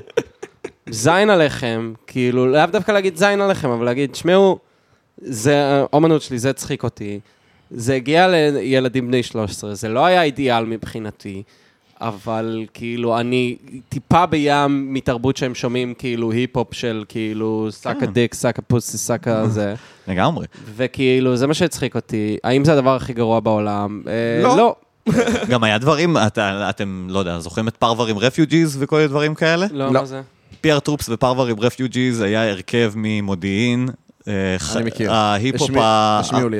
זין 0.90 1.30
עליכם, 1.30 1.92
כאילו, 2.06 2.46
לאו 2.46 2.66
דווקא 2.66 2.92
להגיד 2.92 3.16
זין 3.16 3.40
עליכם, 3.40 3.68
אבל 3.68 3.84
להגיד, 3.84 4.14
שמעו, 4.14 4.58
זה, 5.18 5.64
האומנות 5.64 6.22
שלי, 6.22 6.38
זה 6.38 6.50
הצחיק 6.50 6.82
אותי. 6.82 7.20
זה 7.70 7.94
הגיע 7.94 8.28
לילדים 8.28 9.08
בני 9.08 9.22
13, 9.22 9.74
זה 9.74 9.88
לא 9.88 10.06
היה 10.06 10.22
אידיאל 10.22 10.64
מבחינתי, 10.64 11.42
אבל 12.00 12.64
כאילו, 12.74 13.20
אני 13.20 13.56
טיפה 13.88 14.26
בים 14.26 14.94
מתרבות 14.94 15.36
שהם 15.36 15.54
שומעים, 15.54 15.94
כאילו, 15.94 16.32
היפ-הופ 16.32 16.74
של 16.74 17.04
כאילו, 17.08 17.68
סאקה 17.70 18.06
דיק, 18.06 18.34
סאקה 18.34 18.62
פוסי, 18.62 18.98
סאקה 18.98 19.48
זה. 19.48 19.74
לגמרי. 20.08 20.46
וכאילו, 20.76 21.36
זה 21.36 21.46
מה 21.46 21.54
שהצחיק 21.54 21.94
אותי. 21.94 22.36
האם 22.44 22.64
זה 22.64 22.72
הדבר 22.72 22.96
הכי 22.96 23.12
גרוע 23.12 23.40
בעולם? 23.40 24.02
אה, 24.06 24.42
לא. 24.42 24.56
לא. 24.56 24.74
גם 25.50 25.64
היה 25.64 25.78
דברים, 25.78 26.16
אתם, 26.70 27.06
לא 27.10 27.18
יודע, 27.18 27.38
זוכרים 27.38 27.68
את 27.68 27.76
פרברים 27.76 28.18
Refugees 28.18 28.76
וכל 28.80 28.96
מיני 28.96 29.08
דברים 29.08 29.34
כאלה? 29.34 29.66
לא, 29.70 29.86
לא. 29.86 29.92
מה 29.92 30.04
זה? 30.04 30.20
Fire 30.60 30.78
Troops 30.78 31.08
ופרברים 31.08 31.60
Refugees 31.60 32.20
היה 32.20 32.50
הרכב 32.50 32.92
ממודיעין. 32.96 33.88
אה, 34.28 34.56
אני 34.76 34.84
מכיר. 34.84 35.12
ההיפ-הופ. 35.12 35.70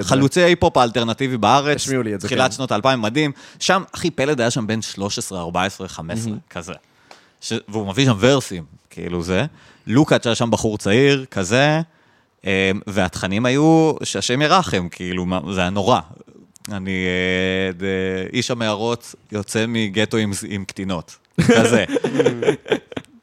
חלוצי 0.03 0.43
ההיפ-הופ 0.43 0.77
האלטרנטיבי 0.77 1.37
בארץ. 1.37 1.77
השמיעו 1.77 2.03
לי 2.03 2.15
את 2.15 2.21
זה, 2.21 2.29
תחילת 2.29 2.51
כן. 2.51 2.57
שנות 2.57 2.73
האלפיים, 2.73 3.03
מדהים. 3.03 3.33
שם, 3.61 3.83
אחי, 3.95 4.11
פלד 4.11 4.41
היה 4.41 4.51
שם 4.51 4.67
בן 4.67 4.83
13, 4.83 5.41
14, 5.41 5.89
15, 5.89 6.33
כזה. 6.51 6.73
והוא 7.69 7.87
מביא 7.87 8.05
שם 8.05 8.17
ורסים, 8.21 8.65
כאילו 8.91 9.23
זה. 9.23 9.45
לוקאץ' 9.87 10.27
היה 10.27 10.35
שם 10.35 10.51
בחור 10.51 10.79
צעיר, 10.79 11.25
כזה. 11.31 11.81
אה, 12.47 12.71
והתכנים 12.87 13.47
היו, 13.47 13.93
שהשם 14.03 14.43
ירחם, 14.43 14.89
כאילו, 14.91 15.27
זה 15.55 15.61
היה 15.61 15.71
נורא. 15.71 16.01
אני 16.73 17.07
אה, 17.83 18.27
איש 18.33 18.51
המערות 18.51 19.15
יוצא 19.33 19.65
מגטו 19.69 20.17
עם, 20.17 20.31
עם 20.49 20.65
קטינות, 20.65 21.17
כזה. 21.41 21.85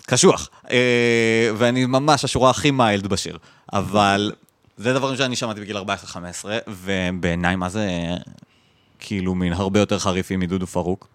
קשוח. 0.08 0.50
אה, 0.72 1.50
ואני 1.56 1.86
ממש 1.86 2.26
השורה 2.26 2.50
הכי 2.50 2.72
מיילד 2.72 3.08
בשיר. 3.08 3.38
אבל 3.74 4.32
זה 4.78 4.94
דברים 4.94 5.18
שאני 5.18 5.36
שמעתי 5.36 5.62
בגיל 5.62 5.78
14-15, 5.78 5.82
ובעיניי 6.68 7.56
מה 7.56 7.70
זה, 7.70 7.90
כאילו, 9.00 9.36
מין 9.36 9.54
הרבה 9.54 9.80
יותר 9.80 10.00
חריפים 10.00 10.40
מדודו 10.40 10.68
פרוק. 10.68 11.08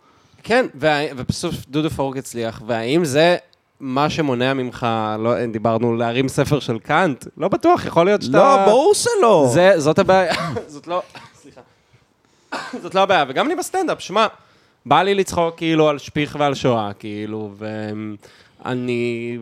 כן, 0.43 0.67
ובסוף 0.75 1.55
דודו 1.69 1.91
פרוק 1.91 2.17
הצליח, 2.17 2.63
והאם 2.67 3.05
זה 3.05 3.37
מה 3.81 4.11
שמונע 4.11 4.55
ממך, 4.55 4.87
לא, 5.19 5.47
דיברנו 5.47 5.97
להרים 5.97 6.29
ספר 6.29 6.61
של 6.61 6.79
קאנט? 6.79 7.25
לא 7.37 7.49
בטוח, 7.49 7.87
יכול 7.87 8.07
להיות 8.07 8.23
שאתה... 8.23 8.39
לא, 8.39 8.65
ברור 8.67 8.95
שלא. 8.95 9.51
זה, 9.53 9.73
זאת 9.77 9.99
הבעיה, 9.99 10.35
זאת 10.67 10.87
לא, 10.87 11.03
סליחה. 11.43 11.61
זאת 12.83 12.95
לא 12.95 13.01
הבעיה, 13.01 13.25
וגם 13.29 13.47
אני 13.47 13.55
בסטנדאפ, 13.55 14.01
שמע, 14.01 14.27
בא 14.87 15.03
לי 15.03 15.15
לצחוק 15.15 15.57
כאילו 15.57 15.89
על 15.89 15.99
שפיך 15.99 16.37
ועל 16.41 16.55
שואה, 16.55 16.93
כאילו, 16.99 17.55
ואני 18.65 19.39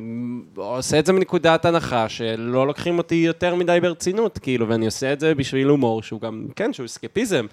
עושה 0.57 0.99
את 0.99 1.07
זה 1.07 1.13
מנקודת 1.13 1.65
הנחה 1.65 2.09
שלא 2.09 2.67
לוקחים 2.67 2.99
אותי 2.99 3.15
יותר 3.15 3.55
מדי 3.55 3.79
ברצינות, 3.83 4.39
כאילו, 4.39 4.69
ואני 4.69 4.87
עושה 4.87 5.13
את 5.13 5.21
זה 5.21 5.35
בשביל 5.35 5.69
הומור 5.69 6.03
שהוא 6.03 6.21
גם, 6.21 6.47
כן, 6.57 6.73
שהוא 6.73 6.87
אסקפיזם. 6.87 7.47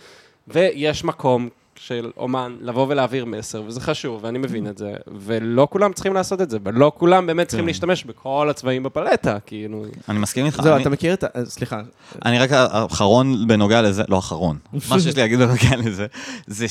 ויש 0.48 1.04
מקום 1.04 1.50
של 1.76 2.12
אומן 2.18 2.56
לבוא 2.62 2.86
ולהעביר 2.90 3.26
מסר, 3.26 3.64
וזה 3.68 3.82
חשוב, 3.82 4.24
ואני 4.24 4.40
מבין 4.40 4.68
את 4.68 4.78
זה, 4.78 4.94
ולא 5.20 5.68
כולם 5.72 5.94
צריכים 5.94 6.14
לעשות 6.14 6.42
את 6.42 6.50
זה, 6.50 6.58
ולא 6.64 6.92
כולם 6.98 7.28
באמת 7.28 7.48
צריכים 7.48 7.64
כן. 7.66 7.68
להשתמש 7.68 8.04
בכל 8.04 8.48
הצבעים 8.50 8.84
בפלטה, 8.84 9.38
כאילו... 9.46 9.86
אני 10.10 10.20
מסכים 10.20 10.46
איתך. 10.46 10.62
זהו, 10.64 10.74
אני- 10.74 10.82
אתה 10.82 10.90
מכיר 10.90 11.14
את 11.14 11.24
ה... 11.24 11.28
אה, 11.36 11.46
סליחה. 11.46 11.82
אני 12.26 12.40
רק 12.40 12.52
האחרון 12.52 13.48
בנוגע 13.48 13.82
לזה, 13.82 14.04
לא 14.10 14.18
אחרון, 14.20 14.58
מה 14.90 15.00
שיש 15.00 15.16
לי 15.16 15.22
להגיד 15.22 15.40
בנוגע 15.40 15.76
לזה, 15.76 16.06
זה 16.48 16.66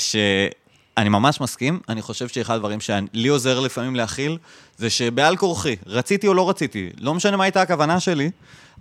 שאני 0.98 1.08
ממש 1.08 1.40
מסכים, 1.40 1.80
אני 1.88 2.02
חושב 2.02 2.28
שאחד 2.28 2.54
הדברים 2.54 2.80
שלי 2.80 3.28
עוזר 3.28 3.60
לפעמים 3.60 3.96
להכיל, 3.96 4.38
זה 4.76 4.90
שבעל 4.90 5.36
כורחי, 5.36 5.76
רציתי 5.86 6.26
או 6.28 6.34
לא 6.34 6.48
רציתי, 6.50 6.90
לא 7.00 7.14
משנה 7.14 7.36
מה 7.36 7.44
הייתה 7.44 7.62
הכוונה 7.62 8.00
שלי, 8.00 8.30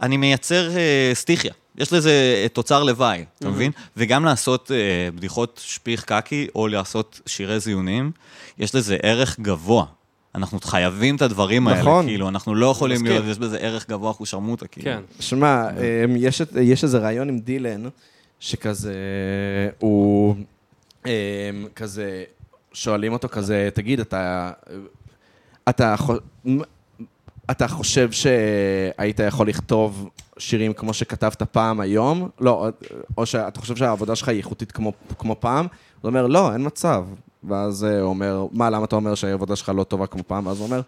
אני 0.01 0.17
מייצר 0.17 0.69
אה, 0.77 1.11
סטיכיה. 1.13 1.53
יש 1.77 1.93
לזה 1.93 2.11
אה, 2.43 2.47
תוצר 2.49 2.83
לוואי, 2.83 3.25
אתה 3.39 3.49
מבין? 3.49 3.71
וגם 3.97 4.25
לעשות 4.25 4.71
אה, 4.71 4.77
בדיחות 5.15 5.61
שפיך 5.65 6.03
קקי, 6.03 6.47
או 6.55 6.67
לעשות 6.67 7.21
שירי 7.25 7.59
זיונים, 7.59 8.11
יש 8.57 8.75
לזה 8.75 8.97
ערך 9.03 9.39
גבוה. 9.39 9.85
אנחנו 10.35 10.59
חייבים 10.63 11.15
את 11.15 11.21
הדברים 11.21 11.67
האלה, 11.67 11.79
נכון. 11.81 12.05
כאילו, 12.05 12.29
אנחנו 12.29 12.55
לא 12.55 12.65
יכולים. 12.71 13.05
להיות, 13.05 13.25
יש 13.27 13.37
בזה 13.37 13.57
ערך 13.57 13.89
גבוה, 13.89 14.09
אנחנו 14.09 14.25
שרמוטה, 14.25 14.67
כאילו. 14.67 14.85
כן. 14.85 14.99
שמע, 15.19 15.69
אמ, 15.69 15.75
יש, 16.17 16.41
את- 16.41 16.55
יש 16.61 16.83
איזה 16.83 16.97
רעיון 16.97 17.29
עם 17.29 17.39
דילן, 17.39 17.83
שכזה, 18.39 18.93
הוא 19.79 20.35
כזה, 21.75 22.23
שואלים 22.73 23.13
אותו 23.13 23.29
כזה, 23.29 23.69
תגיד, 23.73 23.99
אתה, 23.99 24.51
אתה, 25.69 25.95
אתה 27.51 27.67
חושב 27.67 28.11
שהיית 28.11 29.19
יכול 29.19 29.47
לכתוב 29.47 30.09
שירים 30.37 30.73
כמו 30.73 30.93
שכתבת 30.93 31.43
פעם 31.43 31.79
היום? 31.79 32.29
לא, 32.39 32.67
או 33.17 33.25
שאתה 33.25 33.59
חושב 33.59 33.75
שהעבודה 33.75 34.15
שלך 34.15 34.29
היא 34.29 34.37
איכותית 34.37 34.71
כמו, 34.71 34.93
כמו 35.17 35.35
פעם? 35.39 35.67
הוא 36.01 36.09
אומר, 36.09 36.27
לא, 36.27 36.53
אין 36.53 36.65
מצב. 36.65 37.05
ואז 37.43 37.83
אה, 37.83 38.01
הוא 38.01 38.09
אומר, 38.09 38.45
מה, 38.51 38.69
למה 38.69 38.85
אתה 38.85 38.95
אומר 38.95 39.15
שהעבודה 39.15 39.55
שלך 39.55 39.71
לא 39.75 39.83
טובה 39.83 40.07
כמו 40.07 40.23
פעם? 40.27 40.45
ואז 40.45 40.59
הוא 40.59 40.65
אומר, 40.65 40.81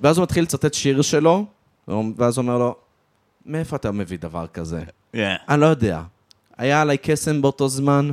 ואז 0.00 0.18
הוא 0.18 0.22
מתחיל 0.22 0.42
לצטט 0.42 0.74
שיר 0.74 1.02
שלו, 1.02 1.44
ואז 1.88 2.38
הוא 2.38 2.42
אומר 2.42 2.58
לו, 2.58 2.76
מאיפה 3.46 3.76
אתה 3.76 3.92
מביא 3.92 4.18
דבר 4.18 4.46
כזה? 4.46 4.82
Yeah. 5.16 5.18
אני 5.48 5.60
לא 5.60 5.66
יודע. 5.66 6.02
היה 6.56 6.80
עליי 6.80 6.98
קסם 7.02 7.42
באותו 7.42 7.68
זמן, 7.68 8.10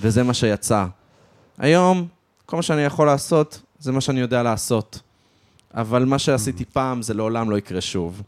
וזה 0.00 0.22
מה 0.22 0.34
שיצא. 0.34 0.84
היום, 1.58 2.06
כל 2.46 2.56
מה 2.56 2.62
שאני 2.62 2.82
יכול 2.82 3.06
לעשות, 3.06 3.60
זה 3.78 3.92
מה 3.92 4.00
שאני 4.00 4.20
יודע 4.20 4.42
לעשות. 4.42 5.00
אבל 5.74 6.04
מה 6.04 6.18
שעשיתי 6.18 6.64
פעם, 6.64 7.02
זה 7.02 7.14
לעולם 7.14 7.50
לא 7.50 7.58
יקרה 7.58 7.80
שוב. 7.80 8.22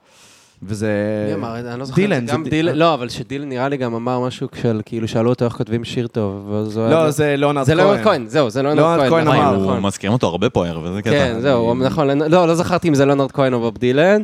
וזה... 0.62 0.90
מי 1.28 1.34
אמר 1.34 1.58
את 1.58 1.64
זה? 1.64 1.70
אני 1.72 1.78
לא 1.80 1.84
זוכר. 1.84 1.96
דילן, 2.02 2.26
זה 2.26 2.32
גם 2.32 2.44
זה- 2.44 2.50
דילן, 2.50 2.74
לא, 2.76 2.94
אבל 2.94 3.08
שדילן 3.08 3.48
נראה 3.48 3.68
לי 3.68 3.76
גם 3.76 3.94
אמר 3.94 4.20
משהו 4.20 4.48
של, 4.62 4.80
כאילו, 4.84 5.08
שאלו 5.08 5.30
אותו 5.30 5.44
איך 5.44 5.52
כותבים 5.56 5.84
שיר 5.84 6.06
טוב, 6.06 6.48
ואז 6.50 6.76
הוא... 6.76 6.88
לא, 6.88 7.10
זה 7.10 7.36
ליאונרד 7.36 7.64
זה 7.66 7.72
כהן. 7.72 7.80
ליאונרד 7.84 8.04
כהן, 8.04 8.26
זהו, 8.26 8.50
זה 8.50 8.62
ליאונרד 8.62 8.98
כהן. 8.98 9.10
כהן 9.10 9.24
נכון, 9.28 9.36
אמר. 9.40 9.54
הוא 9.56 9.62
נכון. 9.64 9.80
מזכירים 9.82 10.12
אותו 10.12 10.26
הרבה 10.26 10.50
פה 10.50 10.66
הערב, 10.66 10.84
איזה 10.86 11.02
קטע. 11.02 11.10
כן, 11.10 11.36
זהו, 11.40 11.74
נכון, 11.74 12.08
לא, 12.08 12.48
לא 12.48 12.54
זכרתי 12.54 12.88
אם 12.88 12.94
זה 12.94 13.04
ליאונרד 13.06 13.32
כהן 13.32 13.52
או 13.54 13.60
בוב 13.60 13.78
דילן. 13.78 14.22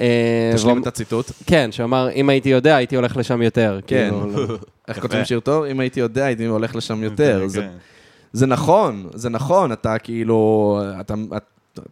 אה, 0.00 0.52
תשלים 0.54 0.82
את 0.82 0.86
הציטוט. 0.86 1.30
כן, 1.46 1.72
שאמר, 1.72 2.10
אם 2.14 2.28
הייתי 2.28 2.48
יודע, 2.48 2.76
הייתי 2.76 2.96
הולך 2.96 3.16
לשם 3.16 3.42
יותר. 3.42 3.80
כן. 3.86 4.10
איך. 4.96 5.02
כותבים 5.02 5.24
שיר 5.24 5.40
טוב? 5.40 5.64
אם 5.64 5.80
הייתי 5.80 6.00
יודע, 6.00 6.24
הייתי 6.24 6.44
הולך 6.44 6.76
לשם 6.76 7.02
יותר. 7.02 7.38
כן, 7.42 7.48
זה- 7.48 7.60
כן. 7.60 7.70
זה 8.32 8.46
נכון, 8.46 9.06
זה 9.14 9.28
נכון, 9.28 9.72
אתה 9.72 9.98
כאילו, 9.98 10.80
אתה, 11.00 11.14
אתה, 11.36 11.38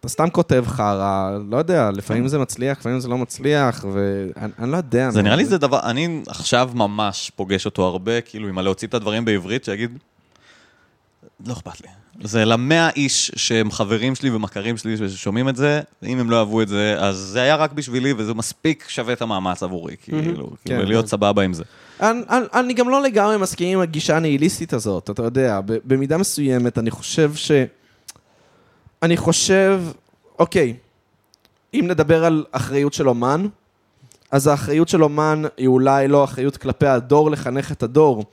אתה 0.01 0.09
סתם 0.09 0.31
כותב 0.31 0.65
חרא, 0.69 1.31
לא 1.51 1.57
יודע, 1.57 1.91
לפעמים 1.91 2.29
זה 2.29 2.39
מצליח, 2.39 2.79
לפעמים 2.79 3.01
זה 3.01 3.09
לא 3.09 3.19
מצליח, 3.19 3.85
ואני 3.93 4.53
אני 4.59 4.73
לא 4.73 4.77
יודע. 4.77 5.11
זה 5.11 5.23
נראה 5.23 5.37
לי 5.37 5.45
זה 5.45 5.59
דבר, 5.59 5.81
אני 5.83 6.23
עכשיו 6.29 6.71
ממש 6.75 7.31
פוגש 7.37 7.67
אותו 7.67 7.85
הרבה, 7.87 8.21
כאילו, 8.21 8.49
עם 8.49 8.59
הלהוציא 8.59 8.89
את 8.89 8.95
הדברים 8.95 9.25
בעברית, 9.25 9.65
שיגיד, 9.65 9.99
לא 11.47 11.53
אכפת 11.53 11.81
לי. 11.81 11.89
זה 12.23 12.45
למאה 12.45 12.91
איש 12.91 13.31
שהם 13.37 13.71
חברים 13.71 14.15
שלי 14.15 14.31
ומכרים 14.31 14.77
שלי 14.77 14.97
ששומעים 14.97 15.49
את 15.49 15.57
זה, 15.57 15.81
אם 16.07 16.19
הם 16.19 16.31
לא 16.31 16.39
אהבו 16.39 16.63
את 16.63 16.69
זה, 16.69 16.97
אז 16.99 17.17
זה 17.17 17.43
היה 17.43 17.57
רק 17.57 17.73
בשבילי, 17.73 18.13
וזה 18.17 18.35
מספיק 18.35 18.85
שווה 18.89 19.13
את 19.13 19.23
המאמץ 19.23 19.63
עבורי, 19.63 19.97
כאילו, 20.03 20.51
כאילו, 20.65 20.83
להיות 20.85 21.07
סבבה 21.07 21.43
עם 21.43 21.53
זה. 21.55 21.65
אני, 22.01 22.21
אני, 22.31 22.47
אני 22.55 22.75
גם 22.75 22.89
לא 22.89 23.03
לגמרי 23.03 23.37
מסכים 23.37 23.79
עם 23.79 23.83
הגישה 23.83 24.17
הניהיליסטית 24.17 24.73
הזאת, 24.73 25.11
אתה 25.11 25.23
יודע, 25.23 25.61
במידה 25.65 26.17
מסוימת 26.17 26.79
אני 26.79 26.91
חושב 26.91 27.35
ש... 27.35 27.51
אני 29.03 29.17
חושב, 29.17 29.83
אוקיי, 30.39 30.75
אם 31.75 31.85
נדבר 31.89 32.25
על 32.25 32.45
אחריות 32.53 32.93
של 32.93 33.09
אומן, 33.09 33.47
אז 34.31 34.47
האחריות 34.47 34.89
של 34.89 35.05
אומן 35.05 35.43
היא 35.57 35.67
אולי 35.67 36.09
לא 36.09 36.25
אחריות 36.25 36.57
כלפי 36.57 36.87
הדור 36.87 37.31
לחנך 37.31 37.73
את 37.73 37.83
הדור, 37.83 38.25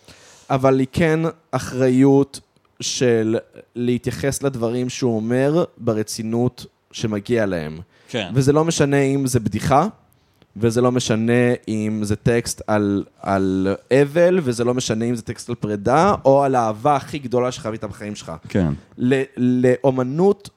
אבל 0.49 0.79
היא 0.79 0.87
כן 0.91 1.19
אחריות 1.51 2.39
של 2.79 3.37
להתייחס 3.75 4.43
לדברים 4.43 4.89
שהוא 4.89 5.15
אומר 5.15 5.63
ברצינות 5.77 6.65
שמגיע 6.91 7.45
להם. 7.45 7.79
כן. 8.09 8.31
וזה 8.33 8.53
לא 8.53 8.65
משנה 8.65 9.01
אם 9.01 9.27
זה 9.27 9.39
בדיחה, 9.39 9.87
וזה 10.57 10.81
לא 10.81 10.91
משנה 10.91 11.53
אם 11.67 11.99
זה 12.03 12.15
טקסט 12.15 12.61
על, 12.67 13.03
על 13.21 13.75
אבל, 13.91 14.39
וזה 14.43 14.63
לא 14.63 14.73
משנה 14.73 15.05
אם 15.05 15.15
זה 15.15 15.21
טקסט 15.21 15.49
על 15.49 15.55
פרידה, 15.55 16.15
או 16.25 16.43
על 16.43 16.55
האהבה 16.55 16.95
הכי 16.95 17.19
גדולה 17.19 17.51
שחווית 17.51 17.83
בחיים 17.83 18.15
שלך. 18.15 18.31
כן. 18.49 18.73
ל- 18.97 19.23
לאומנות 19.37 20.49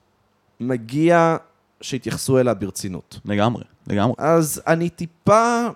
מגיע 0.61 1.37
שיתייחסו 1.81 2.39
אליה 2.39 2.55
ברצינות. 2.55 3.21
לגמרי, 3.25 3.65
לגמרי. 3.87 4.15
אז 4.19 4.63
אני 4.67 4.89
טיפה, 4.89 5.67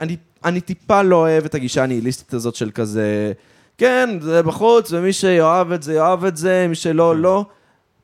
אני, 0.00 0.16
אני 0.44 0.60
טיפה 0.60 1.02
לא 1.02 1.16
אוהב 1.16 1.44
את 1.44 1.54
הגישה 1.54 1.82
הניהיליסטית 1.82 2.34
הזאת 2.34 2.54
של 2.54 2.70
כזה, 2.70 3.32
כן, 3.78 4.18
זה 4.20 4.42
בחוץ, 4.42 4.92
ומי 4.92 5.12
שיאהב 5.12 5.72
את 5.72 5.82
זה, 5.82 5.94
יאהב 5.94 6.24
את 6.24 6.36
זה, 6.36 6.66
מי 6.68 6.74
שלא, 6.74 7.16
לא. 7.16 7.44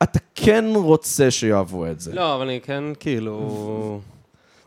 אתה 0.03 0.19
כן 0.35 0.65
רוצה 0.75 1.31
שיאהבו 1.31 1.87
את 1.87 1.99
זה. 1.99 2.13
לא, 2.13 2.35
אבל 2.35 2.45
אני 2.45 2.61
כן, 2.61 2.83
כאילו... 2.99 4.01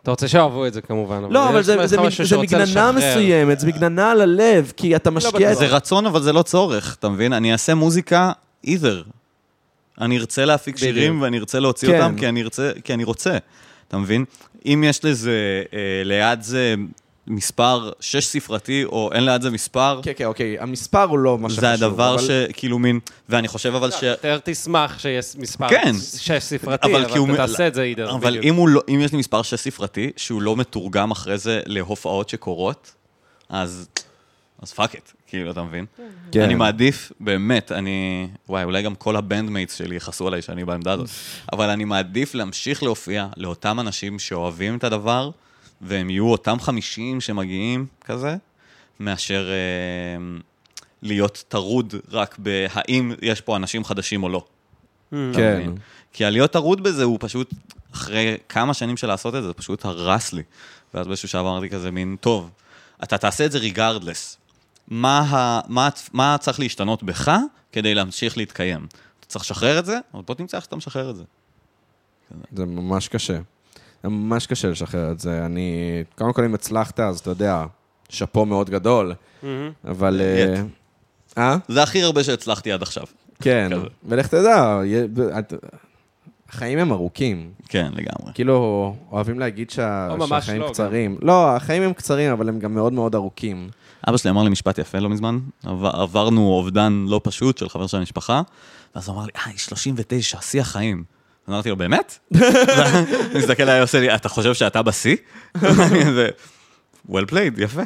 אתה 0.05 0.11
רוצה 0.11 0.29
שאוהבו 0.29 0.67
את 0.67 0.73
זה 0.73 0.81
כמובן, 0.81 1.23
לא, 1.31 1.49
אבל 1.49 1.63
זה, 1.63 1.87
זה, 1.87 1.87
זה 1.87 2.11
שרוצה 2.11 2.39
מגננה 2.39 2.63
לשחרר. 2.65 2.93
מסוימת, 2.93 3.61
זה 3.61 3.67
מגננה 3.67 4.11
על 4.11 4.21
הלב, 4.21 4.73
כי 4.77 4.97
אתה 4.97 5.11
משקיע... 5.11 5.51
בטוח. 5.51 5.59
זה 5.59 5.67
רצון, 5.67 6.07
אבל 6.07 6.23
זה 6.23 6.33
לא 6.33 6.43
צורך, 6.43 6.97
אתה 6.99 7.09
מבין? 7.09 7.33
אני 7.33 7.53
אעשה 7.53 7.75
מוזיקה 7.75 8.33
either. 8.67 9.05
אני 10.01 10.19
ארצה 10.19 10.45
להפיק 10.45 10.77
בדיוק. 10.77 10.95
שירים 10.95 11.23
ואני 11.23 11.39
ארצה 11.39 11.61
להוציא 11.61 11.89
כן. 11.89 12.03
אותם 12.03 12.19
כי 12.19 12.29
אני, 12.29 12.43
ארצה, 12.43 12.73
כי 12.85 12.95
אני 12.95 13.05
רוצה, 13.05 13.37
אתה 13.89 13.99
מבין? 13.99 14.25
אם 14.67 14.85
יש 14.87 15.05
לזה, 15.05 15.63
אה, 15.73 16.03
ליד 16.05 16.43
זה 16.43 16.75
מספר 17.27 17.91
שש 18.01 18.27
ספרתי, 18.27 18.85
או 18.85 19.11
אין 19.13 19.25
ליד 19.25 19.43
זה 19.43 19.51
מספר, 19.51 20.01
כן, 20.03 20.13
כן, 20.17 20.25
אוקיי, 20.25 20.57
המספר 20.61 21.03
הוא 21.03 21.19
לא 21.19 21.39
מה 21.39 21.49
שחשוב. 21.49 21.61
זה 21.61 21.73
הדבר 21.73 22.15
אבל- 22.15 22.23
שכאילו 22.51 22.79
מין, 22.79 23.01
ואני 23.29 23.49
חושב 23.49 23.75
אבל 23.75 23.91
ש... 23.91 24.03
יותר 24.03 24.39
תשמח 24.45 24.99
שיש 24.99 25.37
מספר 25.39 25.69
כן. 25.69 25.93
שש 26.19 26.43
ספרתי, 26.43 26.87
אבל 26.93 27.05
אבל 27.05 27.19
הוא- 27.19 27.29
אתה 27.29 27.37
תעשה 27.37 27.67
את 27.69 27.75
זה 27.75 27.83
either. 27.83 28.11
אבל 28.15 28.39
אם, 28.43 28.69
לא, 28.69 28.83
אם 28.89 29.01
יש 29.01 29.13
לי 29.13 29.19
מספר 29.19 29.43
שש 29.43 29.55
ספרתי, 29.55 30.11
שהוא 30.17 30.43
לא 30.43 30.57
מתורגם 30.57 31.11
אחרי 31.11 31.39
זה 31.39 31.61
להופעות 31.67 32.29
שקורות, 32.29 32.93
אז, 33.49 33.89
אז 34.63 34.73
fuck 34.73 34.95
it, 34.95 35.13
כאילו, 35.27 35.51
אתה 35.51 35.63
מבין? 35.63 35.85
כן. 36.33 36.41
אני 36.41 36.55
מעדיף, 36.55 37.13
באמת, 37.21 37.73
אני... 37.73 38.29
וואי, 38.49 38.65
אולי 38.65 38.83
גם 38.83 38.95
כל 38.95 39.17
ה 39.17 39.23
bandmates 39.23 39.75
שלי 39.79 39.97
יכעסו 39.97 40.27
עליי 40.29 40.43
שאני 40.43 40.65
בעמדה 40.65 40.93
הזאת, 40.93 41.09
אבל 41.53 41.71
אני 41.71 41.85
מעדיף 41.85 42.35
להמשיך 42.35 42.83
להופיע 42.83 43.27
לאותם 43.37 43.81
אנשים 43.81 44.19
שאוהבים 44.19 44.77
את 44.77 44.85
הדבר, 44.85 45.31
והם 45.85 46.11
יהיו 46.11 46.31
אותם 46.31 46.57
50 46.61 47.21
שמגיעים 47.21 47.87
כזה, 48.01 48.37
מאשר 49.01 49.49
אה, 49.51 50.39
להיות 51.03 51.45
טרוד 51.49 51.95
רק 52.11 52.39
בהאם 52.39 53.13
יש 53.23 53.41
פה 53.41 53.57
אנשים 53.57 53.85
חדשים 53.85 54.23
או 54.23 54.29
לא. 54.29 54.45
אתה 55.09 55.17
כן. 55.35 55.71
כי 56.13 56.25
הלהיות 56.25 56.51
טרוד 56.53 56.83
בזה 56.83 57.05
הוא 57.05 57.19
פשוט, 57.21 57.51
אחרי 57.93 58.37
כמה 58.49 58.75
שנים 58.75 58.97
של 58.97 59.07
לעשות 59.07 59.35
את 59.35 59.43
זה, 59.43 59.49
זה 59.49 59.55
פשוט 59.55 59.85
הרס 59.85 60.33
לי. 60.33 60.43
ואז 60.95 61.07
באיזשהו 61.07 61.29
שלב 61.29 61.47
אמרתי 61.47 61.71
כזה 61.71 61.91
מין, 61.91 62.17
טוב, 62.21 62.51
אתה 63.03 63.19
תעשה 63.19 63.47
את 63.47 63.53
זה 63.53 63.59
regardless. 63.59 64.39
מה, 64.89 65.19
ה, 65.19 65.61
מה, 65.69 65.89
מה 66.13 66.37
צריך 66.41 66.61
להשתנות 66.61 67.03
בך 67.03 67.33
כדי 67.73 67.95
להמשיך 67.95 68.37
להתקיים? 68.37 68.87
אתה 69.21 69.27
צריך 69.27 69.45
לשחרר 69.45 69.79
את 69.79 69.87
זה, 69.87 69.99
אבל 70.15 70.23
בוא 70.23 70.35
תמצא 70.35 70.57
איך 70.57 70.65
שאתה 70.65 70.77
משחרר 70.77 71.11
את 71.11 71.17
זה. 71.17 71.25
זה 72.53 72.67
ממש 72.67 73.09
קשה. 73.09 73.39
ממש 74.09 74.47
קשה 74.47 74.71
לשחרר 74.71 75.11
את 75.11 75.21
זה. 75.21 75.47
אני... 75.47 76.03
קודם 76.19 76.33
כל, 76.33 76.45
אם 76.45 76.55
הצלחת, 76.55 77.01
אז 77.01 77.19
אתה 77.19 77.31
יודע, 77.31 77.65
שאפו 78.09 78.47
מאוד 78.47 78.71
גדול, 78.71 79.15
אבל... 79.89 80.21
אה, 80.21 80.63
אה? 81.39 81.57
זה 81.69 81.83
הכי 81.83 82.03
הרבה 82.03 82.25
שהצלחתי 82.25 82.73
עד 82.73 82.83
עכשיו. 82.83 83.05
כן. 83.41 83.71
ולך 84.09 84.27
תדע, 84.27 84.81
החיים 86.49 86.79
הם 86.79 86.93
ארוכים. 86.93 87.51
כן, 87.69 87.93
לגמרי. 87.93 88.33
כאילו, 88.35 88.97
אוהבים 89.11 89.39
להגיד 89.39 89.71
שה... 89.71 90.09
שהחיים 90.29 90.61
לא, 90.61 90.69
קצרים. 90.69 91.19
לא, 91.23 91.57
החיים 91.57 91.83
הם 91.83 91.93
קצרים, 91.93 92.33
אבל 92.33 92.49
הם 92.49 92.59
גם 92.59 92.75
מאוד 92.75 92.93
מאוד 92.93 93.15
ארוכים. 93.15 93.69
אבא 94.09 94.17
שלי 94.17 94.31
אמר 94.31 94.43
לי 94.43 94.51
משפט 94.51 94.79
יפה 94.79 94.99
לא 94.99 95.09
מזמן, 95.09 95.39
עבר, 95.65 95.91
עברנו 95.91 96.49
אובדן 96.49 97.05
לא 97.09 97.21
פשוט 97.25 97.59
של 97.59 97.69
חבר 97.69 97.87
של 97.87 97.97
המשפחה, 97.97 98.43
ואז 98.95 99.09
הוא 99.09 99.17
אמר 99.17 99.25
לי, 99.25 99.31
אה, 99.37 99.43
היא 99.47 99.59
39, 99.59 100.41
שיא 100.41 100.61
החיים. 100.61 101.05
אמרתי 101.49 101.71
לו, 101.71 101.77
באמת? 101.77 102.19
הוא 103.33 103.39
מסתכל 103.39 103.63
עליי, 103.63 103.81
עושה 103.81 104.01
לי, 104.01 104.15
אתה 104.15 104.29
חושב 104.29 104.55
שאתה 104.55 104.83
בשיא? 104.83 105.17
זה, 106.17 106.29
well 107.09 107.31
played, 107.31 107.63
יפה. 107.63 107.83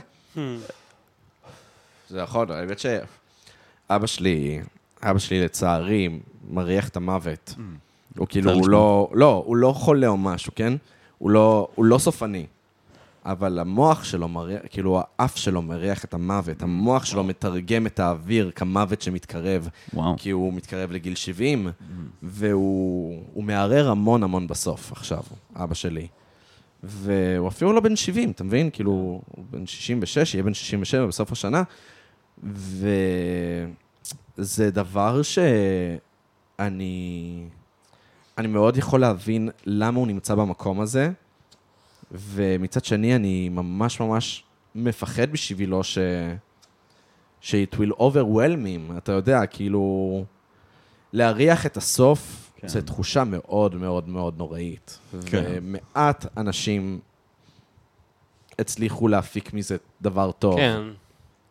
זה 2.08 2.22
נכון, 2.22 2.50
האמת 2.50 2.78
שאבא 2.78 4.06
שלי, 4.06 4.60
אבא 5.02 5.18
שלי 5.18 5.44
לצערי, 5.44 6.08
מריח 6.50 6.88
את 6.88 6.96
המוות. 6.96 7.54
הוא 8.16 8.26
כאילו, 8.28 8.52
הוא. 8.52 8.68
לא, 8.68 9.10
לא, 9.12 9.42
הוא 9.46 9.56
לא 9.56 9.72
חולה 9.72 10.06
או 10.06 10.16
משהו, 10.16 10.52
כן? 10.56 10.72
הוא 11.18 11.30
לא, 11.30 11.68
הוא 11.74 11.84
לא 11.84 11.98
סופני. 11.98 12.46
אבל 13.28 13.58
המוח 13.58 14.04
שלו 14.04 14.28
מריח, 14.28 14.60
כאילו 14.70 15.00
האף 15.18 15.36
שלו 15.36 15.62
מריח 15.62 16.04
את 16.04 16.14
המוות, 16.14 16.62
המוח 16.62 17.04
שלו 17.04 17.24
מתרגם 17.24 17.86
את 17.86 18.00
האוויר 18.00 18.50
כמוות 18.54 19.02
שמתקרב. 19.02 19.68
וואו. 19.94 20.14
כי 20.18 20.30
הוא 20.30 20.52
מתקרב 20.52 20.92
לגיל 20.92 21.14
70, 21.14 21.68
והוא 22.22 23.22
הוא 23.32 23.44
מערער 23.44 23.90
המון 23.90 24.22
המון 24.22 24.46
בסוף 24.46 24.92
עכשיו, 24.92 25.22
אבא 25.56 25.74
שלי. 25.74 26.06
והוא 26.82 27.48
אפילו 27.48 27.72
לא 27.72 27.80
בן 27.80 27.96
70, 27.96 28.30
אתה 28.30 28.44
מבין? 28.44 28.70
כאילו, 28.70 28.90
הוא 28.90 29.44
בן 29.50 29.66
66, 29.66 30.34
יהיה 30.34 30.42
בן 30.42 30.54
67 30.54 31.06
בסוף 31.06 31.32
השנה. 31.32 31.62
וזה 34.38 34.70
דבר 34.70 35.22
שאני... 35.22 35.64
אני 38.38 38.48
מאוד 38.48 38.76
יכול 38.76 39.00
להבין 39.00 39.50
למה 39.66 39.98
הוא 39.98 40.06
נמצא 40.06 40.34
במקום 40.34 40.80
הזה, 40.80 41.10
ומצד 42.12 42.84
שני, 42.84 43.16
אני 43.16 43.48
ממש 43.48 44.00
ממש 44.00 44.44
מפחד 44.74 45.32
בשבילו 45.32 45.84
ש... 45.84 45.98
ש-it 47.40 47.74
will 47.76 47.92
overwhelm 47.98 48.64
him, 48.66 48.96
אתה 48.98 49.12
יודע, 49.12 49.46
כאילו... 49.46 50.24
להריח 51.12 51.66
את 51.66 51.76
הסוף, 51.76 52.50
כן. 52.56 52.60
כן. 52.62 52.68
זו 52.68 52.80
תחושה 52.80 53.24
מאוד 53.24 53.74
מאוד 53.74 54.08
מאוד 54.08 54.38
נוראית. 54.38 54.98
כן. 55.26 55.44
ומעט 55.48 56.26
אנשים 56.36 56.98
הצליחו 58.58 59.08
להפיק 59.08 59.54
מזה 59.54 59.76
דבר 60.02 60.30
טוב. 60.32 60.56
כן. 60.56 60.80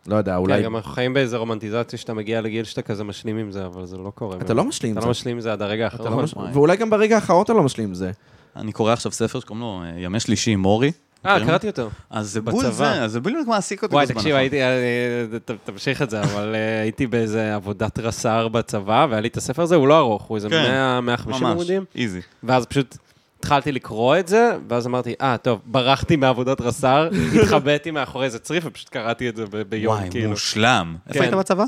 לא 0.07 0.15
יודע, 0.15 0.35
אולי... 0.35 0.53
אולי... 0.53 0.61
כן, 0.61 0.65
גם 0.65 0.75
אנחנו 0.75 0.91
חיים 0.91 1.13
באיזה 1.13 1.38
רומנטיזציה 1.38 1.99
שאתה 1.99 2.13
מגיע 2.13 2.41
לגיל 2.41 2.63
שאתה 2.65 2.81
כזה 2.81 3.03
משלים 3.03 3.38
עם 3.38 3.51
זה, 3.51 3.65
אבל 3.65 3.85
זה 3.85 3.97
לא 3.97 4.11
קורה. 4.15 4.38
אתה 4.38 4.53
לא 4.53 4.63
משלים 4.63 4.91
עם 4.91 4.97
אתה 4.97 5.01
זה. 5.01 5.07
לא 5.07 5.11
משלים 5.11 5.35
עם 5.35 5.41
זה 5.41 5.51
עד 5.53 5.61
הרגע 5.61 5.88
אתה 5.88 5.97
לא 5.97 6.03
האחרון. 6.03 6.23
מש- 6.23 6.34
וואי. 6.34 6.51
ואולי 6.53 6.77
גם 6.77 6.89
ברגע 6.89 7.15
האחרון 7.15 7.43
אתה 7.43 7.53
לא 7.53 7.63
משלים 7.63 7.88
עם 7.88 7.93
זה. 7.95 8.11
אני 8.57 8.71
קורא 8.71 8.93
עכשיו 8.93 9.11
ספר 9.11 9.39
שקוראים 9.39 9.61
לו 9.61 9.81
אה, 9.84 9.99
ימי 9.99 10.19
שלישי 10.19 10.51
עם 10.51 10.59
מורי. 10.59 10.91
אה? 11.25 11.39
קראתי 11.45 11.67
אותו. 11.67 11.89
אז 12.09 12.29
זה 12.31 12.41
בול. 12.41 12.65
זה, 12.71 13.03
אז 13.03 13.11
זה 13.11 13.19
בדיוק 13.19 13.47
מעסיק 13.47 13.84
אותי 13.84 13.95
וואי, 13.95 14.05
בזמן 14.05 14.15
תקשיב, 14.17 14.35
האחרון. 14.35 14.39
הייתי, 14.41 14.61
אה, 14.63 15.39
ת- 15.45 15.51
תמשיך 15.69 16.01
את 16.01 16.09
זה, 16.09 16.21
אבל 16.21 16.55
אה, 16.55 16.81
הייתי 16.81 17.07
באיזה 17.07 17.55
עבודת 17.55 17.99
רס"ר 17.99 18.47
בצבא, 18.47 19.07
והיה 19.09 19.21
לי 19.21 19.27
את 19.27 19.38
הספר 19.38 19.61
הזה, 19.61 19.75
הוא 19.75 19.88
לא 19.88 19.97
ארוך, 19.99 20.23
הוא 20.23 20.35
איזה 20.35 20.49
כן, 20.49 20.63
100, 20.71 21.01
150 21.01 21.43
ממש, 21.43 21.51
עמודים, 21.51 21.85
איזי. 21.95 22.21
ואז 22.43 22.65
פשוט 22.65 22.97
התחלתי 23.39 23.71
לקרוא 23.71 24.17
את 24.17 24.27
זה, 24.27 24.51
ואז 24.69 24.88
אמרתי, 24.88 25.13
אה, 25.21 25.38
טוב, 25.38 25.59
ברחתי 25.65 26.15
מעבודת 26.15 26.61
רס"ר, 26.61 27.09
התחבאתי 27.41 27.91
מאחורי 27.91 28.25
איזה 28.25 28.39
צריף, 28.39 28.63
ופשוט 28.67 28.89
קראתי 28.89 29.29
את 29.29 29.35
זה 29.35 29.45
ביום, 29.69 29.95
וואי, 29.95 30.07
כאילו. 30.11 30.29
מושלם. 30.29 30.95
איפה 31.07 31.19
כן. 31.19 31.25
היית 31.25 31.34
בצבא? 31.34 31.63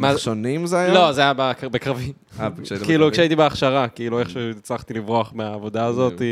מה- 0.00 0.08
בנחשונים 0.10 0.66
זה 0.66 0.78
היה? 0.78 0.94
לא, 0.94 1.12
זה 1.12 1.20
היה 1.20 1.32
בק- 1.36 1.64
בקרבי. 1.64 2.12
אה, 2.40 2.48
כאילו? 2.84 3.12
כשהייתי 3.12 3.36
בהכשרה, 3.36 3.88
כאילו, 3.88 4.20
איכשהו 4.20 4.40
הצלחתי 4.50 4.94
לברוח 4.94 5.32
מהעבודה 5.34 5.86
הזאת. 5.86 6.22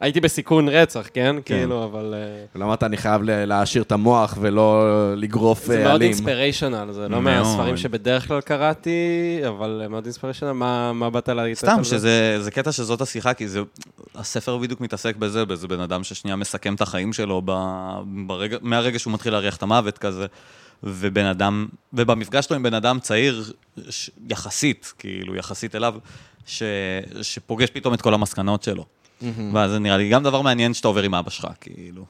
הייתי 0.00 0.20
בסיכון 0.20 0.68
רצח, 0.68 1.08
כן? 1.14 1.36
כאילו, 1.44 1.84
אבל... 1.84 2.14
אה, 2.56 2.62
אמרת, 2.66 2.82
אני 2.82 2.96
חייב 2.96 3.22
להעשיר 3.24 3.82
את 3.82 3.92
המוח 3.92 4.38
ולא 4.40 4.84
לגרוף 5.16 5.64
זה 5.66 5.76
אה, 5.78 5.82
מאוד 5.82 5.90
עלים. 5.94 6.08
אינספיריישנל, 6.10 6.92
זה 6.92 7.08
לא 7.08 7.22
מאוד. 7.22 7.22
מהספרים 7.22 7.76
שבדרך 7.76 8.28
כלל 8.28 8.40
קראתי, 8.40 8.90
אבל 9.48 9.82
מאוד 9.90 10.04
אינספיריישנל, 10.04 10.52
מה 10.92 11.10
באת 11.12 11.28
להגיד? 11.28 11.56
סתם, 11.56 11.84
שזה 11.84 12.36
זה 12.40 12.50
קטע 12.50 12.72
שזאת 12.72 13.00
השיחה, 13.00 13.34
כי 13.34 13.48
זה, 13.48 13.60
הספר 14.14 14.58
בדיוק 14.58 14.80
מתעסק 14.80 15.16
בזה, 15.16 15.44
באיזה 15.44 15.68
בן 15.68 15.80
אדם 15.80 16.04
ששנייה 16.04 16.36
מסכם 16.36 16.74
את 16.74 16.80
החיים 16.80 17.12
שלו 17.12 17.42
מהרגע 18.62 18.98
שהוא 18.98 19.12
מתחיל 19.12 19.32
להריח 19.32 19.56
את 19.56 19.62
המוות 19.62 19.98
כזה, 19.98 20.26
ובן 20.82 21.24
אדם, 21.24 21.66
ובמפגש 21.92 22.44
שלו 22.44 22.56
עם 22.56 22.62
בן 22.62 22.74
אדם 22.74 23.00
צעיר, 23.00 23.52
ש, 23.90 24.10
יחסית, 24.30 24.92
כאילו, 24.98 25.36
יחסית 25.36 25.74
אליו, 25.74 25.94
ש, 26.46 26.62
שפוגש 27.22 27.70
פתאום 27.70 27.94
את 27.94 28.02
כל 28.02 28.14
המסקנות 28.14 28.62
שלו. 28.62 28.86
ואז 29.52 29.70
זה 29.70 29.78
נראה 29.78 29.96
לי 29.96 30.08
גם 30.08 30.22
דבר 30.22 30.42
מעניין 30.42 30.74
שאתה 30.74 30.88
עובר 30.88 31.02
עם 31.02 31.14
אבא 31.14 31.30
שלך, 31.30 31.46
כאילו. 31.60 32.04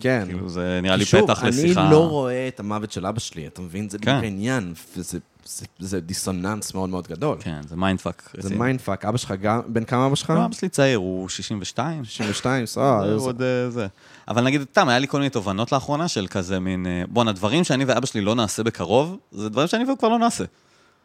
כן. 0.00 0.24
כאילו, 0.26 0.48
זה 0.48 0.80
נראה 0.82 0.96
לי 0.96 1.04
שוב, 1.04 1.20
פתח 1.20 1.44
לשיחה. 1.44 1.82
אני 1.82 1.90
לא 1.90 2.08
רואה 2.08 2.48
את 2.48 2.60
המוות 2.60 2.92
של 2.92 3.06
אבא 3.06 3.20
שלי, 3.20 3.46
אתה 3.46 3.62
מבין? 3.62 3.88
זה 3.88 3.98
כן. 3.98 4.04
בדיוק 4.04 4.24
העניין, 4.24 4.74
וזה 4.96 5.18
זה- 5.44 5.66
זה 5.78 6.00
דיסוננס 6.00 6.74
מאוד 6.74 6.88
מאוד 6.90 7.08
גדול. 7.08 7.36
כן, 7.40 7.60
זה 7.68 7.76
mindfuck. 7.76 8.30
זה 8.38 8.54
mindfuck. 8.56 9.04
אבא 9.04 9.16
שלך 9.18 9.30
גם, 9.42 9.60
בן 9.66 9.84
כמה 9.84 10.06
אבא 10.06 10.14
שלך? 10.14 10.30
לא, 10.30 10.44
אבא 10.44 10.54
שלי 10.54 10.68
צעיר, 10.68 10.98
הוא 10.98 11.28
62. 11.28 12.04
62, 12.04 12.66
סבבה. 12.66 13.06
זה 13.08 13.14
אז- 13.14 13.22
עוד 13.26 13.42
אה, 13.42 13.70
זה. 13.70 13.86
אבל 14.28 14.44
נגיד, 14.44 14.62
סתם, 14.72 14.88
היה 14.88 14.98
לי 14.98 15.08
כל 15.08 15.18
מיני 15.18 15.30
תובנות 15.30 15.72
לאחרונה 15.72 16.08
של 16.08 16.26
כזה 16.30 16.60
מין, 16.60 16.86
אה, 16.86 17.02
בואנה, 17.08 17.32
דברים 17.32 17.64
שאני 17.64 17.84
ואבא 17.84 18.06
שלי 18.06 18.20
לא 18.20 18.34
נעשה 18.34 18.62
בקרוב, 18.62 19.16
זה 19.32 19.48
דברים 19.48 19.68
שאני 19.68 19.84
והוא 19.84 19.98
כבר 19.98 20.08
לא 20.08 20.18
נעשה. 20.18 20.44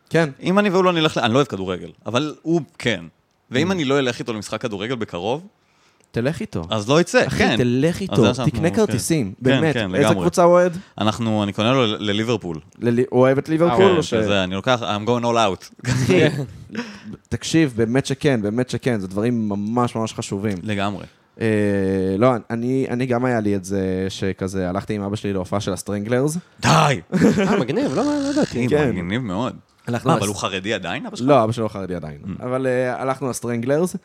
כן. 0.10 0.30
אם 0.42 0.60
אני 0.60 0.70
והוא 0.70 0.84
לא 0.84 0.94
נלך, 0.94 1.18
אני 1.18 1.34
לא 1.34 1.38
אוהב 1.38 1.48
כדורגל, 1.48 1.90
אבל 2.06 2.36
הוא 2.42 2.62
כן. 2.78 3.06
ואם 3.52 3.72
אני 3.72 3.86
לא 3.86 4.00
אלך 4.00 4.20
איתו 4.20 4.34
למשחק 4.34 4.62
כדורגל 4.62 4.96
בקרוב, 4.96 5.48
תלך 6.22 6.40
איתו. 6.42 6.62
אז 6.70 6.90
לא 6.90 7.02
יצא, 7.02 7.28
אחי, 7.28 7.38
כן. 7.38 7.58
תלך 7.58 7.96
אז 7.96 8.02
איתו, 8.02 8.16
זה 8.28 8.34
שאנחנו- 8.34 8.52
תקנה 8.52 8.70
כן. 8.70 8.76
כרטיסים, 8.76 9.28
כן, 9.28 9.34
באמת. 9.42 9.74
כן, 9.74 9.96
איזה 9.96 10.08
לגמרי. 10.08 10.22
קבוצה 10.22 10.44
הוא 10.44 10.52
אוהד? 10.54 10.78
אנחנו, 11.02 11.44
אני 11.44 11.54
קונה 11.54 11.72
לו 11.74 11.86
לליברפול. 11.86 12.58
ללי- 12.80 13.04
הוא 13.10 13.20
אוהב 13.22 13.38
את 13.38 13.50
ליברפול 13.50 13.86
אה, 13.92 13.98
או 13.98 14.04
ש... 14.04 14.10
שזה, 14.10 14.44
אני 14.44 14.56
לוקח, 14.56 14.82
I'm 14.82 15.08
going 15.10 15.24
all 15.24 15.36
out. 15.64 15.90
אחי, 15.90 16.22
תקשיב, 17.30 17.74
באמת 17.76 18.06
שכן, 18.06 18.42
באמת 18.42 18.70
שכן, 18.70 19.00
זה 19.00 19.08
דברים 19.08 19.50
ממש 19.50 19.96
ממש 19.96 20.14
חשובים. 20.14 20.58
לגמרי. 20.64 21.06
אה, 21.42 21.48
לא, 22.18 22.28
אני, 22.50 22.88
אני 22.90 23.06
גם 23.06 23.26
היה 23.26 23.40
לי 23.40 23.56
את 23.56 23.66
זה 23.66 23.82
שכזה, 24.10 24.70
הלכתי 24.70 24.94
עם 24.94 25.02
אבא 25.02 25.16
שלי 25.16 25.34
להופעה 25.34 25.60
של 25.60 25.74
הסטרנגלרס. 25.74 26.38
די! 26.60 26.70
אה, 26.70 27.60
מגניב, 27.60 27.96
לא 27.96 28.04
לא 28.04 28.30
ידעתי. 28.32 28.68
כן. 28.70 28.90
מגניב 28.96 29.22
מאוד. 29.22 29.56
אבל 30.06 30.28
הוא 30.28 30.36
חרדי 30.36 30.74
עדיין, 30.74 31.06
אבא 31.06 31.16
שלך? 31.16 31.28
לא, 31.28 31.44
אבא 31.44 31.52
שלו 31.52 31.64
לא 31.64 31.70
חרדי 31.70 31.96
עדיין. 31.96 32.18
אבל 32.40 32.68
אה, 32.68 33.02
הלכנו 33.02 33.30
לסטרנגלרס, 33.30 33.96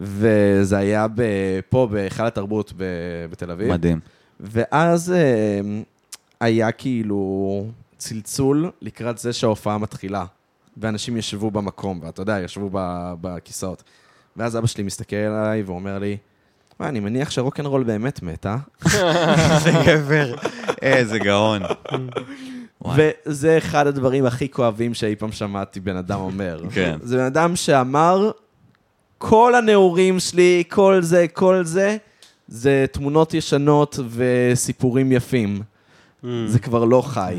וזה 0.00 0.78
היה 0.78 1.06
פה 1.68 1.88
בהיכל 1.90 2.26
התרבות 2.26 2.72
בתל 3.30 3.50
אביב. 3.50 3.72
מדהים. 3.72 4.00
ואז 4.40 5.12
אה, 5.12 5.60
היה 6.40 6.72
כאילו 6.72 7.66
צלצול 7.98 8.70
לקראת 8.82 9.18
זה 9.18 9.32
שההופעה 9.32 9.78
מתחילה. 9.78 10.24
ואנשים 10.76 11.16
ישבו 11.16 11.50
במקום, 11.50 12.00
ואתה 12.02 12.22
יודע, 12.22 12.40
ישבו 12.40 12.70
בכיסאות. 13.20 13.82
ואז 14.36 14.56
אבא 14.56 14.66
שלי 14.66 14.84
מסתכל 14.84 15.16
עליי 15.16 15.62
ואומר 15.62 15.98
לי, 15.98 16.16
וואי, 16.80 16.88
אני 16.88 17.00
מניח 17.00 17.30
שרוקנרול 17.30 17.82
באמת 17.82 18.22
מת, 18.22 18.46
אה? 18.46 18.56
איזה 19.54 19.70
גבר. 19.86 20.34
איזה 20.82 21.18
גאון. 21.18 21.62
וזה 22.96 23.58
אחד 23.58 23.86
הדברים 23.86 24.26
הכי 24.26 24.48
כואבים 24.48 24.94
שאי 24.94 25.16
פעם 25.16 25.32
שמעתי 25.32 25.80
בן 25.80 25.96
אדם 25.96 26.20
אומר. 26.20 26.62
כן. 26.74 26.98
זה 27.02 27.16
בן 27.16 27.24
אדם 27.24 27.56
שאמר, 27.56 28.30
כל 29.22 29.54
הנעורים 29.54 30.20
שלי, 30.20 30.62
כל 30.68 30.98
זה, 31.02 31.26
כל 31.32 31.60
זה, 31.64 31.96
זה 32.48 32.84
תמונות 32.92 33.34
ישנות 33.34 33.98
וסיפורים 34.10 35.12
יפים. 35.12 35.62
Mm. 36.24 36.26
זה 36.46 36.58
כבר 36.58 36.84
לא 36.84 37.02
חי. 37.02 37.34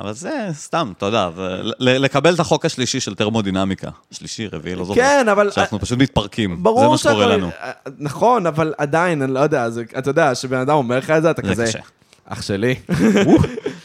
אבל 0.00 0.12
זה 0.12 0.30
סתם, 0.52 0.92
אתה 0.98 1.06
יודע, 1.06 1.28
זה- 1.36 1.60
לקבל 1.78 2.34
את 2.34 2.40
החוק 2.40 2.64
השלישי 2.64 3.00
של 3.00 3.14
תרמודינמיקה. 3.14 3.90
שלישי, 4.10 4.46
רביעי, 4.46 4.74
לא 4.76 4.84
זוכר. 4.84 5.00
כן, 5.00 5.26
אבל... 5.28 5.50
שאנחנו 5.50 5.78
פשוט 5.80 5.98
מתפרקים. 5.98 6.62
זה 6.80 6.88
מה 6.88 6.98
שקורה 6.98 7.26
לנו. 7.26 7.50
נכון, 7.98 8.46
אבל 8.46 8.74
עדיין, 8.78 9.22
אני 9.22 9.34
לא 9.34 9.40
יודע, 9.40 9.70
זה- 9.70 9.82
אתה 9.98 10.10
יודע, 10.10 10.32
כשבן 10.34 10.58
אדם 10.58 10.74
אומר 10.74 10.98
לך 10.98 11.10
את 11.10 11.22
זה, 11.22 11.30
אתה 11.30 11.42
זה 11.44 11.50
כזה, 11.52 11.64
קשה. 11.66 11.78
אח 12.26 12.42
שלי, 12.42 12.74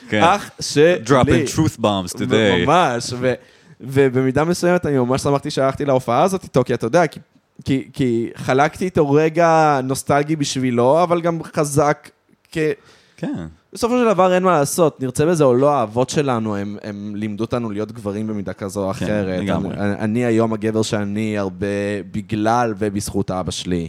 כן. 0.09 0.23
אח 0.23 0.49
שלי. 0.59 0.95
dropping 1.05 1.55
truth 1.55 1.79
bombs 1.81 2.17
today. 2.17 2.65
ממש, 2.67 3.13
ו- 3.19 3.33
ובמידה 3.81 4.43
מסוימת 4.43 4.85
אני 4.85 4.97
ממש 4.97 5.21
שמחתי 5.21 5.51
שהלכתי 5.51 5.85
להופעה 5.85 6.23
הזאת 6.23 6.43
איתו, 6.43 6.63
כי 6.63 6.73
אתה 6.73 6.85
יודע, 6.85 7.07
כי- 7.07 7.19
כי- 7.65 7.89
כי 7.93 8.29
חלקתי 8.35 8.85
איתו 8.85 9.11
רגע 9.11 9.79
נוסטלגי 9.83 10.35
בשבילו, 10.35 11.03
אבל 11.03 11.21
גם 11.21 11.39
חזק, 11.43 12.09
כ... 12.51 12.57
כן. 13.17 13.45
בסופו 13.73 13.97
של 13.97 14.13
דבר 14.13 14.33
אין 14.33 14.43
מה 14.43 14.51
לעשות, 14.51 15.01
נרצה 15.01 15.25
בזה 15.25 15.43
או 15.43 15.53
לא, 15.53 15.71
האבות 15.71 16.09
שלנו, 16.09 16.55
הם, 16.55 16.77
הם 16.83 17.13
לימדו 17.15 17.43
אותנו 17.43 17.69
להיות 17.71 17.91
גברים 17.91 18.27
במידה 18.27 18.53
כזו 18.53 18.87
או 18.89 18.93
כן, 18.93 19.05
אחרת. 19.05 19.39
לגמרי. 19.39 19.75
אני, 19.77 19.93
אני 19.99 20.25
היום 20.25 20.53
הגבר 20.53 20.81
שאני 20.81 21.37
הרבה 21.37 21.67
בגלל 22.11 22.73
ובזכות 22.77 23.31
אבא 23.31 23.51
שלי. 23.51 23.87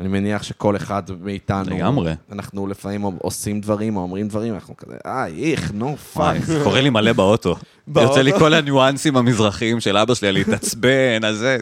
אני 0.00 0.08
מניח 0.08 0.42
שכל 0.42 0.76
אחד 0.76 1.02
מאיתנו, 1.20 1.76
לגמרי. 1.76 2.12
אנחנו 2.32 2.66
לפעמים 2.66 3.02
עושים 3.02 3.60
דברים 3.60 3.96
או 3.96 4.02
אומרים 4.02 4.28
דברים, 4.28 4.54
אנחנו 4.54 4.76
כזה, 4.76 4.94
אה, 5.06 5.26
איך, 5.26 5.70
נו, 5.74 5.96
fuck. 5.96 6.44
זה 6.44 6.60
קורה 6.64 6.80
לי 6.80 6.90
מלא 6.90 7.12
באוטו. 7.12 7.56
באוטו? 7.86 8.08
יוצא 8.08 8.22
לי 8.22 8.38
כל 8.38 8.54
הניואנסים 8.54 9.16
המזרחיים 9.16 9.80
של 9.80 9.96
אבא 9.96 10.14
שלי, 10.14 10.32
להתעצבן, 10.32 11.24
על 11.24 11.34
זה. 11.34 11.58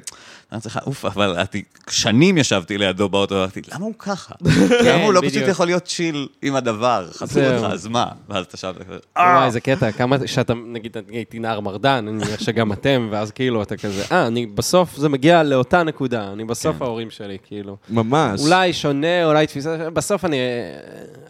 אני 0.54 0.60
צריכה, 0.60 0.80
אוף, 0.86 1.04
אבל 1.04 1.36
שנים 1.90 2.38
ישבתי 2.38 2.78
לידו 2.78 3.08
באוטו, 3.08 3.34
אמרתי, 3.34 3.60
למה 3.74 3.84
הוא 3.84 3.94
ככה? 3.98 4.34
למה 4.86 5.04
הוא 5.04 5.12
לא 5.12 5.20
פשוט. 5.20 5.42
יכול 5.48 5.66
להיות 5.66 5.84
chill 5.84 6.28
עם 6.42 6.54
הדבר? 6.54 7.08
חסר 7.12 7.26
זהו. 7.26 7.54
אותך, 7.54 7.72
אז 7.72 7.86
מה? 7.86 8.06
ואז 8.28 8.44
אתה 8.46 8.56
שם, 8.56 8.72
וואי, 9.16 9.46
איזה 9.46 9.60
קטע, 9.60 9.92
כמה 9.92 10.16
שאתה, 10.26 10.54
נגיד, 10.54 10.96
הייתי 11.08 11.38
נער 11.38 11.60
מרדן, 11.60 11.90
אני 11.90 12.10
מניח 12.10 12.40
שגם 12.40 12.72
אתם, 12.72 13.08
ואז 13.10 13.30
כאילו 13.30 13.62
אתה 13.62 13.76
כזה, 13.76 14.04
אה, 14.12 14.26
אני 14.26 14.46
בסוף, 14.46 14.96
זה 14.96 15.08
מגיע 15.08 15.42
לאותה 15.42 15.82
נקודה, 15.82 16.32
אני 16.32 16.44
בסוף 16.44 16.76
כן. 16.78 16.84
ההורים 16.84 17.10
שלי, 17.10 17.38
כאילו. 17.46 17.76
ממש. 17.90 18.40
אולי 18.40 18.72
שונה, 18.72 19.24
אולי 19.24 19.46
תפיסה, 19.46 19.90
בסוף 19.90 20.24
אני, 20.24 20.36
אה, 20.36 20.40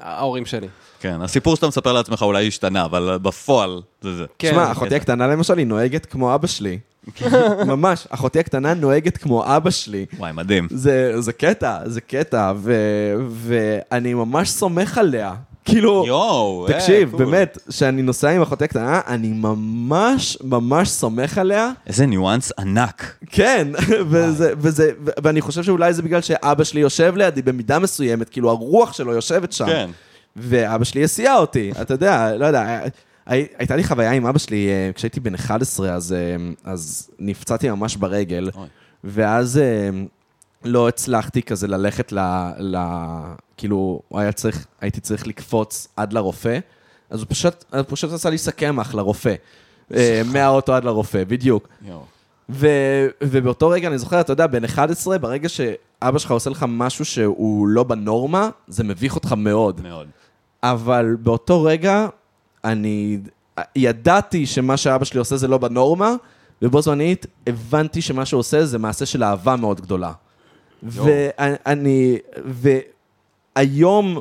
ההורים 0.00 0.46
שלי. 0.46 0.68
כן, 1.04 1.22
הסיפור 1.22 1.56
שאתה 1.56 1.68
מספר 1.68 1.92
לעצמך 1.92 2.22
אולי 2.22 2.48
השתנה, 2.48 2.84
אבל 2.84 3.18
בפועל 3.22 3.80
זה 4.02 4.16
זה. 4.16 4.24
כן. 4.38 4.50
שמע, 4.50 4.72
אחותי 4.72 4.94
הקטנה 4.94 5.26
למשל, 5.26 5.58
היא 5.58 5.66
נוהגת 5.66 6.06
כמו 6.06 6.34
אבא 6.34 6.46
שלי. 6.46 6.78
ממש, 7.66 8.06
אחותי 8.10 8.38
הקטנה 8.38 8.74
נוהגת 8.74 9.16
כמו 9.16 9.56
אבא 9.56 9.70
שלי. 9.70 10.06
וואי, 10.18 10.32
מדהים. 10.32 10.68
זה, 10.70 11.20
זה 11.20 11.32
קטע, 11.32 11.78
זה 11.84 12.00
קטע, 12.00 12.52
ו, 12.56 12.74
ואני 13.28 14.14
ממש 14.14 14.50
סומך 14.50 14.98
עליה. 14.98 15.34
כאילו, 15.64 16.04
יואו, 16.06 16.66
אה, 16.68 16.72
תקשיב, 16.72 17.10
קול. 17.10 17.24
באמת, 17.24 17.58
כשאני 17.68 18.02
נוסע 18.02 18.30
עם 18.30 18.42
אחותי 18.42 18.64
הקטנה, 18.64 19.00
אני 19.06 19.28
ממש 19.28 20.38
ממש 20.44 20.88
סומך 20.88 21.38
עליה. 21.38 21.70
איזה 21.86 22.06
ניואנס 22.06 22.52
ענק. 22.58 23.16
כן, 23.30 23.68
וזה, 24.10 24.52
וזה, 24.58 24.90
ו- 25.04 25.10
ואני 25.22 25.40
חושב 25.40 25.62
שאולי 25.62 25.92
זה 25.92 26.02
בגלל 26.02 26.20
שאבא 26.20 26.64
שלי 26.64 26.80
יושב 26.80 27.16
לידי 27.16 27.42
במידה 27.42 27.78
מסוימת, 27.78 28.28
כאילו 28.28 28.50
הרוח 28.50 28.92
שלו 28.92 29.12
יושבת 29.12 29.52
שם. 29.52 29.66
כן. 29.66 29.90
ואבא 30.36 30.84
שלי 30.84 31.04
הסיע 31.04 31.34
אותי, 31.36 31.72
אתה 31.80 31.94
יודע, 31.94 32.36
לא 32.36 32.46
יודע, 32.46 32.80
הי- 33.26 33.46
הייתה 33.58 33.76
לי 33.76 33.84
חוויה 33.84 34.10
עם 34.12 34.26
אבא 34.26 34.38
שלי, 34.38 34.68
אה, 34.68 34.90
כשהייתי 34.94 35.20
בן 35.20 35.34
11, 35.34 35.94
אז, 35.94 36.12
אה, 36.12 36.36
אז 36.64 37.10
נפצעתי 37.18 37.70
ממש 37.70 37.96
ברגל, 37.96 38.50
אוי. 38.56 38.66
ואז 39.04 39.58
אה, 39.58 39.90
לא 40.64 40.88
הצלחתי 40.88 41.42
כזה 41.42 41.66
ללכת 41.68 42.12
ל... 42.12 42.18
ל 42.58 42.76
כאילו, 43.56 44.00
היה 44.14 44.32
צריך, 44.32 44.66
הייתי 44.80 45.00
צריך 45.00 45.26
לקפוץ 45.26 45.88
עד 45.96 46.12
לרופא, 46.12 46.58
אז 47.10 47.20
הוא 47.20 47.26
פשוט, 47.30 47.64
הוא 47.72 47.80
פשוט 47.88 48.12
עשה 48.12 48.30
לי 48.30 48.38
סכמח 48.38 48.94
לרופא. 48.94 49.34
מהאוטו 50.32 50.74
עד 50.74 50.84
לרופא, 50.84 51.24
בדיוק. 51.24 51.68
ו, 52.48 52.68
ובאותו 53.22 53.68
רגע, 53.68 53.88
אני 53.88 53.98
זוכר, 53.98 54.20
אתה 54.20 54.32
יודע, 54.32 54.46
בן 54.46 54.64
11, 54.64 55.18
ברגע 55.18 55.48
שאבא 55.48 56.18
שלך 56.18 56.30
עושה 56.30 56.50
לך 56.50 56.64
משהו 56.68 57.04
שהוא 57.04 57.68
לא 57.68 57.82
בנורמה, 57.84 58.48
זה 58.68 58.84
מביך 58.84 59.14
אותך 59.14 59.32
מאוד. 59.36 59.80
מאוד. 59.82 60.08
אבל 60.64 61.16
באותו 61.20 61.62
רגע, 61.62 62.06
אני 62.64 63.18
ידעתי 63.76 64.46
שמה 64.46 64.76
שאבא 64.76 65.04
שלי 65.04 65.18
עושה 65.18 65.36
זה 65.36 65.48
לא 65.48 65.58
בנורמה, 65.58 66.14
ובו 66.62 66.82
זמנית 66.82 67.26
הבנתי 67.46 68.02
שמה 68.02 68.26
שהוא 68.26 68.38
עושה 68.38 68.66
זה 68.66 68.78
מעשה 68.78 69.06
של 69.06 69.24
אהבה 69.24 69.56
מאוד 69.56 69.80
גדולה. 69.80 70.12
ואני, 70.82 72.18
והיום, 73.56 74.20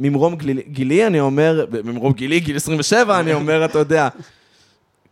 ממרום 0.00 0.36
גילי, 0.66 1.06
אני 1.06 1.20
אומר, 1.20 1.66
ממרום 1.84 2.12
גילי, 2.12 2.40
גיל 2.40 2.56
27, 2.56 3.20
אני 3.20 3.34
אומר, 3.34 3.64
אתה 3.64 3.78
יודע, 3.78 4.08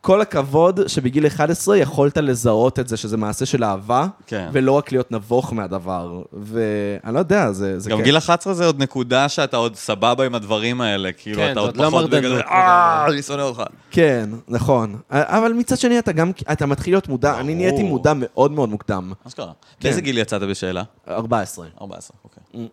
כל 0.00 0.20
הכבוד 0.20 0.80
שבגיל 0.88 1.26
11 1.26 1.76
יכולת 1.76 2.16
לזהות 2.18 2.78
את 2.78 2.88
זה 2.88 2.96
שזה 2.96 3.16
מעשה 3.16 3.46
של 3.46 3.64
אהבה, 3.64 4.06
כן. 4.26 4.48
ולא 4.52 4.72
רק 4.72 4.92
להיות 4.92 5.12
נבוך 5.12 5.52
מהדבר. 5.52 6.22
ואני 6.32 7.14
לא 7.14 7.18
יודע, 7.18 7.52
זה, 7.52 7.78
זה 7.78 7.90
גם 7.90 7.96
כיף. 7.96 8.04
גיל 8.04 8.16
11 8.18 8.54
זה 8.54 8.66
עוד 8.66 8.82
נקודה 8.82 9.28
שאתה 9.28 9.56
עוד 9.56 9.76
סבבה 9.76 10.26
עם 10.26 10.34
הדברים 10.34 10.80
האלה, 10.80 11.12
כאילו, 11.12 11.36
כן, 11.36 11.44
אתה 11.44 11.54
זה 11.54 11.60
עוד 11.60 11.68
עוד 11.68 11.76
לא 11.76 11.90
פחות 11.90 12.10
בגלל, 12.10 12.30
לגמרי. 12.30 12.42
אה, 12.42 13.06
אני 13.12 13.22
שונא 13.22 13.42
אותך. 13.42 13.62
כן, 13.90 14.30
נכון. 14.48 14.96
אבל 15.10 15.52
מצד 15.52 15.78
שני, 15.78 15.98
אתה 15.98 16.12
גם, 16.12 16.30
אתה 16.52 16.66
מתחיל 16.66 16.92
להיות 16.94 17.08
מודע, 17.08 17.40
אני. 17.40 17.54
נהייתי 17.54 17.82
מודע 17.82 18.12
מאוד 18.16 18.52
מאוד 18.52 18.68
מוקדם. 18.68 19.12
מה 19.24 19.30
שקרה? 19.30 19.52
באיזה 19.82 20.00
גיל 20.00 20.18
יצאת 20.18 20.42
בשאלה? 20.42 20.82
14. 21.08 21.66
14, 21.80 22.16
אוקיי. 22.24 22.68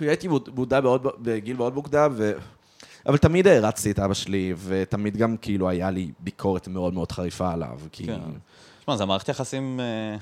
הייתי 0.00 0.28
מוד- 0.28 0.48
מודע 0.56 0.80
מאוד, 0.80 1.06
בגיל 1.18 1.56
מאוד 1.56 1.74
מוקדם, 1.74 2.12
ו... 2.16 2.32
אבל 3.06 3.16
תמיד 3.16 3.46
הערצתי 3.46 3.90
את 3.90 3.98
אבא 3.98 4.14
שלי, 4.14 4.54
ותמיד 4.64 5.16
גם 5.16 5.36
כאילו 5.36 5.68
היה 5.68 5.90
לי 5.90 6.10
ביקורת 6.20 6.68
מאוד 6.68 6.94
מאוד 6.94 7.12
חריפה 7.12 7.52
עליו, 7.52 7.78
כי... 7.92 8.06
כן. 8.06 8.20
תשמע, 8.80 8.96
זה 8.96 9.04
מערכת 9.04 9.28
יחסים, 9.28 9.80
אה, 9.80 10.16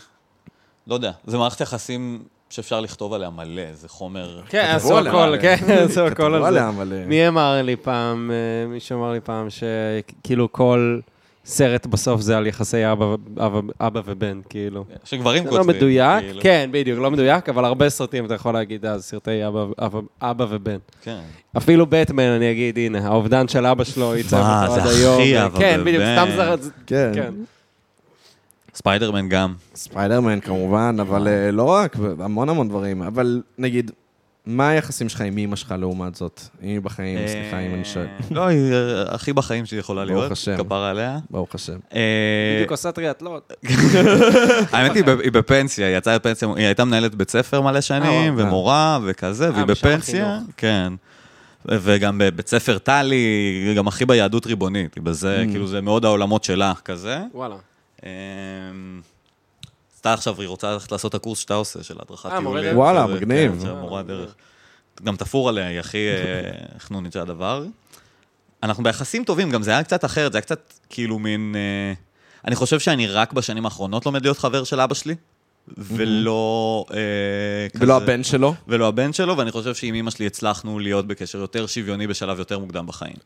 לא 0.87 0.95
יודע, 0.95 1.13
זה 1.27 1.39
מערכת 1.39 1.61
יחסים 1.61 2.23
שאפשר 2.51 2.81
לכתוב 2.81 3.13
עליה 3.13 3.31
מלא, 3.31 3.73
זה 3.73 3.89
חומר... 3.89 4.43
כן, 4.49 4.73
כתבו 4.75 4.87
עשו 4.87 4.97
עליה, 4.97 5.13
הכל, 5.13 5.35
כן, 5.41 5.57
עשו 5.91 6.07
הכל 6.07 6.15
כתבו 6.15 6.27
על 6.27 6.43
זה. 6.43 6.49
עליה, 6.49 6.69
אבל... 6.69 6.93
אה, 6.93 7.07
מי 7.07 7.29
אמר 7.29 7.63
לי 7.63 7.77
פעם, 7.77 8.31
אה, 8.31 8.69
מישהו 8.69 8.99
אמר 8.99 9.13
לי 9.13 9.21
פעם, 9.21 9.47
שכאילו 9.51 10.53
כל 10.53 11.01
סרט 11.45 11.87
בסוף 11.87 12.21
זה 12.21 12.37
על 12.37 12.47
יחסי 12.47 12.93
אבא, 12.93 13.15
אבא, 13.39 13.61
אבא 13.81 14.01
ובן, 14.05 14.41
כאילו. 14.49 14.85
שגברים 15.05 15.45
זה 15.45 15.51
כותבים. 15.51 15.69
לא 15.69 15.75
מדויק, 15.75 16.25
כאילו. 16.25 16.41
כן, 16.43 16.69
בדיוק, 16.73 16.99
לא 16.99 17.11
מדויק, 17.11 17.49
אבל 17.49 17.65
הרבה 17.65 17.89
סרטים 17.89 18.27
אתה 18.27 18.35
יכול 18.35 18.55
להגיד, 18.55 18.87
אז 18.87 19.05
סרטי 19.05 19.47
אבא, 19.47 19.65
אבא, 19.79 20.01
אבא 20.23 20.47
ובן. 20.51 20.77
כן. 21.03 21.19
אפילו 21.57 21.87
בטמן, 21.89 22.23
אני 22.23 22.53
אגיד, 22.53 22.79
הנה, 22.79 23.07
האובדן 23.07 23.49
של 23.49 23.67
אבא 23.67 23.85
שלו 23.85 24.17
ייצב 24.17 24.37
מה, 24.37 24.67
אותו 24.67 24.81
עד 24.81 24.87
זה 24.89 24.99
היום. 24.99 25.21
הכי 25.21 25.45
אבא 25.45 25.59
כן, 25.59 25.81
בדיוק, 25.85 26.03
ובן. 26.03 26.17
סתם 26.25 26.37
זר... 26.37 26.57
כן. 26.87 27.11
כן. 27.15 27.33
ספיידרמן 28.75 29.29
גם. 29.29 29.55
ספיידרמן 29.75 30.41
כמובן, 30.41 30.97
אבל 31.01 31.29
אה, 31.29 31.51
לא 31.51 31.63
רק, 31.71 31.97
המון 32.19 32.49
המון 32.49 32.69
דברים. 32.69 33.03
אבל 33.03 33.43
נגיד, 33.59 33.91
מה 34.47 34.69
היחסים 34.69 35.09
שלך 35.09 35.21
עם 35.21 35.39
אמא 35.39 35.57
שלך 35.57 35.75
לעומת 35.79 36.15
זאת? 36.15 36.41
אמי 36.63 36.81
בחיים, 36.81 37.19
סליחה 37.29 37.59
אם 37.59 37.75
אני 37.75 37.85
שואל. 37.85 38.05
אה, 38.07 38.11
לא, 38.31 38.47
היא 38.47 38.73
אה, 38.73 39.15
הכי 39.15 39.33
בחיים 39.33 39.67
שהיא 39.67 39.81
יכולה 39.81 40.05
ברוך 40.05 40.19
להיות. 40.19 40.33
השם. 40.33 40.57
כפרה 40.57 40.91
עליה. 40.91 41.19
ברוך 41.31 41.55
השם. 41.55 41.79
אה, 41.95 42.01
בדיוק 42.57 42.71
עושה 42.71 42.93
טריאטלון. 42.93 43.41
האמת 44.73 44.95
היא, 44.97 45.05
היא 45.23 45.33
בפנסיה, 45.33 45.87
היא 45.89 45.97
יצאה 45.97 46.17
לפנסיה, 46.17 46.49
היא 46.57 46.67
הייתה 46.67 46.85
מנהלת 46.85 47.15
בית 47.15 47.31
ספר 47.31 47.61
מלא 47.61 47.81
שנים, 47.81 48.35
וואו. 48.35 48.47
ומורה 48.47 48.99
וכזה, 49.05 49.53
והיא 49.53 49.65
בפנסיה. 49.65 50.39
כן. 50.57 50.93
וגם 51.69 52.19
בבית 52.19 52.49
ספר 52.49 52.79
טלי, 52.79 53.17
היא 53.67 53.77
גם 53.77 53.89
הכי 53.89 54.07
ביהדות 54.07 54.47
ריבונית, 54.47 54.95
היא 54.95 55.03
בזה, 55.03 55.45
Mm. 55.47 55.51
כאילו 55.51 55.67
זה 55.67 55.81
מאוד 55.81 56.05
העולמות 56.05 56.45
שלה, 56.45 56.73
כזה. 56.85 57.19
וואלה. 57.35 57.55
סתם 60.03 60.11
עכשיו, 60.11 60.41
היא 60.41 60.49
רוצה 60.49 60.73
ללכת 60.73 60.93
לעשות 60.93 61.11
את 61.11 61.15
הקורס 61.15 61.39
שאתה 61.39 61.55
עושה, 61.55 61.83
של 61.83 61.97
הדרכת 62.01 62.27
אה, 62.27 62.39
טיולים. 62.39 62.65
דרך. 62.65 62.77
וואלה, 62.77 63.05
כזה, 63.05 63.15
מגניב. 63.15 63.63
כן, 63.63 63.71
מורה 63.71 64.03
דרך. 64.03 64.35
גם 65.05 65.17
תפור 65.17 65.49
עליה, 65.49 65.67
היא 65.67 65.81
הכי 65.81 66.09
אה, 66.09 66.51
חנונית 66.85 67.13
של 67.13 67.21
הדבר. 67.21 67.65
אנחנו 68.63 68.83
ביחסים 68.83 69.25
טובים, 69.25 69.51
גם 69.51 69.63
זה 69.63 69.71
היה 69.71 69.85
קצת 69.85 70.05
אחרת, 70.05 70.33
זה 70.33 70.39
היה 70.39 70.43
קצת 70.43 70.73
כאילו 70.89 71.19
מין... 71.19 71.55
אה, 71.57 71.93
אני 72.47 72.57
חושב 72.57 72.81
שאני 72.81 73.07
רק 73.07 73.33
בשנים 73.33 73.65
האחרונות 73.65 74.07
לומד 74.07 74.23
להיות 74.23 74.39
חבר 74.39 74.65
של 74.65 74.81
אבא 74.81 74.95
שלי, 74.95 75.15
ולא... 75.79 76.85
אה, 76.95 77.67
ולא 77.75 77.97
הבן 77.97 78.23
שלו? 78.23 78.55
ולא 78.69 78.89
הבן 78.89 79.13
שלו, 79.13 79.37
ואני 79.37 79.51
חושב 79.51 79.75
שעם 79.75 79.95
אמא 79.95 80.11
שלי 80.11 80.27
הצלחנו 80.27 80.79
להיות 80.79 81.07
בקשר 81.07 81.39
יותר 81.39 81.67
שוויוני 81.67 82.07
בשלב 82.07 82.39
יותר 82.39 82.59
מוקדם 82.59 82.87
בחיים. 82.87 83.17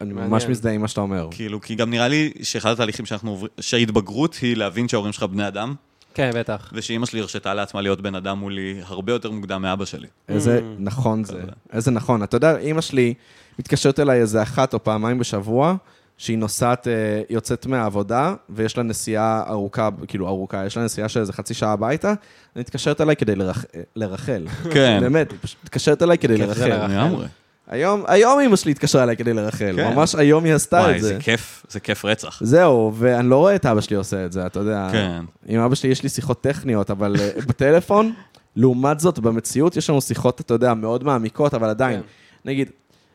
אני. 0.00 0.12
ממש 0.12 0.44
מזדהה 0.44 0.72
עם 0.72 0.80
מה 0.80 0.88
שאתה 0.88 1.00
אומר. 1.00 1.28
כאילו, 1.30 1.60
כי 1.60 1.74
גם 1.74 1.90
נראה 1.90 2.08
לי 2.08 2.32
שאחד 2.42 2.70
התהליכים 2.70 3.06
שאנחנו 3.06 3.30
עוברים, 3.30 3.50
שההתבגרות 3.60 4.34
היא 4.34 4.56
להבין 4.56 4.88
שההורים 4.88 5.12
שלך 5.12 5.22
בני 5.22 5.48
אדם, 5.48 5.74
כן, 6.14 6.30
בטח. 6.34 6.70
ושאימא 6.72 7.06
שלי 7.06 7.20
הרשתה 7.20 7.54
לעצמה 7.54 7.80
להיות 7.80 8.00
בן 8.00 8.14
אדם 8.14 8.38
מולי 8.38 8.80
הרבה 8.84 9.12
יותר 9.12 9.30
מוקדם 9.30 9.62
מאבא 9.62 9.84
שלי. 9.84 10.06
איזה 10.28 10.58
Mm. 10.58 10.62
נכון 10.78 11.24
זה. 11.24 11.40
איזה 11.72 11.90
נכון. 11.90 12.22
אתה 12.22 12.36
יודע, 12.36 12.56
אימא 12.58 12.80
שלי 12.80 13.14
מתקשרת 13.58 14.00
אליי 14.00 14.20
איזה 14.20 14.42
אחת 14.42 14.74
או 14.74 14.84
פעמיים 14.84 15.18
בשבוע, 15.18 15.74
שהיא 16.18 16.38
נוסעת, 16.38 16.88
אה, 16.88 16.92
יוצאת 17.30 17.66
מהעבודה, 17.66 18.34
ויש 18.50 18.76
לה 18.76 18.82
נסיעה 18.82 19.42
ארוכה, 19.48 19.88
כאילו 20.08 20.28
ארוכה, 20.28 20.66
יש 20.66 20.76
לה 20.76 20.84
נסיעה 20.84 21.08
של 21.08 21.20
איזה 21.20 21.32
חצי 21.32 21.54
שעה 21.54 21.72
הביתה, 21.72 22.08
היא 22.08 22.14
מתקשרת 22.60 23.00
אליי 23.00 23.16
כדי 23.16 23.34
לרח- 23.36 23.64
לרחל. 23.96 24.46
כן. 24.72 24.98
באמת, 25.00 25.30
היא 25.30 25.38
פשוט 25.42 25.58
מתקשרת 25.64 26.02
אליי 26.02 26.18
כדי. 26.18 26.36
לרחל. 26.36 26.86
לגמרי. 26.86 27.26
היום, 27.68 28.02
היום 28.06 28.40
אימא 28.40 28.56
שלי 28.56 28.70
התקשרה 28.72 29.02
אליי 29.02 29.16
כדי 29.16 29.32
לרחל, 29.32 29.72
כן. 29.76 29.94
ממש 29.94 30.14
היום 30.14 30.44
היא 30.44 30.54
עשתה 30.54 30.76
וואי, 30.76 30.96
את 30.96 31.00
זה 31.00 31.08
זה. 31.08 31.18
כיף, 31.20 31.66
זה 31.68 31.80
כיף 31.80 32.04
רצח. 32.04 32.38
זהו, 32.42 32.92
ואני 32.94 33.30
לא 33.30 33.36
רואה 33.36 33.54
את 33.54 33.66
אבא 33.66 33.80
שלי 33.80 33.96
עושה 33.96 34.24
את 34.24 34.32
זה, 34.32 34.46
אתה 34.46 34.60
יודע. 34.60 34.88
כן. 34.92 35.24
עם 35.46 35.60
אבא 35.60 35.74
שלי 35.74 35.90
יש 35.90 36.02
לי 36.02 36.08
שיחות 36.08 36.42
טכניות, 36.42 36.90
אבל 36.90 37.16
אה, 37.20 37.30
בטלפון, 37.48 38.12
לעומת 38.56 39.00
זאת, 39.00 39.18
במציאות 39.18 39.76
יש 39.76 39.90
לנו 39.90 40.00
שיחות, 40.00 40.40
אתה 40.40 40.54
יודע, 40.54 40.74
מאוד 40.74 41.04
מעמיקות, 41.04 41.54
אבל 41.54 41.68
עדיין. 41.68 42.00
כן. 42.00 42.06
נגיד, 42.44 42.70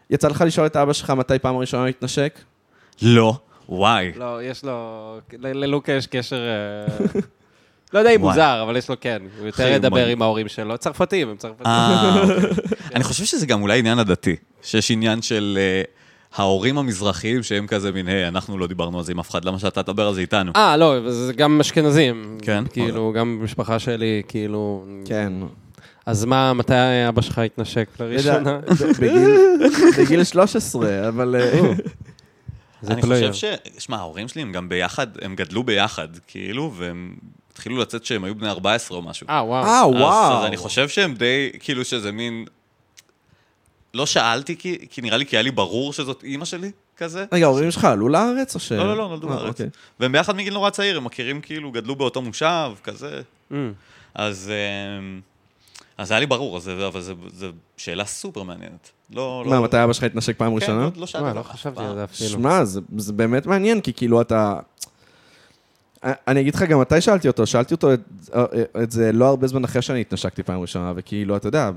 יצא 0.09 0.27
לך 0.27 0.43
לשאול 0.47 0.65
את 0.65 0.75
אבא 0.75 0.93
שלך 0.93 1.09
מתי 1.09 1.39
פעם 1.39 1.57
ראשונה 1.57 1.83
הוא 1.83 1.89
התנשק? 1.89 2.39
לא, 3.01 3.37
וואי. 3.69 4.11
לא, 4.15 4.43
יש 4.43 4.63
לו... 4.63 5.17
ללוקה 5.33 5.91
יש 5.91 6.07
קשר... 6.07 6.39
לא 7.93 7.99
יודע 7.99 8.11
אם. 8.15 8.21
מוזר, 8.21 8.63
אבל 8.63 8.77
יש 8.77 8.89
לו 8.89 8.95
כן. 9.01 9.21
הוא 9.39 9.45
יותר 9.47 9.67
ידבר. 9.67 10.05
עם 10.05 10.21
ההורים 10.21 10.47
שלו. 10.47 10.77
צרפתים, 10.77 11.29
הם 11.29 11.37
צרפתים. 11.37 11.65
אה, 11.65 12.21
אוקיי. 12.21 12.49
אני 12.95 13.03
חושב 13.03 13.25
שזה 13.25 13.45
גם 13.45 13.61
אולי 13.61 13.79
עניין 13.79 13.99
עדתי, 13.99 14.35
שיש 14.63 14.91
עניין 14.91 15.21
של 15.21 15.57
אה, 15.61 15.81
ההורים 16.35 16.77
המזרחיים 16.77 17.43
שהם 17.43 17.67
כזה 17.67 17.91
מין, 17.91 18.07
היי, 18.07 18.27
אנחנו 18.27 18.57
לא 18.57 18.67
דיברנו 18.67 18.97
על 18.97 19.03
זה 19.03 19.11
עם 19.11 19.19
אף 19.19 19.29
אחד, 19.29 19.45
למה 19.45 19.59
שאתה 19.59 19.83
תדבר 19.83 20.07
על 20.07 20.13
זה 20.13 20.21
איתנו? 20.21 20.51
אה, 20.55 20.77
לא, 20.77 21.11
זה 21.11 21.33
גם 21.33 21.59
אשכנזים. 21.59 22.37
כן? 22.41 22.63
כאילו, 22.73 23.13
גם 23.17 23.37
במשפחה 23.39 23.79
שלי, 23.79 24.21
כאילו... 24.27 24.85
כן. 25.05 25.33
אז 26.05 26.25
מה, 26.25 26.53
מתי 26.53 26.73
אבא 27.09 27.21
שלך 27.21 27.37
התנשק 27.39 27.87
לראשונה? 27.99 28.59
בגיל- 28.99 29.57
בגיל 29.97 30.23
13, 30.23 31.07
אבל... 31.07 31.35
אה, 31.39 31.61
זה 32.81 32.93
אני. 32.93 33.01
חושב 33.01 33.33
ש... 33.33 33.43
שמע, 33.77 33.97
ההורים 33.97 34.27
שלי 34.27 34.41
הם 34.41 34.51
גם 34.51 34.69
ביחד, 34.69 35.07
הם 35.21 35.35
גדלו 35.35 35.63
ביחד, 35.63 36.07
כאילו, 36.27 36.73
והם 36.77 37.15
התחילו 37.51 37.77
לצאת 37.77 38.05
שהם 38.05 38.23
היו 38.23 38.35
בני 38.35 38.49
14 38.49 38.97
או 38.97 39.01
משהו. 39.01 39.27
אה, 39.29 39.43
וואו. 39.43 39.65
אה, 39.65 39.87
וואו. 39.87 40.39
אז 40.39 40.45
אני 40.45 40.57
חושב 40.57 40.89
שהם 40.89 41.15
די, 41.15 41.49
כאילו 41.59 41.85
שזה 41.85 42.11
מין... 42.11 42.45
לא 43.93 44.05
שאלתי, 44.05 44.57
כי, 44.57 44.87
כי 44.89 45.01
נראה 45.01 45.17
לי 45.17 45.25
כי 45.25 45.35
היה 45.35 45.43
לי 45.43 45.51
ברור 45.51 45.93
שזאת 45.93 46.23
אימא 46.23 46.45
שלי, 46.45 46.71
כזה. 46.97 47.25
רגע, 47.31 47.45
ההורים 47.45 47.71
שלך 47.71 47.85
עלו 47.85 48.09
לארץ 48.09 48.55
או 48.55 48.59
ש... 48.59 48.71
לא, 48.71 48.87
לא, 48.87 48.97
לא, 48.97 49.07
נולדו 49.07 49.29
אה, 49.29 49.35
בארץ. 49.35 49.49
אוקיי. 49.49 49.69
והם 49.99 50.11
ביחד 50.11 50.35
מגיל 50.35 50.53
נורא 50.53 50.69
צעיר, 50.69 50.97
הם 50.97 51.03
מכירים 51.03 51.41
כאילו, 51.41 51.71
גדלו 51.71 51.95
באותו 51.95 52.21
מושב, 52.21 52.71
כזה. 52.83 53.21
Mm. 53.51 53.55
אז... 54.15 54.51
אמ, 54.99 55.21
אז 55.97 56.11
היה 56.11 56.19
לי 56.19 56.25
ברור, 56.25 56.57
אז 56.57 56.63
זה- 56.63 56.87
אבל 56.87 57.01
זו 57.33 57.47
שאלה 57.77 58.05
סופר 58.05 58.43
מעניינת. 58.43 58.91
לא, 59.13 59.43
לא... 59.45 59.51
מה, 59.51 59.61
מתי 59.61 59.83
אבא 59.83 59.93
שלך 59.93 60.03
התנשק 60.03 60.37
פעם 60.37 60.49
כן, 60.49 60.55
ראשונה? 60.55 60.81
לא, 60.81 60.91
לא 60.95 61.05
שאלתי 61.05 61.37
לא 61.37 61.43
חשבתי. 61.43 61.83
על 61.83 61.95
זה 61.95 62.03
אפילו. 62.03 62.29
שמע, 62.29 62.65
זה, 62.65 62.81
זה 62.97 63.13
באמת 63.13 63.45
מעניין, 63.45 63.81
כי 63.81 63.93
כאילו 63.93 64.21
אתה... 64.21 64.59
אני 66.03 66.41
אגיד 66.41 66.55
לך 66.55 66.63
גם 66.63 66.79
מתי 66.79 67.01
שאלתי 67.01 67.27
אותו, 67.27 67.47
שאלתי 67.47 67.73
אותו 67.73 67.93
את, 67.93 67.99
את 68.83 68.91
זה 68.91 69.11
לא 69.11 69.25
הרבה 69.25 69.47
זמן 69.47 69.63
אחרי 69.63 69.81
שאני 69.81 70.01
התנשקתי 70.01 70.43
פעם 70.43 70.61
ראשונה, 70.61 70.93
וכאילו, 70.95 71.35
אתה 71.35 71.47
יודע, 71.47 71.71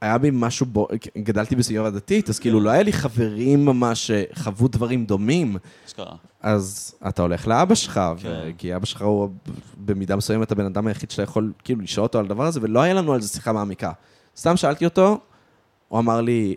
היה 0.00 0.18
בי 0.18 0.30
משהו 0.32 0.66
בו, 0.66 0.88
גדלתי 1.18 1.56
בסביבה 1.56 1.90
דתית, 1.90 2.28
אז 2.28 2.38
כאילו 2.38 2.60
לא 2.60 2.70
היה 2.70 2.82
לי 2.82 2.92
חברים 2.92 3.64
ממש 3.64 4.10
שחוו 4.10 4.68
דברים 4.68 5.04
דומים, 5.04 5.56
אשכרה. 5.86 6.14
אז 6.42 6.94
אתה 7.08 7.22
הולך 7.22 7.46
לאבא 7.46 7.74
שלך, 7.74 8.00
כן. 8.16 8.50
כי 8.58 8.76
אבא 8.76 8.86
שלך 8.86 9.02
הוא 9.02 9.28
במידה 9.84 10.16
מסוימת 10.16 10.52
הבן 10.52 10.64
אדם 10.64 10.86
היחיד 10.86 11.10
שאתה 11.10 11.22
יכול 11.22 11.52
כאילו 11.64 11.80
לשאול 11.80 12.02
אותו 12.06 12.18
על 12.18 12.24
הדבר 12.24 12.46
הזה, 12.46 12.60
ולא 12.62 12.80
היה 12.80 12.94
לנו 12.94 13.12
על 13.14 13.20
זה 13.20 13.28
שיחה 13.28 13.52
מעמיקה. 13.52 13.92
סתם 14.36 14.56
שאלתי 14.56 14.84
אותו, 14.84 15.18
הוא 15.88 15.98
אמר 15.98 16.20
לי, 16.20 16.54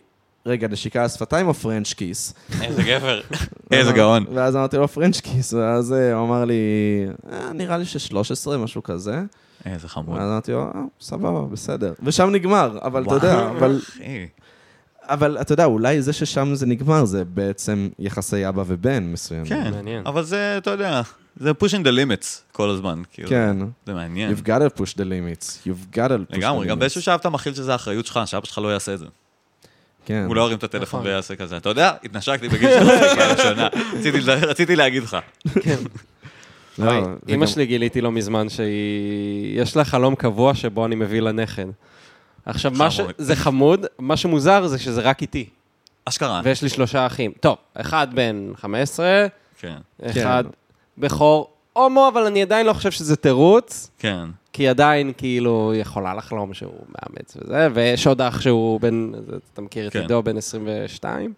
רגע, 0.47 0.67
נשיקה 0.67 0.99
על 0.99 1.05
השפתיים 1.05 1.47
או 1.47 1.53
פרנץ' 1.53 1.93
כיס? 1.93 2.33
איזה 2.61 2.83
גבר. 2.83 3.21
איזה 3.71 3.91
גאון. 3.91 4.25
ואז 4.33 4.55
אמרתי 4.55 4.77
לו 4.77 4.87
פרנץ' 4.87 5.19
כיס, 5.19 5.53
ואז 5.53 5.93
אה, 5.93 6.13
הוא 6.13 6.25
אמר 6.27 6.45
לי, 6.45 6.53
"אה, 7.31 7.53
נראה 7.53 7.77
לי 7.77 7.85
ש-13, 7.85 8.57
משהו 8.57 8.83
כזה. 8.83 9.21
איזה 9.65 9.87
חמוד. 9.87 10.17
ואז 10.17 10.29
אמרתי 10.31 10.51
לו, 10.51 10.61
אה, 10.63 10.81
סבבה, 11.01 11.41
בסדר. 11.51 11.93
ושם 12.03 12.29
נגמר, 12.29 12.77
אבל 12.81 13.03
אתה 13.03 13.13
יודע, 13.13 13.49
אבל. 13.49 13.79
אבל 15.09 15.37
אתה 15.41 15.53
יודע, 15.53 15.65
אולי 15.65 16.01
זה 16.01 16.13
ששם 16.13 16.55
זה 16.55 16.65
נגמר, 16.65 17.05
זה 17.05 17.25
בעצם 17.25 17.89
יחסי 17.99 18.49
אבא 18.49 18.63
ובן 18.67 19.03
מסוים. 19.03 19.45
כן. 19.45 19.73
אבל 20.05 20.23
זה, 20.23 20.57
אתה 20.57 20.71
יודע, 20.71 21.01
זה 21.37 21.51
pushing 21.51 21.83
the 21.83 21.89
limits 21.89 22.25
כל 22.51 22.69
הזמן. 22.69 23.01
כאילו, 23.11 23.29
כן. 23.29 23.57
זה 23.85 23.93
מעניין. 23.93 24.31
You've 24.33 24.47
got 24.47 24.75
to 24.75 24.79
push 24.81 24.93
the 24.93 25.03
limits. 25.03 25.67
You've 25.67 25.95
got 25.95 26.09
to 26.09 26.31
push 26.31 26.33
the 26.33 26.37
לגמרי, 26.37 26.67
גם 26.67 26.77
limits. 26.77 26.79
באיזשהו 26.79 27.01
שלב 27.01 27.19
אתה 27.19 27.29
מכיל 27.29 27.53
שזה 27.53 27.71
האחריות 27.71 28.05
שלך, 28.05 28.19
שאבא 28.25 28.45
שלך 28.45 28.57
לא 28.57 28.73
יעשה 28.73 28.93
את 28.93 28.99
זה. 28.99 29.05
כן. 30.07 30.23
הוא 30.27 30.35
לא 30.35 30.41
ירים 30.41 30.57
את 30.57 30.63
הטלפון 30.63 30.99
נכון. 30.99 31.11
ויעשה 31.11 31.35
כזה. 31.35 31.57
אתה 31.57 31.69
יודע, 31.69 31.91
התנשקתי 32.03 32.49
בגיל 32.49 32.69
שלוש, 32.79 32.91
פעם 33.17 33.31
ראשונה. 33.37 33.67
רציתי- 34.47 34.75
להגיד 34.75 35.03
לך. 35.03 35.17
לא, 36.79 36.85
וואי, 36.85 36.97
וגם- 36.97 37.15
אימא 37.27 37.47
שלי 37.47 37.65
גיליתי 37.65 38.01
לא 38.01 38.11
מזמן 38.11 38.49
שהיא... 38.49 39.61
יש 39.61 39.75
לה 39.75 39.85
חלום 39.85 40.15
קבוע 40.15 40.53
שבו 40.55 40.85
אני 40.85 40.95
מביא 40.95 41.21
לה 41.21 41.31
נכד. 41.31 41.65
עכשיו, 42.45 42.71
מה 42.75 42.91
ש... 42.91 42.99
זה 43.17 43.35
חמוד, 43.35 43.85
מה 43.99 44.17
שמוזר 44.17 44.67
זה 44.67 44.79
שזה 44.79 45.01
רק 45.01 45.21
איתי, 45.21 45.49
אשכרה. 46.05 46.41
ויש 46.43 46.61
לי 46.63 46.69
שלושה 46.69 47.05
אחים. 47.05 47.31
טוב, 47.39 47.57
אחד 47.73 48.07
בן 48.13 48.51
15, 48.55 49.27
כן, 49.59 49.75
אחד 50.05 50.43
בכור 50.97 51.49
הומו, 51.73 52.07
אבל 52.13 52.25
אני 52.25 52.41
עדיין 52.41 52.65
לא 52.65 52.73
חושב 52.73 52.91
שזה 52.91 53.15
תירוץ, 53.15 53.89
כן. 53.99 54.25
כי 54.57 54.67
עדיין 54.67 55.11
כאילו 55.17 55.71
היא 55.73 55.81
יכולה 55.81 56.13
לחלום 56.13 56.53
שהוא 56.53 56.71
מאמץ 56.89 57.37
וזה, 57.37 57.67
ויש 57.73 58.07
עוד 58.07 58.21
אח 58.21 58.41
שהוא 58.41 58.81
בן, 58.81 59.11
אתה 59.53 59.61
מכיר 59.61 59.87
את 59.87 59.93
כן. 59.93 60.01
עידו, 60.01 60.23
בן 60.23 60.37
22, 60.37 61.33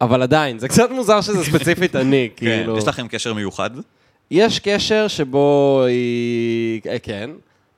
אבל 0.00 0.22
עדיין, 0.22 0.58
זה 0.58 0.68
קצת 0.68 0.90
מוזר 0.90 1.20
שזה 1.20 1.44
ספציפית 1.44 1.96
אני, 1.96 2.28
כן. 2.36 2.46
כאילו. 2.46 2.78
יש 2.78 2.88
לכם 2.88 3.08
קשר 3.08 3.34
מיוחד? 3.34 3.70
יש 4.30 4.58
קשר 4.58 5.08
שבו 5.08 5.82
היא... 5.88 6.80
אה, 6.86 6.98
כן. 6.98 7.30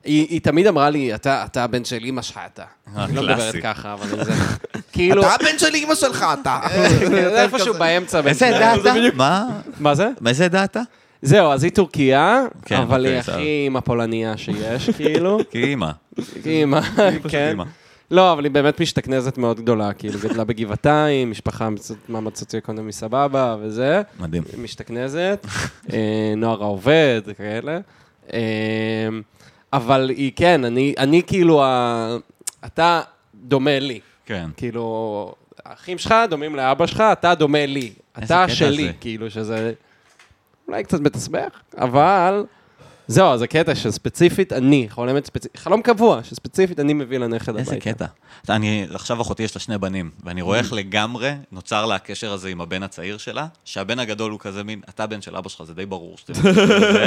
היא, 0.03 0.27
היא 0.29 0.41
תמיד 0.41 0.67
אמרה 0.67 0.89
לי, 0.89 1.15
אתה, 1.15 1.45
אתה 1.45 1.63
הבן 1.63 1.85
של 1.85 1.99
אמא 2.05 2.21
שלך, 2.21 2.39
אתה. 2.53 2.63
היא 2.95 3.15
לא 3.15 3.21
מדברת. 3.23 3.55
ככה, 3.63 3.93
אבל 3.93 4.23
זה... 4.23 4.33
כאילו... 4.93 5.21
אתה 5.21 5.33
הבן 5.33 5.59
של 5.59 5.73
אימא 5.73 5.95
שלך, 5.95 6.25
אתה. 6.41 6.59
זה 6.99 7.41
איפשהו 7.43 7.73
באמצע. 7.73 8.21
איזה. 8.25 8.47
עדה 8.47 8.75
אתה? 8.75 8.93
מה? 9.15 9.47
מה 9.79 9.95
זה? 9.95 10.09
מאיזה 10.21 10.45
עדה 10.45 10.63
אתה? 10.63 10.81
זהו, 11.23 11.51
אז 11.51 11.63
היא 11.63 11.71
טורקיה, 11.71 12.43
כן, 12.65 12.75
אבל 12.75 13.05
היא 13.05 13.19
אוקיי, 13.19 13.33
הכי 13.33 13.63
אימא 13.63 13.79
פולניה 13.79 14.37
שיש, 14.37 14.89
כאילו. 14.97 15.39
כי 15.51 15.63
אימא. 15.63 15.91
אימא, 16.45 16.81
פשוט 16.81 17.21
כן. 17.29 17.47
אימא. 17.49 17.63
לא, 18.11 18.33
אבל 18.33 18.43
היא 18.43 18.51
באמת 18.51 18.81
משתכנזת 18.81 19.37
מאוד 19.37 19.59
גדולה, 19.59 19.93
כאילו, 19.93 20.19
גדלה 20.19 20.43
בגבעתיים, 20.43 21.31
משפחה 21.31 21.69
מעמד 22.09 22.35
סוציו-אקונומי 22.35 22.91
סבבה 22.91 23.55
וזה. 23.61 24.01
מדהים. 24.19 24.43
משתכנזת, 24.57 25.47
אה, 25.93 26.33
נוער 26.37 26.63
העובד, 26.63 27.21
כאלה. 27.37 27.79
אה, 28.33 28.39
אבל 29.73 30.09
היא, 30.09 30.31
כן, 30.35 30.65
אני, 30.65 30.93
אני 30.97 31.21
כאילו, 31.27 31.63
ה... 31.63 32.17
אתה 32.65 33.01
דומה 33.35 33.79
לי. 33.79 33.99
כן. 34.25 34.49
כאילו, 34.57 35.35
האחים 35.65 35.97
שלך 35.97 36.15
דומים 36.29 36.55
לאבא 36.55 36.85
שלך, 36.85 37.03
אתה 37.11 37.35
דומה 37.35 37.65
לי. 37.65 37.91
אתה 38.23 38.45
שלי. 38.49 38.91
כאילו, 38.99 39.29
שזה 39.29 39.73
אולי 40.67 40.83
קצת 40.83 40.99
מתסבך, 40.99 41.61
אבל... 41.77 42.45
זהו, 43.07 43.27
אז 43.27 43.41
הקטע 43.41 43.75
שספציפית 43.75 44.53
אני, 44.53 44.87
חולמת 44.89 45.25
ספציפית, 45.25 45.57
חלום 45.57 45.81
קבוע, 45.81 46.23
שספציפית 46.23 46.79
אני 46.79 46.93
מביא 46.93 47.17
לנכד 47.17 47.49
הביתה. 47.49 47.71
איזה 47.71 47.79
קטע. 47.79 48.05
אתה, 48.45 48.55
אני, 48.55 48.87
עכשיו 48.93 49.21
אחותי 49.21 49.43
יש 49.43 49.55
לה 49.55 49.61
שני 49.61 49.77
בנים, 49.77 50.11
ואני 50.23 50.41
רואה 50.41 50.59
איך 50.59 50.73
לגמרי 50.73 51.31
נוצר 51.51 51.85
לה 51.85 51.95
הקשר 51.95 52.33
הזה 52.33 52.49
עם 52.49 52.61
הבן 52.61 52.83
הצעיר 52.83 53.17
שלה, 53.17 53.47
שהבן 53.65 53.99
הגדול 53.99 54.31
הוא 54.31 54.39
כזה 54.39 54.63
מין, 54.63 54.81
אתה 54.89 55.07
בן 55.07 55.21
של 55.21 55.35
אבא 55.35 55.49
שלך, 55.49 55.63
זה 55.63 55.73
די 55.73 55.85
ברור 55.85 56.17
שאתה 56.17 56.33
זה, 56.33 56.51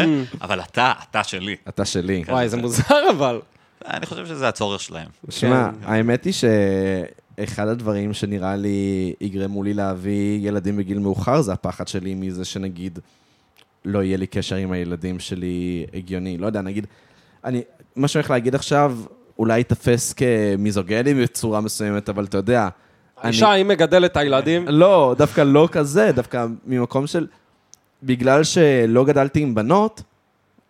אבל 0.44 0.60
אתה, 0.60 0.92
אתה 1.10 1.24
שלי. 1.24 1.56
אתה 1.68 1.84
שלי. 1.84 2.24
וואי, 2.28 2.48
זה 2.48 2.56
מוזר 2.56 3.10
אבל. 3.10 3.40
אני 3.86 4.06
חושב 4.06 4.26
שזה 4.26 4.48
הצורך 4.48 4.80
שלהם. 4.80 5.08
שמע, 5.30 5.68
כן. 5.80 5.92
האמת 5.92 6.24
היא 6.24 6.32
שאחד 6.32 7.68
הדברים 7.68 8.14
שנראה 8.14 8.56
לי 8.56 9.12
יגרמו 9.20 9.62
לי 9.62 9.74
להביא 9.74 10.48
ילדים 10.48 10.76
בגיל 10.76 10.98
מאוחר, 10.98 11.40
זה 11.40 11.52
הפחד 11.52 11.88
שלי 11.88 12.14
מזה 12.14 12.44
שנגיד 12.44 12.98
לא 13.86 14.02
יהיה 14.02 14.16
לי 14.16 14.26
קשר 14.26 14.56
עם 14.56 14.72
הילדים 14.72 15.18
שלי 15.18 15.86
הגיוני. 15.94 16.38
לא 16.38 16.46
יודע, 16.46 16.60
נגיד, 16.60 16.86
אני, 17.44 17.62
מה 17.96 18.08
שאני 18.08 18.20
הולך 18.20 18.30
להגיד 18.30 18.54
עכשיו, 18.54 18.98
אולי 19.38 19.58
ייתפס 19.58 20.12
כמיזוגני 20.12 21.14
בצורה 21.14 21.60
מסוימת, 21.60 22.08
אבל 22.08 22.24
אתה 22.24 22.36
יודע, 22.36 22.68
אני... 23.22 23.28
אישה, 23.28 23.50
היא 23.50 23.64
מגדלת 23.64 24.12
את 24.12 24.16
הילדים. 24.16 24.68
לא, 24.68 25.14
דווקא 25.18 25.40
לא 25.40 25.68
כזה, 25.72 26.10
דווקא 26.14 26.46
ממקום 26.66 27.06
של... 27.06 27.26
בגלל 28.02 28.44
שלא 28.44 29.04
גדלתי 29.04 29.40
עם 29.40 29.54
בנות, 29.54 30.02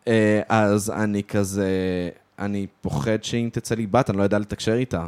אה, 0.09 0.41
אז 0.49 0.91
אני 0.91 1.23
כזה... 1.23 1.71
אני 2.39 2.67
פוחד 2.81 3.25
שאם 3.25 3.49
תצא 3.53 3.75
לי 3.75 3.87
בת, 3.87 4.11
אני 4.11 4.19
לא 4.19 4.23
יודע 4.23 4.39
לתקשר 4.39 4.75
איתה. 4.75 5.07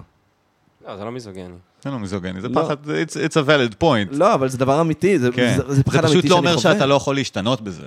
לא, 0.89 0.97
זה 0.97 1.05
לא 1.05 1.13
מיזוגני. 1.13 1.55
זה 1.85 1.91
לא 1.91 1.99
מיזוגני, 1.99 2.41
זה 2.41 2.49
לא. 2.49 2.63
פחד, 2.63 2.77
it's, 2.87 3.13
it's 3.13 3.35
a 3.35 3.49
valid 3.49 3.83
point. 3.83 4.17
לא, 4.17 4.35
אבל 4.35 4.49
זה 4.49 4.59
דבר 4.59 4.81
אמיתי, 4.81 5.19
זה, 5.19 5.31
כן. 5.33 5.55
זה, 5.57 5.75
זה 5.75 5.83
פחד 5.83 6.01
זה 6.01 6.07
אמיתי 6.07 6.19
פשוט 6.19 6.23
שאני 6.23 6.31
לא 6.31 6.37
חווה. 6.37 6.51
אומר 6.51 6.75
שאתה 6.75 6.87
לא 6.87 6.95
יכול 6.95 7.15
להשתנות 7.15 7.61
בזה. 7.61 7.87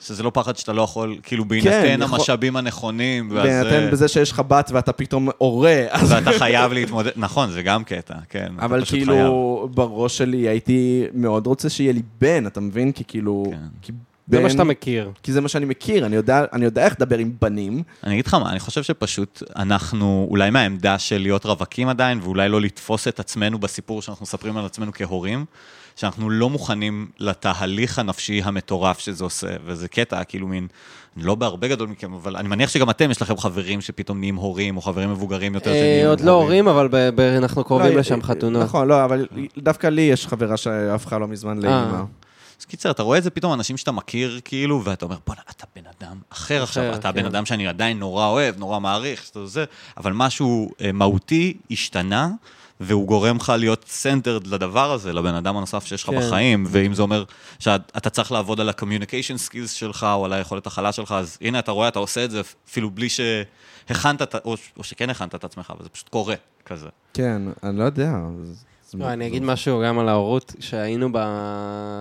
שזה 0.00 0.22
לא 0.22 0.30
פחד 0.34 0.56
שאתה 0.56 0.72
לא 0.72 0.82
יכול, 0.82 1.16
כאילו, 1.22 1.44
בהינתן 1.44 1.70
כן, 1.70 1.98
יכול- 2.02 2.18
המשאבים 2.18 2.56
הנכונים, 2.56 3.28
ואז... 3.32 3.46
בהינתן 3.46 3.90
בזה 3.92 4.08
שיש 4.08 4.32
לך 4.32 4.42
בת 4.48 4.70
ואתה 4.74 4.92
פתאום 4.92 5.28
הורה, 5.38 5.84
אז... 5.90 6.12
ואתה 6.12 6.30
חייב 6.38 6.72
להתמודד, 6.72 7.10
נכון, 7.16 7.50
זה 7.50 7.62
גם 7.62 7.84
קטע, 7.84 8.14
כן. 8.28 8.52
אתה 8.56 8.64
אבל 8.64 8.84
כאילו, 8.84 9.68
בראש 9.74 10.18
שלי 10.18 10.48
הייתי 10.48 11.04
מאוד 11.14 11.46
רוצה 11.46 11.68
שיהיה 11.68 11.92
לי 11.92 12.02
בן, 12.20 12.46
אתה 12.46 12.60
מבין? 12.60 12.92
כי 12.92 13.04
כאילו... 13.08 13.44
כן. 13.50 13.56
כי 13.82 13.92
זה 14.28 14.40
מה 14.40 14.50
שאתה 14.50 14.64
מכיר. 14.64 15.10
כי 15.22 15.32
זה 15.32 15.40
מה 15.40 15.48
שאני 15.48 15.64
מכיר, 15.64 16.06
אני 16.06 16.16
יודע, 16.16 16.44
אני 16.52 16.64
יודע 16.64 16.84
איך 16.84 16.94
לדבר 16.98 17.18
עם 17.18 17.32
בנים. 17.40 17.82
אני 18.04 18.14
אגיד 18.14 18.26
לך 18.26 18.34
מה, 18.34 18.50
אני 18.50 18.60
חושב 18.60 18.82
שפשוט 18.82 19.42
אנחנו, 19.56 20.26
אולי 20.30 20.50
מהעמדה 20.50 20.98
של 20.98 21.18
להיות 21.18 21.46
רווקים 21.46 21.88
עדיין, 21.88 22.20
ואולי 22.22 22.48
לא 22.48 22.60
לתפוס 22.60 23.08
את 23.08 23.20
עצמנו 23.20 23.58
בסיפור 23.58 24.02
שאנחנו 24.02 24.22
מספרים 24.22 24.56
על 24.56 24.66
עצמנו 24.66 24.92
כהורים, 24.92 25.44
שאנחנו 25.96 26.30
לא 26.30 26.50
מוכנים 26.50 27.08
לתהליך 27.18 27.98
הנפשי 27.98 28.40
המטורף 28.44 28.98
שזה 28.98 29.24
עושה, 29.24 29.46
וזה 29.66 29.88
קטע, 29.88 30.24
כאילו 30.24 30.46
מין, 30.46 30.66
לא 31.16 31.34
בהרבה 31.34 31.68
גדול 31.68 31.88
מכם, 31.88 32.12
אבל 32.12 32.36
אני 32.36 32.48
מניח 32.48 32.70
שגם 32.70 32.90
אתם, 32.90 33.10
יש 33.10 33.22
לכם 33.22 33.36
חברים 33.36 33.80
שפתאום 33.80 34.18
נהיים 34.18 34.36
הורים, 34.36 34.76
או 34.76 34.82
חברים 34.82 35.10
מבוגרים 35.10 35.54
יותר 35.54 35.70
אה, 35.70 35.76
שנהיים 35.76 36.06
עוד 36.06 36.20
לא 36.20 36.32
הורים, 36.32 36.68
אבל 36.68 36.88
ב- 36.88 37.10
ב- 37.14 37.20
אנחנו 37.20 37.64
קרובים 37.64 37.92
לא, 37.92 37.98
לשם 38.00 38.18
אה, 38.18 38.24
חתונות. 38.24 38.62
נכון, 38.62 38.88
לא, 38.88 39.04
אבל 39.04 39.26
דווקא 39.58 39.86
לי 39.86 40.02
יש 40.02 40.26
חברה 40.26 40.56
שהפכה 40.56 41.18
לא 41.18 41.28
מזמן 41.28 41.64
אה. 41.64 41.70
לאימא. 41.70 42.02
אז 42.62 42.66
קיצר, 42.66 42.90
אתה 42.90 43.02
רואה 43.02 43.18
את 43.18 43.22
זה 43.22 43.30
פתאום, 43.30 43.52
אנשים 43.52 43.76
שאתה 43.76 43.92
מכיר, 43.92 44.40
כאילו, 44.44 44.84
ואתה 44.84 45.04
אומר, 45.04 45.16
בוא'נה, 45.26 45.42
אתה 45.50 45.66
בן 45.76 45.82
אדם 46.00 46.16
אחר 46.30 46.62
עכשיו, 46.62 46.94
אתה 46.94 47.12
כן. 47.12 47.14
בן 47.14 47.24
אדם 47.24 47.46
שאני 47.46 47.68
עדיין 47.68 47.98
נורא 47.98 48.26
אוהב, 48.26 48.58
נורא 48.58 48.80
מעריך, 48.80 49.22
שאתה 49.22 49.46
זה, 49.46 49.64
אבל 49.96 50.12
משהו 50.12 50.72
אה, 50.80 50.92
מהותי 50.92 51.56
השתנה, 51.70 52.28
והוא 52.80 53.06
גורם 53.06 53.36
לך 53.36 53.52
להיות 53.58 53.84
centered 53.88 54.46
לדבר 54.46 54.92
הזה, 54.92 55.12
לבן 55.12 55.34
אדם 55.34 55.56
הנוסף 55.56 55.84
שיש 55.86 56.02
לך 56.02 56.10
כן. 56.10 56.18
בחיים, 56.18 56.64
ואם 56.68 56.94
זה 56.94 57.02
אומר 57.02 57.24
שאתה 57.58 58.10
צריך 58.10 58.32
לעבוד 58.32 58.60
על 58.60 58.68
ה-communication 58.68 59.50
skills 59.50 59.68
שלך, 59.68 60.06
או 60.14 60.24
על 60.24 60.32
היכולת 60.32 60.66
הכלה 60.66 60.92
שלך, 60.92 61.12
אז 61.12 61.38
הנה, 61.40 61.58
אתה 61.58 61.70
רואה, 61.70 61.88
אתה 61.88 61.98
עושה 61.98 62.24
את 62.24 62.30
זה 62.30 62.42
אפילו 62.68 62.90
בלי 62.90 63.08
שהכנת, 63.08 64.34
או, 64.44 64.56
או 64.78 64.84
שכן 64.84 65.10
הכנת 65.10 65.34
את 65.34 65.44
עצמך, 65.44 65.72
וזה 65.80 65.88
פשוט 65.88 66.08
קורה, 66.08 66.34
כזה. 66.66 66.88
כן, 67.14 67.42
אני 67.62 67.78
לא 67.78 67.84
יודע. 67.84 68.12
לא, 68.94 69.12
אני 69.12 69.26
אגיד 69.26 69.42
משהו 69.42 69.82
גם 69.86 69.98
על 69.98 70.08
ההורות, 70.08 70.54
שהיינו 70.60 71.08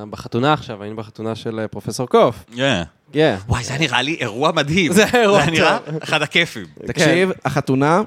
בחתונה 0.10 0.54
עכשיו, 0.54 0.82
היינו 0.84 0.96
בחתונה 0.96 1.36
של 1.36 1.60
אה, 1.60 1.68
פרופסור 1.68 2.08
קוף. 2.08 2.44
כן. 2.56 2.84
כן. 3.14 3.36
וואי, 3.48 3.64
זה 3.64 3.78
נראה 3.80 4.02
לי 4.02 4.18
אירוע 4.20 4.52
מדהים. 4.52 4.94
זה 4.98 5.06
אירוע 5.14 5.38
זה 5.40 5.44
היה 5.44 5.52
נראה 5.52 5.78
טוב. 5.86 5.96
אחד 6.04 6.22
הכיפים. 6.22 6.66
תקשיב, 6.88 7.32
החתונה, 7.46 8.02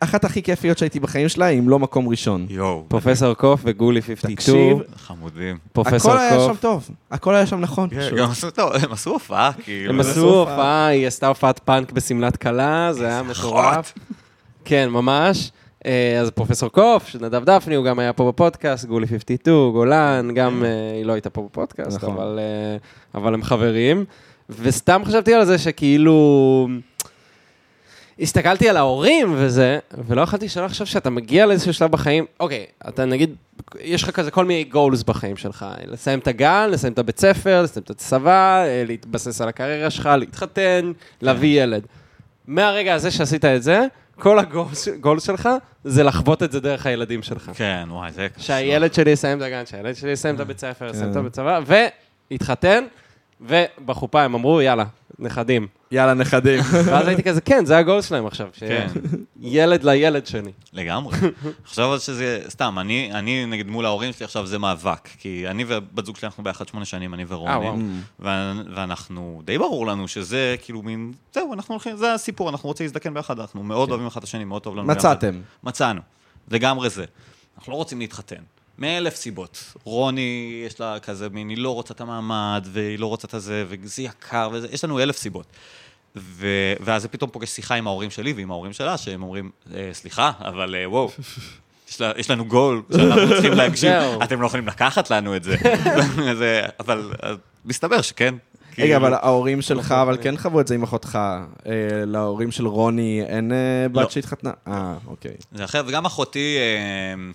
אחת 0.00 0.24
הכי 0.24 0.42
כיפיות 0.42 0.78
שהייתי 0.78 1.00
בחיים 1.00 1.28
שלה, 1.28 1.48
אם 1.48 1.68
לא 1.68 1.78
מקום 1.78 2.08
ראשון. 2.08 2.46
יואו. 2.50 2.84
פרופסור 2.88 3.34
קוף 3.34 3.60
וגולי 3.64 4.02
52. 4.02 4.36
תקשיב, 4.36 4.96
חמודים. 4.96 5.58
פרופסור 5.72 6.12
הכל 6.12 6.20
היה 6.20 6.40
שם 6.40 6.48
קוף. 6.48 6.60
טוב, 6.60 6.88
הכל 7.10 7.34
היה 7.34 7.46
שם 7.46 7.60
נכון. 7.60 7.88
כן. 7.90 8.10
גם 8.16 8.30
עשו 8.30 8.50
טוב, 8.50 8.72
הם 8.72 8.92
עשו 8.92 9.10
הופעה, 9.10 9.50
כאילו. 9.64 9.92
הם 9.92 10.02
זה- 10.02 10.10
עשו 10.10 10.28
הופעה, 10.40 10.86
היא 10.86 11.06
עשתה 11.06 11.26
הופעת 11.28 11.58
פאנק 11.64 11.92
בשמלת 11.92 12.36
כלה, 12.36 12.92
זה 12.92 13.06
היה 13.06 13.22
מטורף. 13.22 13.94
כן, 14.64 14.88
ממש. 14.90 15.50
אה, 15.86 16.20
אז 16.20 16.30
פרופסור 16.30 16.68
קוף, 16.68 17.16
נדב 17.20 17.44
דפני, 17.44 17.74
הוא 17.74 17.84
גם 17.84 17.98
היה 17.98 18.12
פה 18.12 18.28
בפודקאסט, 18.28 18.84
גולי 18.84 19.06
52, 19.06 19.72
גולן, 19.72 20.30
גם 20.34 20.64
אה, 20.64 20.92
היא 20.96 21.04
לא 21.04 21.12
הייתה 21.12 21.30
פה 21.30 21.42
בפודקאסט, 21.42 21.96
נכון. 21.96 22.14
אבל, 22.14 22.38
אה, 22.38 23.20
אבל 23.20 23.34
הם 23.34 23.42
חברים. 23.42 24.04
וסתם 24.48 25.02
חשבתי 25.04 25.34
על 25.34 25.44
זה 25.44 25.58
שכאילו... 25.58 26.68
הסתכלתי 28.20 28.68
על 28.68 28.76
ההורים 28.76 29.34
וזה, 29.36 29.78
ולא 30.06 30.22
יכולתי 30.22 30.48
שלא 30.48 30.64
לחשוב 30.64 30.86
שאתה 30.86 31.10
מגיע 31.10 31.46
לאיזשהו 31.46 31.74
שלב 31.74 31.90
בחיים, 31.90 32.24
אוקיי, 32.40 32.66
אתה 32.88 33.04
נגיד, 33.04 33.34
יש 33.80 34.02
לך 34.02 34.10
כזה 34.10 34.30
כל 34.30 34.44
מיני 34.44 34.64
גולס 34.64 35.02
בחיים 35.02 35.36
שלך, 35.36 35.66
לסיים 35.86 36.18
את 36.18 36.26
הגן, 36.26 36.68
לסיים 36.70 36.92
את 36.92 36.98
הבית 36.98 37.20
ספר, 37.20 37.62
לסיים 37.62 37.84
את 37.84 37.90
הצבא, 37.90 38.64
להתבסס 38.86 39.40
על 39.40 39.48
הקריירה 39.48 39.90
שלך, 39.90 40.08
להתחתן, 40.18 40.92
להביא 41.22 41.62
ילד. 41.62 41.82
מהרגע 42.46 42.94
הזה 42.94 43.10
שעשית 43.10 43.44
את 43.44 43.62
זה, 43.62 43.86
כל 44.18 44.38
הגולס 44.38 45.24
שלך 45.24 45.48
זה 45.84 46.02
לחוות 46.02 46.42
את 46.42 46.52
זה 46.52 46.60
דרך 46.60 46.86
הילדים 46.86 47.22
שלך. 47.22 47.50
כן, 47.54 47.88
וואי, 47.90 48.12
זה... 48.12 48.26
שהילד 48.36 48.94
שלי 48.94 49.10
יסיים 49.10 49.38
את 49.38 49.42
הגן, 49.42 49.66
שהילד 49.66 49.96
שלי 49.96 50.10
יסיים 50.10 50.34
את 50.34 50.40
הבית 50.40 50.58
ספר, 50.58 50.86
יסיים 50.86 51.08
את 51.08 51.14
כן. 51.14 51.20
הבית 51.20 51.32
צבא, 51.32 51.60
ויתחתן, 52.30 52.84
ובחופה 53.40 54.22
הם 54.22 54.34
אמרו, 54.34 54.60
יאללה, 54.60 54.84
נכדים. 55.18 55.66
יאללה, 55.90 56.14
נכדים. 56.14 56.60
ואז 56.86 57.06
הייתי 57.08 57.22
כזה, 57.22 57.40
כן, 57.40 57.64
זה 57.64 57.78
הגול 57.78 58.02
שלהם 58.02 58.26
עכשיו, 58.26 58.48
כן. 58.52 58.88
שילד 59.42 59.84
לילד 59.84 60.26
שלי. 60.26 60.52
לגמרי. 60.72 61.16
עכשיו 61.64 62.00
שזה, 62.00 62.42
סתם, 62.48 62.78
אני, 62.78 63.10
אני 63.12 63.46
נגיד 63.46 63.66
מול 63.66 63.86
ההורים 63.86 64.12
שלי 64.12 64.24
עכשיו 64.24 64.46
זה 64.46 64.58
מאבק, 64.58 65.08
כי 65.18 65.48
אני 65.48 65.64
ובת 65.68 66.06
זוג 66.06 66.16
שלי 66.16 66.26
אנחנו 66.26 66.44
ביחד 66.44 66.68
שמונה 66.68 66.84
שנים, 66.84 67.14
אני 67.14 67.22
אה. 67.22 67.26
ורוני, 67.28 67.82
ו- 68.20 68.74
ואנחנו, 68.74 69.42
די 69.44 69.58
ברור 69.58 69.86
לנו 69.86 70.08
שזה 70.08 70.56
כאילו 70.62 70.82
מין, 70.82 71.12
זהו, 71.34 71.52
אנחנו 71.52 71.74
הולכים, 71.74 71.96
זה 71.96 72.14
הסיפור, 72.14 72.50
אנחנו 72.50 72.68
רוצים 72.68 72.84
להזדקן 72.84 73.14
ביחד, 73.14 73.40
אנחנו 73.40 73.62
מאוד 73.62 73.90
אוהבים 73.90 74.06
אחד 74.06 74.18
את 74.18 74.24
השני, 74.24 74.44
מאוד 74.44 74.62
טוב 74.62 74.76
לנו. 74.76 74.86
מצאתם. 74.86 75.40
מצאנו, 75.64 76.00
לגמרי 76.50 76.90
זה. 76.90 77.04
אנחנו 77.58 77.72
לא 77.72 77.76
רוצים 77.76 77.98
להתחתן. 77.98 78.42
מאלף 78.78 79.16
סיבות. 79.16 79.64
רוני, 79.84 80.62
יש 80.66 80.80
לה 80.80 81.00
כזה 81.00 81.28
מין, 81.28 81.48
היא 81.48 81.58
לא 81.58 81.74
רוצה 81.74 81.94
את 81.94 82.00
המעמד, 82.00 82.68
והיא 82.72 82.98
לא 82.98 83.06
רוצה 83.06 83.28
את 83.28 83.34
הזה, 83.34 83.64
וזה 83.68 84.02
יקר, 84.02 84.48
וזה, 84.52 84.68
יש 84.72 84.84
לנו 84.84 85.00
אלף 85.00 85.16
סיבות. 85.18 85.46
ו... 86.16 86.46
ואז 86.80 87.02
זה 87.02 87.08
פתאום 87.08 87.30
פוגש 87.30 87.48
שיחה 87.48 87.74
עם 87.74 87.86
ההורים 87.86 88.10
שלי 88.10 88.32
ועם 88.32 88.50
ההורים 88.50 88.72
שלה, 88.72 88.96
שהם 88.96 89.22
אומרים, 89.22 89.50
אה, 89.74 89.90
סליחה, 89.92 90.30
אבל 90.40 90.74
אה, 90.74 90.90
וואו, 90.90 91.10
יש, 91.90 92.00
לה, 92.00 92.12
יש 92.16 92.30
לנו 92.30 92.44
גול 92.44 92.82
שאנחנו 92.92 93.28
צריכים 93.28 93.52
להגשים. 93.58 93.92
אתם 94.22 94.40
לא 94.40 94.46
יכולים 94.46 94.66
לקחת 94.68 95.10
לנו 95.10 95.36
את 95.36 95.44
זה. 95.44 95.56
זה 96.38 96.62
אבל 96.80 97.12
אה, 97.24 97.32
מסתבר 97.64 98.02
שכן. 98.02 98.34
רגע, 98.78 98.86
כאילו- 98.86 98.96
אבל 98.96 99.14
ההורים 99.14 99.62
שלך, 99.62 99.92
אבל 99.92 100.18
כן 100.22 100.36
חוו 100.36 100.60
את 100.60 100.66
זה 100.68 100.74
עם 100.74 100.82
אחותך. 100.82 101.18
אה, 101.66 101.72
להורים 102.06 102.50
של 102.50 102.66
רוני 102.66 103.22
אין 103.26 103.52
אה, 103.52 103.56
לא. 103.92 104.02
בת 104.02 104.10
שהתחתנה? 104.10 104.50
אה, 104.68 104.94
אוקיי. 105.06 105.34
זה 105.52 105.64
אחר, 105.64 105.82
וגם 105.86 106.04
אחותי, 106.06 106.56
אה, 106.58 107.30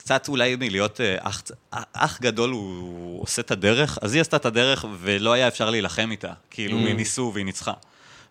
קצת 0.00 0.28
אולי 0.28 0.56
מלהיות 0.56 1.00
אה, 1.00 1.16
אח, 1.20 1.42
אח 1.92 2.18
גדול, 2.22 2.50
הוא 2.50 3.22
עושה 3.22 3.42
את 3.42 3.50
הדרך, 3.50 3.98
אז 4.02 4.14
היא 4.14 4.20
עשתה 4.20 4.36
את 4.36 4.46
הדרך 4.46 4.84
ולא 5.00 5.32
היה 5.32 5.48
אפשר 5.48 5.70
להילחם 5.70 6.08
איתה. 6.10 6.32
כאילו, 6.50 6.78
Mm. 6.78 6.92
ניסו 6.96 7.30
והיא 7.34 7.44
ניצחה. 7.44 7.72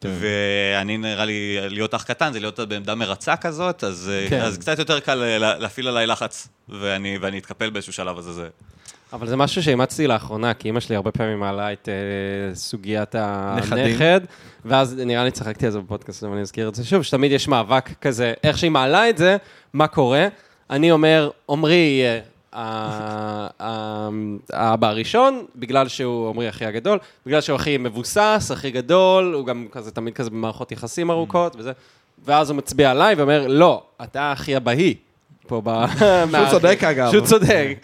כן. 0.02 0.10
ואני 0.20 0.98
נראה 0.98 1.26
לי, 1.26 1.58
להיות 1.70 1.94
אח 1.94 2.04
קטן 2.04 2.34
זה 2.34 2.40
להיות 2.40 2.60
בעמדה 2.60 2.96
מרצה 2.96 3.36
כזאת, 3.36 3.84
אז, 3.84 4.12
אה, 4.14 4.30
כן. 4.30 4.42
אז 4.42 4.58
קצת 4.58 4.80
יותר 4.80 5.00
קל 5.00 5.24
אה, 5.24 5.38
לה- 5.38 5.58
להפעיל 5.58 5.88
עליי 5.88 6.08
לחץ, 6.08 6.48
ואני, 6.70 7.18
ואני 7.22 7.38
אתקפל 7.40 7.70
באיזשהו 7.70 7.94
שלב, 7.94 8.18
אז 8.18 8.26
זה... 8.26 8.48
אבל 9.14 9.28
זה 9.28 9.36
משהו 9.36 9.64
שאימצתי 9.64 10.08
לאחרונה, 10.08 10.54
כי 10.54 10.68
אימא 10.68 10.80
שלי 10.80 10.96
הרבה 10.96 11.12
פעמים 11.12 11.40
מעלה 11.40 11.74
את 11.74 11.90
אה, 11.90 12.56
סוגיית. 12.56 13.16
הנכד, 13.16 14.22
ואז 14.66 14.96
נראה 14.98 15.24
לי 15.24 15.32
צחקתי 15.32 15.66
על 15.66 15.72
זה 15.72 15.80
בפודקאסט, 15.80 16.24
אבל 16.24 16.34
אני 16.34 16.42
אזכיר 16.42 16.70
את 16.70 16.76
זה 16.76 16.86
שוב, 16.86 17.04
שתמיד 17.04 17.32
יש 17.32 17.48
מאבק 17.48 17.90
כזה, 18.02 18.34
איך 18.44 18.58
שהיא 18.58 18.72
מעלה 18.72 19.10
את 19.10 19.18
זה, 19.18 19.38
מה 19.74 19.88
קורה? 19.88 20.28
אני 20.70 20.92
אומר, 20.92 21.30
עמרי 21.50 21.74
יהיה 21.76 22.22
ה- 22.54 23.48
ה- 23.64 24.10
האבא 24.54 24.88
הראשון, 24.90 25.46
בגלל 25.56 25.88
שהוא 25.88 26.30
עמרי 26.30 26.48
הכי 26.48 26.66
הגדול, 26.66 27.00
בגלל 27.26 27.42
שהוא 27.42 27.56
הכי 27.56 27.78
מבוסס, 27.78 28.50
הכי 28.54 28.72
גדול, 28.72 29.34
הוא 29.34 29.46
גם 29.46 29.68
כזה 29.72 29.92
תמיד 29.92 30.14
כזה 30.14 30.30
במערכות 30.30 30.72
יחסים 30.72 31.12
ארוכות 31.12 31.56
וזה, 31.56 31.72
ואז 32.26 32.50
הוא 32.50 32.58
מצביע 32.58 32.92
עליי 32.92 33.16
ואומר, 33.16 33.48
לא, 33.48 33.84
אתה 34.04 34.32
הכי 34.32 34.58
אבהי. 34.58 34.96
פה 35.50 35.62
ב... 35.64 35.86
שהוא 36.32 36.50
צודק 36.52 36.84
אגב. 36.84 37.12
שהוא 37.12 37.26
צודק. 37.26 37.78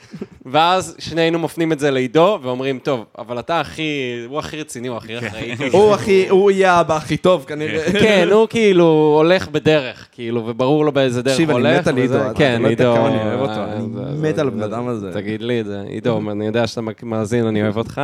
ואז 0.46 0.96
שנינו 1.00 1.40
מפנים 1.40 1.72
את 1.72 1.80
זה 1.80 1.92
לעידו, 1.92 2.40
ואומרים, 2.44 2.80
טוב, 2.80 3.06
אבל 3.18 3.40
אתה 3.40 3.60
הכי, 3.60 3.84
הוא 4.28 4.40
הכי 4.40 4.62
רציני, 4.62 4.88
הוא 4.88 4.98
הכי 4.98 5.18
אחראי. 5.18 5.56
כזה." 5.58 5.78
הוא 5.78 5.94
הכי, 5.94 6.30
הוא 6.30 6.52
יהיה 6.52 6.74
האבא 6.74 6.96
הכי 6.98 7.18
טוב 7.18 7.46
כנראה. 7.48 7.92
כן, 7.92 8.28
הוא 8.32 8.48
כאילו 8.54 9.14
הולך 9.18 9.48
בדרך, 9.48 10.08
כאילו, 10.12 10.44
וברור 10.48 10.86
לו 10.86 10.92
באיזה 10.92 11.22
דרך 11.22 11.34
תקשיב, 11.34 11.52
הוא 11.52 11.60
אני 11.60 11.68
הולך. 11.68 11.80
מת 11.80 11.88
על 11.88 11.98
עידו, 11.98 12.20
כן, 12.36 12.62
לא 12.62 12.68
עידו. 12.68 12.96
אני 13.08 13.18
אוהב 13.18 13.40
אותו, 13.40 13.52
אה, 13.60 13.74
אני 13.74 13.88
מת 14.22 14.38
על 14.40 14.48
הבן 14.48 14.64
אדם 14.64 14.88
הזה. 14.88 15.12
תגיד 15.14 15.42
לי 15.42 15.62
את 15.62 15.66
זה, 15.66 15.82
עידו, 15.88 16.22
אני 16.32 16.46
יודע 16.46 16.68
שאתה 16.68 16.82
מאזין, 17.04 17.46
אני 17.46 17.62
אוהב 17.62 17.78
אותך. 17.78 18.02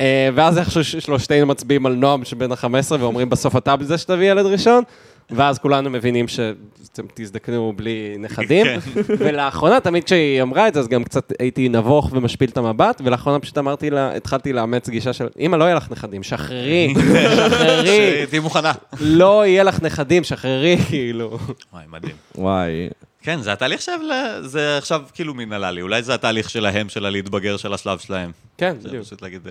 אה, 0.00 0.28
ואז 0.34 0.58
איכשהו 0.58 0.84
שלושתנו 0.84 1.46
מצביעים 1.46 1.86
על 1.86 1.92
נועם 1.94 2.24
שבן 2.24 2.52
ה-15 2.52 2.94
ואומרים 2.98 3.30
בסוף 3.30 3.56
אתה 3.56 3.76
בזה 3.76 3.98
שתביא 3.98 4.30
ילד 4.30 4.46
ראשון, 4.46 4.84
ואז 5.30 5.58
כולנו 5.58 5.90
מבינים 5.90 6.28
שאתם 6.28 7.02
תזדקנו 7.14 7.72
בלי 7.76 8.16
נכדים. 8.18 8.66
כן. 8.66 8.78
ולאחרונה, 9.18 9.80
תמיד 9.80 10.04
כשהיא 10.04 10.42
אמרה 10.42 10.68
את 10.68 10.74
זה, 10.74 10.80
אז 10.80 10.88
גם 10.88 11.04
קצת 11.04 11.32
הייתי 11.38 11.68
נבוך 11.68 12.08
ומשפיל 12.12 12.50
את 12.50 12.56
המבט, 12.56 13.00
ולאחרונה 13.04 13.38
פשוט 13.38 13.58
אמרתי 13.58 13.90
לה, 13.90 14.16
התחלתי 14.16 14.52
לאמץ 14.52 14.88
גישה 14.88 15.12
של, 15.12 15.26
אמא, 15.38 15.56
לא 15.56 15.64
יהיה 15.64 15.74
לך 15.74 15.90
נכדים, 15.90 16.22
שחררי, 16.22 16.94
שחררי, 17.50 18.22
שתהיי 18.26 18.40
מוכנה. 18.40 18.72
לא 19.00 19.46
יהיה 19.46 19.62
לך 19.62 19.82
נכדים, 19.82 20.24
שחררי, 20.24 20.76
כאילו. 20.88 21.38
וואי, 21.72 21.84
מדהים. 21.88 22.14
וואי. 22.38 22.88
כן, 23.22 23.42
זה 23.42 23.52
התהליך 23.52 23.78
עכשיו, 23.78 24.00
ל- 24.02 24.46
זה 24.46 24.78
עכשיו 24.78 25.02
כאילו 25.14 25.34
מין 25.34 25.52
עלה 25.52 25.70
לי, 25.70 25.82
אולי 25.82 26.02
זה 26.02 26.14
התהליך 26.14 26.50
שלהם, 26.50 26.88
של 26.88 27.06
הלהתבגר 27.06 27.56
של 27.56 27.74
השלב 27.74 27.98
שלהם. 27.98 28.32
כן, 28.58 28.76
זה 28.80 28.88
בדיוק. 28.88 29.04
פשוט 29.04 29.22
להגיד, 29.22 29.46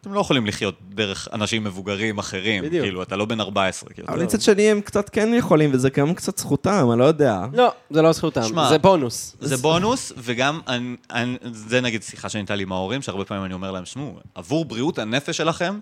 אתם 0.00 0.12
לא 0.12 0.20
יכולים 0.20 0.46
לחיות 0.46 0.74
דרך 0.88 1.28
אנשים 1.32 1.64
מבוגרים 1.64 2.18
אחרים, 2.18 2.64
בדיוק. 2.64 2.84
כאילו, 2.84 3.02
אתה 3.02 3.16
לא 3.16 3.24
בן 3.24 3.40
14, 3.40 3.90
כאילו. 3.90 4.08
אבל 4.08 4.16
אתה- 4.16 4.24
מצד 4.24 4.40
שני 4.40 4.62
הם 4.70 4.80
קצת 4.80 5.08
כן 5.08 5.34
יכולים, 5.34 5.70
וזה 5.74 5.90
גם 5.90 6.14
קצת 6.14 6.38
זכותם, 6.38 6.88
אני 6.92 6.98
לא 7.00 7.04
יודע. 7.04 7.38
לא, 7.52 7.72
זה 7.90 8.02
לא 8.02 8.12
זכותם, 8.12 8.42
שמע, 8.42 8.68
זה 8.68 8.78
בונוס. 8.78 9.36
זה 9.40 9.56
בונוס, 9.56 10.12
וגם, 10.16 10.60
אני, 10.68 10.96
אני, 11.10 11.36
זה 11.52 11.80
נגיד 11.80 12.02
שיחה 12.02 12.28
שהייתה 12.28 12.54
לי 12.54 12.62
עם 12.62 12.72
ההורים, 12.72 13.02
שהרבה 13.02 13.24
פעמים 13.24 13.44
אני 13.44 13.54
אומר 13.54 13.70
להם, 13.70 13.84
שמעו, 13.84 14.18
עבור 14.34 14.64
בריאות 14.64 14.98
הנפש 14.98 15.36
שלכם, 15.36 15.78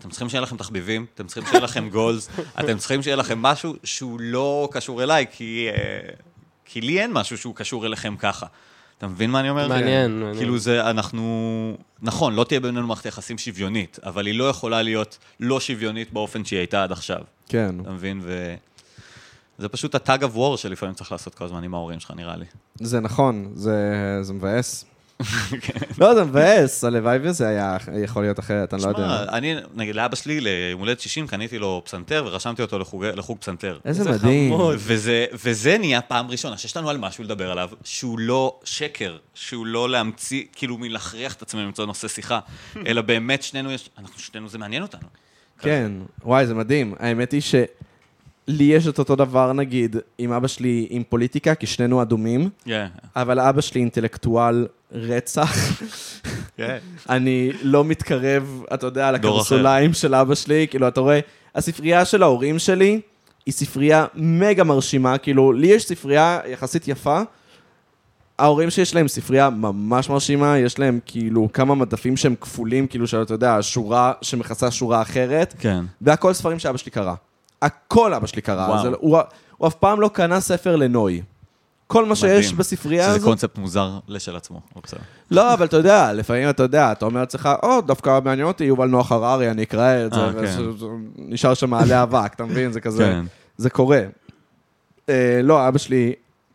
אתם 0.00 0.10
צריכים 0.10 0.28
שיהיה 0.28 0.40
לכם 0.40 0.56
תחביבים, 0.56 1.06
אתם 1.14 1.26
צריכים 1.26 1.44
שיהיה 1.46 1.60
לכם 1.60 1.88
גולס, 1.88 2.28
אתם 2.60 2.78
צריכים 2.78 3.02
שיהיה 3.02 3.16
לכם 3.16 3.42
משהו 3.42 3.74
שהוא 3.84 4.20
לא 4.20 4.68
קשור 4.72 5.02
אליי, 5.02 5.26
כי, 5.32 5.68
אה, 5.70 6.00
כי 6.64 6.80
לי 6.80 7.00
אין 7.00 7.12
משהו 7.12 7.38
שהוא 7.38 7.54
קשור 7.54 7.86
אליכם 7.86 8.16
ככה. 8.18 8.46
אתה 8.98 9.06
מבין 9.06 9.30
מה 9.30 9.40
אני 9.40 9.50
אומר? 9.50 9.68
מעניין, 9.68 10.10
כן. 10.10 10.16
מעניין. 10.16 10.36
כאילו 10.36 10.58
זה, 10.58 10.90
אנחנו... 10.90 11.76
נכון, 12.02 12.34
לא 12.34 12.44
תהיה 12.44 12.60
בינינו 12.60 12.86
מערכת 12.86 13.06
יחסים 13.06 13.38
שוויונית, 13.38 13.98
אבל 14.02 14.26
היא 14.26 14.34
לא 14.34 14.48
יכולה 14.48 14.82
להיות 14.82 15.18
לא 15.40 15.60
שוויונית 15.60 16.12
באופן 16.12 16.44
שהיא 16.44 16.58
הייתה 16.58 16.82
עד 16.82 16.92
עכשיו. 16.92 17.20
כן. 17.48 17.74
אתה 17.82 17.90
מבין? 17.90 18.20
ו... 18.22 18.54
זה 19.58 19.68
פשוט 19.68 19.94
הטאג 19.94 20.24
אב 20.24 20.36
וור 20.36 20.56
שלפעמים 20.56 20.94
צריך 20.94 21.12
לעשות 21.12 21.34
כל 21.34 21.44
הזמן 21.44 21.64
עם 21.64 21.74
ההורים 21.74 22.00
שלך, 22.00 22.10
נראה 22.16 22.36
לי. 22.36 22.44
זה 22.74 23.00
נכון, 23.00 23.52
זה 23.54 24.18
זה 24.22 24.32
מבאס. 24.32 24.84
לא, 25.98 26.14
זה 26.14 26.24
מבאס, 26.24 26.84
הלוואי 26.84 27.18
וזה 27.22 27.48
היה 27.48 27.76
יכול 28.04 28.22
להיות 28.22 28.38
אחרת, 28.38 28.74
אני 28.74 28.82
לא 28.82 28.88
יודע. 28.88 28.98
שמע, 28.98 29.24
אני, 29.38 29.54
נגיד 29.74 29.94
לאבא 29.94 30.16
שלי, 30.16 30.40
ליום 30.40 30.80
הולדת 30.80 31.00
60, 31.00 31.26
קניתי 31.26 31.58
לו 31.58 31.82
פסנתר 31.84 32.24
ורשמתי 32.26 32.62
אותו 32.62 32.78
לחוג, 32.78 33.38
פסנתר. 33.40 33.78
איזה 33.84 34.10
מדהים. 34.10 34.52
וזה, 34.74 35.26
וזה 35.32 35.78
נהיה 35.78 36.00
פעם 36.00 36.30
ראשונה 36.30 36.56
שיש 36.56 36.76
לנו 36.76 36.90
על 36.90 36.98
משהו 36.98 37.24
לדבר 37.24 37.50
עליו, 37.50 37.70
שהוא 37.84 38.18
לא 38.18 38.60
שקר, 38.64 39.16
שהוא 39.34 39.66
לא 39.66 39.90
להמציא, 39.90 40.44
כאילו 40.52 40.78
מלהכריח 40.78 41.34
את 41.34 41.42
עצמנו 41.42 41.64
למצוא 41.64 41.86
נושא 41.86 42.08
שיחה, 42.08 42.40
אלא 42.86 43.02
באמת 43.02 43.42
שנינו 43.42 43.72
יש, 43.72 43.90
אנחנו 43.98 44.18
שנינו, 44.18 44.48
זה 44.48 44.58
מעניין 44.58 44.82
אותנו. 44.82 45.08
כן, 45.58 45.92
וואי, 46.22 46.46
זה 46.46 46.54
מדהים. 46.54 46.94
האמת 46.98 47.32
היא 47.32 47.40
שלי 48.50 48.64
יש 48.64 48.86
את 48.86 48.98
אותו 48.98 49.16
דבר, 49.16 49.52
נגיד, 49.52 49.96
עם 50.18 50.32
אבא 50.32 50.48
שלי 50.48 50.86
עם 50.90 51.02
פוליטיקה, 51.08 51.54
כי 51.54 51.66
שנינו 51.66 52.02
אדומים, 52.02 52.50
כן, 52.64 52.86
אבל 53.16 53.40
אבא 53.40 53.60
שלי 53.60 53.80
אינטלקטואל 53.80 54.66
רצח. 54.92 55.82
כן. 56.56 56.78
אני 57.08 57.52
לא 57.62 57.84
מתקרב, 57.84 58.62
אתה 58.74 58.86
יודע, 58.86 59.12
לקרסוליים 59.12 59.92
של 59.92 60.14
אבא 60.14 60.34
שלי, 60.34 60.66
כאילו, 60.70 60.88
אתה 60.88 61.00
רואה, 61.00 61.20
הספרייה 61.54 62.04
של 62.04 62.22
ההורים 62.22 62.58
שלי 62.58 63.00
היא 63.46 63.54
ספרייה 63.54 64.06
מגה 64.14 64.64
מרשימה, 64.64 65.18
כאילו, 65.18 65.52
לי 65.52 65.66
יש 65.66 65.84
ספרייה 65.84 66.40
יחסית 66.46 66.88
יפה, 66.88 67.20
ההורים 68.38 68.70
שיש 68.70 68.94
להם 68.94 69.08
ספרייה 69.08 69.50
ממש 69.50 70.10
מרשימה, 70.10 70.58
יש 70.58 70.78
להם 70.78 70.98
כאילו 71.06 71.48
כמה 71.52 71.74
מדפים 71.74 72.16
שהם 72.16 72.34
כפולים, 72.40 72.86
כאילו 72.86 73.06
שאתה 73.06 73.34
יודע, 73.34 73.58
שורה 73.60 74.12
שמכסה 74.22 74.70
שורה 74.70 75.02
אחרת, 75.02 75.54
כן. 75.58 75.84
והכל 76.00 76.32
ספרים 76.32 76.58
שאבא 76.58 76.76
שלי 76.76 76.90
קרא. 76.90 77.14
הכל 77.62 78.14
אבא 78.14 78.26
שלי 78.26 78.42
קרא. 78.42 78.82
זה, 78.82 78.88
הוא, 78.98 79.18
הוא 79.56 79.68
אף 79.68 79.74
פעם 79.74 80.00
לא 80.00 80.08
קנה 80.08 80.40
ספר 80.40 80.76
לנוי. 80.76 81.22
כל 81.86 82.04
מה 82.04 82.16
שיש 82.16 82.46
מדהים. 82.46 82.58
בספרייה 82.58 83.04
שזה 83.04 83.16
הזאת... 83.16 83.28
קונספט 83.28 83.58
מוזר 83.58 83.90
לשל 84.08 84.36
עצמו, 84.36 84.60
בסדר. 84.84 85.00
לא, 85.30 85.54
אבל 85.54 85.66
אתה 85.66 85.76
יודע, 85.76 86.12
לפעמים 86.12 86.50
אתה 86.50 86.62
יודע, 86.62 86.92
אתה 86.92 87.04
אומר 87.04 87.20
לעצמך, 87.20 87.48
או, 87.62 87.80
דווקא 87.80 88.18
מעניין 88.24 88.46
אותי 88.46 88.64
יובל 88.64 88.86
נוח 88.88 89.12
הררי, 89.12 89.50
אני 89.50 89.62
אקרא 89.62 90.06
את 90.06 90.12
זה, 90.12 90.20
אה, 90.20 90.32
כן. 90.32 90.58
ונשאר 91.18 91.54
שם 91.54 91.70
מעלה 91.70 92.02
אבק, 92.02 92.34
אתה 92.34 92.44
מבין? 92.44 92.72
זה 92.72 92.80
כזה, 92.80 93.04
כן. 93.04 93.24
זה 93.56 93.70
קורה. 93.70 94.02
אה, 95.08 95.40
לא, 95.42 95.68
אבא 95.68 95.78
שלי, 95.78 96.12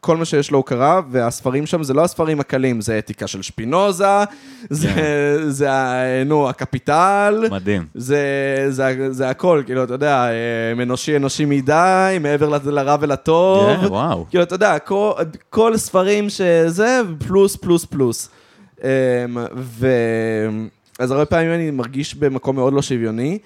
כל 0.08 0.18
מה 0.18 0.26
שיש 0.26 0.52
לו 0.52 0.58
הוא 0.58 0.66
קרא, 0.66 1.02
והספרים 1.10 1.66
שם 1.66 1.84
זה 1.84 1.94
לא 1.94 2.04
הספרים 2.04 2.40
הקלים, 2.40 2.82
זה 2.82 3.00
אתיקה 3.00 3.28
של 3.28 3.42
שפינוזה, 3.42 4.06
זה, 4.70 4.90
זה, 5.50 5.72
ה- 5.72 6.24
נו, 6.26 6.50
הקפיטל. 6.50 7.46
מדהים. 7.52 7.86
זה, 7.96 8.20
זה, 8.70 9.14
זה 9.14 9.30
הכל, 9.30 9.64
כאילו, 9.66 9.84
אתה 9.84 9.94
יודע, 9.94 10.30
אה, 10.30 10.84
אנושי 10.84 11.16
אנושי 11.16 11.46
מדי, 11.46 12.18
מעבר 12.22 12.60
לרע 12.66 12.96
ולטוב. 13.00 13.82
כן, 13.82 13.86
וואו. 13.88 14.26
כאילו, 14.30 14.44
אתה 14.44 14.56
יודע, 14.56 14.80
כל, 14.80 15.12
כל 15.50 15.78
ספרים 15.78 16.30
שזה, 16.30 17.02
פלוס, 17.28 17.56
פלוס, 17.56 17.86
פלוס. 17.86 18.30
אמ, 18.84 18.88
ו... 19.56 19.88
אז 21.00 21.12
הרבה 21.12 21.26
פעמים 21.26 21.54
אני 21.54 21.72
מרגיש 21.72 22.16
במקום 22.16 22.56
מאוד 22.56 22.74
לא 22.74 22.82
שוויוני 22.82 23.40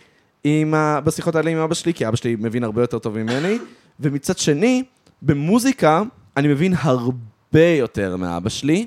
עם 0.43 0.73
ה... 0.73 0.99
בשיחות 1.03 1.35
האלה 1.35 1.49
עם 1.49 1.57
אבא 1.57 1.73
שלי, 1.73 1.93
כי 1.93 2.07
אבא 2.07 2.15
שלי 2.15 2.35
מבין 2.39 2.63
הרבה 2.63 2.81
יותר 2.83 2.99
טוב 2.99 3.17
ממני, 3.17 3.57
ומצד 3.99 4.37
שני, 4.37 4.83
במוזיקה 5.21 6.01
אני 6.37 6.47
מבין 6.47 6.73
הרבה 6.79 7.65
יותר 7.79 8.17
מאבא 8.17 8.49
שלי, 8.49 8.85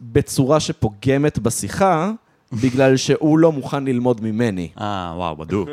בצורה 0.00 0.60
שפוגמת 0.60 1.38
בשיחה, 1.38 2.10
בגלל 2.52 2.96
שהוא 2.96 3.38
לא 3.38 3.52
מוכן 3.52 3.84
ללמוד 3.84 4.20
ממני. 4.20 4.68
אה, 4.80 5.12
וואו, 5.16 5.36
בדוק. 5.36 5.68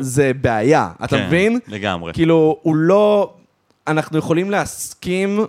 זה 0.00 0.32
בעיה, 0.40 0.90
אתה 1.04 1.16
כן, 1.16 1.26
מבין? 1.26 1.58
לגמרי. 1.68 2.12
כאילו, 2.12 2.58
הוא 2.62 2.76
לא... 2.76 3.34
אנחנו 3.86 4.18
יכולים 4.18 4.50
להסכים, 4.50 5.40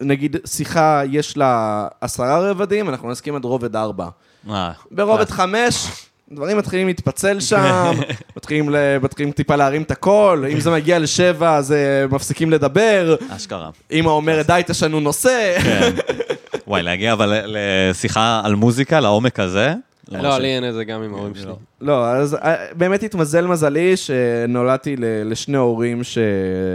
נגיד, 0.00 0.36
שיחה, 0.46 1.02
יש 1.10 1.36
לה 1.36 1.88
עשרה 2.00 2.50
רבדים, 2.50 2.88
אנחנו 2.88 3.10
נסכים 3.10 3.36
עד 3.36 3.44
רובד 3.44 3.76
ארבע. 3.76 4.08
אה, 4.50 4.72
ברובד. 4.90 5.30
חמש, 5.30 6.06
דברים 6.34 6.58
מתחילים 6.58 6.86
להתפצל 6.86 7.40
שם, 7.40 7.92
מתחילים, 8.36 8.70
ל... 8.70 8.98
מתחילים 9.02 9.32
טיפה 9.32 9.56
להרים 9.56 9.82
את 9.82 9.90
הקול, 9.90 10.46
אם 10.52 10.60
זה 10.60 10.70
מגיע 10.70 10.98
לשבע, 10.98 11.56
אז 11.56 11.72
אה, 11.72 12.06
מפסיקים 12.10 12.50
לדבר, 12.50 13.16
אשכרה. 13.28 13.70
אמא 13.92 14.08
אומרת, 14.08 14.46
די, 14.46 14.60
תשנו 14.66 15.00
נושא. 15.00 15.58
כן. 15.62 15.90
וואי, 16.66 16.82
להגיע 16.82 17.12
אבל 17.12 17.42
לשיחה 17.46 18.40
על 18.44 18.54
מוזיקה, 18.54 19.00
לעומק 19.00 19.40
הזה. 19.40 19.74
לא, 20.12 20.38
לי 20.38 20.48
אין 20.56 20.68
את 20.68 20.74
זה 20.74 20.84
גם 20.84 21.02
עם 21.02 21.14
ההורים 21.14 21.34
שלי. 21.34 21.52
לא, 21.80 22.06
אז 22.06 22.34
אה, 22.34 22.54
באמת 22.74 23.02
התמזל 23.02 23.46
מזלי 23.46 23.96
שנולדתי 23.96 24.96
ל- 24.96 25.30
לשני 25.30 25.56
הורים 25.56 26.04
ש... 26.04 26.18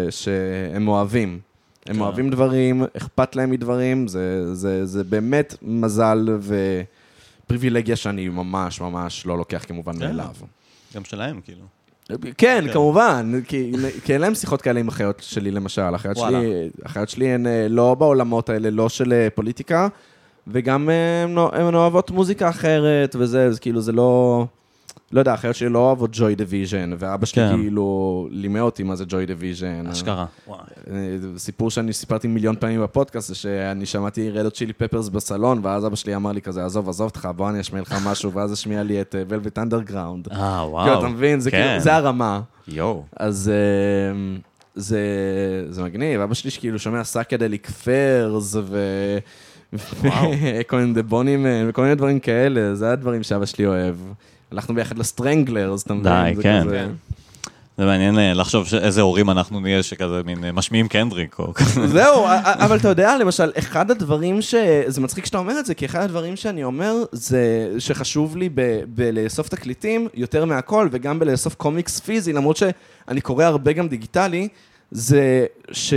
שהם 0.10 0.88
אוהבים. 0.88 1.40
הם 1.88 1.96
כן. 1.96 2.02
אוהבים 2.02 2.30
דברים, 2.30 2.84
אכפת 2.98 3.36
להם 3.36 3.52
מדברים, 3.52 4.08
זה, 4.08 4.56
זה, 4.56 4.86
זה 4.86 5.04
באמת 5.04 5.56
מזל 5.62 6.28
ופריבילגיה 7.48 7.96
שאני 7.96 8.30
ממש 8.30 8.82
ממש 8.82 9.26
לא 9.26 9.38
לוקח 9.38 9.64
כמובן 9.68 9.94
כן. 9.94 10.00
מאליו. 10.00 10.34
גם 10.96 11.04
שלהם, 11.04 11.42
כאילו. 11.42 11.62
כן, 12.08 12.18
כן. 12.38 12.74
כמובן, 12.74 13.40
כי, 13.48 13.72
כי 14.04 14.14
אין 14.14 14.22
להם 14.22 14.36
שיחות 14.36 14.62
כאלה 14.62 14.80
עם 14.80 14.88
אחיות 14.88 15.20
שלי 15.22 15.52
למשל. 15.52 15.96
אחיות. 15.96 16.18
שלי, 16.18 16.70
אחיות 16.86 17.10
שלי 17.10 17.28
הן 17.28 17.48
אה, 17.48 17.68
לא 17.70 17.96
בעולמות 17.96 18.50
האלה, 18.50 18.70
לא 18.70 18.90
של 18.90 19.14
אה, 19.14 19.28
פוליטיקה, 19.36 19.88
וגם 20.48 20.90
אה, 20.90 21.26
לא- 21.36 21.52
הן 21.54 21.76
אוהבות 21.76 22.12
מוזיקה 22.12 22.50
אחרת, 22.50 23.16
וזה, 23.20 23.46
אז 23.46 23.60
כאילו 23.60 23.82
זה 23.82 23.92
לא... 23.92 24.46
לא 25.12 25.20
יודע, 25.20 25.34
אחיות 25.34 25.56
שלי 25.56 25.70
לא 25.70 25.80
אוהבות 25.80 26.10
ג'וי 26.14 26.36
דיוויז'ן, 26.36 26.92
ואבא 26.98 27.26
שלי 27.26 27.44
כן. 27.44 27.56
כאילו 27.56 28.28
לימד 28.32 28.60
אותי 28.60 28.84
מה 28.84 28.96
זה 28.96 29.04
ג'וי 29.08 29.26
דיוויז'ן. 29.26 29.88
אשכרה. 29.88 30.26
וואי. 30.48 30.60
אה, 30.92 31.18
סיפור 31.38 31.72
שאני 31.72 31.94
סיפרתי 31.94 32.28
מיליון 32.28 32.56
פעמים 32.60 32.82
בפודקאסט, 32.82 33.28
זה 33.28 33.36
שאני 33.36 33.86
שמעתי 33.86 34.32
רד 34.32 34.41
הוט 34.41 34.54
צ'ילי 34.54 34.74
פפרס 34.74 35.10
בסלון, 35.10 35.60
ואז 35.64 35.86
אבא 35.86 35.96
שלי 35.96 36.16
אמר 36.16 36.32
לי 36.32 36.42
כזה, 36.42 36.66
עזוב, 36.66 36.90
עזוב 36.90 37.06
אותך, 37.06 37.30
בוא 37.36 37.50
אני 37.50 37.60
אשמיע 37.60 37.82
לך 37.82 37.96
משהו, 38.06 38.32
ואז 38.32 38.52
השמיע 38.52 38.84
לי 38.84 39.02
את 39.02 39.16
ולווט 39.28 39.58
אנדרגראונד. 39.58 40.28
אה, 40.32 40.70
וואו. 40.70 40.86
כאילו, 40.86 41.00
אתה 41.00 41.08
מבין? 41.08 41.40
זה 41.40 41.52
כן. 41.52 41.64
כאילו, 41.68 41.80
זה 41.80 41.96
הרמה. 41.96 42.42
יואו. 42.68 43.04
אז 43.20 43.52
אה, 43.54 44.38
זה, 44.76 45.00
זה 45.70 45.84
מגניב, 45.84 46.22
אבא 46.22 46.34
שלי 46.34 46.52
שכאילו 46.52 46.80
שומע 46.80 47.04
Psychedelic 47.04 47.70
Furs 47.70 48.56
ו... 48.56 48.78
וואו. 50.02 50.32
וכל 51.70 51.82
מיני 51.82 51.96
דברים 51.96 52.20
כאלה, 52.20 52.76
זה 52.76 52.92
הדברים 52.92 53.24
שאבא 53.24 53.46
שלי 53.46 53.66
אוהב. 53.66 53.96
הלכנו 54.52 54.76
ביחד 54.76 54.98
לסטרנגלרס, 54.98 55.84
אתה 55.84 55.94
מבין? 55.94 56.14
די, 56.24 56.36
זה 56.36 56.44
כן. 56.44 56.62
כזה- 56.66 56.86
כן. 56.88 56.92
זה 57.78 57.86
מעניין 57.86 58.20
אה, 58.20 58.34
לחשוב 58.34 58.66
איזה 58.82 59.02
הורים 59.02 59.30
אנחנו 59.30 59.60
נהיה 59.60 59.84
שכזה 59.84 60.22
מין 60.26 60.44
אה, 60.44 60.52
משמיעים 60.52 60.88
קנדריק 60.88 61.40
או 61.40 61.54
כזה. 61.54 61.88
זהו, 61.98 62.26
אבל 62.44 62.78
אתה 62.78 62.88
יודע, 62.88 63.18
למשל, 63.18 63.52
אחד 63.60 63.92
הדברים 63.92 64.42
ש... 64.42 64.56
זה 64.88 65.02
מצחיק 65.02 65.26
שאתה 65.26 65.38
אומר 65.38 65.60
את 65.60 65.66
זה, 65.66 65.74
כי 65.74 65.86
אחד 65.86 66.02
הדברים 66.02 66.36
שאני 66.36 66.64
אומר, 66.64 66.96
זה 67.12 67.42
שחשוב 67.80 68.38
לי 68.38 68.50
ב- 68.56 68.82
בלאסוף 68.88 69.50
תקליטים 69.50 70.08
יותר 70.14 70.46
מהכל, 70.46 70.88
וגם 70.92 71.20
בלאסוף 71.20 71.56
קומיקס 71.56 72.00
פיזי, 72.00 72.34
למרות 72.34 72.58
שאני 72.58 73.22
קורא 73.22 73.44
הרבה 73.46 73.74
גם 73.74 73.88
דיגיטלי, 73.88 74.48
זה 74.92 75.46
ש... 75.72 75.94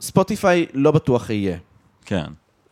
ספוטיפיי 0.00 0.66
לא 0.74 0.90
בטוח 0.90 1.30
יהיה. 1.30 1.56
כן. 2.04 2.24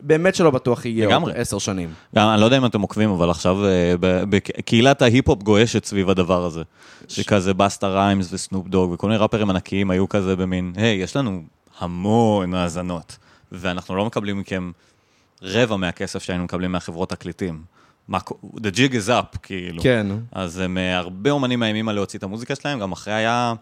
באמת 0.03 0.35
שלא 0.35 0.51
בטוח 0.51 0.85
יהיה 0.85 1.05
עוד 1.05 1.13
לגמרי. 1.13 1.33
עשר 1.35 1.57
שנים. 1.57 1.93
גם, 2.15 2.29
אני 2.29 2.41
לא 2.41 2.45
יודע 2.45 2.57
אם 2.57 2.65
אתם 2.65 2.81
עוקבים, 2.81 3.09
אבל 3.09 3.29
עכשיו 3.29 3.65
אה, 3.65 3.93
בקהילת 3.99 5.01
ההיפ-הופ 5.01 5.43
גועשת 5.43 5.85
סביב 5.85 6.09
הדבר 6.09 6.45
הזה. 6.45 6.61
שכזה 7.07 7.53
באסטה 7.53 7.87
ריימס 7.87 8.33
וסנופ 8.33 8.67
דוג 8.67 8.91
וכל 8.91 9.07
מיני 9.07 9.19
ראפרים 9.19 9.49
ענקיים 9.49 9.91
היו 9.91 10.09
כזה 10.09 10.35
במין, 10.35 10.73
היי, 10.75 10.95
יש 10.95 11.15
לנו 11.15 11.43
המון 11.79 12.53
האזנות, 12.53 13.17
ואנחנו 13.51 13.95
לא 13.95 14.05
מקבלים 14.05 14.39
מכם 14.39 14.71
רבע 15.41 15.75
מהכסף 15.75 16.23
שהיינו 16.23 16.43
מקבלים 16.43 16.71
מהחברות 16.71 17.09
תקליטים. 17.09 17.61
the 18.11 18.71
jig 18.75 18.91
is 18.91 19.09
up, 19.09 19.37
כאילו. 19.43 19.83
כן. 19.83 20.07
אז 20.31 20.59
הם, 20.59 20.77
אה, 20.77 20.97
הרבה 20.97 21.31
אומנים 21.31 21.59
מאיימים 21.59 21.89
על 21.89 21.95
להוציא 21.95 22.19
את 22.19 22.23
המוזיקה 22.23 22.55
שלהם, 22.55 22.79
גם 22.79 22.91
אחרי 22.91 23.13
היה, 23.13 23.53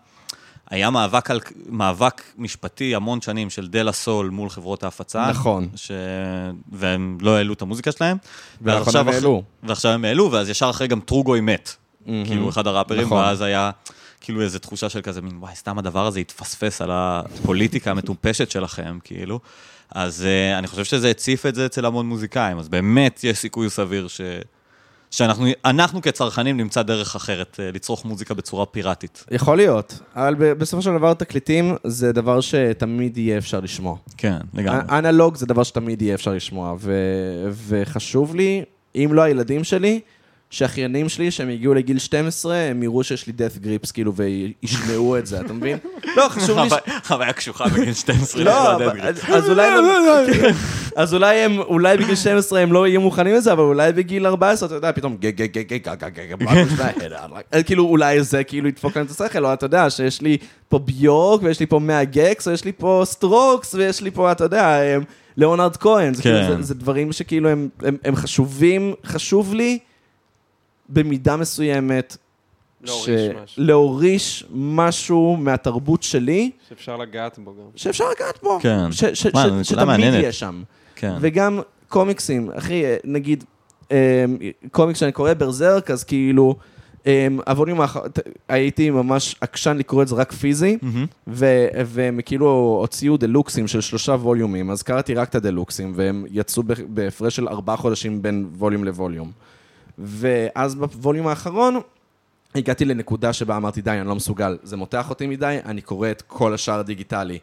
היה 0.72 0.90
מאבק, 0.90 1.32
על, 1.32 1.40
מאבק 1.70 2.24
משפטי 2.38 2.96
המון 2.96 3.22
שנים 3.22 3.50
של 3.50 3.68
דלה 3.68 3.92
סול 3.92 4.30
מול 4.30 4.50
חברות 4.50 4.84
ההפצה. 4.84 5.30
נכון. 5.30 5.70
ש... 5.76 5.92
והם 6.72 7.18
לא 7.22 7.38
העלו 7.38 7.54
את 7.54 7.62
המוזיקה 7.62 7.92
שלהם. 7.92 8.18
ועכשיו 8.62 8.84
עכשיו 8.86 9.02
הם 9.02 9.08
העלו. 9.08 9.44
ועכשיו 9.64 9.92
הם 9.92 10.06
העלו, 10.06 10.32
ואז 10.32 10.50
ישר 10.50 10.70
אחרי 10.70 10.88
גם 10.88 11.00
טרוגוי 11.00 11.42
מת. 11.42 11.76
מהמם. 12.06 12.26
כאילו, 12.26 12.50
אחד 12.50 12.68
הראפרים, 12.68 13.02
נכון. 13.02 13.18
ואז 13.18 13.42
היה 13.42 13.72
כאילו 14.22 14.42
איזו 14.42 14.60
תחושה 14.60 14.90
של 14.90 15.02
כזה, 15.02 15.22
מין, 15.22 15.38
וואי, 15.40 15.56
סתם 15.56 15.78
הדבר 15.78 16.06
הזה 16.06 16.20
התפספס 16.20 16.82
על 16.82 16.90
הפוליטיקה 16.94 17.92
המטופשת 17.92 18.52
שלכם, 18.52 19.00
כאילו. 19.04 19.40
אז 19.92 20.26
uh, 20.26 20.60
אני 20.60 20.68
חושב 20.68 20.84
שזה 20.84 21.10
הציף 21.10 21.46
את 21.46 21.56
זה 21.56 21.66
אצל 21.66 21.86
המון 21.86 22.10
מוזיקאים, 22.10 22.60
אז 22.60 22.70
באמת 22.70 23.20
יש 23.24 23.38
סיכוי 23.38 23.70
סביר 23.70 24.08
ש... 24.08 24.22
שאנחנו 25.12 25.46
אנחנו 25.66 26.02
כצרכנים 26.02 26.58
נמצא 26.58 26.82
דרך 26.82 27.16
אחרת 27.16 27.60
uh, 27.60 27.76
לצרוך 27.76 28.06
מוזיקה 28.06 28.34
בצורה 28.34 28.66
פיראטית. 28.66 29.26
יכול 29.32 29.58
להיות, 29.58 30.00
אבל 30.16 30.36
בסופו 30.36 30.82
של 30.82 30.98
דבר 30.98 31.14
תקליטים 31.14 31.76
זה 31.84 32.12
דבר 32.12 32.42
שתמיד 32.42 33.18
יהיה 33.18 33.38
אפשר 33.38 33.60
לשמוע. 33.60 33.96
כן, 34.18 34.38
לגמרי. 34.54 34.82
אנלוג 34.90 35.36
זה 35.36 35.46
דבר 35.46 35.64
שתמיד 35.64 36.02
יהיה 36.02 36.16
אפשר 36.16 36.34
לשמוע, 36.34 36.76
ו- 36.80 37.50
וחשוב 37.68 38.36
לי, 38.36 38.64
אם 38.96 39.10
לא 39.14 39.22
הילדים 39.22 39.64
שלי, 39.64 40.00
שאחיינים 40.52 41.10
שלי, 41.10 41.32
שהם 41.32 41.50
הגיעו 41.50 41.74
לגיל 41.74 42.00
12, 42.00 42.56
הם 42.58 42.84
יראו 42.84 43.04
שיש 43.04 43.28
לי 43.28 43.34
Death 43.38 43.58
Grips, 43.66 43.92
כאילו, 43.94 44.14
וישמעו 44.16 45.18
את 45.18 45.26
זה, 45.26 45.40
אתה 45.42 45.54
מבין? 45.54 45.78
לא, 46.18 46.30
חשוב 46.30 46.60
לי... 46.60 46.70
חוויה- 47.04 47.34
קשוחה 47.34 47.68
בגיל 47.70 47.94
12. 47.94 48.44
לא, 48.44 48.78
Grip. 48.94 49.02
אז 49.34 49.50
אולי... 49.50 49.70
אז 50.96 51.14
אולי 51.14 51.36
הם, 51.40 51.60
אולי 51.60 51.98
בגיל 51.98 52.16
12 52.16 52.60
הם 52.60 52.74
לא 52.74 52.88
יהיו 52.88 53.02
מוכנים 53.02 53.36
לזה, 53.36 53.52
אבל 53.54 53.62
אולי 53.64 53.92
בגיל 53.94 54.26
14, 54.28 54.68
אתה 54.68 54.76
יודע, 54.76 54.92
פתאום 54.92 55.18
גג 55.20 55.36
גג 55.44 55.58
גג 55.58 55.74
גג 55.74 56.10
גג 56.14 56.36
גג 57.54 57.64
כאילו 57.66 57.86
אולי 57.86 58.24
זה 58.24 58.44
כאילו 58.44 58.68
ידפוק 58.68 58.96
להם 58.98 59.06
את 59.06 59.12
השכל, 59.12 59.46
או 59.46 59.54
אתה 59.54 59.66
יודע, 59.66 59.90
שיש 59.90 60.22
לי 60.22 60.38
פה 60.70 60.80
ביורק, 60.80 61.42
ויש 61.44 61.60
לי 61.60 61.66
פה 61.66 61.80
100 61.80 62.04
gecs, 62.04 62.48
ויש 62.48 62.66
לי 62.66 62.72
פה 62.72 63.02
סטרוקס, 63.06 63.76
ויש 63.76 64.02
לי 64.02 64.12
פה, 64.12 64.32
אתה 64.32 64.44
יודע, 64.44 64.80
ליאונרד 65.38 65.78
כהן, 65.78 66.14
זה 66.14 66.22
כאילו, 66.22 66.38
כן. 66.48 66.62
זה- 66.62 66.74
דברים 66.76 67.12
שכאילו 67.12 67.50
הם 68.04 68.16
חשובים, 68.16 68.94
חשוב 69.06 69.54
לי 69.54 69.80
במידה 70.94 71.36
מסוימת, 71.38 72.18
להוריש 72.82 73.06
ש- 73.08 73.36
משהו. 73.44 73.64
להוריש 73.64 74.46
משהו 74.54 75.38
מהתרבות 75.40 76.04
שלי, 76.04 76.52
שאפשר 76.70 76.98
לגעת 76.98 77.40
בו 77.40 77.52
גם. 77.56 77.66
שאפשר 77.76 78.06
לגעת 78.16 78.40
בו. 78.44 78.60
כן. 78.62 78.92
ש- 78.92 79.06
ש- 79.06 79.26
מה, 79.26 79.42
ש- 79.44 79.46
נקודה 79.46 79.64
שתמיד 79.64 79.86
מעניינת. 79.86 80.20
יהיה 80.22 80.32
שם. 80.32 80.64
כן. 80.96 81.14
וגם 81.22 81.60
קומיקסים, 81.90 82.50
אחי, 82.58 82.86
אה, 82.86 82.98
נגיד, 83.04 83.44
אה, 83.92 84.26
קומיקס 84.72 85.00
שאני 85.00 85.12
קורא, 85.12 85.34
ברזרק, 85.34 85.92
אז 85.92 86.04
כאילו, 86.04 86.56
אמ, 87.06 87.40
הווליום 87.48 87.82
האחרון, 87.82 88.08
הייתי 88.50 88.90
ממש 88.90 89.36
עקשן 89.42 89.78
לקרוא 89.78 90.02
את 90.04 90.08
זה 90.08 90.16
רק 90.16 90.32
פיזי, 90.32 90.78
והם 91.28 92.20
כאילו 92.26 92.48
הוציאו 92.82 93.18
דלוקסים 93.18 93.68
של 93.68 93.82
שלושה 93.82 94.12
ווליומים, 94.12 94.72
אז 94.72 94.84
קראתי 94.84 95.14
רק 95.14 95.30
את 95.30 95.36
הדלוקסים, 95.36 95.92
והם 95.96 96.26
יצאו 96.32 96.64
ב- 96.64 96.74
בהפרש 96.88 97.36
של 97.36 97.48
ארבעה 97.48 97.78
חודשים 97.78 98.22
בין 98.22 98.48
ווליום 98.58 98.84
לווליום. 98.84 99.32
ואז 100.04 100.76
בווליום 100.76 101.28
האחרון, 101.28 101.80
הגעתי 102.56 102.86
לנקודה 102.86 103.34
שבה 103.34 103.58
אמרתי, 103.58 103.82
די, 103.82 103.92
אני 103.92 104.08
לא 104.08 104.16
מסוגל, 104.16 104.58
זה 104.64 104.78
מותח 104.78 105.10
אותי 105.10 105.28
מדי, 105.28 105.60
אני 105.66 105.82
קורא 105.82 106.12
את 106.12 106.22
כל 106.22 106.54
השאר 106.54 106.80
הדיגיטלי. 106.80 107.40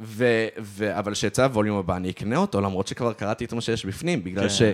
ו- 0.00 0.48
ו- 0.60 0.98
אבל 0.98 1.12
כשיצא 1.12 1.42
הווליום 1.44 1.78
הבא, 1.78 1.96
אני 1.96 2.10
אקנה 2.10 2.36
אותו, 2.36 2.60
למרות 2.60 2.86
שכבר 2.86 3.12
קראתי 3.12 3.44
את 3.44 3.52
מה 3.52 3.60
שיש 3.60 3.86
בפנים, 3.86 4.24
בגלל 4.24 4.48
כן. 4.48 4.72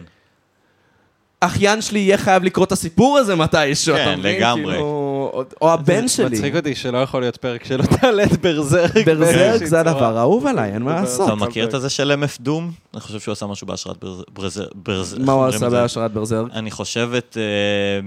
אחיין 1.46 1.80
שלי 1.82 1.98
יהיה 1.98 2.18
חייב 2.18 2.44
לקרוא 2.44 2.64
את 2.66 2.72
הסיפור 2.72 3.18
הזה 3.18 3.34
מתישהו, 3.34 3.96
כן, 3.96 4.02
אתה 4.08 4.16
מבין? 4.16 4.36
לגמרי. 4.36 4.72
כאילו, 4.72 5.44
או- 5.62 5.72
הבן 5.72 6.08
שלי. 6.08 6.24
מצחיק 6.36 6.54
אותי 6.56 6.74
שלא 6.74 6.98
יכול 7.02 7.20
להיות 7.20 7.36
פרק 7.36 7.64
שלא 7.64 7.82
תעלה 7.82 8.24
את 8.24 8.40
ברזרק. 8.40 9.06
ברזרק 9.06 9.64
זה. 9.74 9.80
הדבר 9.80 10.16
האהוב 10.18 10.46
עליי, 10.46 10.72
אין 10.72 10.82
מה 10.82 10.94
לעשות. 10.94 11.26
אתה 11.26 11.34
מכיר 11.34 11.64
את 11.68 11.74
הזה 11.74 11.90
של 11.90 12.12
MF 12.24 12.36
דום? 12.40 12.70
אני 12.94 13.00
חושב 13.00 13.20
שהוא 13.20 13.32
עשה 13.32 13.46
משהו 13.46 13.66
בהשראת 13.66 13.96
ברזר... 14.32 14.64
ברזר... 14.74 15.16
מה 15.20 15.32
הוא 15.32 15.44
עשה 15.46 15.70
בהשראת 15.70 16.10
ברזרק? 16.10 16.46
אני 16.52 16.70
חושב 16.70 17.10
את 17.18 17.36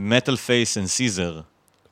Metal 0.10 0.32
Face 0.34 0.78
and 0.78 0.90
Caesar, 0.98 1.42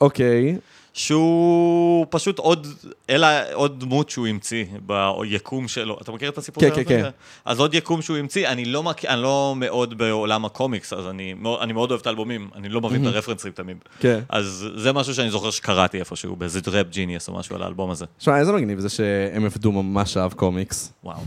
אוקיי. 0.02 0.58
שהוא 0.96 2.06
פשוט 2.10 2.40
עוד, 2.40 2.68
אלא 3.10 3.28
עוד 3.54 3.80
דמות 3.80 4.10
שהוא 4.10 4.28
המציא 4.28 4.66
ביקום 4.82 5.68
שלו. 5.68 5.98
אתה 6.02 6.12
מכיר 6.12 6.30
את 6.30 6.38
הסיפור 6.38 6.64
כן, 6.64 6.72
הזה? 6.72 6.84
כן, 6.86 7.02
כן. 7.02 7.10
אז 7.46 7.60
עוד 7.60 7.74
יקום 7.74 8.02
שהוא 8.02 8.18
המציא, 8.18 8.48
אני 8.48 8.66
לא, 8.66 8.84
מכ... 8.84 9.06
אני 9.06 9.22
לא 9.22 9.54
מאוד 9.58 9.98
בעולם 9.98 10.46
הקומיקס, 10.46 10.94
אז 10.94 11.08
אני, 11.08 11.36
אני 11.62 11.74
מאוד 11.74 11.92
אוהב 11.92 12.02
את 12.02 12.08
האלבומים, 12.08 12.50
אני 12.56 12.70
לא 12.70 12.82
מבין 12.82 13.02
את 13.02 13.14
הרפרנסים 13.14 13.52
תמיד. 13.52 13.78
כן. 14.00 14.20
אז 14.30 14.68
זה 14.76 14.94
משהו 14.94 15.14
שאני 15.14 15.30
זוכר 15.30 15.52
שקראתי 15.52 16.00
איפשהו, 16.00 16.36
באיזה 16.36 16.62
דראפ 16.62 16.88
ג'יניוס 16.90 17.28
או 17.28 17.34
משהו 17.34 17.56
על 17.56 17.64
האלבום 17.64 17.92
הזה. 17.92 18.06
שמע, 18.20 18.40
איזה 18.40 18.52
מגניב 18.52 18.80
זה 18.80 18.90
שהם 18.90 19.46
עבדו 19.46 19.72
ממש 19.72 20.18
אהב 20.18 20.34
קומיקס. 20.34 20.94
וואו. 21.04 21.18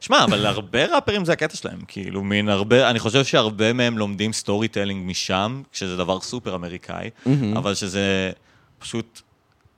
שמע, 0.00 0.24
אבל 0.24 0.46
הרבה 0.46 0.94
ראפרים 0.94 1.24
זה 1.24 1.32
הקטע 1.32 1.56
שלהם, 1.56 1.78
כאילו, 1.88 2.22
מין 2.24 2.48
הרבה, 2.48 2.90
אני 2.90 2.98
חושב 2.98 3.24
שהרבה 3.24 3.72
מהם 3.72 3.98
לומדים 3.98 4.32
storytelling 4.32 5.10
משם, 5.10 5.62
שזה 5.72 5.96
דבר 5.96 6.20
סופר 6.20 6.54
אמריקאי, 6.54 7.10
אבל 7.56 7.74
שזה 7.74 8.30
פשוט 8.80 9.20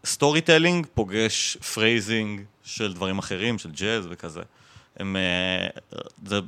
storytelling 0.04 0.86
פוגש 0.94 1.56
phrasing 1.74 2.40
של 2.64 2.92
דברים 2.92 3.18
אחרים, 3.18 3.58
של 3.58 3.70
ג'אז 3.70 4.06
וכזה. 4.10 4.40
הם, 4.96 5.16
אה, 5.16 5.66
זה 6.26 6.38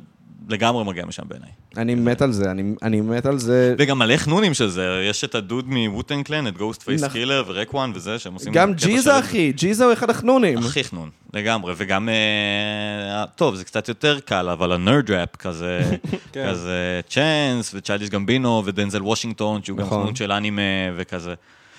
לגמרי 0.49 0.85
מגיע 0.85 1.05
משם 1.07 1.23
בעיניי. 1.29 1.49
אני 1.77 1.95
מת 1.95 2.23
על 2.23 2.33
זה, 2.33 2.51
אני- 2.51 2.75
אני 2.83 3.01
מת 3.01 3.27
על 3.27 3.39
זה. 3.39 3.75
וגם 3.79 3.99
מלא 3.99 4.17
חנונים 4.17 4.55
של 4.55 4.69
זה, 4.69 5.07
יש 5.11 5.25
את 5.25 5.35
הדוד 5.35 5.65
מוו-טאנג 5.69 6.23
קלאן, 6.23 6.47
את 6.47 6.57
גוסטפייס 6.57 7.05
קילה 7.05 7.45
ורייקוואן 7.47 7.93
וזה, 7.95 8.19
שהם 8.19 8.35
עושים... 8.35 8.53
גם 8.53 8.75
ג'יזה. 8.75 9.19
אחי, 9.19 9.53
ג'יזה 9.53 9.85
הוא 9.85 9.93
אחד 9.93 10.11
החנונים. 10.11 10.59
הכי 10.59 10.85
חנון, 10.85 11.11
לגמרי, 11.35 11.75
וגם, 11.77 12.09
אה, 12.09 12.15
טוב, 13.37 13.55
זה 13.55 13.65
קצת 13.65 13.89
יותר 13.89 14.21
קל, 14.21 14.49
אבל 14.49 14.73
ה 14.73 14.80
nerd 14.80 15.11
rap 15.11 15.37
כזה, 15.37 15.81
כן. 16.33 16.47
כזה 16.51 17.01
צ'אנס, 17.09 17.75
וצ'יילדיש 17.75 18.11
גמבינו, 18.11 18.63
ודנזל 18.65 19.03
וושינגטון, 19.03 19.63
שהוא 19.63 19.79
גם 19.79 19.87
נכון. 19.87 20.03
חנון 20.03 20.15
של 20.17 20.33
אנימה 20.33 20.63
וכזה. 20.97 21.35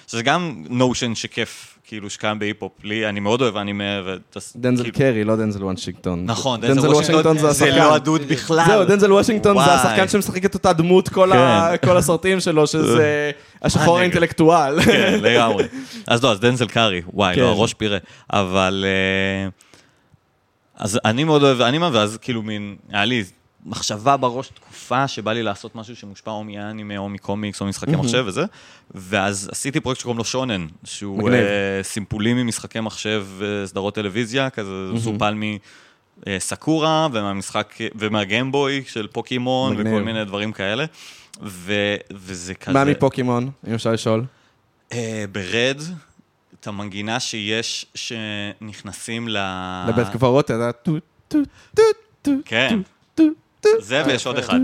שזה 0.08 0.24
גם 0.24 0.64
notion 0.70 1.16
שכיף, 1.16 1.78
כאילו, 1.88 2.10
שקיים 2.10 2.40
בהיפ-הופ. 2.40 2.72
לי, 2.84 3.10
אני 3.10 3.20
מאוד 3.20 3.42
אוהב 3.42 3.58
אנימה, 3.58 3.84
ותס... 4.06 4.54
דנזל 4.56 4.84
כאילו- 4.84 4.98
קרי, 4.98 5.24
לא 5.24 5.36
דנזל 5.36 5.64
וושינגטון. 5.64 6.26
נכון, 6.26 6.62
דנזל 6.62 6.90
וושינגטון 6.90 7.38
זה 7.38 7.52
זה 7.52 7.66
השחקן. 7.66 7.84
לא 7.84 7.96
הדוד 7.96 8.22
בכלל. 8.22 8.66
זהו, 8.68 8.84
דנזל 8.86 9.12
וושינגטון 9.14 9.56
זה. 9.66 9.74
השחקן 9.74 10.08
שמשחק 10.08 10.46
את 10.46 10.54
אותה 10.54 10.74
דמות 10.74 11.10
כל 11.10 11.32
ה- 11.32 11.72
כן. 11.82 11.88
כל 11.88 11.98
הסרטים 11.98 12.40
שלו, 12.40 12.68
שזה 12.68 13.32
השחור 13.62 13.84
הנגד. 13.98 14.00
האינטלקטואל. 14.00 14.82
כן, 14.82 15.20
לגמרי. 15.22 15.64
אז 16.08 16.24
לא, 16.24 16.32
אז 16.32 16.40
דנזל 16.40 16.68
קארי, 16.68 17.02
וואי, 17.14 17.36
כן. 17.36 17.42
לא, 17.42 17.48
הראש 17.48 17.74
פירה. 17.74 17.98
אבל... 18.34 18.86
אה, 18.88 19.50
אז 20.78 21.00
אני 21.06 21.24
מאוד 21.24 21.44
אוהב 21.44 21.62
אנימה, 21.62 21.90
ואז 21.94 22.18
כאילו 22.22 22.42
מין, 22.42 22.76
היה 22.90 23.06
לי 23.06 23.24
מחשבה 23.66 24.18
בראש 24.18 24.48
תקופה 24.48 25.08
שבא 25.08 25.34
לי 25.34 25.44
לעשות 25.44 25.76
משהו 25.76 25.96
שמושפע 25.96 26.32
או 26.32 26.44
מאנימה, 26.44 26.98
או 26.98 27.10
מקומיקס, 27.10 27.62
או 27.62 27.66
משחקי 27.66 27.96
מחשב 27.96 28.24
וזה, 28.28 28.46
ואז 28.92 29.50
עשיתי 29.52 29.80
פרויקט 29.80 30.00
שקוראים 30.00 30.18
לו 30.18 30.26
שונן, 30.26 30.68
שהוא. 30.84 31.30
אה, 31.30 31.84
סימפולים 31.84 32.38
ממשחקי 32.38 32.80
מחשב 32.80 33.26
וסדרות 33.38 33.96
טלוויזיה, 33.96 34.50
כזה 34.50 34.72
מסופל 34.94 35.36
מסקורה, 36.28 37.08
ומהמשחק, 37.12 37.74
ומהגיימבוי 37.96 38.84
של 38.88 39.08
פוקימון, 39.08 39.74
מגניב. 39.74 39.94
וכל 39.94 40.04
מיני 40.04 40.26
דברים 40.26 40.52
כאלה. 40.52 40.86
ו, 41.42 41.74
וזה 42.12 42.54
כזה... 42.54 42.74
מה 42.74 42.86
מפוקימון, 42.86 43.52
אם 43.68 43.74
אפשר 43.74 43.92
לשאול? 43.92 44.26
אה, 44.94 45.26
ברד, 45.32 45.82
את 46.60 46.68
המנגינה 46.68 47.20
שיש, 47.20 47.86
שנכנסים 47.96 49.28
ל... 49.28 49.38
לבית 49.88 50.08
קברות, 50.08 50.46
אתה 50.46 50.54
יודע, 50.54 50.72
טו 50.72 50.92
טו 51.28 51.38
טו 51.76 51.82
טו 52.22 52.32
כן, 52.46 52.80
טו 53.16 53.24
טו 53.24 53.45
זה 53.80 54.04
ויש 54.06 54.28
עוד 54.28 54.38
אחד. 54.38 54.60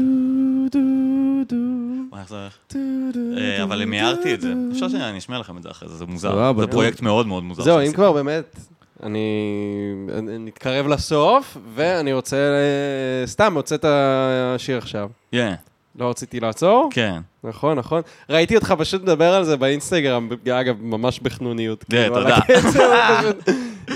אה, 3.37 3.63
אבל 3.63 3.83
טו 3.83 3.89
מיהרתי 3.89 4.33
את 4.33 4.41
זה. 4.41 4.53
אפשר 4.71 4.89
שאני 4.89 5.17
אשמיע 5.17 5.39
לכם 5.39 5.57
את 5.57 5.63
זה 5.63 5.71
אחרי 5.71 5.89
זה, 5.89 5.95
זה 5.95 6.05
מוזר. 6.05 6.53
זה. 6.59 6.67
פרויקט 6.67 7.01
מאוד 7.01 7.27
מאוד 7.27 7.43
מוזר. 7.43 7.63
זהו, 7.63 7.79
אם. 7.79 7.93
כבר 7.93 8.11
באמת, 8.11 8.59
אני 9.03 9.93
נתקרב 10.39 10.87
לסוף, 10.87 11.57
ואני 11.75 12.13
רוצה, 12.13 12.37
אה, 12.37 13.27
סתם, 13.27 13.53
רוצה 13.55 13.75
את 13.75 13.85
השיר 13.85 14.77
עכשיו. 14.77 15.09
כן, 15.31 15.53
לא 15.95 16.09
רציתי 16.09 16.39
לעצור? 16.39 16.89
כן. 16.91 17.21
נכון, 17.43 17.77
נכון. 17.77 18.01
ראיתי 18.29 18.55
אותך 18.55 18.73
פשוט 18.77 19.01
מדבר 19.01 19.33
על 19.33 19.43
זה 19.43 19.57
באינסטגרם, 19.57 20.29
אגב, 20.51 20.75
ממש 20.81 21.19
בחנוניות. 21.19 21.83
כן, 21.89 21.97
כאילו, 22.01 22.15
תודה. 22.15 22.37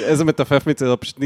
איזה 0.04 0.26
מתופף 0.26 0.68
מצדו, 0.68 0.98
פשוט 1.00 1.20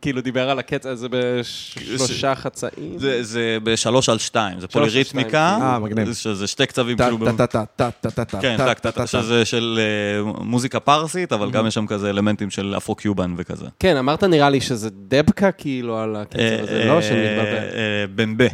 כאילו 0.00 0.20
דיבר 0.20 0.50
על 0.50 0.58
הקצב 0.58 0.88
הזה 0.88 1.06
בשלושה 1.10 2.34
חצאים. 2.34 2.98
זה- 2.98 3.22
זה 3.22 3.58
בשלוש 3.62 4.08
על 4.08 4.18
שתיים, 4.18 4.60
זה 4.60 4.68
פוליריתמיקה. 4.68 5.28
שתיים. 5.56 5.62
אה, 5.72 5.78
מגניב. 5.78 6.12
שזה 6.12 6.46
שתי 6.46 6.66
קצבים 6.66 6.96
כאילו... 6.96 7.18
טה 7.36 7.46
טה 7.46 7.46
טה 7.46 7.64
טה 7.76 7.90
טה 8.00 8.10
טה 8.10 8.24
טה 8.24 8.40
כן, 8.40 8.56
טה 8.56 8.66
טק, 8.74 8.78
טה 8.78 8.90
טק, 8.90 8.96
טה 8.98 9.06
שזה 9.06 9.44
של 9.44 9.80
אה, 9.80 10.44
מוזיקה 10.44 10.80
פרסית, 10.80 11.32
אבל 11.32 11.50
גם 11.50 11.66
יש 11.66 11.74
שם 11.74 11.86
כזה 11.86 12.10
אלמנטים 12.10 12.50
של 12.50 12.74
אפרו-קיובן 12.76 13.34
וכזה. 13.36 13.66
כן, 13.78 13.96
אמרת 13.96 14.24
נראה 14.24 14.50
לי 14.50 14.60
שזה 14.60 14.88
דבקה 15.08 15.52
כאילו 15.52 15.98
על 15.98 16.16
הקצב 16.16 16.38
הזה, 16.62 16.84
לא? 16.84 16.96
מתבלבל. 16.96 17.14
אה, 17.14 17.62
אה, 17.62 18.04
במבה. 18.14 18.44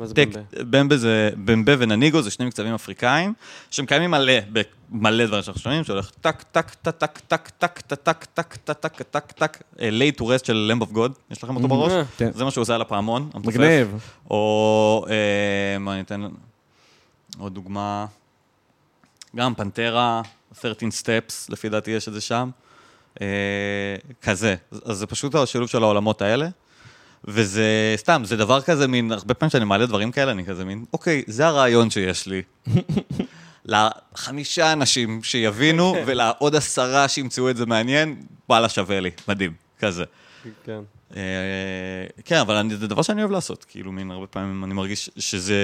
מה 0.00 0.06
זה 0.06 0.14
טק, 0.14 0.28
במבה? 0.28 0.64
במבה 0.70 0.96
זה, 0.96 1.30
במבה 1.44 1.72
ונניגו 1.78 2.22
זה 2.22 2.30
שני 2.30 2.46
מקצבים 2.46 2.74
אפריקאים, 2.74 3.34
שהם 3.70 3.86
קיימים 3.86 4.10
מלא, 4.10 4.32
במלא 4.90 5.26
דברים 5.26 5.42
שאנחנו 5.42 5.62
שומעים, 5.62 5.84
שהולך 5.84 6.10
טק, 6.20 6.42
טק, 6.42 6.74
טק, 6.74 6.90
טק, 6.90 7.18
טק, 7.18 7.50
טק, 7.50 7.80
טק, 7.80 8.24
טק, 8.24 8.24
טק, 8.24 8.56
טק, 8.56 9.02
טק, 9.02 9.02
טק, 9.02 9.32
טק, 9.32 9.62
Laid 9.78 10.18
to 10.18 10.26
Rest 10.26 10.44
של 10.44 10.56
Lamb 10.56 10.82
of 10.82 10.92
God, 10.92 11.12
יש 11.30 11.44
לכם 11.44 11.56
אותו 11.56 11.68
בראש? 11.68 11.92
אה, 11.92 12.02
כן. 12.16 12.30
זה 12.32 12.44
מה 12.44 12.50
שהוא 12.50 12.62
עושה 12.62 12.74
על 12.74 12.80
הפעמון, 12.80 13.30
המתופף. 13.34 13.56
מגניב. 13.56 13.98
או, 14.30 15.06
אה, 15.10 15.78
מה 15.78 15.92
אני 15.92 16.00
אתן, 16.00 16.28
עוד 17.38 17.54
דוגמה, 17.54 18.06
גם 19.36 19.54
Pantera, 19.54 20.22
13 20.60 20.88
Steps, 20.88 21.52
לפי 21.52 21.68
דעתי 21.68 21.90
יש 21.90 22.08
את 22.08 22.12
זה 22.12 22.20
שם. 22.20 22.50
אה, 23.20 23.26
כזה. 24.22 24.54
אז 24.84 24.98
זה 24.98 25.06
פשוט 25.06 25.34
השילוב 25.34 25.68
של 25.68 25.82
העולמות 25.82 26.22
האלה. 26.22 26.48
וזה 27.24 27.64
סתם, 27.96 28.22
זה 28.24 28.36
דבר 28.36 28.60
כזה 28.60 28.88
מין, 28.88 29.12
הרבה 29.12 29.34
פעמים 29.34 29.48
כשאני 29.50 29.64
מעלה 29.64 29.86
דברים 29.86 30.12
כאלה, 30.12 30.30
אני 30.32 30.44
כזה 30.46 30.64
מין, 30.64 30.84
אוקיי, 30.92 31.22
זה 31.26 31.46
הרעיון 31.46 31.90
שיש 31.90 32.26
לי. 32.26 32.42
לחמישה 33.64 34.72
אנשים 34.72 35.22
שיבינו, 35.22 35.94
ולעוד 36.06 36.56
עשרה 36.56 37.08
שימצאו 37.08 37.50
את 37.50 37.56
זה 37.56 37.66
מעניין, 37.66 38.22
וואלה, 38.48 38.68
שווה 38.68 39.00
לי, 39.00 39.10
מדהים, 39.28 39.52
כזה. 39.78 40.04
כן. 40.64 40.80
אה, 41.16 41.22
כן, 42.24 42.36
אבל 42.36 42.54
אני- 42.54 42.76
זה 42.76 42.88
דבר 42.88 43.02
שאני 43.02 43.20
אוהב 43.22 43.30
לעשות, 43.32 43.64
כאילו, 43.68 43.92
מין 43.92 44.10
הרבה 44.10 44.26
פעמים 44.26 44.64
אני 44.64 44.74
מרגיש 44.74 45.10
שזה... 45.18 45.54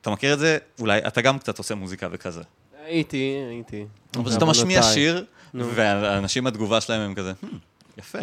אתה 0.00 0.10
מכיר 0.10 0.34
את 0.34 0.38
זה? 0.38 0.58
אולי 0.80 0.98
אתה 0.98 1.20
גם 1.20 1.38
קצת 1.38 1.58
עושה 1.58 1.74
מוזיקה 1.74 2.08
וכזה. 2.12 2.42
הייתי, 2.86 3.36
הייתי. 3.50 3.84
אבל 4.16 4.30
כשאתה 4.30 4.44
משמיע. 4.44 4.82
שיר. 4.82 5.24
והאנשים, 5.54 6.46
התגובה 6.46 6.80
שלהם 6.80 7.00
הם 7.00 7.14
כזה, 7.14 7.32
"Hmm, 7.42 7.46
יפה. 7.98 8.18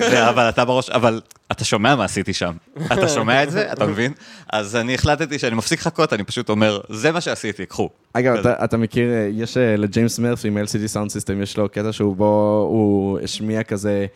אבל 0.30 0.48
אתה 0.48 0.64
בראש, 0.64 0.90
אבל 0.90 1.20
אתה 1.52 1.64
שומע 1.64 1.96
מה 1.96 2.04
עשיתי 2.04 2.32
שם. 2.32 2.52
אתה 2.92 3.08
שומע 3.08 3.42
את 3.42 3.50
זה, 3.50 3.72
אתה 3.72 3.86
מבין? 3.86 4.12
אז 4.52 4.76
אני 4.76 4.94
החלטתי 4.94 5.38
שאני 5.38 5.56
מפסיק 5.56 5.80
לחכות, 5.80 6.12
אני 6.12 6.24
פשוט 6.24 6.48
אומר, 6.48 6.80
זה 6.88 7.12
מה 7.12 7.20
שעשיתי, 7.20 7.66
קחו. 7.66 7.90
אגב. 8.12 8.34
אתה, 8.36 8.64
אתה 8.64 8.76
מכיר, 8.76 9.10
אה, 9.10 9.28
יש 9.32 9.56
אה, 9.56 9.76
לג'יימס 9.76 10.18
מרפי 10.18 10.50
מ-LCD 10.50 10.94
Sound 10.94 11.08
System, 11.08 11.42
יש 11.42 11.56
לו 11.56 11.68
קטע 11.68 11.92
שהוא 11.92 12.16
בו, 12.16 12.66
הוא 12.70 13.18
השמיע 13.20 13.62
כזה 13.62 14.06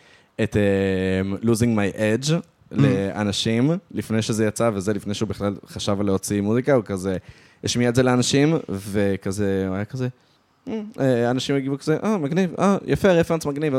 את 0.42 0.56
uh, 0.56 1.44
Losing 1.44 1.78
My 1.78 1.96
Edge 1.96 2.32
לאנשים, 2.70 3.70
לפני 3.90 4.22
שזה 4.22 4.46
יצא, 4.46 4.70
וזה 4.74 4.92
לפני 4.92 5.14
שהוא 5.14 5.28
בכלל 5.28 5.54
חשב 5.66 6.00
על 6.00 6.06
להוציא 6.06 6.40
מוזיקה, 6.40 6.74
הוא 6.74 6.84
כזה 6.84 7.16
השמיע 7.64 7.88
את 7.88 7.94
זה 7.94 8.02
לאנשים, 8.02 8.58
וכזה, 8.68 9.64
הוא 9.68 9.74
היה 9.76 9.84
כזה, 9.84 10.04
"אה, 10.04 10.08
אה, 10.08 10.35
אנשים 11.30 11.56
הגיבו 11.56 11.78
כזה, 11.78 11.96
אה, 12.04 12.18
מגניב, 12.18 12.50
אה, 12.58 12.76
יפה, 12.86 13.12
רפרנס 13.12 13.46
מגניב, 13.46 13.74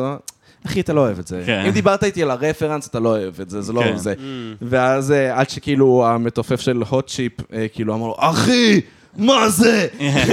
אחי, 0.66 0.80
אתה 0.80 0.94
לא 0.94 1.02
אוהב 1.02 1.20
את 1.20 1.28
זה. 1.28 1.44
כן. 1.46 1.64
אם 1.66 1.72
דיברת 1.72 2.04
איתי 2.04 2.24
על 2.24 2.32
הרפרנס, 2.32 2.88
אתה 2.88 3.00
לא 3.00 3.10
אוהב 3.10 3.42
את 3.42 3.50
זה, 3.50 3.62
זה 3.62 3.74
לא 3.74 3.82
כן. 3.82 3.98
זה. 3.98 4.14
ואז 4.62 5.12
אה, 5.12 5.40
עד 5.40 5.50
שכאילו 5.50 6.08
המתופף 6.08 6.60
של 6.60 6.84
הוט 6.90 7.10
צ'יפ, 7.10 7.34
אה, 7.54 7.68
כאילו 7.74 7.96
אמר 7.96 8.08
לו, 8.08 8.16
אחי, 8.20 8.82
מה 9.18 9.50
זה? 9.50 9.88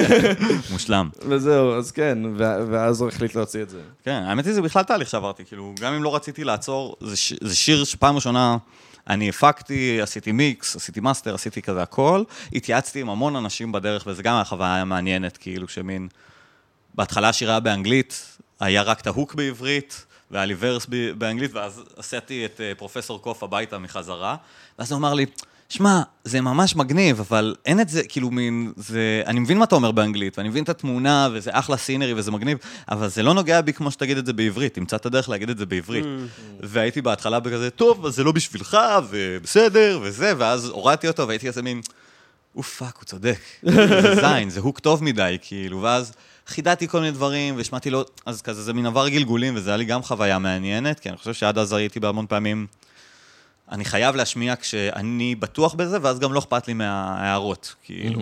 מושלם. 0.73 1.09
וזהו, 1.29 1.75
אז 1.75 1.91
כן, 1.91 2.19
ואז 2.37 3.01
הוא 3.01 3.09
החליט 3.09 3.35
להוציא 3.35 3.63
את 3.63 3.71
זה. 3.71 3.81
כן, 4.05 4.23
האמת 4.27 4.47
היא 4.47 4.55
זה 4.55 4.63
בכלל 4.63 4.83
תהליך 4.83 5.09
שעברתי, 5.09 5.45
כאילו, 5.45 5.75
גם 5.81 5.93
אם 5.93 6.03
לא 6.03 6.15
רציתי 6.17 6.45
לעצור, 6.45 6.97
זה, 7.01 7.17
ש... 7.17 7.33
זה 7.41 7.57
שיר 7.57 7.85
שפעם 7.85 8.15
ראשונה 8.15 8.57
אני 9.09 9.29
הפקתי, 9.29 9.99
עשיתי 10.03 10.33
מיקס, 10.33 10.77
עשיתי 10.77 11.01
master, 11.01 11.35
עשיתי 11.35 11.63
כזה 11.63 11.83
הכל, 11.83 12.23
התייעצתי 12.55 13.01
עם 13.01 13.11
המון 13.11 13.37
אנשים 13.37 13.73
בדרך, 13.73 14.05
וזה 14.07 14.23
גם 14.23 14.35
היה 14.35 14.45
חוויה 14.45 14.85
מעניינת, 14.85 15.37
כאילו, 15.37 15.69
שמין... 15.69 16.09
בהתחלה 16.95 17.29
השיר 17.29 17.51
היה 17.51 17.61
באנגלית, 17.61 18.39
היה 18.61 18.83
רק 18.83 19.01
את 19.01 19.07
ה 19.07 19.12
hook 19.12 19.35
בעברית, 19.35 20.07
והיה 20.31 20.45
לי 20.45 20.55
verse 20.59 20.87
באנגלית, 21.19 21.55
ואז 21.55 21.83
עשיתי 21.97 22.45
את 22.45 22.61
אה, 22.61 22.73
פרופסור 22.79 23.23
קוף 23.23 23.43
הביתה 23.43 23.79
מחזרה, 23.79 24.37
ואז 24.79 24.93
הוא 24.93 24.99
אמר 24.99 25.15
לי, 25.15 25.27
שמע, 25.69 26.03
זה 26.25 26.41
ממש 26.41 26.77
מגניב, 26.77 27.21
אבל 27.21 27.55
אין 27.67 27.81
את 27.81 27.89
זה, 27.89 28.03
כאילו 28.09 28.31
מין, 28.31 28.73
זה... 28.77 29.23
אני 29.27 29.41
מבין 29.41 29.59
מה 29.59 29.65
אתה 29.65 29.75
אומר 29.75 29.91
באנגלית, 29.93 30.39
ואני 30.39 30.49
מבין 30.49 30.65
את 30.65 30.69
התמונה, 30.69 31.29
וזה 31.33 31.51
אחלה 31.53 31.77
scenery, 31.77 32.15
וזה 32.15 32.31
מגניב, 32.31 32.59
אבל 32.89 33.09
זה 33.09 33.23
לא 33.23 33.35
נוגע 33.35 33.61
בי 33.61 33.73
כמו 33.73 33.91
שתגיד 33.91 34.19
את 34.19 34.27
זה 34.27 34.33
בעברית, 34.33 34.75
תמצא 34.75 34.97
את 34.97 35.07
הדרך 35.07 35.29
להגיד 35.29 35.51
את 35.51 35.59
זה 35.59 35.67
בעברית. 35.67 36.05
והייתי 36.61 37.03
בהתחלה 37.03 37.41
בכזה, 37.41 37.71
טוב, 37.71 38.07
אז 38.07 38.15
זה 38.15 38.25
לא 38.25 38.33
בשבילך, 38.33 38.79
ובסדר, 39.11 40.01
וזה, 40.03 40.33
ואז 40.39 40.69
הורדתי 40.69 41.09
אותו, 41.09 41.29
והייתי 41.29 41.47
כזה 41.47 41.63
מין, 41.63 41.81
אוף, 42.57 42.77
fuck, 42.77 42.97
הוא 42.97 43.05
צודק. 43.05 43.39
זה 43.63 44.15
זין, 44.15 44.51
זה 44.51 44.61
hook 44.61 44.79
טוב 44.79 45.05
מדי, 45.05 45.37
כאילו, 45.43 45.83
ואז 45.83 46.13
חידדתי 46.47 46.89
כל 46.89 47.01
מיני 47.01 47.13
דברים, 47.13 47.57
והשמעתי 47.57 47.91
לו, 47.91 48.05
אז 48.27 48.43
כזה, 48.43 48.63
זה 48.63 48.73
מין 48.73 48.87
עבר 48.87 49.09
גלגולים, 49.09 49.57
וזה 49.57 49.71
היה 49.71 49.77
לי 49.77 49.85
גם 49.85 50.03
חוויה 50.03 50.39
מעניינת, 50.39 51.01
כי 51.01 51.09
אני 51.09 51.17
חושב 51.17 51.35
שעד 51.35 51.59
אז 51.59 51.73
הייתי 51.73 52.01
בהמון 52.01 52.27
פעמים, 52.27 52.67
אני 53.73 53.85
חייב 53.85 54.17
להשמיע 54.17 54.57
כשאני 54.57 55.35
בטוח 55.35 55.75
בזה, 55.75 55.99
ואז 56.03 56.19
גם 56.19 56.33
לא 56.33 56.39
אכפת 56.39 56.69
לי 56.69 56.75
מההערות, 56.75 57.75
כאילו. 57.83 58.21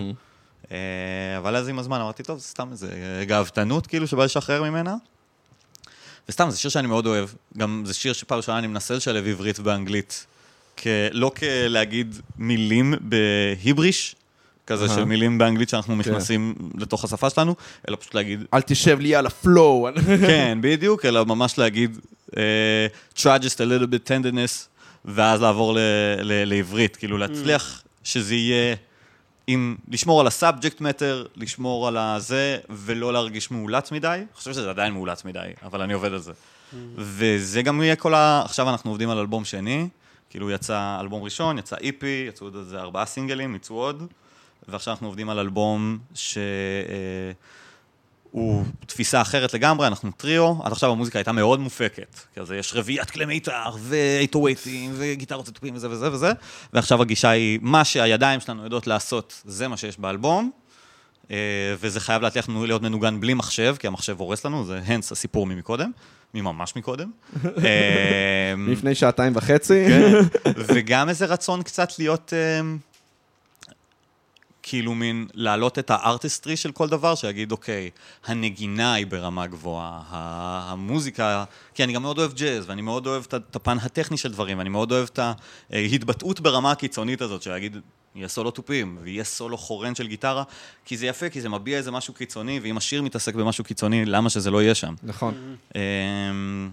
אה, 0.71 1.37
אבל 1.37 1.55
אז 1.55 1.67
עם 1.67 1.79
הזמן 1.79 2.01
אמרתי, 2.01 2.23
טוב, 2.23 2.39
זה 2.39 2.45
סתם 2.45 2.71
איזה 2.71 3.23
גאוותנות, 3.27 3.87
כאילו, 3.87 4.07
שבא 4.07 4.23
לשחרר 4.23 4.63
ממנה. 4.63 4.95
וסתם, 6.29 6.49
זה 6.49 6.57
שיר 6.57 6.71
שאני 6.71 6.87
מאוד 6.87 7.05
אוהב. 7.05 7.29
גם 7.57 7.83
זה 7.85 7.93
שיר 7.93 8.13
שפעם 8.13 8.37
ראשונה 8.37 8.59
אני 8.59 8.67
מנסה 8.67 8.93
לשלב 8.93 9.27
עברית 9.27 9.59
ואנגלית. 9.63 10.25
כ... 10.77 10.87
לא 11.11 11.31
כלהגיד 11.39 12.15
מילים 12.37 12.93
בהיבריש, 13.01 14.15
כזה. 14.67 14.87
של 14.89 15.03
מילים 15.03 15.37
באנגלית 15.37 15.69
שאנחנו 15.69 15.95
נכנסים 15.95 16.55
לתוך 16.77 17.03
השפה 17.03 17.29
שלנו, 17.29 17.55
אלא 17.89 17.97
פשוט 17.99 18.15
להגיד, 18.15 18.43
אל 18.53 18.61
תשב 18.61 18.99
לי 18.99 19.15
על 19.15 19.25
ה 19.25 19.35
flow. 19.35 19.87
כן, 20.27 20.57
בדיוק, 20.61 21.05
אלא 21.05 21.25
ממש 21.25 21.57
להגיד, 21.57 21.99
אה, 22.37 22.87
try 23.15 23.41
just 23.41 23.55
a 23.55 23.65
little 23.65 23.87
bit 23.87 24.07
tenderness, 24.07 24.67
ואז 25.05 25.41
לעבור 25.41 25.77
לעברית, 26.23 26.95
כאילו 26.95 27.17
להצליח 27.17 27.83
שזה 28.03 28.35
יהיה, 28.35 28.75
עם 29.47 29.75
לשמור 29.89 30.21
על 30.21 30.27
ה 30.27 30.34
subject 30.34 30.81
matter, 30.81 31.25
לשמור 31.35 31.87
על 31.87 31.97
הזה, 31.97 32.57
ולא 32.69 33.13
להרגיש 33.13 33.51
מאולץ 33.51 33.91
מדי. 33.91 34.07
אני 34.07 34.25
חושב 34.35 34.53
שזה 34.53 34.69
עדיין 34.69 34.93
מאולץ 34.93 35.25
מדי, 35.25 35.39
אבל 35.63 35.81
אני 35.81 35.93
עובד 35.93 36.13
על 36.13 36.19
זה. 36.19 36.31
וזה 36.95 37.61
גם 37.61 37.81
יהיה 37.81 37.95
כל 37.95 38.13
ה... 38.13 38.41
עכשיו 38.45 38.69
אנחנו 38.69 38.91
עובדים 38.91 39.09
על 39.09 39.17
אלבום 39.17 39.45
שני, 39.45 39.87
כאילו 40.29 40.51
יצא 40.51 40.97
אלבום 40.99 41.23
ראשון, 41.23 41.57
יצא 41.57 41.75
איפי, 41.81 42.25
יצאו 42.29 42.47
עוד 42.47 42.55
איזה 42.55 42.79
ארבעה 42.79 43.05
סינגלים, 43.05 43.55
יצאו 43.55 43.75
עוד, 43.75 44.07
ועכשיו 44.67 44.93
אנחנו 44.93 45.07
עובדים 45.07 45.29
על 45.29 45.39
אלבום 45.39 45.97
ש... 46.13 46.37
אה, 46.89 47.31
תפיסה 48.85 49.21
אחרת 49.21 49.53
לגמרי, 49.53 49.87
אנחנו 49.87 50.11
טריו, 50.11 50.53
עד 50.63 50.71
עכשיו 50.71 50.91
המוזיקה 50.91 51.19
הייתה 51.19 51.31
מאוד 51.31 51.59
מופקת. 51.59 52.19
כזה 52.35 52.57
יש 52.57 52.73
רביעיית 52.75 53.11
כלי 53.11 53.25
מיתר, 53.25 53.69
ואיטווייטים, 53.79 54.91
וגיטרות 54.93 55.49
ותופים 55.49 55.75
וזה 55.75 55.89
וזה 55.89 56.11
וזה, 56.11 56.31
ועכשיו 56.73 57.01
הגישה 57.01 57.29
היא, 57.29 57.59
מה 57.61 57.83
שהידיים 57.83 58.39
שלנו 58.39 58.63
יודעות 58.63 58.87
לעשות, 58.87 59.41
זה 59.45 59.67
מה 59.67 59.77
שיש 59.77 59.99
באלבום, 59.99 60.51
אה, 61.31 61.37
וזה 61.79 61.99
חייב 61.99 62.21
להצליח 62.21 62.49
לנו 62.49 62.65
להיות 62.65 62.81
מנוגן 62.81 63.19
בלי 63.19 63.33
מחשב, 63.33 63.75
כי 63.79 63.87
המחשב 63.87 64.19
הורס 64.19 64.45
לנו, 64.45 64.65
זה 64.65 64.79
הנס 64.85 65.11
הסיפור 65.11 65.45
ממקודם, 65.45 65.91
מממש 66.33 66.75
מקודם. 66.75 67.11
אה, 67.45 68.53
לפני 68.67 68.95
שעתיים 68.95 69.35
וחצי. 69.35 69.85
כן, 69.87 70.13
וגם 70.55 71.09
איזה 71.09 71.25
רצון 71.25 71.63
קצת 71.63 71.99
להיות, 71.99 72.33
אמ, 72.33 72.77
כאילו 74.63 74.95
מין, 74.95 75.27
להעלות 75.33 75.79
את 75.79 75.89
הארטיסטרי 75.89 76.57
של 76.57 76.71
כל 76.71 76.87
דבר, 76.89 77.15
שיגיד, 77.15 77.51
אוקיי, 77.51 77.89
הנגינה 78.25 78.93
היא 78.93 79.07
ברמה 79.07 79.47
גבוהה, 79.47 80.01
המוזיקה, 80.09 81.43
כי 81.73 81.83
אני 81.83 81.93
גם 81.93 82.01
מאוד 82.01 82.19
אוהב 82.19 82.33
ג'אז, 82.33 82.69
ואני 82.69 82.81
מאוד 82.81 83.07
אוהב 83.07 83.23
את 83.33 83.55
הפן 83.55 83.77
הטכני 83.81 84.17
של 84.17 84.31
דברים, 84.31 84.57
ואני 84.57 84.69
מאוד 84.69 84.91
אוהב 84.91 85.07
את 85.13 85.19
ההתבטאות 85.69 86.39
ברמה 86.39 86.71
הקיצונית 86.71 87.21
הזאת, 87.21 87.41
שיגיד, 87.41 87.77
יהיה 88.15 88.27
סולו 88.27 88.51
תופים, 88.51 88.97
ויהיה 89.01 89.23
סולו 89.23 89.57
חורן 89.57 89.95
של 89.95 90.07
גיטרה, 90.07 90.43
כי 90.85 90.97
זה 90.97 91.05
יפה, 91.05 91.29
כי 91.29 91.41
זה 91.41 91.49
מביע 91.49 91.77
איזה 91.77 91.91
משהו 91.91 92.13
קיצוני, 92.13 92.59
ואם 92.63 92.77
השיר 92.77 93.01
מתעסק 93.01 93.35
במשהו 93.35 93.63
קיצוני, 93.63 94.05
למה 94.05 94.29
שזה 94.29 94.51
לא 94.51 94.61
יהיה 94.61 94.75
שם? 94.75 94.93
נכון. 95.03 95.55
אמ, 95.75 96.69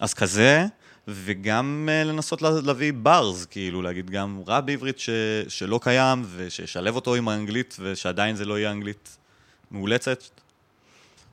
אז 0.00 0.14
כזה, 0.14 0.66
וגם 1.08 1.88
אה, 1.92 2.04
לנסות 2.04 2.42
לה- 2.42 2.50
להביא 2.64 2.92
ברז, 2.96 3.46
כאילו, 3.50 3.82
להגיד 3.82 4.10
גם 4.10 4.40
רב 4.46 4.66
בעברית 4.66 4.98
ש, 4.98 5.10
שלא 5.48 5.80
קיים, 5.82 6.24
ושישלב 6.36 6.94
אותו 6.94 7.14
עם 7.14 7.28
האנגלית, 7.28 7.76
ושעדיין 7.80 8.36
זה 8.36 8.44
לא 8.44 8.58
יהיה 8.58 8.70
אנגלית 8.70 9.16
מאולצת. 9.70 10.22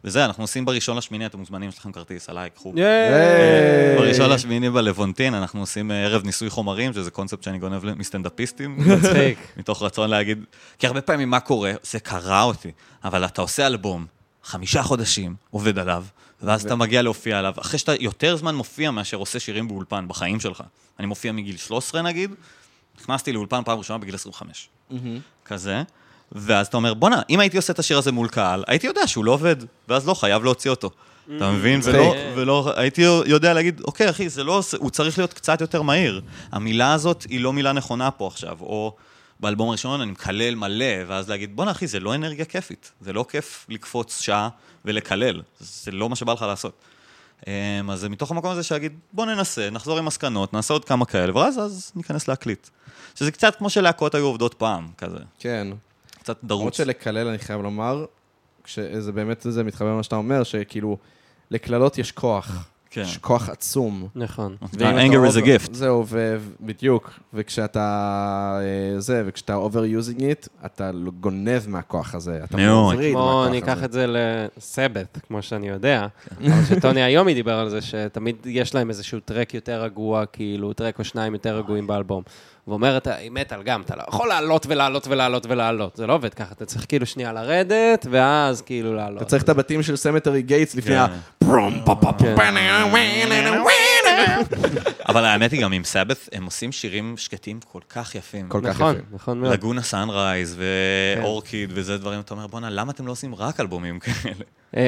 וזה, 0.03 0.25
אנחנו 0.25 0.43
עושים 0.43 0.65
בראשון 0.65 0.97
לשמיני, 0.97 1.25
אתם 1.25 1.37
מוזמנים, 1.39 1.69
יש 1.69 1.77
לכם 1.77 1.91
כרטיס, 1.91 2.29
עליי, 2.29 2.49
קחו. 2.49 2.73
היי. 2.75 3.97
בראשון 3.97 4.29
לשמיני 4.29 4.69
בלוונטין, 4.69 5.33
אנחנו 5.33 5.59
עושים 5.59 5.91
אה, 5.91 6.03
ערב 6.03 6.25
ניסוי 6.25 6.49
חומרים, 6.49 6.93
שזה 6.93 7.11
קונספט 7.11 7.43
שאני 7.43 7.59
גונב 7.59 7.85
מסטנדאפיסטים. 7.95 8.77
מצחיק. 8.97 9.39
מתוך 9.57 9.83
רצון 9.83 10.09
להגיד, 10.09 10.43
כי 10.79 10.87
הרבה 10.87 11.01
פעמים 11.01 11.29
מה 11.29 11.39
קורה, 11.39 11.71
זה 11.83 11.99
קרה 11.99 12.43
אותי, 12.43 12.71
אבל 13.03 13.25
אתה 13.25 13.41
עושה 13.41 13.67
אלבום, 13.67 14.05
חמישה 14.43 14.83
חודשים, 14.83 15.35
עובד 15.51 15.79
עליו, 15.79 16.05
ואז 16.43 16.65
אתה 16.65 16.75
מגיע 16.75 17.01
להופיע 17.01 17.39
עליו, 17.39 17.53
אחרי 17.61 17.79
שאתה 17.79 17.93
יותר 17.99 18.35
זמן 18.35 18.55
מופיע 18.55 18.91
מאשר 18.91 19.17
עושה 19.17 19.39
שירים 19.39 19.67
באולפן, 19.67 20.05
בחיים 20.07 20.39
שלך. 20.39 20.63
אני 20.99 21.07
מופיע 21.07 21.31
מגיל 21.31 21.57
13 21.57 22.01
נגיד, 22.01 22.31
נכנסתי 23.01 23.31
לאולפן 23.33 23.61
פעם 23.65 23.77
ראשונה 23.77 23.97
בגיל 23.99 24.15
25, 24.15 24.69
כזה, 25.45 25.83
ואז 26.31 26.67
אתה 26.67 26.77
אומר, 26.77 26.93
בואנה, 26.93 27.21
אם 27.29 27.39
הייתי 27.39 27.57
עושה 27.57 27.73
את 27.73 27.79
השיר 27.79 27.97
הזה 27.97 28.11
מול 28.11 28.27
קהל, 28.27 28.63
הייתי 28.67 28.87
יודע 28.87 29.07
שהוא 29.07 29.25
לא 29.25 29.31
עובד, 29.31 29.55
ואז 29.87 30.07
לא, 30.07 30.13
חייב 30.13 30.43
להוציא 30.43 30.71
אותו. 30.71 30.89
אתה 31.37 31.51
מבין? 31.51 31.79
ולא, 31.83 31.99
ולא, 32.35 32.73
הייתי 32.75 33.01
יודע 33.25 33.53
להגיד, 33.53 33.81
אוקיי, 33.81 34.09
אחי, 34.09 34.29
זה 34.29 34.43
לא, 34.43 34.57
עושה- 34.57 34.77
הוא 34.77 34.89
צריך 34.89 35.17
להיות 35.17 35.33
קצת 35.33 35.61
יותר 35.61 35.81
מהיר. 35.81 36.21
המילה 36.51 36.93
הזאת 36.93 37.25
היא 37.29 37.39
לא 37.39 37.53
מילה 37.53 37.71
נכונה 37.73 38.11
פה 38.11 38.27
עכשיו, 38.27 38.57
או 38.61 38.95
באלבום 39.39 39.69
הראשון 39.69 40.01
אני 40.01 40.11
מקלל 40.11 40.55
מלא, 40.55 40.85
ואז 41.07 41.29
להגיד, 41.29 41.55
בואנה, 41.55 41.71
אחי, 41.71 41.87
זה 41.87 41.99
לא 41.99 42.15
אנרגיה 42.15 42.45
כיפית. 42.45 42.91
זה 43.01 43.13
לא 43.13 43.25
כיף 43.29 43.65
לקפוץ 43.69 44.21
שעה 44.21 44.49
ולקלל. 44.85 45.41
זה 45.59 45.91
לא 45.91 46.09
מה 46.09 46.15
שבא 46.15 46.33
לך 46.33 46.41
לעשות. 46.41 46.73
אמ, 47.47 47.91
אז 47.91 47.99
זה 47.99 48.09
מתוך 48.09 48.31
המקום 48.31 48.51
הזה 48.51 48.63
שיגיד, 48.63 48.99
בוא 49.13 49.25
ננסה, 49.25 49.69
נחזור 49.69 49.97
עם 49.97 50.05
מסקנות, 50.05 50.53
נעשה 50.53 50.73
עוד 50.73 50.85
כמה 50.85 51.05
כאלה, 51.05 51.37
ואז 51.37 51.59
אז 51.59 51.91
ניכנס 51.95 52.27
להקליט. 52.27 52.69
שזה 53.15 53.31
קצת 53.31 53.55
כמו 53.55 53.69
שלהקות 53.69 54.15
היו 54.15 54.25
עובדות 54.25 54.53
פעם, 54.53 54.87
כזה. 54.97 55.17
כן. 55.39 55.67
קצת 56.19 56.37
למרות 56.43 56.45
דרוץ. 56.45 56.77
שלקלל, 56.77 57.27
אני 57.27 57.37
חייב 57.37 57.61
לומר, 57.61 58.05
שזה 58.65 59.11
באמת, 59.11 59.45
זה 59.49 59.63
מתחבר 59.63 59.87
למה 59.93 60.03
שאתה 60.03 60.15
אומר, 60.15 60.43
שכאילו, 60.43 60.97
לקללות 61.51 61.97
יש 61.97 62.11
כוח. 62.11 62.70
כן. 62.93 63.01
יש 63.01 63.17
כוח 63.17 63.49
עצום. 63.49 64.07
נכון. 64.15 64.55
ואם 64.73 64.89
אתה 64.89 65.01
anger 65.01 65.31
is 65.31 65.37
a 65.37 65.45
gift. 65.45 65.73
זהו, 65.73 66.05
ו- 66.07 66.37
בדיוק. 66.61 67.19
וכשאתה... 67.33 68.59
אה, 68.61 68.99
זה, 68.99 69.23
וכשאתה 69.25 69.55
over 69.55 70.05
using 70.05 70.19
it, 70.19 70.47
אתה 70.65 70.91
גונב 71.19 71.61
מהכוח 71.67 72.15
הזה. 72.15 72.39
אתה 72.43 72.57
מאוד. 72.57 72.93
מזריד 72.93 73.13
כמו, 73.13 73.25
מהכוח 73.25 73.47
אני 73.47 73.59
אקח 73.59 73.77
הזה. 73.77 73.85
את 73.85 73.91
זה 73.91 74.05
לסבת, 74.57 75.17
כמו 75.27 75.41
שאני 75.41 75.69
יודע. 75.69 76.07
אבל 76.41 76.65
שטוני 76.69 77.03
היום 77.03 77.27
היא 77.27 77.35
דיבר 77.35 77.53
על 77.53 77.69
זה, 77.69 77.81
שתמיד 77.81 78.35
יש 78.45 78.75
להם 78.75 78.89
איזשהו 78.89 79.19
טרק 79.19 79.53
יותר 79.53 79.81
רגוע, 79.83 80.25
כאילו, 80.25 80.73
טרק 80.73 80.99
או 80.99 81.03
שניים 81.03 81.33
יותר 81.33 81.57
רגועים 81.57 81.87
באלבום. 81.87 82.23
ואומרת, 82.67 83.07
היא 83.07 83.31
מטאל 83.31 83.63
גם, 83.63 83.81
אתה 83.81 83.95
לא 83.95 84.03
יכול 84.07 84.27
לעלות 84.27 84.65
ולעלות 84.69 85.07
ולעלות 85.07 85.45
ולעלות. 85.45 85.95
זה 85.95 86.07
לא 86.07 86.13
עובד 86.13 86.33
ככה, 86.33 86.51
אתה 86.51 86.65
צריך 86.65 86.85
כאילו 86.87 87.05
שנייה 87.05 87.33
לרדת, 87.33 88.05
ואז 88.11 88.61
כאילו 88.61 88.95
לעלות. 88.95 89.17
אתה 89.17 89.25
צריך 89.25 89.43
את 89.43 89.49
הבתים 89.49 89.83
של 89.83 89.95
סמטרי 89.95 90.41
גייטס 90.41 90.75
לפני 90.75 90.95
ה... 90.97 91.07
אבל 95.09 95.25
האמת 95.25 95.51
היא 95.51 95.61
גם 95.61 95.71
עם 95.71 95.83
סבת, 95.83 96.29
הם 96.31 96.45
עושים 96.45 96.71
שירים 96.71 97.17
שקטים 97.17 97.59
כל 97.71 97.79
כך 97.89 98.15
יפים. 98.15 98.49
כל 98.49 98.61
כך 98.63 98.69
נכון, 98.69 98.95
יפים. 98.95 99.05
נכון 99.11 99.39
מאוד. 99.39 99.53
לגונה 99.53 99.81
סאנרייז 99.81 100.57
ואורקיד 101.21 101.69
וזה 101.73 101.97
דברים, 101.97 102.19
אתה 102.19 102.33
אומר, 102.33 102.47
בואנה, 102.47 102.69
למה 102.69 102.91
אתם 102.91 103.07
לא 103.07 103.11
עושים 103.11 103.35
רק 103.35 103.59
אלבומים 103.59 103.99
כאלה? 103.99 104.33
אמ, 104.73 104.81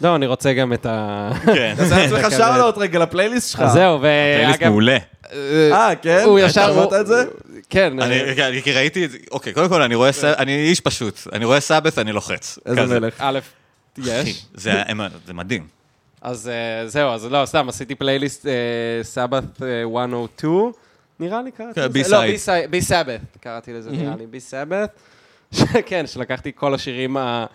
לא, 0.00 0.16
אני 0.16 0.26
רוצה 0.26 0.52
גם 0.52 0.72
את 0.72 0.86
ה... 0.86 1.30
כן. 1.46 1.74
תעשה 1.76 2.06
לעצמך 2.06 2.32
שאוט 2.36 2.78
רגע 2.78 2.98
לפלייליסט 2.98 3.50
שלך. 3.50 3.64
זהו, 3.66 3.98
פלייליסט 3.98 4.60
ואגב... 4.60 4.70
מעולה. 4.70 4.96
אה, 5.32 5.92
כן? 6.02 6.22
הוא 6.24 6.38
ישר... 6.38 6.64
אתה 6.64 6.72
שמעת 6.74 6.92
את 7.00 7.06
זה? 7.06 7.24
כן. 7.70 8.00
אני 8.00 8.20
אה, 8.20 8.74
ראיתי 8.74 9.04
את 9.04 9.10
זה, 9.10 9.18
אוקיי, 9.30 9.52
קודם 9.52 9.68
כל 9.68 9.82
אני 9.82 9.94
רואה, 9.94 10.10
אני 10.24 10.56
איש 10.56 10.80
פשוט, 10.80 11.20
אני 11.32 11.44
רואה 11.44 11.60
סבת, 11.60 11.98
אני 11.98 12.12
לוחץ. 12.12 12.58
איזה. 12.66 13.00
מלך. 13.00 13.14
א', 13.18 13.38
יש. 13.98 14.46
זה 14.54 14.82
מדהים. 15.34 15.66
אז 16.22 16.48
אה, 16.48 16.88
זהו, 16.88 17.10
אז 17.10 17.24
לא, 17.24 17.46
סתם, 17.46 17.68
עשיתי 17.68 17.94
פלייליסט 17.94 18.46
סבת 19.02 19.60
102, 19.92 20.72
נראה 21.20 21.42
לי 21.42 21.50
קראתי 21.50 21.80
כן, 21.80 22.00
לזה. 22.00 22.16
לא, 22.16 22.66
B 22.70 22.82
Sabbath, 22.82 23.20
קראתי 23.40 23.72
לזה 23.72 23.90
נראה 23.90 24.16
לי, 24.16 24.26
B 24.26 24.40
Sabbath. 24.40 24.90
כן, 25.86 26.06
שלקחתי 26.06 26.52
כל 26.54 26.74
השירים 26.74 27.16
ה... 27.16 27.46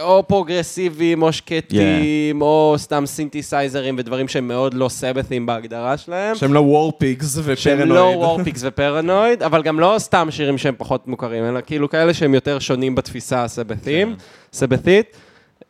או 0.00 0.24
פרוגרסיביים, 0.28 1.22
או 1.22 1.32
שקטים, 1.32 2.42
או 2.42 2.74
סתם 2.76 3.06
סינתסייזרים 3.06 3.94
ודברים 3.98 4.28
שהם 4.28 4.48
מאוד 4.48 4.74
לא 4.74 4.88
סבתים 4.88 5.46
בהגדרה 5.46 5.96
שלהם. 5.96 6.36
שהם 6.36 6.54
לא 6.54 6.60
War 6.60 6.93
Pigs 6.93 7.38
ו 7.38 7.40
Paranoid. 7.40 7.58
שהם 7.58 7.88
לא 7.88 8.12
War 8.16 8.35
Pigs 8.35 8.60
ו 8.64 8.72
Paranoid, 8.72 9.42
אבל 9.42 9.62
גם 9.62 9.80
לא 9.80 9.94
סתם 9.98 10.28
שירים 10.30 10.58
שהם 10.58 10.74
פחות 10.78 11.08
מוכרים, 11.08 11.44
אלא 11.44 11.60
כאילו 11.66 11.88
כאלה 11.88 12.14
שהם 12.14 12.34
יותר 12.34 12.58
שונים 12.58 12.94
בתפיסה 12.94 13.44
הסבתים, 13.44 14.16
סבתית. 14.52 15.16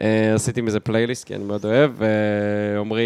אה, 0.03 0.35
עשיתי 0.35 0.61
מזה 0.61 0.81
פלייליסט, 0.81 1.25
כי 1.25 1.35
אני 1.35 1.45
מאוד 1.45 1.65
אוהב, 1.65 1.91
ועמרי 1.97 3.03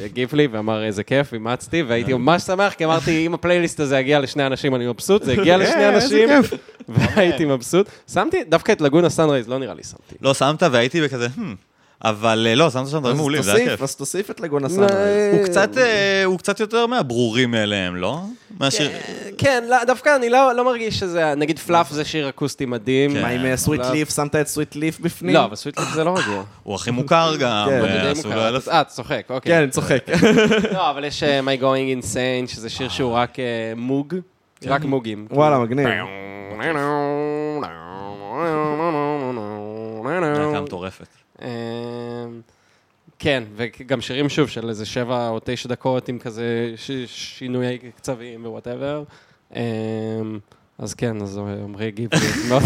אה, 0.00 0.04
הגיב 0.04 0.34
לי 0.34 0.48
ואמר 0.52 0.84
איזה 0.84 1.02
כיף, 1.04 1.34
אימצתי, 1.34 1.82
והייתי 1.82 2.12
ממש 2.12 2.42
שמח, 2.42 2.72
כי 2.72 2.84
אמרתי, 2.84 3.26
אם 3.26 3.34
הפלייליסט 3.34 3.80
הזה 3.80 3.98
יגיע 3.98 4.20
לשני 4.20 4.46
אנשים, 4.46 4.74
אני 4.74 4.86
מבסוט, 4.86 5.22
זה 5.22 5.32
הגיע 5.32 5.56
לשני 5.62 5.74
אה, 5.84 5.94
איזה 5.94 6.24
אנשים, 6.24 6.28
והייתי 6.88 7.44
מבסוט. 7.44 7.88
שמתי, 8.12 8.44
דווקא 8.44 8.72
את 8.72 8.80
Laguna 8.80 9.08
Sunrise, 9.08 9.48
לא 9.48 9.58
נראה 9.58 9.74
לי 9.74 9.82
שמתי. 9.82 10.14
לא 10.22 10.34
שמת 10.34 10.62
והייתי 10.62 11.00
בכזה, 11.02 11.26
"Hmm." 11.26 11.69
אבל 12.04 12.46
אה, 12.50 12.54
לא, 12.54 12.70
שמת 12.70 12.88
שם 12.88 12.98
דברים 12.98 13.16
מעולים, 13.16 13.42
זה 13.42 13.54
היה 13.54 13.70
כיף. 13.70 13.82
אז 13.82 13.96
תוסיף 13.96 14.30
את 14.30 14.40
Laguna 14.40 14.66
אה, 14.66 14.70
Sunrise. 14.72 15.34
הוא 15.38 15.44
קצת, 15.44 15.78
אה, 15.78 16.24
הוא 16.24 16.38
קצת 16.38 16.60
יותר 16.60 16.86
מהברורים 16.86 17.50
מאליהם, 17.50 17.96
לא? 17.96 18.20
מהשיר... 18.60 18.90
כן, 19.38 19.64
לא, 19.68 19.84
דווקא 19.84 20.16
אני 20.16 20.30
לא 20.30 20.52
לא 20.56 20.64
מרגיש 20.64 20.98
שזה, 20.98 21.34
נגיד 21.34 21.58
Fluff 21.58 21.90
זה 21.90 22.04
שיר 22.04 22.28
אקוסטי 22.28 22.66
מדהים. 22.66 23.14
כן. 23.14 23.22
מה 23.22 23.28
עם 23.28 23.56
Sweet 23.56 23.80
Leaf? 23.92 24.14
שמת 24.14 24.36
את 24.36 24.48
Sweet 24.48 24.76
Leaf 24.76 25.00
בפנים? 25.00 25.34
לא, 25.34 25.44
אבל 25.44 25.56
Sweet 25.56 25.78
Leaf 25.78 25.88
זה 25.94 26.04
לא 26.04 26.14
רגוע. 26.18 26.44
הוא 26.62 26.74
הכי 26.74 26.90
מוכר 26.90 27.36
גם, 27.40 27.66
כן. 27.68 27.78
הוא 27.78 28.32
אה. 28.32 28.50
אה, 28.68 28.80
אתה 28.80 28.90
צוחק, 28.90 29.26
אוקיי. 29.30 29.52
כן, 29.52 29.62
אני 29.62 29.70
צוחק. 29.70 30.04
לא, 30.74 30.90
אבל 30.90 31.04
יש 31.04 31.22
אה, 31.22 31.40
Am 31.40 31.53
I 31.53 31.60
Going 31.60 32.04
Insane, 32.04 32.54
שזה 32.54 32.70
שיר 32.70 32.88
שהוא 32.88 33.12
רק 33.12 33.38
אה, 33.38 33.44
מוג, 33.76 34.14
רק 34.66 34.84
מוגים. 34.84 35.26
וואלה, 35.30 35.58
מגניב. 35.58 35.88
להקה 40.20 40.60
מטורפת. 40.60 41.19
אמ, 41.42 42.40
כן, 43.18 43.42
וגם 43.56 44.00
שירים 44.00 44.28
שוב 44.28 44.48
של 44.48 44.68
איזה 44.68 44.86
שבע 44.86 45.28
או 45.28 45.38
תשע 45.44 45.68
דקות 45.68 46.08
עם 46.08 46.18
כזה 46.18 46.44
ש- 46.76 46.90
שינויי 47.06 47.78
קצבים 47.96 48.46
ו 48.46 48.52
whatever. 48.52 49.02
אז 50.78 50.94
כן, 50.94 51.22
אז 51.22 51.38
עמרי 51.38 51.86
הגיב 51.86 52.10
לי, 52.14 52.20
מאוד 52.48 52.62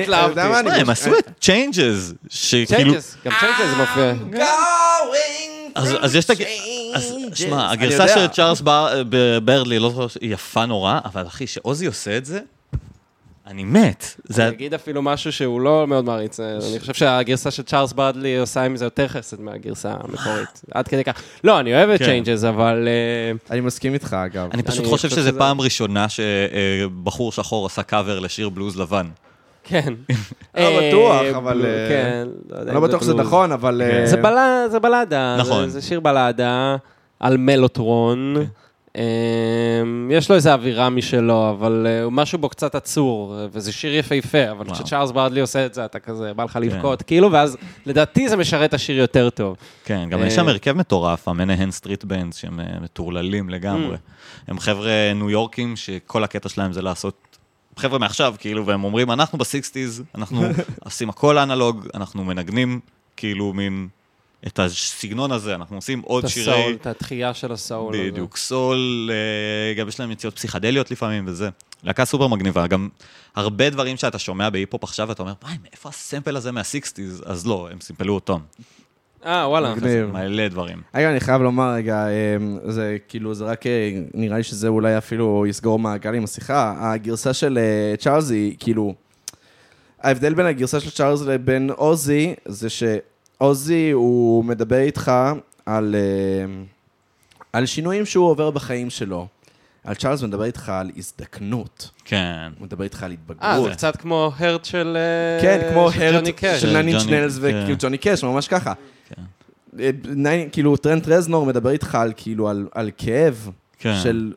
התלהבתי. 0.00 0.40
הם 0.80 0.90
עשו 0.90 1.18
את 1.18 1.28
Changes, 1.40 2.14
שכאילו... 2.28 2.66
Changes, 2.76 3.16
גם 3.24 3.32
Changes 3.40 3.76
מופיע. 3.76 4.12
אז 6.00 6.14
יש 6.16 6.24
את. 6.24 6.30
אז 6.94 7.14
שמע, 7.34 7.70
הגרסה. 7.70 8.08
של 8.08 8.26
צ'ארלס 8.28 8.60
בר- 8.60 9.02
ב- 9.08 9.38
ברלי, 9.44 9.78
לא 9.78 9.90
זוכר, 9.90 10.06
היא 10.20 10.34
יפה 10.34 10.66
נורא, 10.66 10.98
אבל 11.04 11.26
אחי, 11.26 11.46
שאוזי 11.46 11.86
עושה 11.86 12.16
את 12.16 12.24
זה, 12.24 12.40
אני 13.48 13.64
מת. 13.64 14.14
זה... 14.24 14.46
אני 14.48 14.54
אגיד 14.56 14.74
אפילו 14.74 15.02
משהו 15.02 15.32
שהוא 15.32 15.60
לא 15.60 15.86
מאוד 15.86 16.04
מעריץ, 16.04 16.40
אה, 16.40 16.58
אני 16.70 16.80
חושב 16.80 16.94
שהגרסה 16.94 17.50
של 17.50 17.62
צ'ארלס 17.62 17.92
ברדלי 17.92 18.38
עושה 18.38 18.62
עם 18.62 18.76
זה 18.76 18.84
יותר 18.84 19.08
חסד 19.08 19.40
מהגרסה 19.40 19.90
המקורית, 20.00 20.62
עד 20.74 20.88
כדי 20.88 21.04
כך. 21.04 21.22
לא, 21.44 21.60
אני 21.60 21.74
אוהב 21.74 21.90
את 21.90 21.98
כן. 21.98 22.04
Changes, 22.04 22.44
אבל... 22.44 22.88
אה, 22.88 23.32
אני 23.50 23.60
מסכים 23.60 23.94
איתך, 23.94 24.16
אגב. 24.24 24.48
אני 24.54 24.62
פשוט 24.62 24.80
אני 24.80 24.88
חושב 24.88 25.08
חושב 25.08 25.20
שזו 25.20 25.28
שזה- 25.30 25.38
פעם 25.38 25.60
ראשונה 25.60 26.06
שבחור 26.08 27.32
שחור 27.32 27.66
עשה 27.66 27.82
קאבר 27.82 28.18
לשיר 28.18 28.48
בלוז 28.54 28.80
לבן. 28.80 29.06
כן. 29.64 29.94
לא 30.56 30.80
בטוח, 30.80 31.22
אה, 31.22 31.36
אבל, 31.36 31.66
אה, 31.66 31.88
כן. 31.88 32.28
יודע 32.58 32.70
אם 32.70 32.74
לא 32.74 32.80
בטוח 32.80 33.02
שזה. 33.02 33.14
נכון, 33.14 33.52
אבל... 33.52 33.82
כן. 33.90 34.00
אה, 34.00 34.68
זה 34.68 34.78
בלדה, 34.80 35.36
נכון. 35.40 35.68
זה- 35.68 35.80
זה 35.80 35.86
שיר 35.86 36.00
בלדה 36.00 36.76
על 37.20 37.36
מלוטרון. 37.36 38.34
אמ, 38.98 40.10
יש 40.10 40.30
לו 40.30 40.36
איזו 40.36 40.50
אווירה 40.50 40.90
משלו, 40.90 41.50
אבל 41.50 41.86
אה, 41.88 42.02
הוא 42.02 42.12
משהו 42.12 42.38
בו 42.38 42.48
קצת 42.48 42.74
עצור, 42.74 43.36
אה, 43.38 43.46
וזה 43.52 43.72
שיר 43.72 43.94
יפהפה, 43.94 44.50
אבל. 44.50 44.74
כשצ'ארלס 44.74 45.10
ברדלי 45.10 45.40
עושה 45.40 45.66
את 45.66 45.74
זה, 45.74 45.84
אתה 45.84 45.98
כזה, 45.98 46.34
בא 46.34 46.44
לך 46.44 46.58
לבכות, 46.62 47.02
כאילו, 47.02 47.32
ואז 47.32 47.56
לדעתי 47.86 48.28
זה 48.28 48.36
משרת 48.36 48.68
את 48.68 48.74
השיר 48.74 48.98
יותר 48.98 49.30
טוב. 49.30 49.56
כן, 49.84 50.08
גם 50.10 50.22
אה, 50.22 50.26
יש 50.26 50.34
שם 50.34 50.48
הרכב 50.48 50.72
מטורף, 50.72 51.28
ה 51.28 51.33
Menahan 51.33 51.70
Street 51.70 52.04
Band, 52.04 52.36
שהם 52.36 52.60
אה, 52.60 52.64
מטורללים 52.80 53.48
לגמרי. 53.50 53.96
הם 54.48 54.58
חבר'ה 54.58 55.12
ניו 55.14 55.30
יורקים 55.30 55.76
שכל 55.76 56.24
הקטע 56.24 56.48
שלהם 56.48 56.72
זה 56.72 56.82
לעשות... 56.82 57.38
חבר'ה 57.76 57.98
מעכשיו, 57.98 58.34
כאילו, 58.38 58.66
והם 58.66 58.84
אומרים, 58.84 59.10
אנחנו 59.10 59.38
ב 59.38 59.45
sixties, 59.45 60.02
אנחנו 60.14 60.42
עושים 60.84 61.08
הכל 61.08 61.38
אנלוג, 61.38 61.86
אנחנו 61.94 62.24
מנגנים, 62.24 62.80
כאילו, 63.16 63.52
מין... 63.52 63.88
את 64.46 64.58
הסגנון 64.58 65.32
הזה, 65.32 65.54
אנחנו 65.54 65.76
עושים 65.76 66.00
עוד 66.00 66.24
את 66.24 66.30
שירי... 66.30 66.52
ה 66.52 66.56
soul, 66.56 66.74
את 66.74 66.86
התחייה 66.86 67.34
של 67.34 67.52
ה 67.52 67.59
soul. 67.59 67.94
הזה. 67.94 68.10
בדיוק, 68.10 68.36
soul, 68.36 69.10
אה, 69.12 69.74
גם 69.74 69.88
יש 69.88 70.00
להם 70.00 70.10
יציאות 70.10 70.34
פסיכדליות 70.34 70.90
לפעמים 70.90 71.24
וזה. 71.26 71.48
להקה 71.84 72.04
סופר 72.04 72.26
מגניבה, 72.26 72.66
גם 72.66 72.88
הרבה 73.36 73.70
דברים 73.70 73.96
שאתה 73.96 74.18
שומע 74.18 74.50
בהיפ-הופ 74.50 74.84
עכשיו, 74.84 75.08
ואתה 75.08 75.22
אומר, 75.22 75.32
וואי, 75.42 75.54
מאיפה 75.62 75.88
ה 75.88 75.95
sample 75.95 76.36
הזה 76.36 76.52
מה 76.52 76.66
sixties? 76.66 77.22
אז 77.26 77.46
לא, 77.46 77.68
הם 77.72 77.80
סימפלו 77.80 78.14
אותו. 78.14 78.38
אה, 79.26 79.48
וואלה. 79.48 79.74
מגניב. 79.74 80.06
מלא 80.12 80.48
דברים. 80.48 80.82
רגע, 80.94 81.10
אני 81.10 81.20
חייב 81.20 81.42
לומר 81.42 81.72
רגע, 81.72 82.06
אמ, 82.08 82.58
זה 82.68 82.96
כאילו, 83.08 83.34
זה 83.34 83.44
רק, 83.44 83.66
אה, 83.66 83.90
נראה 84.14 84.36
לי 84.36 84.42
שזה 84.42 84.68
אולי 84.68 84.98
אפילו 84.98 85.46
יסגור 85.48 85.78
מעגל 85.78 86.14
עם 86.14 86.24
השיחה. 86.24 86.74
הגרסה 86.78 87.32
של 87.32 87.58
אה, 87.58 87.96
צ'ארלס 87.96 88.30
היא, 88.30 88.56
כאילו, 88.58 88.94
ההבדל 90.02 90.34
בין 90.34 90.46
הגרסה 90.46 90.80
של 90.80 90.90
צ'ארלס 90.90 91.22
לבין 91.22 91.70
עוזי, 91.70 92.34
זה 92.44 92.70
שעוזי, 93.42 93.90
הוא 93.90 94.44
מדבר 94.44 94.78
איתך 94.78 95.12
על, 95.66 95.94
אה, 95.98 96.62
על 97.52 97.66
שינויים 97.66 98.06
שהוא 98.06 98.26
עובר 98.30 98.50
בחיים 98.50 98.90
שלו. 98.90 99.26
על 99.84 99.94
צ'ארלס 99.94 100.22
מדבר 100.22 100.44
איתך 100.44 100.68
על 100.68 100.90
הזדקנות, 100.96 101.90
כן. 102.04 102.50
הוא 102.58 102.64
מדבר 102.66 102.84
איתך 102.84 103.02
על 103.02 103.10
אה, 103.10 103.14
התבגרות. 103.14 103.68
זה 103.70 103.74
קצת 103.76 103.96
כמו 103.96 104.32
הרט 104.38 104.64
של 104.64 104.96
אה, 104.96 105.42
כן, 105.42 105.68
כמו 105.72 105.90
הרט. 105.94 106.26
של 106.60 106.72
ג'וני- 106.76 106.92
נלס 107.10 107.38
כן. 107.38 107.42
וכאילו 107.42 107.76
ג'וני 107.78 107.98
קאש, 107.98 108.24
ממש 108.24 108.48
ככה. 108.48 108.72
כן. 109.08 109.22
אה, 110.26 110.44
כאילו 110.52 110.76
טרנט 110.76 111.08
רזנור 111.08 111.46
מדבר 111.46 111.70
איתך 111.70 111.94
על 111.94 112.12
כאילו 112.16 112.48
על, 112.48 112.68
על 112.74 112.90
כאב 112.98 113.50
כן. 113.78 113.94
של 114.02 114.32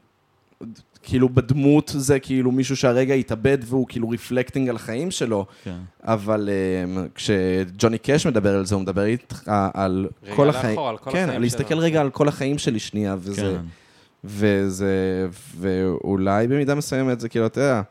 כאילו 1.12 1.30
בדמות 1.30 1.92
זה 1.98 2.20
כאילו 2.20 2.52
מישהו 2.52 2.76
שהרגע 2.76 3.14
התאבד 3.14 3.58
והוא 3.66 3.86
כאילו 3.90 4.10
רפלקטינג 4.10 4.70
על 4.70 4.76
החיים 4.76 5.12
שלו, 5.12 5.46
כן. 5.64 5.78
אבל 6.04 6.50
um, 6.50 7.00
כשג'וני 7.16 7.98
קאש 7.98 8.28
מדבר 8.28 8.56
על 8.56 8.66
זה, 8.66 8.76
הוא 8.76 8.82
מדבר 8.82 9.06
איתך 9.06 9.42
על 9.74 10.08
רגע 10.24 10.36
כל 10.36 10.46
לאחור, 10.46 10.60
החיים, 10.60 10.80
על 10.80 10.98
כל 10.98 11.12
כן, 11.12 11.18
החיים 11.18 11.36
על 11.36 11.42
להסתכל 11.42 11.76
שלו. 11.76 11.80
רגע 11.80 12.02
על 12.02 12.10
כל 12.10 12.28
החיים 12.28 12.58
שלי 12.58 12.80
שנייה, 12.80 13.16
וזה, 13.20 13.42
כן. 13.42 13.66
וזה, 14.24 15.28
ואולי 15.60 16.48
במידה 16.48 16.76
מסוימת 16.76 17.20
זה 17.20 17.30
כאילו, 17.30 17.46
אתה 17.46 17.60
יודע, 17.62 17.82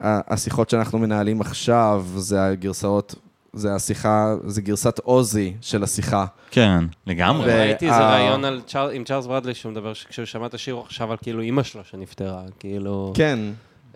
השיחות 0.00 0.70
שאנחנו 0.70 0.98
מנהלים 0.98 1.40
עכשיו, 1.40 2.06
זה 2.16 2.44
הגרסאות, 2.44 3.14
זה 3.52 3.74
השיחה, 3.74 4.34
זה 4.46 4.62
גרסת 4.62 4.98
עוזי 4.98 5.54
של 5.60 5.82
השיחה. 5.82 6.26
כן, 6.50 6.84
לגמרי. 7.06 7.52
ראיתי 7.52 7.86
איזה 7.86 8.08
ראיון 8.08 8.44
עם 8.92 9.04
צ'ארלס 9.04 9.26
ברדלי, 9.26 9.54
שהוא 9.54 9.72
מדבר, 9.72 9.94
שכשהוא 9.94 10.26
שמע 10.26 10.46
את 10.46 10.54
השיר, 10.54 10.74
הוא 10.74 10.84
חשב 10.84 11.10
על 11.10 11.16
כאילו 11.22 11.40
אימא 11.40 11.62
שלו 11.62 11.84
שנפטרה, 11.84 12.42
כאילו... 12.58 13.12
כן, 13.16 13.38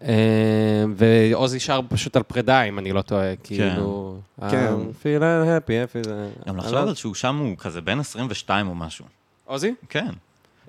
אה, 0.05 0.84
ועוזי 0.97 1.60
שר 1.60 1.81
פשוט 1.89 2.16
על 2.16 2.22
פרידה, 2.22 2.62
אם 2.62 2.78
אני 2.78 2.92
לא 2.92 3.02
טועה, 3.02 3.36
כאילו... 3.36 4.18
כן. 4.50 4.72
Feeling 5.02 5.66
happy, 5.66 5.70
happy, 5.70 6.05
זה... 6.05 6.28
גם 6.48 6.56
לחשוב 6.56 6.74
על 6.74 6.94
שהוא 6.94 7.14
שם, 7.14 7.36
הוא 7.36 7.56
כזה 7.58 7.81
בן 7.81 8.00
22 8.00 8.68
או 8.68 8.74
משהו. 8.74 9.05
עוזי? 9.44 9.74
כן. 9.89 10.08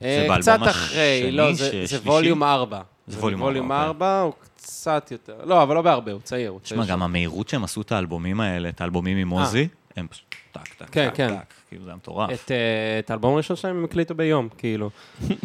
אה, 0.01 0.25
באלבום 0.27 0.41
קצת 0.41 0.59
אחרי, 0.69 1.31
לא, 1.31 1.53
זה-? 1.53 1.85
ווליום 2.05 2.43
4. 2.43 2.81
זה 3.07 3.19
ווליום 3.19 3.41
ווליום 3.41 3.71
ארבע, 3.71 3.87
4, 3.87 4.21
הוא 4.21 4.33
קצת 4.63 5.11
יותר... 5.11 5.45
לא, 5.45 5.63
אבל 5.63 5.75
לא 5.75 5.81
בהרבה, 5.81 6.11
הוא 6.11 6.21
צעיר. 6.21 6.49
הוא 6.49 6.59
תשמע, 6.59 6.85
גם. 6.85 7.03
המהירות 7.03 7.49
שהם 7.49 7.63
עשו 7.63 7.81
את 7.81 7.91
האלבומים 7.91 8.39
האלה, 8.39 8.69
את 8.69 8.81
האלבומים 8.81 9.17
עם 9.17 9.29
עוזי, 9.29 9.67
הם 9.95 10.07
פשוט 10.07 10.35
טק, 10.51 10.61
טק, 10.77 10.85
כן, 10.91 11.09
טק, 11.09 11.15
כן. 11.15 11.35
טק. 11.35 11.53
כאילו, 11.73 11.85
זה 11.85 11.89
היה 11.89 11.95
מטורף. 11.95 12.29
את, 12.31 12.51
אה, 12.51 12.99
את 12.99 13.11
האלבום 13.11 13.33
הראשון 13.33 13.55
שלהם 13.55 13.77
הם 13.77 13.83
הקליטו 13.83 14.15
ביום, 14.15 14.49
כאילו. 14.57 14.89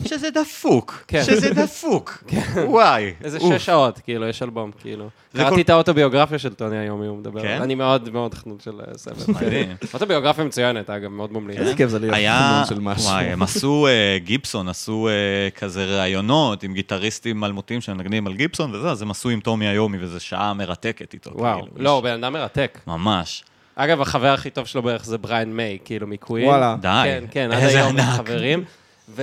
שזה 0.09 0.31
דפוק. 0.31 1.05
כן. 1.09 1.25
שזה 1.25 1.55
דפוק. 1.55 2.25
וואי. 2.69 3.13
איזה. 3.25 3.41
שש 3.41 3.67
שעות, 3.67 3.99
כאילו, 3.99 4.29
יש 4.29 4.43
אלבום, 4.43 4.71
כאילו. 4.81 5.09
קראתי 5.37 5.61
את 5.61 5.71
האוטוביוגרפיה 5.71 6.39
של 6.39 6.55
טוני 6.55 6.79
איומי, 6.79 7.03
הוא 7.03 7.19
מדבר. 7.19 7.43
כן? 7.43 7.63
אני 7.63 7.75
מאוד 7.75 8.11
מאוד 8.11 8.35
חנון 8.35 8.61
של 8.61 8.81
אה. 8.81 9.13
מדהים. 9.35 9.77
אוטוביוגרפיה 9.95 10.45
מצוינת, 10.45 10.91
אגב, 10.91 11.09
מאוד 11.11 11.33
ממליץ. 11.33 11.59
איזה 11.59 11.75
כיף 11.77 11.91
זה 11.91 11.99
להיות 11.99 12.15
חנון 12.15 12.65
של 12.69 12.81
משהו. 12.81 13.11
וואי, 13.11 13.25
הם 13.25 13.43
עשו, 13.43 13.87
אה, 13.87 14.19
גיבסון 14.19 14.69
עשו 14.69 15.09
כזה 15.55 15.85
ראיונות 15.85 16.63
עם 16.63 16.75
גיטריסטים 16.75 17.45
אלמותיים 17.45 17.81
שמנגנים 17.81 18.27
על 18.27 18.35
גיבסון 18.35 18.75
וזה, 18.75 18.91
אז 18.91 19.03
הם 19.03 19.11
עשו 19.11 19.29
עם 19.29 19.41
טוני 19.41 19.71
איומי, 19.71 19.99
וזו 20.01 20.21
שעה 20.21 20.55
מרתקת 20.55 21.15
איתו. 21.15 21.31
וואו, 21.35 21.63
כאילו, 21.63 21.75
לא, 21.77 22.01
בן 22.05 22.25
אדם 22.25 22.33
מרתק. 22.33 22.79
ממש. 22.87 23.45
אגב, 23.81 24.01
החבר 24.01 24.29
הכי 24.29 24.51
טוב 24.51 24.67
שלו 24.67 24.83
בערך 24.83 25.05
זה 25.05 25.19
בריין 25.19 25.57
מיי, 25.57 25.79
כאילו 25.85 26.07
מ 26.07 26.13
Queen. 26.13 26.47
וואלה. 26.47 26.77
די. 26.81 26.89
כן, 27.05 27.25
כן, 27.31 27.53
עד 27.53 27.63
היום 27.63 27.89
הם 27.89 27.99
ענק. 27.99 28.17
חברים. 28.17 28.65
ו... 29.09 29.23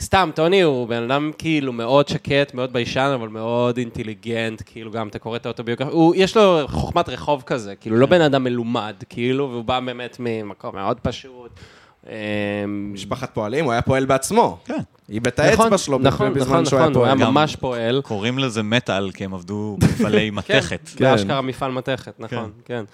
סתם, 0.00 0.30
טוני 0.34 0.62
הוא 0.62 0.88
בן 0.88 1.02
אדם 1.02 1.30
כאילו 1.38 1.72
מאוד 1.72 2.08
שקט, 2.08 2.54
מאוד 2.54 2.72
ביישן, 2.72 3.10
אבל 3.14 3.28
מאוד 3.28 3.78
אינטליגנט, 3.78 4.62
כאילו 4.66 4.90
גם 4.90 5.08
אתה 5.08 5.18
קורא 5.18 5.36
את 5.36 5.46
האוטוביוגרפיה, 5.46 5.94
הוא, 5.94 6.14
יש 6.16 6.36
לו 6.36 6.60
חוכמת 6.66 7.08
רחוב 7.08 7.42
כזה, 7.46 7.74
כאילו 7.74 7.96
לא 7.96 8.06
בן 8.06 8.20
אדם 8.20 8.44
מלומד, 8.44 8.94
כאילו, 9.08 9.50
והוא 9.50 9.64
בא 9.64 9.80
באמת 9.80 10.16
ממקום 10.20 10.74
מאוד 10.74 11.00
פשוט. 11.00 11.50
אמ, 12.06 12.12
משפחת 12.92 13.34
פועלים, 13.34 13.64
הוא 13.64 13.72
היה 13.72 13.82
פועל 13.82 14.06
בעצמו. 14.06 14.58
כן. 14.64 14.80
איבד 15.10 15.26
את 15.26 15.38
האצבע 15.38 15.78
שלו 15.78 15.98
נכון, 15.98 16.34
בזמן 16.34 16.42
נכון, 16.52 16.64
שהוא 16.64 16.78
היה 16.78 16.88
נכון, 16.88 16.94
הוא 16.96 17.06
היה 17.06 17.14
פועל. 17.14 17.26
גם- 17.28 17.34
ממש 17.34 17.56
פועל. 17.56 18.00
קוראים 18.04 18.38
לזה 18.38 18.62
מטאל, 18.62 19.10
כי 19.10 19.24
הם 19.24 19.34
עבדו 19.34 19.76
במפעלי 19.80 20.30
מתכת. 20.40 20.80
כן, 20.88 20.98
כן. 20.98 21.04
באשכרה 21.12 21.40
מפעל 21.40 21.72
מתכת, 21.72 22.12
נכון, 22.18 22.50
כן. 22.64 22.84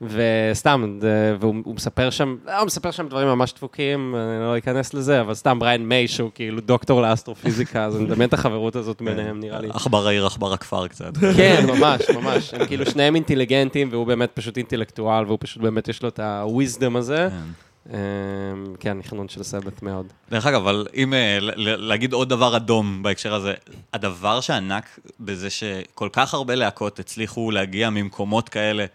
וסתם, 0.00 0.98
זה- 1.00 1.36
והוא 1.40 1.54
הוא 1.64 1.74
מספר 1.74 2.10
שם, 2.10 2.36
אה, 2.48 2.58
הוא 2.58 2.66
מספר 2.66 2.90
שם 2.90 3.08
דברים 3.08 3.28
ממש 3.28 3.52
דפוקים, 3.52 4.14
אני 4.16 4.44
לא 4.44 4.58
אכנס 4.58 4.94
לזה, 4.94 5.20
אבל 5.20 5.34
סתם 5.34 5.58
בריין 5.58 5.88
מיי, 5.88 6.08
שהוא 6.08 6.30
כאילו 6.34 6.60
דוקטור 6.60 7.02
לאסטרופיזיקה, 7.02 7.84
אז 7.84 7.96
אני 7.96 8.04
מדמיין 8.04 8.28
את 8.28 8.34
החברות 8.34 8.76
הזאת 8.76 9.02
ביניהם, 9.02 9.40
נראה 9.40 9.60
לי. 9.60 9.68
עכבר 9.70 10.06
העיר, 10.06 10.26
עכבר 10.26 10.52
הכפר 10.52 10.88
קצת. 10.88 11.12
כן, 11.36 11.64
ממש, 11.68 12.10
ממש. 12.14 12.54
הם 12.54 12.66
כאילו 12.66 12.86
שניהם 12.86 13.14
אינטליגנטים, 13.14 13.88
והוא 13.90 14.06
באמת 14.06 14.30
פשוט 14.34 14.56
אינטלקטואל, 14.56 15.24
והוא 15.26 15.38
פשוט 15.40 15.62
באמת 15.62 15.88
יש 15.88 16.02
לו 16.02 16.08
את 16.08 16.18
ה-wisdom 16.20 16.98
הזה. 16.98 17.28
כן. 17.84 17.94
אמ, 17.94 18.74
כן, 18.80 18.98
נכנון 18.98 19.28
של 19.28 19.42
סבת 19.42 19.82
מאוד. 19.82 20.06
דרך 20.30 20.46
אגב, 20.46 20.60
אבל 20.60 20.86
אם 20.94 21.14
אה, 21.14 21.38
להגיד 21.56 22.12
עוד 22.12 22.28
דבר 22.28 22.56
אדום 22.56 23.02
בהקשר 23.02 23.34
הזה, 23.34 23.54
הדבר 23.92 24.40
שענק 24.40 24.98
בזה 25.20 25.50
שכל 25.50 26.08
כך 26.12 26.34
הרבה 26.34 26.54
להקות 26.54 26.98
הצליחו 26.98 27.50
להגיע 27.50 27.90
ממקומות 27.90 28.48
כאלה 28.48 28.86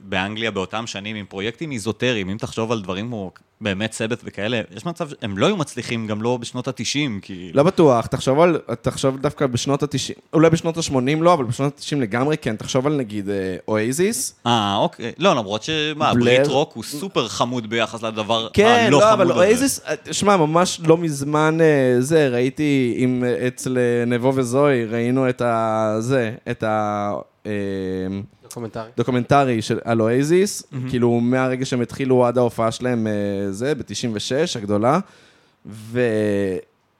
באנגליה 0.00 0.50
באותם 0.50 0.86
שנים 0.86 1.16
עם 1.16 1.26
פרויקטים 1.26 1.72
איזוטריים, 1.72 2.30
אם 2.30 2.36
תחשוב 2.36 2.72
על 2.72 2.80
דברים 2.80 3.06
כמו 3.06 3.30
באמת 3.60 3.92
סבת 3.92 4.20
וכאלה, 4.24 4.60
יש 4.76 4.86
מצב 4.86 5.08
שהם 5.08 5.38
לא 5.38 5.46
היו 5.46 5.56
מצליחים 5.56 6.06
גם 6.06 6.22
לא 6.22 6.36
בשנות 6.36 6.68
ה-90, 6.68 7.20
כי... 7.22 7.50
לא 7.54 7.62
בטוח, 7.62 8.06
תחשוב 8.06 8.40
על, 8.40 8.58
תחשוב 8.82 9.18
דווקא 9.18 9.46
בשנות 9.46 9.82
ה-90, 9.82 10.20
אולי 10.32 10.50
בשנות 10.50 10.76
ה-80 10.76 10.92
לא, 11.20 11.34
אבל 11.34 11.44
בשנות 11.44 11.78
ה-90 11.78 11.96
לגמרי 11.96 12.36
כן, 12.36 12.56
תחשוב 12.56 12.86
על 12.86 12.96
נגיד 12.96 13.28
אה, 13.28 13.56
אוייזיס. 13.68 14.34
אה, 14.46 14.76
אוקיי. 14.76 15.12
לא, 15.18 15.36
למרות 15.36 15.62
שמה. 15.62 16.14
Brit 16.14 16.46
rock 16.46 16.72
הוא 16.74 16.84
סופר 16.84 17.28
חמוד 17.28 17.70
ביחס 17.70 18.02
לדבר 18.02 18.48
כן, 18.52 18.84
הלא 18.86 18.90
לא, 18.90 19.04
חמוד 19.04 19.12
אבל 19.12 19.30
הזה. 19.30 19.40
Oasis, 19.40 19.80
אה, 19.86 20.12
שמע, 20.12 20.36
ממש 20.36 20.80
לא 20.84 20.98
מזמן 20.98 21.58
אה, 21.60 21.96
זה, 22.00 22.28
ראיתי 22.28 22.94
עם, 22.96 23.24
אה, 23.24 23.46
אצל 23.46 23.78
אה, 23.78 24.04
נבו 24.04 24.32
וזוהי, 24.34 24.84
ראינו 24.84 25.28
את 25.28 25.42
ה... 25.42 25.96
זה, 25.98 26.32
את 26.50 26.62
ה... 26.62 27.12
אה, 27.46 28.20
דוקומנטרי. 28.42 28.90
דוקומנטרי 28.96 29.62
של, 29.62 29.78
על 29.84 30.00
Oasis, 30.00 30.62
כאילו 30.88 31.20
מהרגע 31.20 31.64
שהם 31.64 31.80
התחילו 31.80 32.26
עד 32.26 32.38
ההופעה 32.38 32.72
שלהם, 32.72 33.06
אה, 33.06 33.52
זה, 33.52 33.74
ב-96, 33.74 34.58
הגדולה, 34.58 34.98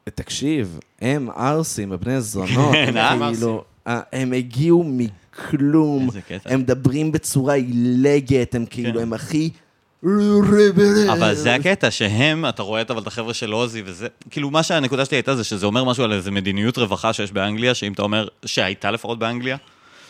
ותקשיב, 0.06 0.80
הם 1.00 1.30
ערסים, 1.30 1.92
הבני 1.92 2.20
זונות, 2.20 2.72
כן, 2.72 2.96
אה? 2.96 3.10
הם 3.10 3.34
כאילו, 3.34 3.64
אה, 3.86 4.00
הם 4.12 4.32
הגיעו 4.32 4.84
מכלום. 4.86 6.08
הם 6.44 6.60
מדברים 6.60 7.12
בצורה 7.12 7.54
עילגת, 7.54 8.54
הם 8.54 8.66
כאילו, 8.70 8.94
כן. 8.94 9.02
הם 9.02 9.12
הכי... 9.12 9.50
אבל 11.12 11.34
זה 11.34 11.54
הקטע, 11.54 11.90
שהם, 11.90 12.46
אתה 12.46 12.62
רואה 12.62 12.80
את 12.80 12.90
אבל 12.90 13.02
את 13.02 13.06
החבר'ה 13.06 13.34
של 13.34 13.52
עוזי, 13.52 13.82
וזה, 13.84 14.08
כאילו, 14.30 14.50
מה 14.50 14.62
שהנקודה 14.62 15.04
שלי 15.04 15.16
הייתה 15.16 15.36
זה 15.36 15.44
שזה 15.44 15.66
אומר 15.66 15.84
משהו 15.84 16.04
על 16.04 16.12
איזה 16.12 16.30
מדיניות 16.30 16.78
רווחה 16.78 17.12
שיש 17.12 17.32
באנגליה, 17.32 17.74
שאם 17.74 17.92
אתה 17.92 18.02
אומר, 18.02 18.28
שהייתה 18.44 18.90
לפחות 18.90 19.18
באנגליה, 19.18 19.56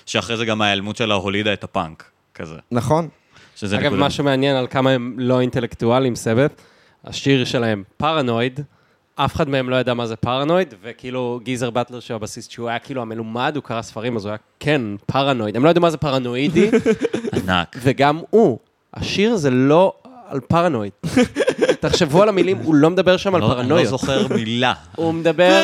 שאחרי 0.07 0.37
זה 0.37 0.45
גם 0.45 0.63
ההיעלמות 0.63 0.97
שלה 0.97 1.15
הולידה 1.15 1.53
את 1.53 1.65
הפאנק, 1.65 2.05
כזה. 2.35 2.55
נכון. 2.71 3.09
שזה 3.57 3.79
אגב. 3.79 3.95
מה 3.95 4.11
שמעניין 4.11 4.57
על 4.57 4.67
כמה 4.71 4.91
הם 4.91 5.15
לא 5.19 5.41
אינטלקטואלים, 5.41 6.15
סבת, 6.17 6.63
השיר 7.05 7.45
שלהם, 7.45 7.83
פרנויד, 7.97 8.61
אף 9.15 9.35
אחד 9.35 9.49
מהם 9.49 9.71
לא 9.71 9.77
ידע 9.77 9.95
מה 9.95 10.07
זה 10.07 10.17
פרנויד, 10.17 10.75
וכאילו 10.83 11.41
גיזר 11.43 11.71
באטלר 11.71 12.01
שהוא 12.01 12.15
הבסיסט, 12.15 12.51
שהוא 12.51 12.69
היה 12.69 12.79
כאילו 12.79 13.03
המלומד, 13.03 13.53
הוא 13.57 13.63
קרא 13.63 13.83
ספרים, 13.83 14.17
אז 14.17 14.25
הוא 14.25 14.31
היה, 14.31 14.39
כן, 14.61 14.83
פרנויד. 15.07 15.57
הם 15.57 15.65
לא 15.65 15.71
ידעו 15.71 15.83
מה 15.83 15.91
זה 15.91 15.97
פרנואידי, 15.97 16.71
ענק. 17.37 17.77
וגם 17.83 18.21
הוא, 18.31 18.59
השיר 18.95 19.37
זה 19.37 19.51
לא 19.51 19.93
על 20.29 20.41
פרנויד. 20.41 20.93
תחשבו 21.81 22.23
על 22.23 22.29
המילים, 22.29 22.57
הוא 22.57 22.75
לא 22.75 22.91
מדבר 22.91 23.17
שם 23.17 23.35
על 23.35 23.41
לא- 23.41 23.47
אני 23.47 23.57
לא 23.57 23.63
פרנויות. 23.63 23.89
זוכר 23.89 24.27
מילה. 24.35 24.73
הוא 24.97 25.15
מדבר... 25.15 25.63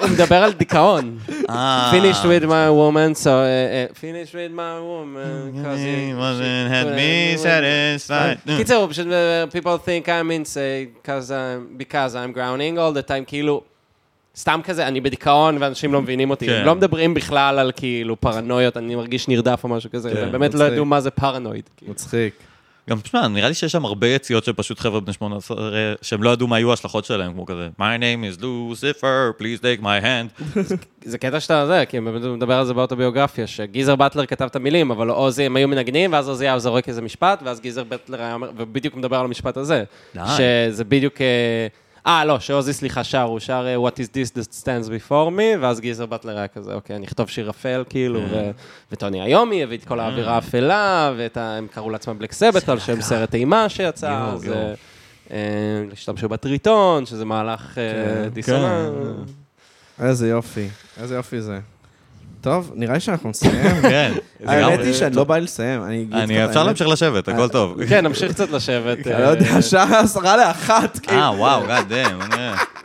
הוא 0.00 0.08
מדבר 0.10 0.42
על 0.44 0.52
דיכאון. 0.52 1.18
אה. 1.50 1.90
finished 1.92 2.24
with 2.24 2.44
my 2.44 2.68
woman, 2.70 3.24
so... 3.24 3.26
uh, 3.26 3.90
uh, 3.90 3.94
finished 3.94 4.32
with 4.34 4.52
my 4.52 4.78
woman, 4.80 5.64
cause 5.64 5.78
He 5.78 6.10
it- 6.10 6.16
wasn't 6.16 6.68
had 6.72 6.86
me 6.96 7.36
satisfied. 7.42 8.56
קיצר, 8.56 8.74
הוא 8.74 8.88
פשוט, 8.90 9.06
people 9.52 9.78
think 9.88 10.06
I'm 10.08 10.30
insane 10.30 11.06
cause 11.08 11.30
I'm, 11.30 11.78
because 11.82 12.14
I'm 12.14 12.32
drowning 12.36 12.78
all 12.78 13.02
the 13.02 13.08
time, 13.08 13.24
כאילו, 13.26 13.62
סתם 14.36 14.60
כזה, 14.64 14.86
אני 14.86 15.00
בדיכאון 15.00 15.56
ואנשים 15.60 15.92
לא 15.92 16.02
מבינים 16.02 16.30
אותי. 16.30 16.46
כן. 16.46 16.52
הם 16.52 16.66
לא 16.66 16.74
מדברים 16.74 17.14
בכלל 17.14 17.58
על 17.58 17.72
כאילו 17.76 18.20
פרנויות, 18.20 18.76
אני 18.76 18.94
מרגיש 18.94 19.28
נרדף 19.28 19.60
או 19.64 19.68
משהו 19.68 19.90
כזה, 19.90 20.10
כן, 20.14 20.28
ובאמת 20.28 20.54
לא. 20.54 20.64
ידעו 20.64 20.84
מה 20.84 21.00
זה 21.00 21.10
פרנואיד. 21.10 21.64
כאילו. 21.76 21.92
מצחיק. 21.92 22.34
גם, 22.88 23.00
תשמע, 23.00 23.28
נראה 23.28 23.48
לי 23.48 23.54
שיש 23.54 23.72
שם 23.72 23.84
הרבה 23.84 24.06
יציאות 24.06 24.44
של 24.44 24.52
פשוט 24.52 24.80
חבר'ה 24.80 25.00
בני 25.00 25.12
18, 25.12 25.70
שהם 26.02 26.22
לא 26.22 26.30
ידעו 26.30 26.46
מה 26.46 26.56
היו 26.56 26.70
ההשלכות 26.70 27.04
שלהם, 27.04 27.32
כמו 27.32 27.46
כזה, 27.46 27.68
My 27.80 28.00
name 28.00 28.38
is 28.38 28.40
Lucifer, 28.42 29.40
please 29.40 29.62
take 29.62 29.82
my 29.82 30.04
hand. 30.04 30.58
זה 31.04 31.18
קטע 31.18 31.40
שאתה 31.40 31.66
זה, 31.66 31.84
כי 31.88 32.00
באמת 32.00 32.24
הוא 32.24 32.36
מדבר 32.36 32.54
על 32.54 32.66
זה 32.66 32.74
באוטוביוגרפיה, 32.74 33.46
שגיזר 33.46 33.96
באטלר 33.96 34.26
כתב 34.26 34.44
את 34.44 34.56
המילים, 34.56 34.90
אבל 34.90 35.10
עוזי, 35.10 35.42
הם 35.42 35.56
היו 35.56 35.68
מנגנים, 35.68 36.12
ואז 36.12 36.28
עוזי 36.28 36.44
היה 36.44 36.58
זורק 36.58 36.88
איזה 36.88 37.02
משפט, 37.02 37.40
ואז 37.44 37.60
גיזר 37.60 37.84
באטלר 37.84 38.20
היה 38.20 38.34
אומר, 38.34 38.50
ובדיוק 38.56 38.94
מדבר 38.96 39.16
על 39.16 39.24
המשפט 39.24 39.56
הזה. 39.56 39.84
שזה 40.14 40.84
בדיוק... 40.84 41.20
אה, 41.20 41.66
אה, 42.06 42.24
לא, 42.24 42.40
שעוזי, 42.40 42.72
סליחה, 42.72 43.04
שר, 43.04 43.22
הוא 43.22 43.38
שר 43.38 43.66
אה, 43.66 43.88
What 43.88 43.92
is 43.94 44.06
this 44.06 44.38
that 44.38 44.62
stands 44.62 44.88
before 44.88 45.30
me, 45.30 45.58
ואז 45.60 45.80
גיזר 45.80 46.06
באטלר 46.06 46.38
היה 46.38 46.48
כזה, 46.48 46.74
אוקיי, 46.74 46.96
אני 46.96 47.06
אכתוב 47.06 47.28
שיר 47.28 47.50
אפל, 47.50 47.84
כאילו, 47.88 48.20
ו- 48.20 48.50
וטוני 48.92 49.22
איומי 49.22 49.62
הביא 49.62 49.78
את 49.78 49.84
כל 49.84 50.00
האווירה 50.00 50.34
האפלה, 50.34 51.12
והם 51.16 51.66
קראו 51.66 51.90
לעצמם 51.90 52.18
בלק 52.18 52.32
סבט, 52.32 52.68
על 52.68 52.78
שם 52.78 53.00
סרט 53.00 53.34
אימה 53.34 53.68
שיצא, 53.68 54.30
אז. 54.34 54.48
אה, 54.48 54.74
אה, 55.30 55.36
השתמשו 55.92 56.28
בטריטון, 56.28 57.06
שזה 57.06 57.24
מהלך 57.24 57.60
כן. 57.74 58.28
דיסוננס. 58.32 58.90
איזה 60.00 60.28
יופי, 60.28 60.68
איזה 61.00 61.14
יופי 61.14 61.40
זה. 61.40 61.58
טוב, 62.48 62.72
נראה 62.74 62.94
לי 62.94 63.00
שאנחנו 63.00 63.30
נסיים. 63.30 63.54
כן. 63.82 64.12
האמת. 64.46 64.80
היא 64.80 64.92
שאני 64.94 65.16
לא 65.16 65.24
בא 65.24 65.34
לי 65.36 65.40
לסיים. 65.40 65.82
אני 65.84 66.06
אגיד 66.24 66.36
אפשר. 66.40 66.64
להמשיך 66.64 66.88
לשבת, 66.88 67.28
הכל 67.28 67.48
טוב. 67.48 67.84
כן, 67.88 68.06
נמשיך 68.06 68.32
קצת 68.32 68.50
לשבת. 68.50 69.06
אני 69.06 69.22
לא 69.22 69.28
יודע, 69.28 69.46
השעה 69.50 70.00
עשרה 70.00 70.36
לאחת. 70.36 70.98
כאילו. 70.98 71.20
אה, 71.20 71.30
וואו, 71.38 71.66
God 71.66 71.88
damn, 71.88 72.18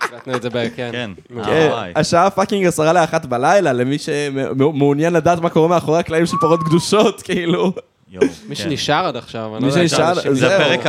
הקלטנו 0.01 0.35
את 0.35 0.41
זה 0.41 0.49
ב... 0.49 0.53
כן. 0.75 0.89
כן. 0.91 1.11
כן, 1.45 1.69
אה. 1.73 1.85
השעה 1.95 2.29
fucking 2.29 2.65
עשרה 2.65 2.93
לאחת 2.93 3.25
בלילה, 3.25 3.73
למי 3.73 3.97
שמעוניין 3.97 5.13
לדעת 5.13 5.39
מה 5.39 5.49
קורה 5.49 5.67
מאחורי 5.67 5.99
הקלעים 5.99 6.25
של 6.25 6.37
פרות 6.41 6.63
קדושות, 6.63 7.21
כאילו. 7.21 7.73
מי 8.13 8.19
כן. 8.47 8.55
שנשאר 8.55 9.05
עד 9.07 9.15
עכשיו, 9.15 9.57
אני 9.57 9.67
לא 9.67 9.71
יודע. 9.73 10.13
זה. 10.33 10.55
הפרק 10.57 10.85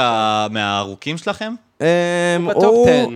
מהארוכים 0.50 1.18
שלכם? 1.18 1.54
אמ, 1.80 1.86
ב 2.48 2.52
top 2.52 2.64
הוא- 2.64 2.88
10. 2.88 3.08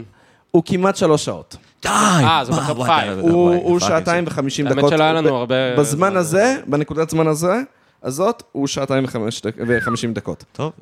הוא 0.51 0.63
כמעט 0.67 0.97
שלוש 0.97 1.25
שעות. 1.25 1.57
די! 1.83 1.89
אה, 1.89 2.43
זה 2.45 2.53
ב 2.53 2.61
top 2.61 2.87
five. 2.87 3.19
הוא 3.19 3.81
שעתיים. 3.81 4.25
וחמישים 4.27 4.67
האמת 4.67 4.79
דקות. 4.79 4.91
שלא 4.91 5.03
היה 5.03 5.13
לנו 5.13 5.37
הרבה... 5.37 5.77
בזמן 5.79 6.17
הזה, 6.17 6.57
בנקודת 6.67 7.11
זמן 7.11 7.27
הזה, 7.27 7.61
הזאת, 8.03 8.43
הוא 8.53 8.67
שעתיים 8.67 9.05
וחמישים 9.67 10.13
דקות. 10.15 10.45
טוב, 10.53 10.73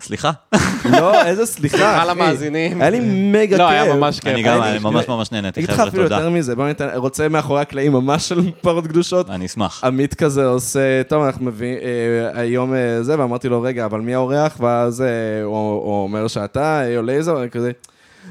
סליחה. 0.00 0.30
לא, 0.92 1.22
איזה 1.22 1.46
סליחה, 1.46 1.76
סליחה 1.76 1.98
אחי. 2.02 2.08
למאזינים. 2.10 2.80
היה 2.80 2.90
לי 2.90 3.00
מגה 3.32 3.48
כיף. 3.48 3.58
לא, 3.58 3.68
היה 3.68 3.94
ממש 3.94 4.20
כיף. 4.20 4.32
אני 4.32 4.42
גם 4.42 4.62
אני- 4.62 4.78
ממש 4.78 5.08
ממש 5.08 5.32
נהניתי, 5.32 5.60
אגיד 5.60 5.70
לך 5.70 5.76
חבר'ה, 5.76 5.88
אפילו 5.88 6.02
תודה. 6.02 6.16
יותר 6.16 6.30
מזה, 6.30 6.56
בוא 6.56 6.66
ניתן, 6.66 6.88
רוצה 6.94 7.28
מאחורי 7.28 7.60
הקלעים 7.60 7.92
ממש 7.92 8.28
של 8.28 8.50
פרות 8.60 8.86
קדושות. 8.86 9.30
אני 9.30 9.46
אשמח. 9.46 9.84
עמית 9.84 10.14
כזה 10.14 10.46
עושה, 10.46 11.02
טוב, 11.08 11.22
אנחנו 11.22 11.44
מביאים, 11.44 11.78
אה, 11.82 12.40
היום 12.40 12.74
אה, 12.74 13.02
זה, 13.02 13.18
ואמרתי 13.18 13.48
לו, 13.48 13.62
רגע, 13.62 13.84
אבל 13.84 14.00
מי 14.00 14.14
האורח? 14.14 14.56
ואז 14.60 15.02
אה, 15.02 15.06
הוא 15.44 16.02
אומר 16.04 16.28
שאתה, 16.28 16.82
אה, 16.84 17.02
לייזר, 17.02 17.42
אני 17.42 17.50
כזה, 17.50 17.70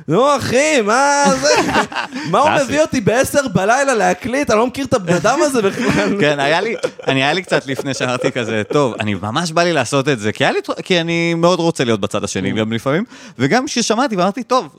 נו, 0.08 0.38
אחי, 0.38 0.82
מה 0.82 1.26
זה? 1.42 1.72
מה 2.32 2.40
הוא. 2.40 2.50
מביא 2.64 2.82
אותי 2.82 3.02
בעשר 3.02 3.48
בלילה 3.54 3.94
להקליט? 3.94 4.50
אני 4.50 4.60
לא 4.60 4.68
מכיר 4.68 4.86
את 4.86 4.94
הבן 4.94 5.14
אדם 5.14 5.40
הזה 5.42 5.62
בכלל. 5.62 6.18
כן, 6.22 6.40
היה 6.40 6.62
לי, 6.62 6.76
אני 7.08 7.24
היה 7.24 7.34
לי 7.34 7.42
קצת 7.42 7.68
לפני 7.68 7.94
שאמרתי 7.94 8.32
כזה, 8.32 8.62
טוב, 8.72 8.94
אני 9.00 9.14
ממש 9.14 9.52
בא 9.52 9.64
לי 9.64 9.74
לעשות 9.74 10.10
את 10.10 10.20
זה, 10.20 10.32
כי, 10.32 10.44
היה 10.44 10.52
לי, 10.52 10.60
כי 10.84 11.02
אני 11.02 11.34
מאוד 11.34 11.60
רוצה 11.60 11.84
להיות 11.84 12.00
בצד 12.00 12.24
השני 12.24 12.52
גם 12.52 12.74
לפעמים, 12.74 13.04
וגם 13.40 13.66
כששמעתי 13.66 14.16
ואמרתי, 14.16 14.44
טוב, 14.44 14.76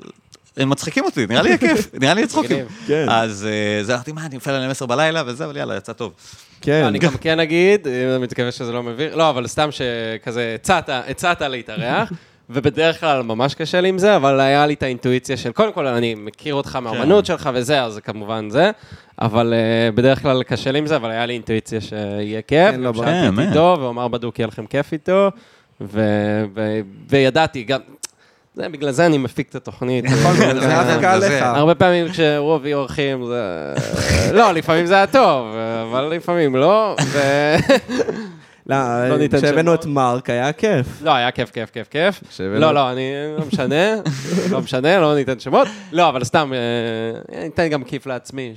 הם 0.57 0.71
מצחיקים 0.71 1.05
אותי, 1.05 1.27
נראה 1.27 1.43
לי 1.43 1.49
יהיה 1.49 1.59
כיף, 1.59 1.89
נראה 2.01 2.15
לי 2.15 2.21
יהיה 2.21 2.29
צחוקים. 2.29 2.57
מגניב. 2.57 2.69
כן. 2.87 3.07
אז 3.09 3.47
אה, 3.51 3.85
זה 3.85 3.95
אמרתי, 3.95 4.13
מה, 4.13 4.27
אני 4.27 4.35
נופל 4.35 4.51
עליהם 4.51 4.71
עשר 4.71 4.87
בלילה 4.87 5.23
וזה, 5.27 5.45
אבל 5.45 5.57
יאללה, 5.57 5.77
יצא 5.77 5.93
טוב. 5.93 6.13
כן. 6.61 6.85
אני 6.85 6.99
גם 6.99 7.17
כן 7.17 7.41
אגיד, 7.41 7.89
אני 7.89 8.19
מתכוון 8.19 8.51
שזה 8.51 8.73
לא 8.73 8.83
מביא, 8.83 9.09
לא, 9.09 9.31
אבל 9.31 9.47
סתם 9.47 9.69
שכזה 9.71 10.57
הצעת 11.09 11.41
להתארח, 11.41 12.13
ובדרך 12.51 13.01
כלל 13.01 13.23
ממש 13.23 13.55
קשה 13.55 13.81
לי 13.81 13.89
עם 13.89 13.99
זה, 13.99 14.17
אבל 14.17 14.41
היה 14.41 14.67
לי 14.67 14.75
את 14.75 14.83
האינטואיציה 14.83 15.37
של, 15.37 15.53
קודם 15.53 15.73
כל, 15.73 15.87
אני 15.87 16.15
מכיר 16.15 16.55
אותך 16.55 16.77
מהאומנות 16.77 17.27
שלך 17.27 17.51
וזה, 17.55 17.83
אז 17.83 17.93
זה 17.93 18.01
כמובן 18.01 18.51
זה, 18.51 18.71
אבל 19.21 19.55
אה, 19.55 19.91
בדרך 19.93 20.23
כלל 20.23 20.43
קשה 20.43 20.73
לי 20.73 20.79
עם 20.79 20.87
זה, 20.87 20.97
אבל 20.97 21.11
היה 21.11 21.27
לי 21.27 21.33
אינטואיציה 21.33 21.81
שיהיה 21.81 22.43
כיף, 22.43 22.71
כן, 22.71 22.81
לא. 22.81 22.93
שאלתי 22.95 23.11
כן, 23.11 23.35
את 23.35 23.39
עידו, 23.39 23.77
והוא 23.79 23.91
אמר 23.91 24.09
בדוק 24.09 24.39
יהיה 24.39 24.47
לכם 24.47 24.67
כיף 24.67 24.93
איתו, 24.93 25.31
ו- 25.81 26.45
ו- 26.55 26.81
וידעתי, 27.09 27.63
גם, 27.63 27.81
זה, 28.55 28.69
בגלל 28.69 28.91
זה 28.91 29.07
אני 29.07 29.19
מפיק 29.19 29.49
את 29.51 29.55
התוכנית. 29.55 30.05
נכון, 30.05 30.37
זה 30.61 30.69
היה 30.69 30.85
דווקא 30.85 31.07
עליך. 31.07 31.43
הרבה 31.43 31.75
פעמים 31.75 32.09
כשהוא 32.09 32.55
הביא 32.55 32.75
אורחים, 32.75 33.25
זה... 33.27 33.75
לא, 34.33 34.53
לפעמים 34.53 34.87
זה 34.87 34.95
היה 34.95 35.07
טוב, 35.07 35.47
אבל 35.91 36.05
לפעמים 36.05 36.57
לא. 36.57 36.97
לא, 38.67 38.77
לא 39.09 39.19
ניתן 39.19 39.39
כשהבאנו. 39.39 39.75
את 39.75 39.87
מרק 39.87 40.31
היה 40.31 40.53
כיף. 40.53 40.87
לא, 41.03 41.11
היה 41.15 41.31
כיף, 41.31 41.51
כיף, 41.51 41.71
כיף, 41.71 41.89
כיף. 41.91 42.21
לא, 42.41 42.75
לא, 42.75 42.91
אני 42.93 43.03
לא 43.39 43.45
משנה, 43.47 43.95
לא 44.51 44.61
משנה, 44.61 45.01
לא 45.01 45.15
ניתן 45.15 45.39
שמות. 45.41 45.69
לא, 45.93 46.09
אבל 46.09 46.25
סתם, 46.25 46.53
אה, 46.55 47.43
ניתן 47.43 47.69
גם 47.69 47.85
כיף 47.85 48.07
לעצמי. 48.07 48.55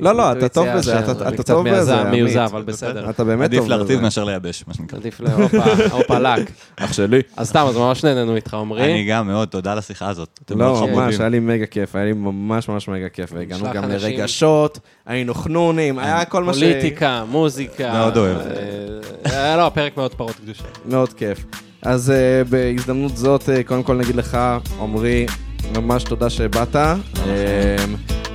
לא, 0.00 0.14
לא, 0.14 0.32
אתה 0.32 0.48
טוב 0.48 0.66
בזה, 0.76 0.98
אתה- 0.98 1.30
קצת 1.32 1.46
טוב 1.46 1.68
בזה, 1.68 1.94
מיוזע- 1.94 2.10
מיוזע, 2.10 2.40
עמית. 2.40 2.52
אבל 2.52 2.62
בסדר. 2.62 3.10
אתה 3.10 3.24
באמת 3.24 3.44
עדיף 3.44 3.60
טוב 3.60 3.68
להרטיב 3.68 3.92
בזה. 3.92 4.02
מאשר 4.02 4.24
לייבש, 4.24 4.64
מה 4.68 4.74
שנקרא. 4.74 4.98
עדיף 4.98 5.20
להופה, 5.20 5.56
הופה 5.90 6.18
לק. 6.18 6.50
אח 6.76 6.92
שלי. 6.92 7.20
אז 7.36 7.48
סתם, 7.48 7.66
אז 7.68 7.76
ממש 7.76 8.04
נהנינו 8.04 8.36
איתך, 8.36 8.54
אני 8.54 8.60
עמרי. 8.60 9.04
גם 9.04 9.26
מאוד, 9.26 9.48
תודה 9.48 9.72
על 9.72 9.78
השיחה 9.78 10.08
הזאת. 10.08 10.40
לא. 10.50 10.86
ממש, 10.92 11.20
היה 11.20 11.28
לי 11.28 11.38
מגה 11.40 11.66
כיף, 11.66 11.96
היה 11.96 12.04
לי 12.04 12.12
ממש 12.12 12.68
ממש 12.68 12.88
מגה 12.88 13.08
כיף, 13.08 13.30
והגענו 13.34 13.66
גם. 13.74 13.90
לרגשות, 13.90 14.78
היינו 15.06 15.34
חנונים, 15.34 15.98
היה 15.98 16.24
כל 16.24 16.44
מה 16.44 16.54
ש... 16.54 16.56
פוליטיקה, 16.58 17.24
מוזיקה. 17.28 17.92
מאוד 17.92 18.16
אוהב. 18.16 18.36
אה, 19.26 19.50
אה, 19.50 19.56
לא, 19.56 19.68
פרק 19.74 19.96
מאוד 19.96 20.14
פרות 20.14 20.36
קדושה. 20.36 20.62
מאוד 20.88 21.12
כיף. 21.12 21.44
אז 21.82 22.10
אה, 22.10 22.44
בהזדמנות 22.48 23.16
זאת, 23.16 23.48
אה, 23.48 23.62
קודם 23.62 23.82
כל 23.82 23.94
נגיד 23.96 24.16
לך, 24.16 24.38
עמרי, 24.80 25.26
ממש 25.76 26.02
תודה 26.04 26.30
שבאת. 26.30 26.76
אה, 26.76 26.92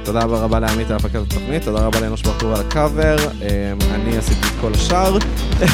תודה 0.03 0.19
רבה 0.23 0.59
לעמית 0.59 0.89
על 0.89 0.95
הפקת 0.95 1.15
התוכנית, 1.15 1.63
תודה 1.63 1.79
רבה 1.79 1.99
לאנוש 1.99 2.21
ברטור 2.21 2.53
על 2.55 2.61
הקאבר, 2.67 3.15
אה, 3.41 3.47
אני 3.95 4.17
עשיתי 4.17 4.47
את 4.47 4.61
כל 4.61 4.71
השאר. 4.73 5.17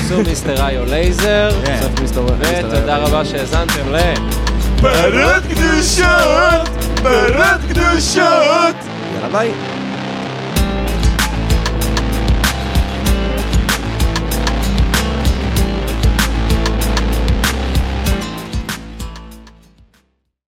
So 0.07 0.17
מיסטר 0.23 0.67
איו 0.67 0.85
לייזר. 0.85 1.49
כן. 1.65 1.79
ותודה 2.01 2.95
היה- 2.95 2.97
רבה 3.05 3.25
שהאזנתם 3.25 3.89
ל... 3.91 3.97
פרות 4.81 5.43
קדושות! 5.49 6.67
פרות 7.03 7.61
קדושות! 7.69 8.75
יאללה 9.15 9.29
ביי. 9.31 9.51